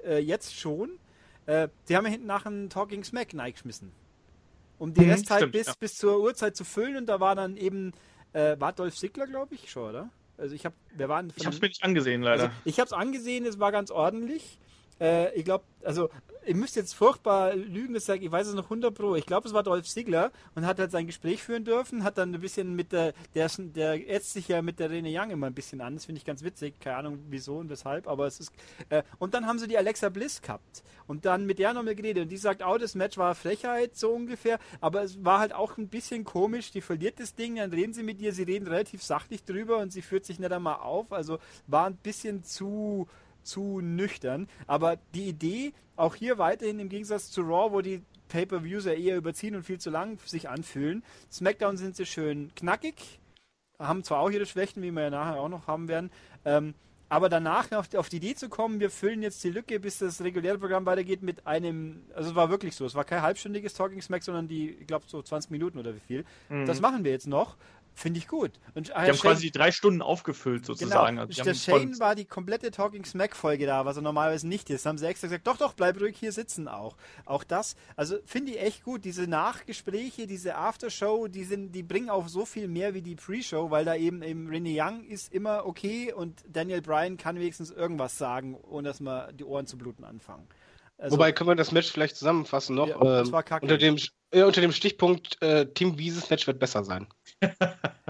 äh, 0.04 0.18
jetzt 0.18 0.58
schon, 0.58 0.98
äh, 1.46 1.68
die 1.88 1.96
haben 1.96 2.04
ja 2.04 2.10
hinten 2.10 2.26
nach 2.26 2.46
einen 2.46 2.70
Talking 2.70 3.04
Smack 3.04 3.28
reingeschmissen. 3.34 3.92
Um 4.78 4.92
die 4.94 5.02
mhm, 5.02 5.10
Restzeit 5.10 5.38
stimmt, 5.38 5.52
bis, 5.52 5.66
ja. 5.66 5.74
bis 5.78 5.96
zur 5.96 6.20
Uhrzeit 6.20 6.56
zu 6.56 6.64
füllen 6.64 6.96
und 6.96 7.06
da 7.06 7.20
war 7.20 7.34
dann 7.34 7.56
eben, 7.56 7.92
äh, 8.32 8.56
war 8.58 8.72
Dolph 8.72 8.96
Ziggler, 8.96 9.26
glaube 9.26 9.54
ich, 9.54 9.70
schon, 9.70 9.90
oder? 9.90 10.10
Also 10.38 10.54
ich 10.54 10.64
habe, 10.64 10.74
wir 10.96 11.08
waren. 11.08 11.32
Ich 11.36 11.46
habe 11.46 11.54
es 11.54 11.60
mir 11.60 11.68
nicht 11.68 11.84
angesehen, 11.84 12.22
leider. 12.22 12.44
Also 12.44 12.54
ich 12.64 12.80
habe 12.80 12.86
es 12.86 12.92
angesehen, 12.92 13.46
es 13.46 13.60
war 13.60 13.70
ganz 13.70 13.90
ordentlich. 13.90 14.58
Äh, 15.00 15.34
ich 15.34 15.44
glaube, 15.44 15.64
also 15.84 16.10
ihr 16.46 16.56
müsst 16.56 16.76
jetzt 16.76 16.94
furchtbar 16.94 17.54
lügen, 17.54 17.94
das 17.94 18.06
sage 18.06 18.24
ich 18.24 18.32
weiß 18.32 18.48
es 18.48 18.54
noch 18.54 18.64
100 18.64 18.94
pro. 18.94 19.14
Ich 19.14 19.26
glaube, 19.26 19.46
es 19.46 19.54
war 19.54 19.62
Dolph 19.62 19.86
Ziggler 19.86 20.32
und 20.54 20.66
hat 20.66 20.78
halt 20.78 20.90
sein 20.90 21.06
Gespräch 21.06 21.42
führen 21.42 21.64
dürfen, 21.64 22.04
hat 22.04 22.18
dann 22.18 22.34
ein 22.34 22.40
bisschen 22.40 22.74
mit 22.74 22.92
der, 22.92 23.12
der, 23.34 23.48
der 23.58 24.10
ätzt 24.10 24.32
sich 24.32 24.48
ja 24.48 24.62
mit 24.62 24.78
der 24.78 24.90
Rene 24.90 25.10
Young 25.12 25.30
immer 25.30 25.46
ein 25.46 25.54
bisschen 25.54 25.80
an. 25.80 25.94
Das 25.94 26.06
finde 26.06 26.18
ich 26.18 26.24
ganz 26.24 26.42
witzig. 26.42 26.80
Keine 26.80 26.96
Ahnung 26.96 27.18
wieso 27.28 27.58
und 27.58 27.70
weshalb, 27.70 28.08
aber 28.08 28.26
es 28.26 28.40
ist. 28.40 28.52
Äh, 28.88 29.02
und 29.18 29.34
dann 29.34 29.46
haben 29.46 29.58
sie 29.58 29.68
die 29.68 29.78
Alexa 29.78 30.08
Bliss 30.08 30.42
gehabt 30.42 30.82
und 31.06 31.24
dann 31.24 31.46
mit 31.46 31.58
der 31.58 31.72
nochmal 31.72 31.94
geredet 31.94 32.24
und 32.24 32.28
die 32.28 32.36
sagt, 32.36 32.62
oh, 32.64 32.78
das 32.78 32.94
Match 32.94 33.18
war 33.18 33.34
Frechheit, 33.34 33.96
so 33.96 34.10
ungefähr, 34.10 34.58
aber 34.80 35.02
es 35.02 35.24
war 35.24 35.40
halt 35.40 35.52
auch 35.52 35.76
ein 35.76 35.88
bisschen 35.88 36.24
komisch. 36.24 36.70
Die 36.70 36.80
verliert 36.80 37.20
das 37.20 37.34
Ding, 37.34 37.56
dann 37.56 37.72
reden 37.72 37.92
sie 37.92 38.02
mit 38.02 38.20
ihr, 38.20 38.32
sie 38.32 38.44
reden 38.44 38.66
relativ 38.66 39.02
sachlich 39.02 39.44
drüber 39.44 39.78
und 39.78 39.92
sie 39.92 40.02
führt 40.02 40.24
sich 40.24 40.38
nicht 40.38 40.52
einmal 40.52 40.76
auf. 40.76 41.12
Also 41.12 41.38
war 41.66 41.86
ein 41.86 41.96
bisschen 41.96 42.42
zu 42.44 43.08
zu 43.42 43.80
nüchtern. 43.80 44.48
Aber 44.66 44.96
die 45.14 45.28
Idee, 45.28 45.72
auch 45.96 46.14
hier 46.14 46.38
weiterhin 46.38 46.78
im 46.78 46.88
Gegensatz 46.88 47.30
zu 47.30 47.42
Raw, 47.42 47.72
wo 47.72 47.80
die 47.80 48.02
Pay-Per-Views 48.28 48.86
ja 48.86 48.92
eher 48.92 49.16
überziehen 49.16 49.54
und 49.54 49.62
viel 49.62 49.78
zu 49.78 49.90
lang 49.90 50.18
sich 50.24 50.48
anfühlen. 50.48 51.04
SmackDown 51.30 51.76
sind 51.76 51.96
sie 51.96 52.06
schön 52.06 52.50
knackig, 52.56 53.20
haben 53.78 54.04
zwar 54.04 54.20
auch 54.20 54.30
ihre 54.30 54.46
Schwächen, 54.46 54.82
wie 54.82 54.90
wir 54.90 55.02
ja 55.02 55.10
nachher 55.10 55.40
auch 55.40 55.48
noch 55.48 55.66
haben 55.66 55.88
werden, 55.88 56.10
ähm, 56.44 56.74
aber 57.12 57.28
danach 57.28 57.70
auf 57.72 57.88
die, 57.88 57.98
auf 57.98 58.08
die, 58.08 58.16
Idee 58.16 58.34
zu 58.34 58.48
kommen, 58.48 58.80
wir 58.80 58.88
füllen 58.90 59.20
jetzt 59.20 59.44
die 59.44 59.50
Lücke, 59.50 59.78
bis 59.78 59.98
das 59.98 60.22
reguläre 60.22 60.58
Programm 60.58 60.86
weitergeht 60.86 61.22
mit 61.22 61.46
einem, 61.46 62.04
also 62.14 62.30
es 62.30 62.34
war 62.34 62.48
wirklich 62.48 62.74
so, 62.74 62.86
es 62.86 62.94
war 62.94 63.04
kein 63.04 63.20
halbstündiges 63.20 63.74
Talking 63.74 64.00
Smack, 64.00 64.22
sondern 64.22 64.48
die, 64.48 64.70
ich 64.70 64.86
glaube 64.86 65.04
so 65.06 65.20
20 65.20 65.50
Minuten 65.50 65.78
oder 65.78 65.94
wie 65.94 66.00
viel. 66.00 66.24
Mhm. 66.48 66.64
Das 66.64 66.80
machen 66.80 67.04
wir 67.04 67.10
jetzt 67.10 67.26
noch 67.26 67.58
Finde 67.94 68.18
ich 68.18 68.26
gut. 68.26 68.52
Und, 68.74 68.88
die 68.88 68.92
haben 68.92 69.06
Shane, 69.06 69.16
quasi 69.18 69.50
drei 69.50 69.70
Stunden 69.70 70.00
aufgefüllt 70.00 70.64
sozusagen. 70.64 71.16
Genau. 71.16 71.28
Also 71.28 71.42
der 71.42 71.54
Shane 71.54 71.98
war 72.00 72.14
die 72.14 72.24
komplette 72.24 72.70
Talking 72.70 73.04
Smack 73.04 73.36
Folge 73.36 73.66
da, 73.66 73.84
was 73.84 73.96
er 73.96 74.02
normalerweise 74.02 74.48
nicht 74.48 74.70
ist. 74.70 74.86
Da 74.86 74.90
haben 74.90 74.98
sie 74.98 75.06
extra 75.06 75.28
gesagt, 75.28 75.46
doch, 75.46 75.58
doch, 75.58 75.74
bleib 75.74 76.00
ruhig 76.00 76.16
hier 76.18 76.32
sitzen 76.32 76.68
auch. 76.68 76.96
Auch 77.26 77.44
das, 77.44 77.76
also 77.96 78.16
finde 78.24 78.52
ich 78.52 78.60
echt 78.60 78.82
gut. 78.82 79.04
Diese 79.04 79.26
Nachgespräche, 79.26 80.26
diese 80.26 80.56
Aftershow, 80.56 81.28
die 81.28 81.44
sind, 81.44 81.72
die 81.72 81.82
bringen 81.82 82.08
auch 82.08 82.28
so 82.28 82.46
viel 82.46 82.66
mehr 82.66 82.94
wie 82.94 83.02
die 83.02 83.14
Pre-Show, 83.14 83.70
weil 83.70 83.84
da 83.84 83.94
eben, 83.94 84.22
eben 84.22 84.48
Renee 84.48 84.80
Young 84.80 85.04
ist 85.04 85.32
immer 85.32 85.66
okay 85.66 86.12
und 86.12 86.42
Daniel 86.48 86.80
Bryan 86.80 87.18
kann 87.18 87.36
wenigstens 87.36 87.70
irgendwas 87.70 88.16
sagen, 88.16 88.56
ohne 88.56 88.88
dass 88.88 89.00
man 89.00 89.36
die 89.36 89.44
Ohren 89.44 89.66
zu 89.66 89.76
bluten 89.76 90.04
anfangen. 90.04 90.48
Also, 91.02 91.16
Wobei 91.16 91.32
können 91.32 91.50
wir 91.50 91.56
das 91.56 91.72
Match 91.72 91.90
vielleicht 91.90 92.16
zusammenfassen 92.16 92.76
noch. 92.76 92.86
Ja, 92.86 93.20
ähm, 93.20 93.34
unter, 93.60 93.76
dem, 93.76 93.98
äh, 94.30 94.42
unter 94.44 94.60
dem 94.60 94.70
Stichpunkt 94.70 95.40
äh, 95.42 95.66
Team 95.66 95.98
Wieses 95.98 96.30
Match 96.30 96.46
wird 96.46 96.60
besser 96.60 96.84
sein. 96.84 97.08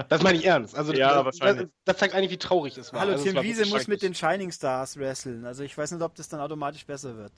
Das 0.09 0.21
meine 0.21 0.37
ich 0.37 0.45
ernst. 0.45 0.75
Also 0.75 0.93
ja, 0.93 1.23
das, 1.23 1.37
das, 1.37 1.65
das, 1.85 1.97
zeigt 1.97 2.13
eigentlich, 2.13 2.31
wie 2.31 2.37
traurig 2.37 2.77
es 2.77 2.93
war. 2.93 3.01
Hallo, 3.01 3.13
also, 3.13 3.23
Team 3.23 3.41
Wiese 3.41 3.65
muss 3.67 3.87
mit 3.87 4.01
den 4.01 4.13
Shining 4.13 4.51
Stars 4.51 4.97
wresteln. 4.97 5.45
Also 5.45 5.63
ich 5.63 5.77
weiß 5.77 5.91
nicht, 5.91 6.01
ob 6.01 6.15
das 6.15 6.29
dann 6.29 6.39
automatisch 6.39 6.85
besser 6.85 7.15
wird. 7.17 7.33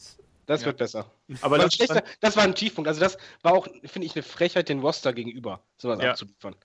Das 0.45 0.61
ja. 0.61 0.67
wird 0.67 0.77
besser. 0.77 1.05
Aber 1.41 1.57
das, 1.57 1.73
schlechter, 1.73 2.03
das, 2.19 2.37
war 2.37 2.43
ein 2.43 2.53
Tiefpunkt. 2.53 2.87
Also 2.87 2.99
das 2.99 3.17
war 3.41 3.53
auch, 3.53 3.67
finde 3.85 4.05
ich, 4.05 4.15
eine 4.15 4.23
Frechheit 4.23 4.69
den 4.69 4.79
Roster 4.79 5.13
gegenüber, 5.13 5.61
sowas 5.77 5.99
ja. 6.01 6.11
abzuliefern. 6.11 6.55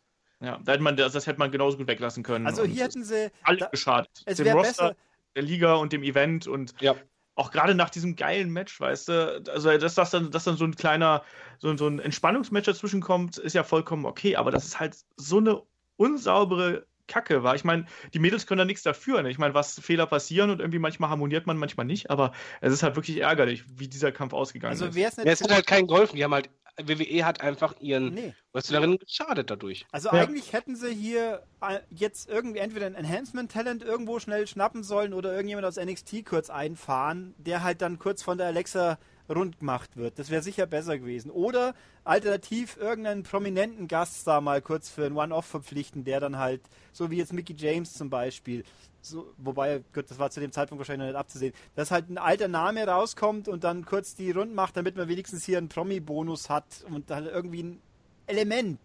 Ja, 0.41 0.59
da 0.65 0.73
hätte 0.73 0.83
man, 0.83 0.97
das, 0.97 1.13
das 1.13 1.27
hätte 1.27 1.39
man 1.39 1.51
genauso 1.51 1.77
gut 1.77 1.87
weglassen 1.87 2.23
können. 2.23 2.47
Also 2.47 2.65
hier 2.65 2.85
hätten 2.85 3.05
sie 3.05 3.31
alle 3.43 3.69
geschadet. 3.71 4.23
Es 4.25 4.39
wäre 4.39 4.61
besser 4.61 4.97
der 5.37 5.43
Liga 5.43 5.75
und 5.75 5.93
dem 5.93 6.03
Event 6.03 6.47
und 6.47 6.75
ja 6.81 6.97
auch 7.41 7.51
gerade 7.51 7.75
nach 7.75 7.89
diesem 7.89 8.17
geilen 8.17 8.51
Match, 8.51 8.79
weißt 8.79 9.09
du, 9.09 9.43
also 9.51 9.77
dass, 9.79 9.95
dass, 9.95 10.11
dann, 10.11 10.31
dass 10.31 10.45
dann 10.45 10.59
so 10.59 10.65
ein 10.65 10.77
kleiner, 10.77 11.23
so, 11.59 11.75
so 11.75 11.87
ein 11.87 11.99
Entspannungsmatch 11.99 12.67
dazwischen 12.67 13.01
kommt, 13.01 13.39
ist 13.39 13.55
ja 13.55 13.65
vollkommen 13.65 14.05
okay, 14.05 14.37
aber 14.37 14.51
das 14.51 14.67
ist 14.67 14.79
halt 14.79 14.97
so 15.17 15.39
eine 15.39 15.63
unsaubere 15.97 16.87
Kacke 17.07 17.43
war. 17.43 17.55
Ich 17.55 17.65
meine, 17.65 17.87
die 18.13 18.19
Mädels 18.19 18.47
können 18.47 18.59
da 18.59 18.65
nichts 18.65 18.83
dafür. 18.83 19.23
Ne? 19.23 19.31
Ich 19.31 19.39
meine, 19.39 19.55
was 19.55 19.81
Fehler 19.81 20.07
passieren 20.07 20.51
und 20.51 20.61
irgendwie 20.61 20.79
manchmal 20.79 21.11
harmoniert 21.11 21.47
man, 21.47 21.57
manchmal 21.57 21.87
nicht, 21.87 22.11
aber 22.11 22.33
es 22.61 22.73
ist 22.73 22.83
halt 22.83 22.95
wirklich 22.95 23.17
ärgerlich, 23.19 23.65
wie 23.67 23.89
dieser 23.89 24.13
Kampf 24.13 24.35
ausgegangen 24.35 24.73
also, 24.73 24.87
ist. 24.87 24.97
Ja, 24.97 25.09
es 25.25 25.43
hat 25.43 25.51
halt 25.51 25.67
keinen 25.67 25.89
geholfen. 25.89 26.17
Die 26.17 26.23
haben 26.23 26.35
halt 26.35 26.51
WWE 26.89 27.25
hat 27.25 27.41
einfach 27.41 27.75
ihren 27.81 28.15
nee. 28.15 28.35
Wrestlerinnen 28.53 28.99
geschadet 28.99 29.51
dadurch. 29.51 29.87
Also 29.93 30.09
ja. 30.09 30.23
eigentlich 30.23 30.53
hätten 30.53 30.77
sie 30.77 30.95
hier 30.95 31.43
äh, 31.61 31.81
jetzt 31.91 32.29
irgendwie 32.29 32.59
entweder 32.59 32.87
ein 32.87 32.95
Enhancement-Talent 32.95 33.83
irgendwo 33.83 34.19
schnell 34.19 34.47
schnappen 34.47 34.83
sollen 34.83 35.15
oder 35.15 35.33
irgendjemand 35.33 35.67
aus 35.67 35.77
NXT 35.77 36.25
kurz 36.25 36.51
einfahren, 36.51 37.35
der 37.39 37.63
halt 37.63 37.83
dann 37.83 37.99
kurz 37.99 38.23
von 38.23 38.39
der 38.39 38.49
Alexa 38.49 38.99
rund 39.29 39.61
gemacht 39.61 39.97
wird. 39.97 40.19
Das 40.19 40.31
wäre 40.31 40.43
sicher 40.43 40.67
besser 40.67 40.99
gewesen. 40.99 41.31
Oder 41.31 41.75
alternativ 42.05 42.77
irgendeinen 42.77 43.23
prominenten 43.23 43.89
Gast 43.89 44.27
da 44.27 44.41
mal 44.41 44.61
kurz 44.61 44.91
für 44.91 45.07
ein 45.07 45.17
One-Off 45.17 45.47
verpflichten, 45.47 46.05
der 46.05 46.21
dann 46.21 46.39
halt, 46.39 46.63
so 46.93 47.11
wie 47.11 47.17
jetzt 47.17 47.33
Mickey 47.33 47.55
James 47.57 47.93
zum 47.93 48.11
Beispiel, 48.11 48.65
so, 49.03 49.33
wobei, 49.39 49.83
gut, 49.95 50.11
das 50.11 50.19
war 50.19 50.31
zu 50.31 50.41
dem 50.41 50.53
Zeitpunkt 50.53 50.81
wahrscheinlich 50.81 51.07
noch 51.07 51.13
nicht 51.13 51.19
abzusehen, 51.19 51.55
dass 51.75 51.91
halt 51.91 52.11
ein 52.11 52.19
alter 52.19 52.49
Name 52.49 52.87
rauskommt 52.87 53.49
und 53.49 53.65
dann 53.65 53.85
kurz 53.85 54.15
die 54.15 54.31
Rund 54.31 54.55
macht, 54.55 54.77
damit 54.77 54.97
man 54.97 55.09
wenigstens 55.09 55.45
hier 55.45 55.59
einen 55.59 55.69
Promi-Bonus 55.69 56.51
hat 56.51 56.85
und 56.89 57.11
dann 57.11 57.27
irgendwie 57.27 57.63
ein 57.63 57.83
Element, 58.31 58.79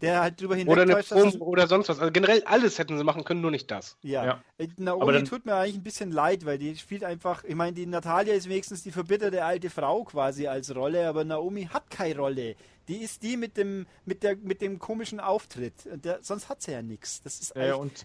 der 0.00 0.20
halt 0.20 0.40
drüber 0.40 0.54
hinweg 0.54 0.72
Oder 0.72 0.82
eine 0.82 1.02
Promo 1.02 1.44
oder 1.44 1.66
sonst 1.66 1.88
was. 1.88 1.98
Also 1.98 2.12
generell 2.12 2.42
alles 2.44 2.78
hätten 2.78 2.96
sie 2.96 3.04
machen 3.04 3.24
können, 3.24 3.40
nur 3.40 3.50
nicht 3.50 3.70
das. 3.70 3.96
Ja. 4.02 4.24
ja. 4.24 4.42
Äh, 4.58 4.68
Naomi 4.76 5.12
dann, 5.12 5.24
tut 5.24 5.46
mir 5.46 5.54
eigentlich 5.54 5.76
ein 5.76 5.82
bisschen 5.82 6.12
leid, 6.12 6.44
weil 6.44 6.58
die 6.58 6.76
spielt 6.76 7.02
einfach, 7.02 7.44
ich 7.44 7.54
meine, 7.54 7.72
die 7.72 7.86
Natalia 7.86 8.34
ist 8.34 8.48
wenigstens 8.48 8.82
die 8.82 8.92
verbitterte 8.92 9.44
alte 9.44 9.70
Frau 9.70 10.04
quasi 10.04 10.46
als 10.46 10.74
Rolle, 10.74 11.08
aber 11.08 11.24
Naomi 11.24 11.64
hat 11.72 11.90
keine 11.90 12.16
Rolle. 12.16 12.56
Die 12.88 12.98
ist 12.98 13.22
die 13.22 13.36
mit 13.36 13.56
dem, 13.56 13.86
mit 14.04 14.22
der, 14.22 14.36
mit 14.36 14.60
dem 14.60 14.78
komischen 14.78 15.20
Auftritt. 15.20 15.74
Der, 16.04 16.18
sonst 16.22 16.48
hat 16.48 16.62
sie 16.62 16.72
ja 16.72 16.82
nichts. 16.82 17.22
Das 17.22 17.40
ist 17.40 17.54
ja, 17.56 17.74
und 17.74 18.04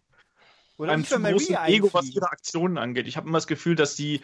oder 0.78 0.92
einem 0.92 1.06
zu 1.06 1.20
großen 1.20 1.56
Ego, 1.66 1.94
was 1.94 2.10
ihre 2.10 2.32
Aktionen 2.32 2.78
angeht. 2.78 3.08
Ich 3.08 3.18
habe 3.18 3.28
immer 3.28 3.38
das 3.38 3.48
Gefühl, 3.48 3.76
dass 3.76 3.96
sie 3.96 4.22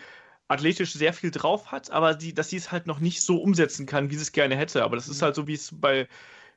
athletisch 0.48 0.94
sehr 0.94 1.14
viel 1.14 1.32
drauf 1.32 1.72
hat, 1.72 1.92
aber 1.92 2.14
die, 2.14 2.34
dass 2.34 2.50
sie 2.50 2.58
es 2.58 2.72
halt 2.72 2.86
noch 2.86 3.00
nicht 3.00 3.22
so 3.22 3.42
umsetzen 3.42 3.86
kann, 3.86 4.10
wie 4.10 4.16
sie 4.16 4.24
es 4.24 4.32
gerne 4.34 4.56
hätte. 4.56 4.84
Aber 4.84 4.98
das 4.98 5.08
ist 5.08 5.22
mhm. 5.22 5.26
halt 5.26 5.36
so, 5.36 5.48
wie 5.48 5.54
es 5.54 5.70
bei 5.74 6.08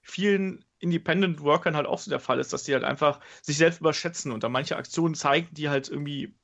vielen 0.03 0.65
Independent 0.81 1.41
Workern 1.41 1.77
halt 1.77 1.87
auch 1.87 1.99
so 1.99 2.11
der 2.11 2.21
Fall 2.21 2.39
ist, 2.41 2.53
dass 2.53 2.65
sie 2.65 2.75
halt 2.75 2.85
einfach 2.85 3.21
sich 3.41 3.57
selbst 3.57 3.81
überschätzen 3.81 4.33
und 4.33 4.43
da 4.43 4.49
manche 4.49 4.77
Aktionen 4.77 5.15
zeigen, 5.15 5.49
die 5.53 5.69
halt 5.69 5.89
irgendwie, 5.89 6.35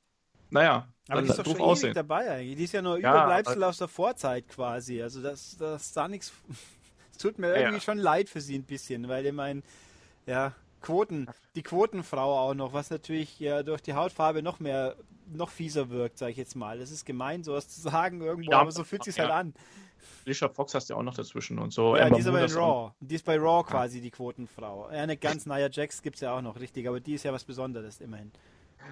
naja, 0.49 0.87
aber 1.09 1.21
die 1.21 1.29
ist 1.29 1.37
doch 1.37 1.45
schon 1.45 1.61
aussehen. 1.61 1.93
dabei 1.93 2.31
eigentlich. 2.31 2.57
Die 2.57 2.63
ist 2.63 2.73
ja 2.73 2.81
nur 2.81 2.99
ja, 2.99 3.11
Überbleibsel 3.11 3.63
aus 3.63 3.77
der 3.77 3.87
Vorzeit 3.87 4.47
quasi. 4.47 5.01
Also 5.01 5.21
das, 5.21 5.57
das 5.57 5.93
da 5.93 6.07
nichts. 6.07 6.31
Es 7.11 7.17
tut 7.17 7.37
mir 7.37 7.49
irgendwie 7.49 7.75
ja. 7.75 7.81
schon 7.81 7.99
leid 7.99 8.29
für 8.29 8.41
sie 8.41 8.57
ein 8.57 8.63
bisschen, 8.63 9.07
weil 9.07 9.23
ich 9.23 9.31
meine, 9.31 9.61
ja, 10.25 10.55
Quoten, 10.81 11.27
die 11.55 11.63
Quotenfrau 11.63 12.39
auch 12.39 12.53
noch, 12.53 12.73
was 12.73 12.89
natürlich 12.89 13.39
ja 13.39 13.63
durch 13.63 13.81
die 13.81 13.93
Hautfarbe 13.93 14.41
noch 14.41 14.59
mehr, 14.59 14.95
noch 15.31 15.49
fieser 15.49 15.89
wirkt, 15.89 16.17
sage 16.17 16.31
ich 16.31 16.37
jetzt 16.37 16.55
mal. 16.55 16.79
Das 16.79 16.91
ist 16.91 17.05
gemein, 17.05 17.43
sowas 17.43 17.69
zu 17.69 17.81
sagen 17.81 18.21
irgendwo, 18.21 18.51
ja, 18.51 18.59
aber 18.59 18.71
so 18.71 18.83
fühlt 18.83 19.03
sich 19.03 19.17
ja. 19.17 19.23
halt 19.23 19.33
an. 19.33 19.53
Alicia 20.25 20.49
Fox 20.49 20.73
hast 20.73 20.89
du 20.89 20.93
ja 20.93 20.99
auch 20.99 21.03
noch 21.03 21.13
dazwischen 21.13 21.59
und 21.59 21.73
so. 21.73 21.95
Ja, 21.95 22.03
Amber 22.03 22.15
die 22.15 22.21
ist 22.21 22.27
aber 22.27 22.43
in 22.43 22.51
Raw. 22.51 22.91
Die 22.99 23.15
ist 23.15 23.25
bei 23.25 23.37
Raw 23.37 23.63
quasi 23.63 24.01
die 24.01 24.11
Quotenfrau. 24.11 24.89
Ja, 24.91 25.01
eine 25.01 25.17
ganz 25.17 25.45
Nia 25.45 25.69
Jax 25.69 26.01
gibt 26.01 26.15
es 26.15 26.21
ja 26.21 26.35
auch 26.35 26.41
noch, 26.41 26.59
richtig, 26.59 26.87
aber 26.87 26.99
die 26.99 27.13
ist 27.13 27.23
ja 27.23 27.33
was 27.33 27.43
Besonderes 27.43 28.01
immerhin. 28.01 28.31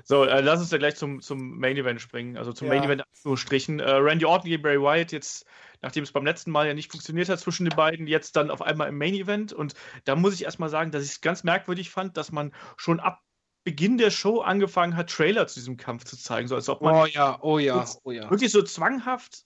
So, 0.03 0.23
äh, 0.23 0.41
lass 0.41 0.59
uns 0.59 0.71
ja 0.71 0.77
gleich 0.77 0.95
zum, 0.95 1.21
zum 1.21 1.59
Main 1.59 1.77
Event 1.77 2.01
springen. 2.01 2.37
Also 2.37 2.53
zum 2.53 2.67
ja. 2.67 2.73
Main 2.73 2.83
Event 2.83 3.03
nur 3.23 3.37
strichen. 3.37 3.79
Äh, 3.79 3.91
Randy 3.91 4.25
Orton 4.25 4.49
gegen 4.49 4.61
Bray 4.61 4.79
Wyatt 4.79 5.11
jetzt, 5.11 5.45
nachdem 5.81 6.03
es 6.03 6.11
beim 6.11 6.25
letzten 6.25 6.51
Mal 6.51 6.67
ja 6.67 6.73
nicht 6.73 6.91
funktioniert 6.91 7.29
hat 7.29 7.39
zwischen 7.39 7.65
den 7.65 7.75
beiden, 7.75 8.07
jetzt 8.07 8.35
dann 8.35 8.51
auf 8.51 8.61
einmal 8.61 8.89
im 8.89 8.97
Main 8.97 9.13
Event. 9.13 9.53
Und 9.53 9.73
da 10.05 10.15
muss 10.15 10.33
ich 10.33 10.43
erstmal 10.43 10.69
sagen, 10.69 10.91
dass 10.91 11.03
ich 11.03 11.11
es 11.11 11.21
ganz 11.21 11.43
merkwürdig 11.43 11.89
fand, 11.89 12.17
dass 12.17 12.31
man 12.31 12.53
schon 12.77 12.99
ab 12.99 13.21
Beginn 13.65 13.97
der 13.97 14.09
Show 14.09 14.39
angefangen 14.39 14.95
hat, 14.95 15.09
Trailer 15.09 15.45
zu 15.47 15.59
diesem 15.59 15.77
Kampf 15.77 16.05
zu 16.05 16.17
zeigen. 16.17 16.47
So 16.47 16.55
als 16.55 16.69
ob 16.69 16.81
man 16.81 16.95
oh 16.95 17.05
ja, 17.05 17.37
oh 17.41 17.59
ja, 17.59 17.85
oh 18.03 18.11
ja. 18.11 18.29
wirklich 18.29 18.51
so 18.51 18.61
zwanghaft 18.61 19.43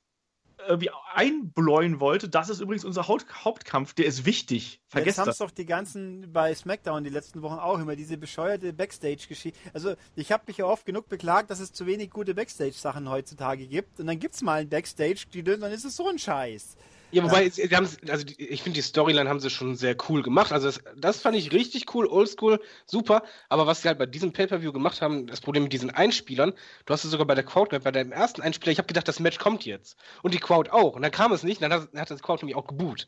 irgendwie 0.67 0.89
einbläuen 1.13 1.99
wollte. 1.99 2.29
Das 2.29 2.49
ist 2.49 2.59
übrigens 2.59 2.85
unser 2.85 3.07
Haupt 3.07 3.45
Hauptkampf, 3.45 3.93
der 3.93 4.05
ist 4.05 4.25
wichtig. 4.25 4.81
Vergesst 4.87 5.17
Jetzt 5.17 5.19
haben 5.19 5.29
es 5.29 5.37
doch 5.37 5.51
die 5.51 5.65
ganzen 5.65 6.31
bei 6.31 6.53
SmackDown 6.53 7.03
die 7.03 7.09
letzten 7.09 7.41
Wochen 7.41 7.59
auch 7.59 7.79
immer 7.79 7.95
diese 7.95 8.17
bescheuerte 8.17 8.73
Backstage-Geschichte. 8.73 9.57
Also 9.73 9.95
ich 10.15 10.31
habe 10.31 10.43
mich 10.47 10.57
ja 10.57 10.65
oft 10.65 10.85
genug 10.85 11.09
beklagt, 11.09 11.49
dass 11.49 11.59
es 11.59 11.73
zu 11.73 11.85
wenig 11.85 12.09
gute 12.09 12.33
Backstage-Sachen 12.33 13.09
heutzutage 13.09 13.67
gibt. 13.67 13.99
Und 13.99 14.07
dann 14.07 14.19
gibt 14.19 14.35
es 14.35 14.41
mal 14.41 14.61
ein 14.61 14.69
Backstage, 14.69 15.25
die, 15.33 15.43
dann 15.43 15.61
ist 15.71 15.85
es 15.85 15.95
so 15.95 16.07
ein 16.07 16.19
Scheiß. 16.19 16.75
Ja, 17.13 17.23
wobei, 17.23 17.47
sie 17.47 17.69
haben, 17.69 17.87
also 18.09 18.25
die, 18.25 18.41
ich 18.43 18.63
finde, 18.63 18.77
die 18.77 18.81
Storyline 18.81 19.29
haben 19.29 19.39
sie 19.39 19.51
schon 19.51 19.75
sehr 19.75 19.95
cool 20.09 20.23
gemacht. 20.23 20.51
Also 20.51 20.65
das, 20.65 20.81
das 20.97 21.21
fand 21.21 21.37
ich 21.37 21.51
richtig 21.51 21.93
cool, 21.93 22.07
oldschool, 22.07 22.59
super. 22.87 23.21
Aber 23.49 23.67
was 23.67 23.83
sie 23.83 23.87
halt 23.87 23.99
bei 23.99 24.07
diesem 24.07 24.33
Pay-Per-View 24.33 24.73
gemacht 24.73 24.99
haben, 25.01 25.27
das 25.27 25.39
Problem 25.39 25.63
mit 25.63 25.73
diesen 25.73 25.91
Einspielern, 25.91 26.53
du 26.85 26.93
hast 26.93 27.03
es 27.03 27.11
sogar 27.11 27.27
bei 27.27 27.35
der 27.35 27.43
Crowd 27.43 27.77
bei 27.77 27.91
deinem 27.91 28.11
ersten 28.11 28.41
Einspieler, 28.41 28.71
ich 28.71 28.79
habe 28.79 28.87
gedacht, 28.87 29.07
das 29.07 29.19
Match 29.19 29.37
kommt 29.37 29.63
jetzt. 29.63 29.95
Und 30.23 30.33
die 30.33 30.39
Crowd 30.39 30.71
auch. 30.71 30.95
Und 30.95 31.03
dann 31.03 31.11
kam 31.11 31.31
es 31.33 31.43
nicht, 31.43 31.61
und 31.61 31.69
dann 31.69 31.81
hat, 31.83 31.93
hat 31.95 32.09
das 32.09 32.23
Crowd 32.23 32.43
nämlich 32.43 32.55
auch 32.55 32.65
geboot. 32.65 33.07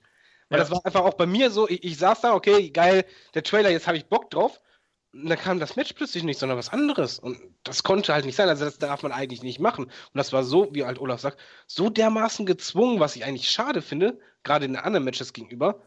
Weil 0.49 0.59
ja. 0.59 0.63
das 0.63 0.71
war 0.71 0.85
einfach 0.85 1.01
auch 1.01 1.15
bei 1.15 1.25
mir 1.25 1.49
so, 1.49 1.67
ich, 1.67 1.83
ich 1.83 1.97
saß 1.97 2.21
da, 2.21 2.35
okay, 2.35 2.69
geil, 2.69 3.05
der 3.33 3.41
Trailer, 3.41 3.71
jetzt 3.71 3.87
habe 3.87 3.97
ich 3.97 4.05
Bock 4.05 4.29
drauf. 4.29 4.61
Und 5.15 5.29
dann 5.29 5.37
kam 5.39 5.59
das 5.59 5.77
Match 5.77 5.93
plötzlich 5.93 6.23
nicht, 6.23 6.39
sondern 6.39 6.57
was 6.57 6.69
anderes. 6.69 7.19
Und 7.19 7.39
das 7.63 7.83
konnte 7.83 8.13
halt 8.13 8.25
nicht 8.25 8.35
sein. 8.35 8.49
Also 8.49 8.65
das 8.65 8.77
darf 8.79 9.01
man 9.01 9.13
eigentlich 9.13 9.43
nicht 9.43 9.59
machen. 9.59 9.85
Und 9.85 9.91
das 10.13 10.33
war 10.33 10.43
so, 10.43 10.67
wie 10.73 10.83
halt 10.83 10.99
Olaf 10.99 11.21
sagt, 11.21 11.39
so 11.67 11.89
dermaßen 11.89 12.45
gezwungen, 12.45 12.99
was 12.99 13.15
ich 13.15 13.23
eigentlich 13.23 13.49
schade 13.49 13.81
finde, 13.81 14.19
gerade 14.43 14.65
in 14.65 14.73
den 14.73 14.81
anderen 14.83 15.05
Matches 15.05 15.31
gegenüber. 15.31 15.81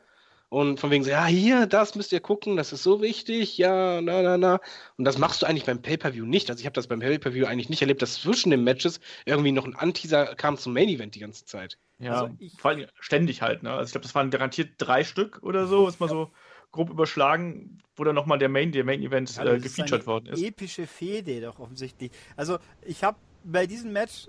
und 0.51 0.81
von 0.81 0.91
wegen 0.91 1.05
so, 1.05 1.11
ja, 1.11 1.27
hier, 1.27 1.67
das 1.67 1.95
müsst 1.95 2.11
ihr 2.13 2.21
gucken, 2.21 2.57
das 2.57 2.73
ist 2.73 2.83
so 2.83 3.03
wichtig, 3.03 3.59
ja, 3.59 4.01
na, 4.01 4.23
na, 4.23 4.39
na. 4.39 4.61
Und 4.97 5.05
das 5.05 5.19
machst 5.19 5.43
du 5.43 5.47
eigentlich 5.47 5.67
beim 5.67 5.83
Pay-Per-View 5.83 6.25
nicht. 6.25 6.49
Also 6.49 6.61
ich 6.61 6.67
habe 6.67 6.75
das 6.75 6.87
beim 6.87 7.01
Pay-Per-View 7.01 7.47
eigentlich 7.47 7.69
nicht 7.69 7.83
erlebt, 7.83 8.01
dass 8.01 8.15
zwischen 8.15 8.51
den 8.51 8.65
Matches 8.65 9.01
irgendwie 9.27 9.53
noch 9.53 9.67
ein 9.67 9.77
Anteaser 9.77 10.35
kam 10.37 10.57
zum 10.57 10.73
Main-Event 10.73 11.15
die 11.15 11.21
ganze 11.21 11.45
Zeit. 11.45 11.79
Ja, 11.99 12.23
also 12.23 12.35
ich, 12.39 12.55
vor 12.59 12.71
allem 12.71 12.87
ständig 12.99 13.43
halt, 13.43 13.63
ne? 13.63 13.73
Also 13.73 13.89
ich 13.89 13.93
glaube, 13.93 14.05
das 14.05 14.15
waren 14.15 14.31
garantiert 14.31 14.71
drei 14.79 15.05
Stück 15.05 15.43
oder 15.43 15.67
so, 15.67 15.87
ist 15.89 16.01
mal 16.01 16.07
ja. 16.07 16.13
so 16.13 16.31
grob 16.73 16.91
überschlagen, 16.91 17.79
wo 17.97 18.05
dann 18.05 18.15
nochmal 18.15 18.39
der 18.39 18.49
Main, 18.49 18.73
der 18.73 18.85
Main-Event 18.85 19.39
also 19.39 19.53
äh, 19.53 19.59
gefeatured 19.59 20.07
worden 20.07 20.27
ist. 20.27 20.43
Epische 20.43 20.87
Fehde 20.87 21.41
doch 21.41 21.59
offensichtlich. 21.59 22.11
Also 22.37 22.59
ich 22.83 23.05
habe 23.05 23.19
bei 23.45 23.67
diesem 23.67 23.93
Match 23.93 24.29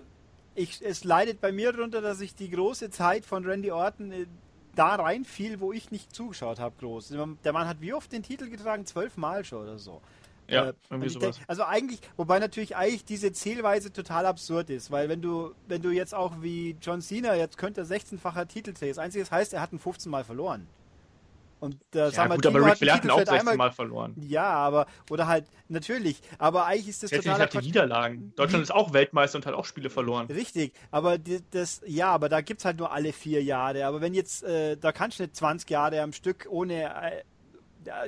ich, 0.55 0.81
es 0.81 1.03
leidet 1.03 1.41
bei 1.41 1.51
mir 1.51 1.71
darunter, 1.71 2.01
dass 2.01 2.21
ich 2.21 2.35
die 2.35 2.49
große 2.49 2.89
Zeit 2.89 3.25
von 3.25 3.45
Randy 3.45 3.71
Orton 3.71 4.11
äh, 4.11 4.25
da 4.75 4.95
reinfiel, 4.95 5.59
wo 5.59 5.73
ich 5.73 5.91
nicht 5.91 6.13
zugeschaut 6.13 6.59
habe, 6.59 6.75
groß. 6.79 7.13
Der 7.43 7.53
Mann 7.53 7.67
hat 7.67 7.81
wie 7.81 7.93
oft 7.93 8.11
den 8.11 8.23
Titel 8.23 8.49
getragen? 8.49 8.85
Zwölfmal 8.85 9.43
schon 9.45 9.63
oder 9.63 9.79
so. 9.79 10.01
Ja, 10.47 10.69
äh, 10.69 10.73
irgendwie 10.89 11.09
sowas. 11.09 11.39
Also 11.47 11.63
eigentlich, 11.63 12.01
wobei 12.17 12.39
natürlich 12.39 12.75
eigentlich 12.75 13.05
diese 13.05 13.31
Zählweise 13.31 13.93
total 13.93 14.25
absurd 14.25 14.69
ist, 14.69 14.89
weil 14.91 15.07
wenn 15.07 15.21
du, 15.21 15.53
wenn 15.67 15.81
du 15.81 15.91
jetzt 15.91 16.15
auch 16.15 16.41
wie 16.41 16.75
John 16.81 17.01
Cena, 17.01 17.35
jetzt 17.35 17.57
könnte 17.57 17.81
er 17.81 17.87
16-facher 17.87 18.47
Titelträger, 18.47 18.91
das 18.91 18.99
Einzige, 18.99 19.23
das 19.23 19.31
heißt, 19.31 19.53
er 19.53 19.61
hat 19.61 19.71
ihn 19.71 19.79
15 19.79 20.11
Mal 20.11 20.23
verloren. 20.23 20.67
Und 21.59 21.77
äh, 21.93 22.09
ja, 22.09 22.27
gut, 22.27 22.45
aber 22.45 22.65
Ric 22.65 22.77
Flair 22.77 22.95
hat 22.95 23.09
auch 23.09 23.17
16 23.17 23.39
einmal, 23.39 23.57
Mal 23.57 23.71
verloren. 23.71 24.15
Ja, 24.17 24.45
aber, 24.45 24.85
oder 25.09 25.27
halt, 25.27 25.45
natürlich, 25.67 26.21
aber 26.37 26.65
eigentlich 26.65 26.89
ist 26.89 27.03
das 27.03 27.11
total. 27.11 27.39
hatte 27.39 27.59
Niederlagen. 27.59 28.31
Deutschland 28.37 28.63
ist 28.63 28.71
auch 28.71 28.93
Weltmeister 28.93 29.37
und 29.37 29.45
hat 29.45 29.53
auch 29.53 29.65
Spiele 29.65 29.89
verloren. 29.89 30.27
Richtig, 30.27 30.73
aber 30.89 31.17
die, 31.17 31.41
das, 31.51 31.81
ja, 31.85 32.11
aber 32.11 32.29
da 32.29 32.39
gibt 32.39 32.61
es 32.61 32.65
halt 32.65 32.77
nur 32.77 32.93
alle 32.93 33.11
vier 33.11 33.43
Jahre. 33.43 33.85
Aber 33.85 33.99
wenn 33.99 34.13
jetzt, 34.13 34.43
äh, 34.43 34.77
da 34.77 34.93
kannst 34.93 35.19
du 35.19 35.23
nicht 35.23 35.35
20 35.35 35.69
Jahre 35.69 36.01
am 36.01 36.13
Stück 36.13 36.47
ohne. 36.49 36.83
Äh, 36.83 37.23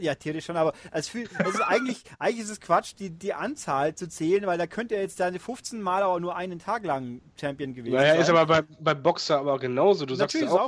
ja, 0.01 0.15
theoretisch 0.15 0.45
schon, 0.45 0.57
aber 0.57 0.73
es 0.91 1.11
also 1.37 1.63
eigentlich, 1.63 2.03
eigentlich 2.19 2.41
ist 2.41 2.49
es 2.49 2.59
Quatsch, 2.59 2.93
die, 2.99 3.09
die 3.09 3.33
Anzahl 3.33 3.95
zu 3.95 4.07
zählen, 4.09 4.45
weil 4.45 4.57
da 4.57 4.67
könnte 4.67 4.95
er 4.95 5.01
jetzt 5.01 5.17
seine 5.17 5.39
15 5.39 5.81
Mal 5.81 6.03
aber 6.03 6.19
nur 6.19 6.35
einen 6.35 6.59
Tag 6.59 6.83
lang 6.83 7.21
Champion 7.39 7.73
gewesen 7.73 7.95
naja, 7.95 8.09
sein. 8.09 8.19
Naja, 8.19 8.21
ist 8.21 8.29
aber 8.29 8.45
bei, 8.45 8.61
bei 8.79 8.93
Boxer 8.93 9.39
aber 9.39 9.59
genauso. 9.59 10.05
Du 10.05 10.15
Natürlich 10.15 10.49
sagst 10.49 10.59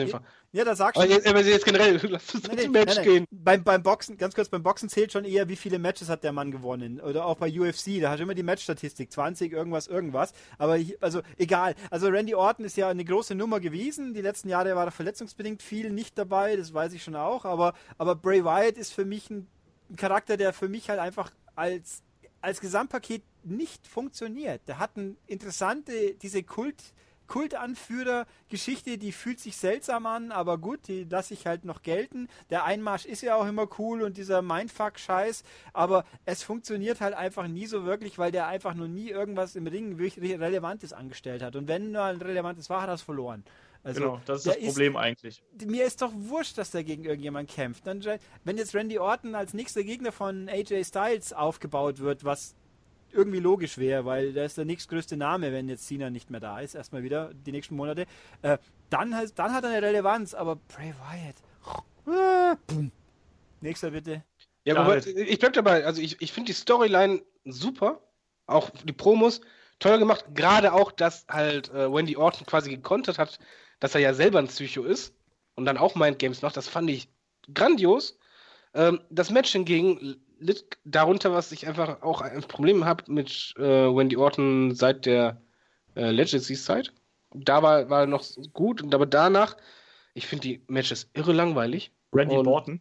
ja 0.00 0.14
auch, 0.14 0.20
auch 0.20 0.20
ja, 0.56 0.64
da 0.64 0.74
sagst 0.74 1.02
du. 1.02 1.06
Jetzt, 1.06 1.26
aber 1.26 1.42
jetzt 1.42 1.66
generell, 1.66 2.00
lass 2.08 2.34
uns 2.34 2.48
nee, 2.48 2.62
zum 2.62 2.72
Match 2.72 2.96
nein, 2.96 3.04
nein. 3.04 3.04
gehen. 3.04 3.26
Beim, 3.30 3.62
beim 3.62 3.82
Boxen, 3.82 4.16
ganz 4.16 4.34
kurz, 4.34 4.48
beim 4.48 4.62
Boxen 4.62 4.88
zählt 4.88 5.12
schon 5.12 5.26
eher, 5.26 5.50
wie 5.50 5.56
viele 5.56 5.78
Matches 5.78 6.08
hat 6.08 6.24
der 6.24 6.32
Mann 6.32 6.50
gewonnen. 6.50 6.98
Oder 6.98 7.26
auch 7.26 7.36
bei 7.36 7.48
UFC, 7.48 8.00
da 8.00 8.10
hat 8.10 8.20
immer 8.20 8.34
die 8.34 8.42
Matchstatistik, 8.42 9.12
20, 9.12 9.52
irgendwas, 9.52 9.86
irgendwas. 9.86 10.32
Aber 10.56 10.78
ich, 10.78 11.02
also 11.02 11.20
egal. 11.36 11.74
Also 11.90 12.08
Randy 12.08 12.34
Orton 12.34 12.64
ist 12.64 12.78
ja 12.78 12.88
eine 12.88 13.04
große 13.04 13.34
Nummer 13.34 13.60
gewesen. 13.60 14.14
Die 14.14 14.22
letzten 14.22 14.48
Jahre 14.48 14.74
war 14.74 14.86
er 14.86 14.92
verletzungsbedingt 14.92 15.62
viel 15.62 15.90
nicht 15.90 16.16
dabei, 16.16 16.56
das 16.56 16.72
weiß 16.72 16.94
ich 16.94 17.04
schon 17.04 17.16
auch. 17.16 17.44
Aber, 17.44 17.74
aber 17.98 18.14
Bray 18.14 18.42
Wyatt 18.42 18.78
ist 18.78 18.94
für 18.94 19.04
mich 19.04 19.28
ein 19.28 19.46
Charakter, 19.98 20.38
der 20.38 20.54
für 20.54 20.70
mich 20.70 20.88
halt 20.88 21.00
einfach 21.00 21.32
als, 21.54 22.02
als 22.40 22.62
Gesamtpaket 22.62 23.22
nicht 23.44 23.86
funktioniert. 23.86 24.62
Der 24.68 24.78
hat 24.78 24.92
eine 24.96 25.16
interessante, 25.26 26.14
diese 26.14 26.42
Kult- 26.42 26.94
Kultanführer-Geschichte, 27.26 28.98
die 28.98 29.12
fühlt 29.12 29.40
sich 29.40 29.56
seltsam 29.56 30.06
an, 30.06 30.32
aber 30.32 30.58
gut, 30.58 30.88
die 30.88 31.04
lasse 31.04 31.34
ich 31.34 31.46
halt 31.46 31.64
noch 31.64 31.82
gelten. 31.82 32.28
Der 32.50 32.64
Einmarsch 32.64 33.04
ist 33.04 33.22
ja 33.22 33.36
auch 33.36 33.46
immer 33.46 33.68
cool 33.78 34.02
und 34.02 34.16
dieser 34.16 34.42
Mindfuck-Scheiß, 34.42 35.42
aber 35.72 36.04
es 36.24 36.42
funktioniert 36.42 37.00
halt 37.00 37.14
einfach 37.14 37.48
nie 37.48 37.66
so 37.66 37.84
wirklich, 37.84 38.18
weil 38.18 38.32
der 38.32 38.46
einfach 38.46 38.74
noch 38.74 38.88
nie 38.88 39.10
irgendwas 39.10 39.56
im 39.56 39.66
Ring 39.66 39.98
wirklich 39.98 40.38
Relevantes 40.38 40.92
angestellt 40.92 41.42
hat. 41.42 41.56
Und 41.56 41.68
wenn 41.68 41.92
nur 41.92 42.04
ein 42.04 42.20
relevantes 42.20 42.70
war, 42.70 42.82
hat 42.82 42.88
er 42.88 42.94
es 42.94 43.02
verloren. 43.02 43.44
Also, 43.86 44.00
genau, 44.00 44.20
das 44.24 44.44
ist 44.44 44.46
das 44.48 44.64
Problem 44.64 44.94
ist, 44.94 44.98
eigentlich. 44.98 45.42
Mir 45.64 45.84
ist 45.84 46.02
doch 46.02 46.10
wurscht, 46.12 46.58
dass 46.58 46.72
der 46.72 46.82
gegen 46.82 47.04
irgendjemand 47.04 47.48
kämpft. 47.48 47.86
Dann, 47.86 48.04
wenn 48.42 48.58
jetzt 48.58 48.74
Randy 48.74 48.98
Orton 48.98 49.36
als 49.36 49.54
nächster 49.54 49.84
Gegner 49.84 50.10
von 50.10 50.48
AJ 50.48 50.86
Styles 50.86 51.32
aufgebaut 51.32 52.00
wird, 52.00 52.24
was 52.24 52.56
irgendwie 53.16 53.40
logisch 53.40 53.78
wäre, 53.78 54.04
weil 54.04 54.32
der 54.32 54.46
ist 54.46 54.58
der 54.58 54.64
nächstgrößte 54.64 55.16
Name, 55.16 55.52
wenn 55.52 55.68
jetzt 55.68 55.86
Cena 55.86 56.10
nicht 56.10 56.30
mehr 56.30 56.40
da 56.40 56.60
ist, 56.60 56.74
erstmal 56.74 57.02
wieder 57.02 57.32
die 57.34 57.52
nächsten 57.52 57.74
Monate. 57.74 58.06
Äh, 58.42 58.58
dann, 58.90 59.14
dann 59.34 59.52
hat 59.52 59.64
er 59.64 59.70
eine 59.70 59.82
Relevanz, 59.82 60.34
aber 60.34 60.56
Bray 60.56 60.94
Wyatt. 60.94 61.36
Nächster 63.60 63.90
bitte. 63.90 64.22
Ja, 64.64 64.76
aber 64.76 65.04
ich 65.06 65.38
bleib 65.38 65.52
dabei. 65.54 65.84
Also 65.84 66.00
ich, 66.02 66.20
ich 66.20 66.32
finde 66.32 66.48
die 66.48 66.56
Storyline 66.58 67.22
super. 67.44 68.00
Auch 68.46 68.70
die 68.70 68.92
Promos 68.92 69.40
toll 69.78 69.98
gemacht. 69.98 70.24
Gerade 70.34 70.72
auch, 70.72 70.92
dass 70.92 71.26
halt 71.28 71.70
äh, 71.70 71.92
Wendy 71.92 72.16
Orton 72.16 72.46
quasi 72.46 72.70
gekontert 72.70 73.18
hat, 73.18 73.38
dass 73.80 73.94
er 73.94 74.00
ja 74.00 74.14
selber 74.14 74.38
ein 74.38 74.48
Psycho 74.48 74.84
ist 74.84 75.14
und 75.54 75.64
dann 75.66 75.78
auch 75.78 75.94
Mindgames 75.94 76.42
macht. 76.42 76.56
Das 76.56 76.68
fand 76.68 76.90
ich 76.90 77.08
grandios. 77.52 78.18
Ähm, 78.74 79.00
das 79.10 79.30
Match 79.30 79.52
hingegen 79.52 80.16
litt 80.38 80.78
darunter, 80.84 81.32
was 81.32 81.52
ich 81.52 81.66
einfach 81.66 82.02
auch 82.02 82.20
ein 82.20 82.42
Problem 82.42 82.84
habe 82.84 83.04
mit 83.10 83.54
äh, 83.58 83.62
Wendy 83.62 84.16
Orton 84.16 84.74
seit 84.74 85.06
der 85.06 85.40
äh, 85.94 86.10
Legacy-Zeit. 86.10 86.92
Da 87.34 87.62
war, 87.62 87.90
war 87.90 88.06
noch 88.06 88.24
gut, 88.52 88.94
aber 88.94 89.06
danach, 89.06 89.56
ich 90.14 90.26
finde 90.26 90.42
die 90.42 90.62
Matches 90.68 91.08
irre 91.14 91.32
langweilig. 91.32 91.92
Randy 92.12 92.36
Orton? 92.36 92.80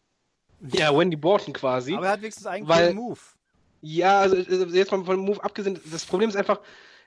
Ja, 0.72 0.96
Wendy 0.98 1.18
Borton 1.18 1.54
quasi. 1.54 1.96
Aber 1.96 2.06
er 2.06 2.12
hat 2.14 2.22
wenigstens 2.22 2.46
einen 2.46 2.68
weil, 2.68 2.94
Move. 2.94 3.20
Ja, 3.82 4.20
also, 4.20 4.36
also 4.36 4.66
jetzt 4.68 4.92
mal 4.92 5.04
von 5.04 5.18
dem 5.18 5.26
Move 5.26 5.44
abgesehen, 5.44 5.80
das 5.92 6.06
Problem 6.06 6.30
ist 6.30 6.36
einfach, 6.36 6.60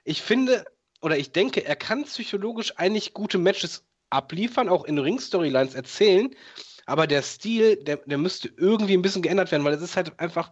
ich 0.05 0.23
finde 0.23 0.65
oder 1.01 1.17
ich 1.17 1.33
denke, 1.33 1.65
er 1.65 1.77
kann 1.77 2.05
psychologisch 2.05 2.77
eigentlich 2.77 3.15
gute 3.15 3.39
Matches 3.39 3.85
abliefern, 4.11 4.69
auch 4.69 4.85
in 4.85 4.99
Ring-Storylines 4.99 5.75
erzählen, 5.75 6.35
aber 6.89 7.07
der 7.07 7.23
Stil, 7.23 7.77
der, 7.77 7.99
der 7.99 8.17
müsste 8.17 8.51
irgendwie 8.57 8.95
ein 8.95 9.03
bisschen 9.03 9.21
geändert 9.21 9.53
werden, 9.53 9.63
weil 9.63 9.75
es 9.75 9.83
ist 9.83 9.97
halt 9.97 10.19
einfach 10.19 10.51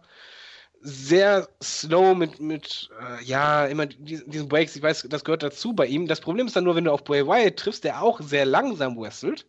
sehr 0.81 1.49
slow 1.63 2.15
mit, 2.15 2.39
mit 2.39 2.89
äh, 3.01 3.23
ja, 3.23 3.65
immer 3.65 3.87
diesen 3.87 4.47
Breaks. 4.47 4.75
Ich 4.75 4.83
weiß, 4.83 5.07
das 5.09 5.23
gehört 5.23 5.41
dazu 5.41 5.73
bei 5.73 5.87
ihm. 5.87 6.07
Das 6.07 6.21
Problem 6.21 6.45
ist 6.45 6.55
dann 6.55 6.65
nur, 6.65 6.75
wenn 6.75 6.83
du 6.83 6.91
auf 6.91 7.03
Bray 7.03 7.25
Wyatt 7.25 7.57
triffst, 7.57 7.83
der 7.83 8.03
auch 8.03 8.21
sehr 8.21 8.45
langsam 8.45 8.95
wrestelt. 8.99 9.47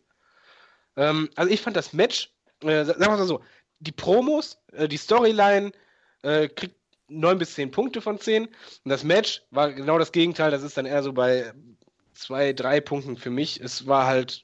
Ähm, 0.97 1.29
also 1.35 1.51
ich 1.51 1.61
fand 1.61 1.77
das 1.77 1.93
Match, 1.93 2.33
äh, 2.63 2.83
sagen 2.83 2.99
wir 2.99 3.09
mal 3.09 3.25
so, 3.27 3.43
die 3.79 3.91
Promos, 3.91 4.57
äh, 4.71 4.87
die 4.87 4.97
Storyline 4.97 5.71
äh, 6.23 6.47
kriegt 6.47 6.75
9 7.07 7.37
bis 7.37 7.53
10 7.53 7.69
Punkte 7.69 8.01
von 8.01 8.19
10. 8.19 8.47
Und 8.47 8.53
das 8.85 9.03
Match 9.03 9.43
war 9.51 9.71
genau 9.71 9.99
das 9.99 10.11
Gegenteil. 10.11 10.49
Das 10.49 10.63
ist 10.63 10.75
dann 10.75 10.87
eher 10.87 11.03
so 11.03 11.13
bei 11.13 11.53
2, 12.15 12.53
3 12.53 12.81
Punkten 12.81 13.15
für 13.15 13.29
mich. 13.29 13.61
Es 13.61 13.85
war 13.85 14.07
halt 14.07 14.41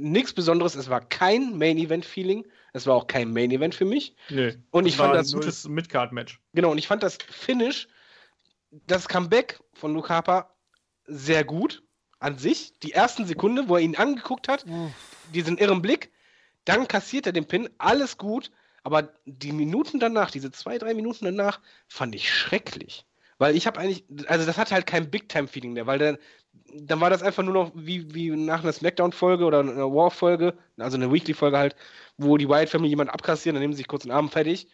nichts 0.00 0.32
Besonderes. 0.32 0.74
Es 0.74 0.88
war 0.88 1.00
kein 1.00 1.56
Main-Event-Feeling. 1.58 2.46
Es 2.72 2.86
war 2.86 2.94
auch 2.94 3.06
kein 3.06 3.32
Main-Event 3.32 3.74
für 3.74 3.84
mich. 3.84 4.14
Nö. 4.28 4.52
Und 4.70 4.86
ich 4.86 4.96
fand 4.96 5.14
das. 5.14 5.32
gutes 5.32 5.68
Midcard-Match. 5.68 6.40
Genau, 6.54 6.70
und 6.70 6.78
ich 6.78 6.86
fand 6.86 7.02
das 7.02 7.18
Finish, 7.28 7.88
das 8.70 9.08
Comeback 9.08 9.60
von 9.74 9.94
Luke 9.94 10.08
Harper 10.08 10.54
sehr 11.06 11.44
gut 11.44 11.82
an 12.18 12.38
sich. 12.38 12.78
Die 12.80 12.92
ersten 12.92 13.26
Sekunde, 13.26 13.68
wo 13.68 13.76
er 13.76 13.82
ihn 13.82 13.96
angeguckt 13.96 14.48
hat, 14.48 14.66
Uff. 14.66 14.92
diesen 15.34 15.58
irren 15.58 15.82
Blick, 15.82 16.12
dann 16.64 16.86
kassiert 16.86 17.26
er 17.26 17.32
den 17.32 17.46
Pin, 17.46 17.68
alles 17.78 18.18
gut. 18.18 18.50
Aber 18.82 19.12
die 19.26 19.52
Minuten 19.52 20.00
danach, 20.00 20.30
diese 20.30 20.50
zwei, 20.50 20.78
drei 20.78 20.94
Minuten 20.94 21.24
danach, 21.24 21.60
fand 21.88 22.14
ich 22.14 22.32
schrecklich. 22.32 23.04
Weil 23.38 23.56
ich 23.56 23.66
habe 23.66 23.80
eigentlich, 23.80 24.04
also 24.26 24.46
das 24.46 24.58
hat 24.58 24.70
halt 24.70 24.86
kein 24.86 25.10
Big-Time-Feeling 25.10 25.72
mehr, 25.72 25.86
weil 25.86 25.98
dann, 25.98 26.18
dann 26.74 27.00
war 27.00 27.10
das 27.10 27.22
einfach 27.22 27.42
nur 27.42 27.54
noch 27.54 27.72
wie, 27.74 28.14
wie 28.14 28.30
nach 28.30 28.62
einer 28.62 28.72
Smackdown-Folge 28.72 29.44
oder 29.44 29.60
einer 29.60 29.92
War-Folge, 29.92 30.56
also 30.78 30.96
eine 30.96 31.12
Weekly-Folge 31.12 31.58
halt, 31.58 31.76
wo 32.16 32.36
die 32.36 32.48
Wyatt 32.48 32.68
Family 32.68 32.90
jemand 32.90 33.10
abkassieren, 33.10 33.54
dann 33.54 33.62
nehmen 33.62 33.72
sie 33.72 33.78
sich 33.78 33.88
kurz 33.88 34.02
den 34.02 34.12
Arm 34.12 34.28
fertig. 34.28 34.68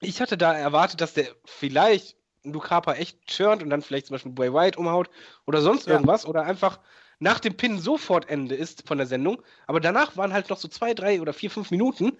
Ich 0.00 0.20
hatte 0.20 0.36
da 0.36 0.52
erwartet, 0.54 1.00
dass 1.00 1.14
der 1.14 1.26
vielleicht 1.44 2.16
Luke 2.44 2.70
Harper 2.70 2.96
echt 2.96 3.26
turnt 3.26 3.62
und 3.62 3.70
dann 3.70 3.82
vielleicht 3.82 4.06
zum 4.06 4.14
Beispiel 4.14 4.32
Bray 4.32 4.52
Wyatt 4.52 4.76
umhaut 4.76 5.10
oder 5.46 5.60
sonst 5.60 5.86
ja. 5.86 5.92
irgendwas 5.92 6.26
oder 6.26 6.42
einfach 6.42 6.80
nach 7.18 7.38
dem 7.38 7.56
Pin 7.56 7.78
sofort 7.78 8.28
Ende 8.28 8.56
ist 8.56 8.86
von 8.88 8.98
der 8.98 9.06
Sendung. 9.06 9.42
Aber 9.68 9.78
danach 9.78 10.16
waren 10.16 10.32
halt 10.32 10.50
noch 10.50 10.58
so 10.58 10.66
zwei, 10.66 10.92
drei 10.92 11.20
oder 11.20 11.32
vier, 11.32 11.50
fünf 11.50 11.70
Minuten, 11.70 12.18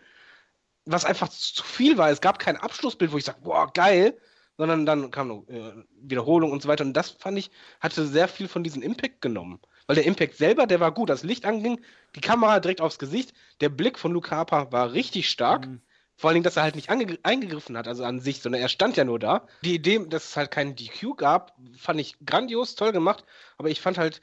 was 0.84 1.04
einfach 1.04 1.28
zu 1.28 1.64
viel 1.64 1.98
war. 1.98 2.10
Es 2.10 2.20
gab 2.20 2.38
kein 2.38 2.56
Abschlussbild, 2.56 3.12
wo 3.12 3.18
ich 3.18 3.24
sage, 3.24 3.40
boah, 3.42 3.72
geil, 3.72 4.16
sondern 4.62 4.86
dann 4.86 5.10
kam 5.10 5.44
äh, 5.48 5.72
Wiederholung 6.00 6.52
und 6.52 6.62
so 6.62 6.68
weiter. 6.68 6.84
Und 6.84 6.92
das 6.92 7.10
fand 7.10 7.36
ich, 7.36 7.50
hatte 7.80 8.06
sehr 8.06 8.28
viel 8.28 8.46
von 8.46 8.62
diesem 8.62 8.80
Impact 8.80 9.20
genommen. 9.20 9.58
Weil 9.88 9.96
der 9.96 10.04
Impact 10.04 10.36
selber, 10.36 10.68
der 10.68 10.78
war 10.78 10.92
gut. 10.92 11.10
Das 11.10 11.24
Licht 11.24 11.44
anging, 11.46 11.80
die 12.14 12.20
Kamera 12.20 12.60
direkt 12.60 12.80
aufs 12.80 13.00
Gesicht. 13.00 13.34
Der 13.60 13.70
Blick 13.70 13.98
von 13.98 14.12
Luke 14.12 14.30
Harper 14.30 14.70
war 14.70 14.92
richtig 14.92 15.28
stark. 15.28 15.66
Mhm. 15.66 15.80
Vor 16.14 16.28
allen 16.28 16.36
Dingen, 16.36 16.44
dass 16.44 16.56
er 16.56 16.62
halt 16.62 16.76
nicht 16.76 16.90
eingegriffen 16.90 17.76
hat, 17.76 17.88
also 17.88 18.04
an 18.04 18.20
sich, 18.20 18.40
sondern 18.40 18.62
er 18.62 18.68
stand 18.68 18.96
ja 18.96 19.02
nur 19.02 19.18
da. 19.18 19.48
Die 19.64 19.74
Idee, 19.74 20.06
dass 20.08 20.26
es 20.26 20.36
halt 20.36 20.52
keinen 20.52 20.76
DQ 20.76 21.16
gab, 21.16 21.56
fand 21.76 21.98
ich 21.98 22.14
grandios, 22.24 22.76
toll 22.76 22.92
gemacht. 22.92 23.24
Aber 23.58 23.68
ich 23.68 23.80
fand 23.80 23.98
halt, 23.98 24.20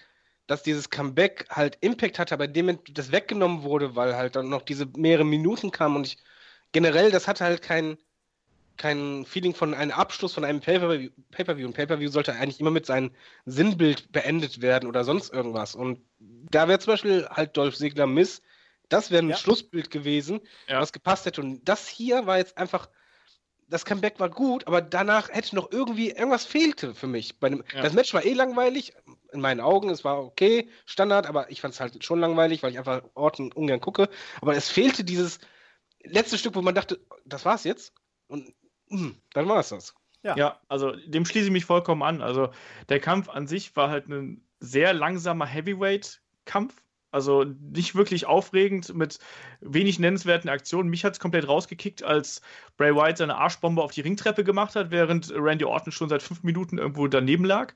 dass 0.47 0.63
dieses 0.63 0.89
Comeback 0.89 1.47
halt 1.49 1.77
Impact 1.81 2.17
hatte, 2.17 2.37
bei 2.37 2.47
dem 2.47 2.79
das 2.93 3.11
weggenommen 3.11 3.63
wurde, 3.63 3.97
weil 3.97 4.15
halt 4.15 4.37
dann 4.37 4.47
noch 4.47 4.61
diese 4.61 4.85
mehrere 4.95 5.25
Minuten 5.25 5.71
kamen 5.71 5.97
und 5.97 6.07
ich 6.07 6.17
generell, 6.71 7.11
das 7.11 7.27
hatte 7.27 7.43
halt 7.43 7.61
kein, 7.61 7.97
kein 8.79 9.25
Feeling 9.25 9.53
von 9.53 9.75
einem 9.75 9.91
Abschluss 9.91 10.33
von 10.33 10.43
einem 10.43 10.61
Pay-Per-View. 10.61 11.11
Pay-Per-View. 11.31 11.67
Ein 11.67 11.73
Pay-Per-View 11.73 12.09
sollte 12.09 12.33
eigentlich 12.33 12.59
immer 12.59 12.71
mit 12.71 12.87
seinem 12.87 13.11
Sinnbild 13.45 14.11
beendet 14.11 14.61
werden 14.61 14.89
oder 14.89 15.03
sonst 15.03 15.31
irgendwas. 15.31 15.75
Und 15.75 16.01
da 16.17 16.67
wäre 16.67 16.79
zum 16.79 16.93
Beispiel 16.93 17.27
halt 17.29 17.55
Dolph 17.55 17.75
Ziggler 17.77 18.07
Miss 18.07 18.41
Das 18.91 19.11
wäre 19.11 19.21
ein 19.21 19.29
Ja. 19.29 19.37
Schlussbild 19.37 19.91
gewesen, 19.91 20.39
Ja. 20.67 20.81
was 20.81 20.91
gepasst 20.91 21.27
hätte. 21.27 21.41
Und 21.41 21.63
das 21.69 21.87
hier 21.87 22.25
war 22.25 22.39
jetzt 22.39 22.57
einfach. 22.57 22.89
Das 23.67 23.85
Comeback 23.85 24.19
war 24.19 24.29
gut, 24.31 24.65
aber 24.65 24.81
danach 24.81 25.29
hätte 25.29 25.55
noch 25.55 25.71
irgendwie 25.71 26.09
irgendwas 26.09 26.43
fehlte 26.43 26.95
für 26.95 27.05
mich. 27.05 27.37
Dem, 27.37 27.63
Ja. 27.71 27.83
Das 27.83 27.93
Match 27.93 28.11
war 28.15 28.25
eh 28.25 28.33
langweilig, 28.33 28.93
in 29.31 29.41
meinen 29.41 29.59
Augen. 29.59 29.91
Es 29.91 30.03
war 30.03 30.23
okay, 30.23 30.67
Standard, 30.87 31.27
aber 31.27 31.51
ich 31.51 31.61
fand 31.61 31.75
es 31.75 31.79
halt 31.79 32.03
schon 32.03 32.19
langweilig, 32.19 32.63
weil 32.63 32.71
ich 32.71 32.79
einfach 32.79 33.03
Orten 33.13 33.51
ungern 33.51 33.79
gucke. 33.79 34.09
Aber 34.41 34.55
es 34.55 34.69
fehlte 34.69 35.03
dieses 35.03 35.37
letzte 36.03 36.39
Stück, 36.39 36.55
wo 36.55 36.63
man 36.63 36.73
dachte, 36.73 36.99
das 37.25 37.45
war's 37.45 37.63
jetzt. 37.63 37.93
Und 38.27 38.51
dann 39.33 39.47
war 39.47 39.59
es 39.59 39.69
das. 39.69 39.95
Ja. 40.23 40.35
Ja, 40.35 40.59
also 40.67 40.91
dem 40.91 41.25
schließe 41.25 41.45
ich 41.45 41.51
mich 41.51 41.65
vollkommen 41.65 42.03
an. 42.03 42.21
Also 42.21 42.49
der 42.89 42.99
Kampf 42.99 43.29
an 43.29 43.47
sich 43.47 43.75
war 43.75 43.89
halt 43.89 44.09
ein 44.09 44.45
sehr 44.59 44.93
langsamer 44.93 45.45
Heavyweight-Kampf. 45.45 46.81
Also 47.11 47.43
nicht 47.43 47.95
wirklich 47.95 48.27
aufregend 48.27 48.93
mit 48.93 49.17
wenig 49.61 49.97
nennenswerten 49.97 50.49
Aktionen. 50.49 50.89
Mich 50.89 51.03
hat 51.05 51.13
es 51.13 51.19
komplett 51.19 51.47
rausgekickt, 51.47 52.03
als 52.03 52.41
Bray 52.77 52.93
Wyatt 52.93 53.17
seine 53.17 53.35
Arschbombe 53.35 53.81
auf 53.81 53.91
die 53.91 54.01
Ringtreppe 54.01 54.43
gemacht 54.43 54.75
hat, 54.75 54.91
während 54.91 55.31
Randy 55.33 55.65
Orton 55.65 55.91
schon 55.91 56.09
seit 56.09 56.21
fünf 56.21 56.43
Minuten 56.43 56.77
irgendwo 56.77 57.07
daneben 57.07 57.45
lag. 57.45 57.73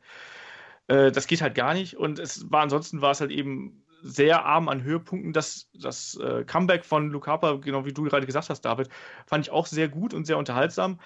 Äh, 0.88 1.11
das 1.11 1.26
geht 1.27 1.41
halt 1.41 1.56
gar 1.56 1.73
nicht. 1.73 1.98
Und 1.98 2.19
es 2.19 2.52
war 2.52 2.61
ansonsten 2.61 3.02
war 3.02 3.11
es 3.11 3.22
halt 3.22 3.31
eben 3.31 3.82
sehr 4.03 4.45
arm 4.45 4.69
an 4.69 4.84
Höhepunkten. 4.84 5.34
Das, 5.34 5.69
das 5.73 6.15
äh, 6.17 6.43
Comeback 6.43 6.85
von 6.85 7.09
Luke 7.09 7.30
Harper, 7.30 7.59
genau 7.59 7.85
wie 7.85 7.93
du 7.93 8.03
gerade 8.03 8.25
gesagt 8.25 8.49
hast, 8.49 8.61
David, 8.61 8.89
fand 9.25 9.45
ich 9.45 9.51
auch 9.51 9.65
sehr 9.65 9.88
gut 9.88 10.13
und 10.13 10.25
sehr 10.25 10.38
unterhaltsam 10.38 10.99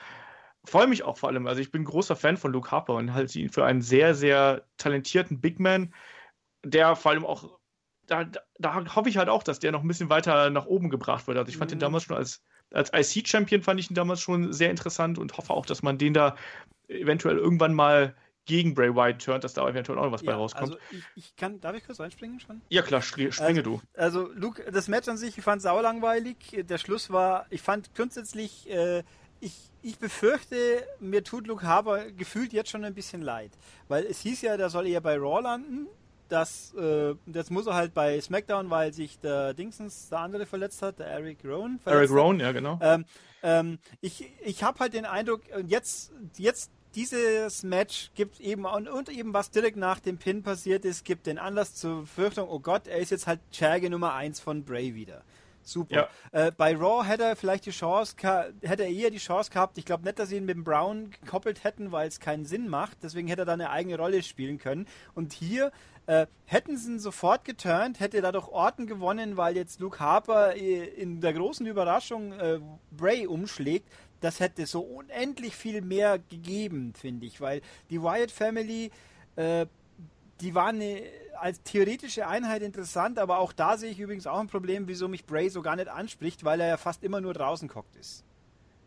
freue 0.67 0.87
mich 0.87 1.03
auch 1.03 1.17
vor 1.17 1.29
allem. 1.29 1.47
Also 1.47 1.61
ich 1.61 1.71
bin 1.71 1.83
großer 1.83 2.15
Fan 2.15 2.37
von 2.37 2.51
Luke 2.51 2.71
Harper 2.71 2.95
und 2.95 3.13
halte 3.13 3.39
ihn 3.39 3.49
für 3.49 3.65
einen 3.65 3.81
sehr, 3.81 4.13
sehr 4.15 4.65
talentierten 4.77 5.39
Big 5.39 5.59
Man, 5.59 5.93
der 6.63 6.95
vor 6.95 7.11
allem 7.11 7.25
auch, 7.25 7.59
da, 8.05 8.25
da, 8.25 8.41
da 8.59 8.95
hoffe 8.95 9.09
ich 9.09 9.17
halt 9.17 9.29
auch, 9.29 9.43
dass 9.43 9.59
der 9.59 9.71
noch 9.71 9.81
ein 9.81 9.87
bisschen 9.87 10.09
weiter 10.09 10.49
nach 10.49 10.65
oben 10.65 10.89
gebracht 10.89 11.27
wird. 11.27 11.37
Also 11.37 11.49
ich 11.49 11.57
fand 11.57 11.71
Mhm. 11.71 11.75
den 11.75 11.79
damals 11.79 12.03
schon 12.03 12.17
als, 12.17 12.43
als 12.71 12.91
IC-Champion 12.93 13.61
fand 13.61 13.79
ich 13.79 13.89
ihn 13.89 13.95
damals 13.95 14.21
schon 14.21 14.51
sehr 14.53 14.69
interessant 14.69 15.17
und 15.19 15.37
hoffe 15.37 15.53
auch, 15.53 15.65
dass 15.65 15.83
man 15.83 15.97
den 15.97 16.13
da 16.13 16.35
eventuell 16.89 17.37
irgendwann 17.37 17.73
mal 17.73 18.15
gegen 18.47 18.73
Bray 18.73 18.95
Wyatt 18.95 19.21
turnt, 19.21 19.43
dass 19.43 19.53
da 19.53 19.67
eventuell 19.69 19.99
auch 19.99 20.05
noch 20.05 20.11
was 20.11 20.23
bei 20.23 20.31
Ja, 20.31 20.37
rauskommt. 20.37 20.71
also 20.73 20.77
ich, 20.91 21.03
ich 21.15 21.35
kann, 21.35 21.61
darf 21.61 21.75
ich 21.75 21.85
kurz 21.85 21.99
einspringen 21.99 22.39
schon? 22.39 22.61
ja 22.69 22.81
klar, 22.81 23.01
springe, 23.03 23.31
springe 23.31 23.61
du. 23.61 23.79
Also, 23.95 24.31
Luke, 24.33 24.63
das 24.71 24.87
Match 24.87 25.07
an 25.07 25.17
sich, 25.17 25.37
ich 25.37 25.43
fand 25.43 25.61
saulangweilig. 25.61 26.37
Der 26.67 26.77
Schluss 26.79 27.11
war, 27.11 27.45
ich 27.51 27.61
fand 27.61 27.93
grundsätzlich, 27.93 28.69
äh, 28.69 29.03
ich, 29.39 29.69
ich 29.83 29.99
befürchte, 29.99 30.55
mir 30.99 31.23
tut 31.23 31.45
Luke 31.45 31.67
Harper 31.67 32.11
gefühlt 32.11 32.53
jetzt 32.53 32.71
schon 32.71 32.83
ein 32.83 32.95
bisschen 32.95 33.21
leid. 33.21 33.51
Weil 33.87 34.05
es 34.05 34.21
hieß 34.21 34.41
ja, 34.41 34.57
der 34.57 34.69
soll 34.71 34.87
eher 34.87 35.01
bei 35.01 35.15
Raw 35.17 35.41
landen. 35.41 35.87
Das, 36.29 36.73
äh, 36.73 37.15
das 37.25 37.49
muss 37.49 37.67
er 37.67 37.75
halt 37.75 37.93
bei 37.93 38.19
SmackDown, 38.19 38.69
weil 38.69 38.91
sich 38.93 39.19
der 39.19 39.53
Dingsens, 39.53 40.09
der 40.09 40.19
andere 40.19 40.45
verletzt 40.45 40.81
hat, 40.81 40.99
der 40.99 41.07
Eric 41.07 41.39
Rowan. 41.45 41.79
Eric. 41.85 42.09
Rowan, 42.09 42.39
ja 42.39 42.51
genau. 42.51 42.79
Ähm, 42.81 43.05
ähm, 43.43 43.79
ich 44.01 44.25
ich 44.43 44.63
habe 44.63 44.79
halt 44.79 44.93
den 44.93 45.05
Eindruck, 45.05 45.41
und 45.55 45.69
jetzt, 45.69 46.11
jetzt 46.37 46.71
dieses 46.97 47.61
Match 47.61 48.09
gibt 48.15 48.39
eben 48.39 48.65
und, 48.65 48.87
und 48.87 49.09
eben 49.09 49.31
was 49.31 49.51
direkt 49.51 49.77
nach 49.77 49.99
dem 49.99 50.17
Pin 50.17 50.41
passiert 50.41 50.83
ist, 50.83 51.05
gibt 51.05 51.27
den 51.27 51.37
Anlass 51.37 51.75
zur 51.75 52.01
Befürchtung, 52.01 52.49
oh 52.49 52.59
Gott, 52.59 52.87
er 52.87 52.97
ist 52.97 53.11
jetzt 53.11 53.27
halt 53.27 53.39
Cherge 53.51 53.91
Nummer 53.91 54.15
1 54.15 54.39
von 54.39 54.63
Bray 54.63 54.95
wieder. 54.95 55.21
Super. 55.61 56.09
Äh, 56.31 56.51
bei 56.57 56.75
Raw 56.75 57.05
hätte 57.05 57.23
er 57.23 57.35
vielleicht 57.35 57.67
die 57.67 57.71
Chance, 57.71 58.15
hätte 58.61 58.83
er 58.83 58.89
eher 58.89 59.11
die 59.11 59.17
Chance 59.19 59.51
gehabt. 59.51 59.77
Ich 59.77 59.85
glaube 59.85 60.05
nicht, 60.05 60.17
dass 60.17 60.29
sie 60.29 60.37
ihn 60.37 60.45
mit 60.45 60.55
dem 60.55 60.63
Brown 60.63 61.11
gekoppelt 61.11 61.63
hätten, 61.63 61.91
weil 61.91 62.07
es 62.07 62.19
keinen 62.19 62.45
Sinn 62.45 62.67
macht. 62.67 62.97
Deswegen 63.03 63.27
hätte 63.27 63.43
er 63.43 63.45
da 63.45 63.53
eine 63.53 63.69
eigene 63.69 63.97
Rolle 63.97 64.23
spielen 64.23 64.57
können. 64.57 64.87
Und 65.13 65.33
hier 65.33 65.71
äh, 66.07 66.25
hätten 66.45 66.77
sie 66.77 66.93
ihn 66.93 66.99
sofort 66.99 67.43
geturnt, 67.43 67.99
hätte 67.99 68.21
dadurch 68.21 68.47
Orton 68.47 68.87
gewonnen, 68.87 69.35
weil 69.35 69.57
jetzt 69.57 69.81
Luke 69.81 69.99
Harper 69.99 70.55
äh, 70.55 70.85
in 70.85 71.19
der 71.19 71.33
großen 71.33 71.65
Überraschung 71.67 72.31
äh, 72.31 72.59
Bray 72.91 73.27
umschlägt. 73.27 73.89
Das 74.21 74.39
hätte 74.39 74.65
so 74.65 74.81
unendlich 74.81 75.55
viel 75.55 75.81
mehr 75.81 76.19
gegeben, 76.19 76.93
finde 76.99 77.25
ich, 77.25 77.39
weil 77.41 77.61
die 77.89 78.01
Wyatt 78.01 78.31
Family 78.31 78.91
äh, 79.35 79.67
die 80.41 80.53
waren 80.53 80.81
als 81.39 81.61
theoretische 81.63 82.27
Einheit 82.27 82.61
interessant, 82.61 83.19
aber 83.19 83.39
auch 83.39 83.53
da 83.53 83.77
sehe 83.77 83.91
ich 83.91 83.99
übrigens 83.99 84.27
auch 84.27 84.39
ein 84.39 84.47
Problem, 84.47 84.87
wieso 84.87 85.07
mich 85.07 85.25
Bray 85.25 85.49
so 85.49 85.61
gar 85.61 85.75
nicht 85.75 85.87
anspricht, 85.87 86.43
weil 86.43 86.59
er 86.59 86.67
ja 86.67 86.77
fast 86.77 87.03
immer 87.03 87.21
nur 87.21 87.33
draußen 87.33 87.67
gehockt 87.67 87.95
ist. 87.95 88.23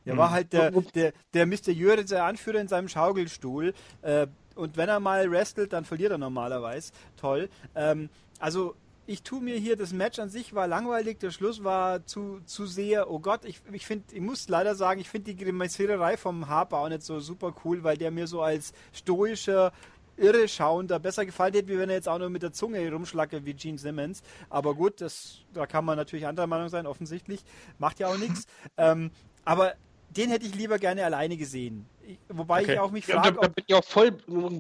Er 0.04 0.16
war 0.16 0.28
Hm. 0.28 0.34
halt 0.34 0.52
der, 0.52 0.70
der, 0.70 1.12
der 1.34 1.46
mysteriöse 1.46 2.04
der 2.04 2.24
Anführer 2.24 2.58
in 2.58 2.68
seinem 2.68 2.88
Schaukelstuhl. 2.88 3.74
Äh, 4.02 4.28
und 4.54 4.76
wenn 4.76 4.88
er 4.88 4.98
mal 5.00 5.30
wrestelt, 5.30 5.72
dann 5.72 5.84
verliert 5.84 6.12
er 6.12 6.18
normalerweise. 6.18 6.92
Toll. 7.16 7.48
Ähm, 7.74 8.08
also 8.38 8.74
ich 9.10 9.24
tue 9.24 9.40
mir 9.40 9.56
hier, 9.56 9.74
das 9.74 9.92
Match 9.92 10.20
an 10.20 10.30
sich 10.30 10.54
war 10.54 10.68
langweilig, 10.68 11.18
der 11.18 11.32
Schluss 11.32 11.64
war 11.64 12.06
zu, 12.06 12.40
zu 12.44 12.64
sehr, 12.64 13.10
oh 13.10 13.18
Gott, 13.18 13.44
ich, 13.44 13.60
ich 13.72 13.84
finde, 13.84 14.14
ich 14.14 14.20
muss 14.20 14.48
leider 14.48 14.76
sagen, 14.76 15.00
ich 15.00 15.08
finde 15.08 15.32
die 15.32 15.44
Grimassiererei 15.44 16.16
vom 16.16 16.48
Harper 16.48 16.78
auch 16.78 16.88
nicht 16.88 17.02
so 17.02 17.18
super 17.18 17.52
cool, 17.64 17.82
weil 17.82 17.96
der 17.96 18.12
mir 18.12 18.28
so 18.28 18.40
als 18.40 18.72
stoischer, 18.92 19.72
irre 20.16 20.46
schauender 20.46 21.00
besser 21.00 21.26
gefallen 21.26 21.54
hätte, 21.54 21.66
wie 21.66 21.78
wenn 21.78 21.88
er 21.88 21.96
jetzt 21.96 22.08
auch 22.08 22.20
nur 22.20 22.30
mit 22.30 22.44
der 22.44 22.52
Zunge 22.52 22.88
rumschlacke 22.88 23.44
wie 23.44 23.54
Gene 23.54 23.78
Simmons. 23.78 24.22
Aber 24.48 24.76
gut, 24.76 25.00
das, 25.00 25.38
da 25.54 25.66
kann 25.66 25.84
man 25.84 25.96
natürlich 25.96 26.28
anderer 26.28 26.46
Meinung 26.46 26.68
sein, 26.68 26.86
offensichtlich. 26.86 27.40
Macht 27.78 27.98
ja 27.98 28.06
auch 28.08 28.18
nichts. 28.18 28.46
Ähm, 28.76 29.10
aber 29.44 29.74
den 30.10 30.30
hätte 30.30 30.46
ich 30.46 30.54
lieber 30.54 30.78
gerne 30.78 31.04
alleine 31.04 31.36
gesehen. 31.36 31.86
Wobei 32.28 32.62
Okay. 32.62 32.72
ich 32.72 32.78
auch 32.78 32.90
mich 32.90 33.06
Ja, 33.06 33.16
da, 33.16 33.22
frage, 33.22 33.38
da 33.40 33.48
bin 33.48 33.64
ich 33.66 33.74
auch 33.74 33.84
voll 33.84 34.10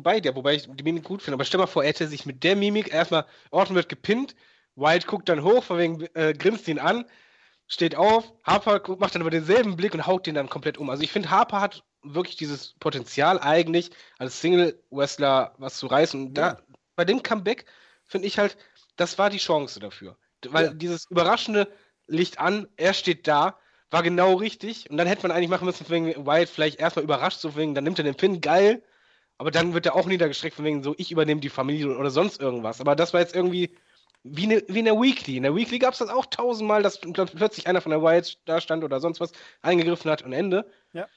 bei 0.02 0.20
dir, 0.20 0.34
wobei 0.36 0.54
ich 0.54 0.68
die 0.70 0.84
Mimik 0.84 1.04
gut 1.04 1.22
finde. 1.22 1.34
Aber 1.34 1.44
stell 1.44 1.58
mal 1.58 1.66
vor, 1.66 1.82
er 1.82 1.88
hätte 1.88 2.06
sich 2.06 2.26
mit 2.26 2.44
der 2.44 2.56
Mimik 2.56 2.92
erstmal, 2.92 3.26
Orton 3.50 3.74
wird 3.76 3.88
gepinnt, 3.88 4.34
White 4.76 5.06
guckt 5.06 5.28
dann 5.28 5.42
hoch, 5.42 5.64
von 5.64 5.78
wegen, 5.78 6.06
äh, 6.14 6.32
grinst 6.32 6.68
ihn 6.68 6.78
an, 6.78 7.04
steht 7.66 7.96
auf, 7.96 8.32
Harper 8.44 8.80
guckt, 8.80 9.00
macht 9.00 9.14
dann 9.14 9.22
aber 9.22 9.30
denselben 9.30 9.76
Blick 9.76 9.94
und 9.94 10.06
haut 10.06 10.26
den 10.26 10.34
dann 10.36 10.48
komplett 10.48 10.78
um. 10.78 10.88
Also 10.90 11.02
ich 11.02 11.10
finde, 11.10 11.30
Harper 11.30 11.60
hat 11.60 11.82
wirklich 12.02 12.36
dieses 12.36 12.74
Potenzial 12.78 13.38
eigentlich, 13.40 13.90
als 14.18 14.40
Single-Wrestler 14.40 15.54
was 15.58 15.76
zu 15.78 15.86
reißen. 15.86 16.28
Und 16.28 16.34
da, 16.34 16.46
Ja. 16.48 16.58
bei 16.96 17.04
dem 17.04 17.22
Comeback 17.22 17.66
finde 18.06 18.26
ich 18.28 18.38
halt, 18.38 18.56
das 18.96 19.18
war 19.18 19.30
die 19.30 19.38
Chance 19.38 19.80
dafür. 19.80 20.16
Weil 20.46 20.66
Ja. 20.66 20.72
dieses 20.72 21.06
überraschende 21.10 21.70
Licht 22.06 22.38
an, 22.38 22.68
er 22.76 22.94
steht 22.94 23.26
da, 23.26 23.58
war 23.90 24.02
genau 24.02 24.34
richtig. 24.34 24.88
Und 24.90 24.96
dann 24.96 25.06
hätte 25.06 25.22
man 25.26 25.36
eigentlich 25.36 25.50
machen 25.50 25.66
müssen, 25.66 25.88
wegen 25.88 26.26
Wyatt 26.26 26.48
vielleicht 26.48 26.80
erstmal 26.80 27.04
überrascht, 27.04 27.40
so 27.40 27.56
wegen, 27.56 27.74
dann 27.74 27.84
nimmt 27.84 27.98
er 27.98 28.04
den 28.04 28.14
Pin, 28.14 28.40
geil. 28.40 28.82
Aber 29.38 29.50
dann 29.50 29.72
wird 29.72 29.86
er 29.86 29.96
auch 29.96 30.06
niedergestreckt, 30.06 30.56
von 30.56 30.64
wegen 30.64 30.82
so, 30.82 30.94
ich 30.98 31.10
übernehme 31.10 31.40
die 31.40 31.48
Familie 31.48 31.96
oder 31.96 32.10
sonst 32.10 32.40
irgendwas. 32.40 32.80
Aber 32.80 32.94
das 32.94 33.14
war 33.14 33.20
jetzt 33.20 33.34
irgendwie 33.34 33.74
wie, 34.22 34.44
eine, 34.44 34.62
wie 34.68 34.80
in 34.80 34.84
der 34.84 35.00
Weekly. 35.00 35.38
In 35.38 35.44
der 35.44 35.56
Weekly 35.56 35.78
gab 35.78 35.94
es 35.94 35.98
das 35.98 36.10
auch 36.10 36.26
tausendmal, 36.26 36.82
dass 36.82 37.02
pl- 37.02 37.34
plötzlich 37.34 37.66
einer 37.66 37.80
von 37.80 37.90
der 37.90 38.02
Wyatt 38.02 38.38
da 38.44 38.60
stand 38.60 38.84
oder 38.84 39.00
sonst 39.00 39.18
was 39.18 39.32
eingegriffen 39.62 40.10
hat 40.10 40.22
und 40.22 40.34
Ende. 40.34 40.70
Ja, 40.92 41.08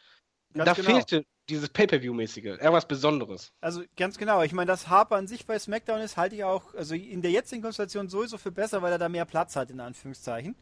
da 0.53 0.71
genau. 0.71 0.89
fehlte 0.89 1.25
dieses 1.49 1.67
Pay-Per-View-mäßige, 1.67 2.45
irgendwas 2.45 2.87
Besonderes. 2.87 3.51
Also 3.59 3.83
ganz 3.97 4.17
genau. 4.17 4.41
Ich 4.43 4.53
meine, 4.53 4.67
dass 4.67 4.87
Harper 4.87 5.17
an 5.17 5.27
sich 5.27 5.45
bei 5.45 5.59
SmackDown 5.59 5.99
ist, 5.99 6.15
halte 6.15 6.35
ich 6.35 6.45
auch, 6.45 6.73
also 6.75 6.95
in 6.95 7.21
der 7.21 7.31
jetzigen 7.31 7.61
Konstellation 7.61 8.07
sowieso 8.07 8.37
für 8.37 8.51
besser, 8.51 8.81
weil 8.81 8.93
er 8.93 8.99
da 8.99 9.09
mehr 9.09 9.25
Platz 9.25 9.57
hat, 9.57 9.69
in 9.69 9.81
Anführungszeichen. 9.81 10.55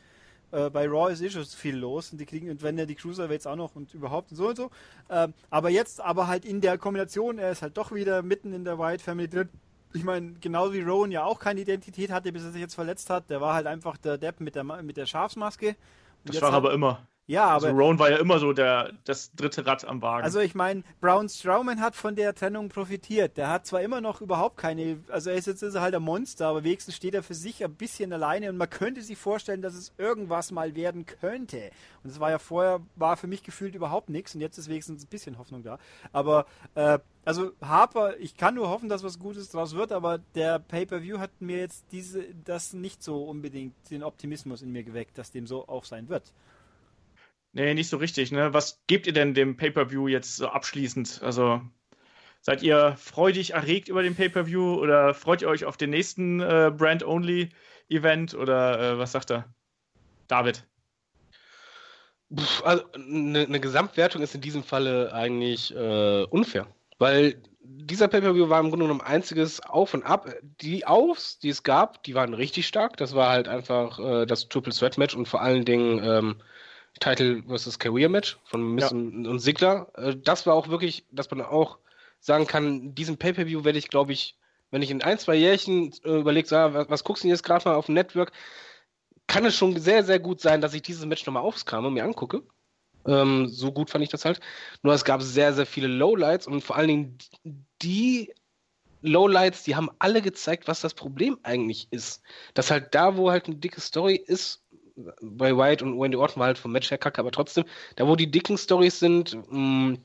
Äh, 0.52 0.70
bei 0.70 0.88
Raw 0.88 1.12
ist 1.12 1.22
eh 1.22 1.30
schon 1.30 1.46
viel 1.46 1.76
los 1.78 2.12
und 2.12 2.20
die 2.20 2.26
kriegen, 2.26 2.50
und 2.50 2.62
wenn 2.62 2.78
er 2.78 2.86
die 2.86 2.96
Cruiserweights 2.96 3.48
auch 3.48 3.56
noch 3.56 3.76
und 3.76 3.94
überhaupt 3.94 4.32
und 4.32 4.38
so 4.38 4.50
und 4.50 4.56
so. 4.58 4.70
Ähm, 5.10 5.34
aber 5.50 5.70
jetzt, 5.70 6.02
aber 6.02 6.28
halt 6.28 6.46
in 6.46 6.62
der 6.62 6.78
Kombination, 6.78 7.38
er 7.40 7.52
ist 7.52 7.62
halt 7.62 7.78
doch 7.78 7.92
wieder 7.94 8.22
mitten 8.22 8.54
in 8.54 8.64
der 8.66 8.78
Wyatt 8.78 9.02
Family 9.02 9.30
drin. 9.30 9.50
Ich 9.94 10.04
meine, 10.04 10.34
genau 10.40 10.72
wie 10.72 10.82
Rowan 10.82 11.12
ja 11.12 11.26
auch 11.26 11.40
keine 11.40 11.60
Identität 11.62 12.12
hatte, 12.12 12.32
bis 12.32 12.44
er 12.44 12.52
sich 12.52 12.62
jetzt 12.62 12.76
verletzt 12.76 13.10
hat. 13.10 13.30
Der 13.30 13.42
war 13.42 13.54
halt 13.54 13.68
einfach 13.68 13.98
der 13.98 14.18
Depp 14.18 14.40
mit 14.40 14.56
der, 14.56 14.64
mit 14.64 14.96
der 14.98 15.06
Schafsmaske. 15.06 15.70
Und 15.70 15.76
Das 16.26 16.36
jetzt 16.36 16.42
war 16.44 16.52
halt- 16.52 16.58
aber 16.64 16.74
immer. 16.74 17.06
Ja, 17.32 17.46
aber 17.46 17.68
also 17.68 17.78
Rowan 17.78 17.98
war 17.98 18.12
ja 18.12 18.18
immer 18.18 18.40
so 18.40 18.52
der, 18.52 18.92
das 19.06 19.34
dritte 19.34 19.66
Rad 19.66 19.86
am 19.86 20.02
Wagen. 20.02 20.26
Also 20.26 20.42
ich 20.42 20.54
meine, 20.54 20.84
Braun 21.00 21.30
Strowman 21.30 21.80
hat 21.80 21.96
von 21.96 22.14
der 22.14 22.36
Trennung 22.36 22.68
profitiert. 22.68 23.38
Der 23.38 23.48
hat 23.48 23.66
zwar 23.66 23.82
immer 23.82 24.02
noch 24.02 24.20
überhaupt 24.20 24.58
keine, 24.58 25.02
also 25.08 25.30
er 25.30 25.38
ist 25.38 25.48
jetzt 25.48 25.64
ist 25.64 25.76
er 25.76 25.82
halt 25.82 25.96
ein 25.96 26.04
Monster, 26.04 26.48
aber 26.48 26.66
wenigstens 26.66 26.98
steht 26.98 27.14
er 27.14 27.24
für 27.24 27.34
sich 27.34 27.64
ein 27.64 27.74
bisschen 27.74 28.12
alleine 28.12 28.50
und 28.50 28.58
man 28.58 28.70
könnte 28.70 29.02
sich 29.02 29.18
vorstellen, 29.18 29.62
dass 29.62 29.76
es 29.76 29.94
irgendwas 29.98 30.52
mal 30.52 30.76
werden 30.76 31.06
könnte. 31.06 31.72
Und 32.04 32.10
es 32.10 32.20
war 32.20 32.32
ja 32.32 32.38
vorher, 32.38 32.82
war 32.98 33.16
für 33.16 33.28
mich 33.28 33.44
gefühlt 33.44 33.76
überhaupt 33.76 34.10
nichts 34.10 34.36
und 34.36 34.42
jetzt 34.42 34.58
ist 34.58 34.68
wenigstens 34.68 35.06
ein 35.06 35.08
bisschen 35.08 35.38
Hoffnung 35.38 35.64
da. 35.64 35.78
Aber 36.12 36.46
äh, 36.76 37.00
also 37.24 37.54
Harper, 37.62 38.18
ich 38.18 38.36
kann 38.36 38.56
nur 38.56 38.68
hoffen, 38.68 38.90
dass 38.90 39.06
was 39.06 39.20
Gutes 39.20 39.48
draus 39.48 39.74
wird, 39.74 39.94
aber 39.94 40.18
der 40.36 40.60
Pay-per-View 40.60 41.20
hat 41.20 41.32
mir 41.40 41.60
jetzt 41.60 41.86
diese, 41.94 42.26
das 42.44 42.74
nicht 42.74 43.02
so 43.02 43.24
unbedingt 43.24 43.74
den 43.90 44.04
Optimismus 44.04 44.62
in 44.62 44.74
mir 44.74 44.84
geweckt, 44.84 45.18
dass 45.18 45.32
dem 45.32 45.48
so 45.48 45.66
auch 45.70 45.86
sein 45.86 46.10
wird. 46.10 46.34
Nee, 47.54 47.74
nicht 47.74 47.90
so 47.90 47.98
richtig. 47.98 48.32
Ne? 48.32 48.54
Was 48.54 48.82
gebt 48.88 49.08
ihr 49.08 49.14
denn 49.14 49.34
dem 49.34 49.58
Pay-Per-View 49.58 50.08
jetzt 50.08 50.38
so 50.38 50.48
abschließend? 50.48 51.22
Also 51.22 51.62
seid 52.42 52.64
ihr 52.64 52.96
freudig 52.98 53.52
erregt 53.54 53.90
über 53.90 54.04
den 54.04 54.16
Pay-Per-View 54.16 54.76
oder 54.76 55.14
freut 55.14 55.42
ihr 55.42 55.50
euch 55.50 55.66
auf 55.66 55.78
den 55.78 55.90
nächsten 55.90 56.40
äh, 56.40 56.72
Brand-Only-Event 56.76 58.36
oder 58.36 58.94
äh, 58.94 58.98
was 58.98 59.12
sagt 59.12 59.32
er? 59.32 59.54
David. 60.28 60.66
Pff, 62.34 62.64
also 62.64 62.86
eine, 62.94 63.42
eine 63.42 63.60
Gesamtwertung 63.60 64.22
ist 64.22 64.34
in 64.34 64.42
diesem 64.42 64.64
Falle 64.64 65.14
eigentlich 65.14 65.76
äh, 65.76 66.24
unfair. 66.24 66.68
Weil 67.00 67.42
dieser 67.64 68.08
Pay-Per-View 68.08 68.48
war 68.48 68.62
im 68.62 68.70
Grunde 68.70 68.86
genommen 68.86 69.02
einziges 69.02 69.60
Auf 69.60 69.94
und 69.94 70.04
Ab. 70.04 70.34
Die 70.62 70.86
Aufs, 70.86 71.40
die 71.40 71.50
es 71.50 71.64
gab, 71.64 72.02
die 72.04 72.16
waren 72.16 72.34
richtig 72.34 72.68
stark. 72.68 72.96
Das 72.96 73.14
war 73.14 73.30
halt 73.30 73.50
einfach 73.50 74.00
äh, 74.00 74.26
das 74.26 74.48
Triple 74.48 74.72
Threat 74.72 74.98
Match 74.98 75.16
und 75.16 75.28
vor 75.28 75.42
allen 75.42 75.66
Dingen 75.66 76.02
ähm, 76.04 76.36
Title 77.00 77.44
vs. 77.44 77.80
Career 77.80 78.10
Match 78.10 78.38
von 78.46 78.76
Miss 78.76 78.86
ja. 78.86 78.92
und, 78.92 79.26
und 79.28 79.40
Sigler. 79.40 79.92
Äh, 79.96 80.16
das 80.18 80.46
war 80.46 80.54
auch 80.56 80.68
wirklich, 80.68 81.06
dass 81.12 81.30
man 81.32 81.42
auch 81.42 81.78
sagen 82.20 82.48
kann, 82.48 82.94
diesen 82.94 83.18
Pay-Per-View 83.18 83.64
werde 83.64 83.80
ich, 83.80 83.88
glaube 83.88 84.14
ich, 84.14 84.38
wenn 84.70 84.82
ich 84.82 84.92
in 84.92 85.02
ein, 85.02 85.20
zwei 85.20 85.36
Jährchen 85.36 85.94
äh, 86.04 86.20
überlege, 86.20 86.48
so, 86.48 86.56
was, 86.56 86.90
was 86.90 87.04
guckst 87.04 87.24
du 87.24 87.28
jetzt 87.28 87.44
gerade 87.44 87.68
mal 87.68 87.76
auf 87.76 87.88
dem 87.88 87.96
Network, 87.96 88.32
kann 89.28 89.46
es 89.46 89.56
schon 89.56 89.80
sehr, 89.80 90.04
sehr 90.04 90.20
gut 90.20 90.42
sein, 90.42 90.62
dass 90.62 90.74
ich 90.74 90.82
dieses 90.82 91.06
Match 91.06 91.26
nochmal 91.26 91.44
aufkam 91.44 91.86
und 91.86 91.94
mir 91.94 92.04
angucke. 92.04 92.44
Ähm, 93.06 93.48
so 93.48 93.72
gut 93.72 93.90
fand 93.90 94.04
ich 94.04 94.10
das 94.10 94.26
halt. 94.26 94.40
Nur 94.84 94.94
es 94.94 95.06
gab 95.06 95.22
sehr, 95.22 95.54
sehr 95.54 95.66
viele 95.66 95.88
Lowlights 95.88 96.48
und 96.48 96.62
vor 96.62 96.76
allen 96.76 96.88
Dingen 96.88 97.18
die 97.82 98.34
Lowlights, 99.02 99.64
die 99.64 99.76
haben 99.76 99.90
alle 100.00 100.22
gezeigt, 100.22 100.68
was 100.68 100.82
das 100.82 100.94
Problem 100.94 101.40
eigentlich 101.44 101.88
ist. 101.92 102.22
Dass 102.54 102.70
halt 102.72 102.94
da, 102.94 103.18
wo 103.18 103.32
halt 103.32 103.48
eine 103.48 103.56
dicke 103.56 103.82
Story 103.82 104.16
ist, 104.16 104.61
bei 105.22 105.56
White 105.56 105.84
und 105.84 106.00
Wendy 106.00 106.18
Orton 106.18 106.40
war 106.40 106.48
halt 106.48 106.58
vom 106.58 106.72
Match 106.72 106.92
her 106.92 106.98
kacke, 106.98 107.20
aber 107.20 107.32
trotzdem, 107.32 107.66
da 107.96 108.08
wo 108.08 108.16
die 108.16 108.30
dicken 108.30 108.58
Stories 108.58 109.00
sind, 109.00 109.36
mh, 109.52 109.58
mm, 109.58 109.98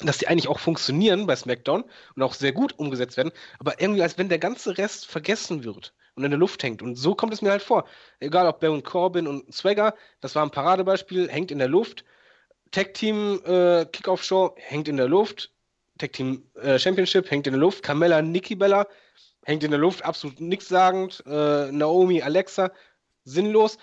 dass 0.00 0.18
die 0.18 0.28
eigentlich 0.28 0.48
auch 0.48 0.60
funktionieren 0.60 1.26
bei 1.26 1.34
SmackDown 1.34 1.84
und 2.14 2.22
auch 2.22 2.34
sehr 2.34 2.52
gut 2.52 2.78
umgesetzt 2.78 3.16
werden, 3.16 3.32
aber 3.58 3.80
irgendwie 3.80 4.02
als 4.02 4.16
wenn 4.16 4.28
der 4.28 4.38
ganze 4.38 4.78
Rest 4.78 5.06
vergessen 5.06 5.64
wird 5.64 5.92
und 6.14 6.24
in 6.24 6.30
der 6.30 6.38
Luft 6.38 6.62
hängt. 6.62 6.82
Und 6.82 6.96
so 6.96 7.14
kommt 7.14 7.32
es 7.32 7.42
mir 7.42 7.50
halt 7.50 7.62
vor. 7.62 7.84
Egal 8.20 8.46
ob 8.46 8.60
Baron 8.60 8.82
Corbin 8.82 9.26
und 9.26 9.52
Swagger, 9.52 9.94
das 10.20 10.34
war 10.34 10.44
ein 10.44 10.50
Paradebeispiel, 10.50 11.28
hängt 11.28 11.50
in 11.50 11.58
der 11.58 11.68
Luft. 11.68 12.04
Tag 12.70 12.94
Team 12.94 13.40
äh, 13.44 13.86
Kickoff 13.86 14.22
Show 14.22 14.54
hängt 14.56 14.88
in 14.88 14.96
der 14.96 15.08
Luft. 15.08 15.52
Tag 15.98 16.12
Team 16.12 16.44
äh, 16.60 16.78
Championship 16.78 17.30
hängt 17.30 17.46
in 17.46 17.54
der 17.54 17.60
Luft. 17.60 17.82
Carmella, 17.82 18.22
Nikki 18.22 18.54
Bella 18.54 18.86
hängt 19.44 19.64
in 19.64 19.70
der 19.70 19.80
Luft, 19.80 20.04
absolut 20.04 20.40
nichtssagend. 20.40 21.24
Äh, 21.26 21.72
Naomi, 21.72 22.20
Alexa, 22.20 22.70
sinnlos. 23.24 23.78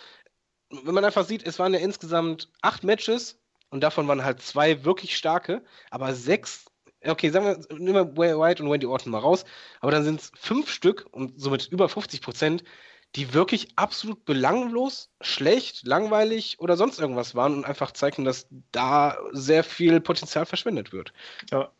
Wenn 0.69 0.93
man 0.93 1.05
einfach 1.05 1.25
sieht, 1.25 1.45
es 1.45 1.59
waren 1.59 1.73
ja 1.73 1.79
insgesamt 1.79 2.49
acht 2.61 2.83
Matches 2.83 3.39
und 3.69 3.81
davon 3.81 4.07
waren 4.07 4.23
halt 4.23 4.41
zwei 4.41 4.83
wirklich 4.83 5.15
starke, 5.15 5.63
aber 5.91 6.13
sechs, 6.13 6.65
okay, 7.05 7.29
sagen 7.29 7.45
wir, 7.45 7.77
nehmen 7.77 8.17
wir 8.17 8.39
White 8.39 8.63
und 8.63 8.71
Wendy 8.71 8.85
Orton 8.85 9.11
mal 9.11 9.19
raus, 9.19 9.45
aber 9.79 9.91
dann 9.91 10.03
sind 10.03 10.21
es 10.21 10.31
fünf 10.35 10.69
Stück 10.69 11.07
und 11.11 11.39
somit 11.39 11.67
über 11.67 11.87
50 11.87 12.21
Prozent, 12.21 12.63
die 13.15 13.33
wirklich 13.33 13.69
absolut 13.77 14.25
belanglos, 14.25 15.09
schlecht, 15.21 15.85
langweilig 15.85 16.57
oder 16.59 16.75
sonst 16.75 16.99
irgendwas 16.99 17.33
waren 17.33 17.53
und 17.53 17.65
einfach 17.65 17.91
zeigen, 17.91 18.25
dass 18.25 18.47
da 18.71 19.17
sehr 19.31 19.63
viel 19.63 20.01
Potenzial 20.01 20.45
verschwendet 20.45 20.91
wird. 20.91 21.13
Ja. 21.51 21.71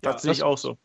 Das 0.00 0.14
ja, 0.14 0.18
sehe 0.18 0.32
ich 0.32 0.42
auch 0.42 0.58
so. 0.58 0.78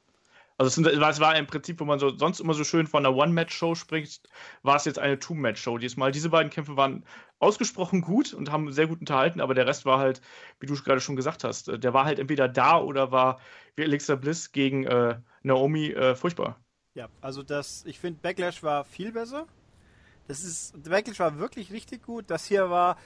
Also 0.60 0.82
es, 0.82 1.20
war 1.20 1.36
im 1.36 1.46
Prinzip, 1.46 1.80
wo 1.80 1.86
man 1.86 2.00
so, 2.00 2.18
sonst 2.18 2.40
immer 2.40 2.56
so 2.56 2.64
schön 2.64 2.88
von 2.88 3.06
einer 3.06 3.16
One-Match-Show 3.16 3.76
spricht, 3.76 4.28
war 4.64 4.76
es 4.76 4.86
jetzt 4.86 4.98
eine 4.98 5.20
Two-Match-Show. 5.20 5.78
Diesmal, 5.78 6.12
diese 6.12 6.30
beiden 6.30 6.50
Kämpfe 6.50 6.76
waren 6.76 7.06
ausgesprochen 7.38 8.02
gut 8.02 8.34
und 8.34 8.52
haben 8.52 8.72
sehr 8.72 8.88
gut 8.88 9.00
unterhalten, 9.00 9.40
aber 9.40 9.54
der 9.54 9.68
Rest 9.68 9.86
war 9.86 10.00
halt, 10.00 10.22
wie 10.60 10.66
du 10.66 10.74
gerade 10.74 11.00
schon 11.00 11.16
gesagt 11.16 11.44
hast, 11.44 11.70
äh, 11.70 11.78
der 11.78 11.94
war 11.94 12.06
halt 12.06 12.18
entweder 12.18 12.48
da 12.48 12.80
oder 12.80 13.12
war 13.12 13.40
wie 13.76 13.84
Alexa 13.84 14.16
Bliss 14.16 14.52
gegen 14.52 14.86
äh, 14.86 15.20
Naomi 15.44 15.92
äh, 15.92 16.16
furchtbar. 16.16 16.60
Ja, 16.96 17.10
also 17.22 17.44
das, 17.44 17.86
ich 17.86 18.00
finde 18.00 18.20
Backlash 18.24 18.64
war 18.64 18.84
viel 18.84 19.12
besser. 19.12 19.46
Das 20.28 20.44
ist, 20.44 20.84
Backlash 20.84 21.20
war 21.20 21.38
wirklich 21.38 21.72
richtig 21.72 22.02
gut. 22.02 22.26
Das 22.32 22.46
hier 22.46 22.72
war, 22.72 22.98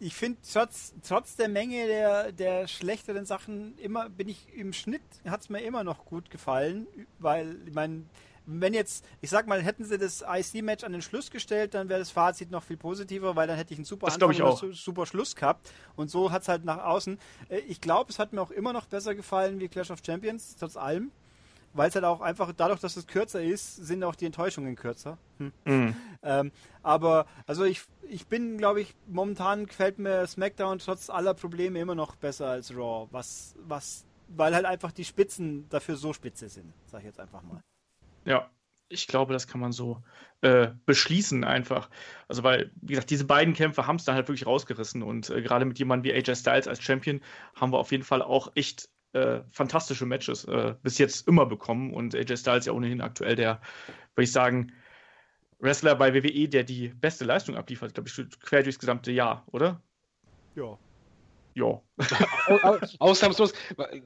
ich 0.00 0.14
finde, 0.14 0.38
trotz, 0.50 0.94
trotz 1.06 1.36
der 1.36 1.48
Menge 1.48 1.86
der, 1.86 2.32
der 2.32 2.66
schlechteren 2.66 3.26
Sachen 3.26 3.76
immer, 3.78 4.08
bin 4.08 4.28
ich 4.28 4.52
im 4.54 4.72
Schnitt, 4.72 5.02
hat 5.28 5.42
es 5.42 5.50
mir 5.50 5.60
immer 5.60 5.84
noch 5.84 6.06
gut 6.06 6.30
gefallen, 6.30 6.86
weil, 7.18 7.56
ich 7.66 7.74
meine, 7.74 8.04
wenn 8.46 8.74
jetzt, 8.74 9.04
ich 9.20 9.30
sag 9.30 9.46
mal, 9.46 9.62
hätten 9.62 9.84
sie 9.84 9.98
das 9.98 10.24
IC-Match 10.26 10.84
an 10.84 10.92
den 10.92 11.02
Schluss 11.02 11.30
gestellt, 11.30 11.74
dann 11.74 11.88
wäre 11.88 12.00
das 12.00 12.10
Fazit 12.10 12.50
noch 12.50 12.64
viel 12.64 12.78
positiver, 12.78 13.36
weil 13.36 13.46
dann 13.46 13.56
hätte 13.56 13.74
ich 13.74 13.78
einen 13.78 13.84
super 13.84 14.06
das 14.06 14.20
Anfang 14.20 14.42
und 14.42 14.74
super 14.74 15.06
Schluss 15.06 15.36
gehabt. 15.36 15.70
Und 15.94 16.10
so 16.10 16.30
hat 16.32 16.42
es 16.42 16.48
halt 16.48 16.64
nach 16.64 16.82
außen. 16.82 17.18
Äh, 17.48 17.58
ich 17.60 17.80
glaube, 17.80 18.10
es 18.10 18.18
hat 18.18 18.32
mir 18.32 18.40
auch 18.40 18.50
immer 18.50 18.72
noch 18.72 18.86
besser 18.86 19.14
gefallen 19.14 19.60
wie 19.60 19.68
Clash 19.68 19.90
of 19.90 20.00
Champions, 20.04 20.56
trotz 20.58 20.76
allem 20.76 21.12
weil 21.72 21.88
es 21.88 21.94
halt 21.94 22.04
auch 22.04 22.20
einfach, 22.20 22.52
dadurch, 22.56 22.80
dass 22.80 22.96
es 22.96 23.06
kürzer 23.06 23.42
ist, 23.42 23.76
sind 23.76 24.02
auch 24.02 24.14
die 24.14 24.26
Enttäuschungen 24.26 24.76
kürzer. 24.76 25.18
Hm. 25.38 25.52
Mhm. 25.64 25.96
Ähm, 26.22 26.52
aber, 26.82 27.26
also 27.46 27.64
ich, 27.64 27.82
ich 28.08 28.26
bin, 28.26 28.58
glaube 28.58 28.80
ich, 28.80 28.94
momentan 29.06 29.66
gefällt 29.66 29.98
mir 29.98 30.26
SmackDown 30.26 30.78
trotz 30.78 31.10
aller 31.10 31.34
Probleme 31.34 31.80
immer 31.80 31.94
noch 31.94 32.16
besser 32.16 32.48
als 32.48 32.74
Raw, 32.74 33.08
was, 33.10 33.54
was, 33.66 34.04
weil 34.28 34.54
halt 34.54 34.66
einfach 34.66 34.92
die 34.92 35.04
Spitzen 35.04 35.68
dafür 35.68 35.96
so 35.96 36.12
spitze 36.12 36.48
sind, 36.48 36.72
sag 36.86 37.00
ich 37.00 37.06
jetzt 37.06 37.20
einfach 37.20 37.42
mal. 37.42 37.60
Ja, 38.24 38.50
ich 38.88 39.06
glaube, 39.06 39.32
das 39.32 39.46
kann 39.46 39.60
man 39.60 39.70
so 39.72 40.02
äh, 40.40 40.68
beschließen 40.84 41.44
einfach. 41.44 41.88
Also, 42.26 42.42
weil, 42.42 42.72
wie 42.82 42.94
gesagt, 42.94 43.10
diese 43.10 43.24
beiden 43.24 43.54
Kämpfe 43.54 43.86
haben 43.86 43.96
es 43.96 44.04
dann 44.04 44.16
halt 44.16 44.26
wirklich 44.28 44.46
rausgerissen 44.46 45.02
und 45.02 45.30
äh, 45.30 45.42
gerade 45.42 45.64
mit 45.64 45.78
jemandem 45.78 46.12
wie 46.12 46.16
AJ 46.16 46.34
Styles 46.34 46.66
als 46.66 46.82
Champion 46.82 47.20
haben 47.54 47.72
wir 47.72 47.78
auf 47.78 47.92
jeden 47.92 48.02
Fall 48.02 48.20
auch 48.20 48.50
echt 48.56 48.90
äh, 49.12 49.40
fantastische 49.50 50.06
Matches 50.06 50.44
äh, 50.44 50.74
bis 50.82 50.98
jetzt 50.98 51.26
immer 51.26 51.46
bekommen 51.46 51.92
und 51.92 52.14
AJ 52.14 52.36
Styles 52.36 52.66
ja 52.66 52.72
ohnehin 52.72 53.00
aktuell 53.00 53.36
der, 53.36 53.60
würde 54.14 54.24
ich 54.24 54.32
sagen, 54.32 54.72
Wrestler 55.58 55.94
bei 55.94 56.14
WWE, 56.14 56.48
der 56.48 56.64
die 56.64 56.88
beste 56.88 57.24
Leistung 57.24 57.56
abliefert, 57.56 57.94
glaube 57.94 58.08
ich, 58.08 58.40
quer 58.40 58.62
durchs 58.62 58.78
gesamte 58.78 59.12
Jahr, 59.12 59.44
oder? 59.52 59.80
Ja. 60.54 60.78
Ja. 61.54 61.80
Ausnahmslos. 62.98 63.52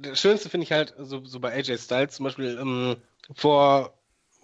Das 0.00 0.20
Schönste 0.20 0.48
finde 0.48 0.64
ich 0.64 0.72
halt, 0.72 0.94
so, 0.98 1.24
so, 1.24 1.38
bei 1.40 1.52
AJ 1.52 1.78
Styles 1.78 2.16
zum 2.16 2.24
Beispiel, 2.24 2.58
ähm, 2.58 2.96
vor, 3.34 3.96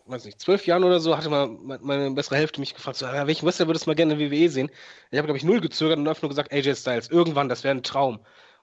weiß 0.07 0.25
nicht, 0.25 0.41
zwölf 0.41 0.67
Jahren 0.67 0.85
oder 0.85 1.01
so, 1.01 1.17
hatte 1.17 1.31
mal 1.31 1.49
meine 1.49 2.11
bessere 2.13 2.37
Hälfte 2.37 2.61
mich 2.61 2.75
gefragt, 2.75 2.99
so, 2.99 3.07
ja, 3.07 3.27
welchen 3.27 3.47
Wrestler 3.47 3.67
würdest 3.67 3.87
du 3.87 3.91
mal 3.91 3.95
gerne 3.95 4.15
in 4.15 4.21
WWE 4.21 4.49
sehen? 4.49 4.71
Ich 5.11 5.19
habe, 5.19 5.27
glaube 5.27 5.39
ich, 5.39 5.45
null 5.45 5.61
gezögert 5.61 5.99
und 5.99 6.07
einfach 6.07 6.23
nur 6.23 6.29
gesagt, 6.29 6.53
AJ 6.53 6.77
Styles. 6.77 7.09
Irgendwann, 7.09 7.49
das 7.49 7.65
wäre 7.65 7.75
ein 7.75 7.83
Traum. 7.83 8.21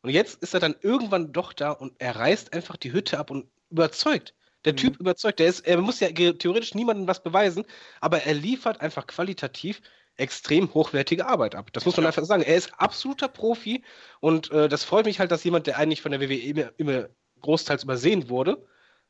Und 0.07 0.13
jetzt 0.13 0.41
ist 0.41 0.53
er 0.53 0.61
dann 0.61 0.75
irgendwann 0.81 1.33
doch 1.33 1.51
da 1.51 1.71
und 1.71 1.93
er 1.99 2.15
reißt 2.15 2.53
einfach 2.53 2.77
die 2.77 2.93
Hütte 2.93 3.19
ab 3.19 3.29
und 3.29 3.45
überzeugt. 3.69 4.33
Der 4.63 4.71
mhm. 4.71 4.77
Typ 4.77 4.99
überzeugt. 5.01 5.39
Der 5.39 5.47
ist, 5.47 5.67
er 5.67 5.81
muss 5.81 5.99
ja 5.99 6.09
theoretisch 6.09 6.75
niemandem 6.75 7.07
was 7.07 7.21
beweisen, 7.21 7.65
aber 7.99 8.23
er 8.23 8.33
liefert 8.33 8.79
einfach 8.79 9.05
qualitativ 9.05 9.81
extrem 10.15 10.73
hochwertige 10.73 11.25
Arbeit 11.25 11.55
ab. 11.55 11.71
Das 11.73 11.85
muss 11.85 11.97
man 11.97 12.03
ja. 12.03 12.09
einfach 12.09 12.23
sagen. 12.23 12.41
Er 12.41 12.55
ist 12.55 12.71
absoluter 12.79 13.27
Profi 13.27 13.83
und 14.21 14.49
äh, 14.51 14.69
das 14.69 14.85
freut 14.85 15.05
mich 15.05 15.19
halt, 15.19 15.31
dass 15.31 15.43
jemand, 15.43 15.67
der 15.67 15.77
eigentlich 15.77 16.01
von 16.01 16.11
der 16.11 16.21
WWE 16.21 16.35
immer, 16.35 16.71
immer 16.77 17.09
großteils 17.41 17.83
übersehen 17.83 18.29
wurde, 18.29 18.65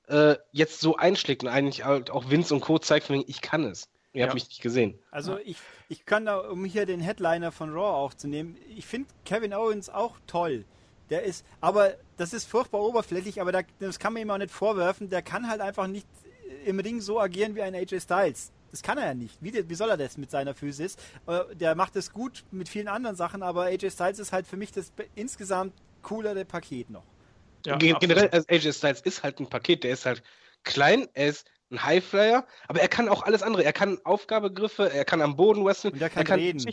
äh, 0.08 0.36
jetzt 0.52 0.80
so 0.80 0.96
einschlägt 0.96 1.44
und 1.44 1.50
eigentlich 1.50 1.86
halt 1.86 2.10
auch 2.10 2.30
Vince 2.30 2.56
und 2.56 2.62
Co. 2.62 2.80
zeigt, 2.80 3.10
ich 3.10 3.42
kann 3.42 3.64
es. 3.66 3.88
Ihr 4.14 4.22
ja. 4.22 4.26
habt 4.26 4.34
mich 4.34 4.48
nicht 4.48 4.62
gesehen. 4.62 4.98
Also 5.12 5.38
ich, 5.46 5.58
ich 5.90 6.06
kann 6.06 6.26
da, 6.26 6.38
um 6.38 6.66
hier 6.66 6.88
den 6.88 7.02
Headliner 7.02 7.52
von 7.52 7.70
Raw 7.70 7.98
aufzunehmen, 7.98 8.58
ich 8.76 8.88
finde 8.88 9.10
Kevin 9.26 9.54
Owens 9.54 9.90
auch 9.90 10.18
toll. 10.26 10.66
Der 11.10 11.24
ist, 11.24 11.46
aber 11.62 11.96
das 12.18 12.34
ist 12.34 12.46
furchtbar 12.46 12.82
oberflächlich, 12.82 13.40
aber 13.40 13.52
da, 13.52 13.62
das 13.80 13.98
kann 14.00 14.14
man 14.14 14.22
ihm 14.22 14.30
auch 14.30 14.38
nicht 14.38 14.52
vorwerfen. 14.52 15.10
Der 15.10 15.22
kann 15.22 15.50
halt 15.50 15.62
einfach 15.62 15.88
nicht 15.88 16.08
im 16.66 16.80
Ring 16.80 17.02
so 17.02 17.20
agieren 17.20 17.56
wie 17.56 17.62
ein 17.62 17.76
AJ 17.76 18.02
Styles. 18.02 18.52
Das 18.72 18.82
kann 18.82 18.98
er 18.98 19.06
ja 19.08 19.14
nicht. 19.14 19.38
Wie, 19.42 19.70
wie 19.70 19.76
soll 19.76 19.90
er 19.90 19.98
das 19.98 20.18
mit 20.18 20.30
seiner 20.30 20.54
Physis? 20.54 20.98
Äh, 21.26 21.56
der 21.56 21.76
macht 21.76 21.96
es 21.96 22.12
gut 22.12 22.44
mit 22.52 22.68
vielen 22.68 22.88
anderen 22.88 23.16
Sachen, 23.16 23.42
aber 23.42 23.64
AJ 23.66 23.92
Styles 23.92 24.20
ist 24.20 24.34
halt 24.34 24.46
für 24.46 24.58
mich 24.58 24.72
das 24.72 24.92
insgesamt 25.16 25.74
coolere 26.02 26.46
Paket 26.46 26.90
noch. 26.90 27.04
Ja, 27.66 27.78
Generell, 27.78 28.30
also 28.30 28.46
AJ 28.50 28.74
Styles 28.74 29.02
ist 29.02 29.24
halt 29.24 29.40
ein 29.40 29.48
Paket, 29.48 29.84
der 29.84 29.92
ist 29.92 30.06
halt 30.06 30.22
klein, 30.64 31.08
er 31.14 31.30
ist 31.30 31.48
ein 31.72 31.84
Highflyer, 31.84 32.46
aber 32.68 32.82
er 32.82 32.88
kann 32.88 33.10
auch 33.10 33.24
alles 33.24 33.44
andere. 33.44 33.64
Er 33.64 33.74
kann 33.74 34.00
Aufgabegriffe, 34.04 34.92
er 34.92 35.06
kann 35.06 35.22
am 35.22 35.36
Boden 35.36 35.66
wrestlen, 35.66 36.00
er 36.00 36.10
kann, 36.10 36.22
er 36.22 36.26
kann 36.26 36.40
reden. 36.40 36.66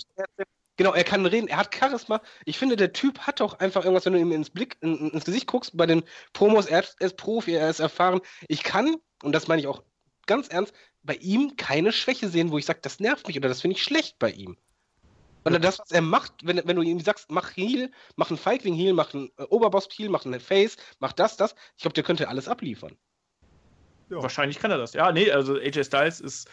Genau, 0.77 0.93
er 0.93 1.05
kann 1.05 1.25
reden, 1.25 1.49
er 1.49 1.59
hat 1.59 1.75
Charisma. 1.75 2.21
Ich 2.45 2.59
finde, 2.59 2.77
der 2.77 2.93
Typ 2.93 3.21
hat 3.21 3.41
doch 3.41 3.61
einfach 3.61 3.85
irgendwas, 3.85 4.07
wenn 4.07 4.15
du 4.15 4.19
ihm 4.19 4.33
ins 4.33 4.51
Blick, 4.51 4.77
in, 4.81 5.11
ins 5.11 5.25
Gesicht 5.25 5.47
guckst, 5.47 5.77
bei 5.77 5.87
den 5.87 6.03
Promos, 6.33 6.67
er 6.67 6.85
ist 6.99 7.17
Profi, 7.17 7.53
er 7.53 7.71
ist 7.71 7.79
erfahren. 7.79 8.21
Ich 8.49 8.65
kann, 8.65 8.97
und 9.23 9.33
das 9.33 9.47
meine 9.47 9.61
ich 9.61 9.69
auch 9.69 9.83
ganz 10.27 10.49
ernst, 10.49 10.75
bei 11.05 11.15
ihm 11.15 11.57
keine 11.57 11.93
Schwäche 11.93 12.29
sehen, 12.29 12.51
wo 12.51 12.59
ich 12.59 12.67
sage, 12.67 12.81
das 12.83 12.99
nervt 12.99 13.27
mich 13.29 13.37
oder 13.37 13.49
das 13.49 13.61
finde 13.61 13.77
ich 13.77 13.83
schlecht 13.83 14.19
bei 14.19 14.31
ihm. 14.31 14.57
Weil 15.45 15.61
das, 15.61 15.79
was 15.79 15.91
er 15.91 16.01
macht, 16.01 16.33
wenn, 16.43 16.63
wenn 16.65 16.77
du 16.77 16.83
ihm 16.83 16.99
sagst, 17.01 17.31
mach 17.31 17.55
Heal, 17.55 17.91
mach 18.17 18.31
einen 18.31 18.39
Feigling 18.39 18.75
Heal, 18.75 18.95
mach 18.95 19.13
einen 19.13 19.31
äh, 19.37 19.43
Oberboss 19.43 19.89
Heal, 19.95 20.09
mach 20.09 20.25
einen 20.25 20.41
Face, 20.41 20.77
mach 21.01 21.13
das, 21.13 21.37
das, 21.37 21.55
ich 21.77 21.83
glaube, 21.83 21.93
der 21.93 22.03
könnte 22.03 22.29
alles 22.29 22.49
abliefern. 22.49 22.97
Ja. 24.09 24.23
Wahrscheinlich 24.23 24.59
kann 24.59 24.71
er 24.71 24.79
das. 24.79 24.95
Ja, 24.95 25.13
nee, 25.13 25.31
also 25.31 25.57
AJ 25.57 25.85
Styles 25.85 26.21
ist 26.21 26.49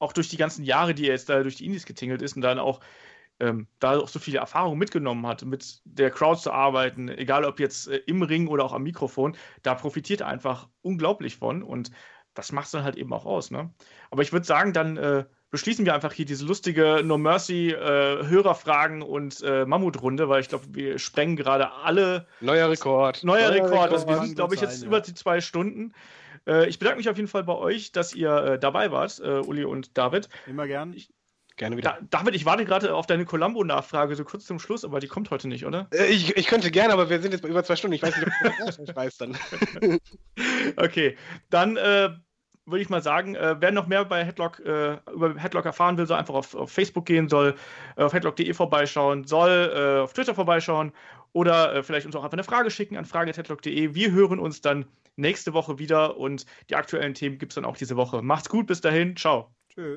auch 0.00 0.12
durch 0.12 0.28
die 0.28 0.36
ganzen 0.36 0.64
Jahre, 0.64 0.94
die 0.94 1.06
er 1.06 1.12
jetzt 1.12 1.28
da 1.28 1.42
durch 1.42 1.56
die 1.56 1.66
Indies 1.66 1.86
getingelt 1.86 2.22
ist 2.22 2.34
und 2.34 2.42
dann 2.42 2.58
auch 2.58 2.80
ähm, 3.40 3.66
da 3.78 3.98
auch 3.98 4.08
so 4.08 4.18
viele 4.18 4.38
Erfahrungen 4.38 4.78
mitgenommen 4.78 5.26
hat, 5.26 5.44
mit 5.44 5.80
der 5.84 6.10
Crowd 6.10 6.40
zu 6.40 6.52
arbeiten, 6.52 7.08
egal 7.08 7.44
ob 7.44 7.60
jetzt 7.60 7.88
äh, 7.88 7.96
im 8.06 8.22
Ring 8.22 8.48
oder 8.48 8.64
auch 8.64 8.72
am 8.72 8.82
Mikrofon, 8.82 9.36
da 9.62 9.74
profitiert 9.74 10.20
er 10.20 10.28
einfach 10.28 10.68
unglaublich 10.82 11.36
von 11.36 11.62
und 11.62 11.90
das 12.34 12.52
macht 12.52 12.66
es 12.66 12.72
dann 12.72 12.84
halt 12.84 12.96
eben 12.96 13.12
auch 13.12 13.26
aus. 13.26 13.50
Ne? 13.50 13.70
Aber 14.10 14.22
ich 14.22 14.32
würde 14.32 14.46
sagen, 14.46 14.72
dann 14.72 14.96
äh, 14.96 15.24
beschließen 15.50 15.84
wir 15.84 15.94
einfach 15.94 16.12
hier 16.12 16.24
diese 16.24 16.46
lustige 16.46 17.02
No 17.04 17.18
Mercy 17.18 17.70
äh, 17.70 18.26
Hörerfragen 18.26 19.02
und 19.02 19.42
äh, 19.42 19.66
Mammutrunde, 19.66 20.28
weil 20.28 20.40
ich 20.40 20.48
glaube, 20.48 20.64
wir 20.70 20.98
sprengen 20.98 21.36
gerade 21.36 21.70
alle. 21.72 22.26
Neuer 22.40 22.70
Rekord. 22.70 23.22
Neuer, 23.22 23.50
Neuer 23.50 23.54
Rekord. 23.54 23.72
Rekord. 23.72 23.92
Also 23.92 24.08
wir 24.08 24.20
sind, 24.22 24.36
glaube 24.36 24.54
ich, 24.54 24.60
jetzt 24.60 24.80
sein, 24.80 24.88
über 24.88 24.98
ja. 24.98 25.02
die 25.02 25.14
zwei 25.14 25.40
Stunden. 25.40 25.92
Äh, 26.46 26.68
ich 26.68 26.78
bedanke 26.78 26.98
mich 26.98 27.08
auf 27.10 27.16
jeden 27.16 27.28
Fall 27.28 27.44
bei 27.44 27.54
euch, 27.54 27.92
dass 27.92 28.14
ihr 28.14 28.34
äh, 28.34 28.58
dabei 28.58 28.90
wart, 28.90 29.20
äh, 29.20 29.40
Uli 29.40 29.64
und 29.64 29.96
David. 29.96 30.28
Immer 30.46 30.66
gern. 30.66 30.94
Gerne 31.56 31.76
wieder. 31.76 31.98
Da, 32.00 32.18
David, 32.18 32.34
ich 32.34 32.44
warte 32.44 32.64
gerade 32.64 32.94
auf 32.94 33.06
deine 33.06 33.24
Columbo-Nachfrage 33.24 34.14
so 34.16 34.24
kurz 34.24 34.46
zum 34.46 34.58
Schluss, 34.58 34.84
aber 34.84 35.00
die 35.00 35.08
kommt 35.08 35.30
heute 35.30 35.48
nicht, 35.48 35.66
oder? 35.66 35.88
Äh, 35.92 36.06
Ich, 36.06 36.36
ich 36.36 36.46
könnte 36.46 36.70
gerne, 36.70 36.92
aber 36.92 37.10
wir 37.10 37.20
sind 37.20 37.32
jetzt 37.32 37.42
bei 37.42 37.48
über 37.48 37.62
zwei 37.64 37.76
Stunden. 37.76 37.94
Ich 37.94 38.02
weiß 38.02 38.16
nicht, 38.16 38.26
ob 38.26 38.32
du 38.58 38.64
das 38.64 38.80
auch 38.80 38.96
weißt 38.96 39.20
dann. 39.20 39.38
Okay, 40.76 41.16
dann 41.50 41.76
äh, 41.76 42.10
würde 42.64 42.82
ich 42.82 42.88
mal 42.88 43.02
sagen, 43.02 43.34
äh, 43.34 43.56
wer 43.58 43.72
noch 43.72 43.86
mehr 43.86 44.04
bei 44.04 44.24
Headlock, 44.24 44.60
äh, 44.60 44.98
über 45.12 45.34
Headlock 45.36 45.64
erfahren 45.64 45.98
will, 45.98 46.06
soll 46.06 46.18
einfach 46.18 46.34
auf, 46.34 46.54
auf 46.54 46.70
Facebook 46.70 47.06
gehen, 47.06 47.28
soll 47.28 47.54
äh, 47.96 48.02
auf 48.02 48.12
headlock.de 48.12 48.52
vorbeischauen, 48.54 49.26
soll 49.26 49.72
äh, 49.74 50.00
auf 50.00 50.12
Twitter 50.12 50.34
vorbeischauen 50.34 50.92
oder 51.32 51.74
äh, 51.74 51.82
vielleicht 51.82 52.06
uns 52.06 52.14
auch 52.14 52.24
einfach 52.24 52.34
eine 52.34 52.44
Frage 52.44 52.70
schicken 52.70 52.96
an 52.96 53.04
frage.headlock.de. 53.04 53.94
Wir 53.94 54.12
hören 54.12 54.38
uns 54.38 54.60
dann 54.60 54.86
nächste 55.16 55.52
Woche 55.52 55.78
wieder 55.78 56.16
und 56.16 56.46
die 56.70 56.76
aktuellen 56.76 57.14
Themen 57.14 57.38
gibt 57.38 57.52
es 57.52 57.54
dann 57.56 57.64
auch 57.64 57.76
diese 57.76 57.96
Woche. 57.96 58.22
Macht's 58.22 58.48
gut, 58.48 58.66
bis 58.66 58.80
dahin, 58.80 59.16
ciao. 59.16 59.50
Tschö. 59.74 59.96